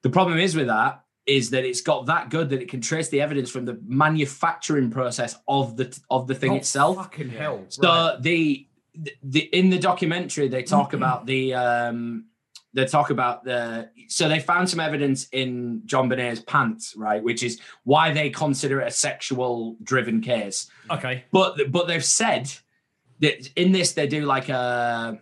The 0.03 0.11
problem 0.11 0.39
is 0.39 0.55
with 0.57 0.67
that 0.67 1.04
is 1.27 1.51
that 1.51 1.65
it's 1.65 1.81
got 1.81 2.07
that 2.07 2.29
good 2.31 2.51
that 2.51 2.61
it 2.61 2.69
can 2.69 2.81
trace 2.81 3.09
the 3.09 3.21
evidence 3.21 3.51
from 3.51 3.65
the 3.65 3.79
manufacturing 3.87 4.91
process 4.91 5.37
of 5.49 5.77
the 5.77 5.99
of 6.11 6.27
the 6.27 6.35
thing 6.35 6.53
Oh, 6.53 6.57
itself. 6.57 6.97
Fucking 6.97 7.31
hell. 7.31 7.65
So 7.69 7.83
Right. 7.89 8.23
the, 8.23 8.67
the 9.23 9.41
in 9.41 9.71
the 9.71 9.79
documentary 9.79 10.49
they 10.49 10.63
talk 10.63 10.93
about 10.93 11.27
the 11.27 11.55
um 11.55 12.27
they 12.75 12.85
talk 12.85 13.11
about 13.11 13.45
the 13.45 13.89
so 14.09 14.29
they 14.29 14.41
found 14.41 14.69
some 14.69 14.81
evidence 14.81 15.29
in 15.33 15.83
JonBenét's 15.87 16.41
pants, 16.41 16.95
right, 16.97 17.23
which 17.23 17.43
is 17.43 17.61
why 17.85 18.13
they 18.13 18.31
consider 18.31 18.81
it 18.81 18.89
a 18.89 18.91
sexual 18.91 19.77
driven 19.83 20.21
case. 20.21 20.69
Okay. 20.91 21.25
But 21.33 21.71
but 21.73 21.87
they've 21.87 22.05
said 22.05 22.51
that 23.21 23.49
in 23.57 23.73
this 23.73 23.93
they 23.93 24.07
do 24.07 24.23
like 24.27 24.49
a 24.49 25.19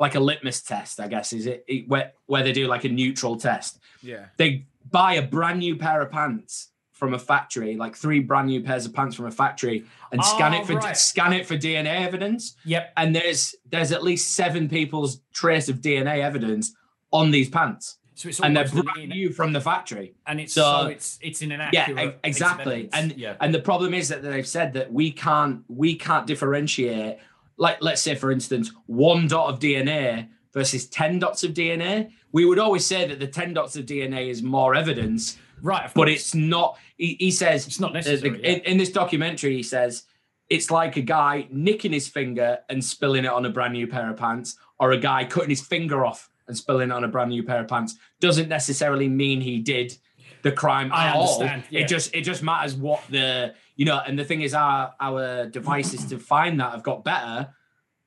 like 0.00 0.14
a 0.14 0.20
litmus 0.20 0.62
test, 0.62 1.00
I 1.00 1.08
guess, 1.08 1.32
is 1.32 1.46
it, 1.46 1.64
it 1.66 1.88
where 1.88 2.12
where 2.26 2.42
they 2.42 2.52
do 2.52 2.66
like 2.68 2.84
a 2.84 2.88
neutral 2.88 3.36
test 3.36 3.78
Yeah. 4.02 4.26
they 4.36 4.66
buy 4.90 5.14
a 5.14 5.22
brand 5.22 5.58
new 5.60 5.76
pair 5.76 6.00
of 6.02 6.10
pants 6.10 6.70
from 6.92 7.14
a 7.14 7.18
factory, 7.18 7.76
like 7.76 7.94
three 7.94 8.18
brand 8.20 8.48
new 8.48 8.60
pairs 8.62 8.84
of 8.84 8.92
pants 8.92 9.14
from 9.14 9.26
a 9.26 9.30
factory, 9.30 9.84
and 10.10 10.24
scan 10.24 10.52
Oh, 10.54 10.58
it 10.60 10.66
for 10.66 10.74
right. 10.74 10.96
scan 10.96 11.32
it 11.32 11.46
for 11.46 11.56
DNA 11.56 12.04
evidence. 12.04 12.56
Yep. 12.64 12.92
And 12.96 13.14
there's 13.14 13.54
there's 13.70 13.92
at 13.92 14.02
least 14.02 14.32
seven 14.34 14.68
people's 14.68 15.20
trace 15.32 15.68
of 15.68 15.76
DNA 15.80 16.20
evidence 16.22 16.74
on 17.12 17.30
these 17.30 17.48
pants, 17.48 17.98
So 18.14 18.28
it's 18.28 18.40
and 18.40 18.56
they're 18.56 18.66
brand 18.68 18.88
an- 18.98 19.08
new 19.10 19.30
from 19.32 19.52
the 19.52 19.60
factory. 19.60 20.14
and 20.26 20.40
it's 20.40 20.52
So- 20.52 20.82
so, 20.82 20.86
it's 20.88 21.18
it's 21.22 21.40
in 21.40 21.52
an 21.52 21.60
Yeah, 21.72 21.80
accurate 21.82 22.22
piece 22.22 22.36
of 22.40 22.42
exactly. 22.48 22.88
And 22.92 23.16
yeah. 23.16 23.36
and 23.40 23.54
the 23.54 23.60
problem 23.60 23.94
is 23.94 24.08
that 24.08 24.22
they've 24.22 24.46
said 24.46 24.72
that 24.72 24.92
we 24.92 25.12
can't 25.12 25.62
we 25.68 25.94
can't 25.94 26.26
differentiate. 26.26 27.18
Like 27.56 27.78
let's 27.80 28.02
say 28.02 28.14
for 28.16 28.30
instance, 28.32 28.72
one 28.86 29.28
dot 29.28 29.48
of 29.52 29.60
DNA 29.60 30.28
versus 30.52 30.86
ten 30.88 31.18
dots 31.18 31.44
of 31.44 31.52
DNA. 31.52 32.10
We 32.32 32.44
would 32.44 32.58
always 32.58 32.84
say 32.86 33.06
that 33.06 33.18
the 33.20 33.26
ten 33.26 33.54
dots 33.54 33.76
of 33.76 33.86
DNA 33.86 34.28
is 34.28 34.42
more 34.42 34.74
evidence, 34.74 35.38
right, 35.62 35.90
but 35.94 36.08
it's 36.08 36.34
not. 36.34 36.78
He, 36.96 37.16
he 37.18 37.30
says 37.30 37.66
It's 37.66 37.80
not 37.80 37.90
uh, 37.90 37.92
the- 37.92 37.98
necessary, 38.10 38.40
yeah. 38.42 38.48
in, 38.50 38.60
in 38.60 38.78
this 38.78 38.90
documentary. 38.90 39.56
He 39.56 39.62
says 39.62 40.04
it's 40.50 40.70
like 40.70 40.96
a 40.96 41.02
guy 41.02 41.46
nicking 41.50 41.92
his 41.92 42.08
finger 42.08 42.58
and 42.70 42.82
spilling 42.84 43.24
it 43.24 43.30
on 43.30 43.44
a 43.44 43.50
brand 43.50 43.74
new 43.74 43.86
pair 43.86 44.10
of 44.10 44.16
pants, 44.16 44.56
or 44.78 44.92
a 44.92 44.98
guy 44.98 45.24
cutting 45.24 45.50
his 45.50 45.60
finger 45.60 46.04
off 46.04 46.30
and 46.46 46.56
spilling 46.56 46.88
it 46.90 46.92
on 46.92 47.04
a 47.04 47.08
brand 47.08 47.30
new 47.30 47.42
pair 47.42 47.60
of 47.60 47.68
pants. 47.68 47.96
Doesn't 48.20 48.48
necessarily 48.48 49.08
mean 49.08 49.40
he 49.42 49.58
did 49.58 49.96
the 50.42 50.52
crime 50.52 50.90
I 50.92 51.08
at 51.08 51.16
all. 51.16 51.34
understand, 51.34 51.64
yeah. 51.70 51.80
It 51.80 51.88
just 51.88 52.14
it 52.14 52.22
just 52.22 52.42
matters 52.42 52.74
what 52.74 53.02
the 53.10 53.54
you 53.76 53.84
know. 53.84 54.00
And 54.06 54.18
the 54.18 54.24
thing 54.24 54.42
is, 54.42 54.54
our 54.54 54.94
our 55.00 55.46
devices 55.46 56.06
to 56.06 56.18
find 56.18 56.58
that 56.60 56.72
have 56.72 56.82
got 56.82 57.04
better, 57.04 57.54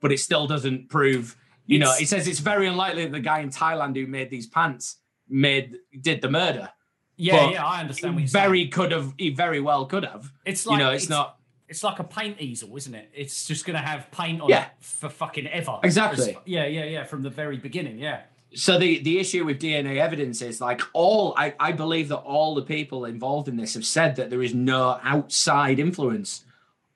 but 0.01 0.11
it 0.11 0.19
still 0.19 0.47
doesn't 0.47 0.89
prove. 0.89 1.35
You 1.65 1.79
know, 1.79 1.93
he 1.93 2.05
says 2.05 2.27
it's 2.27 2.39
very 2.39 2.67
unlikely 2.67 3.03
that 3.05 3.11
the 3.11 3.19
guy 3.19 3.39
in 3.39 3.49
Thailand 3.49 3.95
who 3.95 4.07
made 4.07 4.29
these 4.29 4.47
pants 4.47 4.97
made 5.29 5.77
did 6.01 6.21
the 6.21 6.29
murder. 6.29 6.69
yeah, 7.17 7.45
but 7.45 7.53
yeah, 7.53 7.65
I 7.65 7.79
understand 7.81 8.15
He 8.15 8.21
you're 8.21 8.27
saying. 8.27 8.43
very 8.45 8.67
could 8.67 8.91
have. 8.91 9.13
He 9.17 9.29
very 9.29 9.59
well 9.61 9.85
could 9.85 10.03
have. 10.05 10.31
It's 10.45 10.65
like 10.65 10.79
you 10.79 10.83
know, 10.85 10.91
it's, 10.91 11.07
not 11.09 11.37
It's 11.69 11.83
like 11.83 11.99
a 11.99 12.03
paint 12.03 12.41
easel, 12.41 12.75
isn't 12.75 12.93
it? 12.93 13.09
It's 13.13 13.45
just 13.45 13.65
going 13.65 13.77
to 13.79 13.85
have 13.85 14.11
paint 14.11 14.41
on 14.41 14.49
Yeah. 14.49 14.65
it 14.65 14.71
for 14.79 15.07
fucking 15.07 15.47
ever. 15.47 15.79
Exactly. 15.83 16.29
It's- 16.31 16.43
yeah, 16.45 16.65
yeah, 16.65 16.83
yeah. 16.85 17.03
From 17.05 17.23
the 17.23 17.29
very 17.29 17.57
beginning, 17.57 17.99
yeah. 17.99 18.21
so 18.53 18.77
the 18.77 18.99
the 18.99 19.19
issue 19.19 19.45
with 19.45 19.59
DNA 19.61 19.97
evidence 19.97 20.41
is 20.41 20.59
like 20.59 20.81
all 20.93 21.33
I, 21.37 21.53
I 21.59 21.71
believe 21.71 22.09
that 22.09 22.17
all 22.17 22.53
the 22.55 22.63
people 22.63 23.05
involved 23.05 23.47
in 23.47 23.55
this 23.55 23.75
have 23.75 23.85
said 23.85 24.17
that 24.17 24.29
there 24.29 24.43
is 24.43 24.53
no 24.53 24.99
outside 25.03 25.79
influence 25.79 26.43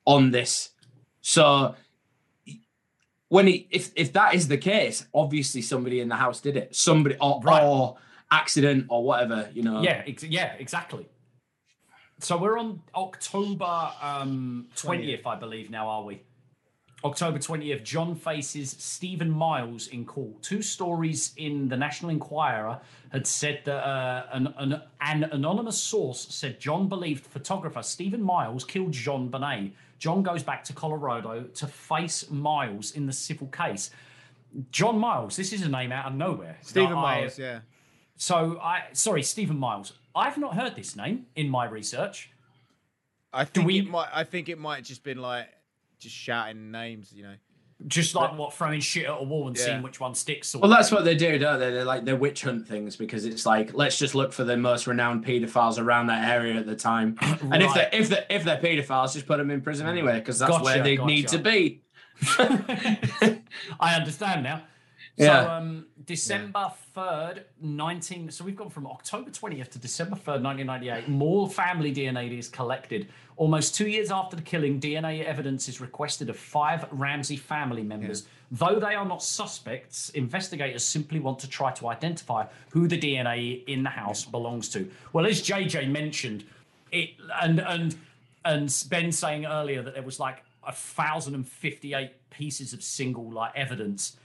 on 0.04 0.32
this. 0.32 0.70
So 1.22 1.74
when 3.28 3.46
he 3.46 3.66
if 3.70 3.90
if 3.96 4.12
that 4.12 4.34
is 4.34 4.48
the 4.48 4.58
case, 4.58 5.06
obviously 5.14 5.62
somebody 5.62 6.00
in 6.00 6.08
the 6.08 6.16
house 6.16 6.40
did 6.40 6.56
it. 6.56 6.74
Somebody 6.74 7.16
or, 7.20 7.40
Right. 7.42 7.62
or 7.62 7.96
accident 8.30 8.86
or 8.88 9.04
whatever, 9.04 9.48
you 9.52 9.62
know. 9.62 9.82
Yeah, 9.82 10.02
ex- 10.06 10.22
yeah, 10.24 10.54
exactly. 10.58 11.08
So 12.18 12.38
we're 12.38 12.58
on 12.58 12.80
October 12.94 13.90
um, 14.00 14.68
20th, 14.76 15.26
I 15.26 15.36
believe, 15.36 15.70
now, 15.70 15.86
are 15.88 16.02
we? 16.02 16.22
October 17.04 17.38
20th, 17.38 17.84
John 17.84 18.14
faces 18.14 18.70
Stephen 18.78 19.30
Miles 19.30 19.88
in 19.88 20.06
court. 20.06 20.42
Two 20.42 20.62
stories 20.62 21.34
in 21.36 21.68
the 21.68 21.76
National 21.76 22.10
Enquirer 22.10 22.80
had 23.12 23.26
said 23.26 23.60
that 23.66 23.86
uh, 23.86 24.26
an, 24.32 24.52
an, 24.56 24.80
an 25.02 25.24
anonymous 25.24 25.78
source 25.78 26.26
said 26.30 26.58
John 26.58 26.88
believed 26.88 27.26
photographer 27.26 27.82
Stephen 27.82 28.22
Miles 28.22 28.64
killed 28.64 28.92
JonBenét. 28.92 29.72
John 29.98 30.22
goes 30.22 30.42
back 30.42 30.62
to 30.64 30.72
Colorado 30.72 31.44
to 31.44 31.66
face 31.66 32.30
Miles 32.30 32.92
in 32.92 33.06
the 33.06 33.12
civil 33.12 33.46
case. 33.48 33.90
John 34.70 34.98
Miles, 34.98 35.36
this 35.36 35.52
is 35.52 35.62
a 35.62 35.68
name 35.68 35.92
out 35.92 36.06
of 36.06 36.14
nowhere. 36.14 36.58
Stephen 36.62 36.90
that 36.90 36.96
I- 36.96 37.20
Miles, 37.20 37.38
yeah. 37.38 37.60
so 38.16 38.58
I 38.60 38.84
sorry, 38.92 39.22
Stephen 39.22 39.58
Miles. 39.58 39.92
I've 40.14 40.38
not 40.38 40.54
heard 40.54 40.74
this 40.76 40.96
name 40.96 41.26
in 41.34 41.48
my 41.50 41.66
research. 41.66 42.30
I 43.32 43.44
think 43.44 43.66
we- 43.66 43.78
it 43.80 43.88
might. 43.88 44.08
I 44.12 44.24
think 44.24 44.48
it 44.48 44.58
might 44.58 44.84
just 44.84 45.02
been 45.02 45.18
like 45.18 45.48
just 45.98 46.14
shouting 46.14 46.70
names, 46.70 47.12
you 47.12 47.22
know. 47.24 47.34
Just 47.86 48.14
like 48.14 48.36
what 48.38 48.54
throwing 48.54 48.80
shit 48.80 49.04
at 49.04 49.10
a 49.20 49.22
wall 49.22 49.48
and 49.48 49.56
Yeah. 49.56 49.64
seeing 49.66 49.82
which 49.82 50.00
one 50.00 50.14
sticks. 50.14 50.56
Well, 50.56 50.70
that's 50.70 50.90
what 50.90 51.04
they 51.04 51.14
do, 51.14 51.36
don't 51.38 51.60
they? 51.60 51.70
They're 51.70 51.84
like 51.84 52.06
they 52.06 52.14
witch 52.14 52.42
hunt 52.42 52.66
things 52.66 52.96
because 52.96 53.26
it's 53.26 53.44
like 53.44 53.74
let's 53.74 53.98
just 53.98 54.14
look 54.14 54.32
for 54.32 54.44
the 54.44 54.56
most 54.56 54.86
renowned 54.86 55.26
paedophiles 55.26 55.78
around 55.78 56.06
that 56.06 56.26
area 56.26 56.54
at 56.54 56.64
the 56.66 56.74
time, 56.74 57.18
and 57.20 57.62
if 57.62 57.74
Right. 57.76 57.90
they 57.90 57.98
if 57.98 58.08
they 58.08 58.24
if 58.30 58.44
they're 58.44 58.56
paedophiles, 58.56 59.12
just 59.12 59.26
put 59.26 59.36
them 59.36 59.50
in 59.50 59.60
prison 59.60 59.86
anyway 59.86 60.18
because 60.20 60.38
that's 60.38 60.50
Gotcha, 60.52 60.64
where 60.64 60.82
they 60.82 60.96
gotcha. 60.96 61.06
need 61.06 61.28
to 61.28 61.38
be. 61.38 61.82
I 63.80 63.94
understand 63.94 64.42
now. 64.42 64.62
Yeah. 65.16 65.44
So 65.44 65.50
um, 65.50 65.86
December 66.04 66.72
third, 66.94 67.44
nineteen. 67.60 68.30
So 68.30 68.44
we've 68.44 68.56
gone 68.56 68.70
from 68.70 68.86
October 68.86 69.30
twentieth 69.30 69.70
to 69.70 69.78
December 69.78 70.16
third, 70.16 70.42
nineteen 70.42 70.66
ninety 70.66 70.88
eight. 70.90 71.08
More 71.08 71.48
family 71.48 71.94
DNA 71.94 72.38
is 72.38 72.48
collected. 72.48 73.08
Almost 73.36 73.74
two 73.74 73.86
years 73.86 74.10
after 74.10 74.34
the 74.34 74.42
killing, 74.42 74.80
DNA 74.80 75.22
evidence 75.24 75.68
is 75.68 75.80
requested 75.80 76.30
of 76.30 76.38
five 76.38 76.86
Ramsey 76.90 77.36
family 77.36 77.82
members. 77.82 78.26
Though 78.50 78.78
they 78.80 78.94
are 78.94 79.04
not 79.04 79.22
suspects, 79.22 80.08
investigators 80.10 80.84
simply 80.84 81.20
want 81.20 81.38
to 81.40 81.48
try 81.48 81.72
to 81.72 81.88
identify 81.88 82.46
who 82.70 82.88
the 82.88 82.98
DNA 82.98 83.62
in 83.66 83.82
the 83.82 83.90
house 83.90 84.24
belongs 84.24 84.68
to. 84.70 84.90
Well, 85.12 85.26
as 85.26 85.42
JJ 85.42 85.90
mentioned, 85.90 86.44
it 86.92 87.10
and 87.42 87.60
and 87.60 87.94
and 88.44 88.84
Ben 88.88 89.12
saying 89.12 89.44
earlier 89.44 89.82
that 89.82 89.94
there 89.94 90.02
was 90.02 90.18
like 90.18 90.42
a 90.66 90.72
thousand 90.72 91.34
and 91.34 91.46
fifty 91.46 91.92
eight 91.92 92.12
pieces 92.30 92.72
of 92.72 92.82
single 92.82 93.30
like 93.30 93.52
evidence 93.54 94.16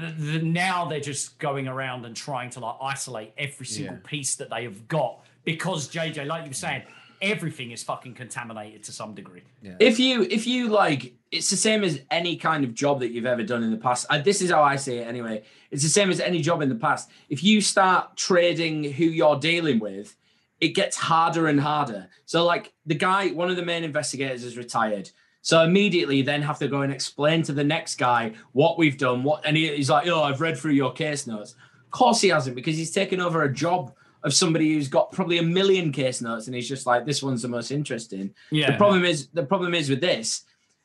the, 0.00 0.06
the, 0.06 0.38
now 0.38 0.86
they're 0.86 1.00
just 1.00 1.38
going 1.38 1.68
around 1.68 2.06
and 2.06 2.16
trying 2.16 2.50
to 2.50 2.60
like 2.60 2.76
isolate 2.80 3.32
every 3.36 3.66
single 3.66 3.94
Yeah. 3.96 4.00
piece 4.04 4.36
that 4.36 4.48
they 4.50 4.64
have 4.64 4.88
got 4.88 5.24
because 5.44 5.88
JJ, 5.88 6.26
like 6.26 6.44
you 6.44 6.50
were 6.50 6.54
saying, 6.54 6.82
everything 7.22 7.70
is 7.70 7.82
fucking 7.82 8.14
contaminated 8.14 8.82
to 8.82 8.92
some 8.92 9.14
degree. 9.14 9.42
If 9.78 9.98
you 9.98 10.22
if 10.22 10.46
you 10.46 10.68
like, 10.68 11.14
it's 11.30 11.48
the 11.48 11.56
same 11.56 11.84
as 11.84 12.00
any 12.10 12.36
kind 12.36 12.64
of 12.64 12.74
job 12.74 13.00
that 13.00 13.12
you've 13.12 13.26
ever 13.26 13.44
done 13.44 13.62
in 13.62 13.70
the 13.70 13.78
past. 13.78 14.06
Uh, 14.10 14.18
this 14.18 14.42
is 14.42 14.50
how 14.50 14.62
I 14.62 14.76
see 14.76 14.98
it 14.98 15.06
anyway. 15.06 15.44
It's 15.70 15.84
the 15.84 15.88
same 15.88 16.10
as 16.10 16.20
any 16.20 16.42
job 16.42 16.60
in 16.60 16.68
the 16.68 16.74
past. 16.74 17.10
If 17.30 17.42
you 17.44 17.60
start 17.60 18.16
trading 18.16 18.84
who 18.84 19.04
you're 19.04 19.38
dealing 19.38 19.78
with, 19.78 20.16
it 20.60 20.70
gets 20.70 20.96
harder 20.96 21.46
and 21.46 21.60
harder. 21.60 22.08
So 22.26 22.44
like 22.44 22.72
the 22.84 22.96
guy, 22.96 23.28
one 23.28 23.48
of 23.48 23.56
the 23.56 23.64
main 23.64 23.84
investigators 23.84 24.44
is 24.44 24.58
retired. 24.58 25.10
So 25.44 25.62
immediately 25.62 26.18
you 26.18 26.22
then 26.24 26.42
have 26.42 26.58
to 26.58 26.68
go 26.68 26.82
and 26.82 26.92
explain 26.92 27.42
to 27.44 27.52
the 27.52 27.64
next 27.64 27.96
guy 27.96 28.34
what 28.52 28.78
we've 28.78 28.98
done, 28.98 29.22
what 29.22 29.46
and 29.46 29.56
he, 29.56 29.74
he's 29.74 29.90
like, 29.90 30.06
Oh, 30.08 30.22
I've 30.22 30.40
read 30.40 30.58
through 30.58 30.72
your 30.72 30.92
case 30.92 31.26
notes. 31.26 31.52
Of 31.84 31.90
course 31.90 32.20
he 32.20 32.28
hasn't, 32.28 32.56
because 32.56 32.76
he's 32.76 32.90
taken 32.90 33.20
over 33.20 33.42
a 33.42 33.52
job 33.52 33.94
of 34.24 34.32
somebody 34.34 34.72
who's 34.72 34.88
got 34.88 35.12
probably 35.12 35.38
a 35.38 35.42
million 35.42 35.92
case 35.92 36.20
notes 36.20 36.46
and 36.46 36.54
he's 36.54 36.68
just 36.68 36.86
like, 36.86 37.04
This 37.04 37.22
one's 37.22 37.42
the 37.42 37.48
most 37.48 37.70
interesting. 37.70 38.34
Yeah. 38.50 38.72
The 38.72 38.76
problem 38.76 39.04
is 39.04 39.28
the 39.28 39.44
problem 39.44 39.74
is 39.74 39.88
with 39.90 40.00
this, 40.00 40.44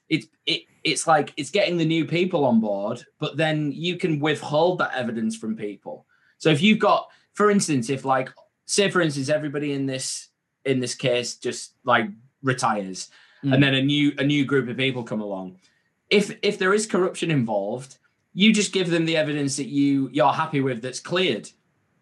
it's 0.10 0.28
it 0.46 0.64
it's 0.84 1.06
like 1.08 1.34
it's 1.38 1.50
getting 1.50 1.78
the 1.78 1.86
new 1.86 2.06
people 2.06 2.46
on 2.46 2.60
board, 2.60 3.04
but 3.20 3.38
then 3.38 3.72
you 3.72 3.98
can 3.98 4.20
withhold 4.20 4.80
that 4.80 4.94
evidence 4.96 5.36
from 5.36 5.56
people. 5.56 6.06
So 6.38 6.50
if 6.50 6.62
you've 6.62 6.80
got, 6.80 7.10
for 7.34 7.52
instance, 7.52 7.90
if 7.90 8.06
like 8.06 8.30
say 8.66 8.90
for 8.90 9.02
instance, 9.02 9.30
everybody 9.30 9.74
in 9.74 9.86
this 9.86 10.30
in 10.66 10.80
this 10.80 10.96
case 10.96 11.36
just 11.36 11.74
like 11.84 12.08
retires, 12.42 13.10
Mm. 13.44 13.54
and 13.54 13.64
then 13.64 13.76
a 13.76 13.82
new 13.84 14.14
a 14.18 14.24
new 14.24 14.46
group 14.46 14.68
of 14.68 14.78
people 14.78 15.04
come 15.04 15.22
along. 15.22 15.60
If 16.10 16.36
if 16.42 16.58
there 16.58 16.74
is 16.74 16.88
corruption 16.88 17.30
involved, 17.30 17.98
you 18.34 18.52
just 18.52 18.74
give 18.74 18.90
them 18.90 19.06
the 19.06 19.16
evidence 19.16 19.58
that 19.58 19.68
you 19.68 20.10
you're 20.12 20.34
happy 20.34 20.60
with 20.60 20.82
that's 20.82 21.00
cleared. 21.00 21.48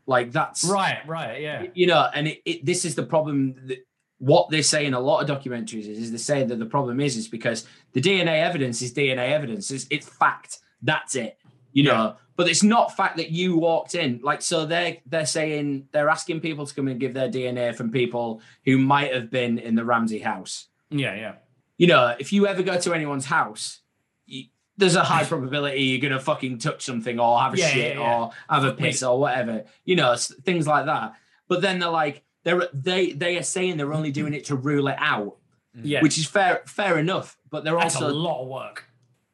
Like 0.08 0.32
that's 0.32 0.64
Right, 0.64 1.00
right, 1.08 1.42
yeah. 1.42 1.66
you 1.74 1.88
know, 1.88 2.08
and 2.14 2.28
it, 2.28 2.42
it, 2.46 2.66
this 2.66 2.86
is 2.86 2.96
the 2.96 3.04
problem. 3.04 3.56
That, 3.68 3.86
what 4.18 4.50
they 4.50 4.62
say 4.62 4.86
in 4.86 4.94
a 4.94 5.00
lot 5.00 5.28
of 5.30 5.44
documentaries 5.44 5.88
is, 5.88 6.00
is 6.00 6.12
they 6.12 6.18
say 6.18 6.44
that 6.44 6.58
the 6.58 6.66
problem 6.66 7.00
is 7.00 7.18
is 7.18 7.28
because 7.28 7.68
the 7.94 8.02
DNA 8.02 8.42
evidence 8.42 8.82
is 8.82 8.94
DNA 8.94 9.30
evidence. 9.32 9.72
It's, 9.72 9.88
it's 9.90 10.08
fact. 10.08 10.60
That's 10.82 11.16
it. 11.16 11.38
You 11.74 11.84
know, 11.84 12.16
but 12.38 12.48
it's 12.48 12.64
not 12.64 12.96
fact 12.96 13.18
that 13.18 13.32
you 13.32 13.58
walked 13.58 13.96
in. 13.96 14.22
Like 14.24 14.42
so, 14.42 14.66
they're 14.66 14.98
they're 15.06 15.26
saying 15.26 15.90
they're 15.92 16.10
asking 16.10 16.40
people 16.40 16.66
to 16.66 16.74
come 16.74 16.88
and 16.88 17.00
give 17.00 17.14
their 17.14 17.30
DNA 17.30 17.76
from 17.76 17.92
people 17.92 18.42
who 18.64 18.78
might 18.78 19.14
have 19.14 19.30
been 19.30 19.58
in 19.58 19.76
the 19.76 19.84
Ramsey 19.84 20.20
house. 20.20 20.68
Yeah, 20.90 21.16
yeah. 21.16 21.36
You 21.78 21.88
know, 21.88 22.16
if 22.18 22.32
you 22.32 22.48
ever 22.48 22.64
go 22.64 22.80
to 22.80 22.94
anyone's 22.94 23.26
house. 23.26 23.82
You, 24.26 24.46
there's 24.78 24.96
a 24.96 25.04
high 25.04 25.24
probability 25.24 25.84
you're 25.84 26.02
gonna 26.02 26.20
fucking 26.22 26.58
touch 26.60 26.84
something 26.84 27.20
or 27.20 27.40
have 27.40 27.54
a 27.54 27.58
Yeah, 27.58 27.68
shit 27.70 27.96
yeah, 27.96 28.02
yeah. 28.02 28.18
or 28.20 28.32
have 28.50 28.64
a 28.66 28.74
piss 28.74 29.04
or 29.04 29.20
whatever, 29.20 29.64
you 29.86 29.96
know, 29.96 30.16
things 30.44 30.68
like 30.68 30.86
that. 30.88 31.14
But 31.48 31.62
then 31.62 31.80
they're 31.80 31.90
like, 31.90 32.24
they're 32.44 32.68
they 32.74 33.12
they 33.14 33.38
are 33.38 33.44
saying 33.44 33.78
they're 33.78 33.94
only 33.94 34.12
doing 34.12 34.34
it 34.34 34.46
to 34.46 34.56
rule 34.56 34.88
it 34.88 34.98
out, 35.00 35.38
mm. 35.78 35.82
Yeah. 35.84 36.02
which 36.02 36.18
is 36.18 36.26
fair 36.28 36.62
fair 36.66 36.98
enough. 37.00 37.38
But 37.50 37.64
they're 37.64 37.78
That's 37.78 37.96
also 37.96 38.10
a 38.10 38.14
lot 38.14 38.42
of 38.44 38.48
work. 38.50 38.86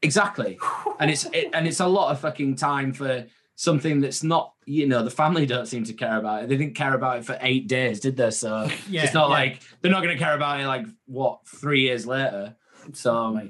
exactly, 0.02 0.60
and 1.00 1.10
it's 1.12 1.26
it, 1.34 1.50
and 1.54 1.68
it's 1.68 1.80
a 1.80 1.88
lot 1.88 2.12
of 2.12 2.20
fucking 2.20 2.56
time 2.58 2.94
for 2.94 3.26
something 3.56 4.00
that's 4.02 4.24
not 4.24 4.54
you 4.66 4.88
know 4.88 5.04
the 5.04 5.10
family 5.12 5.46
don't 5.46 5.68
seem 5.68 5.84
to 5.86 5.94
care 5.94 6.18
about 6.18 6.44
it. 6.44 6.50
They 6.50 6.58
didn't 6.58 6.76
care 6.76 6.94
about 6.94 7.18
it 7.20 7.26
for 7.26 7.38
eight 7.42 7.68
days, 7.68 8.00
did 8.00 8.16
they? 8.18 8.32
So 8.32 8.70
Yeah, 8.90 9.04
it's 9.04 9.14
not 9.14 9.30
yeah. 9.30 9.36
like 9.36 9.62
they're 9.82 9.92
not 9.92 10.04
going 10.04 10.16
to 10.18 10.24
care 10.24 10.36
about 10.36 10.60
it 10.60 10.68
like 10.68 10.86
what 11.06 11.40
three 11.48 11.82
years 11.82 12.06
later. 12.06 12.56
So, 12.94 13.50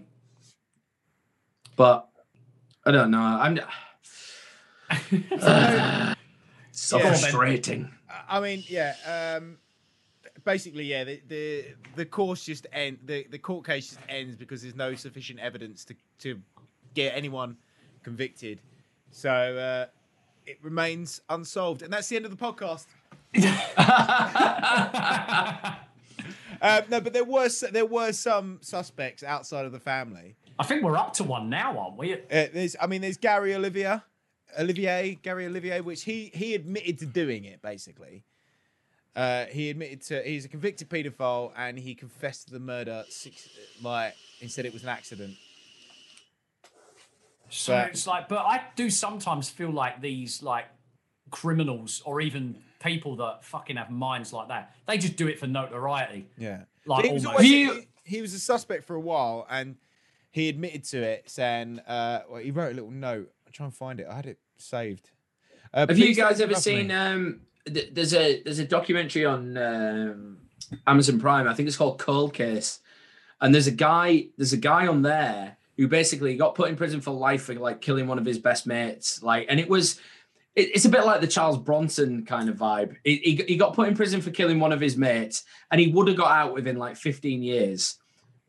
but 1.82 2.08
I 2.86 2.92
don't 2.92 3.10
know. 3.10 3.20
I'm. 3.20 3.60
so 6.72 6.98
Yeah. 7.00 7.10
frustrating. 7.10 7.90
I 8.30 8.40
mean, 8.40 8.64
yeah. 8.68 8.94
Um, 9.40 9.58
basically, 10.44 10.84
yeah. 10.84 11.04
The, 11.04 11.22
the 11.28 11.66
the 11.96 12.06
course 12.06 12.44
just 12.44 12.68
end. 12.72 13.00
The, 13.04 13.26
the 13.32 13.40
court 13.40 13.66
case 13.66 13.88
just 13.90 14.00
ends 14.08 14.36
because 14.36 14.62
there's 14.62 14.76
no 14.76 14.94
sufficient 14.94 15.40
evidence 15.40 15.84
to 15.86 15.96
to 16.20 16.40
get 16.94 17.16
anyone 17.16 17.58
convicted. 18.04 18.62
So 19.10 19.32
uh, 19.32 19.88
it 20.46 20.60
remains 20.62 21.20
unsolved, 21.30 21.82
and 21.82 21.92
that's 21.92 22.10
the 22.10 22.16
end 22.16 22.26
of 22.26 22.32
the 22.38 22.38
podcast. 22.38 22.86
uh, 26.62 26.82
no, 26.92 27.02
but 27.02 27.14
there 27.14 27.24
were 27.24 27.50
there 27.72 27.88
were 27.88 28.12
some 28.12 28.60
suspects 28.62 29.24
outside 29.24 29.66
of 29.66 29.72
the 29.72 29.80
family. 29.80 30.36
I 30.60 30.64
think 30.64 30.84
we're 30.84 30.98
up 30.98 31.14
to 31.16 31.24
one 31.24 31.50
now, 31.50 31.78
aren't 31.78 31.98
we? 31.98 32.14
Uh, 32.14 32.18
there's, 32.30 32.76
I 32.80 32.88
mean, 32.88 33.02
there's 33.02 33.18
Gary 33.18 33.56
Olivia, 33.56 34.04
Olivier, 34.60 35.16
Gary 35.22 35.46
Olivier, 35.46 35.82
which 35.82 36.04
he 36.04 36.32
he 36.34 36.54
admitted 36.56 37.00
to 37.00 37.06
doing 37.06 37.46
it. 37.46 37.62
Basically, 37.62 38.24
uh, 39.16 39.46
he 39.46 39.70
admitted 39.70 40.02
to 40.04 40.22
he's 40.24 40.46
a 40.46 40.50
convicted 40.50 40.90
paedophile, 40.90 41.52
and 41.58 41.80
he 41.80 41.96
confessed 41.96 42.48
to 42.48 42.54
the 42.54 42.60
murder. 42.60 43.04
Six, 43.10 43.50
like 43.82 44.16
he 44.40 44.48
said, 44.48 44.66
it 44.66 44.74
was 44.74 44.84
an 44.84 44.90
accident. 44.90 45.36
So 47.50 47.74
But- 47.74 47.90
it's 47.90 48.08
like, 48.08 48.30
but 48.30 48.40
I 48.46 48.62
do 48.76 48.90
sometimes 48.90 49.50
feel 49.50 49.72
like 49.72 50.02
these 50.02 50.42
like 50.42 50.66
criminals 51.32 52.02
or 52.06 52.22
even 52.22 52.56
people 52.82 53.16
that 53.18 53.44
fucking 53.44 53.76
have 53.78 53.90
minds 53.90 54.32
like 54.34 54.48
that, 54.48 54.74
they 54.88 54.98
just 54.98 55.16
do 55.16 55.28
it 55.28 55.38
for 55.40 55.48
notoriety. 55.48 56.28
Yeah, 56.38 56.62
Like 56.86 57.06
he 57.06 57.12
was, 57.12 57.26
almost. 57.26 57.44
always- 57.46 57.50
he, 57.52 57.88
he 58.04 58.22
was 58.22 58.34
a 58.34 58.40
suspect 58.40 58.86
for 58.86 58.96
a 58.96 59.00
while, 59.00 59.46
and 59.50 59.76
he 60.32 60.50
admitted 60.50 60.84
to 60.86 61.02
it, 61.02 61.30
saying, 61.30 61.80
uh, 61.88 62.22
well, 62.30 62.42
he 62.42 62.52
wrote 62.52 62.72
a 62.72 62.76
little 62.76 62.92
note. 62.92 63.32
I'll 63.46 63.52
try 63.54 63.66
and 63.66 63.76
find 63.76 64.00
it. 64.00 64.08
I 64.10 64.16
had 64.16 64.26
it 64.26 64.40
saved. 64.58 65.10
Uh, 65.74 65.86
Have 65.88 65.98
you 66.00 66.16
guys 66.16 66.42
ever 66.42 66.54
love 66.54 66.60
me." 66.66 66.72
seen? 66.72 66.92
Um, 66.92 67.42
th- 67.66 67.90
there's 67.94 68.14
a 68.14 68.42
there's 68.44 68.60
a 68.60 68.66
documentary 68.66 69.26
on 69.26 69.58
um, 69.58 70.38
Amazon 70.88 71.20
Prime. 71.20 71.48
I 71.48 71.54
think 71.54 71.68
it's 71.68 71.78
called 71.78 72.00
Cold 72.00 72.34
Case, 72.34 72.80
and 73.42 73.54
there's 73.54 73.68
a 73.68 73.72
guy 73.72 74.28
there's 74.38 74.54
a 74.54 74.58
guy 74.58 74.88
on 74.88 75.02
there 75.02 75.58
who 75.78 75.88
basically 75.88 76.36
got 76.36 76.56
put 76.56 76.70
in 76.70 76.76
prison 76.76 77.02
for 77.02 77.12
life 77.12 77.44
for 77.44 77.54
like 77.56 77.82
killing 77.82 78.08
one 78.08 78.20
of 78.20 78.26
his 78.26 78.38
best 78.40 78.68
mates. 78.68 79.22
Like, 79.24 79.46
and 79.50 79.60
it 79.60 79.70
was. 79.70 80.00
it- 80.56 80.70
It's 80.76 80.86
a 80.86 80.90
bit 80.90 81.06
like 81.06 81.22
the 81.22 81.28
Charles 81.28 81.58
Bronson 81.58 82.26
kind 82.26 82.50
of 82.50 82.58
vibe. 82.58 82.96
He, 83.06 83.16
he, 83.18 83.44
he 83.48 83.56
got 83.56 83.74
put 83.74 83.88
in 83.88 83.96
prison 83.96 84.22
for 84.22 84.32
killing 84.32 84.60
one 84.60 84.74
of 84.74 84.82
his 84.82 84.98
mates, 84.98 85.44
and 85.72 85.80
he 85.80 85.88
would 85.88 86.08
have 86.10 86.18
got 86.18 86.32
out 86.32 86.54
within 86.54 86.76
like 86.78 86.98
15 86.98 87.42
years. 87.42 87.98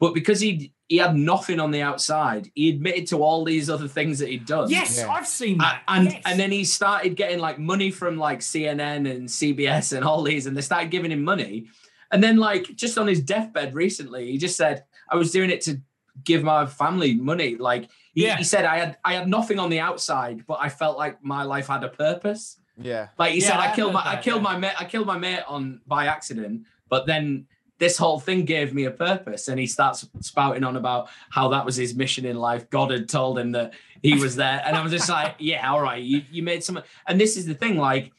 But 0.01 0.13
because 0.15 0.41
he 0.41 0.73
he 0.93 0.99
had 0.99 1.17
nothing 1.17 1.59
on 1.59 1.71
the 1.71 1.81
outside, 1.81 2.51
he 2.55 2.69
admitted 2.69 3.07
to 3.07 3.23
all 3.23 3.45
these 3.47 3.71
other 3.71 3.89
things 3.89 4.19
that 4.19 4.29
he'd 4.29 4.45
done. 4.45 4.69
Yes, 4.69 5.03
I've 5.03 5.27
seen 5.27 5.57
that. 5.57 5.81
And 5.89 6.11
yes. 6.13 6.21
and 6.27 6.39
then 6.39 6.53
he 6.53 6.65
started 6.65 7.17
getting 7.17 7.39
like 7.39 7.59
money 7.59 7.91
from 7.91 8.19
like 8.19 8.41
CNN 8.41 9.11
and 9.11 9.27
CBS 9.27 9.97
and 9.97 10.05
all 10.05 10.23
these, 10.23 10.45
and 10.47 10.55
they 10.55 10.61
started 10.61 10.91
giving 10.91 11.11
him 11.11 11.25
money. 11.25 11.69
And 12.11 12.23
then 12.23 12.37
like 12.37 12.65
just 12.77 12.99
on 12.99 13.07
his 13.07 13.23
deathbed 13.23 13.75
recently, 13.75 14.31
he 14.31 14.37
just 14.37 14.55
said, 14.55 14.85
"I 15.09 15.17
was 15.17 15.31
doing 15.33 15.49
it 15.49 15.63
to 15.63 15.81
give 16.25 16.43
my 16.43 16.67
family 16.67 17.15
money." 17.15 17.57
Like 17.57 17.89
he, 18.13 18.25
Yeah. 18.27 18.37
he 18.37 18.45
said, 18.45 18.67
"I 18.67 18.77
had 18.77 18.99
I 19.03 19.15
had 19.15 19.29
nothing 19.29 19.59
on 19.59 19.71
the 19.71 19.81
outside, 19.81 20.45
but 20.47 20.59
I 20.61 20.69
felt 20.69 20.99
like 20.99 21.25
my 21.25 21.43
life 21.45 21.69
had 21.69 21.85
a 21.85 21.89
purpose." 21.89 22.59
Yeah, 22.77 23.09
Like 23.19 23.33
he 23.33 23.41
Yeah, 23.41 23.47
said, 23.49 23.57
I 23.57 23.73
I 23.73 23.75
killed 23.75 23.93
heard 23.93 24.05
my 24.05 24.11
I 24.13 24.17
killed 24.21 24.43
yeah. 24.43 24.53
my 24.53 24.59
mate 24.59 24.77
I 24.79 24.85
killed 24.85 25.07
my 25.07 25.17
mate 25.17 25.45
on 25.49 25.81
by 25.87 26.07
accident, 26.09 26.67
but 26.91 27.07
then 27.07 27.47
this 27.83 27.99
whole 27.99 28.21
thing 28.21 28.45
gave 28.45 28.73
me 28.73 28.85
a 28.85 28.93
purpose. 28.93 29.49
And 29.49 29.59
he 29.59 29.67
starts 29.67 30.09
spouting 30.21 30.63
on 30.63 30.77
about 30.77 31.09
how 31.31 31.49
that 31.49 31.65
was 31.67 31.75
his 31.75 31.97
mission 31.97 32.25
in 32.25 32.37
life. 32.37 32.71
God 32.71 32.93
had 32.93 33.09
told 33.09 33.37
him 33.41 33.51
that 33.53 33.73
he 34.03 34.15
was 34.15 34.37
there. 34.37 34.63
And 34.65 34.77
I 34.77 34.83
was 34.85 34.93
just 34.93 35.09
like, 35.09 35.35
yeah, 35.41 35.69
all 35.69 35.83
right, 35.83 36.01
you, 36.01 36.23
you 36.31 36.45
made 36.45 36.63
some 36.63 36.81
and 37.09 37.21
this 37.21 37.37
is 37.37 37.45
the 37.45 37.55
thing, 37.55 37.77
like 37.77 38.13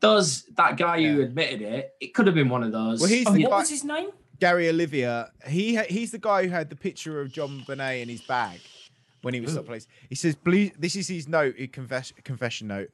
does 0.00 0.44
that 0.56 0.76
guy 0.76 1.00
who 1.02 1.22
admitted 1.22 1.62
it, 1.62 1.94
it 1.98 2.12
could 2.12 2.26
have 2.26 2.34
been 2.34 2.50
one 2.50 2.62
of 2.62 2.72
those. 2.72 3.00
Well, 3.00 3.08
he's 3.08 3.26
Oh, 3.26 3.32
what 3.32 3.40
guy- 3.40 3.58
was 3.58 3.70
his 3.70 3.84
name? 3.84 4.10
Gary 4.38 4.68
Olivia. 4.68 5.30
He 5.48 5.76
ha- 5.76 5.86
he's 5.88 6.10
the 6.10 6.18
guy 6.18 6.44
who 6.44 6.50
had 6.50 6.68
the 6.68 6.76
picture 6.76 7.22
of 7.22 7.32
JonBenét 7.32 8.02
in 8.02 8.08
his 8.10 8.20
bag 8.20 8.60
when 9.22 9.32
he 9.32 9.40
was 9.40 9.52
stopped 9.52 9.66
police. 9.66 9.86
He 10.10 10.14
says, 10.14 10.34
"Please, 10.34 10.72
this 10.78 10.94
is 10.94 11.08
his 11.08 11.26
note, 11.26 11.54
his 11.56 11.70
confess- 11.72 12.12
confession 12.22 12.68
note. 12.68 12.90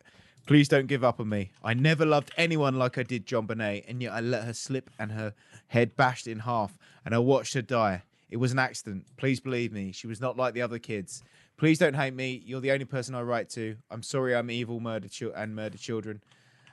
Please 0.46 0.68
don't 0.68 0.86
give 0.86 1.04
up 1.04 1.20
on 1.20 1.28
me. 1.28 1.52
I 1.62 1.74
never 1.74 2.04
loved 2.04 2.32
anyone 2.36 2.76
like 2.76 2.98
I 2.98 3.04
did 3.04 3.26
JonBenét, 3.26 3.84
and 3.88 4.02
yet 4.02 4.12
I 4.12 4.20
let 4.20 4.44
her 4.44 4.52
slip 4.52 4.90
and 4.98 5.12
her 5.12 5.34
head 5.68 5.96
bashed 5.96 6.26
in 6.26 6.40
half, 6.40 6.76
and 7.04 7.14
I 7.14 7.18
watched 7.18 7.54
her 7.54 7.62
die. 7.62 8.02
It 8.30 8.38
was 8.38 8.52
an 8.52 8.58
accident. 8.58 9.06
Please 9.16 9.40
believe 9.40 9.72
me. 9.72 9.92
She 9.92 10.06
was 10.06 10.20
not 10.20 10.36
like 10.36 10.54
the 10.54 10.62
other 10.62 10.78
kids. 10.78 11.22
Please 11.58 11.78
don't 11.78 11.94
hate 11.94 12.14
me. 12.14 12.42
You're 12.44 12.60
the 12.60 12.72
only 12.72 12.84
person 12.84 13.14
I 13.14 13.22
write 13.22 13.50
to. 13.50 13.76
I'm 13.90 14.02
sorry 14.02 14.34
I'm 14.34 14.50
evil, 14.50 14.80
murdered 14.80 15.12
chil- 15.12 15.32
and 15.34 15.54
murder 15.54 15.78
children." 15.78 16.22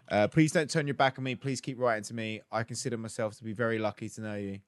Uh, 0.10 0.28
please 0.28 0.52
don't 0.52 0.70
turn 0.70 0.88
your 0.88 0.96
back 0.96 1.20
on 1.20 1.24
me. 1.24 1.36
Please 1.36 1.62
keep 1.62 1.80
writing 1.80 2.04
to 2.06 2.16
me. 2.16 2.42
I 2.52 2.64
consider 2.64 2.98
myself 2.98 3.38
to 3.38 3.44
be 3.44 3.54
very 3.54 3.78
lucky 3.78 4.10
to 4.10 4.22
know 4.22 4.36
you. 4.36 4.60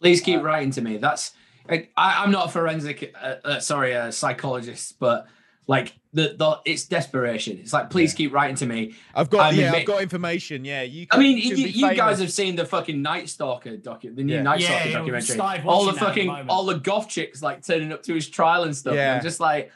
Please 0.00 0.22
keep 0.22 0.42
writing 0.42 0.70
to 0.70 0.80
me. 0.80 0.96
That's 0.96 1.32
I, 1.68 1.88
I'm 1.96 2.30
not 2.30 2.46
a 2.46 2.48
forensic, 2.50 3.14
uh, 3.20 3.34
uh, 3.44 3.60
sorry, 3.60 3.92
a 3.92 4.12
psychologist, 4.12 4.98
but 4.98 5.26
like 5.66 5.94
the, 6.16 6.34
the 6.38 6.60
it's 6.64 6.86
desperation. 6.86 7.58
It's 7.58 7.74
like, 7.74 7.90
please 7.90 8.14
keep 8.14 8.32
writing 8.32 8.56
to 8.56 8.66
me. 8.66 8.94
I've 9.14 9.28
got 9.28 9.52
I'm 9.52 9.54
yeah, 9.54 9.66
admit- 9.66 9.80
I've 9.82 9.86
got 9.86 10.02
information. 10.02 10.64
Yeah, 10.64 10.80
you. 10.80 11.06
I 11.10 11.18
mean, 11.18 11.36
could 11.36 11.58
you, 11.58 11.66
you 11.66 11.94
guys 11.94 12.20
have 12.20 12.32
seen 12.32 12.56
the 12.56 12.64
fucking 12.64 13.02
Night 13.02 13.28
Stalker 13.28 13.76
docu, 13.76 14.16
the 14.16 14.24
new 14.24 14.36
Yeah. 14.36 14.42
Night 14.42 14.60
Yeah, 14.60 14.66
Stalker 14.66 14.88
yeah, 14.88 14.98
documentary. 14.98 15.38
All 15.68 15.84
the 15.84 15.86
watching 15.86 15.86
that 15.86 15.90
at 15.90 15.94
the 15.94 16.26
fucking, 16.26 16.48
all 16.48 16.64
the 16.64 16.78
goth 16.78 17.08
chicks 17.10 17.42
like 17.42 17.64
turning 17.64 17.92
up 17.92 18.02
to 18.04 18.14
his 18.14 18.28
trial 18.28 18.64
and 18.64 18.74
stuff. 18.74 18.94
Yeah. 18.94 19.08
And 19.08 19.16
I'm 19.18 19.22
just 19.22 19.40
like, 19.40 19.70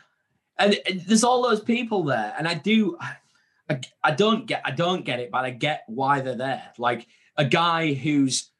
and, 0.58 0.80
and 0.86 1.00
there's 1.02 1.24
all 1.24 1.42
those 1.42 1.60
people 1.60 2.04
there, 2.04 2.34
and 2.38 2.48
I 2.48 2.54
do, 2.54 2.96
I, 3.68 3.80
I 4.02 4.10
don't 4.10 4.46
get, 4.46 4.62
I 4.64 4.70
don't 4.70 5.04
get 5.04 5.20
it, 5.20 5.30
but 5.30 5.44
I 5.44 5.50
get 5.50 5.84
why 5.88 6.22
they're 6.22 6.36
there. 6.36 6.72
Like 6.78 7.06
a 7.36 7.44
guy 7.44 7.92
who's 7.92 8.50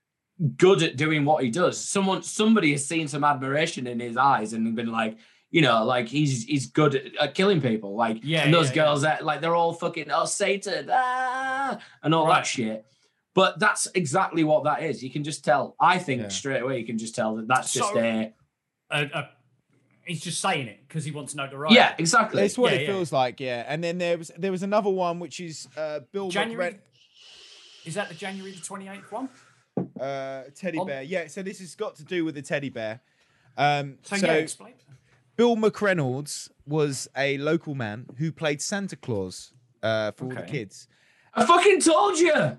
good 0.57 0.83
at 0.83 0.97
doing 0.97 1.25
what 1.25 1.43
he 1.43 1.51
does. 1.51 1.83
Someone, 1.83 2.23
somebody 2.23 2.73
has 2.73 2.87
seen 2.87 3.09
some 3.09 3.25
admiration 3.25 3.87
in 3.87 4.01
his 4.01 4.17
eyes 4.17 4.53
and 4.53 4.77
been 4.77 4.93
like, 4.93 5.17
you 5.51 5.63
know, 5.63 5.85
like 5.85 6.09
he's 6.09 6.45
he's 6.45 6.67
good 6.67 6.95
at, 6.95 7.17
at 7.17 7.35
killing 7.35 7.61
people. 7.61 7.95
Like, 7.97 8.21
Yeah, 8.23 8.45
and 8.45 8.55
those 8.55 8.69
yeah, 8.69 8.77
yeah. 8.77 8.85
girls 8.85 9.03
that 9.03 9.25
like 9.25 9.41
they're 9.41 9.55
all 9.57 9.73
fucking 9.73 10.11
oh 10.11 10.25
Satan 10.27 10.89
ah, 10.93 11.79
and 12.03 12.15
all 12.15 12.27
Right. 12.27 12.37
that 12.37 12.47
shit. 12.47 12.85
But 13.35 13.59
that's 13.59 13.87
exactly 13.95 14.43
what 14.45 14.65
that 14.65 14.83
is. 14.83 15.03
You 15.03 15.11
can 15.11 15.23
just 15.25 15.45
tell. 15.45 15.77
I 15.81 15.99
think 15.99 16.23
Yeah. 16.23 16.29
straight 16.29 16.63
away 16.63 16.79
you 16.81 16.87
can 16.87 16.99
just 16.99 17.15
tell 17.15 17.37
that 17.37 17.47
that's 17.49 17.73
just 17.73 17.93
So- 17.93 17.99
a 17.99 18.33
Uh, 18.91 19.05
uh, 19.15 19.27
he's 20.05 20.21
just 20.21 20.41
saying 20.41 20.67
it 20.67 20.81
because 20.89 21.05
he 21.05 21.13
wants 21.13 21.35
notoriety. 21.37 21.77
yeah, 21.77 21.95
exactly. 21.99 22.43
It's 22.43 22.59
what 22.59 22.73
Yeah, 22.73 22.79
it 22.79 22.83
yeah. 22.83 22.87
feels 22.89 23.13
like, 23.13 23.39
yeah. 23.39 23.65
And 23.69 23.83
then 23.85 23.99
there 23.99 24.19
was 24.19 24.33
there 24.37 24.51
was 24.51 24.63
another 24.65 24.91
one 24.91 25.21
which 25.21 25.39
is 25.41 25.69
uh, 25.77 26.01
Bill 26.13 26.29
January. 26.29 26.73
McRe- 26.73 27.87
Is 27.87 27.95
that 27.95 28.09
the 28.09 28.15
January 28.15 28.53
the 28.53 28.61
twenty 28.61 28.89
eighth 28.89 29.11
one? 29.13 29.29
uh, 30.01 30.43
teddy 30.55 30.79
On- 30.79 30.87
bear. 30.87 31.03
Yeah, 31.03 31.27
so 31.29 31.43
this 31.43 31.61
has 31.61 31.75
got 31.75 31.95
to 31.97 32.05
do 32.05 32.25
with 32.25 32.35
the 32.35 32.43
teddy 32.43 32.69
bear. 32.69 33.01
Um, 33.57 33.99
So, 34.03 34.17
so 34.17 34.27
yeah, 34.27 34.33
explain. 34.35 34.75
Bill 35.41 35.57
McReynolds 35.57 36.51
was 36.67 37.09
a 37.17 37.39
local 37.39 37.75
man 37.75 38.05
who 38.19 38.31
played 38.31 38.61
Santa 38.61 38.95
Claus 38.95 39.55
uh, 39.83 40.13
for 40.13 40.27
all 40.27 40.33
the 40.33 40.43
kids. 40.43 40.87
I 41.33 41.47
fucking 41.47 41.81
told 41.81 42.19
you. 42.19 42.35
I 42.35 42.59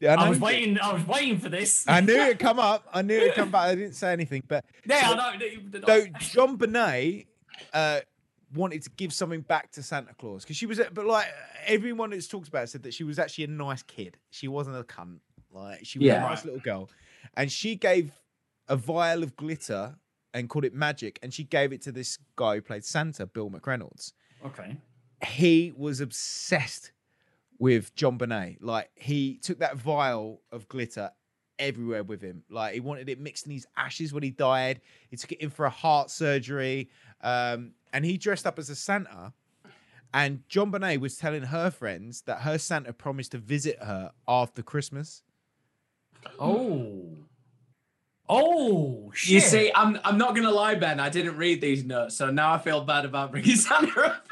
know. 0.00 0.30
was 0.30 0.40
waiting. 0.40 0.78
I 0.78 0.94
was 0.94 1.06
waiting 1.06 1.38
for 1.38 1.50
this. 1.50 1.84
I 1.86 2.00
knew 2.00 2.14
it'd 2.14 2.38
come 2.38 2.58
up. 2.58 2.88
I 2.90 3.02
knew 3.02 3.18
it'd 3.18 3.34
come 3.34 3.50
back. 3.50 3.68
I 3.68 3.74
didn't 3.74 3.96
say 3.96 4.14
anything, 4.14 4.42
but 4.48 4.64
Yeah, 4.86 5.08
so- 5.08 5.12
I 5.12 5.32
know. 5.34 5.38
that 5.40 5.52
you- 5.52 5.68
that 5.72 5.86
So 5.86 6.46
JonBenét 6.46 7.26
uh, 7.74 8.00
wanted 8.54 8.82
to 8.84 8.90
give 8.96 9.12
something 9.12 9.42
back 9.42 9.70
to 9.72 9.82
Santa 9.82 10.14
Claus 10.14 10.42
because 10.44 10.56
she 10.56 10.64
was, 10.64 10.80
but 10.94 11.04
like 11.04 11.26
everyone 11.66 12.08
that's 12.08 12.28
talks 12.28 12.48
about 12.48 12.66
said 12.70 12.82
that 12.84 12.94
she 12.94 13.04
was 13.04 13.18
actually 13.18 13.44
a 13.44 13.48
nice 13.48 13.82
kid. 13.82 14.16
She 14.30 14.48
wasn't 14.48 14.78
a 14.78 14.84
cunt. 14.84 15.18
Like 15.52 15.84
she 15.84 15.98
was 15.98 16.06
Yeah. 16.06 16.24
a 16.24 16.30
nice 16.30 16.46
little 16.46 16.60
girl, 16.60 16.88
and 17.36 17.52
she 17.52 17.76
gave 17.76 18.10
a 18.68 18.76
vial 18.76 19.22
of 19.22 19.36
glitter 19.36 19.96
and 20.34 20.48
called 20.48 20.64
it 20.64 20.74
magic, 20.74 21.18
and 21.22 21.32
she 21.32 21.44
gave 21.44 21.72
it 21.72 21.82
to 21.82 21.92
this 21.92 22.18
guy 22.36 22.56
who 22.56 22.62
played 22.62 22.84
Santa, 22.84 23.26
Bill 23.26 23.50
McReynolds. 23.50 24.12
Okay. 24.44 24.76
He 25.24 25.72
was 25.76 26.00
obsessed 26.00 26.92
with 27.58 27.94
JonBenét. 27.94 28.58
Like 28.60 28.90
he 28.94 29.38
took 29.38 29.60
that 29.60 29.76
vial 29.76 30.40
of 30.50 30.68
glitter 30.68 31.10
everywhere 31.58 32.02
with 32.02 32.20
him. 32.20 32.42
Like 32.50 32.74
he 32.74 32.80
wanted 32.80 33.08
it 33.08 33.20
mixed 33.20 33.46
in 33.46 33.52
his 33.52 33.66
ashes 33.76 34.12
when 34.12 34.22
he 34.22 34.30
died. 34.30 34.80
He 35.10 35.16
took 35.16 35.32
it 35.32 35.40
in 35.40 35.50
for 35.50 35.64
a 35.64 35.70
heart 35.70 36.10
surgery. 36.10 36.90
Um, 37.20 37.72
and 37.92 38.04
he 38.04 38.18
dressed 38.18 38.46
up 38.46 38.58
as 38.58 38.68
a 38.68 38.74
Santa. 38.74 39.32
And 40.14 40.42
JonBenét 40.48 40.98
was 40.98 41.16
telling 41.16 41.42
her 41.42 41.70
friends 41.70 42.22
that 42.22 42.40
her 42.40 42.58
Santa 42.58 42.92
promised 42.92 43.32
to 43.32 43.38
visit 43.38 43.78
her 43.82 44.12
after 44.26 44.62
Christmas. 44.62 45.22
Oh. 46.38 47.06
Oh 48.34 49.10
shit. 49.14 49.30
You 49.34 49.40
see, 49.40 49.70
I'm 49.74 49.98
I'm 50.04 50.16
not 50.16 50.34
gonna 50.34 50.50
lie, 50.50 50.74
Ben. 50.74 50.98
I 51.00 51.08
didn't 51.10 51.36
read 51.36 51.60
these 51.60 51.84
notes, 51.84 52.16
so 52.16 52.30
now 52.30 52.52
I 52.52 52.58
feel 52.58 52.82
bad 52.82 53.04
about 53.04 53.30
bringing 53.30 53.56
Santa 53.56 54.00
up. 54.06 54.26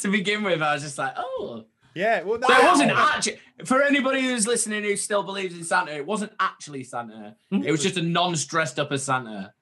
to 0.00 0.08
begin 0.10 0.42
with, 0.42 0.60
I 0.62 0.74
was 0.74 0.82
just 0.82 0.98
like, 0.98 1.14
oh. 1.16 1.64
Yeah, 1.94 2.22
well, 2.22 2.38
So 2.40 2.54
it 2.56 2.64
wasn't 2.64 2.90
actually 2.92 3.38
for 3.64 3.82
anybody 3.82 4.20
who's 4.22 4.46
listening 4.46 4.84
who 4.84 4.94
still 4.94 5.22
believes 5.24 5.56
in 5.56 5.64
Santa. 5.64 5.90
It 5.92 6.06
wasn't 6.06 6.32
actually 6.38 6.84
Santa. 6.84 7.34
It 7.50 7.70
was 7.72 7.82
just 7.82 7.96
a 7.96 8.02
nonce 8.02 8.44
dressed 8.44 8.78
up 8.78 8.92
as 8.92 9.02
Santa. 9.02 9.52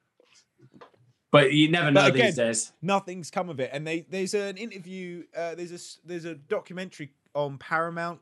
But 1.31 1.53
you 1.53 1.69
never 1.71 1.89
know 1.91 2.01
But 2.01 2.13
these 2.13 2.35
days. 2.35 2.71
nothing's 2.81 3.29
come 3.31 3.49
of 3.49 3.59
it. 3.59 3.69
And 3.73 3.85
they 3.85 4.01
there's 4.09 4.33
an 4.33 4.57
interview. 4.57 5.23
Uh, 5.35 5.55
there's 5.55 5.71
a 5.71 5.75
s- 5.75 5.99
there's 6.05 6.25
a 6.25 6.35
documentary 6.35 7.11
on 7.35 7.57
Paramount 7.57 8.19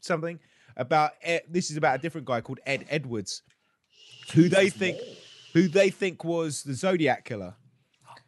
something 0.00 0.38
about 0.76 1.12
this 1.48 1.70
is 1.70 1.76
about 1.76 1.96
a 1.96 1.98
different 1.98 2.26
guy 2.26 2.40
called 2.40 2.60
Ed 2.66 2.86
Edwards, 2.88 3.42
who 4.34 4.48
they 4.48 4.70
think 4.70 4.98
who 5.52 5.68
they 5.68 5.90
think 5.90 6.24
was 6.24 6.62
the 6.62 6.74
Zodiac 6.74 7.24
killer. 7.24 7.54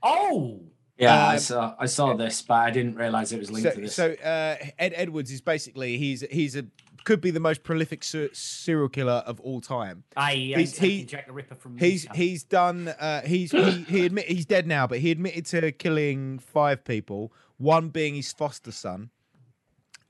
Oh. 0.03 0.61
Yeah, 0.99 1.29
I 1.29 1.35
Um, 1.35 1.39
saw 1.39 1.75
I 1.79 1.87
saw 1.87 2.15
this, 2.17 2.43
but 2.43 2.55
I 2.55 2.71
didn't 2.73 2.97
realize 2.97 3.33
it 3.33 3.39
was 3.39 3.51
linked 3.53 3.69
So, 3.69 3.75
to 3.77 3.81
this. 3.81 3.95
so 3.95 4.13
uh, 4.15 4.57
Ed 4.81 4.93
Edwards 4.97 5.31
is 5.31 5.41
basically 5.41 5.97
he's 5.97 6.23
he's 6.31 6.57
a 6.57 6.65
could 7.05 7.21
be 7.21 7.31
the 7.31 7.39
most 7.41 7.63
prolific 7.63 8.03
ser- 8.03 8.31
serial 8.35 8.89
killer 8.89 9.23
of 9.25 9.39
all 9.41 9.61
time. 9.61 10.03
I 10.17 10.33
ain't 10.33 10.57
He's- 10.59 10.73
taking 10.73 10.91
he- 10.99 11.05
Jack 11.05 11.27
the 11.29 11.33
Ripper 11.33 11.55
from 11.55 11.79
He's 11.79 12.03
Mika. 12.05 12.17
he's 12.17 12.43
done 12.43 12.89
uh, 12.89 13.21
he's 13.23 13.53
he, 13.53 13.71
he 13.85 14.07
admit 14.07 14.27
he's 14.27 14.45
dead 14.45 14.67
now, 14.67 14.89
but 14.89 14.99
he 14.99 15.13
admitted 15.13 15.47
to 15.47 15.71
killing 15.71 16.41
five 16.41 16.85
people, 16.85 17.33
one 17.59 17.91
being 17.91 18.17
his 18.17 18.33
foster 18.33 18.73
son, 18.73 19.11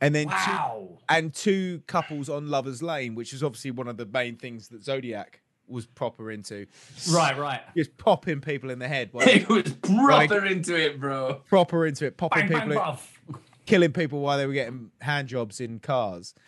and 0.00 0.14
then 0.14 0.28
two, 0.28 0.98
and 1.10 1.34
two 1.34 1.82
couples 1.86 2.30
on 2.30 2.48
Lovers 2.48 2.82
Lane, 2.82 3.14
which 3.14 3.34
is 3.34 3.42
obviously 3.42 3.72
one 3.72 3.88
of 3.88 3.98
the 3.98 4.06
main 4.06 4.36
things 4.36 4.68
that 4.68 4.82
Zodiac 4.82 5.42
was 5.68 5.86
proper 5.86 6.30
into. 6.30 6.66
Right, 7.10 7.36
right. 7.38 7.60
Just 7.76 7.96
popping 7.96 8.40
people 8.40 8.70
in 8.70 8.78
the 8.78 8.88
head, 8.88 9.10
while- 9.12 9.28
it 9.28 9.48
was 9.48 9.72
proper 9.72 10.44
into 10.46 10.74
it, 10.76 11.00
bro. 11.00 11.42
proper 11.48 11.86
into 11.86 12.06
it, 12.06 12.16
popping 12.16 12.48
Bang, 12.48 12.68
bang, 12.68 12.78
people, 12.78 12.98
in- 13.28 13.34
killing 13.66 13.92
people 13.92 14.20
while 14.20 14.38
they 14.38 14.46
were 14.46 14.52
getting 14.52 14.90
hand 15.00 15.28
jobs 15.28 15.60
in 15.60 15.78
cars. 15.78 16.34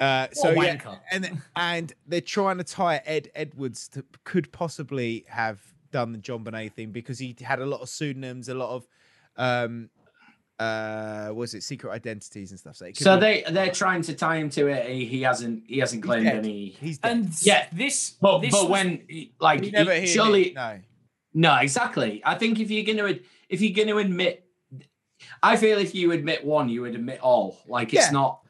Uh, 0.00 0.28
so 0.32 0.52
yeah, 0.52 0.78
and 1.12 1.42
and 1.56 1.92
they're 2.06 2.22
trying 2.22 2.56
to 2.56 2.64
tie 2.64 3.02
Ed 3.04 3.30
Edwards 3.34 3.86
to 3.88 4.02
could 4.24 4.50
possibly 4.50 5.26
have 5.28 5.60
done 5.92 6.12
the 6.12 6.18
JonBenét 6.18 6.72
thing 6.72 6.90
because 6.90 7.18
he 7.18 7.36
had 7.42 7.58
a 7.60 7.66
lot 7.66 7.82
of 7.82 7.90
pseudonyms, 7.90 8.48
a 8.48 8.54
lot 8.54 8.70
of 8.70 8.88
um 9.36 9.90
uh 10.60 11.32
was 11.34 11.54
it 11.54 11.62
secret 11.62 11.90
identities 11.90 12.50
and 12.50 12.60
stuff. 12.60 12.76
So, 12.76 12.86
So 12.94 13.16
be- 13.16 13.20
they 13.20 13.44
they're 13.50 13.70
trying 13.72 14.02
to 14.02 14.14
tie 14.14 14.36
him 14.36 14.50
to 14.50 14.66
it. 14.68 14.88
He, 14.90 15.04
he 15.06 15.22
hasn't 15.22 15.64
he 15.66 15.78
hasn't 15.78 16.02
he's 16.04 16.08
claimed 16.08 16.26
dead. 16.26 16.36
any. 16.38 16.66
He's 16.80 16.98
dead. 16.98 17.10
And 17.12 17.30
Yeah. 17.42 17.66
this, 17.72 18.10
But 18.20 18.40
this 18.40 18.52
but 18.52 18.62
was- 18.64 18.70
when 18.70 19.06
like 19.40 19.64
he 19.64 19.70
never 19.70 19.94
he- 19.94 20.00
he 20.02 20.06
surely 20.06 20.48
admit- 20.50 20.82
No, 21.34 21.54
no. 21.54 21.56
exactly. 21.60 22.20
I 22.24 22.34
think 22.34 22.60
if 22.60 22.70
you're 22.70 22.84
going 22.84 22.98
to 22.98 23.20
if 23.48 23.60
you're 23.60 23.72
going 23.74 23.88
to 23.88 23.98
admit, 23.98 24.44
I 25.42 25.56
feel 25.56 25.78
if 25.78 25.94
you 25.94 26.12
admit 26.12 26.44
one, 26.44 26.68
you 26.68 26.82
would 26.82 26.94
admit 26.94 27.20
all. 27.20 27.58
Like 27.66 27.92
it's 27.94 28.06
Yeah. 28.06 28.10
not, 28.12 28.40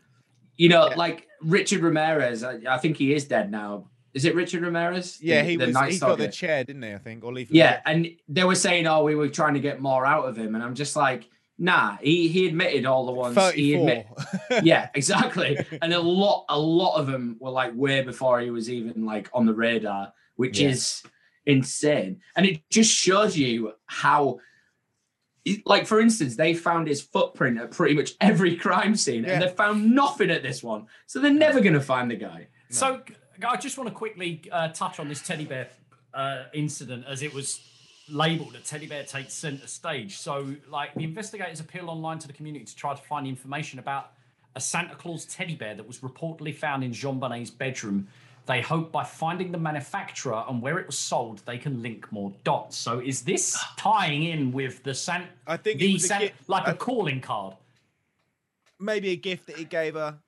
you 0.57 0.69
know, 0.69 0.89
Yeah. 0.91 0.97
like 0.97 1.27
Richard 1.43 1.81
Ramirez. 1.81 2.43
I, 2.45 2.59
I 2.69 2.79
think 2.79 2.97
he 2.97 3.15
is 3.15 3.25
dead 3.27 3.51
now. 3.51 3.87
Is 4.13 4.25
it 4.25 4.35
Richard 4.35 4.63
Ramirez? 4.63 5.19
Yeah, 5.23 5.43
The- 5.43 5.49
he 5.51 5.57
the 5.57 5.67
was. 5.67 5.75
Night 5.75 5.93
He 5.93 5.99
got 6.01 6.19
the 6.19 6.29
chair, 6.29 6.65
didn't 6.65 6.83
he? 6.83 6.93
I 6.93 6.99
think, 6.99 7.23
or 7.25 7.33
Lethal. 7.33 7.55
Yeah, 7.57 7.81
and 7.87 8.09
they 8.29 8.43
were 8.43 8.57
saying, 8.57 8.89
"Oh, 8.89 9.05
we 9.05 9.15
were 9.15 9.29
trying 9.29 9.55
to 9.55 9.61
get 9.61 9.81
more 9.81 10.05
out 10.05 10.25
of 10.29 10.37
him," 10.37 10.57
and 10.57 10.65
I'm 10.65 10.75
just 10.75 10.97
like, 10.97 11.29
"Nah." 11.61 11.97
He 11.99 12.27
he 12.29 12.49
admitted 12.49 12.87
all 12.87 13.07
the 13.07 13.13
ones. 13.13 13.39
He 13.55 13.75
admit, 13.75 14.07
yeah, 14.65 14.89
exactly. 14.95 15.59
And 15.81 15.93
a 15.93 16.01
lot, 16.01 16.47
a 16.49 16.59
lot 16.59 16.97
of 16.99 17.07
them 17.07 17.37
were 17.39 17.51
like 17.51 17.73
way 17.77 18.03
before 18.03 18.41
he 18.41 18.51
was 18.51 18.69
even 18.69 19.05
like 19.07 19.29
on 19.33 19.47
the 19.47 19.55
radar, 19.55 20.13
which 20.37 20.59
Yeah. 20.59 20.71
is 20.71 21.03
insane. 21.47 22.21
And 22.35 22.47
it 22.47 22.69
just 22.71 22.91
shows 22.91 23.37
you 23.37 23.75
how, 23.87 24.41
like 25.65 25.87
for 25.87 26.01
instance, 26.01 26.37
they 26.37 26.55
found 26.55 26.89
his 26.89 27.01
footprint 27.03 27.59
at 27.59 27.71
pretty 27.71 27.95
much 27.95 28.13
every 28.21 28.57
crime 28.57 28.97
scene, 28.97 29.25
Yeah. 29.25 29.35
and 29.35 29.43
they 29.43 29.49
found 29.49 29.95
nothing 29.95 30.31
at 30.31 30.43
this 30.43 30.63
one. 30.63 30.87
So 31.07 31.21
they're 31.21 31.33
never 31.33 31.61
going 31.61 31.75
to 31.75 31.81
find 31.81 32.11
the 32.11 32.17
guy. 32.17 32.49
So 32.71 33.03
I 33.47 33.57
just 33.57 33.79
want 33.79 33.89
to 33.89 33.95
quickly 33.95 34.43
uh, 34.53 34.69
touch 34.69 35.01
on 35.01 35.09
this 35.09 35.23
teddy 35.23 35.45
bear 35.45 35.69
uh, 36.15 36.45
incident 36.55 37.05
as 37.09 37.23
it 37.23 37.33
was 37.33 37.61
labelled 38.11 38.55
a 38.55 38.59
teddy 38.61 38.87
bear 38.87 39.05
takes 39.05 39.33
centre 39.35 39.67
stage. 39.67 40.19
So, 40.19 40.55
like, 40.69 40.95
the 40.95 41.05
investigators 41.05 41.61
appeal 41.61 41.89
online 41.91 42.19
to 42.21 42.27
the 42.27 42.33
community 42.33 42.65
to 42.65 42.77
try 42.77 42.95
to 42.95 43.03
find 43.03 43.27
information 43.27 43.79
about 43.79 44.13
a 44.55 44.61
Santa 44.61 44.95
Claus 44.97 45.25
teddy 45.25 45.55
bear 45.55 45.75
that 45.75 45.87
was 45.87 45.99
reportedly 46.01 46.55
found 46.55 46.83
in 46.85 46.91
JonBenét's 46.91 47.51
bedroom. 47.51 48.09
They 48.47 48.61
hope 48.63 48.91
by 48.91 49.05
finding 49.05 49.53
the 49.53 49.59
manufacturer 49.59 50.45
and 50.49 50.61
where 50.61 50.79
it 50.79 50.87
was 50.87 50.99
sold, 50.99 51.43
they 51.47 51.59
can 51.59 51.83
link 51.83 52.11
more 52.11 52.33
dots. 52.43 52.77
So, 52.77 52.99
is 52.99 53.23
this 53.23 53.57
tying 53.77 54.25
in 54.25 54.51
with 54.51 54.83
the 54.83 54.95
Santa? 54.95 55.29
I 55.47 55.57
think 55.57 55.77
it 55.77 55.87
the 55.87 55.93
was 55.93 56.11
a 56.11 56.19
gi- 56.19 56.33
like 56.49 56.67
a 56.67 56.71
I- 56.71 56.75
calling 56.75 57.21
card. 57.21 57.55
Maybe 58.79 59.11
a 59.11 59.17
gift 59.17 59.47
that 59.47 59.57
he 59.57 59.65
gave 59.65 59.95
her 59.95 60.19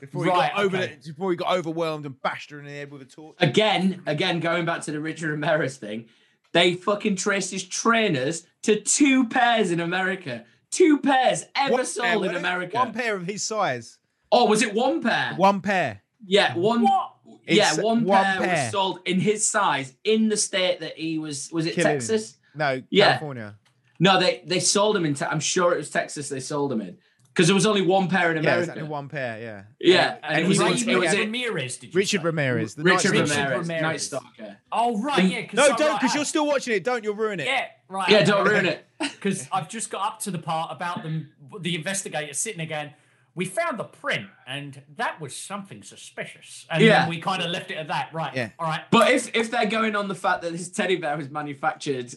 before 0.00 0.24
he 0.24 0.30
Right, 0.30 0.50
got 0.54 0.64
over 0.64 0.76
okay. 0.78 0.96
before 1.04 1.30
he 1.30 1.36
got 1.36 1.54
overwhelmed 1.56 2.06
and 2.06 2.20
bashed 2.22 2.50
her 2.50 2.58
in 2.58 2.64
the 2.64 2.70
head 2.70 2.90
with 2.90 3.02
a 3.02 3.04
torch. 3.04 3.36
Again, 3.40 4.02
again, 4.06 4.40
going 4.40 4.64
back 4.64 4.80
to 4.82 4.92
the 4.92 4.98
Richard 5.00 5.28
Ramirez 5.30 5.76
thing, 5.76 6.06
they 6.52 6.74
fucking 6.74 7.16
traced 7.16 7.50
his 7.50 7.64
trainers 7.64 8.46
to 8.62 8.80
two 8.80 9.28
pairs 9.28 9.70
in 9.70 9.80
America. 9.80 10.44
Two 10.70 10.98
pairs 10.98 11.44
ever 11.56 11.72
One 11.72 11.78
pair, 11.78 11.84
sold 11.86 12.24
in? 12.26 12.34
America. 12.36 12.76
One 12.76 12.92
pair 12.92 13.14
of 13.16 13.26
his 13.26 13.42
size. 13.42 13.98
Oh, 14.30 14.44
was 14.46 14.62
it 14.62 14.74
one 14.74 15.02
pair? 15.02 15.34
One 15.36 15.60
pair. 15.60 16.02
Yeah, 16.26 16.54
one. 16.56 16.82
What? 16.82 17.14
Yeah, 17.46 17.70
It's 17.72 17.78
one, 17.82 18.04
one 18.04 18.22
pair, 18.24 18.40
pair. 18.40 18.64
was 18.64 18.72
sold 18.72 19.00
in 19.06 19.20
his 19.20 19.48
size 19.48 19.94
in 20.04 20.28
the 20.28 20.36
state 20.36 20.80
that 20.80 20.98
he 20.98 21.18
was. 21.18 21.48
Was 21.52 21.64
it 21.66 21.74
Killing. 21.74 21.92
Texas? 21.94 22.36
No, 22.54 22.82
Yeah. 22.90 23.06
California. 23.12 23.56
No, 24.00 24.20
they 24.20 24.42
they 24.46 24.60
sold 24.60 24.96
him 24.96 25.04
in. 25.06 25.14
Te- 25.14 25.24
I'm 25.24 25.40
sure 25.40 25.72
it 25.72 25.78
was 25.78 25.90
Texas. 25.90 26.28
They 26.28 26.40
sold 26.40 26.70
him 26.72 26.80
in 26.82 26.98
because 27.38 27.46
there 27.46 27.54
was 27.54 27.66
only 27.66 27.82
one 27.82 28.08
pair 28.08 28.32
in 28.32 28.38
America. 28.38 28.42
Yeah, 28.42 28.50
America. 28.50 28.62
exactly 28.72 28.82
one 28.88 29.08
pair. 29.08 29.40
Yeah. 29.40 29.62
Yeah, 29.78 30.14
And, 30.24 30.34
and 30.38 30.44
it 30.44 30.48
was, 30.48 30.58
he 30.58 30.64
like 30.64 30.72
Richard 30.74 30.88
it 30.88 30.98
was 30.98 31.12
it- 31.12 31.18
Ramirez, 31.20 31.76
did 31.76 31.94
you 31.94 31.98
Richard 31.98 32.20
say? 32.20 32.24
Ramirez. 32.24 32.74
The 32.74 32.82
Richard 32.82 33.12
Night 33.14 33.20
Ramirez, 33.20 33.30
Stalker. 33.32 33.58
Ramirez. 33.60 33.82
Night 33.82 34.00
Stalker. 34.00 34.56
Oh, 34.72 35.00
right, 35.00 35.22
yeah. 35.24 35.42
'cause 35.46 35.54
No, 35.54 35.66
so, 35.68 35.76
don't, 35.76 36.00
because 36.00 36.14
I- 36.14 36.18
you're 36.18 36.24
still 36.24 36.46
watching 36.48 36.74
it. 36.74 36.82
Don't, 36.82 37.04
you'll 37.04 37.14
ruin 37.14 37.38
it. 37.38 37.46
Yeah, 37.46 37.66
right. 37.88 38.08
Yeah, 38.10 38.24
don't 38.24 38.44
ruin 38.48 38.66
it. 38.66 38.84
Because 38.98 39.48
I've 39.52 39.68
just 39.68 39.88
got 39.90 40.04
up 40.14 40.20
to 40.22 40.32
the 40.32 40.40
part 40.40 40.72
about 40.72 41.04
them, 41.04 41.30
the 41.60 41.76
investigator 41.76 42.34
sitting 42.34 42.60
again. 42.60 42.94
we 43.36 43.44
found 43.44 43.78
the 43.78 43.84
print, 43.84 44.26
and 44.48 44.82
that 44.96 45.20
was 45.20 45.36
something 45.36 45.84
suspicious. 45.84 46.66
And 46.68 46.82
Yeah. 46.82 47.00
then 47.02 47.08
we 47.08 47.20
kind 47.20 47.40
of 47.40 47.50
left 47.50 47.70
it 47.70 47.76
at 47.76 47.86
that. 47.86 48.12
Right. 48.12 48.34
Yeah. 48.34 48.50
All 48.58 48.66
right. 48.66 48.80
But 48.90 49.12
if 49.12 49.32
if 49.36 49.52
they're 49.52 49.66
going 49.66 49.94
on 49.94 50.08
the 50.08 50.16
fact 50.16 50.42
that 50.42 50.50
this 50.50 50.68
teddy 50.70 50.96
bear 50.96 51.16
was 51.16 51.30
manufactured, 51.30 52.12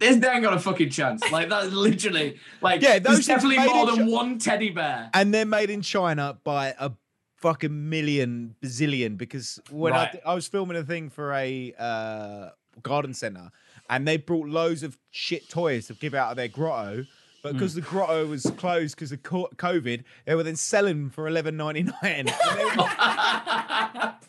there's 0.00 0.18
they 0.18 0.28
ain't 0.28 0.42
got 0.42 0.54
a 0.54 0.58
fucking 0.58 0.90
chance. 0.90 1.22
Like 1.30 1.48
that's 1.48 1.70
literally 1.72 2.38
like 2.60 2.82
Yeah, 2.82 2.98
there's 2.98 3.18
those 3.18 3.26
definitely 3.26 3.58
more 3.64 3.86
than 3.86 4.06
one 4.10 4.38
teddy 4.38 4.70
bear. 4.70 5.10
and 5.14 5.32
they're 5.32 5.46
made 5.46 5.70
in 5.70 5.82
China 5.82 6.38
by 6.42 6.74
a 6.78 6.90
fucking 7.36 7.88
million 7.88 8.54
bazillion 8.62 9.16
because 9.16 9.60
when 9.70 9.92
Right. 9.92 10.20
I, 10.26 10.32
I 10.32 10.34
was 10.34 10.46
filming 10.48 10.76
a 10.76 10.82
thing 10.82 11.08
for 11.10 11.32
a 11.32 11.72
uh, 11.78 12.48
garden 12.82 13.14
center 13.14 13.50
and 13.88 14.06
they 14.06 14.16
brought 14.16 14.48
loads 14.48 14.82
of 14.82 14.98
shit 15.10 15.48
toys 15.48 15.86
to 15.86 15.94
give 15.94 16.14
out 16.14 16.30
of 16.30 16.36
their 16.36 16.48
grotto. 16.48 17.06
But 17.42 17.54
because 17.54 17.74
the 17.74 17.80
grotto 17.80 18.26
was 18.26 18.44
closed 18.58 18.94
because 18.96 19.12
of 19.12 19.22
COVID, 19.22 20.04
they 20.26 20.34
were 20.34 20.42
then 20.42 20.56
selling 20.56 21.08
for 21.08 21.26
eleven 21.26 21.56
ninety 21.56 21.84
nine. 22.02 22.26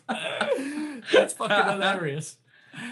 That's 1.12 1.34
fucking 1.34 1.72
hilarious. 1.72 2.38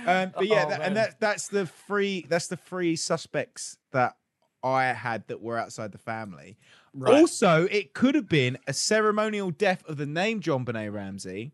Um, 0.06 0.32
but 0.34 0.46
yeah, 0.46 0.64
Oh, 0.66 0.70
that, 0.70 0.80
and 0.82 0.96
that 0.96 1.20
that's 1.20 1.48
the 1.48 1.66
free 1.66 2.26
that's 2.28 2.46
the 2.48 2.56
free 2.56 2.96
suspects 2.96 3.76
that 3.92 4.16
I 4.62 4.84
had 4.86 5.26
that 5.28 5.40
were 5.40 5.58
outside 5.58 5.92
the 5.92 5.98
family. 5.98 6.56
Right. 6.92 7.14
Also, 7.14 7.66
it 7.70 7.94
could 7.94 8.14
have 8.14 8.28
been 8.28 8.58
a 8.66 8.72
ceremonial 8.72 9.50
death 9.50 9.82
of 9.86 9.96
the 9.96 10.06
name 10.06 10.40
JonBenét 10.40 10.92
Ramsey, 10.92 11.52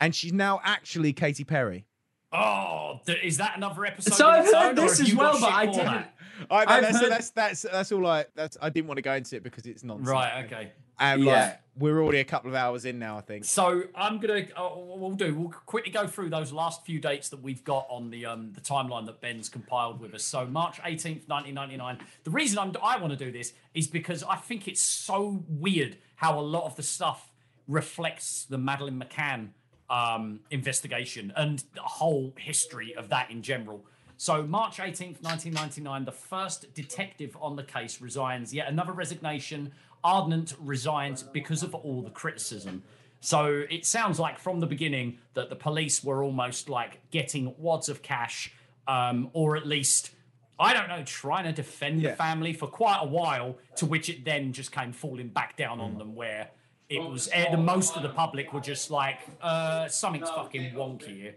and 0.00 0.14
she's 0.14 0.32
now 0.32 0.60
actually 0.64 1.12
Katy 1.12 1.44
Perry. 1.44 1.84
Oh, 2.32 3.00
th- 3.04 3.22
is 3.22 3.36
that 3.36 3.56
another 3.58 3.84
episode? 3.84 4.14
So 4.14 4.26
I've 4.28 4.46
heard 4.50 4.74
this 4.76 4.98
have 4.98 5.08
as 5.08 5.14
well, 5.14 5.38
but 5.38 5.52
I 5.52 5.66
didn't. 5.66 5.84
that? 5.84 6.14
I 6.50 6.64
know 6.64 6.70
I've 6.72 6.82
that's, 6.82 7.00
heard- 7.00 7.10
that's 7.12 7.30
that's 7.30 7.62
that's 7.62 7.92
all 7.92 8.06
I 8.06 8.24
that's 8.34 8.56
I 8.62 8.70
didn't 8.70 8.86
want 8.88 8.96
to 8.98 9.02
go 9.02 9.12
into 9.12 9.36
it 9.36 9.42
because 9.42 9.66
it's 9.66 9.84
nonsense. 9.84 10.08
Right. 10.08 10.44
Okay. 10.46 10.72
And 11.02 11.24
Yeah. 11.24 11.32
like 11.32 11.58
we're 11.76 12.00
already 12.02 12.20
a 12.20 12.24
couple 12.24 12.50
of 12.50 12.54
hours 12.54 12.84
in 12.84 12.98
now, 12.98 13.16
I 13.18 13.22
think. 13.22 13.44
So 13.44 13.84
I'm 13.94 14.18
gonna. 14.18 14.46
Uh, 14.56 14.70
we'll 14.76 15.12
do. 15.12 15.34
We'll 15.34 15.48
quickly 15.50 15.90
go 15.90 16.06
through 16.06 16.30
those 16.30 16.52
last 16.52 16.84
few 16.84 17.00
dates 17.00 17.28
that 17.30 17.42
we've 17.42 17.64
got 17.64 17.86
on 17.90 18.10
the 18.10 18.26
um 18.26 18.52
the 18.52 18.60
timeline 18.60 19.06
that 19.06 19.20
Ben's 19.20 19.48
compiled 19.48 20.00
with 20.00 20.14
us. 20.14 20.22
So 20.24 20.46
March 20.46 20.80
18th, 20.82 21.28
1999. 21.28 21.98
The 22.24 22.30
reason 22.30 22.58
I'm, 22.58 22.72
I 22.82 22.98
want 22.98 23.12
to 23.18 23.24
do 23.24 23.32
this 23.32 23.52
is 23.74 23.86
because 23.88 24.22
I 24.22 24.36
think 24.36 24.68
it's 24.68 24.82
so 24.82 25.42
weird 25.48 25.96
how 26.16 26.38
a 26.38 26.42
lot 26.42 26.64
of 26.64 26.76
the 26.76 26.82
stuff 26.82 27.32
reflects 27.66 28.44
the 28.44 28.58
Madeleine 28.58 29.02
McCann 29.02 29.48
um, 29.90 30.40
investigation 30.50 31.32
and 31.36 31.64
the 31.74 31.80
whole 31.82 32.32
history 32.38 32.94
of 32.94 33.08
that 33.08 33.30
in 33.30 33.42
general. 33.42 33.84
So, 34.18 34.44
March 34.44 34.76
18th, 34.76 35.20
1999, 35.22 36.04
the 36.04 36.12
first 36.12 36.72
detective 36.74 37.36
on 37.40 37.56
the 37.56 37.64
case 37.64 38.00
resigns. 38.00 38.54
Yet 38.54 38.68
another 38.68 38.92
resignation. 38.92 39.72
Arndt 40.04 40.54
resigned 40.60 41.24
because 41.32 41.62
of 41.62 41.74
all 41.74 42.02
the 42.02 42.10
criticism. 42.10 42.82
So, 43.20 43.64
it 43.70 43.86
sounds 43.86 44.18
like 44.18 44.38
from 44.38 44.58
the 44.60 44.66
beginning 44.66 45.18
that 45.34 45.48
the 45.48 45.54
police 45.56 46.02
were 46.02 46.24
almost 46.24 46.68
like 46.68 47.08
getting 47.12 47.54
wads 47.56 47.88
of 47.88 48.02
cash, 48.02 48.52
um, 48.88 49.30
or 49.32 49.56
at 49.56 49.64
least, 49.66 50.10
I 50.58 50.74
don't 50.74 50.88
know, 50.88 51.04
trying 51.04 51.44
to 51.44 51.52
defend 51.52 52.02
Yeah. 52.02 52.10
the 52.10 52.16
family 52.16 52.52
for 52.52 52.66
quite 52.66 52.98
a 53.00 53.06
while, 53.06 53.58
to 53.76 53.86
which 53.86 54.08
it 54.08 54.24
then 54.24 54.52
just 54.52 54.72
came 54.72 54.92
falling 54.92 55.28
back 55.28 55.56
down 55.56 55.78
Mm. 55.78 55.82
on 55.84 55.98
them, 55.98 56.14
where 56.16 56.50
it 56.88 56.98
was 57.00 57.28
the 57.28 57.56
most 57.56 57.96
of 57.96 58.02
the 58.02 58.08
public 58.08 58.52
were 58.52 58.60
just 58.60 58.90
like, 58.90 59.20
uh, 59.40 59.86
something's 59.88 60.28
fucking 60.28 60.72
wonky 60.74 61.16
here. 61.16 61.34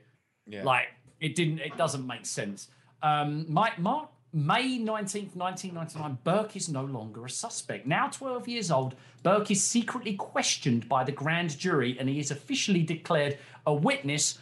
Yeah. 0.48 0.64
Like 0.64 0.88
it 1.20 1.36
didn't. 1.36 1.60
It 1.60 1.78
doesn't 1.78 2.06
make 2.06 2.26
sense. 2.26 2.68
Um, 3.04 3.46
Mike, 3.48 3.78
Mark, 3.80 4.10
May 4.36 4.78
nineteenth, 4.78 5.34
nineteen 5.34 5.74
ninety 5.76 5.98
nine. 5.98 6.18
Burke 6.26 6.58
is 6.58 6.68
no 6.68 6.84
longer 6.84 7.24
a 7.24 7.30
suspect. 7.30 7.88
Now 7.88 8.10
twelve 8.10 8.50
years 8.50 8.70
old, 8.70 8.96
Burke 9.24 9.50
is 9.50 9.64
secretly 9.64 10.16
questioned 10.16 10.90
by 10.90 11.06
the 11.06 11.14
grand 11.14 11.58
jury, 11.58 11.96
and 11.98 12.10
he 12.10 12.20
is 12.20 12.32
officially 12.32 12.84
declared 12.84 13.38
a 13.66 13.74
witness, 13.74 14.38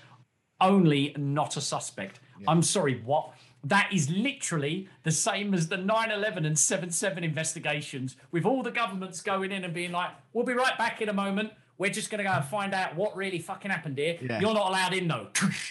only 0.59 1.13
not 1.15 1.57
a 1.57 1.61
suspect. 1.61 2.19
I'm 2.47 2.63
sorry, 2.63 3.01
what? 3.05 3.33
That 3.63 3.93
is 3.93 4.09
literally 4.09 4.89
the 5.03 5.11
same 5.11 5.53
as 5.53 5.67
the 5.67 5.77
9 5.77 6.09
11 6.11 6.43
and 6.43 6.57
7 6.57 6.89
7 6.89 7.23
investigations, 7.23 8.15
with 8.31 8.45
all 8.45 8.63
the 8.63 8.71
governments 8.71 9.21
going 9.21 9.51
in 9.51 9.63
and 9.63 9.75
being 9.75 9.91
like, 9.91 10.09
we'll 10.33 10.43
be 10.43 10.53
right 10.53 10.75
back 10.75 11.03
in 11.03 11.09
a 11.09 11.13
moment. 11.13 11.53
We're 11.77 11.91
just 11.91 12.09
going 12.09 12.17
to 12.17 12.23
go 12.23 12.31
and 12.31 12.45
find 12.45 12.73
out 12.73 12.95
what 12.95 13.15
really 13.15 13.39
fucking 13.39 13.69
happened 13.69 13.99
here. 13.99 14.17
Yeah. 14.19 14.39
You're 14.39 14.55
not 14.55 14.69
allowed 14.69 14.93
in, 14.95 15.07
though. 15.07 15.27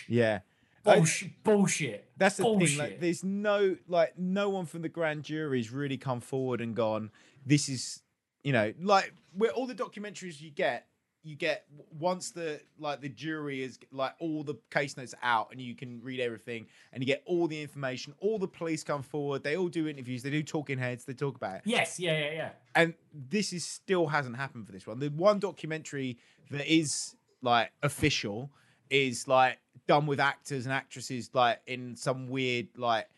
Yeah. 0.08 0.40
I- 0.84 0.96
Bullshit. 0.96 1.42
bullshit. 1.44 2.08
That's 2.16 2.36
the 2.36 2.42
bullshit. 2.44 2.68
thing. 2.70 2.78
Like, 2.78 3.00
there's 3.00 3.22
no 3.24 3.76
like 3.88 4.18
no 4.18 4.48
one 4.50 4.66
from 4.66 4.82
the 4.82 4.88
grand 4.88 5.22
jury's 5.22 5.70
really 5.70 5.96
come 5.96 6.20
forward 6.20 6.60
and 6.60 6.74
gone. 6.74 7.10
This 7.46 7.68
is, 7.68 8.02
you 8.42 8.52
know, 8.52 8.72
like 8.80 9.12
where 9.36 9.50
all 9.50 9.66
the 9.66 9.74
documentaries 9.74 10.40
you 10.40 10.50
get, 10.50 10.86
you 11.24 11.36
get 11.36 11.66
once 12.00 12.32
the 12.32 12.60
like 12.80 13.00
the 13.00 13.08
jury 13.08 13.62
is 13.62 13.78
like 13.92 14.12
all 14.18 14.42
the 14.42 14.56
case 14.72 14.96
notes 14.96 15.14
are 15.14 15.20
out 15.22 15.48
and 15.52 15.60
you 15.60 15.76
can 15.76 16.00
read 16.02 16.18
everything 16.18 16.66
and 16.92 17.00
you 17.00 17.06
get 17.06 17.22
all 17.26 17.46
the 17.46 17.60
information. 17.62 18.12
All 18.18 18.40
the 18.40 18.48
police 18.48 18.82
come 18.82 19.02
forward. 19.04 19.44
They 19.44 19.56
all 19.56 19.68
do 19.68 19.86
interviews. 19.86 20.24
They 20.24 20.30
do 20.30 20.42
talking 20.42 20.78
heads. 20.78 21.04
They 21.04 21.12
talk 21.14 21.36
about 21.36 21.56
it. 21.56 21.62
yes, 21.64 22.00
yeah, 22.00 22.18
yeah, 22.18 22.32
yeah. 22.32 22.48
and 22.74 22.94
this 23.14 23.52
is 23.52 23.64
still 23.64 24.08
hasn't 24.08 24.36
happened 24.36 24.66
for 24.66 24.72
this 24.72 24.84
one. 24.84 24.98
The 24.98 25.10
one 25.10 25.38
documentary 25.38 26.18
that 26.50 26.66
is 26.66 27.14
like 27.40 27.70
official 27.84 28.50
is 28.90 29.28
like 29.28 29.58
done 29.86 30.06
with 30.06 30.20
actors 30.20 30.64
and 30.66 30.72
actresses 30.72 31.30
like 31.34 31.60
in 31.66 31.96
some 31.96 32.28
weird 32.28 32.68
like 32.76 33.08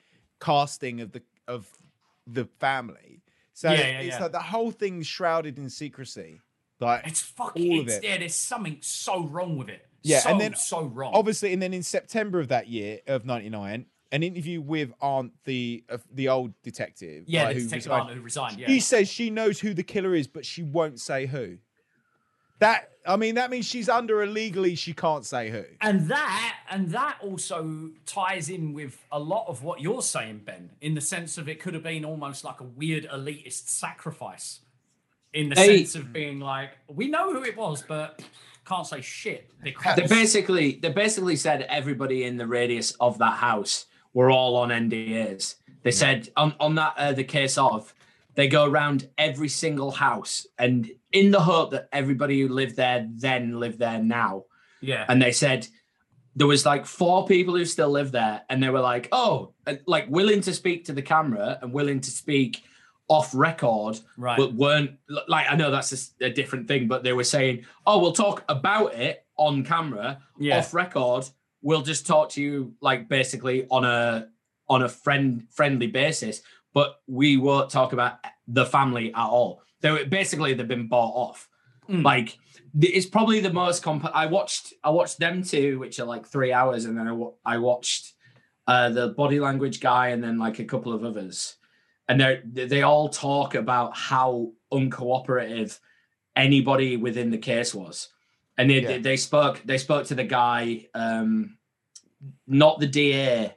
casting 0.40 1.00
of 1.00 1.12
the 1.12 1.22
of 1.46 1.68
the 2.26 2.46
family. 2.58 3.22
So 3.52 3.70
Yeah, 3.70 3.78
yeah, 3.78 4.00
it's 4.00 4.16
yeah. 4.16 4.22
like 4.22 4.32
the 4.32 4.40
whole 4.40 4.70
thing's 4.70 5.06
shrouded 5.06 5.58
in 5.58 5.68
secrecy. 5.70 6.40
Like 6.80 7.06
It's 7.06 7.20
fucking. 7.20 7.70
all 7.72 7.80
of 7.80 7.86
it's, 7.86 7.96
it. 7.96 8.04
Yeah, 8.04 8.18
there's 8.18 8.34
something 8.34 8.78
so 8.80 9.24
wrong 9.24 9.56
with 9.56 9.68
it. 9.68 9.86
Yeah, 10.02 10.20
so, 10.20 10.30
and 10.30 10.40
then 10.40 10.54
so 10.54 10.84
wrong. 10.84 11.12
Obviously, 11.14 11.52
and 11.52 11.62
then 11.62 11.72
in 11.72 11.82
September 11.82 12.38
of 12.38 12.48
that 12.48 12.68
year 12.68 13.00
of 13.06 13.24
'99, 13.24 13.86
an 14.12 14.22
interview 14.22 14.60
with 14.60 14.92
Arndt, 15.00 15.32
the 15.44 15.82
uh, 15.88 15.98
the 16.12 16.28
old 16.28 16.52
detective. 16.62 17.24
yeah, 17.26 17.44
like, 17.44 17.56
the 17.56 17.62
who 17.62 17.68
detective 17.68 17.92
resigned. 17.92 18.10
Who 18.10 18.20
resigned. 18.20 18.58
Yeah. 18.58 18.66
he 18.66 18.80
says 18.80 19.08
she 19.08 19.30
knows 19.30 19.60
who 19.60 19.72
the 19.72 19.82
killer 19.82 20.14
is, 20.14 20.26
but 20.26 20.44
she 20.44 20.62
won't 20.62 21.00
say 21.00 21.26
who. 21.26 21.58
That 22.64 22.90
I 23.06 23.16
mean, 23.16 23.34
that 23.34 23.50
means 23.50 23.66
she's 23.66 23.88
under 23.90 24.22
illegally. 24.22 24.74
she 24.76 24.94
can't 24.94 25.26
say 25.26 25.50
who. 25.50 25.64
And 25.80 26.08
that 26.08 26.54
and 26.70 26.90
that 26.90 27.18
also 27.20 27.90
ties 28.06 28.48
in 28.48 28.72
with 28.72 28.98
a 29.12 29.18
lot 29.18 29.44
of 29.48 29.62
what 29.62 29.80
you're 29.80 30.02
saying, 30.02 30.42
Ben, 30.44 30.70
in 30.80 30.94
the 30.94 31.00
sense 31.00 31.36
of 31.36 31.48
it 31.48 31.60
could 31.60 31.74
have 31.74 31.82
been 31.82 32.04
almost 32.04 32.44
like 32.44 32.60
a 32.60 32.64
weird 32.64 33.06
elitist 33.12 33.68
sacrifice. 33.68 34.60
In 35.32 35.48
the 35.48 35.54
They- 35.56 35.78
sense 35.78 35.96
of 35.96 36.12
being 36.12 36.38
like, 36.40 36.70
we 36.88 37.08
know 37.08 37.32
who 37.32 37.42
it 37.42 37.56
was, 37.56 37.82
but 37.82 38.22
can't 38.64 38.86
say 38.86 39.00
shit 39.02 39.50
because 39.62 39.96
They 39.96 40.06
basically 40.06 40.76
they 40.80 40.88
basically 40.90 41.36
said 41.36 41.62
everybody 41.68 42.24
in 42.24 42.38
the 42.38 42.46
radius 42.46 42.92
of 42.92 43.18
that 43.18 43.38
house 43.38 43.84
were 44.14 44.30
all 44.30 44.56
on 44.56 44.70
NDAs. 44.70 45.56
They 45.82 45.90
said 45.90 46.30
on 46.36 46.54
on 46.58 46.76
that 46.76 46.94
uh, 46.96 47.12
the 47.12 47.24
case 47.24 47.58
of 47.58 47.92
they 48.36 48.48
go 48.48 48.64
around 48.64 49.08
every 49.18 49.48
single 49.48 49.90
house 49.90 50.46
and 50.58 50.90
in 51.14 51.30
the 51.30 51.40
hope 51.40 51.70
that 51.70 51.88
everybody 51.92 52.40
who 52.40 52.48
lived 52.48 52.76
there 52.76 53.08
then 53.14 53.58
lived 53.60 53.78
there 53.78 53.98
now. 54.02 54.44
yeah, 54.82 55.06
And 55.08 55.22
they 55.22 55.32
said 55.32 55.66
there 56.36 56.46
was 56.48 56.66
like 56.66 56.84
four 56.84 57.26
people 57.26 57.54
who 57.56 57.64
still 57.64 57.88
live 57.90 58.10
there 58.12 58.42
and 58.50 58.60
they 58.62 58.68
were 58.68 58.80
like, 58.80 59.08
oh, 59.12 59.54
like 59.86 60.06
willing 60.10 60.40
to 60.42 60.52
speak 60.52 60.84
to 60.86 60.92
the 60.92 61.02
camera 61.02 61.58
and 61.62 61.72
willing 61.72 62.00
to 62.00 62.10
speak 62.10 62.62
off 63.08 63.30
record 63.34 64.00
Right. 64.16 64.36
but 64.38 64.54
weren't 64.54 64.92
like 65.28 65.46
I 65.50 65.56
know 65.56 65.70
that's 65.70 66.12
a 66.20 66.30
different 66.30 66.66
thing, 66.68 66.88
but 66.88 67.02
they 67.04 67.12
were 67.12 67.22
saying, 67.36 67.64
"Oh, 67.86 67.98
we'll 68.00 68.12
talk 68.12 68.42
about 68.48 68.94
it 68.94 69.24
on 69.36 69.62
camera, 69.62 70.22
Yeah. 70.38 70.58
off 70.58 70.72
record. 70.74 71.24
We'll 71.62 71.82
just 71.82 72.06
talk 72.06 72.30
to 72.30 72.42
you 72.42 72.74
like 72.80 73.08
basically 73.08 73.66
on 73.70 73.84
a 73.84 74.28
on 74.70 74.82
a 74.82 74.88
friend 74.88 75.46
friendly 75.50 75.86
basis, 75.86 76.40
but 76.72 76.96
we 77.06 77.36
won't 77.36 77.68
talk 77.70 77.92
about 77.92 78.14
the 78.48 78.64
family 78.66 79.12
at 79.14 79.26
all." 79.36 79.60
They 79.84 80.04
basically 80.04 80.54
they've 80.54 80.66
been 80.66 80.88
bought 80.88 81.14
off. 81.14 81.48
Hmm. 81.86 82.02
Like 82.02 82.38
it's 82.80 83.06
probably 83.06 83.40
the 83.40 83.52
most 83.52 83.82
comp. 83.82 84.04
I 84.12 84.26
watched 84.26 84.72
I 84.82 84.90
watched 84.90 85.18
them 85.18 85.42
two, 85.42 85.78
which 85.78 86.00
are 86.00 86.06
like 86.06 86.26
three 86.26 86.52
hours, 86.52 86.86
and 86.86 86.98
then 86.98 87.06
I, 87.44 87.58
watched 87.58 88.14
uh, 88.66 88.88
the 88.88 89.08
body 89.08 89.38
language 89.38 89.80
guy, 89.80 90.08
and 90.08 90.24
then 90.24 90.38
like 90.38 90.58
a 90.58 90.64
couple 90.64 90.92
of 90.92 91.04
others 91.04 91.56
and 92.08 92.20
they 92.20 92.40
they 92.66 92.82
all 92.82 93.08
talk 93.08 93.54
about 93.54 93.96
how 93.96 94.52
uncooperative 94.72 95.78
anybody 96.36 96.96
within 96.96 97.30
the 97.30 97.38
case 97.38 97.74
was 97.74 98.08
and 98.58 98.68
they, 98.70 98.80
Yeah. 98.80 98.88
they, 98.88 98.98
they 98.98 99.16
spoke 99.16 99.62
they 99.64 99.78
spoke 99.78 100.06
to 100.06 100.14
the 100.14 100.24
guy 100.24 100.86
um 100.94 101.56
not 102.46 102.80
the 102.80 102.86
da 102.86 103.54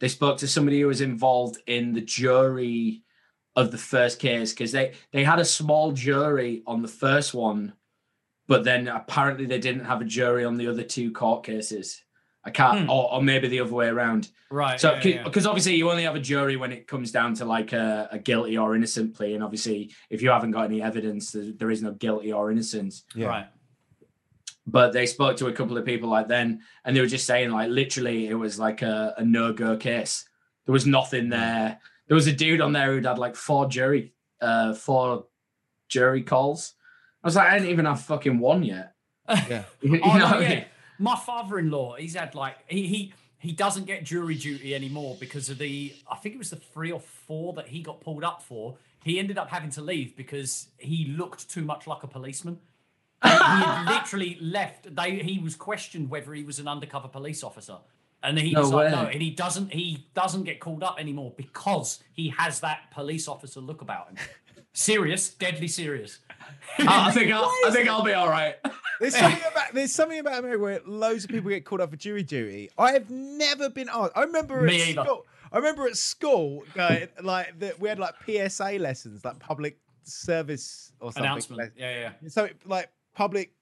they 0.00 0.08
spoke 0.08 0.38
to 0.38 0.48
somebody 0.48 0.80
who 0.80 0.88
was 0.88 1.00
involved 1.00 1.58
in 1.66 1.92
the 1.92 2.00
jury 2.00 3.02
of 3.60 3.70
the 3.70 3.78
first 3.78 4.18
case 4.18 4.52
because 4.52 4.72
they 4.72 4.86
they 5.12 5.24
had 5.24 5.38
a 5.38 5.44
small 5.44 5.92
jury 5.92 6.62
on 6.66 6.82
the 6.82 6.94
first 7.04 7.34
one 7.34 7.72
but 8.46 8.64
then 8.64 8.88
apparently 8.88 9.46
they 9.46 9.58
didn't 9.58 9.84
have 9.84 10.00
a 10.00 10.04
jury 10.18 10.44
on 10.44 10.56
the 10.56 10.68
other 10.68 10.84
two 10.84 11.10
court 11.12 11.44
cases 11.44 12.02
I 12.44 12.50
can't, 12.50 12.84
Hmm. 12.84 12.90
or, 12.90 13.12
or 13.14 13.22
maybe 13.22 13.48
the 13.48 13.60
other 13.60 13.74
way 13.74 13.88
around. 13.88 14.30
Right. 14.50 14.80
So, 14.80 14.94
yeah, 14.94 15.06
yeah. 15.06 15.22
because 15.22 15.44
obviously 15.46 15.74
you 15.74 15.90
only 15.90 16.04
have 16.04 16.14
a 16.16 16.20
jury 16.20 16.56
when 16.56 16.72
it 16.72 16.86
comes 16.86 17.12
down 17.12 17.34
to 17.34 17.44
like 17.44 17.72
a, 17.74 18.08
a 18.12 18.18
guilty 18.18 18.56
or 18.56 18.74
innocent 18.74 19.14
plea, 19.14 19.34
and 19.34 19.44
obviously 19.44 19.92
if 20.08 20.22
you 20.22 20.30
haven't 20.30 20.52
got 20.52 20.64
any 20.64 20.80
evidence, 20.80 21.32
there, 21.32 21.52
there 21.58 21.70
is 21.70 21.82
no 21.82 21.92
guilty 21.92 22.32
or 22.32 22.50
innocence. 22.50 23.04
Yeah. 23.14 23.26
Right. 23.26 23.46
But 24.66 24.92
they 24.92 25.04
spoke 25.06 25.36
to 25.38 25.48
a 25.48 25.52
couple 25.52 25.76
of 25.76 25.84
people 25.84 26.08
like 26.08 26.28
then, 26.28 26.60
and 26.84 26.96
they 26.96 27.00
were 27.00 27.06
just 27.06 27.26
saying 27.26 27.50
like 27.50 27.70
literally 27.70 28.28
it 28.28 28.34
was 28.34 28.58
like 28.58 28.80
a, 28.82 29.14
a 29.18 29.24
no 29.24 29.52
go 29.52 29.76
case. 29.76 30.24
There 30.64 30.72
was 30.72 30.86
nothing 30.86 31.28
there. 31.28 31.80
There 32.08 32.14
was 32.14 32.26
a 32.26 32.32
dude 32.32 32.60
on 32.60 32.72
there 32.72 32.92
who'd 32.92 33.04
had 33.06 33.18
like 33.18 33.36
four 33.36 33.68
jury, 33.68 34.12
uh, 34.40 34.74
four 34.74 35.26
jury 35.88 36.22
calls. 36.22 36.74
I 37.22 37.26
was 37.28 37.36
like, 37.36 37.48
I 37.48 37.58
didn't 37.58 37.70
even 37.70 37.84
have 37.84 38.00
fucking 38.02 38.38
one 38.38 38.62
yet. 38.62 38.94
Yeah. 39.28 39.64
You, 39.82 39.92
you 39.96 40.00
Oh, 40.02 40.12
know 40.14 40.18
no, 40.18 40.24
what 40.26 40.36
I 40.36 40.40
yeah. 40.40 40.48
mean? 40.48 40.64
My 40.98 41.16
father-in-law, 41.16 41.96
he's 41.96 42.14
had 42.16 42.34
like 42.34 42.56
he 42.66 42.86
he 42.86 43.12
he 43.38 43.52
doesn't 43.52 43.84
get 43.86 44.02
jury 44.04 44.34
duty 44.34 44.74
anymore 44.74 45.16
because 45.20 45.48
of 45.48 45.58
the 45.58 45.94
I 46.10 46.16
think 46.16 46.34
it 46.34 46.38
was 46.38 46.50
the 46.50 46.56
three 46.56 46.90
or 46.90 46.98
four 47.00 47.52
that 47.54 47.68
he 47.68 47.82
got 47.82 48.00
pulled 48.00 48.24
up 48.24 48.42
for. 48.42 48.76
He 49.04 49.18
ended 49.20 49.38
up 49.38 49.48
having 49.48 49.70
to 49.70 49.80
leave 49.80 50.16
because 50.16 50.68
he 50.76 51.04
looked 51.16 51.48
too 51.48 51.62
much 51.62 51.86
like 51.86 52.02
a 52.02 52.08
policeman. 52.08 52.58
he 53.22 53.30
literally 53.88 54.38
left. 54.40 54.94
They 54.94 55.16
he 55.18 55.38
was 55.38 55.54
questioned 55.54 56.10
whether 56.10 56.32
he 56.34 56.42
was 56.42 56.58
an 56.58 56.66
undercover 56.66 57.06
police 57.08 57.44
officer, 57.44 57.76
and 58.22 58.38
he 58.38 58.52
No 58.52 58.62
like, 58.62 58.86
way. 58.86 58.90
no, 58.90 59.06
and 59.08 59.22
he 59.22 59.30
doesn't 59.30 59.72
he 59.72 60.06
doesn't 60.14 60.44
get 60.44 60.60
called 60.60 60.82
up 60.82 60.96
anymore 60.98 61.32
because 61.36 62.00
he 62.12 62.28
has 62.30 62.60
that 62.60 62.90
police 62.92 63.28
officer 63.28 63.60
look 63.60 63.80
about 63.82 64.08
him. 64.08 64.16
serious, 64.72 65.30
deadly 65.30 65.68
serious. 65.68 66.18
I 66.78 67.08
I 67.08 67.10
think 67.12 67.32
I'll, 67.32 67.52
I 67.66 67.70
think 67.70 67.88
I'll 67.88 68.04
be 68.04 68.12
all 68.14 68.28
right. 68.28 68.56
There's 69.00 69.16
something 69.18 69.40
about 69.50 69.74
there's 69.74 69.92
something 69.92 70.18
about 70.18 70.38
America 70.40 70.62
where 70.62 70.80
loads 70.86 71.24
of 71.24 71.30
people 71.30 71.50
get 71.50 71.64
called 71.64 71.80
up 71.80 71.90
for 71.90 71.96
jury 71.96 72.22
duty. 72.22 72.70
I 72.78 72.92
have 72.92 73.10
never 73.10 73.68
been 73.70 73.88
asked. 73.92 74.12
I 74.16 74.22
remember 74.22 74.62
Me 74.62 74.82
at 74.82 74.88
either. 74.88 75.04
school. 75.04 75.26
I 75.50 75.56
remember 75.56 75.86
at 75.86 75.96
school 75.96 76.64
going 76.74 77.08
like 77.22 77.58
that 77.60 77.80
we 77.80 77.88
had 77.88 77.98
like 77.98 78.14
PSA 78.26 78.72
lessons, 78.78 79.24
like 79.24 79.38
public 79.38 79.78
service 80.02 80.92
or 81.00 81.12
something. 81.12 81.24
Announcement. 81.24 81.72
Yeah, 81.76 82.10
yeah. 82.22 82.28
So 82.28 82.48
like 82.66 82.90
public 83.14 83.52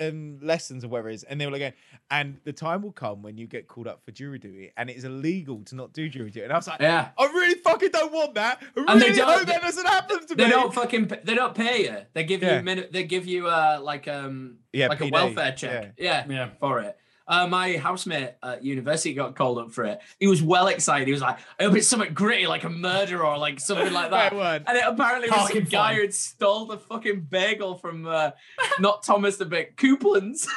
um, 0.00 0.38
lessons 0.42 0.84
or 0.84 0.88
whatever 0.88 1.10
it 1.10 1.14
is, 1.14 1.22
and 1.24 1.40
they 1.40 1.46
were 1.46 1.52
like, 1.52 1.60
going, 1.60 1.72
and 2.10 2.38
the 2.44 2.52
time 2.52 2.82
will 2.82 2.92
come 2.92 3.22
when 3.22 3.36
you 3.38 3.46
get 3.46 3.68
called 3.68 3.86
up 3.86 4.04
for 4.04 4.10
jury 4.10 4.38
duty, 4.38 4.72
and 4.76 4.88
it 4.90 4.96
is 4.96 5.04
illegal 5.04 5.62
to 5.66 5.74
not 5.74 5.92
do 5.92 6.08
jury 6.08 6.30
duty. 6.30 6.44
And 6.44 6.52
I 6.52 6.56
was 6.56 6.66
like, 6.68 6.80
Yeah. 6.80 7.10
I 7.18 7.24
really 7.26 7.54
fucking 7.56 7.90
don't 7.90 8.12
want 8.12 8.34
that. 8.34 8.62
I 8.76 8.84
And 8.92 9.02
they 9.02 9.12
don't- 9.12 9.28
hope 9.38 9.46
that 9.46 9.62
doesn't 9.62 9.86
happen 9.86 10.26
to 10.26 10.34
They 10.34 10.44
me. 10.44 10.50
don't 10.50 10.72
fucking. 10.74 11.10
They 11.24 11.34
don't 11.34 11.54
pay 11.54 11.84
you. 11.84 11.96
They 12.14 12.24
give 12.24 12.42
Yeah. 12.42 12.56
you 12.58 12.62
minute. 12.62 12.92
They 12.92 13.04
give 13.04 13.26
you 13.26 13.48
uh 13.48 13.80
like 13.82 14.08
um 14.08 14.58
Yeah, 14.72 14.88
like 14.88 15.00
a 15.00 15.08
welfare 15.08 15.52
check. 15.52 15.94
Yeah, 15.98 16.24
Yeah. 16.28 16.48
for 16.60 16.80
it. 16.80 16.96
Uh, 17.26 17.46
my 17.46 17.76
housemate 17.76 18.32
at 18.42 18.64
university 18.64 19.14
got 19.14 19.36
called 19.36 19.58
up 19.58 19.70
for 19.70 19.84
it. 19.84 20.00
He 20.18 20.26
was 20.26 20.42
well 20.42 20.68
excited. 20.68 21.06
He 21.06 21.12
was 21.12 21.22
like, 21.22 21.38
"I 21.58 21.64
hope 21.64 21.76
it's 21.76 21.88
something 21.88 22.12
gritty, 22.14 22.46
like 22.46 22.64
a 22.64 22.70
murder 22.70 23.24
or 23.24 23.38
like 23.38 23.60
something 23.60 23.92
like 23.92 24.10
that." 24.12 24.32
It 24.32 24.62
and 24.66 24.76
it 24.76 24.84
apparently 24.86 25.28
was 25.28 25.38
some 25.38 25.48
Parking 25.48 25.64
guy 25.64 25.94
who 25.94 26.02
had 26.02 26.14
stole 26.14 26.66
the 26.66 26.78
fucking 26.78 27.28
bagel 27.30 27.76
from 27.76 28.06
uh, 28.06 28.30
not 28.80 29.02
Thomas 29.02 29.36
the 29.36 29.46
Big 29.46 29.76
Couplands. 29.76 30.46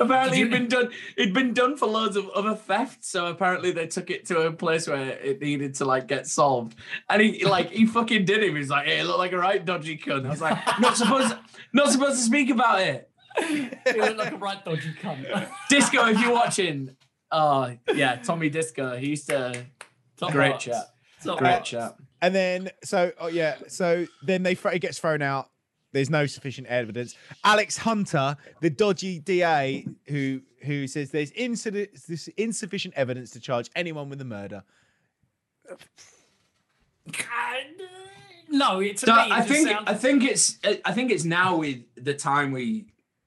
apparently 0.00 0.38
he'd 0.38 0.50
been 0.50 0.68
done. 0.68 0.90
It'd 1.16 1.34
been 1.34 1.52
done 1.52 1.76
for 1.76 1.86
loads 1.86 2.16
of 2.16 2.28
other 2.30 2.54
thefts. 2.54 3.08
So 3.08 3.26
apparently 3.26 3.72
they 3.72 3.86
took 3.86 4.10
it 4.10 4.26
to 4.26 4.42
a 4.42 4.52
place 4.52 4.86
where 4.86 5.10
it 5.18 5.40
needed 5.40 5.74
to 5.76 5.84
like 5.84 6.06
get 6.06 6.26
solved. 6.26 6.76
And 7.08 7.22
he 7.22 7.44
like 7.44 7.70
he 7.70 7.86
fucking 7.86 8.24
did 8.24 8.42
him. 8.42 8.52
He 8.52 8.58
was 8.58 8.70
like, 8.70 8.86
"Hey, 8.86 8.98
you 8.98 9.04
look 9.04 9.18
like 9.18 9.32
a 9.32 9.38
right 9.38 9.64
dodgy 9.64 9.98
cunt." 9.98 10.26
I 10.26 10.30
was 10.30 10.40
like, 10.40 10.58
"Not 10.80 10.96
supposed, 10.96 11.34
not 11.72 11.90
supposed 11.90 12.16
to 12.16 12.22
speak 12.22 12.50
about 12.50 12.80
it." 12.80 13.10
You 13.40 13.70
look 13.96 14.16
like 14.16 14.32
a 14.32 14.36
right 14.36 14.64
dodgy 14.64 14.92
cunt. 15.00 15.48
Disco, 15.68 16.06
if 16.06 16.20
you're 16.20 16.32
watching, 16.32 16.96
oh 17.30 17.76
yeah, 17.94 18.16
Tommy 18.16 18.48
Disco. 18.50 18.96
He 18.96 19.08
used 19.10 19.28
to 19.28 19.64
Top 20.16 20.32
great 20.32 20.50
marks. 20.50 20.64
chat, 20.64 20.84
Top 21.24 21.38
great 21.38 21.50
marks. 21.50 21.68
chat. 21.68 21.96
And 22.22 22.34
then, 22.34 22.70
so 22.82 23.12
oh 23.20 23.26
yeah, 23.28 23.56
so 23.68 24.06
then 24.22 24.42
they 24.42 24.52
it 24.52 24.78
gets 24.80 24.98
thrown 24.98 25.22
out. 25.22 25.50
There's 25.92 26.10
no 26.10 26.26
sufficient 26.26 26.66
evidence. 26.66 27.14
Alex 27.44 27.76
Hunter, 27.78 28.36
the 28.60 28.70
dodgy 28.70 29.18
DA, 29.18 29.86
who 30.08 30.40
who 30.62 30.86
says 30.86 31.10
there's 31.10 31.30
incident, 31.32 31.90
there's 32.08 32.28
insufficient 32.36 32.94
evidence 32.94 33.30
to 33.32 33.40
charge 33.40 33.70
anyone 33.76 34.08
with 34.08 34.18
the 34.18 34.24
murder. 34.24 34.64
No, 38.48 38.80
it's 38.80 39.02
So. 39.02 39.12
I 39.12 39.40
think 39.42 39.68
sounds- 39.68 39.84
I 39.88 39.94
think 39.94 40.22
it's 40.24 40.58
I 40.84 40.92
think 40.92 41.10
it's 41.10 41.24
now 41.24 41.56
with 41.56 41.82
the 41.96 42.14
time 42.14 42.52
we 42.52 42.86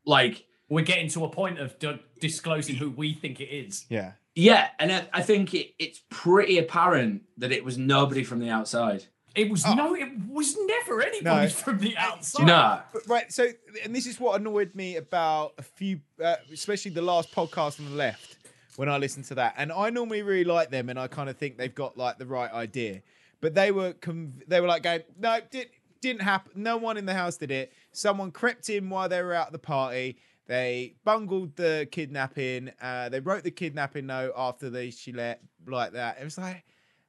like 0.10 0.46
we're 0.70 0.86
getting 0.86 1.08
to 1.10 1.24
a 1.26 1.30
point 1.30 1.60
of 1.60 1.78
d- 1.80 2.02
disclosing 2.20 2.76
who 2.76 2.90
we 2.90 3.14
think 3.14 3.40
it 3.40 3.50
is. 3.50 3.86
Yeah, 3.90 4.14
yeah, 4.36 4.70
and 4.80 4.92
I, 4.92 5.08
I 5.14 5.22
think 5.22 5.54
it, 5.54 5.74
it's 5.80 6.02
pretty 6.10 6.58
apparent 6.58 7.24
that 7.38 7.52
it 7.52 7.64
was 7.64 7.78
nobody 7.78 8.24
from 8.24 8.40
the 8.40 8.50
outside. 8.50 9.06
It 9.36 9.50
was 9.50 9.64
no, 9.66 9.96
it 9.96 10.10
was 10.28 10.58
never 10.66 11.02
anybody 11.02 11.46
No. 11.46 11.50
from 11.50 11.78
the 11.80 11.96
outside. 11.98 12.48
No, 12.48 12.82
but, 12.92 13.08
right. 13.08 13.32
So, 13.32 13.48
and 13.84 13.96
this 13.96 14.08
is 14.08 14.20
what 14.20 14.40
annoyed 14.40 14.74
me 14.74 14.96
about 14.96 15.54
a 15.58 15.62
few, 15.62 16.02
uh, 16.22 16.36
especially 16.52 16.92
the 16.92 17.04
last 17.04 17.32
podcast 17.32 17.80
on 17.80 17.86
the 17.86 17.96
left 17.96 18.38
when 18.76 18.90
I 18.90 18.98
listened 18.98 19.26
to 19.26 19.36
that. 19.36 19.54
And 19.58 19.72
I 19.72 19.92
normally 19.92 20.24
really 20.24 20.44
like 20.46 20.72
them, 20.72 20.90
and 20.90 21.00
I 21.00 21.08
kind 21.08 21.30
of 21.30 21.38
think 21.38 21.58
they've 21.58 21.74
got 21.74 21.96
like 21.96 22.18
the 22.18 22.26
right 22.26 22.52
idea. 22.52 23.04
But 23.40 23.54
they 23.54 23.72
were 23.72 23.94
conv- 23.94 24.48
they 24.48 24.60
were 24.62 24.68
like 24.68 24.84
going, 24.84 25.02
no, 25.18 25.40
did 25.52 25.68
didn't 26.02 26.22
happen. 26.22 26.52
No 26.56 26.78
one 26.78 26.98
in 26.98 27.06
the 27.06 27.14
house 27.14 27.38
did 27.38 27.52
it. 27.52 27.74
Someone 27.92 28.32
crept 28.32 28.70
in 28.70 28.90
while 28.90 29.10
they 29.10 29.22
were 29.22 29.34
out 29.34 29.48
at 29.48 29.52
the 29.54 29.60
party. 29.60 30.18
They 30.48 30.96
bungled 31.04 31.56
the 31.56 31.88
kidnapping. 31.92 32.72
Uh, 32.82 33.10
they 33.10 33.20
wrote 33.20 33.44
the 33.44 33.52
kidnapping 33.52 34.08
note 34.08 34.34
after 34.36 34.70
they 34.70 34.90
she 34.90 35.12
let 35.14 35.42
like 35.68 35.94
that. 35.94 36.18
It 36.20 36.24
was 36.24 36.38
like 36.38 36.64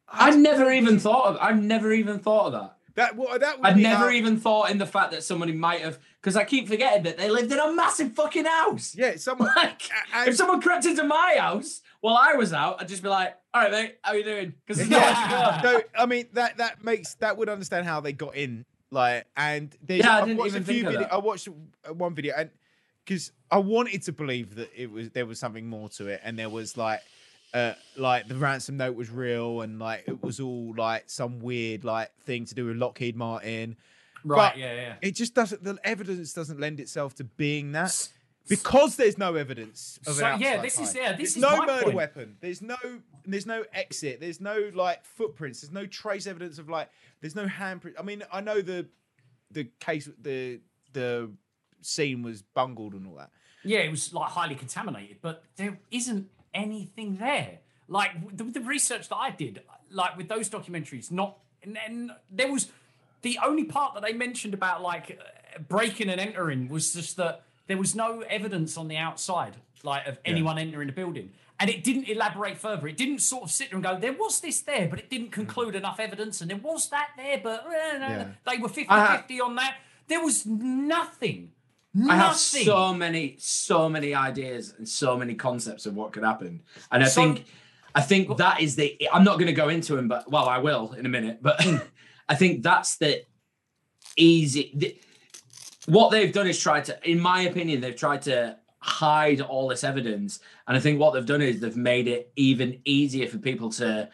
I'd 0.08 0.38
never 0.38 0.70
even 0.72 0.98
thought 0.98 1.26
of. 1.26 1.38
I've 1.40 1.62
never 1.62 1.92
even 1.92 2.18
thought 2.18 2.46
of 2.46 2.52
that. 2.52 2.76
that. 2.96 3.16
What 3.16 3.40
that? 3.40 3.56
I'd 3.62 3.76
never 3.78 4.10
even 4.10 4.38
thought 4.38 4.70
in 4.70 4.78
the 4.78 4.86
fact 4.86 5.12
that 5.12 5.22
somebody 5.22 5.52
might 5.52 5.80
have 5.80 5.98
because 6.20 6.36
I 6.36 6.44
keep 6.44 6.68
forgetting 6.68 7.04
that 7.04 7.16
they 7.16 7.30
lived 7.30 7.50
in 7.50 7.58
a 7.58 7.72
massive 7.72 8.12
fucking 8.12 8.44
house. 8.44 8.94
Yeah, 8.94 9.16
someone. 9.16 9.48
Like, 9.56 9.80
and- 10.14 10.28
if 10.28 10.36
someone 10.36 10.60
crept 10.60 10.84
into 10.84 11.04
my 11.04 11.36
house 11.38 11.80
while 12.00 12.16
I 12.20 12.34
was 12.34 12.52
out, 12.52 12.82
I'd 12.82 12.88
just 12.88 13.02
be 13.02 13.08
like, 13.08 13.36
"All 13.54 13.62
right, 13.62 13.70
mate, 13.70 13.98
how 14.02 14.12
you 14.12 14.24
doing?" 14.24 14.52
Because 14.66 14.76
there's 14.78 14.90
nowhere 14.90 15.14
to 15.14 15.60
go. 15.62 15.70
no, 15.78 15.82
I 15.96 16.04
mean 16.06 16.26
that 16.34 16.58
that 16.58 16.84
makes 16.84 17.14
that 17.14 17.38
would 17.38 17.48
understand 17.48 17.86
how 17.86 18.00
they 18.00 18.12
got 18.12 18.34
in. 18.34 18.66
Like, 18.90 19.26
and 19.36 19.74
there's, 19.82 20.00
Yeah, 20.04 20.16
I 20.16 20.20
didn't 20.22 20.38
watched 20.38 20.48
even 20.50 20.62
a 20.62 20.64
few 20.64 20.74
think 20.74 20.86
of 20.86 20.92
video, 20.94 21.08
that. 21.08 21.12
I 21.14 21.18
watched 21.18 21.48
one 21.92 22.14
video, 22.14 22.34
and 22.36 22.50
because 23.04 23.32
I 23.50 23.58
wanted 23.58 24.02
to 24.02 24.12
believe 24.12 24.54
that 24.56 24.70
it 24.76 24.90
was 24.90 25.10
there 25.10 25.26
was 25.26 25.38
something 25.38 25.68
more 25.68 25.88
to 25.90 26.08
it, 26.08 26.20
and 26.24 26.38
there 26.38 26.48
was 26.48 26.76
like, 26.76 27.00
uh, 27.54 27.74
like 27.96 28.28
the 28.28 28.34
ransom 28.36 28.76
note 28.76 28.96
was 28.96 29.10
real, 29.10 29.60
and 29.62 29.78
like 29.78 30.04
it 30.08 30.22
was 30.22 30.40
all 30.40 30.74
like 30.76 31.08
some 31.08 31.40
weird 31.40 31.84
like 31.84 32.10
thing 32.22 32.44
to 32.46 32.54
do 32.54 32.66
with 32.66 32.76
Lockheed 32.76 33.16
Martin. 33.16 33.76
Right, 34.24 34.50
But 34.52 34.58
yeah, 34.58 34.74
yeah. 34.74 34.94
It 35.00 35.14
just 35.14 35.34
doesn't. 35.34 35.64
The 35.64 35.78
evidence 35.84 36.32
doesn't 36.32 36.60
lend 36.60 36.78
itself 36.80 37.14
to 37.16 37.24
being 37.24 37.72
that. 37.72 38.08
Because 38.48 38.96
there's 38.96 39.16
no 39.16 39.36
evidence 39.36 40.00
of 40.08 40.14
So, 40.14 40.34
yeah, 40.40 40.60
this 40.60 40.76
is- 40.80 40.92
yeah, 40.92 41.12
this 41.12 41.34
There's 41.34 41.36
is 41.36 41.42
no 41.42 41.64
murder 41.64 41.82
point. 41.84 41.94
weapon. 41.94 42.36
There's 42.40 42.60
no 42.60 42.74
there's 43.32 43.46
no 43.46 43.64
exit. 43.72 44.20
There's 44.20 44.40
no 44.40 44.70
like 44.74 45.04
footprints. 45.04 45.60
There's 45.60 45.72
no 45.72 45.86
trace 45.86 46.26
evidence 46.26 46.58
of 46.58 46.68
like 46.68 46.88
there's 47.20 47.36
no 47.36 47.46
handprint. 47.46 47.94
I 47.98 48.02
mean, 48.02 48.22
I 48.32 48.40
know 48.40 48.60
the 48.60 48.86
the 49.50 49.68
case 49.80 50.08
the 50.20 50.60
the 50.92 51.30
scene 51.82 52.22
was 52.22 52.42
bungled 52.42 52.94
and 52.94 53.06
all 53.06 53.16
that. 53.16 53.30
Yeah, 53.62 53.80
it 53.80 53.90
was 53.90 54.12
like 54.12 54.30
highly 54.30 54.54
contaminated, 54.54 55.18
but 55.20 55.44
there 55.56 55.78
isn't 55.90 56.28
anything 56.54 57.16
there. 57.16 57.58
Like 57.88 58.36
the, 58.36 58.44
the 58.44 58.60
research 58.60 59.08
that 59.08 59.16
I 59.16 59.30
did, 59.30 59.62
like 59.90 60.16
with 60.16 60.28
those 60.28 60.48
documentaries, 60.48 61.10
not 61.10 61.38
and 61.62 61.76
then 61.76 62.12
there 62.30 62.50
was 62.50 62.68
the 63.22 63.38
only 63.44 63.64
part 63.64 63.94
that 63.94 64.02
they 64.02 64.12
mentioned 64.12 64.54
about 64.54 64.82
like 64.82 65.18
uh, 65.20 65.58
breaking 65.68 66.08
and 66.08 66.20
entering 66.20 66.68
was 66.68 66.94
just 66.94 67.16
that 67.16 67.42
there 67.66 67.76
was 67.76 67.94
no 67.94 68.20
evidence 68.22 68.76
on 68.76 68.88
the 68.88 68.96
outside, 68.96 69.56
like 69.82 70.06
of 70.06 70.18
anyone 70.24 70.58
entering 70.58 70.86
the 70.86 70.92
building. 70.92 71.30
And 71.60 71.68
it 71.68 71.84
didn't 71.84 72.08
elaborate 72.08 72.56
further. 72.56 72.88
It 72.88 72.96
didn't 72.96 73.18
sort 73.18 73.44
of 73.44 73.50
sit 73.50 73.68
there 73.70 73.76
and 73.76 73.84
go, 73.84 73.98
there 73.98 74.14
was 74.14 74.40
this 74.40 74.62
there, 74.62 74.88
but 74.88 74.98
it 74.98 75.10
didn't 75.10 75.30
conclude 75.30 75.74
enough 75.74 76.00
evidence. 76.00 76.40
And 76.40 76.50
there 76.50 76.56
was 76.56 76.88
that 76.88 77.10
there, 77.18 77.38
but 77.42 77.66
uh, 77.66 77.70
Yeah. 77.72 78.28
they 78.50 78.56
were 78.56 78.68
50 78.68 78.86
I 78.88 79.18
50 79.18 79.40
on 79.42 79.54
that. 79.56 79.76
There 80.08 80.24
was 80.24 80.46
nothing. 80.46 81.52
I 82.08 82.16
have 82.16 82.36
so 82.36 82.94
many, 82.94 83.36
so 83.38 83.88
many 83.88 84.14
ideas 84.14 84.74
and 84.78 84.88
so 84.88 85.16
many 85.18 85.34
concepts 85.34 85.86
of 85.86 85.94
what 85.94 86.12
could 86.12 86.22
happen, 86.22 86.62
and 86.92 87.02
I 87.02 87.08
So- 87.08 87.20
think, 87.22 87.46
I 87.96 88.00
think 88.00 88.36
that 88.38 88.60
is 88.60 88.76
the. 88.76 88.96
I'm 89.12 89.24
not 89.24 89.34
going 89.40 89.48
to 89.48 89.52
go 89.52 89.68
into 89.68 89.96
them, 89.96 90.06
but 90.06 90.30
well, 90.30 90.48
I 90.48 90.58
will 90.58 90.92
in 90.92 91.04
a 91.04 91.08
minute. 91.08 91.40
But 91.42 91.60
I 92.28 92.36
think 92.36 92.62
that's 92.62 92.96
the 92.96 93.24
easy. 94.16 94.70
The, 94.74 94.96
what 95.86 96.10
they've 96.10 96.32
done 96.32 96.46
is 96.46 96.60
tried 96.60 96.84
to, 96.84 97.10
in 97.10 97.18
my 97.18 97.42
opinion, 97.42 97.80
they've 97.80 97.96
tried 97.96 98.22
to 98.22 98.56
hide 98.80 99.40
all 99.40 99.68
this 99.68 99.84
evidence, 99.84 100.40
and 100.66 100.76
I 100.76 100.80
think 100.80 100.98
what 100.98 101.12
they've 101.12 101.26
done 101.26 101.42
is 101.42 101.60
they've 101.60 101.76
made 101.76 102.08
it 102.08 102.32
even 102.36 102.80
easier 102.84 103.28
for 103.28 103.38
people 103.38 103.70
to 103.72 104.08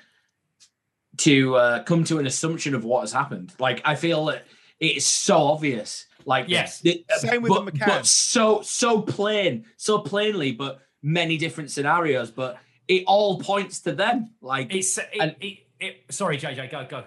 to 1.19 1.57
uh, 1.57 1.83
come 1.85 2.05
to 2.05 2.19
an 2.19 2.27
assumption 2.27 2.75
of 2.75 2.85
what 2.85 3.01
has 3.01 3.13
happened. 3.13 3.55
Like 3.59 3.81
I 3.85 3.95
feel 3.95 4.27
that 4.27 4.45
it 4.81 4.97
is 4.99 5.07
so 5.07 5.39
obvious 5.39 6.07
Like 6.27 6.47
Yes. 6.49 6.81
the- 6.81 7.05
Same 7.19 7.41
with 7.43 7.55
the 7.55 7.61
but, 7.61 7.75
McCann. 7.75 7.87
but 7.87 8.07
so 8.07 8.61
so 8.63 9.01
plain, 9.01 9.65
so 9.77 9.99
plainly, 10.01 10.53
but 10.53 10.81
many 11.03 11.39
different 11.39 11.71
scenarios. 11.71 12.31
But 12.31 12.59
it 12.89 13.05
all 13.07 13.39
points 13.41 13.81
to 13.83 13.93
them. 13.93 14.31
Like 14.43 14.75
It's 14.75 14.99
it, 14.99 15.09
And- 15.21 15.37
it, 15.41 15.59
it, 15.81 16.05
sorry, 16.11 16.37
JJ, 16.37 16.71
go 16.71 16.85
go. 16.91 17.05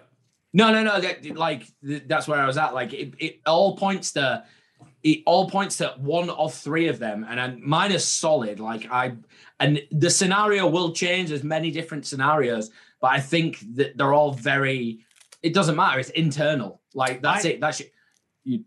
no, 0.53 0.71
no, 0.71 0.83
no. 0.83 0.99
That, 1.01 1.35
like 1.37 1.67
that's 1.83 2.27
where 2.27 2.39
I 2.39 2.47
was 2.47 2.57
at. 2.57 2.73
Like 2.73 2.93
it, 2.93 3.13
it 3.19 3.41
all 3.45 3.75
points 3.77 4.13
to 4.13 4.43
it 5.03 5.23
all 5.25 5.49
points 5.49 5.77
to 5.77 5.95
one 5.97 6.29
of 6.29 6.53
three 6.53 6.87
of 6.87 6.99
them, 6.99 7.25
and 7.27 7.39
then 7.39 7.61
mine 7.63 7.91
is 7.91 8.05
solid. 8.05 8.59
Like 8.59 8.89
I, 8.91 9.13
and 9.59 9.81
the 9.91 10.09
scenario 10.09 10.67
will 10.67 10.91
change. 10.91 11.29
There's 11.29 11.43
many 11.43 11.71
different 11.71 12.05
scenarios, 12.05 12.69
but 13.01 13.11
I 13.11 13.19
think 13.19 13.59
that 13.75 13.97
they're 13.97 14.13
all 14.13 14.31
very. 14.33 14.99
It 15.41 15.53
doesn't 15.53 15.75
matter. 15.75 15.99
It's 15.99 16.09
internal. 16.09 16.81
Like 16.93 17.21
that's 17.21 17.45
I- 17.45 17.49
it. 17.49 17.61
That's 17.61 17.79
it. 17.79 17.93
You, 18.43 18.63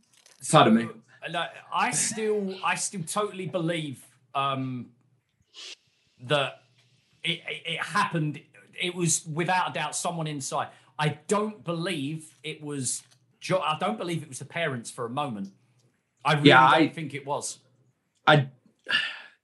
pardon 0.50 0.74
me. 0.74 0.88
No, 1.30 1.44
I 1.72 1.92
still, 1.92 2.56
I 2.64 2.74
still 2.74 3.02
totally 3.04 3.46
believe 3.46 4.04
um, 4.34 4.86
that 6.24 6.62
it, 7.22 7.40
it, 7.48 7.62
it 7.74 7.78
happened. 7.78 8.40
It 8.80 8.94
was 8.94 9.24
without 9.26 9.70
a 9.70 9.72
doubt 9.72 9.94
someone 9.94 10.26
inside. 10.26 10.68
I 10.98 11.18
don't 11.28 11.62
believe 11.62 12.34
it 12.42 12.62
was. 12.62 13.02
Jo- 13.40 13.60
I 13.60 13.76
don't 13.78 13.98
believe 13.98 14.22
it 14.22 14.28
was 14.28 14.38
the 14.38 14.44
parents 14.44 14.90
for 14.90 15.04
a 15.04 15.10
moment. 15.10 15.50
I 16.24 16.34
really 16.34 16.48
Yeah, 16.50 16.70
don't 16.70 16.82
I- 16.82 16.88
think 16.88 17.14
it 17.14 17.26
was. 17.26 17.58
I. 18.26 18.48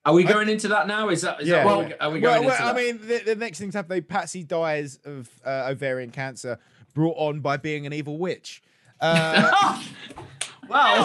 Are 0.05 0.15
we 0.15 0.25
going 0.25 0.49
into 0.49 0.69
that 0.69 0.87
now? 0.87 1.11
Is 1.11 1.23
that? 1.23 1.43
Is 1.43 1.49
Yeah. 1.49 1.57
That 1.65 1.67
Well, 1.67 1.93
are 2.01 2.11
we 2.11 2.21
going 2.21 2.45
well, 2.45 2.53
into 2.53 2.63
I 2.63 2.73
that? 2.73 2.77
mean, 2.77 2.99
the, 3.07 3.19
the 3.25 3.35
next 3.35 3.59
thing 3.59 3.71
to 3.73 3.79
happen, 3.79 4.03
Patsy 4.05 4.43
dies 4.43 4.99
of 5.05 5.29
uh, 5.45 5.67
ovarian 5.71 6.11
cancer 6.11 6.59
brought 6.95 7.17
on 7.19 7.41
by 7.41 7.57
being 7.59 7.85
an 7.85 7.93
evil 7.93 8.17
witch. 8.17 8.63
Uh, 9.01 9.83
well, 10.69 11.05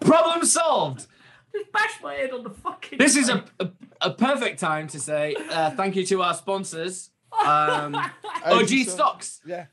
problem 0.00 0.44
solved. 0.44 1.06
Just 1.52 1.72
bash 1.72 2.02
my 2.02 2.14
head 2.14 2.32
on 2.32 2.42
the 2.42 2.50
fucking. 2.50 2.98
This 2.98 3.16
is 3.16 3.28
a, 3.28 3.44
a, 3.60 3.70
a 4.00 4.10
perfect 4.10 4.58
time 4.58 4.88
to 4.88 4.98
say 5.00 5.34
uh, 5.50 5.70
thank 5.70 5.96
you 5.96 6.04
to 6.06 6.22
our 6.22 6.34
sponsors, 6.34 7.10
um, 7.46 7.94
OG 8.44 8.68
Stocks. 8.86 9.40
Yeah. 9.46 9.66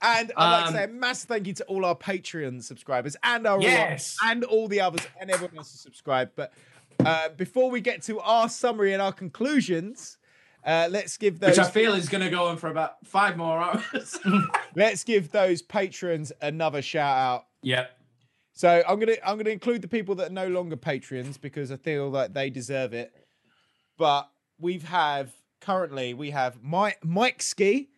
And 0.00 0.32
I'd 0.36 0.50
like 0.52 0.66
Um, 0.68 0.72
to 0.72 0.78
say 0.78 0.84
a 0.84 0.88
massive 0.88 1.28
thank 1.28 1.46
you 1.46 1.54
to 1.54 1.64
all 1.64 1.84
our 1.84 1.96
Patreon 1.96 2.62
subscribers 2.62 3.16
and 3.22 3.46
our 3.46 3.60
Yes. 3.60 4.16
and 4.22 4.44
all 4.44 4.68
the 4.68 4.80
others 4.80 5.06
and 5.20 5.30
everyone 5.30 5.56
else 5.58 5.72
who 5.72 5.78
subscribed. 5.78 6.32
But 6.36 6.52
uh, 7.04 7.30
before 7.30 7.70
we 7.70 7.80
get 7.80 8.02
to 8.02 8.20
our 8.20 8.48
summary 8.48 8.92
and 8.92 9.02
our 9.02 9.12
conclusions, 9.12 10.18
uh, 10.64 10.88
let's 10.90 11.16
give 11.16 11.40
those 11.40 11.56
Which 11.58 11.66
I 11.66 11.70
feel 11.70 11.94
is 11.94 12.08
going 12.08 12.22
to 12.24 12.30
go 12.30 12.46
on 12.48 12.56
for 12.58 12.68
about 12.68 13.04
five 13.06 13.36
more 13.36 13.58
hours. 13.58 14.18
let's 14.76 15.02
give 15.04 15.30
those 15.32 15.62
patrons 15.62 16.32
another 16.42 16.82
shout 16.82 17.16
out. 17.16 17.46
Yep. 17.62 17.90
So 18.52 18.82
I'm 18.88 18.98
gonna 18.98 19.14
I'm 19.24 19.36
gonna 19.38 19.50
include 19.50 19.82
the 19.82 19.88
people 19.88 20.16
that 20.16 20.30
are 20.30 20.34
no 20.34 20.48
longer 20.48 20.76
patrons 20.76 21.38
because 21.38 21.70
I 21.70 21.76
feel 21.76 22.08
like 22.10 22.34
they 22.34 22.50
deserve 22.50 22.92
it. 22.92 23.12
But 23.96 24.28
we've 24.58 24.82
have 24.84 25.32
currently 25.60 26.12
we 26.14 26.30
have 26.30 26.60
Mike 26.60 26.98
Mike 27.04 27.40
Ski, 27.40 27.88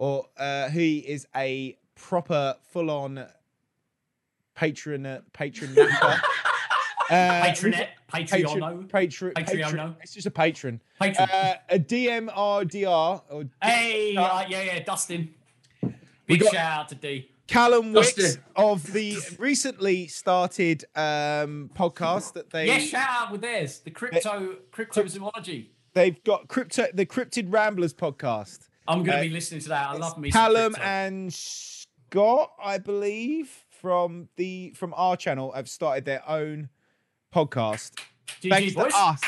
or 0.00 0.24
uh, 0.38 0.70
he 0.70 0.98
is 0.98 1.26
a 1.36 1.76
proper 1.94 2.56
full 2.72 2.90
on 2.90 3.26
patron 4.54 5.04
uh, 5.06 5.20
patron 5.32 5.74
napper. 5.74 6.20
Uh, 7.10 7.42
Patronet, 7.42 7.88
patron, 8.06 8.42
Patreono, 8.44 8.88
patron, 8.88 9.34
Patreono. 9.34 9.64
patron, 9.64 9.96
It's 10.00 10.14
just 10.14 10.28
a 10.28 10.30
patron. 10.30 10.80
Patron. 11.00 11.28
Uh, 11.28 11.54
a 11.68 11.76
DMRDR 11.76 13.22
or 13.28 13.44
Hey, 13.60 14.14
uh, 14.14 14.44
yeah, 14.48 14.62
yeah, 14.62 14.78
Dustin. 14.84 15.34
Big 16.26 16.40
shout 16.44 16.54
out 16.54 16.88
to 16.90 16.94
D. 16.94 17.28
Callum 17.48 17.92
Wicks 17.92 18.14
Dustin. 18.14 18.42
of 18.54 18.92
the 18.92 19.16
recently 19.40 20.06
started 20.06 20.84
um, 20.94 21.68
podcast 21.74 22.34
that 22.34 22.50
they 22.50 22.68
Yeah, 22.68 22.78
shout 22.78 23.08
out 23.10 23.32
with 23.32 23.40
theirs, 23.40 23.80
the 23.80 23.90
crypto 23.90 24.58
cryptozoology. 24.70 25.66
they've 25.94 26.22
got 26.22 26.46
crypto 26.46 26.86
the 26.94 27.06
Cryptid 27.06 27.52
Ramblers 27.52 27.92
podcast. 27.92 28.68
I'm 28.88 29.02
going 29.02 29.18
Uh, 29.18 29.22
to 29.22 29.28
be 29.28 29.34
listening 29.34 29.60
to 29.62 29.68
that. 29.70 29.88
I 29.90 29.96
love 29.96 30.18
me. 30.18 30.30
some 30.30 30.40
Callum 30.40 30.74
and 30.82 31.32
Scott, 31.32 32.52
I 32.62 32.78
believe, 32.78 33.50
from 33.80 34.28
the 34.36 34.70
from 34.76 34.92
our 34.96 35.16
channel 35.16 35.52
have 35.52 35.68
started 35.68 36.04
their 36.04 36.28
own 36.28 36.68
podcast. 37.34 37.92
GG, 38.42 38.50
Thanks 38.50 38.74
boys. 38.74 38.92
to 38.92 38.98
us. 38.98 39.20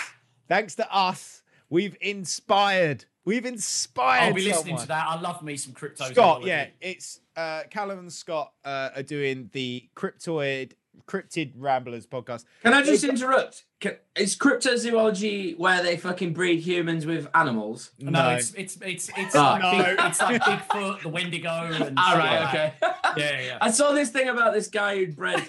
Thanks 0.48 0.74
to 0.76 0.94
us. 0.94 1.42
We've 1.70 1.96
inspired. 2.00 3.04
We've 3.24 3.46
inspired. 3.46 4.28
I'll 4.28 4.34
be 4.34 4.42
listening 4.42 4.76
someone. 4.76 4.82
to 4.82 4.88
that. 4.88 5.06
I 5.06 5.20
love 5.20 5.42
me 5.42 5.56
some 5.56 5.72
crypto. 5.72 6.04
Scott, 6.06 6.42
yeah, 6.44 6.66
it's 6.80 7.20
uh, 7.36 7.62
Callum 7.70 8.00
and 8.00 8.12
Scott 8.12 8.52
uh, 8.64 8.90
are 8.96 9.02
doing 9.04 9.48
the 9.52 9.88
Cryptoid 9.94 10.72
Cryptid 11.06 11.52
Ramblers 11.56 12.06
podcast. 12.06 12.44
Can 12.62 12.72
I 12.74 12.82
just 12.82 13.02
interrupt? 13.04 13.64
Can, 13.80 13.96
is 14.16 14.36
cryptozoology 14.36 15.58
where 15.58 15.82
they 15.82 15.96
fucking 15.96 16.32
breed 16.32 16.60
humans 16.60 17.06
with 17.06 17.28
animals? 17.34 17.90
No, 17.98 18.10
No. 18.10 18.30
it's 18.30 18.52
it's 18.54 18.76
it's 18.82 19.10
it's 19.16 19.34
Oh. 19.34 19.40
like 19.40 19.62
No. 19.62 19.72
big, 19.84 19.96
it's 20.00 20.20
like 20.20 20.42
Bigfoot, 20.42 21.02
the 21.02 21.08
Wendigo, 21.08 21.48
and 21.50 21.98
All 21.98 22.10
shit 22.10 22.18
right, 22.18 22.40
like 22.40 22.48
okay. 22.48 22.72
that. 22.80 22.98
Yeah, 23.16 23.40
yeah. 23.40 23.58
I 23.60 23.70
saw 23.70 23.92
this 23.92 24.10
thing 24.10 24.28
about 24.28 24.54
this 24.54 24.68
guy 24.68 24.96
who'd 24.96 25.16
bred 25.16 25.42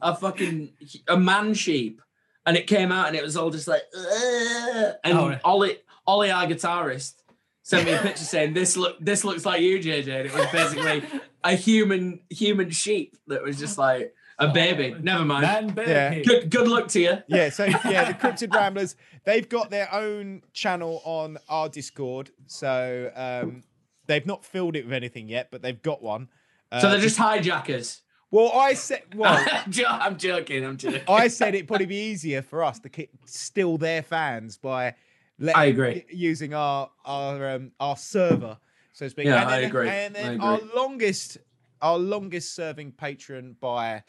a 0.00 0.16
fucking 0.16 0.72
a 1.08 1.16
man 1.16 1.54
sheep, 1.54 2.00
and 2.46 2.56
it 2.56 2.66
came 2.66 2.90
out 2.90 3.06
and 3.08 3.16
it 3.16 3.22
was 3.22 3.36
all 3.36 3.50
just 3.50 3.68
like, 3.68 3.82
"Ugh." 3.96 4.94
and 5.04 5.18
Oh, 5.18 5.28
yeah. 5.30 5.38
Ollie, 5.44 5.78
Ollie, 6.06 6.30
our 6.30 6.46
guitarist, 6.46 7.14
sent 7.62 7.86
me 7.86 7.92
a 7.92 7.98
picture 7.98 8.24
saying 8.24 8.52
this 8.54 8.76
look 8.76 8.96
this 9.00 9.22
looks 9.24 9.44
like 9.46 9.60
you, 9.60 9.78
JJ. 9.78 10.08
And 10.08 10.26
it 10.26 10.34
was 10.34 10.46
basically 10.50 11.20
a 11.44 11.54
human 11.54 12.20
human 12.30 12.70
sheep 12.70 13.16
that 13.28 13.42
was 13.42 13.58
just 13.58 13.78
like 13.78 14.12
a 14.38 14.48
baby. 14.48 14.94
Never 15.00 15.24
mind. 15.24 15.42
Man, 15.42 15.68
bear, 15.74 16.12
Yeah. 16.14 16.22
Good 16.22 16.50
good 16.50 16.68
luck 16.68 16.88
to 16.88 17.00
you. 17.00 17.18
Yeah, 17.28 17.50
so 17.50 17.64
yeah, 17.64 18.04
the 18.12 18.14
Cryptid 18.14 18.52
Ramblers, 18.54 18.96
they've 19.24 19.48
got 19.48 19.70
their 19.70 19.92
own 19.92 20.42
channel 20.52 21.00
on 21.04 21.38
our 21.48 21.68
Discord. 21.68 22.30
So 22.46 23.10
um, 23.14 23.62
they've 24.06 24.26
not 24.26 24.44
filled 24.44 24.76
it 24.76 24.84
with 24.84 24.92
anything 24.94 25.28
yet, 25.28 25.48
but 25.50 25.62
they've 25.62 25.80
got 25.82 26.02
one. 26.02 26.28
Uh, 26.72 26.80
So 26.80 26.90
they're 26.90 27.00
just 27.00 27.16
hijackers. 27.18 28.02
well, 28.30 28.50
I 28.52 28.74
said, 28.74 29.02
well, 29.14 29.44
I'm 29.88 30.16
joking. 30.18 30.64
I'm 30.64 30.76
joking. 30.76 31.02
I 31.08 31.28
said 31.28 31.54
it'd 31.54 31.68
probably 31.68 31.86
be 31.86 31.96
easier 32.10 32.42
for 32.42 32.64
us 32.64 32.80
to 32.80 32.88
keep 32.88 33.10
still 33.26 33.78
their 33.78 34.02
fans 34.02 34.56
by 34.58 34.94
let, 35.38 35.56
I 35.56 35.64
agree. 35.66 36.04
using 36.10 36.54
our 36.54 36.90
our 37.04 37.50
um, 37.50 37.72
our 37.80 37.96
server, 37.96 38.56
so 38.92 39.06
to 39.06 39.10
speak. 39.10 39.26
Yeah, 39.26 39.42
and 39.42 39.50
I 39.50 39.60
then, 39.60 39.70
agree. 39.70 39.88
And 39.88 40.14
then 40.14 40.40
I 40.40 40.44
our 40.44 40.60
longest 40.76 41.38
our 41.82 41.98
longest 41.98 42.54
serving 42.54 42.92
patron 42.92 43.56
by 43.60 44.02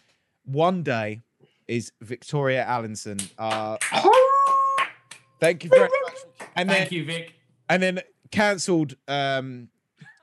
one 0.46 0.84
day 0.84 1.22
is 1.68 1.92
Victoria 2.02 2.64
Allenson. 2.66 3.20
Uh, 3.38 3.78
thank 5.40 5.64
you 5.64 5.70
very 5.70 5.90
much. 6.06 6.16
And 6.56 6.70
then 6.70 6.78
Thank 6.78 6.92
you, 6.92 7.06
Vic. 7.06 7.34
and 7.70 7.82
then 7.84 8.02
cancelled 8.32 8.96
um 9.08 9.70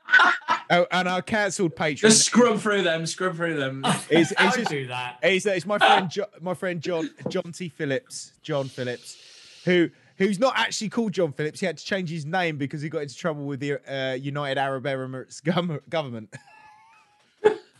oh, 0.69 0.85
and 0.91 1.07
our 1.07 1.21
cancelled 1.21 1.75
patron 1.75 2.11
Just 2.11 2.25
scrub 2.25 2.59
through 2.59 2.83
them. 2.83 3.05
Scrub 3.05 3.35
through 3.35 3.55
them. 3.55 3.83
is 4.09 4.31
is 4.31 4.37
Don't 4.37 4.55
just 4.55 4.69
do 4.69 4.87
that. 4.87 5.17
He's, 5.23 5.45
it's 5.45 5.65
my 5.65 5.77
friend, 5.79 6.09
jo- 6.09 6.25
my 6.41 6.53
friend 6.53 6.81
John, 6.81 7.09
John 7.29 7.51
T. 7.51 7.69
Phillips, 7.69 8.33
John 8.41 8.67
Phillips, 8.67 9.17
who 9.65 9.89
who's 10.17 10.39
not 10.39 10.53
actually 10.57 10.89
called 10.89 11.13
John 11.13 11.31
Phillips. 11.31 11.59
He 11.59 11.65
had 11.65 11.77
to 11.77 11.85
change 11.85 12.09
his 12.09 12.25
name 12.25 12.57
because 12.57 12.81
he 12.81 12.89
got 12.89 13.01
into 13.03 13.15
trouble 13.15 13.45
with 13.45 13.59
the 13.59 13.79
uh, 13.91 14.13
United 14.15 14.59
Arab 14.59 14.83
Emirates 14.83 15.41
gov- 15.41 15.79
government. 15.89 16.33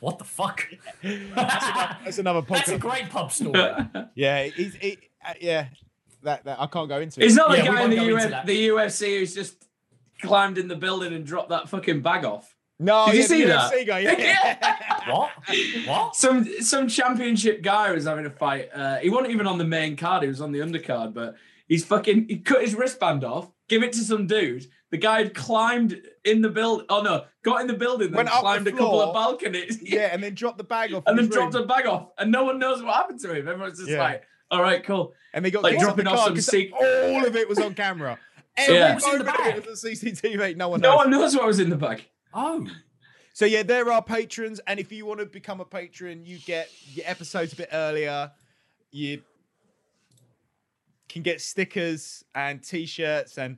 What 0.04 0.18
the 0.18 0.26
fuck? 0.26 0.68
That's 1.02 2.18
another 2.18 2.42
podcast. 2.42 2.48
That's 2.66 2.70
a 2.72 2.78
great 2.78 3.10
pub 3.10 3.32
story. 3.32 3.72
Yeah, 4.16 4.44
he's 4.44 4.76
he, 4.76 4.98
uh, 5.26 5.34
yeah. 5.40 5.68
That, 6.24 6.44
that 6.44 6.60
I 6.60 6.68
can't 6.68 6.90
go 6.90 7.00
into. 7.00 7.22
He's 7.22 7.38
it. 7.38 7.38
not 7.38 7.52
the 7.52 7.58
Yeah, 7.60 7.68
guy 7.68 7.84
in 7.84 7.90
the, 7.90 7.96
go 7.96 8.18
Uf- 8.18 8.46
the 8.46 8.68
UFC 8.68 9.20
who's 9.20 9.34
just 9.34 9.66
climbed 10.22 10.58
in 10.58 10.68
the 10.68 10.76
building 10.76 11.14
and 11.14 11.26
dropped 11.26 11.50
that 11.52 11.70
fucking 11.70 12.02
bag 12.02 12.26
off. 12.26 12.54
No, 12.80 13.06
Did 13.06 13.16
you 13.16 13.24
see 13.24 13.42
the 13.44 13.48
that? 13.50 13.72
UFC 13.72 13.88
guy, 13.88 14.00
yeah. 14.00 15.10
what? 15.10 15.32
What? 15.88 16.16
Some 16.18 16.50
some 16.62 16.90
championship 16.90 17.62
guy 17.62 17.92
was 17.94 18.04
having 18.04 18.26
a 18.26 18.30
fight. 18.30 18.70
Uh, 18.76 18.98
he 18.98 19.10
wasn't 19.10 19.32
even 19.32 19.48
on 19.48 19.58
the 19.58 19.64
main 19.64 19.96
card; 19.96 20.24
he 20.24 20.28
was 20.28 20.42
on 20.42 20.52
the 20.52 20.60
undercard. 20.60 21.14
But 21.14 21.36
he's 21.70 21.86
fucking 21.86 22.28
he 22.28 22.40
cut 22.40 22.62
his 22.62 22.76
wristband 22.76 23.24
off, 23.24 23.50
give 23.70 23.84
it 23.84 23.94
to 23.94 24.00
some 24.00 24.28
dude. 24.28 24.68
The 24.94 25.00
guy 25.00 25.24
had 25.24 25.34
climbed 25.34 26.00
in 26.24 26.44
the 26.44 26.50
build. 26.50 26.86
Oh 26.88 27.02
no, 27.02 27.26
got 27.42 27.62
in 27.62 27.66
the 27.68 27.74
building, 27.74 28.10
then 28.10 28.18
Went 28.18 28.30
up 28.30 28.36
the 28.36 28.40
climbed 28.42 28.68
a 28.68 28.72
couple 28.74 29.02
of 29.02 29.12
balconies. 29.12 29.80
yeah, 29.82 30.10
and 30.14 30.22
then 30.22 30.36
dropped 30.36 30.60
the 30.60 30.64
bag 30.64 30.94
off. 30.94 31.02
and 31.08 31.18
then 31.18 31.30
dropped 31.30 31.56
room. 31.56 31.64
a 31.64 31.66
bag 31.66 31.88
off, 31.88 32.10
and 32.20 32.32
no 32.32 32.44
one 32.44 32.60
knows 32.60 32.84
what 32.84 32.94
happened 32.94 33.20
to 33.22 33.32
him. 33.34 33.48
Everyone's 33.48 33.80
just 33.80 33.90
Yeah. 33.90 33.98
like, 34.04 34.24
"All 34.52 34.62
right, 34.62 34.84
cool." 34.84 35.16
and 35.34 35.44
they 35.44 35.50
got 35.50 35.64
like 35.64 35.80
dropping 35.80 36.06
the 36.06 36.12
off 36.12 36.18
car 36.18 36.26
some 36.28 36.36
'cause 36.36 36.72
All 36.80 37.26
of 37.26 37.36
it 37.36 37.50
was 37.50 37.58
on 37.58 37.74
camera. 37.74 38.20
Every 38.56 38.76
Yeah. 38.76 38.92
In 38.94 39.00
the 39.00 39.20
it 39.22 39.26
bag? 39.26 39.56
was 39.66 39.84
on 39.84 39.92
CCTV. 39.92 40.56
No 40.58 40.70
one 40.70 40.80
knows. 40.82 40.90
No 40.92 40.96
one 40.98 41.10
knows 41.10 41.36
what 41.36 41.48
was 41.48 41.60
in 41.60 41.72
the 41.72 41.76
bag. 41.76 42.06
Oh, 42.36 42.68
So 43.34 43.46
yeah, 43.46 43.64
there 43.64 43.92
are 43.92 44.04
patrons, 44.04 44.62
and 44.68 44.80
if 44.80 44.92
you 44.92 45.08
want 45.08 45.22
to 45.22 45.26
become 45.26 45.60
a 45.60 45.66
patron, 45.66 46.24
you 46.24 46.38
get 46.38 46.70
your 46.94 47.08
episodes 47.08 47.54
a 47.54 47.56
bit 47.56 47.70
earlier. 47.74 48.32
You 48.92 49.24
can 51.10 51.24
get 51.24 51.42
stickers 51.42 52.24
and 52.36 52.62
t-shirts, 52.64 53.40
and 53.40 53.58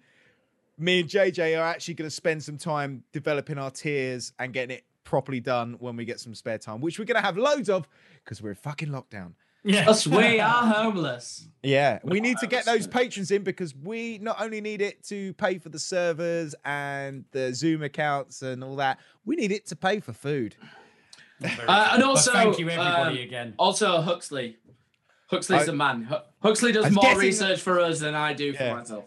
me 0.78 1.00
and 1.02 1.10
JJ 1.10 1.58
are 1.60 1.64
actually 1.66 1.94
going 1.96 2.10
to 2.10 2.16
spend 2.16 2.44
some 2.44 2.58
time 2.58 3.04
developing 3.14 3.58
our 3.58 3.72
tiers 3.72 4.34
and 4.40 4.54
getting 4.54 4.76
it 4.78 4.84
properly 5.04 5.40
done 5.40 5.76
when 5.80 5.96
we 5.96 6.04
get 6.06 6.20
some 6.20 6.34
spare 6.34 6.58
time, 6.58 6.82
which 6.82 6.98
we're 6.98 7.06
gonna 7.06 7.22
have 7.22 7.38
loads 7.38 7.70
of 7.70 7.88
because 8.24 8.42
we're 8.42 8.50
in 8.50 8.56
fucking 8.56 8.90
lockdown. 8.90 9.34
Yeah. 9.64 9.88
Us, 9.90 10.06
we 10.08 10.40
are 10.40 10.66
homeless. 10.66 11.48
Yeah, 11.64 12.00
we 12.04 12.20
need 12.20 12.38
to 12.40 12.48
get 12.48 12.66
those 12.66 12.88
patrons 12.88 13.30
in 13.32 13.44
because 13.44 13.76
we 13.76 14.18
not 14.20 14.42
only 14.42 14.62
need 14.62 14.82
it 14.82 15.04
to 15.06 15.34
pay 15.36 15.58
for 15.60 15.70
the 15.70 15.78
servers 15.80 16.56
and 16.66 17.26
the 17.32 17.54
Zoom 17.54 17.84
accounts 17.84 18.42
and 18.42 18.64
all 18.64 18.76
that, 18.78 19.00
we 19.26 19.36
need 19.36 19.52
it 19.52 19.68
to 19.68 19.76
pay 19.76 20.00
for 20.00 20.12
food. 20.14 20.56
Uh, 21.44 21.48
and 21.48 21.58
But 21.68 22.04
also, 22.04 22.32
thank 22.32 22.58
you 22.60 22.70
everybody 22.70 23.20
um, 23.20 23.24
again. 23.28 23.54
Also, 23.58 24.02
Huxley. 24.02 24.58
Huxley's 25.28 25.62
I- 25.62 25.66
the 25.66 25.74
man. 25.74 26.10
Huxley 26.42 26.72
does 26.72 26.86
I 26.86 26.88
was 26.90 26.96
more 26.96 27.04
guessing- 27.04 27.20
research 27.20 27.60
for 27.62 27.80
us 27.80 28.00
than 28.00 28.16
I 28.16 28.34
do 28.34 28.54
for 28.54 28.64
Yeah. 28.64 28.74
myself. 28.76 29.06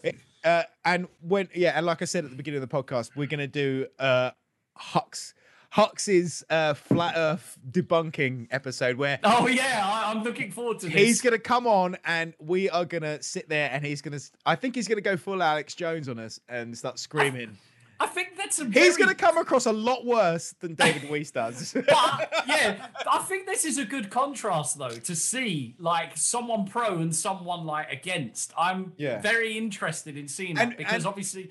Uh, 0.48 0.62
and 0.86 1.08
when 1.20 1.48
yeah, 1.54 1.72
and 1.76 1.84
like 1.84 2.00
I 2.00 2.06
said 2.06 2.24
at 2.24 2.30
the 2.30 2.36
beginning 2.36 2.62
of 2.62 2.68
the 2.68 2.74
podcast, 2.74 3.10
we're 3.14 3.26
gonna 3.26 3.46
do 3.46 3.86
uh 3.98 4.30
Hux 4.78 5.34
Hux's 5.70 6.42
uh 6.48 6.72
flat 6.72 7.14
earth 7.16 7.58
debunking 7.70 8.46
episode 8.50 8.96
where 8.96 9.18
Oh 9.24 9.46
yeah, 9.46 9.82
I, 9.84 10.10
I'm 10.10 10.22
looking 10.22 10.50
forward 10.50 10.78
to 10.80 10.86
this. 10.86 10.94
he's 10.94 11.20
gonna 11.20 11.38
come 11.38 11.66
on 11.66 11.98
and 12.06 12.32
we 12.38 12.70
are 12.70 12.86
gonna 12.86 13.22
sit 13.22 13.50
there 13.50 13.68
and 13.70 13.84
he's 13.84 14.00
gonna 14.00 14.20
I 14.46 14.54
think 14.54 14.74
he's 14.74 14.88
gonna 14.88 15.02
go 15.02 15.18
full 15.18 15.42
Alex 15.42 15.74
Jones 15.74 16.08
on 16.08 16.18
us 16.18 16.40
and 16.48 16.76
start 16.76 16.98
screaming. 16.98 17.58
I 18.00 18.06
think 18.06 18.36
that's 18.36 18.60
a. 18.60 18.64
He's 18.66 18.96
gonna 18.96 19.14
come 19.14 19.38
across 19.38 19.66
a 19.66 19.72
lot 19.72 20.04
worse 20.06 20.54
than 20.60 20.74
David 20.74 21.10
Weiss 21.10 21.30
does. 21.32 21.72
But 21.88 22.32
yeah, 22.46 22.86
I 23.10 23.18
think 23.20 23.46
this 23.46 23.64
is 23.64 23.78
a 23.78 23.84
good 23.84 24.08
contrast 24.10 24.78
though 24.78 24.90
to 24.90 25.16
see 25.16 25.74
like 25.78 26.16
someone 26.16 26.66
pro 26.66 26.98
and 26.98 27.14
someone 27.14 27.66
like 27.66 27.92
against. 27.92 28.52
I'm 28.56 28.92
Yeah. 28.96 29.20
very 29.20 29.58
interested 29.58 30.16
in 30.16 30.28
seeing 30.28 30.54
that 30.56 30.76
because 30.78 30.94
and- 30.94 31.06
obviously, 31.06 31.50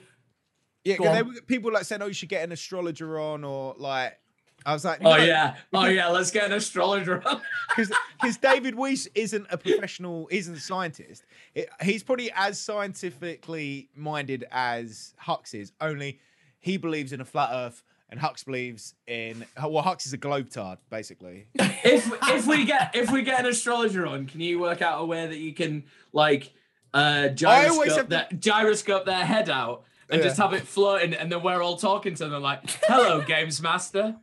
Yeah, 0.85 0.95
Go 0.97 1.03
'cause 1.03 1.23
were- 1.25 1.41
people 1.41 1.71
like 1.73 1.83
saying, 1.83 2.01
"Oh, 2.01 2.07
you 2.07 2.13
should 2.13 2.29
get 2.29 2.43
an 2.43 2.51
astrologer 2.53 3.19
on," 3.19 3.43
or 3.43 3.75
like, 3.77 4.17
I 4.65 4.71
was 4.73 4.85
like, 4.85 4.99
Oh 5.03 5.17
yeah, 5.17 5.55
oh 5.73 5.85
yeah. 5.99 6.07
Let's 6.07 6.31
get 6.31 6.45
an 6.45 6.53
astrologer. 6.53 7.21
on. 7.27 7.41
because 7.75 8.37
David 8.37 8.73
Weiss 8.75 9.05
isn't 9.15 9.47
a 9.49 9.57
professional, 9.57 10.29
isn't 10.31 10.55
a 10.55 10.59
scientist. 10.61 11.25
It- 11.55 11.69
he's 11.81 12.03
probably 12.03 12.31
as 12.33 12.57
scientifically 12.59 13.89
minded 13.95 14.45
as 14.51 15.13
Hux 15.21 15.53
is. 15.53 15.71
Only 15.81 16.19
he 16.59 16.77
believes 16.77 17.13
in 17.13 17.21
a 17.21 17.25
flat 17.25 17.49
Earth, 17.51 17.83
and 18.09 18.19
Hux 18.19 18.45
believes 18.45 18.95
in 19.07 19.45
well, 19.61 19.83
Hux 19.83 20.05
is 20.05 20.13
a 20.13 20.17
globetard, 20.17 20.77
basically. 20.89 21.47
if 21.55 22.11
if 22.29 22.47
we 22.47 22.65
get 22.65 22.91
if 22.95 23.11
we 23.11 23.21
get 23.21 23.39
an 23.41 23.45
astrologer 23.47 24.05
on, 24.07 24.25
can 24.25 24.39
you 24.41 24.59
work 24.59 24.81
out 24.81 25.01
a 25.01 25.05
way 25.05 25.27
that 25.27 25.37
you 25.37 25.53
can 25.53 25.83
like 26.13 26.53
uh 26.93 27.25
I 27.25 27.29
gyroscope 27.29 27.97
have 27.97 28.09
their, 28.09 28.27
gyroscope 28.39 29.05
their 29.05 29.25
head 29.25 29.49
out 29.49 29.83
and 30.09 30.21
just 30.23 30.37
have 30.37 30.53
it 30.53 30.61
floating, 30.61 31.13
and 31.13 31.29
then 31.31 31.43
we're 31.43 31.61
all 31.61 31.75
talking 31.77 32.15
to 32.15 32.27
them 32.29 32.41
like, 32.41 32.61
"Hello, 32.83 33.21
games 33.27 33.61
master." 33.61 34.15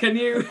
Can 0.00 0.16
you 0.16 0.46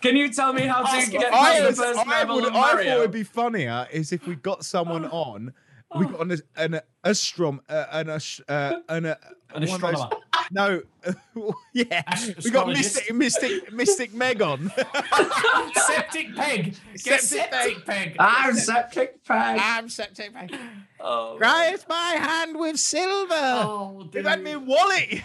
can 0.00 0.16
you 0.16 0.32
tell 0.32 0.52
me 0.52 0.62
how 0.62 0.82
to 0.82 0.88
Ask 0.88 1.12
get 1.12 1.32
I, 1.32 1.60
past 1.60 1.76
the 1.76 1.82
first 1.82 1.98
I 2.00 2.10
level 2.20 2.36
would, 2.36 2.44
of 2.46 2.56
I 2.56 2.70
thought 2.72 2.80
it'd 2.86 3.10
be 3.12 3.22
funnier 3.22 3.86
is 3.92 4.12
if 4.12 4.26
we 4.26 4.34
got 4.34 4.64
someone 4.64 5.04
on. 5.06 5.52
We 5.96 6.06
got 6.06 6.20
an 6.22 6.40
an 6.56 6.80
astrom 7.04 7.58
uh, 7.68 7.84
an 7.90 8.10
ast- 8.10 8.42
uh, 8.48 8.76
an, 8.88 9.06
uh, 9.06 9.16
An 9.54 9.62
one 9.62 9.62
of 9.64 9.70
those- 9.70 9.72
astronomer. 9.74 10.10
No, 10.52 10.82
yeah, 11.72 12.02
we 12.44 12.50
got 12.50 12.66
Mystic 12.68 13.14
Mystic 13.14 13.72
Mystic 13.72 14.12
Meg 14.12 14.42
on. 14.42 14.72
septic 15.86 16.34
peg, 16.34 16.74
get 17.04 17.20
Septic 17.20 17.50
septic 17.52 17.86
peg. 17.86 18.16
I'm 18.18 18.54
septic 18.54 19.24
peg. 19.24 19.60
I'm 19.62 19.88
septic 19.88 20.34
Meg. 20.34 20.54
Oh, 21.02 21.38
Grace 21.38 21.86
my 21.88 22.16
hand 22.20 22.58
with 22.58 22.78
silver. 22.78 23.32
Oh, 23.32 24.06
You've 24.12 24.26
had 24.26 24.42
me 24.42 24.54
wallet. 24.56 25.22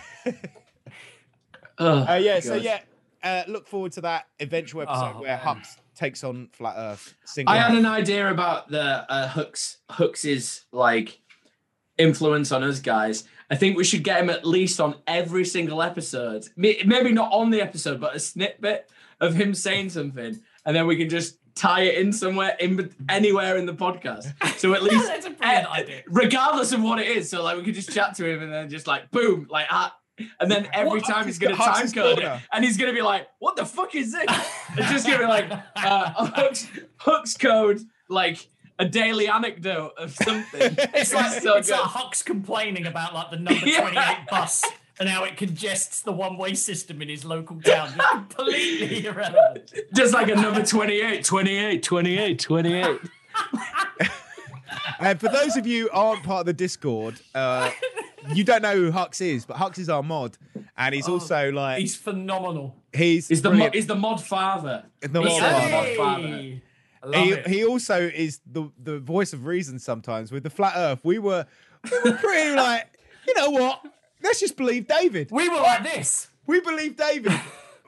Ugh, 1.77 2.05
Uh, 2.09 2.13
yeah, 2.13 2.39
so 2.39 2.55
yeah, 2.55 2.79
uh, 3.23 3.43
look 3.47 3.67
forward 3.67 3.91
to 3.93 4.01
that 4.01 4.27
eventual 4.39 4.83
episode 4.83 5.13
Oh, 5.17 5.21
where 5.21 5.35
man. 5.43 5.57
Hux 5.57 5.75
takes 5.95 6.23
on 6.23 6.47
Flat 6.53 6.75
Earth. 6.77 7.13
Single 7.25 7.53
I 7.53 7.57
had 7.57 7.75
an 7.77 7.85
idea 7.85 8.31
about 8.31 8.69
the 8.69 8.81
uh, 9.11 9.27
Hux 9.29 9.77
Hux's 9.89 10.65
like 10.71 11.19
influence 11.97 12.51
on 12.53 12.63
us 12.63 12.79
guys. 12.79 13.25
I 13.49 13.55
think 13.55 13.77
we 13.77 13.83
should 13.83 14.03
get 14.03 14.19
him 14.21 14.29
at 14.29 14.45
least 14.45 14.79
on 14.79 14.95
every 15.07 15.45
single 15.45 15.81
episode. 15.81 16.47
Maybe 16.55 17.11
not 17.11 17.31
on 17.31 17.51
the 17.51 17.61
episode, 17.61 17.99
but 17.99 18.15
a 18.15 18.19
snippet 18.19 18.89
of 19.21 19.35
him 19.35 19.53
saying 19.53 19.89
something, 19.91 20.39
and 20.65 20.75
then 20.75 20.87
we 20.87 20.95
can 20.97 21.09
just 21.09 21.37
tie 21.55 21.81
it 21.83 21.97
in 21.99 22.11
somewhere 22.11 22.55
in 22.59 22.93
anywhere 23.07 23.55
in 23.57 23.65
the 23.65 23.73
podcast. 23.73 24.33
So 24.57 24.73
at 24.73 24.83
least, 24.89 25.07
That's 25.07 25.25
a 25.25 25.29
brilliant 25.29 25.67
eh, 25.67 25.71
idea. 25.71 26.03
regardless 26.07 26.71
of 26.73 26.81
what 26.81 26.99
it 26.99 27.07
is, 27.07 27.29
so 27.29 27.43
like 27.43 27.55
we 27.57 27.63
could 27.63 27.75
just 27.75 27.91
chat 27.93 28.15
to 28.15 28.25
him 28.29 28.41
and 28.41 28.51
then 28.51 28.69
just 28.69 28.87
like 28.87 29.11
boom, 29.11 29.47
like 29.49 29.67
ah. 29.69 29.95
And 30.39 30.49
then 30.49 30.69
every 30.71 31.01
What? 31.01 31.05
time 31.05 31.25
he's 31.25 31.37
gonna 31.39 31.57
Hux's 31.57 31.91
time 31.91 32.03
code 32.03 32.19
it, 32.19 32.41
and 32.53 32.63
he's 32.63 32.77
gonna 32.77 32.93
be 32.93 33.01
like, 33.01 33.27
"What 33.39 33.57
the 33.57 33.65
fuck 33.65 33.95
is 33.95 34.13
this?" 34.13 34.25
It's 34.77 34.89
just 34.89 35.05
gonna 35.05 35.19
be 35.19 35.25
like 35.25 35.51
uh, 35.51 36.13
Hux, 36.31 36.67
Hux 36.99 37.37
code, 37.39 37.81
like 38.09 38.47
a 38.79 38.85
daily 38.85 39.27
anecdote 39.27 39.93
of 39.97 40.11
something. 40.23 40.75
It's 40.93 41.13
like 41.13 41.41
so 41.41 41.57
it's 41.57 41.69
good. 41.69 41.79
like 41.79 41.89
Hux 41.91 42.23
complaining 42.25 42.85
about 42.85 43.13
like 43.13 43.31
the 43.31 43.37
number 43.37 43.65
Yeah. 43.65 43.81
28 43.81 44.17
bus 44.29 44.63
and 44.99 45.09
how 45.09 45.23
it 45.25 45.35
congests 45.37 46.01
the 46.01 46.11
one-way 46.13 46.53
system 46.53 47.01
in 47.01 47.09
his 47.09 47.25
local 47.25 47.59
town. 47.61 47.89
Just 47.95 47.99
completely 48.35 49.05
irrelevant. 49.07 49.71
just 49.93 50.13
like 50.13 50.29
a 50.29 50.35
number 50.35 50.63
28, 50.65 51.23
28, 51.23 51.83
28, 51.83 52.39
28. 52.39 52.99
And 54.99 55.19
for 55.19 55.27
those 55.27 55.57
of 55.57 55.67
you 55.67 55.83
who 55.83 55.89
aren't 55.91 56.23
part 56.23 56.41
of 56.41 56.45
the 56.45 56.53
Discord, 56.53 57.15
uh, 57.33 57.69
you 58.33 58.43
don't 58.43 58.61
know 58.61 58.75
who 58.75 58.91
Hux 58.91 59.19
is, 59.21 59.45
but 59.45 59.57
Hux 59.57 59.77
is 59.77 59.89
our 59.89 60.01
mod, 60.01 60.37
and 60.77 60.95
he's 60.95 61.07
also 61.09 61.51
like 61.51 61.77
Oh, 61.77 61.79
He's 61.81 61.95
phenomenal. 61.95 62.75
he's 62.93 63.27
He's 63.27 63.41
the 63.41 63.49
mo- 63.49 63.55
brilliant. 63.55 63.75
he's 63.75 63.87
the 63.87 63.95
mod 63.95 64.21
father. 64.23 64.85
The 65.01 65.09
mod 65.21 65.27
He's 65.27 65.39
father. 65.39 65.65
the 65.65 65.71
mod 65.71 65.97
father. 65.97 66.61
Hey! 67.11 67.17
I 67.17 67.19
love 67.19 67.25
he, 67.27 67.31
it. 67.33 67.47
he 67.47 67.65
also 67.65 68.01
is 68.01 68.39
the 68.45 68.69
the 68.81 68.99
voice 68.99 69.33
of 69.33 69.45
reason 69.45 69.79
sometimes 69.79 70.31
with 70.31 70.43
the 70.43 70.49
flat 70.49 70.73
earth 70.75 71.01
we 71.03 71.19
were 71.19 71.45
we 71.91 72.11
were 72.11 72.17
pretty 72.17 72.55
like 72.55 72.87
you 73.27 73.33
know 73.35 73.49
what 73.51 73.81
let's 74.23 74.39
just 74.39 74.57
believe 74.57 74.87
david 74.87 75.29
we 75.31 75.49
were 75.49 75.55
like 75.57 75.83
this. 75.83 76.29
we 76.47 76.59
believe 76.61 76.95
david 76.95 77.31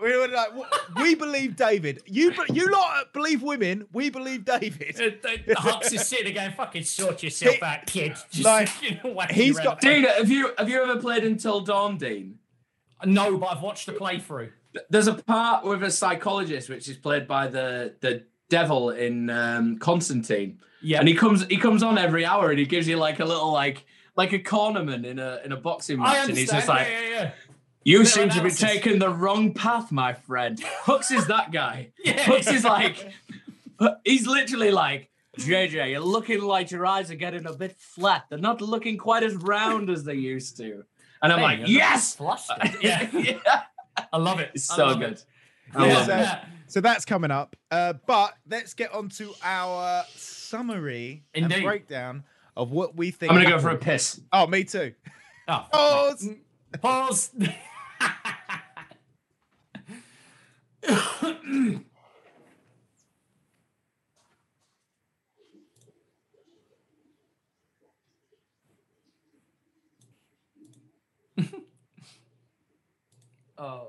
we 0.02 0.16
were 0.16 0.28
like 0.28 0.50
we 0.98 1.16
believe 1.16 1.56
david 1.56 2.02
you 2.06 2.32
be- 2.32 2.54
you 2.54 2.72
lot 2.72 3.12
believe 3.14 3.42
women 3.42 3.86
we 3.94 4.10
believe 4.10 4.46
david 4.46 4.96
The, 4.96 5.18
the, 5.22 5.40
the 5.48 5.56
Hux 5.56 5.92
is 5.94 6.08
sitting 6.08 6.26
there 6.34 6.44
going, 6.44 6.56
fucking 6.56 6.84
sort 6.84 7.24
yourself 7.24 7.56
He- 7.56 7.62
out, 7.64 7.86
kid. 7.88 8.16
Just, 8.32 8.46
like, 8.46 8.70
you 8.84 8.98
know, 9.04 9.12
whacking 9.14 9.36
he's 9.36 9.56
around 9.58 9.66
got- 9.66 9.82
Dean, 9.82 10.04
have 10.04 10.30
you 10.30 10.52
have 10.58 10.70
you 10.70 10.82
ever 10.84 11.00
played 11.02 11.24
Until 11.24 11.62
Dawn, 11.62 11.98
Dean? 11.98 12.38
No, 13.06 13.38
but 13.38 13.48
I've 13.48 13.62
watched 13.64 13.86
the 13.88 13.94
playthrough. 13.94 14.52
There's 14.90 15.08
a 15.08 15.14
part 15.16 15.64
with 15.66 15.82
a 15.84 15.90
psychologist 15.92 16.70
which 16.70 16.88
is 16.88 16.98
played 16.98 17.28
by 17.28 17.48
the 17.48 17.96
the 18.00 18.24
devil 18.50 18.90
in 18.92 19.30
um, 19.30 19.78
Constantine. 19.80 20.60
Yeah. 20.82 21.00
And 21.00 21.08
he 21.08 21.16
comes 21.16 21.46
he 21.48 21.58
comes 21.58 21.84
on 21.84 21.98
every 21.98 22.26
hour 22.26 22.50
and 22.50 22.60
he 22.60 22.66
gives 22.66 22.88
you 22.88 22.98
like 22.98 23.20
a 23.20 23.26
little 23.26 23.52
like 23.52 23.86
like 24.16 24.34
a 24.34 24.40
cornerman 24.40 25.06
in 25.06 25.20
a 25.20 25.42
in 25.44 25.52
a 25.52 25.58
boxing 25.58 26.00
I 26.00 26.14
match 26.14 26.30
and 26.30 26.38
he's 26.38 26.52
just 26.52 26.68
like 26.68 26.88
yeah, 26.88 27.02
yeah, 27.02 27.10
yeah. 27.10 27.32
You 27.84 28.00
Bit 28.00 28.08
of 28.08 28.14
seem 28.14 28.30
to 28.32 28.44
be 28.44 28.50
taking 28.52 29.00
the 29.00 29.10
wrong 29.10 29.54
path, 29.54 29.94
my 29.94 30.12
friend. 30.12 30.58
Hux 30.84 31.10
is 31.12 31.28
that 31.28 31.52
guy. 31.52 31.92
Yeah. 32.04 32.18
Hux 32.26 32.52
is 32.54 32.66
like, 32.66 33.14
he's 34.04 34.28
literally 34.28 34.72
like, 34.72 35.10
JJ, 35.40 35.92
you're 35.92 36.02
looking 36.02 36.42
like 36.42 36.70
your 36.70 36.86
eyes 36.86 37.10
are 37.12 37.16
getting 37.16 37.46
a 37.46 37.54
bit 37.54 37.78
flat. 37.80 38.26
They're 38.30 38.40
not 38.40 38.60
looking 38.60 38.98
quite 38.98 39.24
as 39.24 39.36
round 39.36 39.90
as 39.90 40.04
they 40.04 40.16
used 40.16 40.58
to. 40.58 40.84
And 41.22 41.32
I'm 41.32 41.40
Hey, 41.40 41.44
like, 41.46 41.60
yes! 41.68 42.14
Flustered. 42.16 42.76
Yeah. 42.82 43.08
yeah. 43.14 43.62
I 44.12 44.18
love 44.18 44.42
it. 44.42 44.52
It's 44.54 44.66
so 44.66 44.88
love 44.88 45.00
good. 45.00 45.14
it. 45.14 45.26
I 45.74 45.88
Yeah. 45.88 45.94
love 45.94 46.10
it. 46.10 46.40
So, 46.68 46.74
so 46.74 46.82
that's 46.82 47.06
coming 47.06 47.32
up 47.32 47.56
uh, 47.72 47.94
but 48.06 48.34
let's 48.50 48.74
get 48.74 48.94
on 48.94 49.10
to 49.10 49.34
our 49.44 50.04
summary 50.16 51.24
Indeed. 51.34 51.56
and 51.56 51.64
breakdown 51.64 52.24
of 52.56 52.72
what 52.72 52.96
we 52.96 53.12
think 53.12 53.32
I'm 53.32 53.38
going 53.38 53.48
to 53.48 53.52
go 53.56 53.60
for 53.60 53.70
a 53.70 53.78
piss. 53.78 54.20
oh 54.32 54.48
me 54.48 54.64
too 54.64 54.94
Oh, 55.48 55.66
Pause. 55.72 56.30
Pause. 56.82 57.32
oh, 73.58 73.88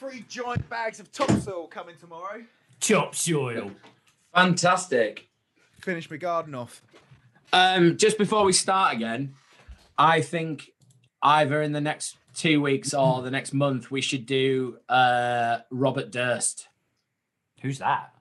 three 0.00 0.24
giant 0.30 0.66
bags 0.70 0.98
of 0.98 1.12
topsoil 1.12 1.66
coming 1.66 1.94
tomorrow 2.00 2.42
Chop 2.80 3.14
soil. 3.14 3.70
Fantastic. 4.34 5.28
finish 5.82 6.10
my 6.10 6.16
garden 6.16 6.54
off 6.54 6.80
Um, 7.52 7.98
just 7.98 8.16
before 8.16 8.44
we 8.44 8.54
start 8.54 8.94
again, 8.94 9.34
I 9.98 10.22
think 10.22 10.72
either 11.22 11.60
in 11.60 11.72
the 11.72 11.80
next 11.82 12.16
two 12.34 12.62
weeks 12.62 12.94
or 12.94 13.20
the 13.20 13.30
next 13.30 13.52
month 13.52 13.90
we 13.90 14.00
should 14.00 14.24
do 14.24 14.78
uh, 14.88 15.58
Robert 15.70 16.10
Durst. 16.10 16.68
Who's 17.60 17.78
that? 17.80 18.14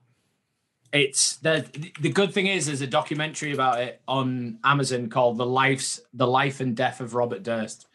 It's 0.91 1.37
the 1.37 1.65
the 2.01 2.09
good 2.09 2.33
thing 2.33 2.47
is 2.47 2.65
there's 2.65 2.81
a 2.81 2.87
documentary 2.87 3.53
about 3.53 3.79
it 3.79 4.01
on 4.05 4.57
Amazon 4.65 5.07
called 5.09 5.37
the 5.37 5.45
life's 5.45 6.01
the 6.13 6.27
life 6.27 6.59
and 6.59 6.75
death 6.75 6.99
of 6.99 7.13
Robert 7.13 7.43
Durst. 7.43 7.87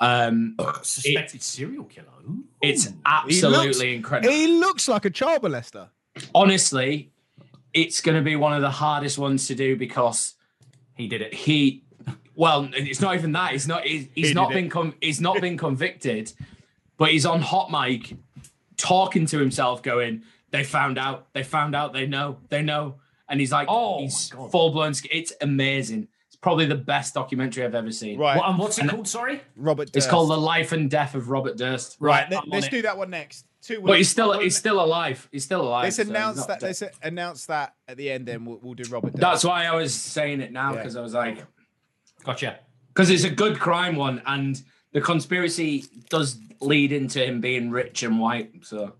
Um, 0.00 0.56
Suspected 0.82 1.42
serial 1.42 1.84
killer. 1.84 2.06
Ooh. 2.28 2.44
it's 2.62 2.86
He 2.86 2.94
absolutely 3.04 3.66
looks- 3.66 3.80
incredible. 3.80 4.32
He 4.34 4.46
looks 4.46 4.88
like 4.88 5.04
a 5.04 5.10
child 5.10 5.42
molester. 5.42 5.88
Honestly, 6.34 7.12
it's 7.72 8.00
going 8.00 8.16
to 8.16 8.22
be 8.22 8.34
one 8.36 8.52
of 8.54 8.62
the 8.62 8.70
hardest 8.70 9.18
ones 9.18 9.46
to 9.48 9.54
do 9.54 9.76
because 9.76 10.34
he 10.94 11.06
did 11.06 11.20
it. 11.22 11.34
He 11.34 11.84
well, 12.34 12.68
it's 12.72 13.00
not 13.00 13.14
even 13.16 13.32
that. 13.32 13.52
He's 13.52 13.68
not. 13.68 13.84
He's, 13.84 14.08
he's 14.14 14.28
He 14.28 14.34
not 14.34 14.50
been. 14.50 14.70
Com- 14.70 14.94
he's 15.02 15.20
not 15.20 15.40
been 15.40 15.58
convicted, 15.58 16.32
but 16.96 17.10
he's 17.10 17.26
on 17.26 17.42
hot 17.42 17.70
mic, 17.70 18.16
talking 18.78 19.26
to 19.26 19.38
himself, 19.38 19.82
going, 19.82 20.22
"They 20.50 20.64
found 20.64 20.96
out. 20.98 21.26
They 21.34 21.42
found 21.42 21.74
out. 21.76 21.92
They 21.92 22.06
know. 22.06 22.38
They 22.48 22.62
know." 22.62 22.96
And 23.28 23.38
he's 23.38 23.52
like, 23.52 23.68
Oh, 23.70 24.00
he's 24.00 24.32
my 24.32 24.38
God. 24.40 24.50
full 24.52 24.70
blown. 24.70 24.92
It's 25.10 25.32
amazing. 25.40 26.08
Probably 26.42 26.64
the 26.64 26.74
best 26.74 27.12
documentary 27.14 27.64
I've 27.64 27.74
ever 27.74 27.92
seen. 27.92 28.18
Right. 28.18 28.36
What, 28.36 28.48
and 28.48 28.58
what's 28.58 28.78
it 28.78 28.82
And 28.82 28.90
called? 28.90 29.08
Sorry. 29.08 29.42
Robert 29.56 29.94
It's 29.94 30.06
called 30.06 30.30
The 30.30 30.38
Life 30.38 30.72
and 30.72 30.90
Death 30.90 31.14
of 31.14 31.28
Robert 31.28 31.58
Durst. 31.58 31.96
Right, 32.00 32.22
Right, 32.22 32.32
Let, 32.32 32.48
let's 32.48 32.68
do 32.68 32.80
that 32.82 32.96
one 32.96 33.10
next. 33.10 33.44
Two 33.62 33.82
But 33.82 33.98
he's 33.98 34.08
still 34.08 34.38
he's 34.40 34.56
still 34.56 34.82
alive. 34.82 35.28
He's 35.30 35.44
still 35.44 35.60
alive. 35.60 35.84
Let's 35.84 35.96
so 35.96 36.02
announce 36.04 36.46
that. 36.46 36.60
dead. 36.60 36.66
Let's 36.80 36.82
announce 37.02 37.44
that 37.46 37.74
at 37.86 37.98
the 37.98 38.10
end. 38.10 38.24
Then 38.26 38.46
we'll, 38.46 38.58
we'll 38.62 38.72
do 38.72 38.84
Robert. 38.90 39.12
Durst. 39.12 39.20
That's 39.20 39.44
why 39.44 39.66
I 39.66 39.74
was 39.74 39.94
saying 39.94 40.40
it 40.40 40.50
now 40.50 40.70
Yeah. 40.70 40.78
because 40.78 40.96
I 40.96 41.02
was 41.02 41.12
like, 41.12 41.44
Gotcha. 42.24 42.58
because 42.88 43.10
it's 43.10 43.24
a 43.24 43.30
good 43.30 43.58
crime 43.58 43.96
one, 43.96 44.22
and 44.24 44.62
the 44.92 45.02
conspiracy 45.02 45.84
does 46.08 46.38
lead 46.62 46.90
into 46.92 47.22
him 47.22 47.42
being 47.42 47.70
rich 47.70 48.02
and 48.02 48.18
white. 48.18 48.64
So 48.64 48.94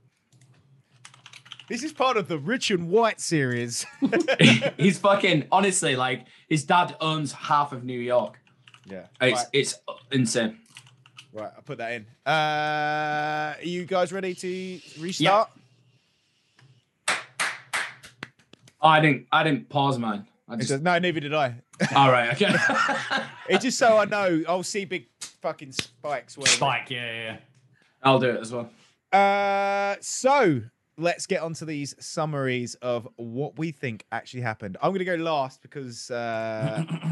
This 1.70 1.84
is 1.84 1.92
part 1.92 2.16
of 2.16 2.26
the 2.26 2.36
Rich 2.36 2.72
and 2.72 2.90
White 2.90 3.20
series. 3.20 3.86
he's 4.76 4.98
fucking 4.98 5.46
honestly 5.52 5.94
like 5.94 6.26
his 6.48 6.64
dad 6.64 6.96
owns 7.00 7.30
half 7.30 7.72
of 7.72 7.84
New 7.84 8.00
York. 8.00 8.40
yeah. 8.86 9.06
It's 9.20 9.38
Right, 9.38 9.46
it's 9.52 9.78
insane. 10.10 10.58
right, 11.32 11.52
I'll 11.54 11.62
put 11.62 11.78
that 11.78 11.92
in. 11.92 12.06
Uh, 12.26 13.54
are 13.56 13.62
you 13.62 13.84
guys 13.84 14.12
ready 14.12 14.34
to 14.34 14.80
restart? 14.98 15.48
Oh, 17.08 17.14
I 18.82 18.98
didn't 19.00 19.28
I 19.30 19.44
didn't 19.44 19.68
pause 19.68 19.96
mine. 19.96 20.26
I 20.48 20.56
just 20.56 20.82
no, 20.82 20.98
neither 20.98 21.20
did 21.20 21.34
I. 21.34 21.54
all 21.94 22.10
right. 22.10 22.32
Okay. 22.32 22.52
It's 23.48 23.62
just 23.62 23.78
so 23.78 23.96
I 23.96 24.06
know. 24.06 24.42
I'll 24.48 24.64
see 24.64 24.86
big 24.86 25.06
fucking 25.40 25.70
spikes. 25.70 26.36
Where 26.36 26.48
Spike. 26.48 26.90
Yeah, 26.90 27.06
yeah. 27.06 27.22
yeah. 27.22 27.36
I'll 28.02 28.18
do 28.18 28.30
it 28.30 28.40
as 28.40 28.52
well. 28.52 28.70
Uh, 29.12 29.94
so 30.00 30.62
let's 31.00 31.26
get 31.26 31.42
on 31.42 31.54
to 31.54 31.64
these 31.64 31.94
summaries 31.98 32.74
of 32.76 33.08
what 33.16 33.58
we 33.58 33.72
think 33.72 34.04
actually 34.12 34.42
happened. 34.42 34.76
I'm 34.82 34.90
going 34.90 35.00
to 35.00 35.04
go 35.04 35.16
last 35.16 35.62
because 35.62 36.10
uh, 36.10 36.84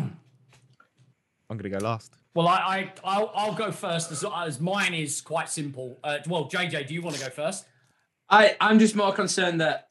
I'm 1.50 1.56
going 1.56 1.70
to 1.70 1.70
go 1.70 1.78
last. 1.78 2.14
Well, 2.34 2.46
I, 2.46 2.56
I 2.56 2.92
I'll, 3.02 3.32
I'll 3.34 3.54
go 3.54 3.72
first 3.72 4.12
as, 4.12 4.24
as 4.36 4.60
mine 4.60 4.94
is 4.94 5.20
quite 5.20 5.48
simple. 5.48 5.98
Uh, 6.04 6.18
well, 6.28 6.48
JJ, 6.48 6.86
do 6.86 6.94
you 6.94 7.02
want 7.02 7.16
to 7.16 7.24
go 7.24 7.30
first? 7.30 7.64
I 8.30 8.56
I'm 8.60 8.78
just 8.78 8.94
more 8.94 9.12
concerned 9.12 9.60
that 9.60 9.88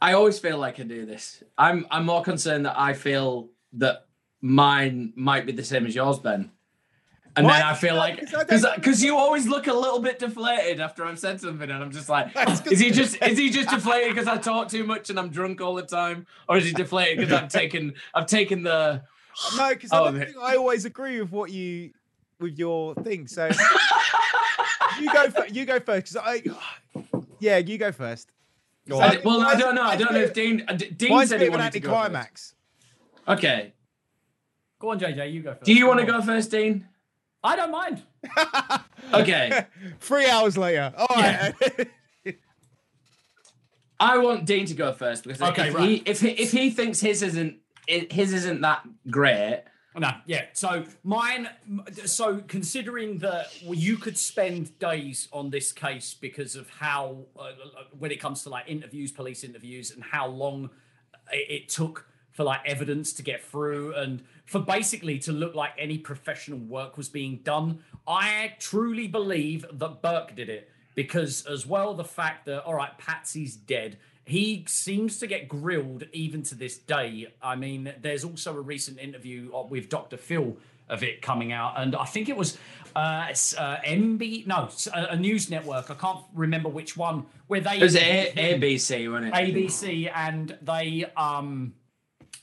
I 0.00 0.14
always 0.14 0.38
feel 0.38 0.58
like 0.58 0.80
I 0.80 0.84
do 0.84 1.04
this. 1.04 1.42
I'm 1.56 1.86
I'm 1.90 2.06
more 2.06 2.22
concerned 2.22 2.64
that 2.66 2.78
I 2.78 2.94
feel 2.94 3.50
that 3.74 4.06
mine 4.40 5.12
might 5.14 5.44
be 5.44 5.52
the 5.52 5.64
same 5.64 5.86
as 5.86 5.94
yours, 5.94 6.18
Ben. 6.18 6.50
And 7.38 7.46
Why? 7.46 7.58
then 7.58 7.66
I 7.66 7.74
feel 7.74 7.94
like 7.96 8.20
Because 8.20 8.66
because 8.74 9.02
you 9.02 9.16
always 9.16 9.46
look 9.46 9.66
a 9.68 9.72
little 9.72 10.00
bit 10.00 10.18
deflated 10.18 10.80
after 10.80 11.04
I've 11.04 11.18
said 11.18 11.40
something, 11.40 11.70
and 11.70 11.82
I'm 11.82 11.90
just 11.92 12.08
like, 12.08 12.32
is 12.70 12.80
he 12.80 12.90
just 12.90 13.22
is 13.22 13.38
he 13.38 13.48
just 13.50 13.70
deflated 13.70 14.14
because 14.14 14.26
I 14.28 14.36
talk 14.38 14.68
too 14.68 14.84
much 14.84 15.08
and 15.10 15.18
I'm 15.18 15.28
drunk 15.30 15.60
all 15.60 15.74
the 15.74 15.82
time, 15.86 16.26
or 16.48 16.56
is 16.58 16.64
he 16.64 16.72
deflated 16.72 17.18
because 17.18 17.32
I've 17.32 17.48
taken 17.48 17.94
I've 18.14 18.26
taken 18.26 18.62
the 18.64 19.02
No, 19.56 19.68
because 19.70 19.90
Oh, 19.92 20.04
I 20.06 20.10
don't 20.10 20.18
think 20.20 20.36
I 20.42 20.56
always 20.56 20.84
agree 20.84 21.20
with 21.20 21.30
what 21.30 21.50
you 21.52 21.92
with 22.40 22.58
your 22.58 22.94
thing. 22.96 23.26
So 23.28 23.48
you 25.00 25.12
go. 25.12 25.30
fir- 25.30 25.46
You 25.50 25.64
go 25.64 25.78
first. 25.80 26.12
Because 26.12 26.16
I. 26.16 26.42
Yeah, 27.38 27.58
you 27.58 27.78
go 27.78 27.92
first. 27.92 28.30
I, 28.90 28.94
Uh, 28.94 29.20
well, 29.24 29.42
I 29.42 29.54
don't 29.54 29.74
know. 29.74 29.82
I 29.84 29.96
don't 29.96 30.12
know 30.12 30.20
if 30.20 30.32
Dean 30.32 30.64
uh, 30.66 30.72
D- 30.72 30.90
Dean 30.90 31.26
said 31.26 31.38
bit 31.38 31.44
he 31.44 31.50
wanted 31.50 31.72
to 31.72 31.80
go 31.80 31.92
first. 32.10 32.54
Okay. 33.28 33.72
Go 34.80 34.90
on, 34.90 34.98
JJ, 35.00 35.32
you 35.32 35.42
go 35.42 35.52
first. 35.54 35.64
Do 35.64 35.74
you 35.74 35.86
want 35.86 36.00
to 36.00 36.06
go 36.06 36.22
first, 36.22 36.50
Dean? 36.50 36.86
I 37.42 37.56
don't 37.56 37.70
mind. 37.70 38.02
Okay. 39.14 39.64
Three 40.00 40.28
hours 40.28 40.58
later. 40.58 40.92
All 40.94 41.06
right. 41.16 41.54
I 44.00 44.18
want 44.18 44.44
Dean 44.44 44.66
to 44.66 44.74
go 44.74 44.92
first 44.92 45.24
because 45.24 45.40
Okay, 45.40 45.68
if 45.68 45.74
right. 45.74 45.88
he 45.88 45.94
if 46.04 46.20
he, 46.20 46.28
if 46.30 46.52
he 46.52 46.70
thinks 46.70 47.00
his 47.00 47.22
isn't 47.22 47.56
his 47.86 48.32
isn't 48.34 48.60
that 48.60 48.86
great, 49.10 49.62
No, 49.96 50.10
yeah. 50.26 50.44
So 50.52 50.84
mine. 51.02 51.48
So 52.04 52.42
considering 52.46 53.18
that 53.18 53.46
you 53.62 53.96
could 53.96 54.18
spend 54.18 54.78
days 54.78 55.26
on 55.32 55.48
this 55.50 55.72
case 55.72 56.14
because 56.14 56.54
of 56.54 56.68
how, 56.68 57.24
uh, 57.38 57.52
when 57.98 58.10
it 58.10 58.20
comes 58.20 58.42
to 58.42 58.50
like 58.50 58.64
interviews, 58.68 59.10
police 59.10 59.42
interviews, 59.42 59.90
and 59.90 60.04
how 60.04 60.26
long 60.26 60.70
it, 61.32 61.62
it 61.62 61.68
took 61.70 62.06
for 62.32 62.44
like 62.44 62.60
evidence 62.66 63.12
to 63.14 63.22
get 63.22 63.42
through, 63.42 63.94
and 63.94 64.22
for 64.48 64.60
basically 64.60 65.18
to 65.18 65.30
look 65.30 65.54
like 65.54 65.72
any 65.78 65.98
professional 65.98 66.58
work 66.58 66.96
was 66.96 67.10
being 67.10 67.40
done. 67.44 67.80
I 68.06 68.54
truly 68.58 69.06
believe 69.06 69.66
that 69.70 70.00
Burke 70.00 70.34
did 70.34 70.48
it 70.48 70.70
because, 70.94 71.44
as 71.44 71.66
well, 71.66 71.92
the 71.92 72.04
fact 72.04 72.46
that 72.46 72.64
all 72.64 72.74
right, 72.74 72.96
Patsy's 72.96 73.54
dead. 73.54 73.98
He 74.24 74.64
seems 74.66 75.18
to 75.20 75.26
get 75.26 75.48
grilled 75.48 76.04
even 76.12 76.42
to 76.44 76.54
this 76.54 76.78
day. 76.78 77.28
I 77.42 77.56
mean, 77.56 77.92
there's 78.00 78.24
also 78.24 78.56
a 78.56 78.60
recent 78.60 78.98
interview 78.98 79.50
with 79.70 79.88
Dr. 79.88 80.16
Phil 80.16 80.56
of 80.88 81.02
it 81.02 81.20
coming 81.20 81.52
out, 81.52 81.74
and 81.76 81.94
I 81.94 82.06
think 82.06 82.30
it 82.30 82.36
was 82.36 82.56
uh, 82.96 83.26
it's, 83.28 83.54
uh, 83.56 83.78
MB, 83.84 84.46
no, 84.46 84.70
a, 84.94 85.08
a 85.10 85.16
news 85.16 85.50
network. 85.50 85.90
I 85.90 85.94
can't 85.94 86.24
remember 86.34 86.70
which 86.70 86.96
one 86.96 87.26
where 87.48 87.60
they 87.60 87.76
it 87.76 87.82
was 87.82 87.96
a- 87.96 88.32
ABC, 88.34 89.10
wasn't 89.10 89.34
it? 89.34 89.54
ABC, 89.54 90.10
and 90.14 90.56
they 90.62 91.04
um 91.16 91.74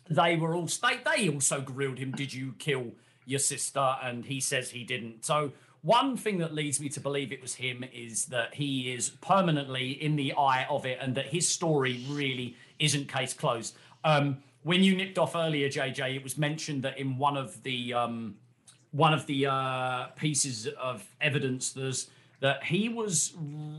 they 0.10 0.36
were 0.36 0.56
all 0.56 0.68
they 0.68 1.00
they 1.06 1.30
also 1.30 1.62
grilled 1.62 1.98
him. 1.98 2.12
Did 2.12 2.34
you 2.34 2.54
kill 2.60 2.92
your 3.26 3.40
sister? 3.40 3.96
And 4.04 4.26
he 4.26 4.40
says 4.40 4.70
he 4.70 4.84
didn't. 4.84 5.26
So 5.26 5.52
one 5.82 6.18
thing 6.18 6.40
that 6.40 6.54
leads 6.54 6.80
me 6.80 6.90
to 6.90 7.00
believe 7.00 7.32
it 7.32 7.42
was 7.42 7.56
him 7.56 7.86
is 7.94 8.26
that 8.26 8.56
he 8.56 8.92
is 8.94 9.10
permanently 9.10 9.92
in 9.92 10.16
the 10.16 10.34
eye 10.34 10.66
of 10.70 10.86
it, 10.86 10.98
and 11.02 11.16
that 11.16 11.28
his 11.28 11.48
story 11.48 12.04
really 12.10 12.56
isn't 12.80 13.08
case 13.08 13.34
closed. 13.34 13.76
Um, 14.04 14.38
when 14.64 14.84
you 14.84 14.96
nipped 14.96 15.20
off 15.20 15.36
earlier, 15.36 15.70
JJ, 15.70 16.16
it 16.16 16.24
was 16.24 16.40
mentioned 16.40 16.82
that 16.84 16.98
in 16.98 17.18
one 17.20 17.38
of 17.38 17.62
the 17.62 17.94
um, 17.94 18.36
one 18.92 19.14
of 19.14 19.26
the 19.28 19.46
uh, 19.46 20.06
pieces 20.16 20.68
of 20.80 21.08
evidence 21.22 21.72
there's 21.72 22.10
that 22.46 22.64
he 22.64 22.90
was 22.90 23.34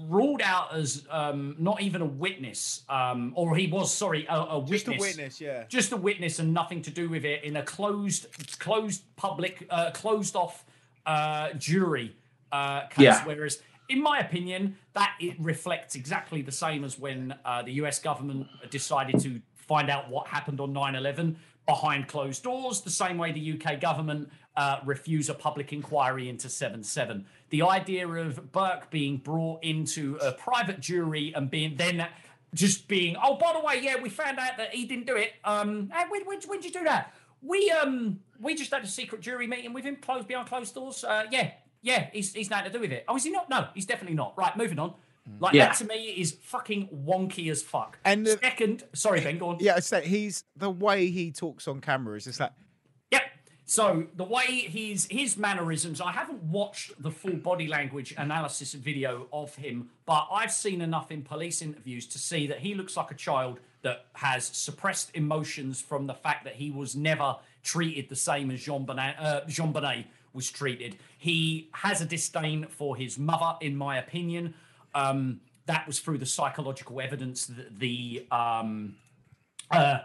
ruled 0.09 0.43
out 0.43 0.75
as 0.75 1.07
um, 1.09 1.55
not 1.57 1.81
even 1.81 2.03
a 2.03 2.07
witness, 2.07 2.83
um, 2.89 3.33
or 3.37 3.55
he 3.55 3.69
was 3.69 3.95
sorry, 3.95 4.27
a, 4.29 4.35
a 4.35 4.59
witness. 4.59 4.83
Just 4.83 4.89
a 4.89 4.99
witness, 4.99 5.41
yeah. 5.41 5.65
Just 5.69 5.93
a 5.93 5.97
witness 5.97 6.41
and 6.41 6.53
nothing 6.53 6.83
to 6.83 6.91
do 6.91 7.09
with 7.09 7.25
it 7.25 7.45
in 7.45 7.55
a 7.55 7.63
closed, 7.63 8.27
closed 8.59 9.05
public, 9.15 9.69
uh, 9.71 9.93
closed 9.93 10.35
off 10.35 10.65
uh, 11.07 11.53
jury 11.53 12.17
uh, 12.51 12.89
case. 12.89 13.05
Yeah. 13.05 13.25
Whereas, 13.25 13.63
in 13.89 14.03
my 14.03 14.19
opinion, 14.19 14.77
that 14.95 15.15
it 15.21 15.37
reflects 15.39 15.95
exactly 15.95 16.43
the 16.43 16.51
same 16.51 16.83
as 16.83 16.99
when 16.99 17.37
uh, 17.45 17.63
the 17.63 17.75
US 17.75 18.01
government 18.01 18.49
decided 18.69 19.21
to 19.21 19.41
find 19.55 19.89
out 19.91 20.11
what 20.11 20.27
happened 20.27 20.61
on 20.61 20.73
9 20.73 20.97
11 20.97 21.37
behind 21.67 22.09
closed 22.09 22.43
doors, 22.43 22.81
the 22.81 22.91
same 22.91 23.17
way 23.17 23.31
the 23.31 23.61
UK 23.61 23.81
government 23.81 24.29
uh, 24.57 24.81
refused 24.85 25.29
a 25.29 25.35
public 25.35 25.73
inquiry 25.73 26.29
into 26.29 26.49
7 26.49 26.83
7. 26.83 27.27
The 27.51 27.63
idea 27.63 28.09
of 28.09 28.51
Burke 28.53 28.91
being 28.91 29.19
brought 29.19 29.63
into 29.63 30.17
a 30.21 30.33
private 30.33 30.81
jury 30.81 31.33
and 31.35 31.49
being 31.51 31.77
then 31.77 32.07
just 32.55 32.89
being, 32.89 33.17
oh, 33.23 33.37
by 33.37 33.53
the 33.53 33.61
way, 33.61 33.81
yeah, 33.83 33.97
we 34.01 34.09
found 34.09 34.39
out 34.39 34.57
that 34.57 34.75
he 34.75 34.85
didn't 34.87 35.07
do 35.07 35.17
it. 35.17 35.33
Um, 35.45 35.91
hey, 35.95 36.05
when, 36.09 36.25
when, 36.27 36.41
when 36.47 36.61
did 36.61 36.75
you 36.75 36.81
do 36.81 36.85
that? 36.87 37.15
We 37.43 37.71
um 37.71 38.21
we 38.41 38.55
just 38.55 38.73
had 38.73 38.83
a 38.83 38.87
secret 38.89 39.21
jury 39.21 39.47
meeting 39.47 39.73
with 39.73 39.85
him, 39.85 39.97
closed 39.97 40.27
behind 40.27 40.49
closed 40.49 40.75
doors. 40.75 41.05
Uh, 41.05 41.25
yeah, 41.31 41.53
yeah, 41.83 42.09
he's 42.13 42.33
he's 42.35 42.51
nothing 42.51 42.67
to 42.67 42.73
do 42.73 42.81
with 42.81 42.91
it. 42.93 43.05
Oh, 43.07 43.17
is 43.17 43.25
he 43.25 43.31
not? 43.31 43.49
No, 43.51 43.69
he's 43.75 43.87
definitely 43.87 44.17
not. 44.17 44.37
Right, 44.37 44.57
moving 44.57 44.79
on. 44.79 44.95
Like 45.39 45.55
Yeah. 45.55 45.67
that 45.67 45.77
to 45.79 45.85
me 45.85 46.07
is 46.17 46.33
fucking 46.33 46.89
wonky 46.89 47.51
as 47.51 47.63
fuck. 47.63 47.99
And 48.05 48.25
the- 48.27 48.39
second, 48.39 48.85
sorry, 48.95 49.21
Ben, 49.21 49.39
go 49.39 49.51
on. 49.51 49.59
Yeah, 49.61 49.75
I 49.77 49.81
said 49.81 50.05
he's 50.05 50.45
the 50.57 50.71
way 50.71 51.09
he 51.11 51.31
talks 51.31 51.69
on 51.69 51.81
camera 51.81 52.17
is 52.17 52.25
just 52.25 52.41
like 52.41 52.51
Yep. 52.51 52.66
So 53.69 54.07
the 54.15 54.25
way 54.25 54.47
he's 54.47 55.09
his 55.11 55.37
mannerisms, 55.37 56.01
I 56.01 56.13
haven't 56.13 56.41
watched 56.45 57.03
the 57.03 57.11
full 57.11 57.35
body 57.35 57.67
language 57.67 58.15
analysis 58.17 58.73
video 58.75 59.27
of 59.33 59.57
him, 59.57 59.91
but 60.07 60.29
I've 60.31 60.53
seen 60.53 60.81
enough 60.81 61.11
in 61.11 61.23
police 61.23 61.61
interviews 61.61 62.07
to 62.07 62.19
see 62.19 62.47
that 62.47 62.61
he 62.61 62.75
looks 62.75 62.97
like 62.97 63.11
a 63.11 63.15
child 63.15 63.59
that 63.83 64.07
has 64.15 64.47
suppressed 64.47 65.11
emotions 65.15 65.81
from 65.81 66.07
the 66.07 66.15
fact 66.15 66.45
that 66.45 66.55
he 66.55 66.71
was 66.71 66.95
never 66.95 67.37
treated 67.65 68.09
the 68.09 68.17
same 68.17 68.53
as 68.53 68.61
JonBenét, 68.61 69.15
uh, 69.19 69.41
JonBenét 69.47 70.05
was 70.33 70.49
treated. 70.49 70.97
He 71.19 71.69
has 71.73 72.01
a 72.01 72.05
disdain 72.05 72.67
for 72.69 72.95
his 72.95 73.19
mother, 73.19 73.57
in 73.61 73.77
my 73.77 73.99
opinion. 73.99 74.55
Um, 74.95 75.41
that 75.67 75.89
was 75.89 75.99
through 75.99 76.19
the 76.19 76.27
psychological 76.27 77.01
evidence 77.01 77.47
that 77.47 77.81
the 77.81 78.27
um, 78.31 78.95
uh, 79.73 80.01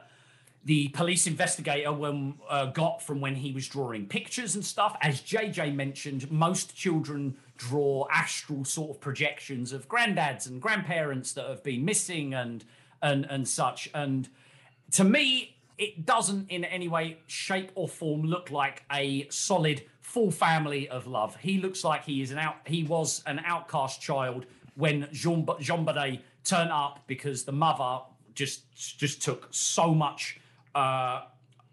the 0.63 0.89
police 0.89 1.25
investigator 1.25 1.91
when, 1.91 2.35
uh, 2.49 2.67
got 2.67 3.01
from 3.01 3.19
when 3.19 3.35
he 3.35 3.51
was 3.51 3.67
drawing 3.67 4.05
pictures 4.05 4.55
and 4.55 4.63
stuff. 4.63 4.95
As 5.01 5.21
JJ 5.21 5.73
mentioned, 5.73 6.31
most 6.31 6.75
children 6.75 7.35
draw 7.57 8.07
astral 8.11 8.63
sort 8.65 8.91
of 8.91 9.01
projections 9.01 9.71
of 9.71 9.87
granddads 9.87 10.47
and 10.47 10.61
grandparents 10.61 11.33
that 11.33 11.47
have 11.47 11.63
been 11.63 11.83
missing 11.85 12.33
and 12.33 12.65
and 13.01 13.25
and 13.29 13.47
such. 13.47 13.89
And 13.93 14.29
to 14.91 15.03
me, 15.03 15.57
it 15.77 16.05
doesn't 16.05 16.49
in 16.51 16.63
any 16.63 16.87
way, 16.87 17.17
shape, 17.25 17.71
or 17.73 17.87
form 17.87 18.23
look 18.23 18.51
like 18.51 18.83
a 18.91 19.27
solid 19.29 19.83
full 20.01 20.29
family 20.29 20.87
of 20.89 21.07
love. 21.07 21.35
He 21.37 21.59
looks 21.59 21.83
like 21.83 22.05
he 22.05 22.21
is 22.21 22.31
an 22.31 22.37
out. 22.37 22.57
He 22.65 22.83
was 22.83 23.23
an 23.25 23.39
outcast 23.45 23.99
child 23.99 24.45
when 24.75 25.07
Jean, 25.11 25.47
Jean 25.59 25.85
turned 26.43 26.71
up 26.71 26.99
because 27.07 27.43
the 27.45 27.51
mother 27.51 28.01
just 28.33 28.71
just 28.75 29.21
took 29.21 29.47
so 29.51 29.93
much 29.93 30.39
uh, 30.75 31.21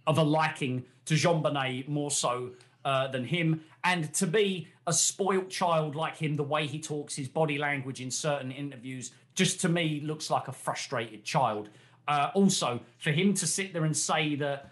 of 0.07 0.19
a 0.19 0.23
liking 0.23 0.85
to 1.05 1.15
JonBenét 1.15 1.89
more 1.89 2.11
so 2.11 2.51
uh, 2.85 3.09
than 3.09 3.25
him. 3.25 3.63
And 3.85 4.13
to 4.15 4.27
be 4.27 4.69
a 4.87 4.93
spoilt 4.93 5.51
child 5.51 5.95
like 5.95 6.17
him, 6.17 6.37
the 6.37 6.43
way 6.43 6.67
he 6.67 6.81
talks, 6.81 7.15
his 7.15 7.29
body 7.29 7.59
language 7.59 8.01
in 8.01 8.11
certain 8.11 8.51
interviews, 8.51 9.13
just 9.35 9.61
to 9.61 9.69
me 9.69 10.01
looks 10.05 10.31
like 10.31 10.49
a 10.49 10.53
frustrated 10.53 11.25
child. 11.25 11.69
Uh, 12.07 12.31
also, 12.35 12.81
for 12.99 13.11
him 13.11 13.35
to 13.35 13.47
sit 13.47 13.73
there 13.73 13.85
and 13.85 13.97
say 13.97 14.35
that 14.35 14.71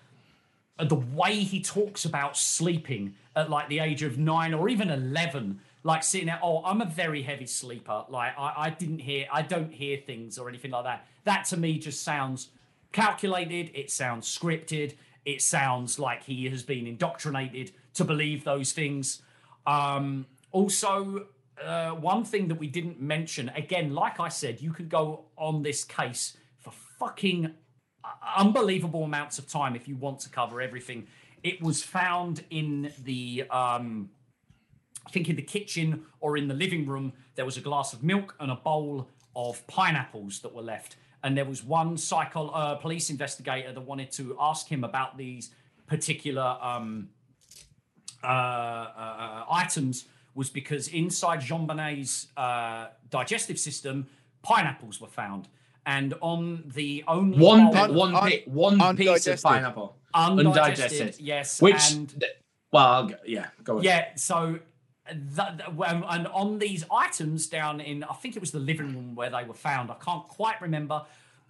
uh, 0.79 0.85
the 0.85 0.95
way 0.95 1.35
he 1.37 1.61
talks 1.61 2.05
about 2.05 2.37
sleeping 2.37 3.15
at 3.35 3.51
like 3.51 3.69
the 3.69 3.79
age 3.79 4.03
of 4.03 4.19
nine 4.19 4.55
or 4.55 4.69
even 4.69 4.91
11, 4.91 5.61
like 5.85 6.03
sitting 6.03 6.27
there, 6.27 6.41
oh, 6.43 6.63
I'm 6.65 6.81
a 6.81 6.87
very 6.87 7.23
heavy 7.23 7.47
sleeper. 7.47 8.05
Like 8.09 8.33
I, 8.39 8.55
I 8.57 8.71
didn't 8.71 8.99
hear, 8.99 9.27
I 9.33 9.43
don't 9.43 9.73
hear 9.73 9.99
things 9.99 10.39
or 10.39 10.49
anything 10.49 10.71
like 10.71 10.85
that. 10.85 11.07
That 11.25 11.45
to 11.47 11.57
me 11.57 11.79
just 11.79 12.03
sounds 12.03 12.49
calculated. 12.93 13.71
It 13.75 13.91
sounds 13.91 14.27
scripted. 14.27 14.95
It 15.25 15.43
sounds 15.43 15.99
like 15.99 16.25
he 16.25 16.49
has 16.49 16.63
been 16.63 16.87
indoctrinated 16.87 17.73
to 17.95 18.05
believe 18.05 18.45
those 18.45 18.73
things. 18.73 19.23
Um, 19.67 20.27
also, 20.53 21.27
uh, 21.63 21.91
one 21.91 22.25
thing 22.25 22.49
that 22.49 22.59
we 22.59 22.69
didn't 22.69 23.01
mention, 23.01 23.49
again, 23.51 23.95
like 23.95 24.21
I 24.21 24.29
said, 24.29 24.61
you 24.61 24.73
could 24.73 24.89
go 24.89 25.25
on 25.37 25.63
this 25.63 25.85
case 25.85 26.37
for 26.59 26.73
fucking 26.99 27.55
unbelievable 28.37 29.05
amounts 29.05 29.39
of 29.39 29.49
time 29.49 29.75
if 29.75 29.89
you 29.89 29.97
want 29.97 30.21
to 30.21 30.29
cover 30.29 30.61
everything. 30.61 31.07
It 31.43 31.61
was 31.63 31.83
found 31.83 32.45
in 32.51 32.93
the, 33.03 33.45
um, 33.51 34.11
I 35.07 35.11
think 35.11 35.29
in 35.29 35.37
the 35.37 35.43
kitchen 35.43 36.07
or 36.21 36.37
in 36.37 36.49
the 36.49 36.55
living 36.55 36.87
room, 36.87 37.13
there 37.35 37.45
was 37.45 37.57
a 37.57 37.61
glass 37.61 37.93
of 37.93 38.03
milk 38.03 38.35
and 38.41 38.51
a 38.51 38.57
bowl 38.57 39.09
of 39.35 39.67
pineapples 39.67 40.41
that 40.41 40.55
were 40.55 40.63
left. 40.63 40.97
And 41.25 41.37
there 41.37 41.45
was 41.45 41.65
one 41.65 41.97
psycho 41.97 42.49
uh, 42.49 42.75
police 42.77 43.11
investigator 43.11 43.73
that 43.73 43.81
wanted 43.81 44.13
to 44.13 44.37
ask 44.41 44.69
him 44.69 44.85
about 44.85 45.17
these 45.17 45.51
particular 45.87 46.57
um, 46.61 47.09
uh, 48.23 48.27
uh, 48.27 49.45
items 49.51 50.05
was 50.35 50.51
because 50.51 50.89
inside 50.89 51.41
JonBenét's 51.41 52.29
uh, 52.37 52.89
digestive 53.11 53.59
system, 53.59 54.07
pineapples 54.43 55.01
were 55.01 55.09
found. 55.09 55.49
And 55.87 56.15
on 56.21 56.65
the 56.75 57.05
only 57.07 57.39
One, 57.39 57.65
bowl- 57.67 57.73
pi- 57.73 57.89
one, 57.89 58.13
pi- 58.13 58.43
one 58.47 58.97
piece 58.97 59.27
of 59.27 59.43
pineapple. 59.43 59.97
Undigested, 60.15 61.17
yes, 61.21 61.61
Which, 61.63 61.93
and- 61.93 62.09
th- 62.21 62.33
well, 62.73 63.11
yeah, 63.25 63.47
go 63.63 63.79
on. 63.79 63.83
Yeah, 63.85 64.15
so 64.17 64.59
and 65.09 66.27
on 66.29 66.59
these 66.59 66.85
items 66.91 67.47
down 67.47 67.81
in, 67.81 68.05
I 68.05 68.15
think 68.15 68.37
it 68.37 68.41
was 68.41 68.51
the 68.51 68.59
living 68.59 68.95
room 68.95 69.15
where 69.15 69.31
they 69.31 69.45
were 69.45 69.55
found. 69.55 69.91
I 69.91 69.95
can't 69.95 70.27
quite 70.29 70.61
remember. 70.61 71.05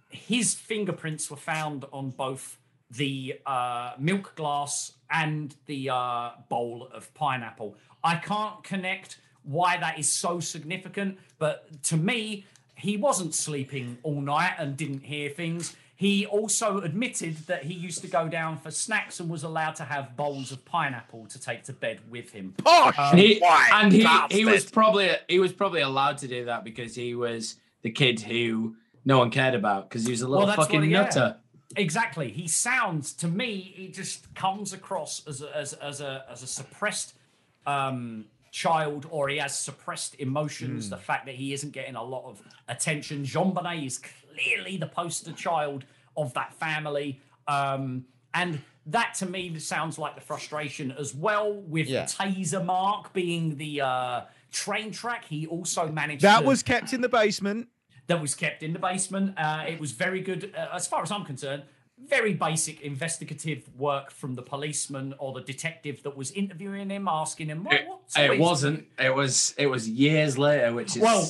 His 0.09 0.53
fingerprints 0.53 1.29
were 1.29 1.37
found 1.37 1.85
on 1.91 2.11
both 2.11 2.57
the 2.91 3.39
uh, 3.45 3.93
milk 3.99 4.35
glass 4.35 4.93
and 5.09 5.55
the 5.65 5.89
uh, 5.89 6.31
bowl 6.49 6.89
of 6.93 7.13
pineapple. 7.13 7.75
I 8.03 8.15
can't 8.15 8.63
connect 8.63 9.19
why 9.43 9.77
that 9.77 9.97
is 9.97 10.09
so 10.09 10.39
significant, 10.39 11.17
but 11.39 11.83
to 11.83 11.97
me, 11.97 12.45
he 12.75 12.95
wasn't 12.97 13.33
sleeping 13.33 13.97
all 14.03 14.21
night 14.21 14.53
and 14.57 14.77
didn't 14.77 15.01
hear 15.01 15.29
things. 15.29 15.75
He 15.97 16.27
also 16.27 16.77
admitted 16.81 17.37
that 17.47 17.63
he 17.63 17.73
used 17.73 18.01
to 18.01 18.07
go 18.07 18.27
down 18.27 18.57
for 18.57 18.69
snacks 18.69 19.19
and 19.19 19.27
was 19.31 19.41
allowed 19.41 19.73
to 19.77 19.83
have 19.83 20.15
bowls 20.15 20.51
of 20.51 20.63
pineapple 20.63 21.25
to 21.25 21.41
take 21.41 21.63
to 21.63 21.73
bed 21.73 22.01
with 22.07 22.31
him. 22.31 22.53
Um, 22.67 22.93
and 22.97 23.19
he, 23.19 23.41
and 23.43 23.91
he, 23.91 24.07
he 24.29 24.45
was 24.45 24.69
probably 24.69 25.09
he 25.27 25.39
was 25.39 25.53
probably 25.53 25.81
allowed 25.81 26.19
to 26.19 26.27
do 26.27 26.45
that 26.45 26.63
because 26.63 26.93
he 26.93 27.15
was 27.15 27.55
the 27.81 27.89
kid 27.89 28.21
who 28.21 28.75
no 29.05 29.17
one 29.17 29.31
cared 29.31 29.55
about 29.55 29.89
because 29.89 30.05
he 30.05 30.11
was 30.11 30.21
a 30.21 30.27
little 30.27 30.45
that's 30.45 30.57
fucking 30.57 30.81
what- 30.81 30.89
yeah. 30.89 31.01
nutter. 31.01 31.37
Exactly. 31.75 32.29
He 32.29 32.47
sounds 32.47 33.11
to 33.13 33.27
me. 33.27 33.73
He 33.75 33.87
just 33.87 34.33
comes 34.35 34.73
across 34.73 35.25
as 35.27 35.41
a, 35.41 35.55
as, 35.57 35.73
as 35.73 35.99
a 35.99 36.25
as 36.29 36.43
a 36.43 36.47
suppressed 36.47 37.15
um, 37.65 38.25
child, 38.51 39.07
or 39.09 39.29
he 39.29 39.37
has 39.37 39.57
suppressed 39.57 40.15
emotions. 40.19 40.85
Hmm. 40.85 40.91
The 40.91 40.97
fact 40.97 41.25
that 41.25 41.35
he 41.35 41.53
isn't 41.53 41.73
getting 41.73 41.95
a 41.95 42.03
lot 42.03 42.25
of 42.25 42.41
attention. 42.69 43.23
JonBenét 43.23 43.85
is 43.85 43.99
clearly 44.41 44.77
the 44.77 44.87
poster 44.87 45.31
child 45.33 45.85
of 46.15 46.33
that 46.33 46.53
family, 46.53 47.19
um, 47.47 48.05
and 48.33 48.61
that 48.85 49.13
to 49.15 49.25
me 49.25 49.57
sounds 49.59 49.97
like 49.97 50.15
the 50.15 50.21
frustration 50.21 50.91
as 50.93 51.13
well. 51.13 51.53
With 51.53 51.87
Yeah. 51.87 52.05
Taser 52.05 52.63
Mark 52.63 53.13
being 53.13 53.57
the 53.57 53.81
uh, 53.81 54.21
train 54.51 54.91
track, 54.91 55.25
he 55.25 55.45
also 55.47 55.89
managed 55.91 56.21
That 56.23 56.41
to- 56.41 56.45
was 56.45 56.63
kept 56.63 56.93
in 56.93 57.01
the 57.01 57.09
basement. 57.09 57.67
that 58.07 58.21
was 58.21 58.33
kept 58.35 58.63
in 58.63 58.71
the 58.73 58.79
basement. 58.79 59.37
Uh, 59.37 59.65
it 59.67 59.79
was 59.79 59.91
very 59.91 60.21
good, 60.21 60.53
uh, 60.57 60.69
as 60.73 60.87
far 60.87 61.01
as 61.03 61.11
I'm 61.11 61.25
concerned. 61.25 61.63
Very 62.05 62.33
basic 62.35 62.81
investigative 62.81 63.63
work 63.75 64.11
from 64.11 64.35
the 64.35 64.43
policeman 64.43 65.15
or 65.17 65.33
the 65.33 65.41
detective 65.41 66.03
that 66.03 66.15
was 66.15 66.31
interviewing 66.31 66.89
him, 66.91 67.07
asking 67.07 67.47
him, 67.47 67.63
"What?" 67.63 67.81
what's 67.87 68.15
all 68.15 68.23
It 68.31 68.39
wasn't. 68.39 68.87
It 68.99 69.13
was. 69.15 69.55
It 69.57 69.65
was 69.67 69.89
years 69.89 70.37
later, 70.37 70.73
which 70.73 70.95
is 70.95 71.01
Well, 71.01 71.29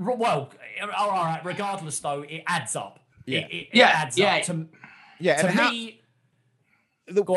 r- 0.00 0.16
well, 0.16 0.50
all 0.96 1.10
right. 1.10 1.44
Regardless, 1.44 2.00
though, 2.00 2.22
it 2.22 2.42
adds 2.46 2.74
up. 2.76 3.00
Yeah. 3.26 3.40
it, 3.40 3.52
it, 3.52 3.68
Yeah, 3.74 3.88
it 3.88 3.94
adds 4.06 4.18
yeah. 4.18 4.36
up 4.36 4.42
to, 4.44 4.68
Yeah, 5.20 5.36
to 5.42 5.46
and 5.48 5.58
how- 5.58 5.70
me. 5.70 6.00
Look, 7.08 7.28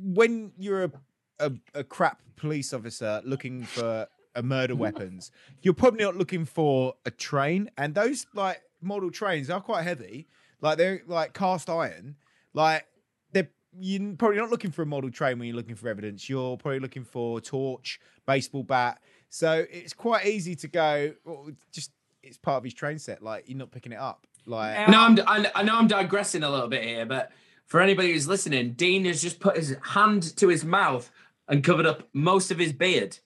when 0.00 0.52
you're 0.58 0.84
a, 0.84 0.92
a, 1.38 1.52
a 1.74 1.84
crap 1.84 2.20
police 2.36 2.72
officer 2.72 3.20
looking 3.24 3.62
for 3.64 4.08
a 4.34 4.42
murder 4.42 4.74
weapons, 4.74 5.30
you're 5.62 5.74
probably 5.74 6.02
not 6.04 6.16
looking 6.16 6.44
for 6.44 6.94
a 7.04 7.10
train. 7.10 7.70
And 7.76 7.94
those 7.94 8.26
like 8.34 8.62
model 8.80 9.10
trains 9.10 9.48
are 9.50 9.60
quite 9.60 9.82
heavy. 9.84 10.28
Like 10.60 10.78
they're 10.78 11.02
like 11.06 11.34
cast 11.34 11.68
iron. 11.68 12.16
Like 12.54 12.86
they're 13.32 13.48
you're 13.78 14.14
probably 14.16 14.38
not 14.38 14.50
looking 14.50 14.70
for 14.70 14.82
a 14.82 14.86
model 14.86 15.10
train 15.10 15.38
when 15.38 15.48
you're 15.48 15.56
looking 15.56 15.74
for 15.74 15.88
evidence. 15.88 16.28
You're 16.28 16.56
probably 16.56 16.80
looking 16.80 17.04
for 17.04 17.38
a 17.38 17.40
torch, 17.40 18.00
baseball 18.26 18.62
bat. 18.62 19.00
So 19.28 19.66
it's 19.70 19.92
quite 19.92 20.26
easy 20.26 20.54
to 20.56 20.68
go. 20.68 21.14
Well, 21.24 21.50
just 21.72 21.92
it's 22.22 22.38
part 22.38 22.58
of 22.58 22.64
his 22.64 22.74
train 22.74 22.98
set. 22.98 23.22
Like 23.22 23.48
you're 23.48 23.58
not 23.58 23.70
picking 23.70 23.92
it 23.92 23.98
up. 23.98 24.26
Like 24.46 24.88
No, 24.88 25.00
I'm, 25.00 25.18
I, 25.26 25.50
I 25.54 25.62
know 25.62 25.76
I'm 25.76 25.88
digressing 25.88 26.42
a 26.42 26.50
little 26.50 26.68
bit 26.68 26.84
here, 26.84 27.06
but 27.06 27.32
for 27.66 27.80
anybody 27.80 28.12
who's 28.12 28.28
listening, 28.28 28.72
Dean 28.72 29.04
has 29.04 29.20
just 29.20 29.40
put 29.40 29.56
his 29.56 29.76
hand 29.82 30.36
to 30.36 30.48
his 30.48 30.64
mouth 30.64 31.10
and 31.48 31.64
covered 31.64 31.86
up 31.86 32.08
most 32.12 32.50
of 32.50 32.58
his 32.58 32.72
beard. 32.72 33.18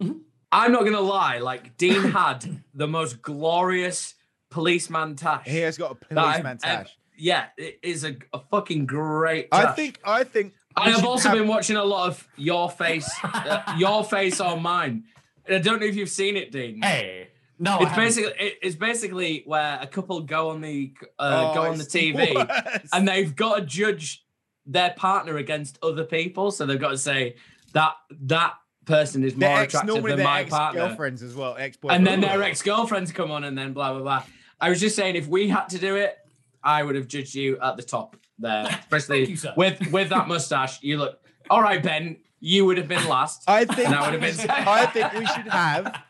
Mm-hmm. 0.00 0.18
I'm 0.52 0.72
not 0.72 0.84
gonna 0.84 1.00
lie, 1.00 1.38
like 1.38 1.76
Dean 1.76 2.02
had 2.12 2.62
the 2.74 2.86
most 2.86 3.20
glorious 3.22 4.14
policeman 4.56 5.16
tash. 5.16 5.46
He 5.46 5.58
has 5.58 5.76
got 5.76 5.92
a 5.92 6.14
that 6.14 6.18
I've 6.18 6.24
policeman 6.42 6.58
ever- 6.64 6.84
tash. 6.84 6.98
yeah, 7.16 7.46
it 7.58 7.78
is 7.82 8.04
a, 8.04 8.16
a 8.32 8.40
fucking 8.50 8.86
great. 8.86 9.48
I 9.52 9.66
think 9.72 10.00
I 10.04 10.24
think 10.24 10.54
I've 10.76 11.04
also 11.04 11.28
have- 11.28 11.38
been 11.38 11.46
watching 11.48 11.76
a 11.76 11.84
lot 11.84 12.08
of 12.08 12.26
your 12.36 12.70
face, 12.70 13.08
uh, 13.22 13.74
your 13.78 14.02
face 14.04 14.40
on 14.40 14.62
mine. 14.62 15.04
And 15.46 15.56
I 15.56 15.58
don't 15.58 15.78
know 15.80 15.86
if 15.86 15.94
you've 15.94 16.08
seen 16.08 16.36
it, 16.36 16.50
Dean. 16.52 16.80
Hey, 16.82 17.28
no, 17.58 17.76
it's 17.80 17.90
haven't. 17.90 18.04
basically 18.04 18.32
it, 18.46 18.54
it's 18.62 18.76
basically 18.76 19.42
where 19.46 19.78
a 19.80 19.86
couple 19.86 20.20
go 20.22 20.50
on 20.50 20.60
the 20.62 20.92
uh, 21.18 21.50
Oh, 21.50 21.54
go 21.54 21.62
on 21.70 21.78
the 21.78 21.84
TV 21.84 22.34
worse. 22.34 22.88
and 22.94 23.06
they've 23.06 23.34
got 23.36 23.56
to 23.56 23.62
judge 23.66 24.24
their 24.66 24.90
partner 24.96 25.36
against 25.36 25.78
other 25.82 26.04
people. 26.04 26.50
So 26.50 26.64
they've 26.66 26.80
got 26.80 26.90
to 26.90 26.98
say 26.98 27.36
that 27.74 27.92
that 28.22 28.54
person 28.84 29.22
is 29.24 29.34
Their 29.34 29.50
more 29.50 29.60
ex, 29.60 29.74
attractive 29.74 30.02
than 30.04 30.22
my 30.22 30.40
ex 30.42 30.50
partner. 30.50 30.80
girlfriends 30.88 31.22
as 31.22 31.34
well, 31.34 31.56
ex 31.58 31.76
And 31.88 32.06
then 32.06 32.20
their 32.20 32.42
ex 32.42 32.62
girlfriends 32.62 33.10
come 33.12 33.30
on, 33.30 33.44
and 33.44 33.56
then 33.56 33.72
blah 33.72 33.92
blah 33.92 34.02
blah. 34.02 34.22
I 34.60 34.70
was 34.70 34.80
just 34.80 34.96
saying, 34.96 35.16
if 35.16 35.26
we 35.28 35.48
had 35.48 35.68
to 35.70 35.78
do 35.78 35.96
it, 35.96 36.16
I 36.62 36.82
would 36.82 36.94
have 36.96 37.06
judged 37.08 37.34
you 37.34 37.58
at 37.60 37.76
the 37.76 37.82
top 37.82 38.16
there, 38.38 38.66
especially 38.80 39.18
Thank 39.20 39.30
you, 39.30 39.36
sir. 39.36 39.54
with 39.56 39.90
with 39.92 40.08
that 40.10 40.28
mustache. 40.28 40.82
You 40.82 40.98
look 40.98 41.20
all 41.50 41.62
right, 41.62 41.82
Ben. 41.82 42.16
You 42.40 42.66
would 42.66 42.76
have 42.78 42.88
been 42.88 43.06
last. 43.08 43.42
I 43.48 43.64
think 43.64 43.88
and 43.88 43.94
I 43.94 44.02
would 44.02 44.12
have 44.12 44.20
been. 44.20 44.34
second. 44.46 44.68
I 44.68 44.86
think 44.86 45.12
we 45.14 45.26
should 45.26 45.48
have 45.48 46.02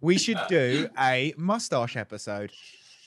we 0.00 0.18
should 0.18 0.38
do 0.48 0.88
a 0.98 1.34
mustache 1.36 1.96
episode. 1.96 2.50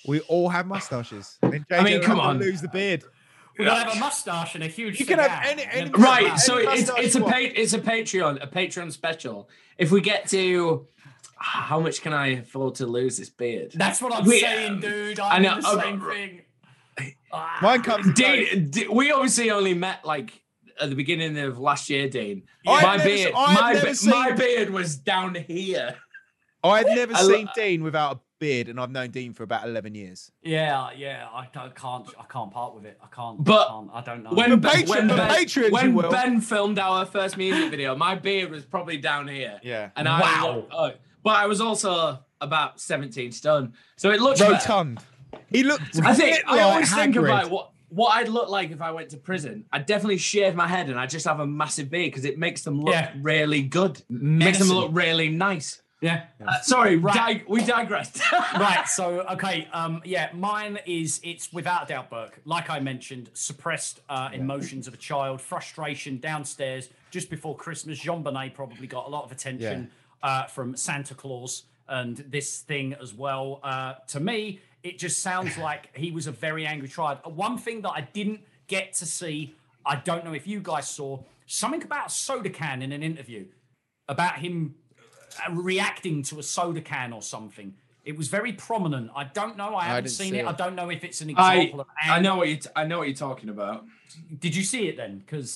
We 0.07 0.19
all 0.21 0.49
have 0.49 0.67
mustaches. 0.67 1.37
And 1.41 1.65
I 1.71 1.83
mean, 1.83 1.99
JJ 2.01 2.03
come 2.03 2.17
will 2.17 2.25
on. 2.25 2.39
lose 2.39 2.61
the 2.61 2.69
beard. 2.69 3.03
We're 3.57 3.65
gonna 3.65 3.85
have 3.85 3.95
a 3.95 3.99
mustache 3.99 4.55
and 4.55 4.63
a 4.63 4.67
huge. 4.67 4.99
You 4.99 5.05
can 5.05 5.17
have 5.19 5.41
any- 5.45 5.63
any- 5.71 5.89
a- 5.89 5.93
Right, 5.93 6.27
Any 6.27 6.37
so 6.37 6.57
it's 6.57 6.89
it's 6.97 7.15
a 7.15 7.19
you 7.19 7.25
pa- 7.25 7.37
it's 7.39 7.73
a 7.73 7.79
Patreon 7.79 8.43
a 8.43 8.47
Patreon 8.47 8.91
special. 8.91 9.49
If 9.77 9.91
we 9.91 10.01
get 10.01 10.27
to 10.29 10.87
how 11.37 11.79
much 11.79 12.01
can 12.01 12.13
I 12.13 12.27
afford 12.39 12.75
to 12.75 12.85
lose 12.85 13.17
this 13.17 13.29
beard? 13.29 13.71
That's 13.75 14.01
what 14.01 14.13
I'm 14.13 14.25
We- 14.25 14.39
saying, 14.39 14.73
um, 14.73 14.79
dude. 14.79 15.19
I 15.19 15.35
I'm 15.35 15.41
know, 15.41 15.61
the 15.61 15.67
oh, 15.67 15.79
same 15.79 16.01
right. 16.01 16.41
thing. 16.97 17.15
Mine 17.61 17.81
comes. 17.83 18.05
and. 18.07 18.15
Dean, 18.15 18.69
D- 18.69 18.87
we 18.87 19.11
obviously 19.11 19.51
only 19.51 19.73
met 19.73 20.05
like 20.05 20.41
at 20.79 20.89
the 20.89 20.95
beginning 20.95 21.37
of 21.39 21.59
last 21.59 21.89
year, 21.89 22.09
Dean. 22.09 22.43
I've 22.67 22.83
my 22.83 22.97
never 22.97 23.09
beard, 23.09 23.33
my, 23.33 23.81
be- 23.83 23.93
seen- 23.93 24.09
my 24.11 24.31
beard 24.31 24.69
was 24.69 24.95
down 24.97 25.35
here. 25.35 25.95
I've 26.63 26.87
never 26.87 27.13
I 27.13 27.21
lo- 27.21 27.33
seen 27.35 27.49
Dean 27.55 27.83
without 27.83 28.15
a 28.15 28.19
beard, 28.39 28.69
and 28.69 28.79
I've 28.79 28.89
known 28.89 29.11
Dean 29.11 29.33
for 29.33 29.43
about 29.43 29.67
eleven 29.67 29.93
years. 29.93 30.31
Yeah, 30.41 30.89
yeah. 30.97 31.27
I, 31.31 31.41
I 31.41 31.69
can't. 31.69 32.07
I 32.17 32.23
can't 32.27 32.49
part 32.51 32.73
with 32.73 32.85
it. 32.85 32.97
I 33.03 33.07
can't. 33.13 33.43
But 33.43 33.67
I, 33.67 33.71
can't, 33.71 33.89
I 33.93 34.01
don't 34.01 34.23
know. 34.23 34.31
When, 34.31 34.59
ben, 34.59 34.71
Patreon- 34.71 34.87
when, 34.89 35.07
ben, 35.09 35.17
Patreons, 35.29 35.71
when. 35.93 36.09
Ben 36.11 36.41
filmed 36.41 36.79
our 36.79 37.05
first 37.05 37.37
music 37.37 37.69
video, 37.69 37.95
my 37.95 38.15
beard 38.15 38.49
was 38.49 38.65
probably 38.65 38.97
down 38.97 39.27
here. 39.27 39.59
Yeah. 39.61 39.89
And 39.95 40.07
I 40.09 40.19
Wow. 40.21 40.65
Oh, 40.71 40.91
but 41.25 41.35
I 41.35 41.45
was 41.47 41.59
also 41.59 42.19
about 42.39 42.79
17 42.79 43.33
stone. 43.33 43.73
So 43.97 44.11
it 44.11 44.21
looks 44.21 44.39
better. 44.39 44.53
Rotund. 44.53 44.99
He 45.49 45.63
looked. 45.63 45.99
I 46.03 46.13
think 46.13 46.37
bit 46.37 46.45
I 46.47 46.55
like 46.55 46.63
always 46.65 46.93
think 46.95 47.15
Hagrid. 47.15 47.25
about 47.25 47.49
what 47.51 47.71
what 47.89 48.15
I'd 48.15 48.29
look 48.29 48.49
like 48.49 48.71
if 48.71 48.81
I 48.81 48.91
went 48.91 49.09
to 49.09 49.17
prison. 49.17 49.65
I'd 49.71 49.85
definitely 49.85 50.17
shave 50.17 50.53
my 50.55 50.67
head 50.67 50.89
and 50.89 50.99
I 50.99 51.05
just 51.05 51.25
have 51.27 51.39
a 51.39 51.47
massive 51.47 51.89
beard 51.89 52.11
because 52.11 52.25
it 52.25 52.37
makes 52.37 52.61
them 52.63 52.79
look 52.81 52.93
Yeah. 52.93 53.11
really 53.21 53.61
good. 53.61 54.01
Makes 54.09 54.59
them 54.59 54.69
look 54.69 54.89
really 54.93 55.29
nice. 55.29 55.81
yeah. 56.01 56.25
Uh, 56.45 56.59
sorry, 56.61 56.97
Right. 56.97 57.39
dig- 57.39 57.47
we 57.47 57.63
digressed. 57.63 58.19
right. 58.31 58.85
So 58.87 59.21
okay. 59.31 59.67
Um. 59.73 60.01
Yeah. 60.05 60.29
Mine 60.33 60.77
is. 60.85 61.19
It's 61.23 61.51
without 61.53 61.83
a 61.85 61.87
doubt, 61.87 62.09
Burke. 62.09 62.39
Like 62.45 62.69
I 62.69 62.79
mentioned, 62.79 63.29
suppressed 63.33 64.01
uh, 64.09 64.29
emotions 64.33 64.87
of 64.87 64.93
a 64.93 64.97
child, 64.97 65.41
frustration 65.41 66.19
downstairs 66.19 66.89
just 67.11 67.29
before 67.29 67.55
Christmas. 67.55 67.99
JonBenét 68.03 68.53
probably 68.53 68.87
got 68.87 69.07
a 69.07 69.09
lot 69.09 69.23
of 69.25 69.31
attention 69.31 69.89
uh, 70.23 70.45
from 70.45 70.75
Santa 70.75 71.13
Claus 71.15 71.63
and 71.87 72.17
this 72.17 72.59
thing 72.61 72.95
as 73.01 73.13
well. 73.13 73.59
Uh, 73.63 73.93
to 74.07 74.19
me, 74.19 74.59
it 74.83 74.97
just 74.97 75.21
sounds 75.21 75.57
like 75.67 75.95
he 75.95 76.11
was 76.11 76.27
a 76.27 76.31
very 76.31 76.65
angry 76.65 76.87
child. 76.87 77.19
Uh, 77.25 77.29
One 77.29 77.57
thing 77.57 77.81
that 77.81 77.91
I 77.91 78.01
didn't 78.01 78.41
get 78.67 78.93
to 78.93 79.05
see, 79.05 79.55
I 79.85 79.97
don't 79.97 80.25
know 80.25 80.33
if 80.33 80.47
you 80.47 80.59
guys 80.59 80.87
saw 80.87 81.19
something 81.45 81.83
about 81.83 82.07
a 82.07 82.09
soda 82.09 82.49
can 82.49 82.81
in 82.81 82.91
an 82.91 83.03
interview 83.03 83.45
about 84.07 84.37
him 84.39 84.75
uh, 85.47 85.51
reacting 85.53 86.23
to 86.23 86.39
a 86.39 86.43
soda 86.43 86.81
can 86.81 87.13
or 87.13 87.21
something. 87.21 87.73
It 88.03 88.15
was 88.15 88.27
very 88.27 88.53
prominent. 88.53 89.09
I 89.15 89.23
don't 89.25 89.57
know. 89.57 89.75
I 89.75 89.85
haven't 89.85 90.03
didn't 90.05 90.15
seen 90.15 90.31
see 90.33 90.37
it. 90.39 90.41
it. 90.41 90.47
I 90.47 90.51
don't 90.53 90.75
know 90.75 90.89
if 90.91 91.03
it's 91.03 91.21
an 91.21 91.33
I 91.35 91.55
example 91.57 91.81
of 91.81 91.87
I 92.03 92.19
know 92.19 92.35
what 92.37 92.49
you 92.49 92.57
t- 92.57 92.69
I 92.75 92.85
know 92.85 92.99
what 92.99 93.07
you're 93.07 93.17
talking 93.17 93.49
about. 93.49 93.83
Did 94.39 94.55
you 94.55 94.63
see 94.63 94.87
it 94.87 94.95
then? 94.95 95.17
Because 95.17 95.55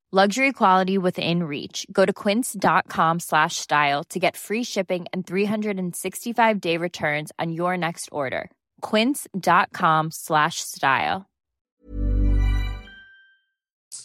Luxury 0.13 0.51
quality 0.51 0.97
within 0.97 1.43
reach. 1.43 1.87
Go 1.89 2.05
to 2.05 2.11
quince.com 2.11 3.19
slash 3.21 3.55
style 3.55 4.03
to 4.09 4.19
get 4.19 4.35
free 4.35 4.61
shipping 4.61 5.05
and 5.13 5.25
365 5.25 6.59
day 6.59 6.75
returns 6.75 7.31
on 7.39 7.53
your 7.53 7.77
next 7.77 8.09
order. 8.11 8.51
Quince.com 8.81 10.11
slash 10.11 10.59
style. 10.59 11.29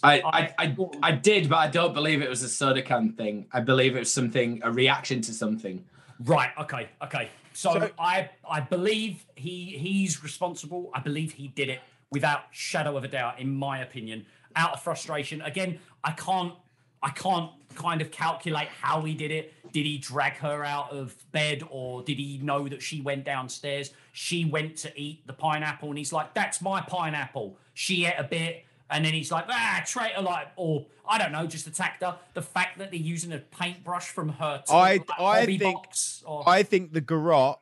I, 0.05 0.23
I, 0.25 0.55
I, 0.57 0.76
I 1.02 1.10
did, 1.10 1.49
but 1.49 1.57
I 1.57 1.67
don't 1.67 1.93
believe 1.93 2.23
it 2.23 2.31
was 2.31 2.44
a 2.44 2.49
soda 2.49 2.83
can 2.83 3.15
thing. 3.15 3.47
I 3.52 3.59
believe 3.59 3.97
it 3.97 3.99
was 3.99 4.15
something, 4.15 4.60
a 4.62 4.70
reaction 4.70 5.23
to 5.23 5.33
something. 5.33 5.85
Right. 6.20 6.51
Okay. 6.57 6.89
Okay. 7.02 7.31
So, 7.52 7.91
I 7.99 8.31
I 8.49 8.60
believe 8.60 9.26
he 9.35 9.76
he's 9.76 10.23
responsible. 10.23 10.91
I 10.94 11.01
believe 11.01 11.33
he 11.33 11.49
did 11.49 11.68
it 11.68 11.81
without 12.12 12.43
shadow 12.52 12.97
of 12.97 13.02
a 13.02 13.09
doubt, 13.09 13.41
in 13.41 13.52
my 13.52 13.81
opinion, 13.81 14.26
out 14.57 14.73
of 14.73 14.83
frustration. 14.83 15.41
Again, 15.43 15.78
I 16.02 16.12
can't 16.12 16.55
I 17.02 17.10
can't 17.10 17.51
kind 17.75 18.01
of 18.01 18.10
calculate 18.10 18.68
how 18.68 19.02
he 19.02 19.15
did 19.15 19.31
it. 19.31 19.52
Did 19.73 19.85
he 19.85 19.99
drag 19.99 20.39
her 20.39 20.65
out 20.65 20.91
of 20.93 21.15
bed, 21.31 21.62
or 21.70 22.02
did 22.02 22.18
he 22.18 22.39
know 22.39 22.67
that 22.68 22.83
she 22.83 23.02
went 23.02 23.25
downstairs? 23.25 23.91
She 24.12 24.44
went 24.47 24.76
to 24.78 25.01
eat 25.01 25.26
the 25.26 25.35
pineapple, 25.35 25.91
and 25.91 25.99
he's 25.99 26.12
like, 26.12 26.33
"That's 26.35 26.62
my 26.62 26.81
pineapple." 26.81 27.59
She 27.75 28.07
ate 28.07 28.15
a 28.18 28.25
bit. 28.25 28.65
And 28.89 29.05
then 29.05 29.15
he's 29.15 29.33
like, 29.33 29.47
ah, 29.49 29.83
traitor, 29.85 30.23
like, 30.23 30.47
or 30.55 30.86
I 31.09 31.18
don't 31.18 31.33
know, 31.33 31.44
just 31.49 31.67
attacked 31.67 32.05
her. 32.05 32.17
The 32.35 32.43
fact 32.43 32.78
that 32.78 32.93
they're 32.93 33.01
using 33.01 33.33
a 33.33 33.39
paintbrush 33.39 34.07
from 34.07 34.28
her 34.28 34.62
to 34.65 34.73
I 34.73 34.93
like, 34.93 35.20
I 35.20 35.47
think 35.47 35.62
box 35.62 36.23
or- 36.25 36.49
I 36.49 36.62
think 36.62 36.93
the 36.93 37.01
garrote 37.01 37.59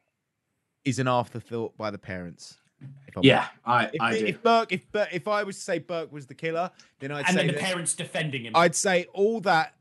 is 0.85 0.99
an 0.99 1.09
afterthought 1.09 1.79
by 1.79 1.91
the 1.91 1.97
parents. 1.99 2.59
If 2.81 3.23
Yeah. 3.23 3.49
I- 3.65 3.87
if, 3.93 4.01
I 4.01 4.19
do. 4.19 4.27
if 4.27 4.43
Burke, 4.43 4.73
if 4.73 4.91
Bur- 4.93 5.09
if 5.13 5.29
I 5.29 5.43
was 5.45 5.57
to 5.57 5.63
say 5.63 5.79
Burke 5.79 6.13
was 6.13 6.27
the 6.27 6.35
killer, 6.35 6.71
then 7.01 7.13
I'd 7.13 7.27
and 7.27 7.29
say 7.29 7.47
then 7.47 7.47
the 7.49 7.61
parents 7.61 7.95
defending 7.95 8.45
him. 8.45 8.53
I'd 8.57 8.75
say 8.75 9.07
all 9.13 9.41
that, 9.43 9.75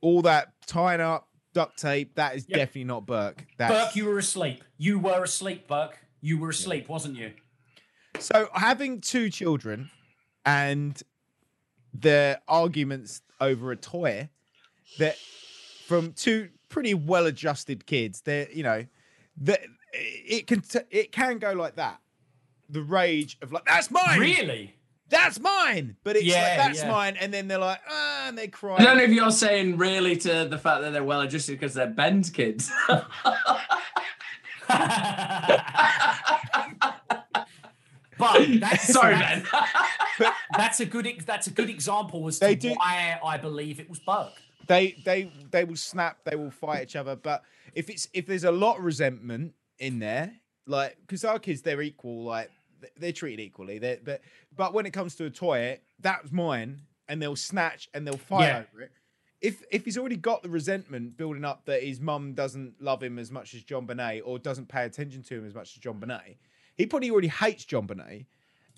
all 0.00 0.22
that 0.22 0.52
tying 0.66 1.00
up 1.00 1.28
duct 1.54 1.78
tape. 1.78 2.14
That 2.16 2.36
is 2.36 2.46
Yep. 2.48 2.58
definitely 2.58 2.84
not 2.84 3.06
Burke. 3.06 3.44
That's, 3.56 3.72
Burke, 3.72 3.96
you 3.96 4.04
were 4.06 4.18
asleep. 4.18 4.62
You 4.76 4.98
were 4.98 5.24
asleep, 5.24 5.66
Burke. 5.66 5.98
You 6.20 6.38
were 6.38 6.50
asleep, 6.50 6.88
wasn't 6.88 7.16
you? 7.16 7.32
So 8.18 8.48
having 8.54 9.00
two 9.00 9.30
children 9.30 9.90
and 10.44 11.00
the 11.94 12.40
arguments 12.48 13.22
over 13.40 13.72
a 13.72 13.76
toy 13.76 14.28
that 14.98 15.16
from 15.86 16.12
two 16.12 16.50
pretty 16.68 16.94
well-adjusted 16.94 17.86
kids, 17.86 18.20
they're 18.22 18.50
you 18.50 18.62
know 18.62 18.84
that 19.38 19.60
it 19.98 20.46
can 20.46 20.60
t- 20.60 20.78
it 20.90 21.12
can 21.12 21.38
go 21.38 21.52
like 21.52 21.76
that. 21.76 22.00
The 22.68 22.82
rage 22.82 23.38
of 23.42 23.52
like 23.52 23.64
that's 23.64 23.90
mine, 23.90 24.18
Really? 24.18 24.74
that's 25.08 25.38
mine, 25.38 25.96
but 26.04 26.16
it's 26.16 26.24
Yeah, 26.24 26.42
like 26.42 26.56
that's 26.58 26.82
yeah. 26.82 26.90
mine, 26.90 27.16
and 27.20 27.32
then 27.32 27.46
they're 27.48 27.58
like 27.58 27.80
ah, 27.88 28.28
and 28.28 28.36
they 28.36 28.48
cry. 28.48 28.76
I 28.76 28.82
don't 28.84 28.96
know 28.98 29.04
if 29.04 29.10
you're 29.10 29.30
saying 29.30 29.76
really 29.78 30.16
to 30.16 30.46
the 30.50 30.58
fact 30.58 30.82
that 30.82 30.90
they're 30.92 31.04
well 31.04 31.20
adjusted 31.20 31.52
because 31.52 31.74
they're 31.74 31.86
Ben's 31.86 32.30
kids. 32.30 32.70
But 38.18 38.46
that's 38.60 38.84
Sorry, 38.92 39.14
that's, 39.14 39.50
that's 40.56 40.80
a 40.80 40.86
good 40.86 41.06
that's 41.26 41.46
a 41.48 41.50
good 41.50 41.68
example 41.68 42.26
as 42.28 42.38
to 42.38 42.54
do- 42.54 42.70
why 42.74 43.18
I 43.22 43.36
believe 43.36 43.78
it 43.78 43.90
was 43.90 43.98
Burke. 43.98 44.32
they 44.66 44.96
they 45.04 45.30
they 45.50 45.64
will 45.64 45.76
snap 45.76 46.18
they 46.24 46.34
will 46.34 46.50
fight 46.50 46.82
each 46.84 46.96
other 46.96 47.14
but 47.14 47.42
if 47.74 47.90
it's 47.90 48.08
if 48.14 48.26
there's 48.26 48.44
a 48.44 48.50
lot 48.50 48.78
of 48.78 48.84
resentment 48.84 49.52
in 49.78 49.98
there 49.98 50.32
like 50.66 50.96
because 51.00 51.24
our 51.24 51.38
kids 51.38 51.62
they're 51.62 51.82
equal 51.82 52.24
like 52.24 52.50
they're 52.98 53.12
treated 53.12 53.42
equally 53.42 53.78
they 53.78 53.98
but 54.02 54.20
but 54.56 54.72
when 54.74 54.86
it 54.86 54.92
comes 54.92 55.14
to 55.14 55.24
a 55.26 55.30
toy 55.30 55.78
that's 56.00 56.30
mine 56.32 56.80
and 57.08 57.20
they'll 57.22 57.36
snatch 57.36 57.88
and 57.94 58.06
they'll 58.06 58.16
fight 58.16 58.46
Yeah. 58.48 58.64
over 58.72 58.82
it. 58.82 58.90
If 59.40 59.62
if 59.70 59.84
he's 59.84 59.96
already 59.98 60.16
got 60.16 60.42
the 60.42 60.48
resentment 60.48 61.16
building 61.16 61.44
up 61.44 61.66
that 61.66 61.82
his 61.82 62.00
mum 62.00 62.32
doesn't 62.34 62.80
love 62.80 63.02
him 63.02 63.18
as 63.18 63.30
much 63.30 63.54
as 63.54 63.62
JonBenét 63.62 64.22
or 64.24 64.38
doesn't 64.38 64.66
pay 64.68 64.84
attention 64.84 65.22
to 65.24 65.34
him 65.36 65.46
as 65.46 65.54
much 65.54 65.76
as 65.76 65.82
JonBenét, 65.82 66.36
he 66.74 66.86
probably 66.86 67.10
already 67.10 67.28
hates 67.28 67.64
JonBenét. 67.64 68.26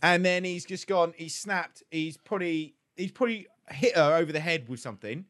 And 0.02 0.24
then 0.24 0.44
he's 0.44 0.64
just 0.64 0.86
gone, 0.86 1.14
he's 1.16 1.34
snapped, 1.34 1.82
he's 1.90 2.16
probably 2.16 2.74
he's 2.96 3.12
probably 3.12 3.46
hit 3.70 3.96
her 3.96 4.14
over 4.16 4.30
the 4.32 4.40
head 4.40 4.68
with 4.68 4.80
something, 4.80 5.24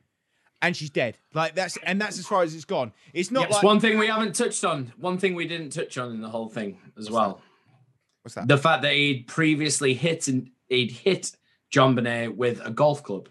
and 0.62 0.76
she's 0.76 0.90
dead. 0.90 1.18
Like 1.34 1.54
that's 1.54 1.76
and 1.82 2.00
that's 2.00 2.18
as 2.18 2.26
far 2.26 2.42
as 2.42 2.54
it's 2.54 2.64
gone. 2.64 2.92
It's 3.12 3.30
not 3.30 3.44
Yes, 3.44 3.52
like 3.54 3.62
one 3.62 3.80
thing 3.80 3.98
we 3.98 4.06
haven't 4.08 4.34
touched 4.34 4.64
on. 4.64 4.92
One 4.98 5.18
thing 5.18 5.34
we 5.34 5.46
didn't 5.46 5.70
touch 5.70 5.96
on 5.98 6.10
in 6.12 6.20
the 6.20 6.28
whole 6.28 6.48
thing 6.48 6.78
as 6.98 7.10
well. 7.10 7.40
What's 8.22 8.34
that? 8.34 8.48
The 8.48 8.58
fact 8.58 8.82
that 8.82 8.92
he'd 8.94 9.26
previously 9.26 9.94
hit 9.94 10.28
and 10.28 10.50
he'd 10.68 10.90
hit 10.90 11.32
JonBenét 11.72 12.34
with 12.36 12.60
a 12.64 12.70
golf 12.70 13.02
club. 13.02 13.28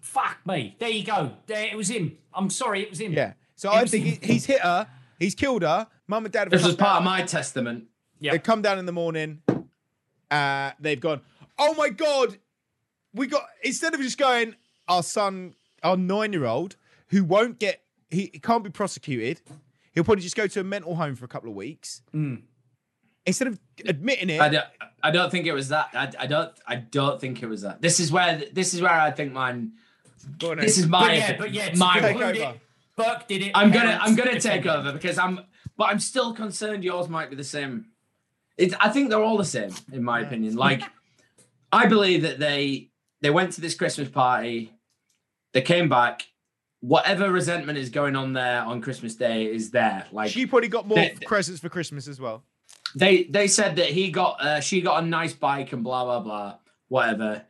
Fuck 0.00 0.38
me. 0.46 0.76
There 0.78 0.88
you 0.88 1.04
go. 1.04 1.32
There, 1.46 1.66
it 1.66 1.76
was 1.76 1.88
him. 1.88 2.16
I'm 2.32 2.50
sorry, 2.50 2.82
it 2.82 2.90
was 2.90 3.00
him. 3.00 3.12
Yeah. 3.12 3.32
So 3.56 3.70
It 3.72 3.74
I 3.74 3.84
think 3.86 4.04
him. 4.04 4.18
he, 4.22 4.32
he's 4.34 4.44
hit 4.44 4.60
her, 4.60 4.86
he's 5.18 5.34
killed 5.34 5.62
her. 5.62 5.86
Mum 6.06 6.24
and 6.24 6.32
dad 6.32 6.40
have 6.42 6.50
This 6.50 6.60
come 6.60 6.68
was 6.68 6.76
part 6.76 6.90
down- 6.90 6.98
of 6.98 7.04
my 7.04 7.22
testament. 7.22 7.84
Yeah. 8.20 8.32
They 8.32 8.38
come 8.38 8.62
down 8.62 8.78
in 8.78 8.86
the 8.86 8.92
morning. 8.92 9.42
Uh, 10.30 10.70
they've 10.80 11.00
gone. 11.00 11.20
Oh 11.58 11.74
my 11.74 11.88
god, 11.88 12.36
we 13.14 13.26
got 13.26 13.42
instead 13.62 13.94
of 13.94 14.00
just 14.00 14.18
going 14.18 14.54
our 14.88 15.02
son, 15.02 15.54
our 15.86 15.96
nine-year-old 15.96 16.76
who 17.08 17.24
won't 17.24 17.58
get 17.58 17.82
he, 18.10 18.30
he 18.32 18.38
can't 18.38 18.64
be 18.64 18.70
prosecuted. 18.70 19.40
He'll 19.94 20.04
probably 20.04 20.22
just 20.22 20.36
go 20.36 20.46
to 20.46 20.60
a 20.60 20.64
mental 20.64 20.96
home 20.96 21.14
for 21.14 21.24
a 21.24 21.28
couple 21.28 21.48
of 21.48 21.56
weeks. 21.56 22.02
Hmm. 22.12 22.36
Instead 23.24 23.48
of 23.48 23.58
admitting 23.84 24.30
it, 24.30 24.40
I 24.40 24.48
don't, 24.48 24.64
I 25.02 25.10
don't 25.10 25.30
think 25.30 25.46
it 25.46 25.52
was 25.52 25.68
that. 25.70 25.88
I, 25.94 26.12
I 26.20 26.26
don't. 26.26 26.52
I 26.66 26.76
don't 26.76 27.20
think 27.20 27.42
it 27.42 27.46
was 27.46 27.62
that. 27.62 27.82
This 27.82 27.98
is 27.98 28.12
where. 28.12 28.42
This 28.52 28.74
is 28.74 28.80
where 28.80 28.92
I 28.92 29.10
think 29.10 29.32
mine. 29.32 29.72
On, 30.44 30.58
This 30.58 30.78
is 30.78 30.86
my. 30.86 31.08
But 31.08 31.16
yeah, 31.16 31.36
but 31.36 31.52
yeah, 31.52 31.68
to 31.70 31.76
my. 31.76 32.00
conclude 32.00 32.36
it, 32.36 32.60
Burke 32.96 33.26
did 33.26 33.42
it. 33.42 33.52
I'm 33.54 33.72
gonna. 33.72 33.98
I'm 34.00 34.14
gonna 34.14 34.38
take 34.40 34.66
over 34.66 34.92
because 34.92 35.18
I'm. 35.18 35.40
But 35.76 35.84
I'm 35.90 35.98
still 35.98 36.34
concerned. 36.34 36.84
Yours 36.84 37.08
might 37.08 37.30
be 37.30 37.36
the 37.36 37.44
same. 37.44 37.86
It's. 38.56 38.74
I 38.78 38.90
think 38.90 39.10
they're 39.10 39.22
all 39.22 39.38
the 39.38 39.44
same, 39.44 39.72
in 39.92 40.04
my 40.04 40.20
opinion. 40.20 40.54
Like, 40.54 40.82
I 41.72 41.86
believe 41.86 42.22
that 42.22 42.38
they 42.38 42.90
they 43.22 43.30
went 43.30 43.52
to 43.54 43.60
this 43.60 43.74
Christmas 43.74 44.08
party. 44.08 44.72
They 45.56 45.62
came 45.62 45.88
back. 45.88 46.26
Whatever 46.80 47.32
resentment 47.32 47.78
is 47.78 47.88
going 47.88 48.14
on 48.14 48.34
there 48.34 48.60
on 48.60 48.82
Christmas 48.82 49.14
Day 49.14 49.46
is 49.46 49.70
there. 49.70 50.04
Like 50.12 50.30
she 50.30 50.44
probably 50.44 50.68
got 50.68 50.86
more 50.86 50.98
they- 50.98 51.16
presents 51.24 51.62
for 51.62 51.70
Christmas 51.70 52.06
as 52.08 52.20
well. 52.20 52.44
they 52.94 53.24
they 53.24 53.48
said 53.48 53.76
that 53.76 53.86
he 53.86 54.10
got 54.10 54.38
uh, 54.42 54.60
she 54.60 54.82
got 54.82 55.02
a 55.02 55.06
nice 55.06 55.32
bike 55.32 55.72
and 55.72 55.82
blah 55.82 56.04
blah 56.04 56.20
blah 56.20 56.56
whatever 56.88 57.42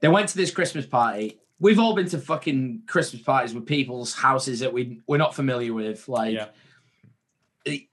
they 0.00 0.08
went 0.08 0.28
to 0.28 0.36
this 0.36 0.50
christmas 0.50 0.86
party 0.86 1.38
we've 1.58 1.80
all 1.80 1.94
been 1.94 2.08
to 2.08 2.18
fucking 2.18 2.82
christmas 2.86 3.20
parties 3.22 3.52
with 3.54 3.66
people's 3.66 4.14
houses 4.14 4.60
that 4.60 4.72
we 4.72 5.00
we're 5.08 5.16
not 5.16 5.34
familiar 5.34 5.72
with 5.74 6.06
like 6.08 6.38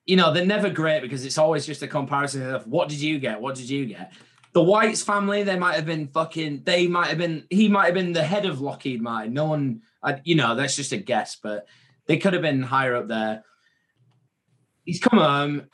you 0.05 0.15
know 0.15 0.31
they're 0.33 0.45
never 0.45 0.69
great 0.69 1.01
because 1.01 1.25
it's 1.25 1.37
always 1.39 1.65
just 1.65 1.81
a 1.81 1.87
comparison 1.87 2.53
of 2.53 2.67
what 2.67 2.89
did 2.89 3.01
you 3.01 3.17
get 3.17 3.41
what 3.41 3.55
did 3.55 3.67
you 3.69 3.85
get 3.87 4.13
the 4.53 4.63
whites 4.63 5.01
family 5.01 5.43
they 5.43 5.57
might 5.57 5.75
have 5.75 5.85
been 5.85 6.07
fucking 6.07 6.61
they 6.63 6.87
might 6.87 7.07
have 7.07 7.17
been 7.17 7.45
he 7.49 7.67
might 7.67 7.85
have 7.85 7.93
been 7.93 8.13
the 8.13 8.23
head 8.23 8.45
of 8.45 8.61
lockheed 8.61 9.01
martin. 9.01 9.33
No 9.33 9.45
one 9.45 9.81
I, 10.01 10.21
you 10.23 10.35
know 10.35 10.55
that's 10.55 10.75
just 10.75 10.91
a 10.91 10.97
guess 10.97 11.35
but 11.35 11.67
they 12.05 12.17
could 12.17 12.33
have 12.33 12.41
been 12.41 12.61
higher 12.61 12.95
up 12.95 13.07
there. 13.07 13.43
He's 14.85 14.99
come 14.99 15.19
home. 15.19 15.67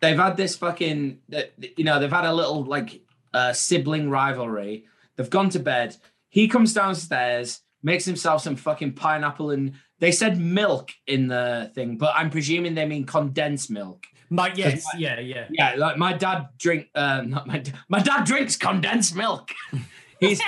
They've 0.00 0.16
had 0.16 0.36
this 0.36 0.56
fucking 0.56 1.18
you 1.58 1.84
know 1.84 2.00
they've 2.00 2.10
had 2.10 2.24
a 2.24 2.34
little 2.34 2.64
like 2.64 3.02
uh, 3.32 3.52
sibling 3.52 4.10
rivalry. 4.10 4.86
They've 5.16 5.30
gone 5.30 5.50
to 5.50 5.58
bed. 5.58 5.96
He 6.28 6.48
comes 6.48 6.74
downstairs 6.74 7.62
makes 7.82 8.04
himself 8.04 8.42
some 8.42 8.56
fucking 8.56 8.92
pineapple 8.92 9.52
and 9.52 9.72
they 10.00 10.10
said 10.10 10.38
milk 10.38 10.90
in 11.06 11.28
the 11.28 11.70
thing 11.74 11.96
but 11.96 12.12
i'm 12.16 12.30
presuming 12.30 12.74
they 12.74 12.84
mean 12.84 13.04
condensed 13.04 13.70
milk 13.70 14.06
My, 14.28 14.52
yes, 14.54 14.84
yeah, 14.98 15.20
yeah. 15.20 15.46
yeah 15.50 15.74
like 15.76 15.96
my 15.96 16.12
dad 16.12 16.48
drink 16.58 16.88
uh, 16.94 17.22
not 17.26 17.46
my, 17.46 17.62
my 17.88 18.00
dad 18.00 18.24
drinks 18.24 18.56
condensed 18.56 19.14
milk. 19.14 19.50
He's 20.20 20.40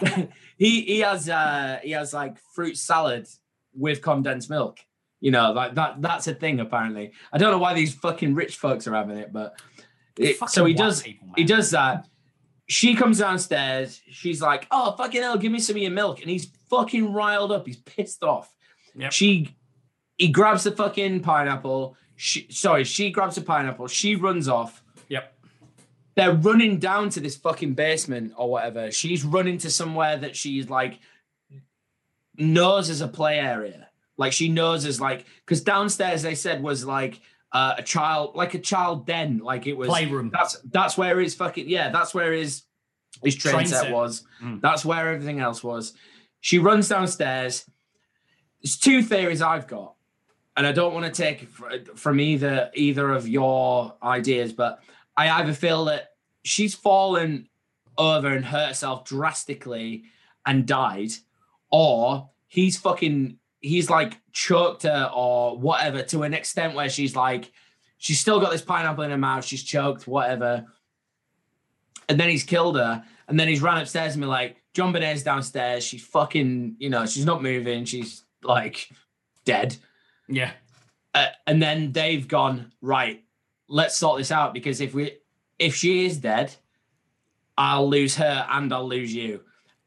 he 0.56 0.82
he 0.82 1.00
has 1.00 1.28
uh 1.28 1.80
he 1.82 1.90
has 1.90 2.14
like 2.14 2.38
fruit 2.54 2.76
salad 2.76 3.26
with 3.74 4.02
condensed 4.02 4.48
milk. 4.48 4.78
You 5.20 5.30
know 5.32 5.52
like 5.52 5.74
that 5.74 6.00
that's 6.00 6.26
a 6.28 6.34
thing 6.34 6.60
apparently. 6.60 7.12
I 7.32 7.38
don't 7.38 7.50
know 7.50 7.58
why 7.58 7.74
these 7.74 7.94
fucking 7.94 8.34
rich 8.34 8.56
folks 8.56 8.86
are 8.86 8.94
having 8.94 9.18
it 9.18 9.32
but 9.32 9.60
it, 10.18 10.36
so 10.48 10.64
he 10.64 10.72
does 10.72 11.02
people, 11.02 11.28
he 11.36 11.44
does 11.44 11.70
that. 11.72 12.06
She 12.68 12.94
comes 12.94 13.18
downstairs. 13.18 14.00
She's 14.10 14.40
like 14.40 14.66
oh 14.70 14.94
fucking 14.96 15.22
hell 15.22 15.36
give 15.36 15.52
me 15.52 15.58
some 15.58 15.76
of 15.76 15.82
your 15.82 15.90
milk. 15.90 16.20
And 16.20 16.30
he's 16.30 16.46
fucking 16.70 17.12
riled 17.12 17.52
up. 17.52 17.66
He's 17.66 17.78
pissed 17.78 18.22
off. 18.22 18.54
She 19.10 19.54
he 20.16 20.28
grabs 20.28 20.64
the 20.64 20.72
fucking 20.72 21.20
pineapple 21.20 21.96
she 22.16 22.46
sorry 22.50 22.82
she 22.84 23.10
grabs 23.10 23.34
the 23.36 23.42
pineapple 23.42 23.86
she 23.86 24.16
runs 24.16 24.48
off 24.48 24.82
Yep. 25.08 25.34
they're 26.16 26.32
running 26.34 26.78
down 26.78 27.10
to 27.10 27.20
this 27.20 27.36
fucking 27.36 27.74
basement 27.74 28.32
or 28.36 28.50
whatever. 28.50 28.90
She's 28.90 29.22
running 29.24 29.58
to 29.58 29.70
somewhere 29.70 30.16
that 30.16 30.34
she's 30.34 30.68
like 30.68 30.98
knows 32.36 32.90
as 32.90 33.00
a 33.00 33.08
play 33.08 33.38
area. 33.38 33.88
Like 34.16 34.32
she 34.32 34.48
knows 34.48 34.84
as 34.86 35.00
like 35.00 35.26
because 35.44 35.60
downstairs 35.60 36.22
they 36.22 36.34
said 36.34 36.62
was 36.62 36.84
like 36.84 37.20
uh, 37.52 37.74
a 37.78 37.82
child, 37.82 38.34
like 38.34 38.54
a 38.54 38.58
child 38.58 39.06
den. 39.06 39.38
Like 39.38 39.66
it 39.66 39.74
was 39.76 39.88
Playroom. 39.88 40.30
That's 40.32 40.58
that's 40.64 40.96
where 40.96 41.20
his 41.20 41.34
fucking 41.34 41.68
yeah. 41.68 41.90
That's 41.90 42.14
where 42.14 42.32
his 42.32 42.62
his 43.22 43.34
train, 43.36 43.54
Train 43.54 43.66
set 43.66 43.82
set. 43.82 43.92
was. 43.92 44.24
Mm. 44.42 44.60
That's 44.62 44.84
where 44.84 45.12
everything 45.12 45.40
else 45.40 45.62
was. 45.62 45.92
She 46.40 46.58
runs 46.58 46.88
downstairs. 46.88 47.68
There's 48.62 48.78
two 48.78 49.02
theories 49.02 49.42
I've 49.42 49.66
got, 49.66 49.95
and 50.56 50.66
I 50.66 50.72
don't 50.72 50.94
want 50.94 51.06
to 51.06 51.22
take 51.22 51.48
from 51.96 52.20
either 52.20 52.70
either 52.74 53.10
of 53.10 53.28
your 53.28 53.94
ideas, 54.02 54.52
but 54.52 54.82
I 55.16 55.28
either 55.30 55.52
feel 55.52 55.84
that 55.86 56.10
she's 56.44 56.74
fallen 56.74 57.48
over 57.98 58.28
and 58.28 58.44
hurt 58.44 58.68
herself 58.68 59.04
drastically 59.04 60.04
and 60.44 60.66
died, 60.66 61.12
or 61.70 62.30
he's 62.46 62.76
fucking 62.78 63.38
he's 63.60 63.90
like 63.90 64.18
choked 64.32 64.84
her 64.84 65.10
or 65.14 65.58
whatever 65.58 66.02
to 66.02 66.22
an 66.22 66.34
extent 66.34 66.74
where 66.74 66.88
she's 66.88 67.16
like 67.16 67.50
she's 67.98 68.20
still 68.20 68.40
got 68.40 68.50
this 68.50 68.62
pineapple 68.62 69.04
in 69.04 69.10
her 69.10 69.18
mouth, 69.18 69.44
she's 69.44 69.62
choked, 69.62 70.06
whatever. 70.06 70.64
And 72.08 72.20
then 72.20 72.28
he's 72.28 72.44
killed 72.44 72.76
her, 72.76 73.04
and 73.28 73.38
then 73.38 73.48
he's 73.48 73.60
ran 73.60 73.78
upstairs 73.78 74.14
and 74.14 74.22
be 74.22 74.28
like, 74.28 74.62
JonBenét's 74.74 75.22
downstairs, 75.22 75.82
she's 75.82 76.04
fucking, 76.04 76.76
you 76.78 76.88
know, 76.88 77.04
she's 77.06 77.24
not 77.24 77.42
moving, 77.42 77.84
she's 77.84 78.24
like 78.42 78.88
dead. 79.44 79.76
Yeah. 80.28 80.52
Uh, 81.14 81.28
and 81.46 81.62
then 81.62 81.92
they've 81.92 82.26
gone 82.26 82.72
right. 82.80 83.24
Let's 83.68 83.96
sort 83.96 84.18
this 84.18 84.30
out 84.30 84.52
because 84.54 84.80
if 84.80 84.94
we, 84.94 85.18
if 85.58 85.74
she 85.74 86.04
is 86.04 86.18
dead, 86.18 86.54
I'll 87.58 87.88
lose 87.88 88.16
her 88.16 88.46
and 88.50 88.72
I'll 88.72 88.86
lose 88.86 89.14
you. 89.14 89.40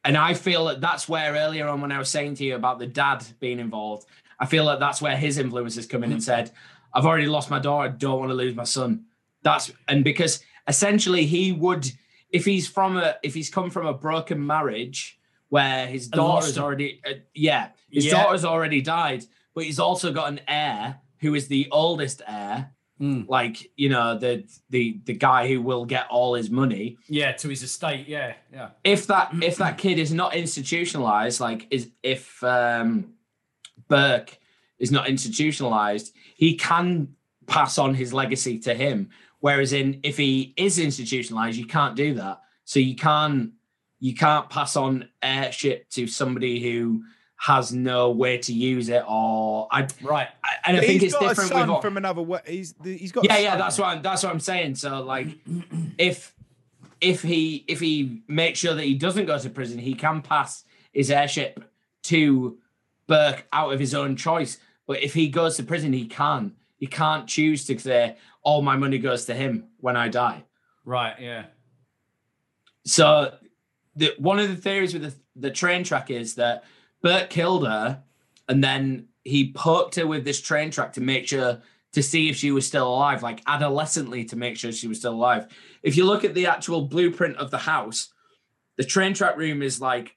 And 0.04 0.18
I 0.18 0.34
feel 0.34 0.66
that 0.66 0.82
that's 0.82 1.08
where 1.08 1.34
earlier 1.34 1.68
on 1.68 1.82
when 1.82 1.92
I 1.92 2.00
was 2.00 2.10
saying 2.10 2.36
to 2.36 2.44
you 2.44 2.56
about 2.56 2.80
the 2.80 2.88
dad 2.88 3.24
being 3.40 3.60
involved, 3.60 4.06
I 4.40 4.46
feel 4.46 4.66
that 4.68 4.80
that's 4.80 5.02
where 5.02 5.16
his 5.18 5.38
influences 5.38 5.86
come 5.86 6.04
in 6.04 6.12
and 6.14 6.24
said, 6.24 6.52
"I've 6.94 7.06
already 7.06 7.28
lost 7.28 7.50
my 7.50 7.60
daughter. 7.60 7.90
I 7.90 7.92
don't 7.92 8.18
want 8.20 8.30
to 8.32 8.36
lose 8.36 8.56
my 8.56 8.64
son." 8.64 9.06
That's 9.44 9.72
and 9.90 10.04
because 10.04 10.42
essentially 10.68 11.26
he 11.26 11.52
would, 11.52 11.92
if 12.32 12.46
he's 12.46 12.66
from 12.68 12.96
a, 12.98 13.18
if 13.24 13.34
he's 13.34 13.50
come 13.50 13.70
from 13.70 13.86
a 13.88 13.94
broken 13.94 14.46
marriage 14.48 15.20
where 15.50 15.86
his 15.88 16.08
daughter's 16.08 16.58
already, 16.58 17.02
uh, 17.06 17.16
yeah, 17.34 17.70
his 17.92 18.06
Yeah. 18.06 18.24
daughter's 18.24 18.46
already 18.46 18.82
died, 18.82 19.26
but 19.56 19.64
he's 19.64 19.80
also 19.80 20.12
got 20.12 20.30
an 20.30 20.42
heir 20.48 21.00
who 21.20 21.36
is 21.36 21.48
the 21.48 21.68
oldest 21.72 22.22
heir, 22.28 22.72
Hmm. 23.00 23.22
like 23.30 23.72
you 23.78 23.88
know 23.88 24.18
the 24.18 24.44
the 24.70 25.00
the 25.06 25.14
guy 25.14 25.48
who 25.48 25.62
will 25.62 25.86
get 25.86 26.08
all 26.10 26.34
his 26.34 26.50
money 26.50 26.98
Yeah, 27.08 27.32
to 27.32 27.48
his 27.48 27.64
estate. 27.64 28.10
Yeah, 28.10 28.34
yeah. 28.52 28.70
if 28.84 29.08
that 29.08 29.32
if 29.42 29.56
that 29.58 29.78
kid 29.78 30.00
is 30.00 30.14
not 30.14 30.36
institutionalized 30.36 31.40
like 31.40 31.66
is 31.72 31.92
if 32.04 32.44
um 32.44 33.14
burke 33.88 34.38
is 34.80 34.92
not 34.92 35.08
institutionalized 35.08 36.14
he 36.36 36.56
can 36.56 37.16
pass 37.48 37.78
on 37.78 37.94
his 37.96 38.14
legacy 38.14 38.60
to 38.60 38.74
him 38.74 39.10
whereas 39.40 39.72
in 39.74 40.00
if 40.04 40.18
he 40.18 40.54
is 40.58 40.78
institutionalized 40.78 41.58
you 41.58 41.66
can't 41.66 41.96
do 41.96 42.14
that 42.16 42.42
so 42.66 42.80
you 42.80 42.96
can't 42.98 43.52
you 44.02 44.14
can't 44.14 44.50
pass 44.50 44.76
on 44.76 45.08
heirship 45.24 45.90
to 45.90 46.06
somebody 46.06 46.60
who 46.62 47.02
has 47.42 47.72
no 47.72 48.12
way 48.12 48.38
to 48.38 48.52
use 48.54 48.90
it 48.90 49.02
or 49.08 49.66
i 49.72 49.88
right 50.02 50.28
and 50.66 50.76
i 50.76 50.80
But 50.82 50.86
think 50.88 51.04
it's 51.04 51.18
different 51.18 51.54
with 51.72 51.82
from 51.82 51.96
another. 51.96 52.22
wa- 52.22 52.42
He's 52.46 52.76
he's 52.84 53.14
got. 53.14 53.24
yeah 53.24 53.38
yeah 53.38 53.56
that's 53.56 53.80
what 53.80 53.88
I'm, 53.88 54.02
that's 54.02 54.24
what 54.24 54.32
i'm 54.34 54.42
saying 54.42 54.76
so 54.76 55.02
like 55.04 55.28
if 55.98 56.34
if 57.00 57.22
he 57.22 57.64
if 57.68 57.80
he 57.80 58.24
makes 58.28 58.60
sure 58.60 58.74
that 58.74 58.84
he 58.84 58.94
doesn't 58.96 59.26
go 59.26 59.40
to 59.40 59.50
prison 59.50 59.80
he 59.80 59.94
can 59.94 60.22
pass 60.22 60.66
his 60.92 61.10
heirship 61.10 61.64
to 62.04 62.58
burke 63.08 63.46
out 63.54 63.72
of 63.74 63.80
his 63.80 63.96
own 63.96 64.18
choice 64.18 64.58
but 64.86 65.02
if 65.02 65.14
he 65.14 65.30
goes 65.30 65.56
to 65.56 65.64
prison 65.64 65.94
he 65.94 66.06
can't 66.08 66.52
he 66.78 66.88
can't 66.88 67.26
choose 67.28 67.66
to 67.66 67.80
say 67.80 68.18
all 68.42 68.62
my 68.62 68.76
money 68.76 68.98
goes 68.98 69.24
to 69.26 69.34
him 69.34 69.64
when 69.80 69.96
i 69.96 70.10
die 70.10 70.44
Right, 70.84 71.16
yeah. 71.22 71.46
so 72.86 73.34
the 73.96 74.14
one 74.18 74.40
of 74.40 74.50
the 74.50 74.56
theories 74.56 74.94
with 74.94 75.04
the, 75.04 75.14
the 75.36 75.52
train 75.52 75.84
track 75.84 76.10
is 76.10 76.36
that 76.36 76.64
Burke 77.02 77.30
killed 77.30 77.66
her, 77.66 78.04
and 78.48 78.64
then 78.64 79.08
he 79.24 79.52
poked 79.52 79.96
her 79.96 80.08
with 80.08 80.26
this 80.26 80.42
train 80.42 80.72
track 80.72 80.94
to 80.94 81.02
make 81.02 81.28
sure 81.28 81.62
to 81.94 82.04
see 82.04 82.30
if 82.30 82.36
she 82.36 82.52
was 82.52 82.68
still 82.68 82.88
alive, 82.88 83.24
like 83.24 83.42
adolescently 83.48 84.24
to 84.26 84.36
make 84.36 84.58
sure 84.58 84.72
she 84.72 84.88
was 84.88 85.00
still 85.00 85.14
alive. 85.14 85.48
If 85.82 85.98
you 85.98 86.06
look 86.06 86.24
at 86.24 86.34
the 86.34 86.48
actual 86.48 86.84
blueprint 86.84 87.38
of 87.38 87.52
the 87.52 87.58
house, 87.58 88.10
the 88.78 88.84
train 88.84 89.14
track 89.14 89.38
room 89.38 89.62
is 89.62 89.82
like 89.82 90.16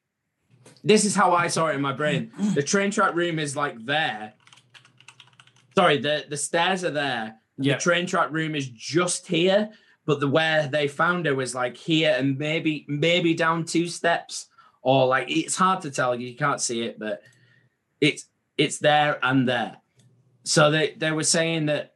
this 0.85 1.05
is 1.05 1.15
how 1.15 1.33
I 1.33 1.49
saw 1.49 1.69
it 1.69 1.75
in 1.75 1.81
my 1.81 1.93
brain. 1.93 2.33
The 2.55 2.63
train 2.63 2.91
track 2.91 3.15
room 3.15 3.39
is 3.39 3.57
like 3.57 3.85
there. 3.85 4.35
Sorry, 5.75 5.99
the, 5.99 6.25
the 6.29 6.37
stairs 6.37 6.85
are 6.85 6.91
there. 6.91 7.37
Yeah. 7.57 7.75
The 7.75 7.81
train 7.81 8.07
track 8.07 8.31
room 8.31 8.55
is 8.55 8.69
just 8.69 9.27
here, 9.27 9.71
but 10.05 10.21
the 10.21 10.29
where 10.29 10.69
they 10.69 10.89
found 10.89 11.27
her 11.27 11.35
was 11.35 11.55
like 11.55 11.77
here 11.77 12.15
and 12.19 12.39
maybe 12.39 12.85
maybe 12.89 13.35
down 13.35 13.65
two 13.65 13.89
steps. 13.89 14.49
Or 14.83 15.07
like 15.07 15.31
it's 15.31 15.57
hard 15.57 15.83
to 15.83 15.91
tell. 15.91 16.15
You 16.15 16.37
can't 16.37 16.61
see 16.61 16.83
it, 16.83 16.99
but 16.99 17.23
it's 18.01 18.27
it's 18.59 18.79
there 18.79 19.19
and 19.23 19.49
there. 19.49 19.77
So 20.45 20.71
they, 20.71 20.95
they 20.97 21.13
were 21.13 21.25
saying 21.25 21.67
that 21.67 21.95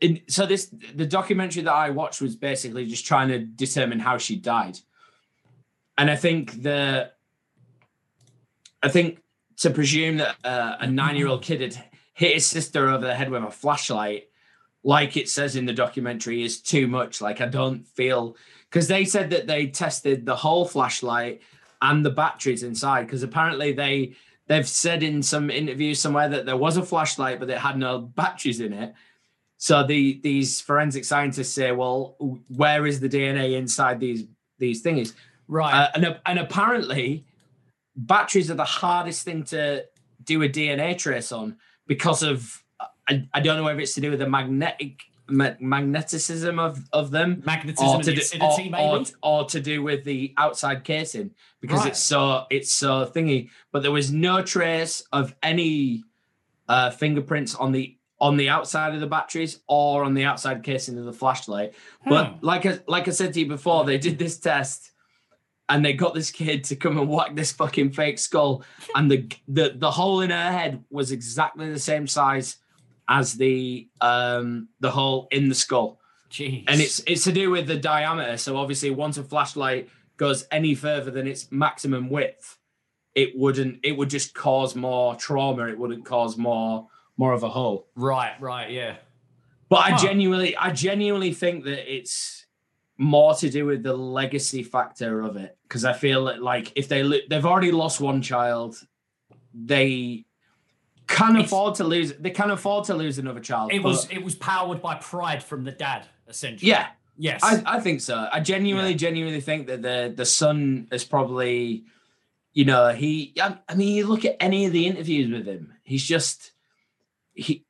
in, 0.00 0.20
so 0.28 0.46
this 0.46 0.66
the 0.94 1.06
documentary 1.06 1.62
that 1.62 1.72
I 1.72 1.90
watched 1.90 2.20
was 2.20 2.36
basically 2.36 2.86
just 2.86 3.06
trying 3.06 3.28
to 3.28 3.38
determine 3.38 3.98
how 3.98 4.18
she 4.18 4.36
died. 4.36 4.78
And 5.96 6.10
I 6.10 6.16
think 6.16 6.62
the 6.62 7.12
I 8.82 8.88
think 8.88 9.22
to 9.58 9.70
presume 9.70 10.16
that 10.18 10.36
uh, 10.44 10.76
a 10.80 10.86
nine 10.86 11.16
year 11.16 11.28
old 11.28 11.42
kid 11.42 11.60
had 11.60 11.84
hit 12.14 12.34
his 12.34 12.46
sister 12.46 12.88
over 12.88 13.06
the 13.06 13.14
head 13.14 13.30
with 13.30 13.44
a 13.44 13.50
flashlight, 13.50 14.28
like 14.82 15.16
it 15.16 15.28
says 15.28 15.56
in 15.56 15.66
the 15.66 15.72
documentary, 15.72 16.42
is 16.42 16.60
too 16.60 16.86
much. 16.88 17.20
Like, 17.20 17.40
I 17.40 17.46
don't 17.46 17.86
feel 17.86 18.36
because 18.68 18.88
they 18.88 19.04
said 19.04 19.30
that 19.30 19.46
they 19.46 19.66
tested 19.68 20.26
the 20.26 20.36
whole 20.36 20.66
flashlight 20.66 21.42
and 21.82 22.04
the 22.04 22.10
batteries 22.10 22.62
inside 22.62 23.06
because 23.06 23.22
apparently 23.22 23.72
they 23.72 24.14
they've 24.46 24.68
said 24.68 25.02
in 25.02 25.22
some 25.22 25.50
interviews 25.50 26.00
somewhere 26.00 26.28
that 26.28 26.46
there 26.46 26.56
was 26.56 26.76
a 26.76 26.82
flashlight 26.82 27.38
but 27.38 27.50
it 27.50 27.58
had 27.58 27.76
no 27.76 27.98
batteries 27.98 28.60
in 28.60 28.72
it. 28.72 28.94
So 29.58 29.86
the 29.86 30.20
these 30.22 30.60
forensic 30.60 31.04
scientists 31.04 31.52
say 31.52 31.72
well 31.72 32.16
where 32.48 32.86
is 32.86 33.00
the 33.00 33.08
dna 33.08 33.56
inside 33.56 34.00
these 34.00 34.24
these 34.58 34.80
things 34.80 35.14
right. 35.48 35.74
Uh, 35.74 35.88
and, 35.94 36.20
and 36.24 36.38
apparently 36.38 37.26
batteries 37.96 38.50
are 38.50 38.54
the 38.54 38.64
hardest 38.64 39.24
thing 39.24 39.42
to 39.44 39.84
do 40.24 40.42
a 40.42 40.48
dna 40.48 40.96
trace 40.96 41.32
on 41.32 41.56
because 41.86 42.22
of 42.22 42.62
i, 43.08 43.26
I 43.34 43.40
don't 43.40 43.56
know 43.56 43.68
if 43.68 43.78
it's 43.78 43.94
to 43.94 44.00
do 44.00 44.10
with 44.10 44.20
the 44.20 44.28
magnetic 44.28 45.00
ma- 45.28 45.54
magneticism 45.60 46.58
of 46.58 46.78
of 46.92 47.10
them 47.10 47.42
Magnetism 47.46 48.00
or 48.00 48.02
to, 48.02 48.12
do, 48.14 48.20
acidity, 48.20 48.72
or, 48.76 48.98
or, 48.98 49.04
or 49.22 49.44
to 49.46 49.60
do 49.60 49.82
with 49.82 50.04
the 50.04 50.34
outside 50.36 50.84
casing 50.84 51.30
because 51.60 51.80
Right. 51.80 51.88
it's 51.88 52.02
so 52.02 52.44
it's 52.50 52.74
so 52.74 53.06
thingy 53.06 53.50
but 53.72 53.82
there 53.82 53.92
was 53.92 54.12
no 54.12 54.42
trace 54.42 55.02
of 55.12 55.34
any 55.42 56.02
uh 56.68 56.90
fingerprints 56.90 57.54
on 57.54 57.72
the 57.72 57.96
on 58.20 58.36
the 58.36 58.48
outside 58.48 58.94
of 58.94 59.00
the 59.00 59.06
batteries 59.06 59.60
or 59.66 60.04
on 60.04 60.14
the 60.14 60.24
outside 60.24 60.62
casing 60.62 60.96
of 60.98 61.04
the 61.04 61.12
flashlight 61.12 61.74
but 62.06 62.26
Hmm. 62.28 62.36
like 62.40 62.66
I, 62.66 62.78
like 62.86 63.08
I 63.08 63.10
said 63.10 63.32
to 63.34 63.40
you 63.40 63.46
before 63.48 63.84
they 63.84 63.98
did 63.98 64.18
this 64.18 64.38
test 64.38 64.90
and 65.68 65.84
they 65.84 65.92
got 65.92 66.14
this 66.14 66.30
kid 66.30 66.64
to 66.64 66.76
come 66.76 66.98
and 66.98 67.08
whack 67.08 67.34
this 67.34 67.50
fucking 67.52 67.92
fake 67.92 68.18
skull 68.18 68.62
and 68.94 69.10
the 69.10 69.28
the 69.48 69.74
the 69.76 69.90
hole 69.90 70.20
in 70.20 70.30
her 70.30 70.52
head 70.52 70.84
was 70.90 71.10
exactly 71.12 71.70
the 71.72 71.78
same 71.80 72.06
size 72.06 72.58
as 73.08 73.34
the 73.34 73.88
um 74.00 74.68
the 74.80 74.90
hole 74.90 75.28
in 75.30 75.48
the 75.48 75.54
skull. 75.54 76.00
Jeez. 76.30 76.64
and 76.66 76.80
it's 76.80 77.02
it's 77.06 77.24
to 77.24 77.32
do 77.32 77.50
with 77.50 77.66
the 77.66 77.76
diameter. 77.76 78.36
So 78.38 78.56
obviously 78.56 78.90
once 78.90 79.18
a 79.18 79.22
flashlight 79.22 79.90
goes 80.16 80.46
any 80.50 80.74
further 80.74 81.10
than 81.10 81.26
its 81.26 81.50
maximum 81.52 82.08
width 82.08 82.58
it 83.14 83.36
wouldn't 83.36 83.80
it 83.82 83.92
would 83.92 84.10
just 84.10 84.34
cause 84.34 84.74
more 84.74 85.14
trauma. 85.16 85.66
It 85.68 85.78
wouldn't 85.78 86.04
cause 86.04 86.36
more 86.36 86.88
more 87.16 87.32
of 87.32 87.42
a 87.42 87.48
hole. 87.48 87.88
Right, 87.94 88.34
right, 88.40 88.70
yeah. 88.70 88.96
but 89.68 89.80
I 89.80 89.96
genuinely, 89.96 90.56
I 90.56 90.72
genuinely 90.72 91.32
think 91.32 91.64
that 91.64 91.94
it's 91.94 92.46
more 92.96 93.34
to 93.34 93.50
do 93.50 93.66
with 93.66 93.82
the 93.82 93.94
legacy 93.94 94.62
factor 94.62 95.20
of 95.20 95.36
it. 95.36 95.56
Because 95.62 95.84
I 95.84 95.92
feel 95.92 96.24
that 96.26 96.42
like 96.42 96.72
if 96.74 96.88
they 96.88 97.02
lo- 97.02 97.18
they've 97.28 97.46
already 97.46 97.70
lost 97.70 98.00
one 98.00 98.22
child, 98.22 98.76
they 99.54 100.24
can 101.06 101.36
afford 101.36 101.76
to 101.76 101.84
lose. 101.84 102.12
They 102.14 102.30
can 102.30 102.50
afford 102.50 102.84
to 102.86 102.94
lose 102.94 103.18
another 103.18 103.40
child. 103.40 103.72
It 103.72 103.82
was 103.82 104.08
it 104.10 104.22
was 104.22 104.34
powered 104.34 104.80
by 104.82 104.96
pride 104.96 105.42
from 105.42 105.64
the 105.64 105.72
dad, 105.72 106.06
essentially. 106.28 106.70
yeah. 106.70 106.88
Yes. 107.18 107.40
I, 107.44 107.62
I 107.66 107.80
think 107.80 108.00
so. 108.00 108.26
I 108.32 108.40
genuinely, 108.40 108.94
genuinely 108.94 109.42
think 109.42 109.66
that 109.66 109.82
the 109.82 110.12
the 110.16 110.24
son 110.24 110.88
is 110.90 111.04
probably, 111.04 111.84
you 112.54 112.64
know, 112.64 112.88
he. 112.88 113.34
I, 113.40 113.58
I 113.68 113.74
mean, 113.74 113.94
you 113.94 114.06
look 114.06 114.24
at 114.24 114.36
any 114.40 114.64
of 114.64 114.72
the 114.72 114.86
interviews 114.86 115.30
with 115.30 115.46
him. 115.46 115.74
He's 115.82 116.02
just 116.02 116.52
he. 117.34 117.64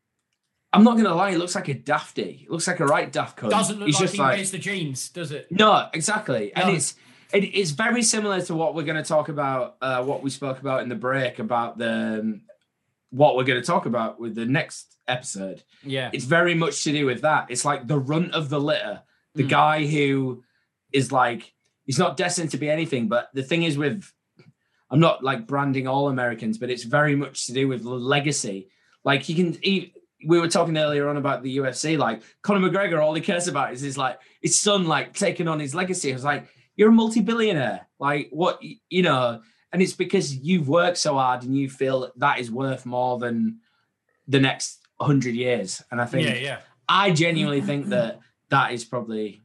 I'm 0.72 0.84
not 0.84 0.96
gonna 0.96 1.14
lie. 1.14 1.32
He 1.32 1.36
looks 1.36 1.54
like 1.54 1.68
a 1.68 1.74
dafty. 1.74 2.32
He 2.32 2.48
looks 2.48 2.66
like 2.66 2.80
a 2.80 2.86
right 2.86 3.10
daft 3.12 3.38
cunt. 3.38 3.50
Doesn't 3.50 3.78
look 3.78 3.86
He's 3.88 3.96
like 3.96 4.02
just 4.04 4.14
he 4.14 4.20
like 4.20 4.36
wears 4.36 4.50
the 4.52 4.58
jeans, 4.58 5.08
does 5.08 5.32
it? 5.32 5.48
no, 5.50 5.88
exactly, 5.92 6.54
and 6.54 6.70
it's 6.70 6.94
it, 7.32 7.40
it's 7.40 7.72
very 7.72 8.02
similar 8.02 8.40
to 8.42 8.54
what 8.54 8.74
we're 8.74 8.84
going 8.84 9.02
to 9.02 9.06
talk 9.06 9.28
about. 9.28 9.76
Uh, 9.82 10.04
what 10.04 10.22
we 10.22 10.30
spoke 10.30 10.60
about 10.60 10.82
in 10.82 10.88
the 10.88 10.94
break 10.94 11.40
about 11.40 11.78
the 11.78 12.40
what 13.12 13.36
we're 13.36 13.44
going 13.44 13.60
to 13.60 13.66
talk 13.66 13.86
about 13.86 14.18
with 14.18 14.34
the 14.34 14.46
next 14.46 14.96
episode. 15.06 15.62
Yeah. 15.84 16.10
It's 16.12 16.24
very 16.24 16.54
much 16.54 16.82
to 16.84 16.92
do 16.92 17.06
with 17.06 17.20
that. 17.22 17.46
It's 17.50 17.64
like 17.64 17.86
the 17.86 17.98
runt 17.98 18.32
of 18.34 18.48
the 18.48 18.58
litter, 18.60 19.02
the 19.34 19.44
Mm. 19.44 19.48
guy 19.48 19.86
who 19.86 20.42
is 20.92 21.12
like 21.12 21.52
he's 21.84 21.98
not 21.98 22.16
destined 22.16 22.50
to 22.52 22.56
be 22.58 22.68
anything. 22.70 23.08
But 23.08 23.28
the 23.34 23.42
thing 23.42 23.62
is 23.62 23.76
with 23.78 24.10
I'm 24.90 25.00
not 25.00 25.22
like 25.22 25.46
branding 25.46 25.86
all 25.86 26.08
Americans, 26.08 26.58
but 26.58 26.70
it's 26.70 26.84
very 26.84 27.14
much 27.16 27.46
to 27.46 27.52
do 27.52 27.68
with 27.68 27.82
legacy. 27.84 28.68
Like 29.04 29.22
he 29.22 29.34
can. 29.34 29.56
He, 29.62 29.94
we 30.26 30.38
were 30.38 30.48
talking 30.48 30.76
earlier 30.78 31.08
on 31.08 31.16
about 31.16 31.42
the 31.42 31.56
UFC. 31.58 31.98
Like 31.98 32.22
Conor 32.42 32.68
McGregor, 32.70 33.02
all 33.02 33.12
he 33.14 33.20
cares 33.20 33.48
about 33.48 33.72
is 33.72 33.80
his 33.80 33.98
like 33.98 34.20
his 34.40 34.60
son, 34.60 34.86
like 34.86 35.14
taking 35.14 35.48
on 35.48 35.58
his 35.60 35.74
legacy. 35.74 36.10
I 36.10 36.14
was 36.14 36.24
like, 36.24 36.46
you're 36.76 36.90
a 36.90 36.92
multi-billionaire. 36.92 37.88
Like 37.98 38.28
what 38.30 38.60
you 38.88 39.02
know, 39.02 39.40
and 39.72 39.80
it's 39.82 39.94
because 39.94 40.36
you've 40.36 40.68
worked 40.68 40.98
so 40.98 41.14
hard 41.14 41.42
and 41.44 41.56
you 41.56 41.68
feel 41.68 42.00
that, 42.00 42.18
that 42.18 42.38
is 42.38 42.50
worth 42.50 42.84
more 42.86 43.18
than 43.18 43.58
the 44.28 44.40
next 44.40 44.80
hundred 45.00 45.34
years. 45.34 45.82
And 45.90 46.00
I 46.00 46.04
think, 46.06 46.28
Yeah, 46.28 46.34
yeah. 46.34 46.58
I 46.88 47.10
genuinely 47.10 47.60
think 47.60 47.86
that 47.88 48.20
that 48.50 48.72
is 48.72 48.84
probably 48.84 49.40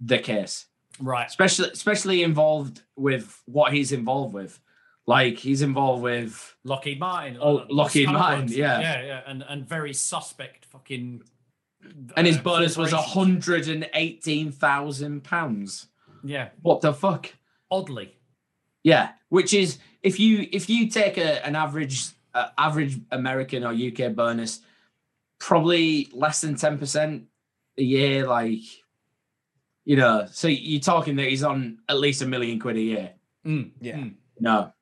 the 0.00 0.18
case 0.18 0.66
Right. 1.00 1.26
especially 1.26 1.70
especially 1.70 2.22
involved 2.22 2.82
with 2.96 3.42
what 3.46 3.72
he's 3.72 3.92
involved 3.92 4.32
with. 4.32 4.60
Like 5.06 5.38
he's 5.38 5.60
involved 5.60 6.02
with 6.02 6.56
Lockheed 6.64 6.98
Martin. 6.98 7.36
Oh, 7.40 7.66
Lockheed 7.68 8.08
Martin, 8.08 8.48
yeah. 8.48 8.80
Yeah, 8.80 9.02
yeah. 9.02 9.20
And 9.26 9.44
and 9.48 9.68
very 9.68 9.92
suspect 9.92 10.64
fucking 10.66 11.22
and 12.16 12.26
his 12.26 12.38
uh, 12.38 12.42
bonus 12.42 12.76
was 12.76 12.92
hundred 12.92 13.68
and 13.68 13.88
eighteen 13.94 14.50
thousand 14.52 15.24
pounds. 15.24 15.88
Yeah. 16.22 16.48
What 16.62 16.80
the 16.80 16.94
fuck? 16.94 17.34
Oddly. 17.70 18.16
Yeah, 18.82 19.10
which 19.34 19.52
is 19.52 19.78
if 20.02 20.20
you 20.20 20.46
if 20.52 20.70
you 20.70 20.88
take 20.88 21.16
a, 21.18 21.44
an 21.46 21.56
average 21.56 22.06
uh, 22.34 22.48
average 22.56 23.00
American 23.10 23.64
or 23.64 23.72
UK 23.72 24.14
bonus, 24.14 24.60
probably 25.40 26.08
less 26.12 26.40
than 26.40 26.54
ten 26.54 26.78
percent 26.78 27.24
a 27.76 27.82
year. 27.82 28.26
Like, 28.28 28.60
you 29.84 29.96
know, 29.96 30.26
so 30.30 30.46
you're 30.48 30.80
talking 30.80 31.16
that 31.16 31.26
he's 31.26 31.42
on 31.42 31.78
at 31.88 31.98
least 31.98 32.22
a 32.22 32.26
million 32.26 32.60
quid 32.60 32.76
a 32.76 32.80
year. 32.80 33.10
Mm, 33.44 33.70
Yeah. 33.80 33.96
mm. 33.96 34.14
No, 34.38 34.72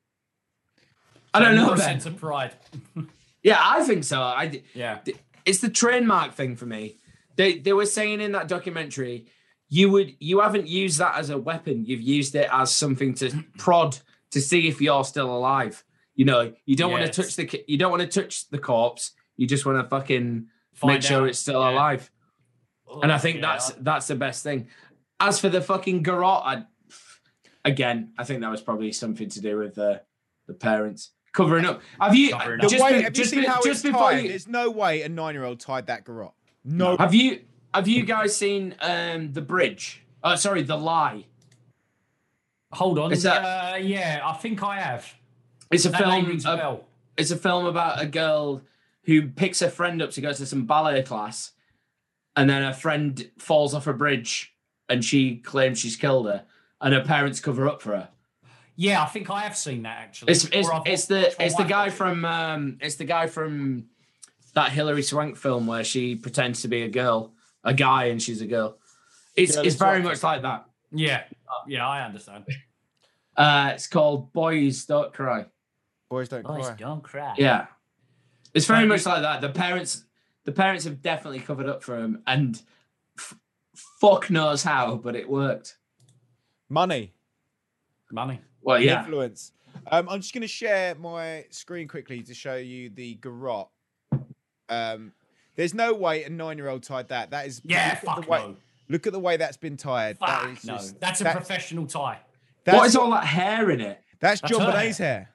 I 1.33 1.39
don't 1.39 1.55
know. 1.55 1.65
More 1.67 1.75
Ben. 1.75 1.85
sense 1.85 2.05
of 2.05 2.17
pride. 2.17 2.53
Yeah, 3.45 3.59
I 3.61 3.83
think 3.83 4.05
so. 4.05 4.21
I 4.21 4.61
Yeah. 4.73 4.99
it's 5.43 5.59
the 5.59 5.69
trademark 5.69 6.33
thing 6.33 6.55
for 6.55 6.65
me. 6.65 6.95
They 7.35 7.57
they 7.57 7.73
were 7.73 7.85
saying 7.97 8.21
in 8.21 8.31
that 8.31 8.47
documentary, 8.47 9.25
you 9.67 9.89
would 9.91 10.15
you 10.19 10.39
haven't 10.39 10.67
used 10.67 10.97
that 10.99 11.17
as 11.17 11.29
a 11.29 11.37
weapon. 11.37 11.85
You've 11.85 12.07
used 12.17 12.35
it 12.35 12.47
as 12.51 12.73
something 12.73 13.13
to 13.15 13.43
prod 13.57 13.97
to 14.33 14.41
see 14.41 14.67
if 14.67 14.81
you're 14.81 15.03
still 15.03 15.35
alive. 15.35 15.83
You 16.15 16.25
know, 16.25 16.53
you 16.65 16.75
don't 16.75 16.91
want 16.91 17.11
to 17.11 17.21
touch 17.23 17.35
the 17.35 17.63
you 17.67 17.77
don't 17.77 17.89
want 17.91 18.01
to 18.03 18.21
touch 18.21 18.49
the 18.49 18.59
corpse. 18.59 19.11
You 19.37 19.47
just 19.47 19.65
want 19.65 19.79
to 19.83 19.89
fucking 19.89 20.47
Find 20.73 20.93
make 20.93 21.01
sure 21.01 21.27
it's 21.27 21.39
still 21.39 21.61
Yeah. 21.61 21.71
alive. 21.71 22.11
And 23.01 23.11
I 23.11 23.17
think 23.17 23.37
Yeah. 23.37 23.41
that's 23.41 23.71
that's 23.71 24.07
the 24.07 24.15
best 24.15 24.43
thing. 24.43 24.67
As 25.19 25.39
for 25.39 25.49
the 25.49 25.61
fucking 25.61 26.03
garrote, 26.03 26.43
I, 26.45 26.63
again, 27.65 28.13
I 28.17 28.23
think 28.23 28.41
that 28.41 28.51
was 28.51 28.61
probably 28.61 28.91
something 28.91 29.29
to 29.29 29.41
do 29.41 29.57
with 29.57 29.75
the 29.75 30.01
the 30.47 30.53
parents 30.53 31.11
covering 31.31 31.65
up. 31.65 31.81
Have 31.99 32.15
you 32.15 32.31
Covering 32.31 32.59
just 32.61 32.83
way, 32.83 32.97
be- 32.97 33.03
have 33.03 33.13
just 33.13 33.31
seen 33.31 33.41
be- 33.41 33.47
just 33.63 33.83
before 33.83 34.11
tied? 34.11 34.23
you- 34.23 34.29
There's 34.29 34.47
no 34.47 34.69
way 34.69 35.01
a 35.01 35.09
nine-year-old 35.09 35.59
tied 35.59 35.87
that 35.87 36.03
garrote. 36.05 36.33
No. 36.63 36.97
Have 36.97 37.13
you 37.13 37.41
have 37.73 37.87
you 37.87 38.03
guys 38.03 38.35
seen 38.35 38.75
um 38.81 39.31
the 39.33 39.41
bridge? 39.41 40.03
Oh, 40.23 40.35
sorry, 40.35 40.61
the 40.61 40.77
lie. 40.77 41.25
Hold 42.73 42.99
on. 42.99 43.11
It's 43.13 43.25
a- 43.25 43.33
uh, 43.33 43.75
yeah, 43.81 44.21
I 44.23 44.33
think 44.33 44.63
I 44.63 44.79
have. 44.79 45.11
It's 45.71 45.85
a 45.85 45.89
That 45.89 45.99
film. 46.01 46.41
a 46.45 46.79
it's 47.17 47.31
a 47.31 47.35
film 47.37 47.65
about 47.65 48.01
a 48.01 48.05
girl 48.05 48.61
who 49.03 49.27
picks 49.29 49.59
her 49.59 49.69
friend 49.69 50.01
up 50.01 50.11
to 50.11 50.21
go 50.21 50.33
to 50.33 50.45
some 50.45 50.65
ballet 50.65 51.03
class, 51.03 51.51
and 52.35 52.49
then 52.49 52.63
her 52.63 52.73
friend 52.73 53.29
falls 53.37 53.73
off 53.73 53.87
a 53.87 53.93
bridge, 53.93 54.53
and 54.89 55.03
she 55.03 55.37
claims 55.37 55.79
she's 55.79 55.95
killed 55.95 56.25
her, 56.27 56.45
and 56.81 56.93
her 56.93 57.03
parents 57.03 57.39
cover 57.39 57.67
up 57.67 57.81
for 57.81 57.95
her. 57.95 58.09
Yeah, 58.75 59.03
I 59.03 59.05
think 59.05 59.29
I 59.29 59.41
have 59.41 59.55
seen 59.55 59.83
that 59.83 59.99
actually. 59.99 60.31
It's 60.31 60.45
it's, 60.45 60.67
it's 60.85 61.05
the 61.05 61.43
it's 61.43 61.55
the 61.55 61.63
guy 61.63 61.89
from 61.89 62.25
um 62.25 62.77
it's 62.81 62.95
the 62.95 63.05
guy 63.05 63.27
from 63.27 63.85
that 64.55 64.71
Hilary 64.71 65.03
Swank 65.03 65.35
film 65.37 65.67
where 65.67 65.83
she 65.83 66.15
pretends 66.15 66.61
to 66.63 66.67
be 66.67 66.81
a 66.83 66.89
girl, 66.89 67.33
a 67.63 67.73
guy, 67.73 68.05
and 68.05 68.21
she's 68.21 68.41
a 68.41 68.47
girl. 68.47 68.77
It's 69.35 69.55
Girl 69.55 69.65
it's 69.65 69.75
very 69.75 70.01
much 70.01 70.21
like 70.23 70.41
that. 70.43 70.65
Yeah, 70.91 71.23
yeah, 71.67 71.87
I 71.87 72.05
understand. 72.05 72.45
Uh, 73.35 73.71
it's 73.73 73.87
called 73.87 74.31
Boys 74.33 74.85
Don't 74.85 75.13
Cry. 75.13 75.45
Boys 76.09 76.29
don't 76.29 76.43
Boys 76.45 76.67
cry. 76.67 76.75
don't 76.77 77.01
cry. 77.03 77.33
Yeah, 77.37 77.65
it's 78.53 78.67
very 78.67 78.85
much 78.85 79.05
like 79.05 79.23
that. 79.23 79.41
The 79.41 79.49
parents, 79.49 80.05
the 80.43 80.51
parents 80.51 80.83
have 80.83 81.01
definitely 81.01 81.39
covered 81.39 81.67
up 81.67 81.81
for 81.81 81.97
him, 81.97 82.21
and 82.27 82.61
f- 83.17 83.35
fuck 83.99 84.29
knows 84.29 84.61
how, 84.61 84.95
but 84.97 85.15
it 85.15 85.27
worked. 85.27 85.77
Money. 86.69 87.13
Money. 88.11 88.41
Well, 88.61 88.79
yeah. 88.79 88.99
Influence. 88.99 89.53
Um, 89.87 90.07
I'm 90.07 90.21
just 90.21 90.33
going 90.35 90.43
to 90.43 90.47
share 90.47 90.93
my 90.95 91.45
screen 91.49 91.87
quickly 91.87 92.21
to 92.21 92.33
show 92.35 92.57
you 92.57 92.91
the 92.91 93.15
garrote. 93.15 93.69
Um, 94.69 95.13
there's 95.55 95.73
no 95.73 95.93
way 95.93 96.23
a 96.23 96.29
nine-year-old 96.29 96.83
tied 96.83 97.07
that. 97.09 97.31
That 97.31 97.47
is 97.47 97.61
Yeah, 97.65 97.95
fuck 97.95 98.23
the 98.23 98.29
way, 98.29 98.39
no. 98.39 98.55
Look 98.89 99.07
at 99.07 99.13
the 99.13 99.19
way 99.19 99.37
that's 99.37 99.57
been 99.57 99.77
tied. 99.77 100.17
that 100.19 100.41
Fuck 100.41 100.57
is 100.57 100.65
no, 100.65 100.73
just, 100.75 100.99
that's 100.99 101.21
a 101.21 101.31
professional 101.31 101.85
tie. 101.87 102.19
That's 102.65 102.77
what 102.77 102.87
is 102.87 102.95
all 102.95 103.11
that 103.11 103.25
hair 103.25 103.69
in 103.71 103.81
it? 103.81 103.99
That's, 104.19 104.41
That's 104.41 104.51
John 104.53 104.61
her 104.65 104.71
Bonet's 104.71 104.97
hair. 104.97 105.29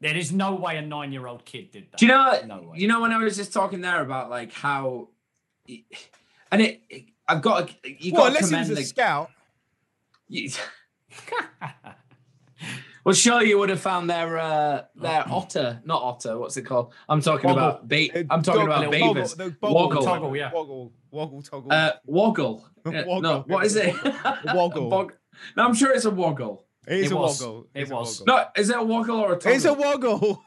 There 0.00 0.16
is 0.16 0.32
no 0.32 0.54
way 0.54 0.78
a 0.78 0.82
nine-year-old 0.82 1.44
kid 1.44 1.70
did 1.72 1.88
that. 1.90 1.98
Do 1.98 2.06
you 2.06 2.12
know? 2.12 2.40
No 2.46 2.62
way. 2.70 2.78
You 2.78 2.88
know 2.88 3.00
when 3.02 3.12
I 3.12 3.18
was 3.18 3.36
just 3.36 3.52
talking 3.52 3.82
there 3.82 4.00
about 4.00 4.30
like 4.30 4.52
how, 4.52 5.08
and 5.68 6.62
it, 6.62 6.80
it- 6.88 7.04
I've 7.28 7.42
got 7.42 7.68
to, 7.68 7.74
you 7.84 8.12
Well, 8.12 8.24
got 8.24 8.24
to 8.24 8.28
unless 8.38 8.44
he 8.46 8.50
commend 8.50 8.70
was 8.70 8.78
a 8.78 8.82
the 8.82 8.86
scout. 8.86 9.30
You- 10.28 10.50
well, 13.04 13.14
sure, 13.14 13.42
you 13.44 13.58
would 13.58 13.68
have 13.68 13.80
found 13.80 14.10
their 14.10 14.38
uh, 14.38 14.82
their 14.96 15.24
otter, 15.28 15.80
not 15.84 16.02
otter. 16.02 16.38
What's 16.38 16.56
it 16.56 16.62
called? 16.62 16.92
I'm 17.08 17.20
talking 17.20 17.50
Woggle. 17.50 17.68
about. 17.68 17.88
Be- 17.88 18.10
Uh, 18.12 18.24
I'm 18.30 18.42
talking 18.42 18.66
goggle, 18.66 18.88
about 18.88 18.92
woggle, 18.92 19.14
beavers. 19.14 19.34
the 19.34 19.50
boggle, 19.50 19.74
Woggle. 19.76 20.02
Toggle, 20.04 20.36
yeah. 20.36 20.52
Woggle, 20.52 20.92
woggle, 21.10 21.42
toggle. 21.42 21.72
Uh, 21.72 21.92
woggle. 22.06 22.66
Yeah, 22.90 23.04
Woggle. 23.04 23.20
No, 23.22 23.44
what 23.46 23.66
is 23.66 23.76
it? 23.76 23.94
Woggle. 24.54 24.88
Bog- 24.90 25.12
no, 25.56 25.64
I'm 25.64 25.74
sure 25.74 25.92
it's 25.92 26.06
a 26.06 26.10
woggle. 26.10 26.64
it 26.88 27.00
is 27.00 27.06
it 27.10 27.12
a 27.12 27.16
was. 27.16 27.40
woggle. 27.40 27.66
It 27.74 27.82
It's 27.82 27.90
was. 27.90 28.20
woggle. 28.20 28.26
No, 28.36 28.46
is 28.56 28.70
it 28.70 28.76
a 28.76 28.82
woggle 28.82 29.20
or 29.20 29.32
a 29.34 29.36
toggle? 29.36 29.52
It's 29.52 29.64
a 29.66 29.74
woggle. 29.74 30.42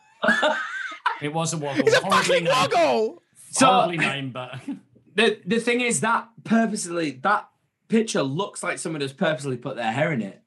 It 1.22 1.34
was 1.34 1.54
a 1.54 1.58
woggle. 1.58 1.86
It's 1.88 1.96
a 1.96 2.00
Horribly 2.02 2.24
fucking 2.24 2.44
named. 2.46 2.56
woggle. 2.74 3.22
So- 3.52 3.66
Horribly 3.68 3.98
named, 3.98 4.34
but 4.34 4.60
the 5.16 5.40
the 5.46 5.60
thing 5.60 5.82
is 5.82 6.02
that 6.02 6.28
purposely 6.44 7.12
that 7.24 7.48
picture 7.88 8.24
looks 8.24 8.64
like 8.64 8.80
someone 8.80 9.02
has 9.02 9.14
purposely 9.14 9.58
put 9.58 9.76
their 9.76 9.92
hair 9.92 10.12
in 10.12 10.22
it. 10.22 10.42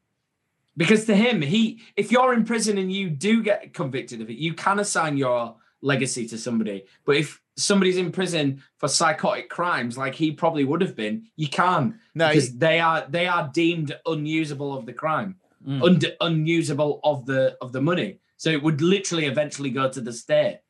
Because 0.77 1.05
to 1.07 1.15
him, 1.15 1.41
he 1.41 1.81
if 1.97 2.11
you're 2.11 2.35
in 2.35 2.45
prison 2.45 2.79
and 2.79 2.93
you 2.93 3.09
do 3.11 3.43
get 3.43 3.73
convicted 3.73 4.21
of 4.21 4.29
it, 4.29 4.37
you 4.39 4.55
can 4.55 4.81
assign 4.81 5.17
your 5.17 5.55
legacy 5.87 6.27
to 6.27 6.37
somebody. 6.37 6.85
But 7.05 7.17
if 7.17 7.41
somebody's 7.57 7.97
in 7.97 8.11
prison 8.11 8.63
for 8.79 8.89
psychotic 8.89 9.49
crimes, 9.49 9.97
like 9.97 10.15
he 10.15 10.33
probably 10.33 10.65
would 10.65 10.81
have 10.83 10.97
been, 10.97 11.17
you 11.37 11.49
can't 11.49 11.95
No, 12.15 12.29
because 12.29 12.49
he- 12.51 12.59
they 12.59 12.81
are 12.81 13.07
they 13.09 13.27
are 13.29 13.51
deemed 13.55 13.91
unusable 14.05 14.77
of 14.77 14.85
the 14.87 14.93
crime, 14.93 15.37
Mm. 15.67 15.83
und- 15.83 16.17
unusable 16.21 17.01
of 17.05 17.25
the 17.27 17.57
of 17.61 17.73
the 17.73 17.81
money. 17.81 18.19
So 18.37 18.51
it 18.51 18.63
would 18.63 18.81
literally 18.83 19.27
eventually 19.27 19.71
go 19.71 19.89
to 19.97 20.01
the 20.01 20.13
state, 20.13 20.61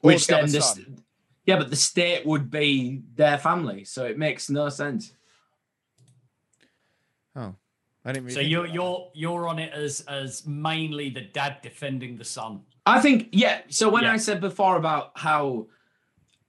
which 0.00 0.26
then 0.28 0.48
this 0.50 0.70
son. 0.70 1.02
yeah, 1.46 1.58
but 1.58 1.68
the 1.70 1.76
state 1.92 2.24
would 2.24 2.50
be 2.50 3.02
their 3.16 3.38
family, 3.38 3.84
so 3.84 4.04
it 4.06 4.16
makes 4.16 4.48
no 4.48 4.68
sense. 4.70 5.12
Oh, 7.36 7.54
I 8.04 8.12
didn't 8.12 8.24
really. 8.26 8.34
so 8.34 8.40
you're 8.40 8.66
you're 8.66 9.10
you're 9.14 9.48
on 9.48 9.58
it 9.58 9.72
as 9.72 10.00
as 10.02 10.46
mainly 10.46 11.10
the 11.10 11.20
dad 11.22 11.58
defending 11.62 12.16
the 12.16 12.24
son. 12.24 12.62
I 12.86 13.00
think, 13.00 13.28
yeah. 13.32 13.60
So 13.68 13.88
when 13.90 14.04
Yeah. 14.04 14.12
I 14.12 14.16
said 14.16 14.40
before 14.40 14.76
about 14.76 15.12
how 15.16 15.66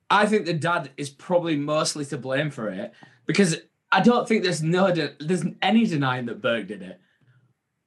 I 0.10 0.26
think 0.26 0.46
the 0.46 0.54
dad 0.54 0.92
is 0.98 1.10
probably 1.10 1.56
mostly 1.56 2.06
to 2.06 2.18
blame 2.18 2.50
for 2.52 2.70
it 2.70 2.94
because 3.26 3.58
I 3.92 4.02
don't 4.02 4.28
think 4.28 4.44
there's 4.44 4.64
no 4.64 4.94
de- 4.94 5.16
there's 5.20 5.44
any 5.62 5.86
denying 5.86 6.26
that 6.28 6.42
Burke 6.42 6.68
did 6.68 6.82
it. 6.82 7.00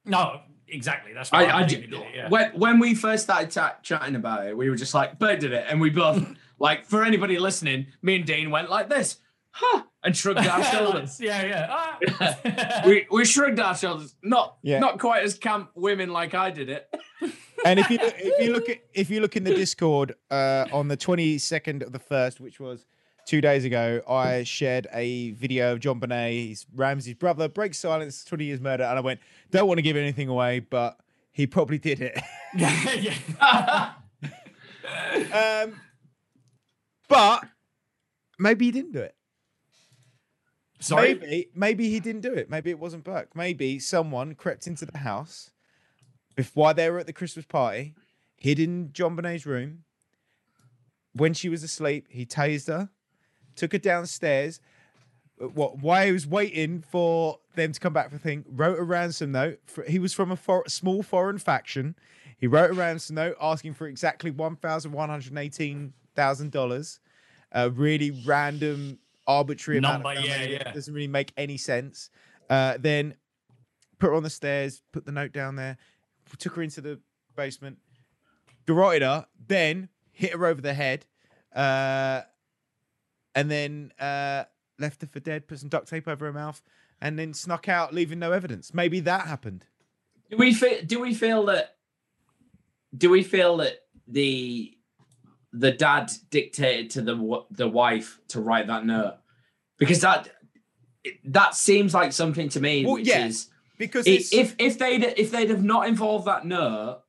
No, 0.04 0.40
exactly. 0.68 1.12
That's 1.14 1.32
why 1.32 1.44
I, 1.44 1.48
I, 1.48 1.56
I 1.60 1.64
believe 1.64 1.68
ju- 1.70 1.80
he 1.80 1.86
did 1.86 2.00
it. 2.00 2.06
Yeah. 2.14 2.28
when 2.28 2.50
when 2.52 2.78
we 2.78 2.94
first 2.94 3.24
started 3.24 3.50
ta- 3.50 3.76
chatting 3.82 4.14
about 4.14 4.46
it, 4.46 4.56
we 4.56 4.68
were 4.70 4.76
just 4.76 4.94
like 4.94 5.18
Burke 5.18 5.40
did 5.40 5.52
it, 5.52 5.66
and 5.68 5.80
we 5.80 5.90
both 5.90 6.26
like 6.58 6.84
for 6.86 7.02
anybody 7.04 7.38
listening, 7.38 7.86
me 8.02 8.16
and 8.16 8.26
Dean 8.26 8.50
went 8.50 8.68
like 8.70 8.88
this, 8.90 9.18
huh, 9.50 9.82
and 10.02 10.14
shrugged 10.16 10.46
our 10.46 10.62
shoulders. 10.72 11.18
yeah, 11.20 11.42
yeah. 11.46 11.66
Ah. 12.20 12.82
we 12.86 13.06
we 13.10 13.24
shrugged 13.24 13.58
our 13.60 13.74
shoulders, 13.76 14.14
not 14.22 14.56
Yeah. 14.62 14.78
not 14.78 14.98
quite 14.98 15.24
as 15.24 15.34
camp 15.38 15.70
women 15.74 16.10
like 16.10 16.34
I 16.34 16.50
did 16.50 16.68
it. 16.68 16.88
And 17.64 17.80
if 17.80 17.90
you 17.90 17.98
look, 17.98 18.14
if 18.18 18.44
you 18.44 18.52
look 18.52 18.68
at 18.68 18.78
if 18.92 19.10
you 19.10 19.20
look 19.20 19.36
in 19.36 19.44
the 19.44 19.54
Discord 19.54 20.14
uh, 20.30 20.66
on 20.72 20.88
the 20.88 20.96
twenty 20.96 21.38
second 21.38 21.82
of 21.82 21.92
the 21.92 21.98
first, 21.98 22.40
which 22.40 22.60
was 22.60 22.84
two 23.26 23.40
days 23.40 23.64
ago, 23.64 24.02
I 24.08 24.44
shared 24.44 24.86
a 24.92 25.32
video 25.32 25.72
of 25.72 25.80
JonBenét, 25.80 26.30
he's 26.30 26.66
Ramsey's 26.74 27.14
brother, 27.14 27.48
breaks 27.48 27.78
silence, 27.78 28.24
twenty 28.24 28.44
years 28.44 28.60
murder, 28.60 28.84
and 28.84 28.98
I 28.98 29.00
went, 29.00 29.20
don't 29.50 29.66
want 29.66 29.78
to 29.78 29.82
give 29.82 29.96
anything 29.96 30.28
away, 30.28 30.60
but 30.60 30.98
he 31.32 31.46
probably 31.46 31.78
did 31.78 32.00
it. 32.00 32.20
um, 35.32 35.80
but 37.08 37.44
maybe 38.38 38.66
he 38.66 38.70
didn't 38.70 38.92
do 38.92 39.00
it. 39.00 39.14
Sorry. 40.80 41.14
Maybe 41.14 41.48
maybe 41.54 41.88
he 41.88 41.98
didn't 41.98 42.20
do 42.20 42.34
it. 42.34 42.50
Maybe 42.50 42.68
it 42.68 42.78
wasn't 42.78 43.04
Burke. 43.04 43.34
Maybe 43.34 43.78
someone 43.78 44.34
crept 44.34 44.66
into 44.66 44.84
the 44.84 44.98
house 44.98 45.50
before 46.34 46.64
while 46.64 46.74
they 46.74 46.90
were 46.90 46.98
at 46.98 47.06
the 47.06 47.12
Christmas 47.12 47.44
party, 47.46 47.94
hid 48.36 48.58
in 48.58 48.90
JonBenét's 48.90 49.46
room. 49.46 49.84
When 51.12 51.32
she 51.32 51.48
was 51.48 51.62
asleep, 51.62 52.06
he 52.08 52.26
tased 52.26 52.66
her, 52.66 52.90
took 53.54 53.72
her 53.72 53.78
downstairs. 53.78 54.60
uh, 55.40 55.46
What? 55.46 55.78
Why 55.78 56.06
he 56.06 56.12
was 56.12 56.26
waiting 56.26 56.82
for 56.82 57.38
them 57.54 57.70
to 57.72 57.78
come 57.78 57.92
back 57.92 58.08
for 58.08 58.16
the 58.16 58.22
thing? 58.22 58.44
Wrote 58.48 58.78
a 58.78 58.82
ransom 58.82 59.30
note. 59.30 59.60
For, 59.66 59.84
he 59.84 59.98
was 60.00 60.12
from 60.12 60.32
a 60.32 60.36
for, 60.36 60.64
small 60.66 61.02
foreign 61.04 61.38
faction. 61.38 61.94
He 62.36 62.48
wrote 62.48 62.72
a 62.72 62.74
ransom 62.74 63.14
note 63.14 63.36
asking 63.40 63.74
for 63.74 63.86
exactly 63.86 64.32
one 64.32 64.56
thousand 64.56 64.90
one 64.90 65.08
hundred 65.08 65.38
eighteen 65.38 65.92
thousand 66.16 66.50
dollars. 66.50 66.98
A 67.52 67.70
really 67.70 68.10
random, 68.26 68.98
arbitrary 69.28 69.78
amount 69.78 70.02
Number, 70.02 70.18
of 70.18 70.24
yeah, 70.24 70.42
yeah. 70.42 70.72
doesn't 70.72 70.92
really 70.92 71.06
make 71.06 71.32
any 71.36 71.56
sense. 71.56 72.10
Uh, 72.50 72.76
then 72.80 73.14
put 74.00 74.08
her 74.08 74.14
on 74.14 74.24
the 74.24 74.30
stairs, 74.30 74.82
put 74.92 75.06
the 75.06 75.12
note 75.12 75.32
down 75.32 75.54
there, 75.54 75.78
took 76.38 76.54
her 76.54 76.62
into 76.62 76.80
the 76.80 77.00
basement, 77.36 77.78
garroted 78.66 79.02
her, 79.02 79.26
then 79.46 79.88
hit 80.12 80.32
her 80.32 80.46
over 80.46 80.60
the 80.60 80.74
head, 80.74 81.06
uh, 81.54 82.22
and 83.34 83.50
then 83.50 83.92
uh, 83.98 84.44
left 84.78 85.02
her 85.02 85.08
for 85.08 85.20
dead, 85.20 85.48
put 85.48 85.58
some 85.58 85.68
duct 85.68 85.88
tape 85.88 86.08
over 86.08 86.26
her 86.26 86.32
mouth, 86.32 86.62
and 87.00 87.18
then 87.18 87.34
snuck 87.34 87.68
out, 87.68 87.92
leaving 87.92 88.18
no 88.18 88.32
evidence. 88.32 88.72
Maybe 88.72 89.00
that 89.00 89.26
happened. 89.26 89.66
Do 90.30 90.36
we 90.36 90.54
feel? 90.54 90.78
Do 90.84 91.00
we 91.00 91.14
feel 91.14 91.44
that? 91.46 91.76
Do 92.96 93.10
we 93.10 93.22
feel 93.22 93.58
that 93.58 93.80
the 94.08 94.76
the 95.52 95.72
dad 95.72 96.10
dictated 96.30 96.90
to 96.90 97.02
the 97.02 97.44
the 97.50 97.68
wife 97.68 98.20
to 98.28 98.40
write 98.40 98.66
that 98.68 98.86
note? 98.86 99.16
Because 99.78 100.00
that 100.00 100.30
that 101.24 101.54
seems 101.54 101.92
like 101.92 102.12
something 102.12 102.48
to 102.50 102.60
me, 102.60 102.84
Well, 102.84 102.94
which 102.94 103.06
yeah, 103.06 103.26
is 103.26 103.48
because 103.78 104.06
i- 104.06 104.10
it's- 104.10 104.32
if 104.32 104.54
if 104.58 104.78
they'd 104.78 105.02
if 105.16 105.30
they'd 105.30 105.50
have 105.50 105.64
not 105.64 105.88
involved 105.88 106.26
that 106.26 106.44
note, 106.46 107.02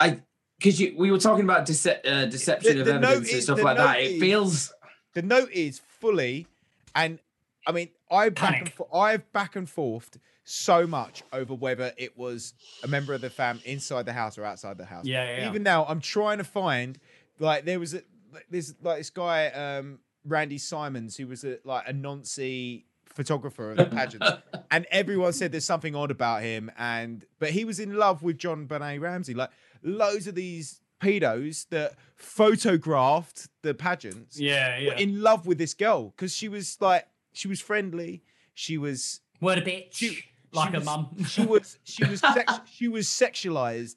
I 0.00 0.20
because 0.58 0.78
we 0.96 1.10
were 1.10 1.18
talking 1.18 1.44
about 1.44 1.66
dece- 1.66 2.04
uh, 2.06 2.26
deception 2.26 2.74
The- 2.76 2.80
of 2.80 2.86
the 2.86 2.98
note 2.98 3.08
evidence 3.10 3.32
and 3.34 3.42
stuff 3.42 3.62
like 3.62 3.76
that. 3.76 4.00
it 4.00 4.20
feels 4.20 4.72
the 5.14 5.22
note 5.22 5.50
is 5.52 5.80
fully, 6.00 6.46
and 6.94 7.18
I 7.66 7.72
mean, 7.72 7.88
I 8.10 8.28
back 8.28 8.44
and 8.48 8.56
Panic. 8.66 8.68
fo- 8.74 8.88
I've 8.92 9.30
back 9.32 9.56
and 9.56 9.68
forthed 9.68 10.18
so 10.44 10.86
much 10.86 11.22
over 11.32 11.52
whether 11.54 11.92
it 11.96 12.16
was 12.16 12.54
a 12.84 12.86
member 12.88 13.12
of 13.14 13.20
the 13.20 13.30
fam 13.30 13.60
inside 13.64 14.06
the 14.06 14.12
house 14.12 14.38
or 14.38 14.44
outside 14.44 14.78
the 14.78 14.84
house. 14.84 15.04
Yeah, 15.04 15.24
yeah, 15.24 15.36
yeah. 15.42 15.48
Even 15.48 15.62
now, 15.62 15.84
I'm 15.86 16.00
trying 16.00 16.38
to 16.38 16.44
find 16.44 16.98
like 17.38 17.64
there 17.64 17.80
was 17.80 17.94
a 17.94 18.02
there's 18.50 18.74
like 18.82 18.98
this 18.98 19.10
guy 19.10 19.48
um 19.48 19.98
Randy 20.24 20.58
Simons 20.58 21.16
who 21.16 21.26
was 21.26 21.44
a 21.44 21.58
like 21.64 21.84
a 21.88 21.92
Nancy 21.92 22.86
photographer 23.16 23.72
of 23.72 23.78
the 23.78 23.86
pageant, 23.96 24.22
and 24.70 24.86
everyone 24.92 25.32
said 25.32 25.50
there's 25.50 25.64
something 25.64 25.96
odd 25.96 26.10
about 26.12 26.42
him. 26.42 26.70
And 26.78 27.24
but 27.38 27.50
he 27.50 27.64
was 27.64 27.80
in 27.80 27.96
love 27.96 28.22
with 28.22 28.38
JonBenét 28.38 29.00
Ramsey. 29.00 29.34
Like 29.34 29.50
loads 29.82 30.26
of 30.28 30.34
these 30.36 30.80
pedos 31.02 31.68
that 31.70 31.94
photographed 32.14 33.48
the 33.62 33.74
pageants 33.74 34.38
Yeah, 34.38 34.76
were 34.76 34.82
yeah. 34.84 34.94
in 34.98 35.20
love 35.22 35.46
with 35.46 35.58
this 35.58 35.74
girl 35.74 36.10
because 36.16 36.34
she 36.34 36.48
was 36.48 36.76
like 36.80 37.06
she 37.32 37.48
was 37.48 37.60
friendly. 37.60 38.22
She 38.54 38.78
was 38.78 39.20
Word 39.40 39.58
a 39.58 39.62
bitch. 39.62 39.88
she, 39.90 40.18
like 40.52 40.70
she 40.70 40.76
a 40.76 40.80
mum. 40.80 41.24
she 41.28 41.44
was 41.44 41.78
she 41.84 42.04
was 42.04 42.20
sex, 42.20 42.52
she 42.72 42.88
was 42.88 43.06
sexualized 43.06 43.96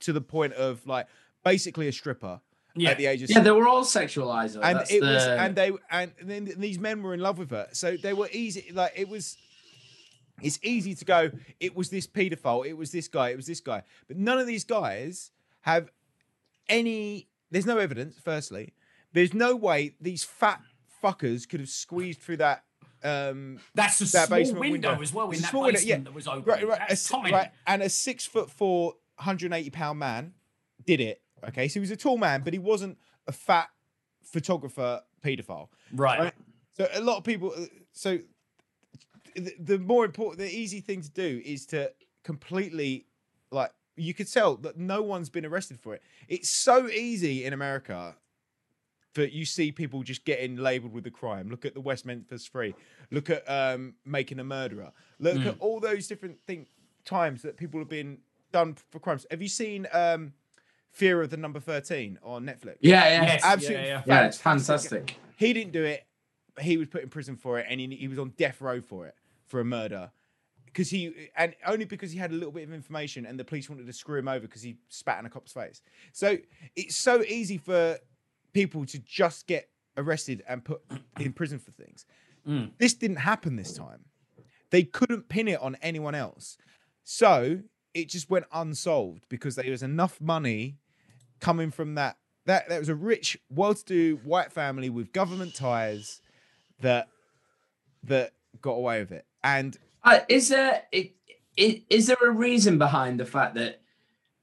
to 0.00 0.12
the 0.12 0.20
point 0.20 0.52
of 0.54 0.86
like 0.86 1.06
basically 1.44 1.88
a 1.88 1.92
stripper 1.92 2.40
Yeah. 2.80 2.90
at 2.90 2.98
the 2.98 3.06
age 3.06 3.22
of 3.22 3.30
yeah, 3.30 3.40
they 3.40 3.50
were 3.50 3.66
all 3.68 3.84
sexualized. 3.84 4.54
and 4.62 4.78
That's 4.78 4.90
it 4.92 5.02
was 5.02 5.26
and 5.26 5.54
they 5.56 5.72
and 5.90 6.12
then 6.22 6.52
these 6.56 6.78
men 6.78 7.02
were 7.02 7.14
in 7.14 7.20
love 7.20 7.38
with 7.38 7.50
her 7.50 7.68
so 7.72 7.96
they 7.96 8.12
were 8.12 8.28
easy 8.32 8.70
like 8.72 8.92
it 8.96 9.08
was 9.08 9.36
It's 10.40 10.58
easy 10.62 10.94
to 10.94 11.04
go, 11.04 11.30
it 11.58 11.74
was 11.74 11.90
this 11.90 12.06
paedophile, 12.06 12.64
it 12.64 12.74
was 12.76 12.92
this 12.92 13.08
guy, 13.08 13.30
it 13.30 13.36
was 13.36 13.46
this 13.46 13.58
guy. 13.60 13.82
But 14.06 14.16
none 14.18 14.38
of 14.38 14.46
these 14.46 14.62
guys 14.64 15.32
have 15.62 15.90
any, 16.68 17.26
there's 17.50 17.66
no 17.66 17.78
evidence, 17.78 18.14
firstly. 18.22 18.72
There's 19.12 19.34
no 19.34 19.56
way 19.56 19.96
these 20.00 20.22
fat 20.22 20.60
fuckers 21.02 21.48
could 21.48 21.58
have 21.58 21.68
squeezed 21.68 22.20
through 22.20 22.36
that. 22.38 22.62
Um, 23.02 23.58
That's 23.74 24.00
a 24.00 24.04
that 24.12 24.26
small 24.28 24.38
basement 24.38 24.60
window 24.70 25.00
as 25.02 25.12
well 25.12 25.26
in 25.26 25.32
It's 25.32 25.40
a 25.40 25.42
that 25.42 25.50
small 25.50 25.62
window, 25.64 25.80
basement 25.80 26.04
that 26.04 26.14
was 26.14 26.28
open. 26.28 26.44
Right, 26.44 26.68
right, 26.68 26.82
a 26.82 26.84
That's 26.88 27.02
si- 27.02 27.14
tiny. 27.16 27.32
right, 27.32 27.50
and 27.66 27.82
a 27.82 27.88
six 27.88 28.24
foot 28.24 28.48
four, 28.48 28.94
180 29.16 29.70
pound 29.70 29.98
man 29.98 30.34
did 30.86 31.00
it. 31.00 31.20
Okay, 31.48 31.68
so 31.68 31.74
he 31.74 31.80
was 31.80 31.90
a 31.90 31.96
tall 31.96 32.18
man, 32.18 32.42
but 32.42 32.52
he 32.52 32.58
wasn't 32.58 32.98
a 33.26 33.32
fat 33.32 33.68
photographer 34.22 35.02
paedophile. 35.24 35.68
Right. 35.92 36.32
So 36.76 36.88
a 36.92 37.00
lot 37.00 37.18
of 37.18 37.24
people. 37.24 37.52
uh, 37.56 37.66
So 37.92 38.18
the, 39.34 39.52
the 39.58 39.78
more 39.78 40.04
important, 40.04 40.38
the 40.38 40.52
easy 40.54 40.80
thing 40.80 41.02
to 41.02 41.10
do 41.10 41.42
is 41.44 41.66
to 41.66 41.92
completely 42.24 43.06
like 43.50 43.70
you 43.96 44.14
could 44.14 44.30
tell 44.30 44.56
that 44.56 44.76
no 44.78 45.02
one's 45.02 45.28
been 45.30 45.44
arrested 45.46 45.80
for 45.80 45.94
it. 45.94 46.02
It's 46.28 46.48
so 46.50 46.88
easy 46.88 47.44
in 47.44 47.52
America 47.52 48.14
that 49.14 49.32
you 49.32 49.44
see 49.44 49.72
people 49.72 50.02
just 50.02 50.24
getting 50.24 50.56
labeled 50.56 50.92
with 50.92 51.04
a 51.06 51.10
crime. 51.10 51.48
Look 51.50 51.64
at 51.64 51.74
the 51.74 51.80
West 51.80 52.06
Memphis 52.06 52.46
Three. 52.46 52.74
Look 53.10 53.30
at 53.30 53.42
um, 53.50 53.94
making 54.04 54.38
a 54.38 54.44
murderer. 54.44 54.92
Look 55.18 55.38
Mm. 55.38 55.46
at 55.46 55.56
all 55.58 55.80
those 55.80 56.06
different 56.06 56.38
things 56.46 56.68
times 57.04 57.42
that 57.42 57.56
people 57.56 57.80
have 57.80 57.88
been 57.88 58.18
done 58.52 58.76
for 58.90 58.98
crimes. 59.00 59.26
Have 59.30 59.40
you 59.42 59.48
seen 59.48 59.86
um, 59.92 60.32
Fear 60.92 61.22
of 61.22 61.30
the 61.30 61.36
Number 61.36 61.60
Thirteen 61.60 62.18
on 62.22 62.44
Netflix? 62.44 62.76
Yeah, 62.80 63.08
yeah. 63.08 63.22
Yes, 63.22 63.40
absolutely. 63.44 63.86
yeah, 63.86 64.02
yeah. 64.06 64.22
Yeah, 64.22 64.26
it's 64.26 64.38
fantastic. 64.38 65.16
He 65.36 65.52
didn't 65.52 65.72
do 65.72 65.84
it, 65.84 66.06
but 66.54 66.64
he 66.64 66.76
was 66.76 66.88
put 66.88 67.02
in 67.02 67.08
prison 67.08 67.36
for 67.36 67.58
it, 67.58 67.66
and 67.68 67.80
he, 67.80 67.86
he 67.94 68.08
was 68.08 68.18
on 68.18 68.32
death 68.36 68.60
row 68.60 68.80
for 68.80 69.06
it 69.06 69.14
for 69.46 69.60
a 69.60 69.64
murder. 69.64 70.10
Because 70.66 70.90
he 70.90 71.30
and 71.36 71.54
only 71.66 71.84
because 71.86 72.12
he 72.12 72.18
had 72.18 72.30
a 72.30 72.34
little 72.34 72.52
bit 72.52 72.62
of 72.64 72.72
information, 72.72 73.26
and 73.26 73.38
the 73.38 73.44
police 73.44 73.70
wanted 73.70 73.86
to 73.86 73.92
screw 73.92 74.18
him 74.18 74.28
over 74.28 74.40
because 74.40 74.62
he 74.62 74.76
spat 74.88 75.18
in 75.18 75.26
a 75.26 75.30
cop's 75.30 75.52
face. 75.52 75.80
So 76.12 76.36
it's 76.76 76.96
so 76.96 77.22
easy 77.22 77.58
for 77.58 77.98
people 78.52 78.84
to 78.86 78.98
just 78.98 79.46
get 79.46 79.68
arrested 79.96 80.42
and 80.48 80.64
put 80.64 80.82
in 81.18 81.32
prison 81.32 81.58
for 81.58 81.70
things. 81.72 82.06
Mm. 82.46 82.70
This 82.78 82.94
didn't 82.94 83.16
happen 83.16 83.56
this 83.56 83.72
time. 83.74 84.04
They 84.70 84.82
couldn't 84.82 85.28
pin 85.28 85.48
it 85.48 85.60
on 85.60 85.76
anyone 85.82 86.14
else. 86.14 86.58
So 87.02 87.60
it 87.94 88.08
just 88.08 88.30
went 88.30 88.46
unsolved 88.52 89.24
because 89.28 89.56
there 89.56 89.70
was 89.70 89.82
enough 89.82 90.20
money 90.20 90.76
coming 91.40 91.70
from 91.70 91.94
that. 91.94 92.16
That 92.46 92.68
that 92.68 92.78
was 92.78 92.88
a 92.88 92.94
rich, 92.94 93.38
well-to-do 93.50 94.20
white 94.24 94.52
family 94.52 94.88
with 94.88 95.12
government 95.12 95.54
ties 95.54 96.22
that 96.80 97.08
that 98.04 98.32
got 98.62 98.72
away 98.72 99.00
with 99.00 99.12
it. 99.12 99.26
And 99.44 99.76
Uh, 100.02 100.20
is 100.28 100.48
there 100.48 100.82
is 101.56 102.06
there 102.06 102.16
a 102.24 102.30
reason 102.30 102.78
behind 102.78 103.18
the 103.20 103.26
fact 103.26 103.54
that 103.56 103.82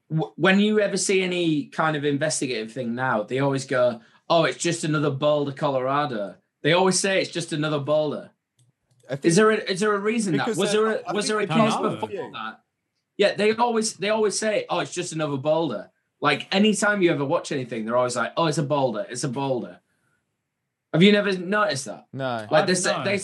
w- 0.09 0.33
when 0.35 0.59
you 0.59 0.80
ever 0.80 0.98
see 0.98 1.24
any 1.24 1.65
kind 1.67 1.95
of 1.95 2.03
investigative 2.03 2.72
thing 2.72 2.93
now, 2.93 3.24
they 3.24 3.40
always 3.40 3.65
go, 3.65 4.01
"Oh, 4.30 4.43
it's 4.43 4.57
just 4.57 4.83
another 4.83 5.09
Boulder, 5.09 5.53
Colorado." 5.53 6.35
They 6.61 6.74
always 6.74 6.99
say 6.99 7.22
it's 7.22 7.32
just 7.32 7.53
another 7.53 7.80
Boulder. 7.80 8.32
Is 9.24 9.35
there 9.35 9.51
a, 9.51 9.57
is 9.57 9.80
there 9.80 9.93
a 9.93 9.99
reason 9.99 10.35
that 10.38 10.48
was 10.57 10.72
there 10.72 10.88
a, 10.88 11.01
I 11.07 11.14
was 11.14 11.27
there 11.27 11.40
a 11.40 11.48
case 11.48 11.75
before 11.75 12.32
that? 12.33 12.61
Yeah, 13.18 13.34
they 13.35 13.53
always 13.53 13.94
they 13.94 14.10
always 14.10 14.38
say, 14.38 14.66
"Oh, 14.69 14.80
it's 14.80 14.94
just 14.94 15.14
another 15.14 15.38
Boulder." 15.38 15.92
Like 16.22 16.53
anytime 16.53 17.02
you 17.02 17.11
ever 17.11 17.26
watch 17.26 17.52
anything, 17.52 17.85
they're 17.85 17.98
always 17.98 18.16
like, 18.16 18.34
"Oh, 18.38 18.48
it's 18.48 18.58
a 18.58 18.64
boulder. 18.64 19.06
It's 19.10 19.24
a 19.24 19.30
boulder." 19.30 19.80
Have 20.94 21.03
you 21.03 21.11
never 21.11 21.38
noticed 21.38 21.85
that? 21.85 22.08
No. 22.14 22.48
Like 22.50 22.68
they 22.68 22.74
say, 22.74 23.03
they 23.03 23.19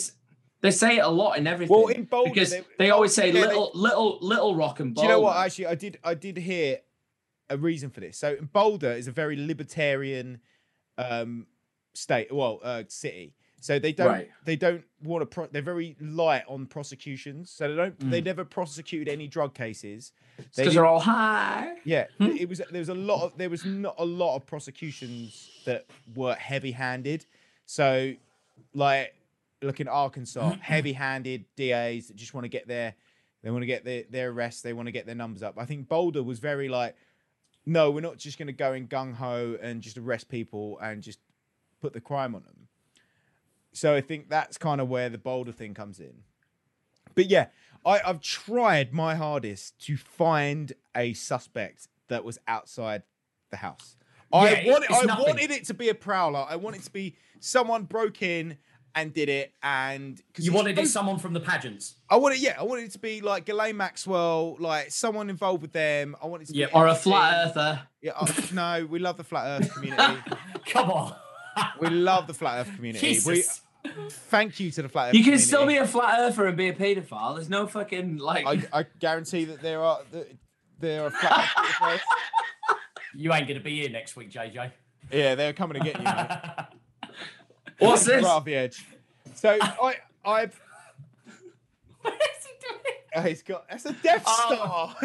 they 0.62 0.72
say 0.72 0.98
it 0.98 1.04
a 1.04 1.10
lot 1.10 1.38
in 1.38 1.48
everything. 1.48 1.76
Well, 1.76 1.88
in 1.88 2.04
Boulder, 2.04 2.30
because 2.30 2.52
they- 2.52 2.64
they, 2.78 2.90
always 2.92 3.14
say 3.14 3.28
yeah, 3.28 3.34
they- 3.34 3.42
little 3.42 3.72
little 3.74 4.20
little 4.22 4.56
rock 4.56 4.80
and 4.80 4.94
boulder. 4.94 5.08
Do 5.08 5.14
boulder. 5.14 5.14
you 5.14 5.22
know 5.22 5.22
what? 5.22 5.38
Actually, 5.38 5.68
I 5.68 5.76
did. 5.76 5.98
I 6.04 6.14
did 6.14 6.38
hear 6.38 6.80
a 7.50 7.58
reason 7.58 7.90
for 7.90 8.00
this. 8.00 8.18
So 8.18 8.38
Boulder 8.54 8.92
is 8.92 9.08
a 9.08 9.12
very 9.12 9.36
libertarian 9.36 10.40
um, 10.98 11.48
state. 11.94 12.32
Well, 12.34 12.60
uh, 12.64 12.84
city. 12.88 13.36
So 13.62 13.78
they 13.80 13.94
don't. 13.94 14.08
Right. 14.08 14.30
They 14.44 14.56
don't 14.56 14.84
want 15.04 15.22
to. 15.22 15.26
Pro- 15.28 15.48
they're 15.48 15.62
very 15.62 15.96
light 16.02 16.44
on 16.48 16.66
prosecutions. 16.66 17.52
So 17.52 17.70
they 17.70 17.76
don't. 17.76 18.12
They 18.12 18.22
Mm. 18.22 18.26
never 18.26 18.44
prosecuted 18.44 19.08
any 19.08 19.28
drug 19.28 19.54
cases. 19.54 20.12
because 20.38 20.56
They 20.56 20.68
they're 20.70 20.86
all 20.86 21.00
high. 21.00 21.76
Yeah, 21.86 22.08
it 22.20 22.50
was. 22.50 22.60
There 22.72 22.80
was 22.80 22.90
a 22.90 22.94
lot 22.96 23.24
of. 23.24 23.38
There 23.38 23.50
was 23.52 23.64
not 23.64 23.96
a 24.00 24.06
lot 24.06 24.36
of 24.36 24.46
prosecutions 24.48 25.50
that 25.66 25.86
were 26.16 26.34
heavy-handed. 26.34 27.26
So, 27.68 28.14
like, 28.74 29.14
look 29.62 29.80
in 29.80 29.88
Arkansas, 29.88 30.56
heavy-handed 30.60 31.46
DAs 31.56 32.08
that 32.08 32.16
just 32.18 32.34
want 32.34 32.46
to 32.46 32.50
get 32.50 32.68
their, 32.68 32.96
they 33.44 33.52
want 33.52 33.62
to 33.62 33.68
get 33.68 33.86
their 33.86 34.04
their 34.10 34.30
arrests. 34.32 34.62
They 34.64 34.74
want 34.74 34.88
to 34.88 34.92
get 34.92 35.06
their 35.06 35.14
numbers 35.16 35.44
up. 35.44 35.56
I 35.60 35.66
think 35.66 35.88
Boulder 35.88 36.24
was 36.24 36.40
very 36.40 36.68
like, 36.68 36.96
no, 37.68 37.92
we're 37.92 38.02
not 38.02 38.18
just 38.18 38.40
going 38.40 38.48
to 38.48 38.54
go 38.54 38.74
in 38.74 38.88
gung 38.88 39.14
ho 39.14 39.56
and 39.62 39.82
just 39.84 39.98
arrest 40.00 40.30
people 40.30 40.80
and 40.82 41.04
just 41.04 41.20
put 41.80 41.94
the 41.94 42.02
crime 42.02 42.34
on 42.34 42.42
them. 42.44 42.68
So 43.74 43.96
I 43.96 44.02
think 44.02 44.30
that's 44.30 44.58
kind 44.58 44.82
of 44.82 44.90
where 44.90 45.10
the 45.10 45.18
Boulder 45.18 45.52
thing 45.52 45.74
comes 45.74 46.00
in. 46.00 46.24
But 47.16 47.30
yeah, 47.30 47.48
I, 47.86 48.00
I've 48.06 48.22
tried 48.22 48.94
my 48.94 49.16
hardest 49.16 49.80
to 49.86 49.98
find 49.98 50.74
a 50.96 51.14
suspect 51.14 51.88
that 52.10 52.24
was 52.24 52.38
outside 52.48 53.04
the 53.50 53.58
house. 53.58 53.96
Yeah, 54.34 54.40
I 54.40 54.64
wanted, 54.66 54.92
I 54.92 55.02
nothing. 55.04 55.26
wanted 55.26 55.52
it 55.52 55.66
to 55.66 55.74
be 55.74 55.90
a 55.90 55.96
prowler. 55.96 56.46
I 56.50 56.56
wanted 56.56 56.82
it 56.82 56.84
to 56.86 56.92
be 56.92 57.16
someone 57.42 57.84
broke 57.84 58.22
in 58.22 58.58
and 58.94 59.14
did 59.14 59.30
it, 59.30 59.54
and 59.64 60.22
You 60.38 60.52
wanted 60.52 60.78
it 60.78 60.88
someone 60.88 61.18
from 61.18 61.32
the 61.34 61.40
pageants. 61.40 61.96
I 62.10 62.18
wanted, 62.18 62.40
yeah, 62.40 62.56
I 62.60 62.64
wanted 62.64 62.86
it 62.86 62.92
to 62.92 63.00
be 63.00 63.22
like 63.22 63.46
Ghislaine 63.46 63.78
Maxwell, 63.78 64.58
like 64.60 64.92
someone 64.92 65.30
involved 65.30 65.62
with 65.62 65.72
them. 65.72 66.16
I 66.22 66.28
wanted 66.28 66.48
to 66.48 66.54
Yeah, 66.56 66.66
be 66.68 66.74
or 66.74 66.88
a 66.88 66.96
flat 66.96 67.48
earther. 67.48 67.82
Yeah, 68.02 68.12
oh, 68.20 68.28
no, 68.54 68.86
we 68.90 69.00
love 69.00 69.16
the 69.18 69.24
flat 69.24 69.62
Earth 69.62 69.74
community. 69.74 70.22
Come 70.66 70.92
on. 70.92 71.16
We 71.80 71.90
love 71.90 72.28
the 72.28 72.34
flat 72.34 72.60
Earth 72.68 72.76
community. 72.76 73.08
Jesus. 73.14 73.62
We, 73.86 73.92
thank 74.10 74.60
you 74.60 74.72
to 74.72 74.82
the 74.84 74.90
flat 74.90 75.10
Earth. 75.10 75.14
You 75.16 75.20
can 75.22 75.26
community. 75.34 75.44
still 75.46 75.66
be 75.66 75.78
a 75.78 75.88
flat 75.88 76.20
earther 76.20 76.48
and 76.48 76.56
be 76.58 76.68
a 76.70 76.74
paedophile. 76.74 77.36
There's 77.36 77.50
no 77.50 77.68
fucking 77.68 78.18
like. 78.18 78.46
I, 78.46 78.80
I 78.82 78.86
guarantee 79.00 79.46
that 79.46 79.62
there 79.62 79.82
are 79.82 80.00
that 80.12 80.32
there 80.80 81.06
are 81.06 81.12
flat 81.12 81.50
Earth. 81.84 82.02
You 83.14 83.34
ain't 83.34 83.46
gonna 83.46 83.60
be 83.60 83.82
here 83.82 83.90
next 83.90 84.16
week, 84.16 84.32
JJ. 84.32 84.72
Yeah, 85.12 85.36
they're 85.36 85.52
coming 85.52 85.78
to 85.82 85.84
get 85.84 85.98
you. 85.98 86.06
Mate. 86.06 87.12
What's 87.80 88.06
this? 88.06 88.24
Right 88.24 88.30
off 88.30 88.46
the 88.46 88.56
edge. 88.56 88.86
So 89.36 89.58
I 89.62 89.96
I've. 90.24 90.58
Oh, 93.14 93.22
he's 93.24 93.44
got 93.44 93.68
that's 93.70 93.86
a 93.86 93.92
Death 93.92 94.24
Oh. 94.26 94.96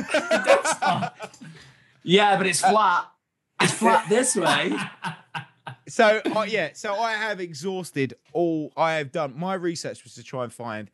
Star. 0.64 1.12
yeah, 2.04 2.36
but 2.36 2.46
it's 2.46 2.60
flat. 2.60 3.06
It's 3.60 3.72
flat 3.72 4.08
this 4.08 4.36
way. 4.36 4.72
So 5.88 6.20
uh, 6.24 6.46
yeah, 6.48 6.70
so 6.74 6.94
I 6.94 7.12
have 7.12 7.40
exhausted 7.40 8.14
all 8.32 8.72
I 8.76 8.94
have 8.94 9.12
done. 9.12 9.38
My 9.38 9.54
research 9.54 10.04
was 10.04 10.14
to 10.14 10.22
try 10.22 10.44
and 10.44 10.52
find 10.52 10.90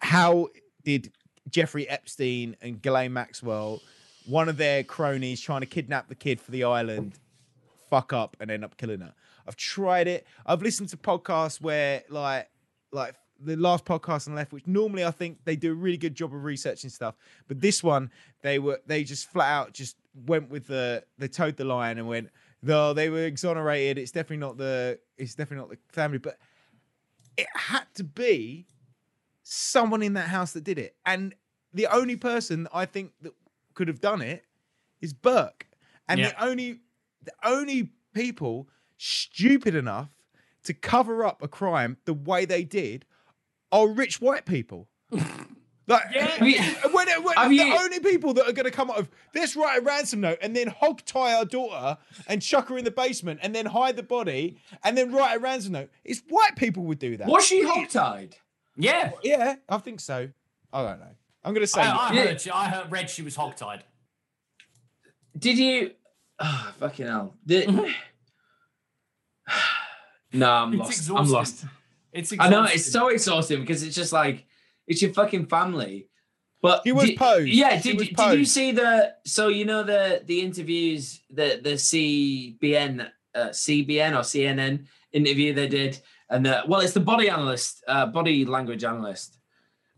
how 0.00 0.48
did 0.84 1.12
Jeffrey 1.48 1.88
Epstein 1.88 2.56
and 2.60 2.80
Ghislaine 2.80 3.12
Maxwell, 3.12 3.80
one 4.26 4.48
of 4.48 4.56
their 4.56 4.84
cronies, 4.84 5.40
trying 5.40 5.60
to 5.60 5.66
kidnap 5.66 6.08
the 6.08 6.14
kid 6.14 6.40
for 6.40 6.50
the 6.50 6.64
island, 6.64 7.18
fuck 7.88 8.12
up 8.12 8.36
and 8.40 8.50
end 8.50 8.64
up 8.64 8.76
killing 8.76 9.00
her. 9.00 9.14
I've 9.46 9.56
tried 9.56 10.08
it. 10.08 10.26
I've 10.46 10.62
listened 10.62 10.88
to 10.90 10.96
podcasts 10.96 11.60
where 11.60 12.02
like 12.08 12.48
like 12.92 13.14
the 13.44 13.56
last 13.56 13.84
podcast 13.84 14.28
on 14.28 14.34
the 14.34 14.36
left, 14.36 14.52
which 14.52 14.66
normally 14.66 15.04
I 15.04 15.10
think 15.10 15.38
they 15.44 15.56
do 15.56 15.72
a 15.72 15.74
really 15.74 15.96
good 15.96 16.14
job 16.14 16.32
of 16.34 16.44
researching 16.44 16.90
stuff, 16.90 17.16
but 17.48 17.60
this 17.60 17.82
one 17.82 18.10
they 18.42 18.58
were 18.58 18.80
they 18.86 19.04
just 19.04 19.30
flat 19.30 19.50
out 19.50 19.72
just 19.72 19.96
went 20.26 20.50
with 20.50 20.66
the 20.66 21.02
they 21.18 21.28
towed 21.28 21.56
the 21.56 21.64
line 21.64 21.98
and 21.98 22.06
went 22.06 22.30
no 22.62 22.92
they 22.92 23.08
were 23.10 23.24
exonerated. 23.24 23.98
It's 23.98 24.12
definitely 24.12 24.38
not 24.38 24.56
the 24.56 24.98
it's 25.18 25.34
definitely 25.34 25.68
not 25.68 25.70
the 25.70 25.78
family, 25.92 26.18
but 26.18 26.38
it 27.36 27.46
had 27.54 27.84
to 27.94 28.04
be 28.04 28.66
someone 29.42 30.02
in 30.02 30.14
that 30.14 30.28
house 30.28 30.52
that 30.52 30.64
did 30.64 30.78
it, 30.78 30.96
and 31.06 31.34
the 31.74 31.86
only 31.86 32.16
person 32.16 32.68
I 32.72 32.84
think 32.86 33.12
that 33.22 33.32
could 33.74 33.88
have 33.88 34.00
done 34.00 34.20
it 34.22 34.44
is 35.00 35.12
Burke, 35.12 35.66
and 36.08 36.20
Yeah. 36.20 36.28
the 36.30 36.44
only 36.44 36.80
the 37.22 37.32
only 37.44 37.90
people 38.14 38.68
stupid 38.98 39.74
enough 39.74 40.10
to 40.64 40.74
cover 40.74 41.24
up 41.24 41.42
a 41.42 41.48
crime 41.48 41.96
the 42.04 42.14
way 42.14 42.44
they 42.44 42.62
did 42.64 43.04
are 43.72 43.88
rich 43.88 44.20
white 44.20 44.44
people. 44.46 44.88
Like, 45.88 46.04
Have 46.12 46.46
you- 46.46 46.60
when, 46.92 47.08
when 47.24 47.34
have 47.36 47.48
the 47.50 47.56
you- 47.56 47.76
only 47.76 47.98
people 48.00 48.32
that 48.34 48.48
are 48.48 48.52
going 48.52 48.66
to 48.66 48.70
come 48.70 48.90
out 48.90 48.98
of 48.98 49.10
let's 49.34 49.56
write 49.56 49.78
a 49.78 49.80
ransom 49.82 50.20
note 50.20 50.38
and 50.40 50.54
then 50.54 50.68
hog 50.68 51.04
tie 51.04 51.34
our 51.34 51.44
daughter 51.44 51.98
and 52.28 52.40
chuck 52.40 52.68
her 52.68 52.78
in 52.78 52.84
the 52.84 52.90
basement 52.92 53.40
and 53.42 53.54
then 53.54 53.66
hide 53.66 53.96
the 53.96 54.02
body 54.02 54.58
and 54.84 54.96
then 54.96 55.12
write 55.12 55.36
a 55.36 55.38
ransom 55.40 55.72
note, 55.72 55.90
it's 56.04 56.22
white 56.28 56.54
people 56.56 56.84
would 56.84 57.00
do 57.00 57.16
that. 57.16 57.26
Was 57.26 57.44
she 57.44 57.64
hogtied? 57.64 58.34
Yeah. 58.76 59.10
Yeah, 59.22 59.56
I 59.68 59.78
think 59.78 60.00
so. 60.00 60.28
I 60.72 60.82
don't 60.82 61.00
know. 61.00 61.14
I'm 61.44 61.52
going 61.52 61.64
to 61.64 61.66
say 61.66 61.80
I, 61.82 62.10
I 62.10 62.14
heard. 62.14 62.40
She, 62.40 62.50
I 62.50 62.68
heard. 62.68 62.90
Read 62.92 63.10
she 63.10 63.22
was 63.22 63.36
hogtied. 63.36 63.80
Did 65.36 65.58
you? 65.58 65.90
Oh, 66.38 66.74
fucking 66.78 67.06
hell. 67.06 67.34
Did... 67.44 67.68
no, 70.32 70.50
I'm 70.50 70.72
It's 70.80 71.08
lost. 71.08 71.10
I'm 71.10 71.28
lost. 71.28 71.64
It's 72.12 72.32
I 72.38 72.48
know 72.48 72.64
it's 72.64 72.90
so 72.90 73.08
exhausting 73.08 73.60
because 73.60 73.82
it's 73.82 73.96
just 73.96 74.12
like 74.12 74.46
It's 74.86 75.02
your 75.02 75.12
fucking 75.12 75.46
family. 75.46 76.08
But 76.60 76.82
he 76.84 76.92
was 76.92 77.06
did- 77.06 77.18
posed. 77.18 77.48
Yeah, 77.48 77.80
did, 77.80 77.98
was 77.98 78.10
you- 78.10 78.16
did 78.16 78.38
you 78.38 78.44
see 78.44 78.70
the 78.72 79.14
so 79.24 79.48
you 79.48 79.64
know 79.64 79.82
the 79.82 80.22
the 80.24 80.40
interviews 80.40 81.20
the 81.30 81.60
the 81.62 81.70
CBN 81.74 83.08
uh, 83.34 83.48
CBN 83.48 84.12
or 84.12 84.20
CNN 84.22 84.86
interview 85.12 85.52
they 85.54 85.68
did 85.68 85.98
and 86.30 86.46
the, 86.46 86.62
well 86.68 86.80
it's 86.80 86.92
the 86.94 87.00
body 87.00 87.28
analyst 87.28 87.82
uh, 87.88 88.06
body 88.06 88.44
language 88.44 88.84
analyst 88.84 89.38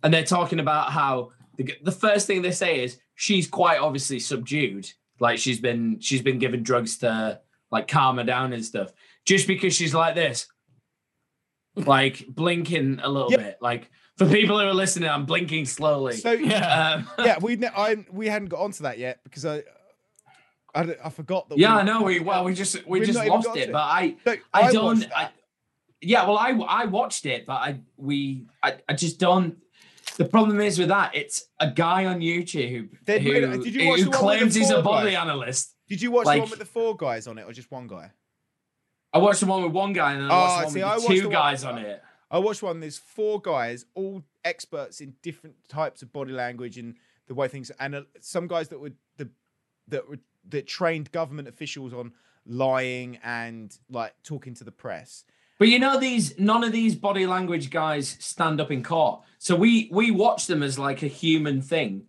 and 0.02 0.12
they're 0.12 0.24
talking 0.24 0.58
about 0.58 0.90
how 0.90 1.30
the, 1.56 1.72
the 1.82 1.92
first 1.92 2.26
thing 2.26 2.42
they 2.42 2.50
say 2.50 2.82
is 2.82 2.98
she's 3.14 3.46
quite 3.46 3.78
obviously 3.80 4.18
subdued 4.18 4.88
like 5.20 5.38
she's 5.38 5.60
been 5.60 6.00
she's 6.00 6.22
been 6.22 6.38
given 6.38 6.62
drugs 6.64 6.98
to 6.98 7.40
like 7.70 7.86
calm 7.88 8.16
her 8.18 8.24
down 8.24 8.52
and 8.52 8.64
stuff 8.64 8.90
just 9.24 9.46
because 9.46 9.74
she's 9.74 9.94
like 9.94 10.14
this 10.16 10.46
like 11.76 12.24
blinking 12.28 13.00
a 13.02 13.08
little 13.08 13.30
Yeah. 13.30 13.38
bit 13.38 13.58
like 13.60 13.90
for 14.16 14.26
people 14.28 14.58
who 14.58 14.66
are 14.66 14.74
listening 14.74 15.08
i'm 15.08 15.24
blinking 15.26 15.64
slowly 15.66 16.16
So 16.16 16.32
yeah, 16.32 16.94
Um, 16.94 17.08
yeah, 17.24 17.38
we 17.40 17.58
I 17.66 18.04
we 18.12 18.28
hadn't 18.28 18.48
got 18.48 18.60
onto 18.60 18.82
that 18.84 18.98
yet 18.98 19.20
because 19.24 19.44
I 19.44 19.62
I, 20.74 20.96
I 21.04 21.10
forgot 21.10 21.48
that. 21.48 21.58
yeah 21.58 21.74
we, 21.76 21.80
i 21.80 21.84
know 21.84 22.02
we 22.02 22.20
well 22.20 22.44
we 22.44 22.54
just 22.54 22.84
we 22.86 23.00
just 23.04 23.18
lost 23.26 23.48
it 23.56 23.68
it. 23.68 23.72
but 23.72 23.78
i 23.82 24.16
So 24.24 24.34
i, 24.52 24.62
I 24.62 24.72
don't 24.72 25.04
I, 25.16 25.30
yeah 26.00 26.26
well 26.26 26.36
i 26.38 26.50
i 26.68 26.84
watched 26.86 27.26
it 27.26 27.46
but 27.46 27.54
i 27.54 27.80
we 27.96 28.46
i, 28.62 28.76
I 28.88 28.94
just 28.94 29.18
don't 29.20 29.56
the 30.16 30.24
problem 30.24 30.60
is 30.60 30.78
with 30.78 30.88
that 30.88 31.14
it's 31.14 31.46
a 31.60 31.70
guy 31.70 32.04
on 32.06 32.20
youtube 32.20 32.90
who, 33.06 33.58
did 33.62 33.74
you 33.74 33.88
watch 33.88 34.00
who 34.00 34.10
one 34.10 34.18
claims 34.18 34.54
he's 34.54 34.70
a 34.70 34.82
body 34.82 35.12
guys? 35.12 35.20
analyst 35.22 35.74
Did 35.88 36.02
you 36.02 36.10
watch 36.10 36.26
like- 36.26 36.36
the 36.38 36.40
one 36.42 36.50
with 36.50 36.58
the 36.58 36.64
four 36.66 36.96
guys 36.96 37.26
on 37.26 37.38
it 37.38 37.44
or 37.44 37.52
just 37.52 37.70
one 37.70 37.86
guy? 37.86 38.10
i 39.12 39.18
watched 39.18 39.40
the 39.40 39.46
one 39.46 39.62
with 39.62 39.72
one 39.72 39.92
guy 39.92 40.12
and 40.14 40.22
then 40.22 40.30
i 40.30 40.34
Oh, 40.34 40.38
watched 40.38 40.58
the 40.58 40.64
one 40.64 40.72
see, 40.72 40.78
with 40.78 40.86
watched 40.86 41.08
the 41.08 41.14
the 41.14 41.20
two 41.20 41.26
one- 41.28 41.32
guys 41.32 41.64
on 41.64 41.78
it 41.78 42.02
I 42.34 42.38
watched 42.38 42.64
one. 42.64 42.80
There's 42.80 42.98
four 42.98 43.40
guys, 43.40 43.86
all 43.94 44.24
experts 44.44 45.00
in 45.00 45.14
different 45.22 45.54
types 45.68 46.02
of 46.02 46.12
body 46.12 46.32
language 46.32 46.78
and 46.78 46.96
the 47.28 47.34
way 47.34 47.46
things. 47.46 47.70
And 47.78 47.94
uh, 47.94 48.02
some 48.20 48.48
guys 48.48 48.70
that 48.70 48.80
would 48.80 48.96
the 49.18 49.30
that 49.86 50.08
would 50.08 50.18
that 50.48 50.66
trained 50.66 51.12
government 51.12 51.46
officials 51.46 51.94
on 51.94 52.12
lying 52.44 53.20
and 53.22 53.78
like 53.88 54.14
talking 54.24 54.52
to 54.54 54.64
the 54.64 54.72
press. 54.72 55.22
But 55.60 55.68
you 55.68 55.78
know 55.78 56.00
these 56.00 56.36
none 56.36 56.64
of 56.64 56.72
these 56.72 56.96
body 56.96 57.24
language 57.24 57.70
guys 57.70 58.16
stand 58.18 58.60
up 58.60 58.72
in 58.72 58.82
court. 58.82 59.20
So 59.38 59.54
we 59.54 59.88
we 59.92 60.10
watch 60.10 60.48
them 60.48 60.64
as 60.64 60.76
like 60.76 61.04
a 61.04 61.06
human 61.06 61.62
thing. 61.62 62.06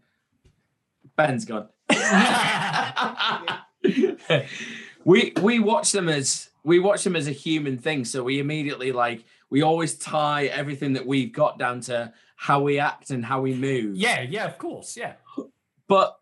Ben's 1.16 1.45
gone. 1.45 1.70
we 5.06 5.34
we 5.40 5.60
watch 5.60 5.92
them 5.92 6.10
as 6.10 6.50
we 6.64 6.80
watch 6.80 7.04
them 7.04 7.16
as 7.16 7.28
a 7.28 7.32
human 7.32 7.78
thing. 7.78 8.06
So 8.06 8.24
we 8.24 8.40
immediately 8.40 8.92
like 8.92 9.24
we 9.50 9.62
always 9.62 9.96
tie 9.98 10.46
everything 10.46 10.94
that 10.94 11.06
we've 11.06 11.32
got 11.32 11.60
down 11.60 11.82
to 11.82 12.14
how 12.36 12.62
we 12.62 12.80
act 12.80 13.10
and 13.12 13.24
how 13.26 13.42
we 13.42 13.54
move. 13.54 13.96
Yeah, 13.96 14.22
yeah, 14.22 14.46
of 14.46 14.58
course, 14.58 14.98
yeah. 14.98 15.14
But 15.88 16.18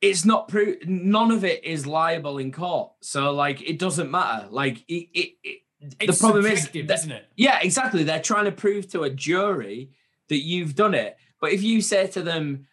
it's 0.00 0.24
not 0.24 0.48
pro- 0.48 0.74
none 0.86 1.30
of 1.30 1.44
it 1.44 1.64
is 1.64 1.86
liable 1.86 2.38
in 2.38 2.50
court. 2.52 2.92
So 3.00 3.32
like 3.32 3.62
it 3.62 3.78
doesn't 3.78 4.10
matter. 4.10 4.48
Like 4.50 4.78
it, 4.88 5.08
it, 5.14 5.32
it 5.44 5.58
It's 6.00 6.18
the 6.18 6.24
problem 6.24 6.46
is 6.46 6.68
that- 6.68 6.90
isn't 6.90 7.12
it? 7.12 7.26
yeah, 7.36 7.60
exactly. 7.62 8.02
They're 8.02 8.20
trying 8.20 8.46
to 8.46 8.52
prove 8.52 8.90
to 8.90 9.02
a 9.04 9.10
jury 9.10 9.90
that 10.28 10.42
you've 10.42 10.74
done 10.74 10.94
it. 10.94 11.16
But 11.40 11.52
if 11.52 11.62
you 11.62 11.80
say 11.80 12.06
to 12.08 12.22
them, 12.22 12.66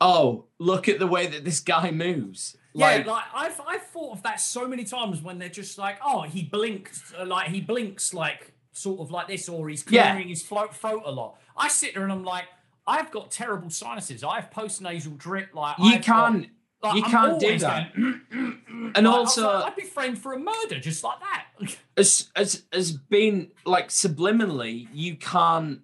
"Oh, 0.00 0.46
look 0.58 0.88
at 0.88 0.98
the 0.98 1.06
way 1.06 1.26
that 1.26 1.44
this 1.44 1.60
guy 1.60 1.90
moves," 1.90 2.56
Yeah, 2.74 2.86
like, 2.88 3.06
like 3.06 3.24
I've 3.34 3.60
I've 3.66 3.82
thought 3.84 4.12
of 4.16 4.22
that 4.24 4.40
so 4.40 4.68
many 4.68 4.84
times 4.84 5.22
when 5.22 5.38
they're 5.38 5.48
just 5.48 5.78
like, 5.78 5.98
oh, 6.04 6.22
he 6.22 6.42
blinks, 6.42 7.14
uh, 7.18 7.24
like 7.24 7.48
he 7.48 7.60
blinks 7.62 8.12
like 8.12 8.52
sort 8.76 9.00
of 9.00 9.10
like 9.10 9.26
this, 9.28 9.48
or 9.48 9.68
he's 9.68 9.84
Yeah. 9.88 10.10
clearing 10.12 10.28
his 10.28 10.42
throat 10.42 10.74
throat 10.74 11.02
a 11.04 11.10
lot. 11.10 11.38
I 11.56 11.68
sit 11.68 11.94
there 11.94 12.02
and 12.02 12.12
I'm 12.12 12.24
like, 12.24 12.44
I've 12.86 13.10
got 13.10 13.30
terrible 13.30 13.70
sinuses. 13.70 14.22
I 14.22 14.40
have 14.40 14.50
postnasal 14.50 15.16
drip. 15.18 15.54
Like 15.54 15.78
you 15.78 15.94
I've 15.94 16.02
can't, 16.02 16.48
like, 16.82 16.94
you 16.96 17.02
I'm 17.04 17.10
can't 17.10 17.40
do 17.40 17.58
that. 17.58 17.94
going, 17.96 18.20
and 18.94 18.94
like, 18.94 19.06
also, 19.06 19.44
like, 19.54 19.64
I'd 19.72 19.76
be 19.76 19.82
framed 19.82 20.18
for 20.18 20.34
a 20.34 20.38
murder 20.38 20.78
just 20.78 21.02
like 21.02 21.18
that. 21.20 21.46
as 21.96 22.28
as 22.36 22.64
as 22.72 22.92
being 22.92 23.50
like 23.64 23.88
subliminally, 23.88 24.88
you 24.92 25.16
can't 25.16 25.80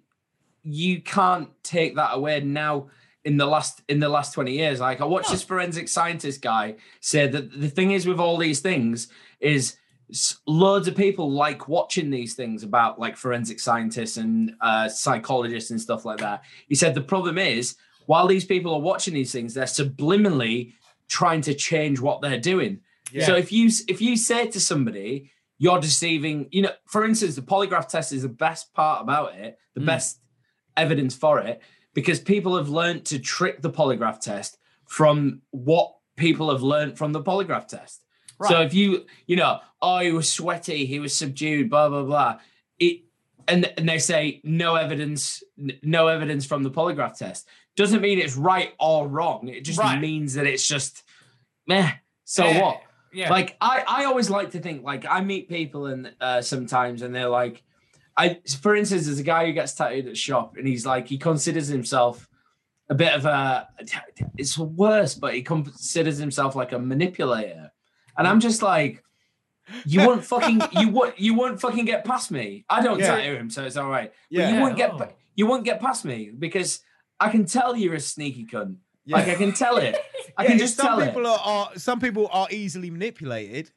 you 0.63 1.01
can't 1.01 1.49
take 1.63 1.95
that 1.95 2.11
away 2.13 2.39
now. 2.41 2.89
In 3.25 3.37
the 3.37 3.45
last 3.45 3.81
in 3.87 4.01
the 4.01 4.09
last 4.09 4.33
twenty 4.33 4.51
years, 4.51 4.81
like 4.81 4.99
I 4.99 5.05
watched 5.05 5.31
this 5.31 5.43
forensic 5.43 5.87
scientist 5.87 6.41
guy 6.41 6.75
say 6.99 7.25
that 7.25 7.57
the 7.59 7.69
thing 7.69 7.91
is 7.91 8.05
with 8.05 8.19
all 8.19 8.35
these 8.37 8.59
things 8.59 9.07
is 9.39 9.77
loads 10.47 10.87
of 10.87 10.95
people 10.95 11.31
like 11.31 11.67
watching 11.67 12.09
these 12.09 12.33
things 12.35 12.63
about 12.63 12.99
like 12.99 13.17
forensic 13.17 13.59
scientists 13.59 14.17
and 14.17 14.53
uh, 14.61 14.87
psychologists 14.89 15.71
and 15.71 15.79
stuff 15.81 16.05
like 16.05 16.19
that. 16.19 16.43
He 16.67 16.75
said 16.75 16.93
the 16.93 17.01
problem 17.01 17.37
is 17.37 17.75
while 18.05 18.27
these 18.27 18.45
people 18.45 18.73
are 18.73 18.81
watching 18.81 19.13
these 19.13 19.31
things, 19.31 19.53
they're 19.53 19.65
subliminally 19.65 20.73
trying 21.07 21.41
to 21.41 21.53
change 21.53 21.99
what 21.99 22.21
they're 22.21 22.39
doing. 22.39 22.79
Yeah. 23.11 23.25
So 23.25 23.35
if 23.35 23.51
you 23.51 23.69
if 23.87 24.01
you 24.01 24.17
say 24.17 24.47
to 24.47 24.59
somebody 24.59 25.31
you're 25.59 25.79
deceiving, 25.79 26.49
you 26.51 26.61
know, 26.63 26.71
for 26.87 27.05
instance, 27.05 27.35
the 27.35 27.41
polygraph 27.41 27.87
test 27.87 28.11
is 28.11 28.23
the 28.23 28.29
best 28.29 28.73
part 28.73 29.01
about 29.01 29.35
it, 29.35 29.57
the 29.75 29.81
Mm. 29.81 29.85
best 29.85 30.19
evidence 30.75 31.15
for 31.15 31.39
it, 31.39 31.61
because 31.93 32.19
people 32.19 32.57
have 32.57 32.69
learned 32.69 33.05
to 33.05 33.19
trick 33.19 33.61
the 33.61 33.69
polygraph 33.69 34.19
test 34.19 34.57
from 34.87 35.41
what 35.51 35.93
people 36.17 36.51
have 36.51 36.63
learned 36.63 36.97
from 36.97 37.13
the 37.13 37.21
polygraph 37.21 37.67
test. 37.67 38.03
So 38.47 38.61
if 38.61 38.73
you, 38.73 39.05
you 39.27 39.35
know, 39.35 39.59
oh, 39.81 39.99
he 39.99 40.11
was 40.11 40.31
sweaty, 40.31 40.85
he 40.85 40.99
was 40.99 41.15
subdued, 41.15 41.69
blah 41.69 41.89
blah 41.89 42.03
blah. 42.03 42.39
It 42.79 43.01
and 43.47 43.71
and 43.77 43.87
they 43.87 43.99
say 43.99 44.41
no 44.43 44.75
evidence, 44.75 45.43
n- 45.59 45.77
no 45.83 46.07
evidence 46.07 46.45
from 46.45 46.63
the 46.63 46.71
polygraph 46.71 47.17
test 47.17 47.47
doesn't 47.75 48.01
mean 48.01 48.19
it's 48.19 48.35
right 48.37 48.73
or 48.79 49.07
wrong. 49.07 49.47
It 49.47 49.61
just 49.65 49.79
Right. 49.79 49.99
means 49.99 50.35
that 50.35 50.45
it's 50.45 50.67
just 50.67 51.03
meh. 51.67 51.91
So 52.23 52.45
Yeah, 52.45 52.61
what? 52.61 52.81
yeah. 53.11 53.29
Like 53.29 53.57
I, 53.59 53.83
I 53.87 54.05
always 54.05 54.29
like 54.29 54.51
to 54.51 54.59
think 54.59 54.83
like 54.83 55.05
I 55.09 55.21
meet 55.21 55.49
people 55.49 55.87
and 55.87 56.13
uh, 56.21 56.41
sometimes 56.41 57.01
and 57.01 57.13
they're 57.15 57.29
like, 57.29 57.63
I 58.15 58.39
for 58.61 58.75
instance, 58.75 59.05
there's 59.07 59.19
a 59.19 59.23
guy 59.23 59.47
who 59.47 59.53
gets 59.53 59.73
tattooed 59.73 60.05
at 60.05 60.11
the 60.11 60.15
shop 60.15 60.55
and 60.57 60.67
he's 60.67 60.85
like 60.85 61.07
he 61.07 61.17
considers 61.17 61.67
himself 61.67 62.29
a 62.89 62.95
bit 62.95 63.13
of 63.13 63.25
a 63.25 63.67
it's 64.37 64.57
worse, 64.57 65.15
but 65.15 65.33
he 65.33 65.41
considers 65.41 66.17
himself 66.17 66.55
like 66.55 66.73
a 66.73 66.79
manipulator, 66.79 67.71
and 68.17 68.27
I'm 68.27 68.39
just 68.39 68.61
like. 68.61 69.03
You 69.85 70.05
won't 70.05 70.25
fucking 70.33 70.61
you 70.73 70.89
won't 70.89 71.17
you 71.17 71.33
won't 71.35 71.61
fucking 71.61 71.85
get 71.85 72.03
past 72.03 72.31
me. 72.31 72.65
I 72.69 72.81
don't 72.81 72.99
Yeah. 72.99 73.15
tattoo 73.15 73.35
him, 73.37 73.49
so 73.49 73.63
it's 73.63 73.77
all 73.77 73.89
right. 73.89 74.11
But 74.29 74.37
Yeah. 74.37 74.53
you 74.55 74.59
won't 74.59 74.75
get 74.75 74.91
Oh. 74.91 74.97
pa- 74.97 75.11
you 75.35 75.45
won't 75.47 75.63
get 75.63 75.79
past 75.79 76.03
me 76.03 76.31
because 76.37 76.81
I 77.17 77.29
can 77.29 77.45
tell 77.45 77.73
you're 77.73 77.93
a 77.93 77.99
sneaky 78.01 78.45
cunt. 78.45 78.75
Like 79.07 79.29
I 79.29 79.35
can 79.35 79.53
tell 79.53 79.77
it. 79.77 79.95
I 80.37 80.43
Yeah, 80.43 80.49
can 80.49 80.57
just 80.59 80.75
some 80.75 80.85
tell 80.99 81.05
people 81.05 81.21
it. 81.25 81.29
Are, 81.29 81.39
are 81.45 81.69
some 81.79 82.01
people 82.01 82.27
are 82.33 82.47
easily 82.51 82.89
manipulated, 82.89 83.71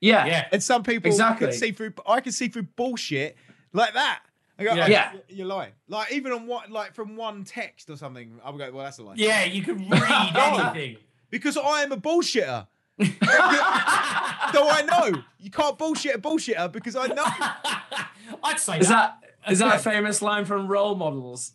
Yeah. 0.00 0.26
yeah. 0.26 0.48
and 0.52 0.62
some 0.62 0.82
people 0.82 1.08
Exactly. 1.10 1.46
can 1.46 1.56
see 1.56 1.72
through. 1.72 1.94
I 2.06 2.20
can 2.20 2.32
see 2.32 2.48
through 2.48 2.64
bullshit 2.76 3.34
like 3.72 3.94
that. 3.94 4.20
I 4.58 4.64
go, 4.64 4.74
Yeah. 4.74 4.84
"Oh, 4.84 4.88
Yeah. 4.88 5.12
you're 5.30 5.46
lying. 5.46 5.72
Like 5.88 6.12
even 6.12 6.32
on 6.32 6.46
what, 6.46 6.70
like 6.70 6.94
from 6.94 7.16
one 7.16 7.44
text 7.44 7.88
or 7.88 7.96
something, 7.96 8.38
I'll 8.44 8.52
go, 8.58 8.70
well, 8.72 8.84
that's 8.84 8.98
a 8.98 9.04
lie. 9.04 9.14
Yeah, 9.16 9.44
you 9.44 9.62
can 9.62 9.88
read 9.88 10.02
anything. 10.36 10.98
Because 11.30 11.56
I 11.56 11.82
am 11.82 11.92
a 11.92 11.96
bullshitter. 11.96 12.66
so 14.52 14.68
I 14.68 14.82
know 14.82 15.22
you 15.38 15.50
can't 15.50 15.78
bullshit 15.78 16.16
a 16.16 16.18
bullshitter 16.18 16.70
because 16.70 16.96
I 16.96 17.06
know. 17.06 17.24
I'd 18.44 18.58
say 18.58 18.78
Is 18.78 18.88
that. 18.88 19.18
that 19.22 19.52
is 19.52 19.58
that 19.60 19.76
a 19.76 19.78
famous 19.78 20.20
line 20.20 20.44
from 20.44 20.68
Role 20.68 20.94
Models? 20.94 21.52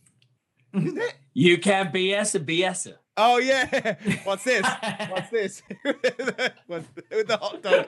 You 1.34 1.58
can't 1.58 1.94
BS 1.94 2.36
a 2.36 2.40
BSer. 2.40 2.96
Oh 3.18 3.38
yeah. 3.38 3.96
What's 4.24 4.44
this? 4.44 4.66
What's 5.10 5.30
this? 5.30 5.62
What's 6.68 6.88
with 7.12 7.28
the 7.28 7.38
hot 7.38 7.62
dog? 7.62 7.88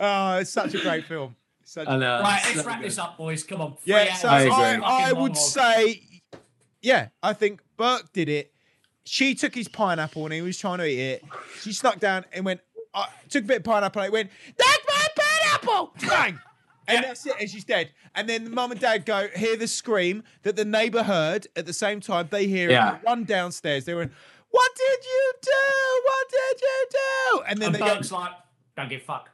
oh, 0.00 0.38
it's 0.38 0.50
such 0.50 0.74
a 0.74 0.80
great 0.80 1.04
film. 1.04 1.36
Such 1.64 1.86
I 1.86 1.96
know. 1.98 2.20
Right, 2.20 2.42
let's 2.46 2.66
wrap 2.66 2.80
good. 2.80 2.86
this 2.86 2.98
up, 2.98 3.18
boys. 3.18 3.44
Come 3.44 3.60
on. 3.60 3.76
Yeah, 3.84 4.14
so 4.14 4.28
I 4.28 4.46
I, 4.46 5.10
I 5.10 5.12
would 5.12 5.36
say, 5.36 6.02
yeah, 6.80 7.08
I 7.22 7.34
think 7.34 7.60
Burke 7.76 8.10
did 8.12 8.28
it. 8.28 8.52
She 9.08 9.34
took 9.34 9.54
his 9.54 9.68
pineapple 9.68 10.24
and 10.24 10.34
he 10.34 10.42
was 10.42 10.58
trying 10.58 10.78
to 10.78 10.86
eat 10.86 11.00
it. 11.00 11.24
She 11.62 11.72
snuck 11.72 11.98
down 11.98 12.26
and 12.32 12.44
went, 12.44 12.60
uh, 12.92 13.06
took 13.30 13.44
a 13.44 13.46
bit 13.46 13.56
of 13.58 13.64
pineapple 13.64 14.02
and 14.02 14.08
it 14.08 14.12
went, 14.12 14.30
that's 14.56 14.84
my 14.86 15.06
pineapple! 15.16 15.94
Bang! 16.08 16.38
And 16.86 17.04
that's 17.04 17.26
it, 17.26 17.34
and 17.38 17.48
she's 17.50 17.64
dead. 17.64 17.90
And 18.14 18.28
then 18.28 18.52
mum 18.52 18.70
and 18.70 18.80
dad 18.80 19.04
go, 19.04 19.28
hear 19.36 19.56
the 19.56 19.66
scream 19.68 20.24
that 20.42 20.56
the 20.56 20.64
neighbour 20.64 21.02
heard 21.02 21.46
at 21.56 21.66
the 21.66 21.72
same 21.74 22.00
time. 22.00 22.28
They 22.30 22.46
hear 22.46 22.70
Yeah. 22.70 22.96
it, 22.96 23.02
they 23.02 23.08
run 23.10 23.24
downstairs. 23.24 23.84
They 23.84 23.94
went, 23.94 24.12
what 24.50 24.70
did 24.74 25.04
you 25.04 25.32
do? 25.42 26.02
What 26.04 26.28
did 26.30 26.60
you 26.62 26.86
do? 26.90 27.40
And 27.48 27.58
then 27.60 27.66
And 27.66 27.74
they 27.74 27.78
go, 27.80 28.16
like, 28.16 28.32
don't 28.76 28.88
give 28.88 29.02
a 29.02 29.04
fuck. 29.04 29.30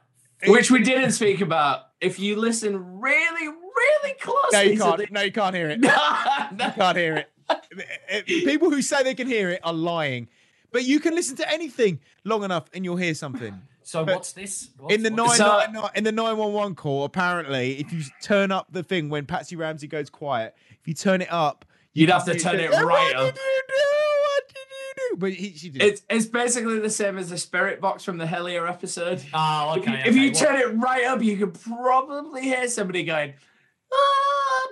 Which 0.47 0.69
we 0.69 0.83
didn't 0.83 1.11
speak 1.13 1.39
about. 1.41 1.87
If 2.01 2.19
you 2.19 2.35
listen 2.35 2.99
really, 2.99 3.47
really 3.47 4.13
closely 4.19 4.49
no, 4.51 4.59
you 4.61 4.77
can't. 4.77 4.97
the- 4.97 5.07
No, 5.11 5.21
you 5.21 5.31
can't 5.31 5.55
hear 5.55 5.69
it. 5.69 5.79
No, 6.51 6.65
You 6.65 6.71
can't 6.73 6.97
hear 6.97 7.15
it. 7.17 7.29
Uh, 7.49 7.55
People 8.25 8.69
who 8.69 8.81
say 8.81 9.03
they 9.03 9.15
can 9.15 9.27
hear 9.27 9.49
it 9.49 9.59
are 9.63 9.73
lying. 9.73 10.27
But 10.71 10.83
you 10.83 10.99
can 10.99 11.15
listen 11.15 11.37
to 11.37 11.49
anything 11.51 11.99
long 12.23 12.43
enough 12.43 12.65
and 12.73 12.83
you'll 12.83 12.97
hear 12.97 13.13
something. 13.13 13.61
So 13.83 14.03
But 14.03 14.15
what's 14.15 14.31
this? 14.33 14.69
What's, 14.79 14.95
in 14.95 15.03
the 15.03 15.09
nine, 15.11 15.37
nine, 15.37 15.89
in 15.95 16.03
the 16.03 16.11
nine 16.11 16.37
one 16.37 16.53
one 16.53 16.75
call, 16.75 17.03
apparently, 17.03 17.79
if 17.79 17.93
you 17.93 18.01
turn 18.21 18.51
up 18.51 18.67
the 18.71 18.81
thing 18.83 19.09
when 19.09 19.25
Patsy 19.25 19.55
Ramsey 19.55 19.87
goes 19.87 20.09
quiet, 20.09 20.55
if 20.81 20.87
you 20.87 20.93
turn 20.95 21.21
it 21.21 21.31
up, 21.31 21.65
you 21.93 22.01
You'd 22.01 22.09
have 22.09 22.25
to 22.25 22.31
turn 22.33 22.57
says, 22.59 22.73
it 22.73 22.83
right 22.83 23.15
"What 23.15 23.27
up." 23.27 23.35
did 23.35 23.41
you 23.41 23.61
do? 23.67 24.21
What 24.21 24.47
did 24.49 24.55
you 24.57 25.09
do? 25.11 25.17
But 25.17 25.33
he, 25.33 25.53
she 25.55 25.69
did. 25.69 25.81
It's 25.83 26.01
it's 26.09 26.25
basically 26.25 26.79
the 26.79 26.89
same 26.89 27.17
as 27.19 27.29
the 27.29 27.37
spirit 27.37 27.79
box 27.79 28.03
from 28.03 28.17
the 28.17 28.25
Hellier 28.25 28.67
episode. 28.67 29.23
Oh, 29.33 29.75
If 29.77 29.85
you, 29.85 29.93
okay. 29.93 30.03
if 30.09 30.15
you 30.15 30.29
okay, 30.31 30.39
turn 30.39 30.55
it 30.59 30.75
right 30.77 31.05
up, 31.05 31.21
you 31.21 31.37
could 31.37 31.53
probably 31.53 32.41
hear 32.41 32.67
somebody 32.67 33.03
going, 33.03 33.33
"Ah, 33.93 34.24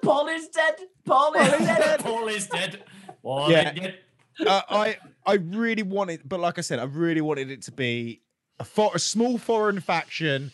Paul 0.03 0.27
is 0.27 0.47
dead. 0.49 0.75
Paul 1.05 1.33
is 1.33 1.49
dead." 1.65 1.99
Paul 2.01 2.27
is 2.27 2.47
dead. 2.47 2.83
Paul 3.21 3.51
Yeah. 3.51 3.73
is 3.73 3.79
dead. 3.79 3.99
uh, 4.47 4.61
I 4.69 4.97
I 5.25 5.33
really 5.35 5.83
wanted, 5.83 6.21
but 6.27 6.39
like 6.39 6.57
I 6.57 6.61
said, 6.61 6.79
I 6.79 6.83
really 6.83 7.21
wanted 7.21 7.49
it 7.51 7.61
to 7.63 7.71
be 7.71 8.21
a, 8.59 8.63
for, 8.63 8.91
a 8.93 8.99
small 8.99 9.37
foreign 9.37 9.79
faction 9.79 10.51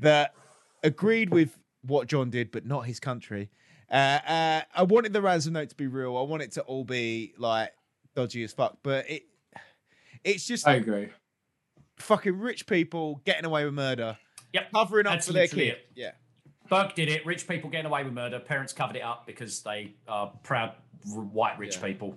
that 0.00 0.34
agreed 0.82 1.30
with 1.30 1.58
what 1.82 2.06
John 2.08 2.30
did, 2.30 2.50
but 2.52 2.64
not 2.66 2.82
his 2.86 3.00
country. 3.00 3.50
Uh, 3.90 3.94
uh, 4.26 4.60
I 4.74 4.82
wanted 4.84 5.12
the 5.12 5.20
ransom 5.20 5.54
note 5.54 5.68
to 5.70 5.74
be 5.74 5.86
real. 5.86 6.16
I 6.16 6.22
want 6.22 6.42
it 6.42 6.52
to 6.52 6.62
all 6.62 6.84
be 6.84 7.34
like 7.36 7.72
dodgy 8.14 8.42
as 8.44 8.52
fuck, 8.52 8.78
but 8.82 9.08
it 9.10 9.22
it's 10.24 10.46
just 10.46 10.66
I 10.68 10.74
agree. 10.74 11.08
fucking 11.98 12.38
rich 12.38 12.66
people 12.66 13.20
getting 13.24 13.44
away 13.44 13.64
with 13.64 13.74
murder, 13.74 14.16
Yep. 14.52 14.70
covering 14.72 15.06
up 15.06 15.14
That's 15.14 15.26
for 15.26 15.32
their 15.32 15.42
literally 15.42 15.64
kid. 15.66 15.72
it. 15.74 15.90
Yeah, 15.94 16.10
Burke 16.72 16.94
did 16.94 17.08
it. 17.10 17.26
Rich 17.26 17.46
people 17.46 17.68
getting 17.68 17.86
away 17.86 18.02
with 18.02 18.12
murder. 18.14 18.40
Parents 18.40 18.72
covered 18.72 18.96
it 18.96 19.02
up 19.02 19.26
because 19.26 19.60
they 19.60 19.92
are 20.08 20.32
proud 20.42 20.72
r- 21.14 21.20
white 21.20 21.58
rich 21.58 21.82
people. 21.82 22.16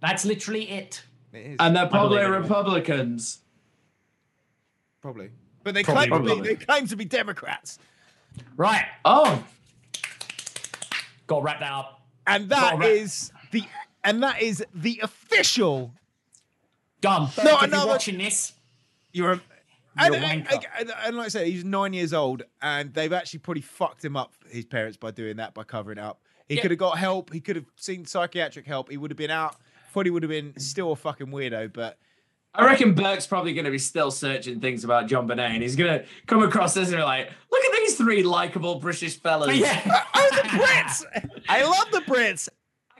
That's 0.00 0.24
literally 0.24 0.68
it. 0.70 1.02
it 1.32 1.38
is 1.38 1.56
And 1.60 1.76
they're 1.76 1.86
probably. 1.88 2.24
Republicans. 2.24 3.40
probably, 5.02 5.30
but 5.62 5.74
they 5.74 5.82
Probably, 5.84 6.08
claim 6.08 6.26
to 6.26 6.42
be 6.42 6.48
they 6.48 6.54
claim 6.64 6.86
to 6.86 6.96
be 6.96 7.04
Democrats, 7.04 7.78
Right. 8.56 8.86
Oh, 9.04 9.44
Got 11.26 11.38
to 11.38 11.42
wrap 11.44 11.60
that 11.60 11.70
up. 11.72 12.00
and 12.26 12.48
that 12.48 12.78
Well, 12.78 12.88
is 12.88 13.30
the 13.50 13.62
and 14.04 14.22
that 14.22 14.40
is 14.40 14.64
the 14.74 15.00
official 15.02 15.92
Done. 17.02 17.26
Burke, 17.36 17.44
No, 17.44 17.54
if 17.56 17.60
you're 17.60 17.64
another- 17.64 17.88
watching 17.88 18.16
this, 18.18 18.52
You're 19.12 19.32
a, 19.32 19.34
You're 19.36 19.42
and, 19.98 20.14
uh, 20.14 20.18
and, 20.18 20.48
and- 20.78 20.92
and 21.06 21.16
like 21.16 21.26
I 21.26 21.28
said, 21.28 21.46
he's 21.46 21.64
nine 21.64 21.92
years 21.92 22.12
old, 22.12 22.42
and 22.60 22.92
they've 22.94 23.12
actually 23.12 23.40
probably 23.40 23.62
fucked 23.62 24.04
him 24.04 24.16
up, 24.16 24.34
his 24.50 24.64
parents, 24.64 24.96
by 24.96 25.10
doing 25.10 25.36
that, 25.36 25.54
by 25.54 25.64
covering 25.64 25.98
up. 25.98 26.20
He 26.48 26.56
Yeah. 26.56 26.62
could 26.62 26.70
have 26.72 26.78
got 26.78 26.98
help. 26.98 27.32
He 27.32 27.40
could 27.40 27.56
have 27.56 27.66
seen 27.76 28.04
psychiatric 28.04 28.66
help. 28.66 28.90
He 28.90 28.96
would 28.96 29.10
have 29.10 29.18
been 29.18 29.30
out. 29.30 29.56
Thought 29.92 30.06
he 30.06 30.10
would 30.10 30.22
have 30.22 30.30
been 30.30 30.58
still 30.58 30.92
a 30.92 30.96
fucking 30.96 31.26
weirdo, 31.28 31.72
but 31.72 31.98
I 32.54 32.66
reckon 32.66 32.94
Burke's 32.94 33.26
probably 33.26 33.54
going 33.54 33.64
to 33.64 33.70
be 33.70 33.78
still 33.78 34.10
searching 34.10 34.60
things 34.60 34.84
about 34.84 35.06
JonBenét, 35.08 35.38
and 35.38 35.62
he's 35.62 35.76
going 35.76 36.00
to 36.00 36.06
come 36.26 36.42
across 36.42 36.74
this 36.74 36.88
and 36.88 36.96
be 36.98 37.02
like, 37.02 37.30
"Look 37.50 37.64
at 37.64 37.72
these 37.78 37.96
three 37.96 38.22
likable 38.22 38.74
British 38.76 39.18
fellas." 39.20 39.56
yeah. 39.56 40.04
oh, 40.14 40.28
the 40.34 40.48
Brits! 40.48 41.04
I 41.48 41.62
love 41.62 41.90
the 41.92 42.00
Brits. 42.00 42.48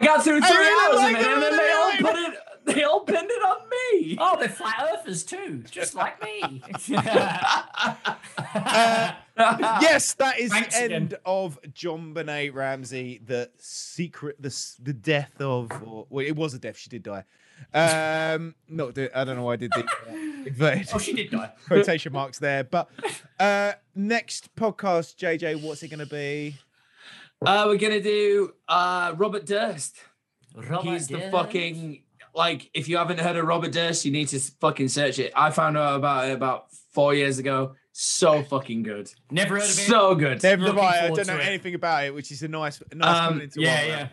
I 0.01 0.05
got 0.07 0.25
through 0.25 0.41
three 0.41 0.57
really 0.57 0.95
hours 0.95 1.03
like 1.03 1.15
of 1.15 1.21
it, 1.21 1.25
them, 1.25 1.33
and 1.35 1.43
then 1.43 1.57
they 1.57 1.71
all 1.73 1.93
put 2.13 2.17
it. 2.33 2.39
They 2.65 2.83
all 2.85 3.01
pinned 3.01 3.31
it 3.31 3.43
on 3.43 3.69
me. 3.69 3.72
Oh, 4.19 4.37
they're 4.39 4.49
flat 4.49 4.91
earthers 4.93 5.25
too, 5.25 5.65
just 5.71 5.95
like 5.95 6.23
me. 6.23 6.63
yes, 9.37 10.15
that 10.15 10.39
is 10.39 10.51
Thanks 10.51 10.75
the 10.75 10.83
end 10.83 10.93
again. 10.93 11.19
of 11.25 11.59
JonBenét 11.73 12.55
Ramsey, 12.55 13.21
the 13.25 13.51
secret, 13.59 14.37
the 14.41 14.55
the 14.83 14.93
death 14.93 15.41
of, 15.41 15.71
or, 15.85 16.07
well, 16.11 16.25
it 16.27 16.37
was 16.37 16.55
a 16.55 16.59
death. 16.59 16.77
She 16.77 16.91
did 16.91 17.03
die. 17.03 17.25
Um, 17.75 18.55
not 18.69 18.95
the, 18.95 19.17
I 19.17 19.25
don't 19.25 19.37
know 19.37 19.45
why 19.45 19.53
I 19.55 19.57
did 19.57 19.73
the 19.73 19.85
uh, 19.85 20.13
inverted 20.47 20.89
oh, 20.93 20.99
she 20.99 21.13
did 21.13 21.31
die. 21.31 21.53
quotation 21.67 22.13
marks 22.13 22.39
there. 22.39 22.65
But 22.65 22.89
uh, 23.39 23.73
next 23.95 24.55
podcast, 24.57 25.17
JJ, 25.17 25.63
what's 25.63 25.83
it 25.83 25.89
going 25.89 26.01
to 26.01 26.07
be? 26.07 26.57
Uh, 27.45 27.65
we're 27.67 27.77
gonna 27.77 28.01
do 28.01 28.55
uh, 28.69 29.15
Robert 29.17 29.45
Durst. 29.45 29.97
Robert 30.55 30.91
He's 30.91 31.09
the 31.09 31.29
fucking 31.31 32.03
like. 32.35 32.71
If 32.75 32.89
you 32.89 32.97
haven't 32.97 33.21
heard 33.21 33.37
of 33.37 33.47
Robert 33.47 33.73
Durst, 33.73 34.05
you 34.05 34.13
need 34.13 34.29
to 34.29 34.39
fucking 34.39 34.89
search 34.89 35.19
it. 35.19 35.33
I 35.37 35.51
found 35.51 35.77
out 35.77 35.97
about 35.97 36.29
it 36.29 36.33
about 36.33 36.67
four 36.93 37.15
years 37.15 37.39
ago. 37.39 37.75
So 37.93 38.43
fucking 38.43 38.85
good. 38.85 39.11
Never 39.31 39.55
heard 39.57 39.65
of 39.65 39.71
it. 39.71 39.73
So 39.73 40.15
good. 40.15 40.43
Never 40.43 40.63
Looking 40.65 40.77
mind. 40.83 40.97
I 40.97 41.09
don't 41.09 41.27
know 41.27 41.37
to 41.37 41.41
it. 41.43 41.47
anything 41.47 41.75
about 41.75 42.05
it, 42.05 42.15
which 42.15 42.31
is 42.33 42.43
a 42.43 42.49
nice, 42.49 42.81
a 42.91 42.95
nice 42.95 43.19
Um, 43.19 43.33
coming 43.35 43.51
yeah, 43.57 43.79
one. 43.81 43.89
yeah. 43.89 44.09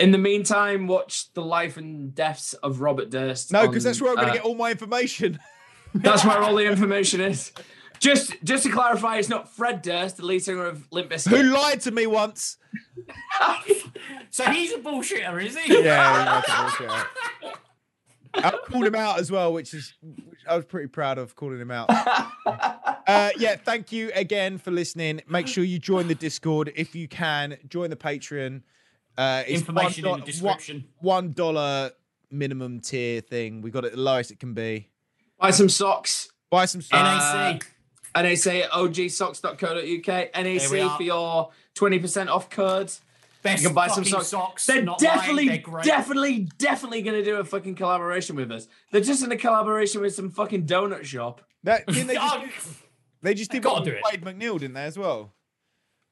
In 0.00 0.10
the 0.10 0.18
meantime, 0.18 0.86
watch 0.88 1.32
the 1.34 1.42
life 1.42 1.76
and 1.76 2.12
deaths 2.14 2.54
of 2.54 2.80
Robert 2.80 3.10
Durst. 3.10 3.52
No, 3.52 3.68
because 3.68 3.84
that's 3.84 4.00
where 4.00 4.10
I'm 4.10 4.16
going 4.16 4.26
to 4.28 4.32
uh, 4.32 4.36
get 4.36 4.44
all 4.44 4.54
my 4.56 4.70
information. 4.72 5.38
That's 5.94 6.24
where 6.24 6.38
all 6.38 6.54
the 6.54 6.66
information 6.66 7.20
is. 7.20 7.52
Just, 8.00 8.42
just 8.42 8.64
to 8.64 8.70
clarify, 8.70 9.18
it's 9.18 9.28
not 9.28 9.48
Fred 9.54 9.82
Durst, 9.82 10.16
the 10.16 10.24
lead 10.24 10.42
singer 10.42 10.66
of 10.66 10.86
Limp 10.90 11.10
Bizkit. 11.10 11.28
Who 11.28 11.42
lied 11.42 11.80
to 11.82 11.90
me 11.90 12.06
once? 12.06 12.56
So 14.30 14.44
he's 14.44 14.72
a 14.72 14.78
bullshitter, 14.78 15.44
is 15.44 15.58
he? 15.58 15.82
Yeah, 15.82 16.40
bullshitter. 16.42 17.06
I 18.34 18.50
called 18.68 18.86
him 18.86 18.94
out 18.94 19.18
as 19.18 19.30
well, 19.30 19.52
which 19.52 19.74
is 19.74 19.94
which 20.02 20.40
I 20.48 20.54
was 20.56 20.64
pretty 20.64 20.86
proud 20.86 21.18
of 21.18 21.34
calling 21.34 21.60
him 21.60 21.70
out. 21.72 21.90
uh, 22.46 23.30
yeah, 23.36 23.56
thank 23.56 23.90
you 23.90 24.12
again 24.14 24.58
for 24.58 24.70
listening. 24.70 25.20
Make 25.28 25.48
sure 25.48 25.64
you 25.64 25.80
join 25.80 26.06
the 26.06 26.14
Discord 26.14 26.72
if 26.76 26.94
you 26.94 27.08
can. 27.08 27.56
Join 27.68 27.90
the 27.90 27.96
Patreon. 27.96 28.62
Uh, 29.18 29.42
it's 29.46 29.60
Information 29.60 30.06
in 30.06 30.12
$1 30.12 30.20
the 30.20 30.26
description. 30.26 30.84
One 31.00 31.32
dollar 31.32 31.90
minimum 32.30 32.80
tier 32.80 33.20
thing. 33.20 33.62
We 33.62 33.70
got 33.72 33.84
it 33.84 33.92
the 33.92 34.00
lowest 34.00 34.30
it 34.30 34.38
can 34.38 34.54
be. 34.54 34.90
Buy 35.38 35.50
some 35.50 35.68
socks. 35.68 36.30
Buy 36.50 36.66
some 36.66 36.82
stuff. 36.82 37.02
NAC. 37.02 37.66
NAC 38.14 38.46
at 38.46 38.70
ogsocks.co.uk. 38.70 40.34
NAC 40.34 40.96
for 40.96 41.02
your 41.02 41.50
20% 41.74 42.28
off 42.28 42.50
code. 42.50 42.92
Best 43.42 43.62
You 43.62 43.68
can 43.68 43.74
buy 43.74 43.88
some 43.88 44.04
socks. 44.04 44.26
socks. 44.26 44.66
They're 44.66 44.82
not 44.82 45.00
mine, 45.00 45.16
definitely, 45.16 45.48
they're 45.48 45.58
great. 45.58 45.84
definitely, 45.84 46.48
definitely 46.58 47.00
going 47.02 47.16
to 47.16 47.24
do 47.24 47.36
a 47.36 47.44
fucking 47.44 47.74
collaboration 47.74 48.36
with 48.36 48.52
us. 48.52 48.68
They're 48.92 49.00
just 49.00 49.24
in 49.24 49.32
a 49.32 49.36
collaboration 49.36 50.02
with 50.02 50.14
some 50.14 50.30
fucking 50.30 50.66
donut 50.66 51.04
shop. 51.04 51.40
That, 51.62 51.86
they, 51.86 52.02
just, 52.14 52.36
they 53.22 53.34
just 53.34 53.50
did 53.50 53.62
gotta 53.62 53.76
one 53.76 53.84
do 53.84 53.90
with 53.92 53.98
it. 54.12 54.24
Wade 54.24 54.38
MacNeil, 54.38 54.58
didn't 54.58 54.74
they, 54.74 54.84
as 54.84 54.98
well? 54.98 55.32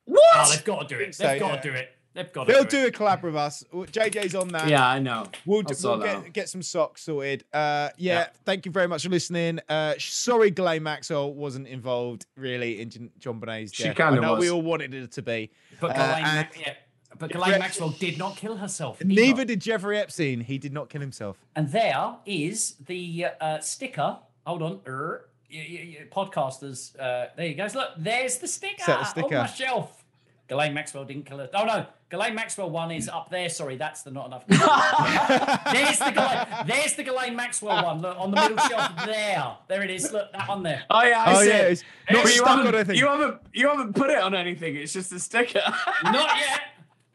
What? 0.06 0.22
oh, 0.36 0.50
they've 0.50 0.64
got 0.64 0.88
to 0.88 0.94
do 0.96 1.02
it. 1.02 1.14
so, 1.14 1.26
They've 1.26 1.40
got 1.40 1.54
yeah. 1.54 1.60
to 1.60 1.70
do 1.70 1.74
it. 1.76 1.90
They've 2.14 2.32
got 2.32 2.44
to 2.46 2.52
They'll 2.52 2.64
do 2.64 2.80
do 2.82 2.86
a 2.86 2.90
collab 2.90 3.22
with 3.22 3.36
us. 3.36 3.62
JJ's 3.72 4.34
on 4.34 4.48
that. 4.48 4.66
yeah, 4.68 4.84
I 4.86 4.98
know. 4.98 5.26
We'll, 5.46 5.60
I 5.60 5.62
d- 5.64 5.74
saw 5.74 5.96
we'll 5.98 6.20
get, 6.22 6.32
get 6.32 6.48
some 6.48 6.62
socks 6.62 7.02
sorted. 7.02 7.44
Uh, 7.52 7.90
yeah, 7.96 8.14
Yeah. 8.14 8.26
thank 8.44 8.66
you 8.66 8.72
very 8.72 8.88
much 8.88 9.04
for 9.04 9.08
listening. 9.10 9.60
Uh, 9.68 9.94
sorry, 9.98 10.50
Ghislaine 10.50 10.82
Maxwell 10.82 11.32
wasn't 11.32 11.68
involved 11.68 12.26
really 12.36 12.80
in 12.80 12.90
JonBenét's 13.20 13.74
She 13.74 13.84
kinda 13.84 14.04
I 14.04 14.14
know 14.18 14.32
was. 14.32 14.40
we 14.40 14.50
all 14.50 14.62
wanted 14.62 14.94
it 14.94 15.12
to 15.12 15.22
be. 15.22 15.50
But 15.80 15.90
Uh, 15.90 15.94
Ghislaine, 15.94 16.24
and 16.24 16.34
Max- 16.38 16.58
yeah, 16.58 16.74
but 17.18 17.30
Ghislaine 17.30 17.58
Maxwell 17.60 17.90
did 17.90 18.18
not 18.18 18.36
kill 18.36 18.56
herself. 18.56 19.00
either. 19.00 19.08
neither 19.14 19.44
did 19.44 19.60
Jeffrey 19.60 19.98
Epstein. 19.98 20.40
He 20.40 20.58
did 20.58 20.72
not 20.72 20.88
kill 20.90 21.00
himself. 21.02 21.36
And 21.54 21.70
there 21.70 22.16
is 22.26 22.76
the 22.86 23.26
uh, 23.40 23.60
sticker. 23.60 24.18
Hold 24.46 24.62
on. 24.62 24.80
Er, 24.88 25.28
y- 25.52 25.66
y- 25.70 25.98
y- 26.00 26.06
podcasters. 26.10 26.98
Uh, 26.98 27.26
there 27.36 27.46
you 27.46 27.54
go. 27.54 27.68
Look, 27.72 27.90
there's 27.98 28.38
the 28.38 28.48
sticker, 28.48 28.82
Set 28.82 28.98
the 28.98 29.04
sticker. 29.04 29.36
on 29.36 29.42
my 29.42 29.46
shelf. 29.46 30.04
Ghislaine 30.48 30.72
Maxwell 30.74 31.04
didn't 31.04 31.26
kill 31.26 31.38
her. 31.38 31.50
Oh 31.52 31.64
no, 31.66 31.86
Ghislaine 32.10 32.34
Maxwell 32.34 32.70
one 32.70 32.90
is 32.90 33.06
up 33.08 33.28
there. 33.28 33.50
Sorry, 33.50 33.76
that's 33.76 34.00
the 34.02 34.10
not 34.10 34.26
enough. 34.28 34.46
there's 34.48 35.98
the 35.98 36.10
Ghislaine, 36.10 36.46
there's 36.66 36.94
the 36.94 37.02
Ghislaine 37.04 37.36
Maxwell 37.36 37.84
one. 37.84 38.00
Look 38.00 38.18
on 38.18 38.30
the 38.30 38.40
middle 38.40 38.56
shelf 38.66 38.92
there. 39.04 39.46
There 39.68 39.82
it 39.82 39.90
is. 39.90 40.10
Look 40.10 40.32
that 40.32 40.48
one 40.48 40.62
there. 40.62 40.84
Oh 40.88 41.02
yeah, 41.02 41.22
I 41.24 41.34
Oh, 41.36 41.40
see 41.42 41.48
yeah, 41.48 41.56
it. 41.58 41.72
it's 41.72 41.84
not 42.10 42.22
But 42.22 42.30
you 42.32 42.36
stuck 42.38 42.48
on 42.48 42.56
haven't- 42.58 42.74
anything. 42.76 42.96
You 42.96 43.06
haven't, 43.08 43.40
you 43.52 43.68
haven't 43.68 43.92
put 43.94 44.08
it 44.08 44.18
on 44.18 44.34
anything. 44.34 44.76
It's 44.76 44.94
just 44.94 45.12
a 45.12 45.18
sticker. 45.20 45.60
Not 46.04 46.30
yet. 46.38 46.60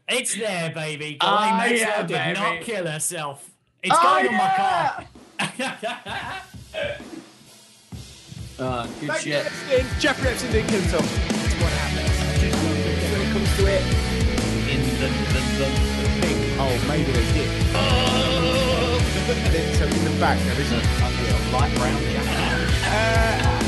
It's 0.09 0.35
there, 0.35 0.69
baby. 0.71 1.17
Ghislaine 1.19 1.53
Oh, 1.53 1.57
Maxwell 1.57 1.79
yeah, 1.79 2.01
did 2.03 2.07
baby. 2.09 2.39
not 2.39 2.61
kill 2.61 2.85
herself. 2.85 3.49
It's 3.81 3.95
Oh, 3.97 4.03
going 4.03 4.25
yeah. 4.25 4.31
on 4.31 4.37
my 4.37 4.53
car. 4.55 5.05
Uh, 8.59 8.83
good 8.99 9.09
Thank 9.09 9.21
shit. 9.21 9.43
for 9.45 9.69
listening. 9.71 9.99
Jeffrey 9.99 10.27
Epstein 10.29 10.51
didn't 10.51 10.69
kill 10.69 10.79
himself. 10.81 11.27
That's 11.29 11.53
what 11.55 11.71
happens. 11.71 13.11
When 13.11 13.21
it 13.21 13.31
comes 13.33 13.57
to 13.57 13.65
it. 13.65 14.02
Oh, 15.05 16.71
maybe 16.87 17.11
they 17.11 17.25
did. 17.33 17.49
Then, 19.51 19.91
in 19.91 20.03
the 20.05 20.11
back 20.17 20.39
there 20.39 20.61
is 20.61 20.71
a, 20.71 20.77
a 20.77 20.79
light 21.51 21.75
brown 21.75 22.01
jacket. 22.03 22.29
Uh, 22.87 23.59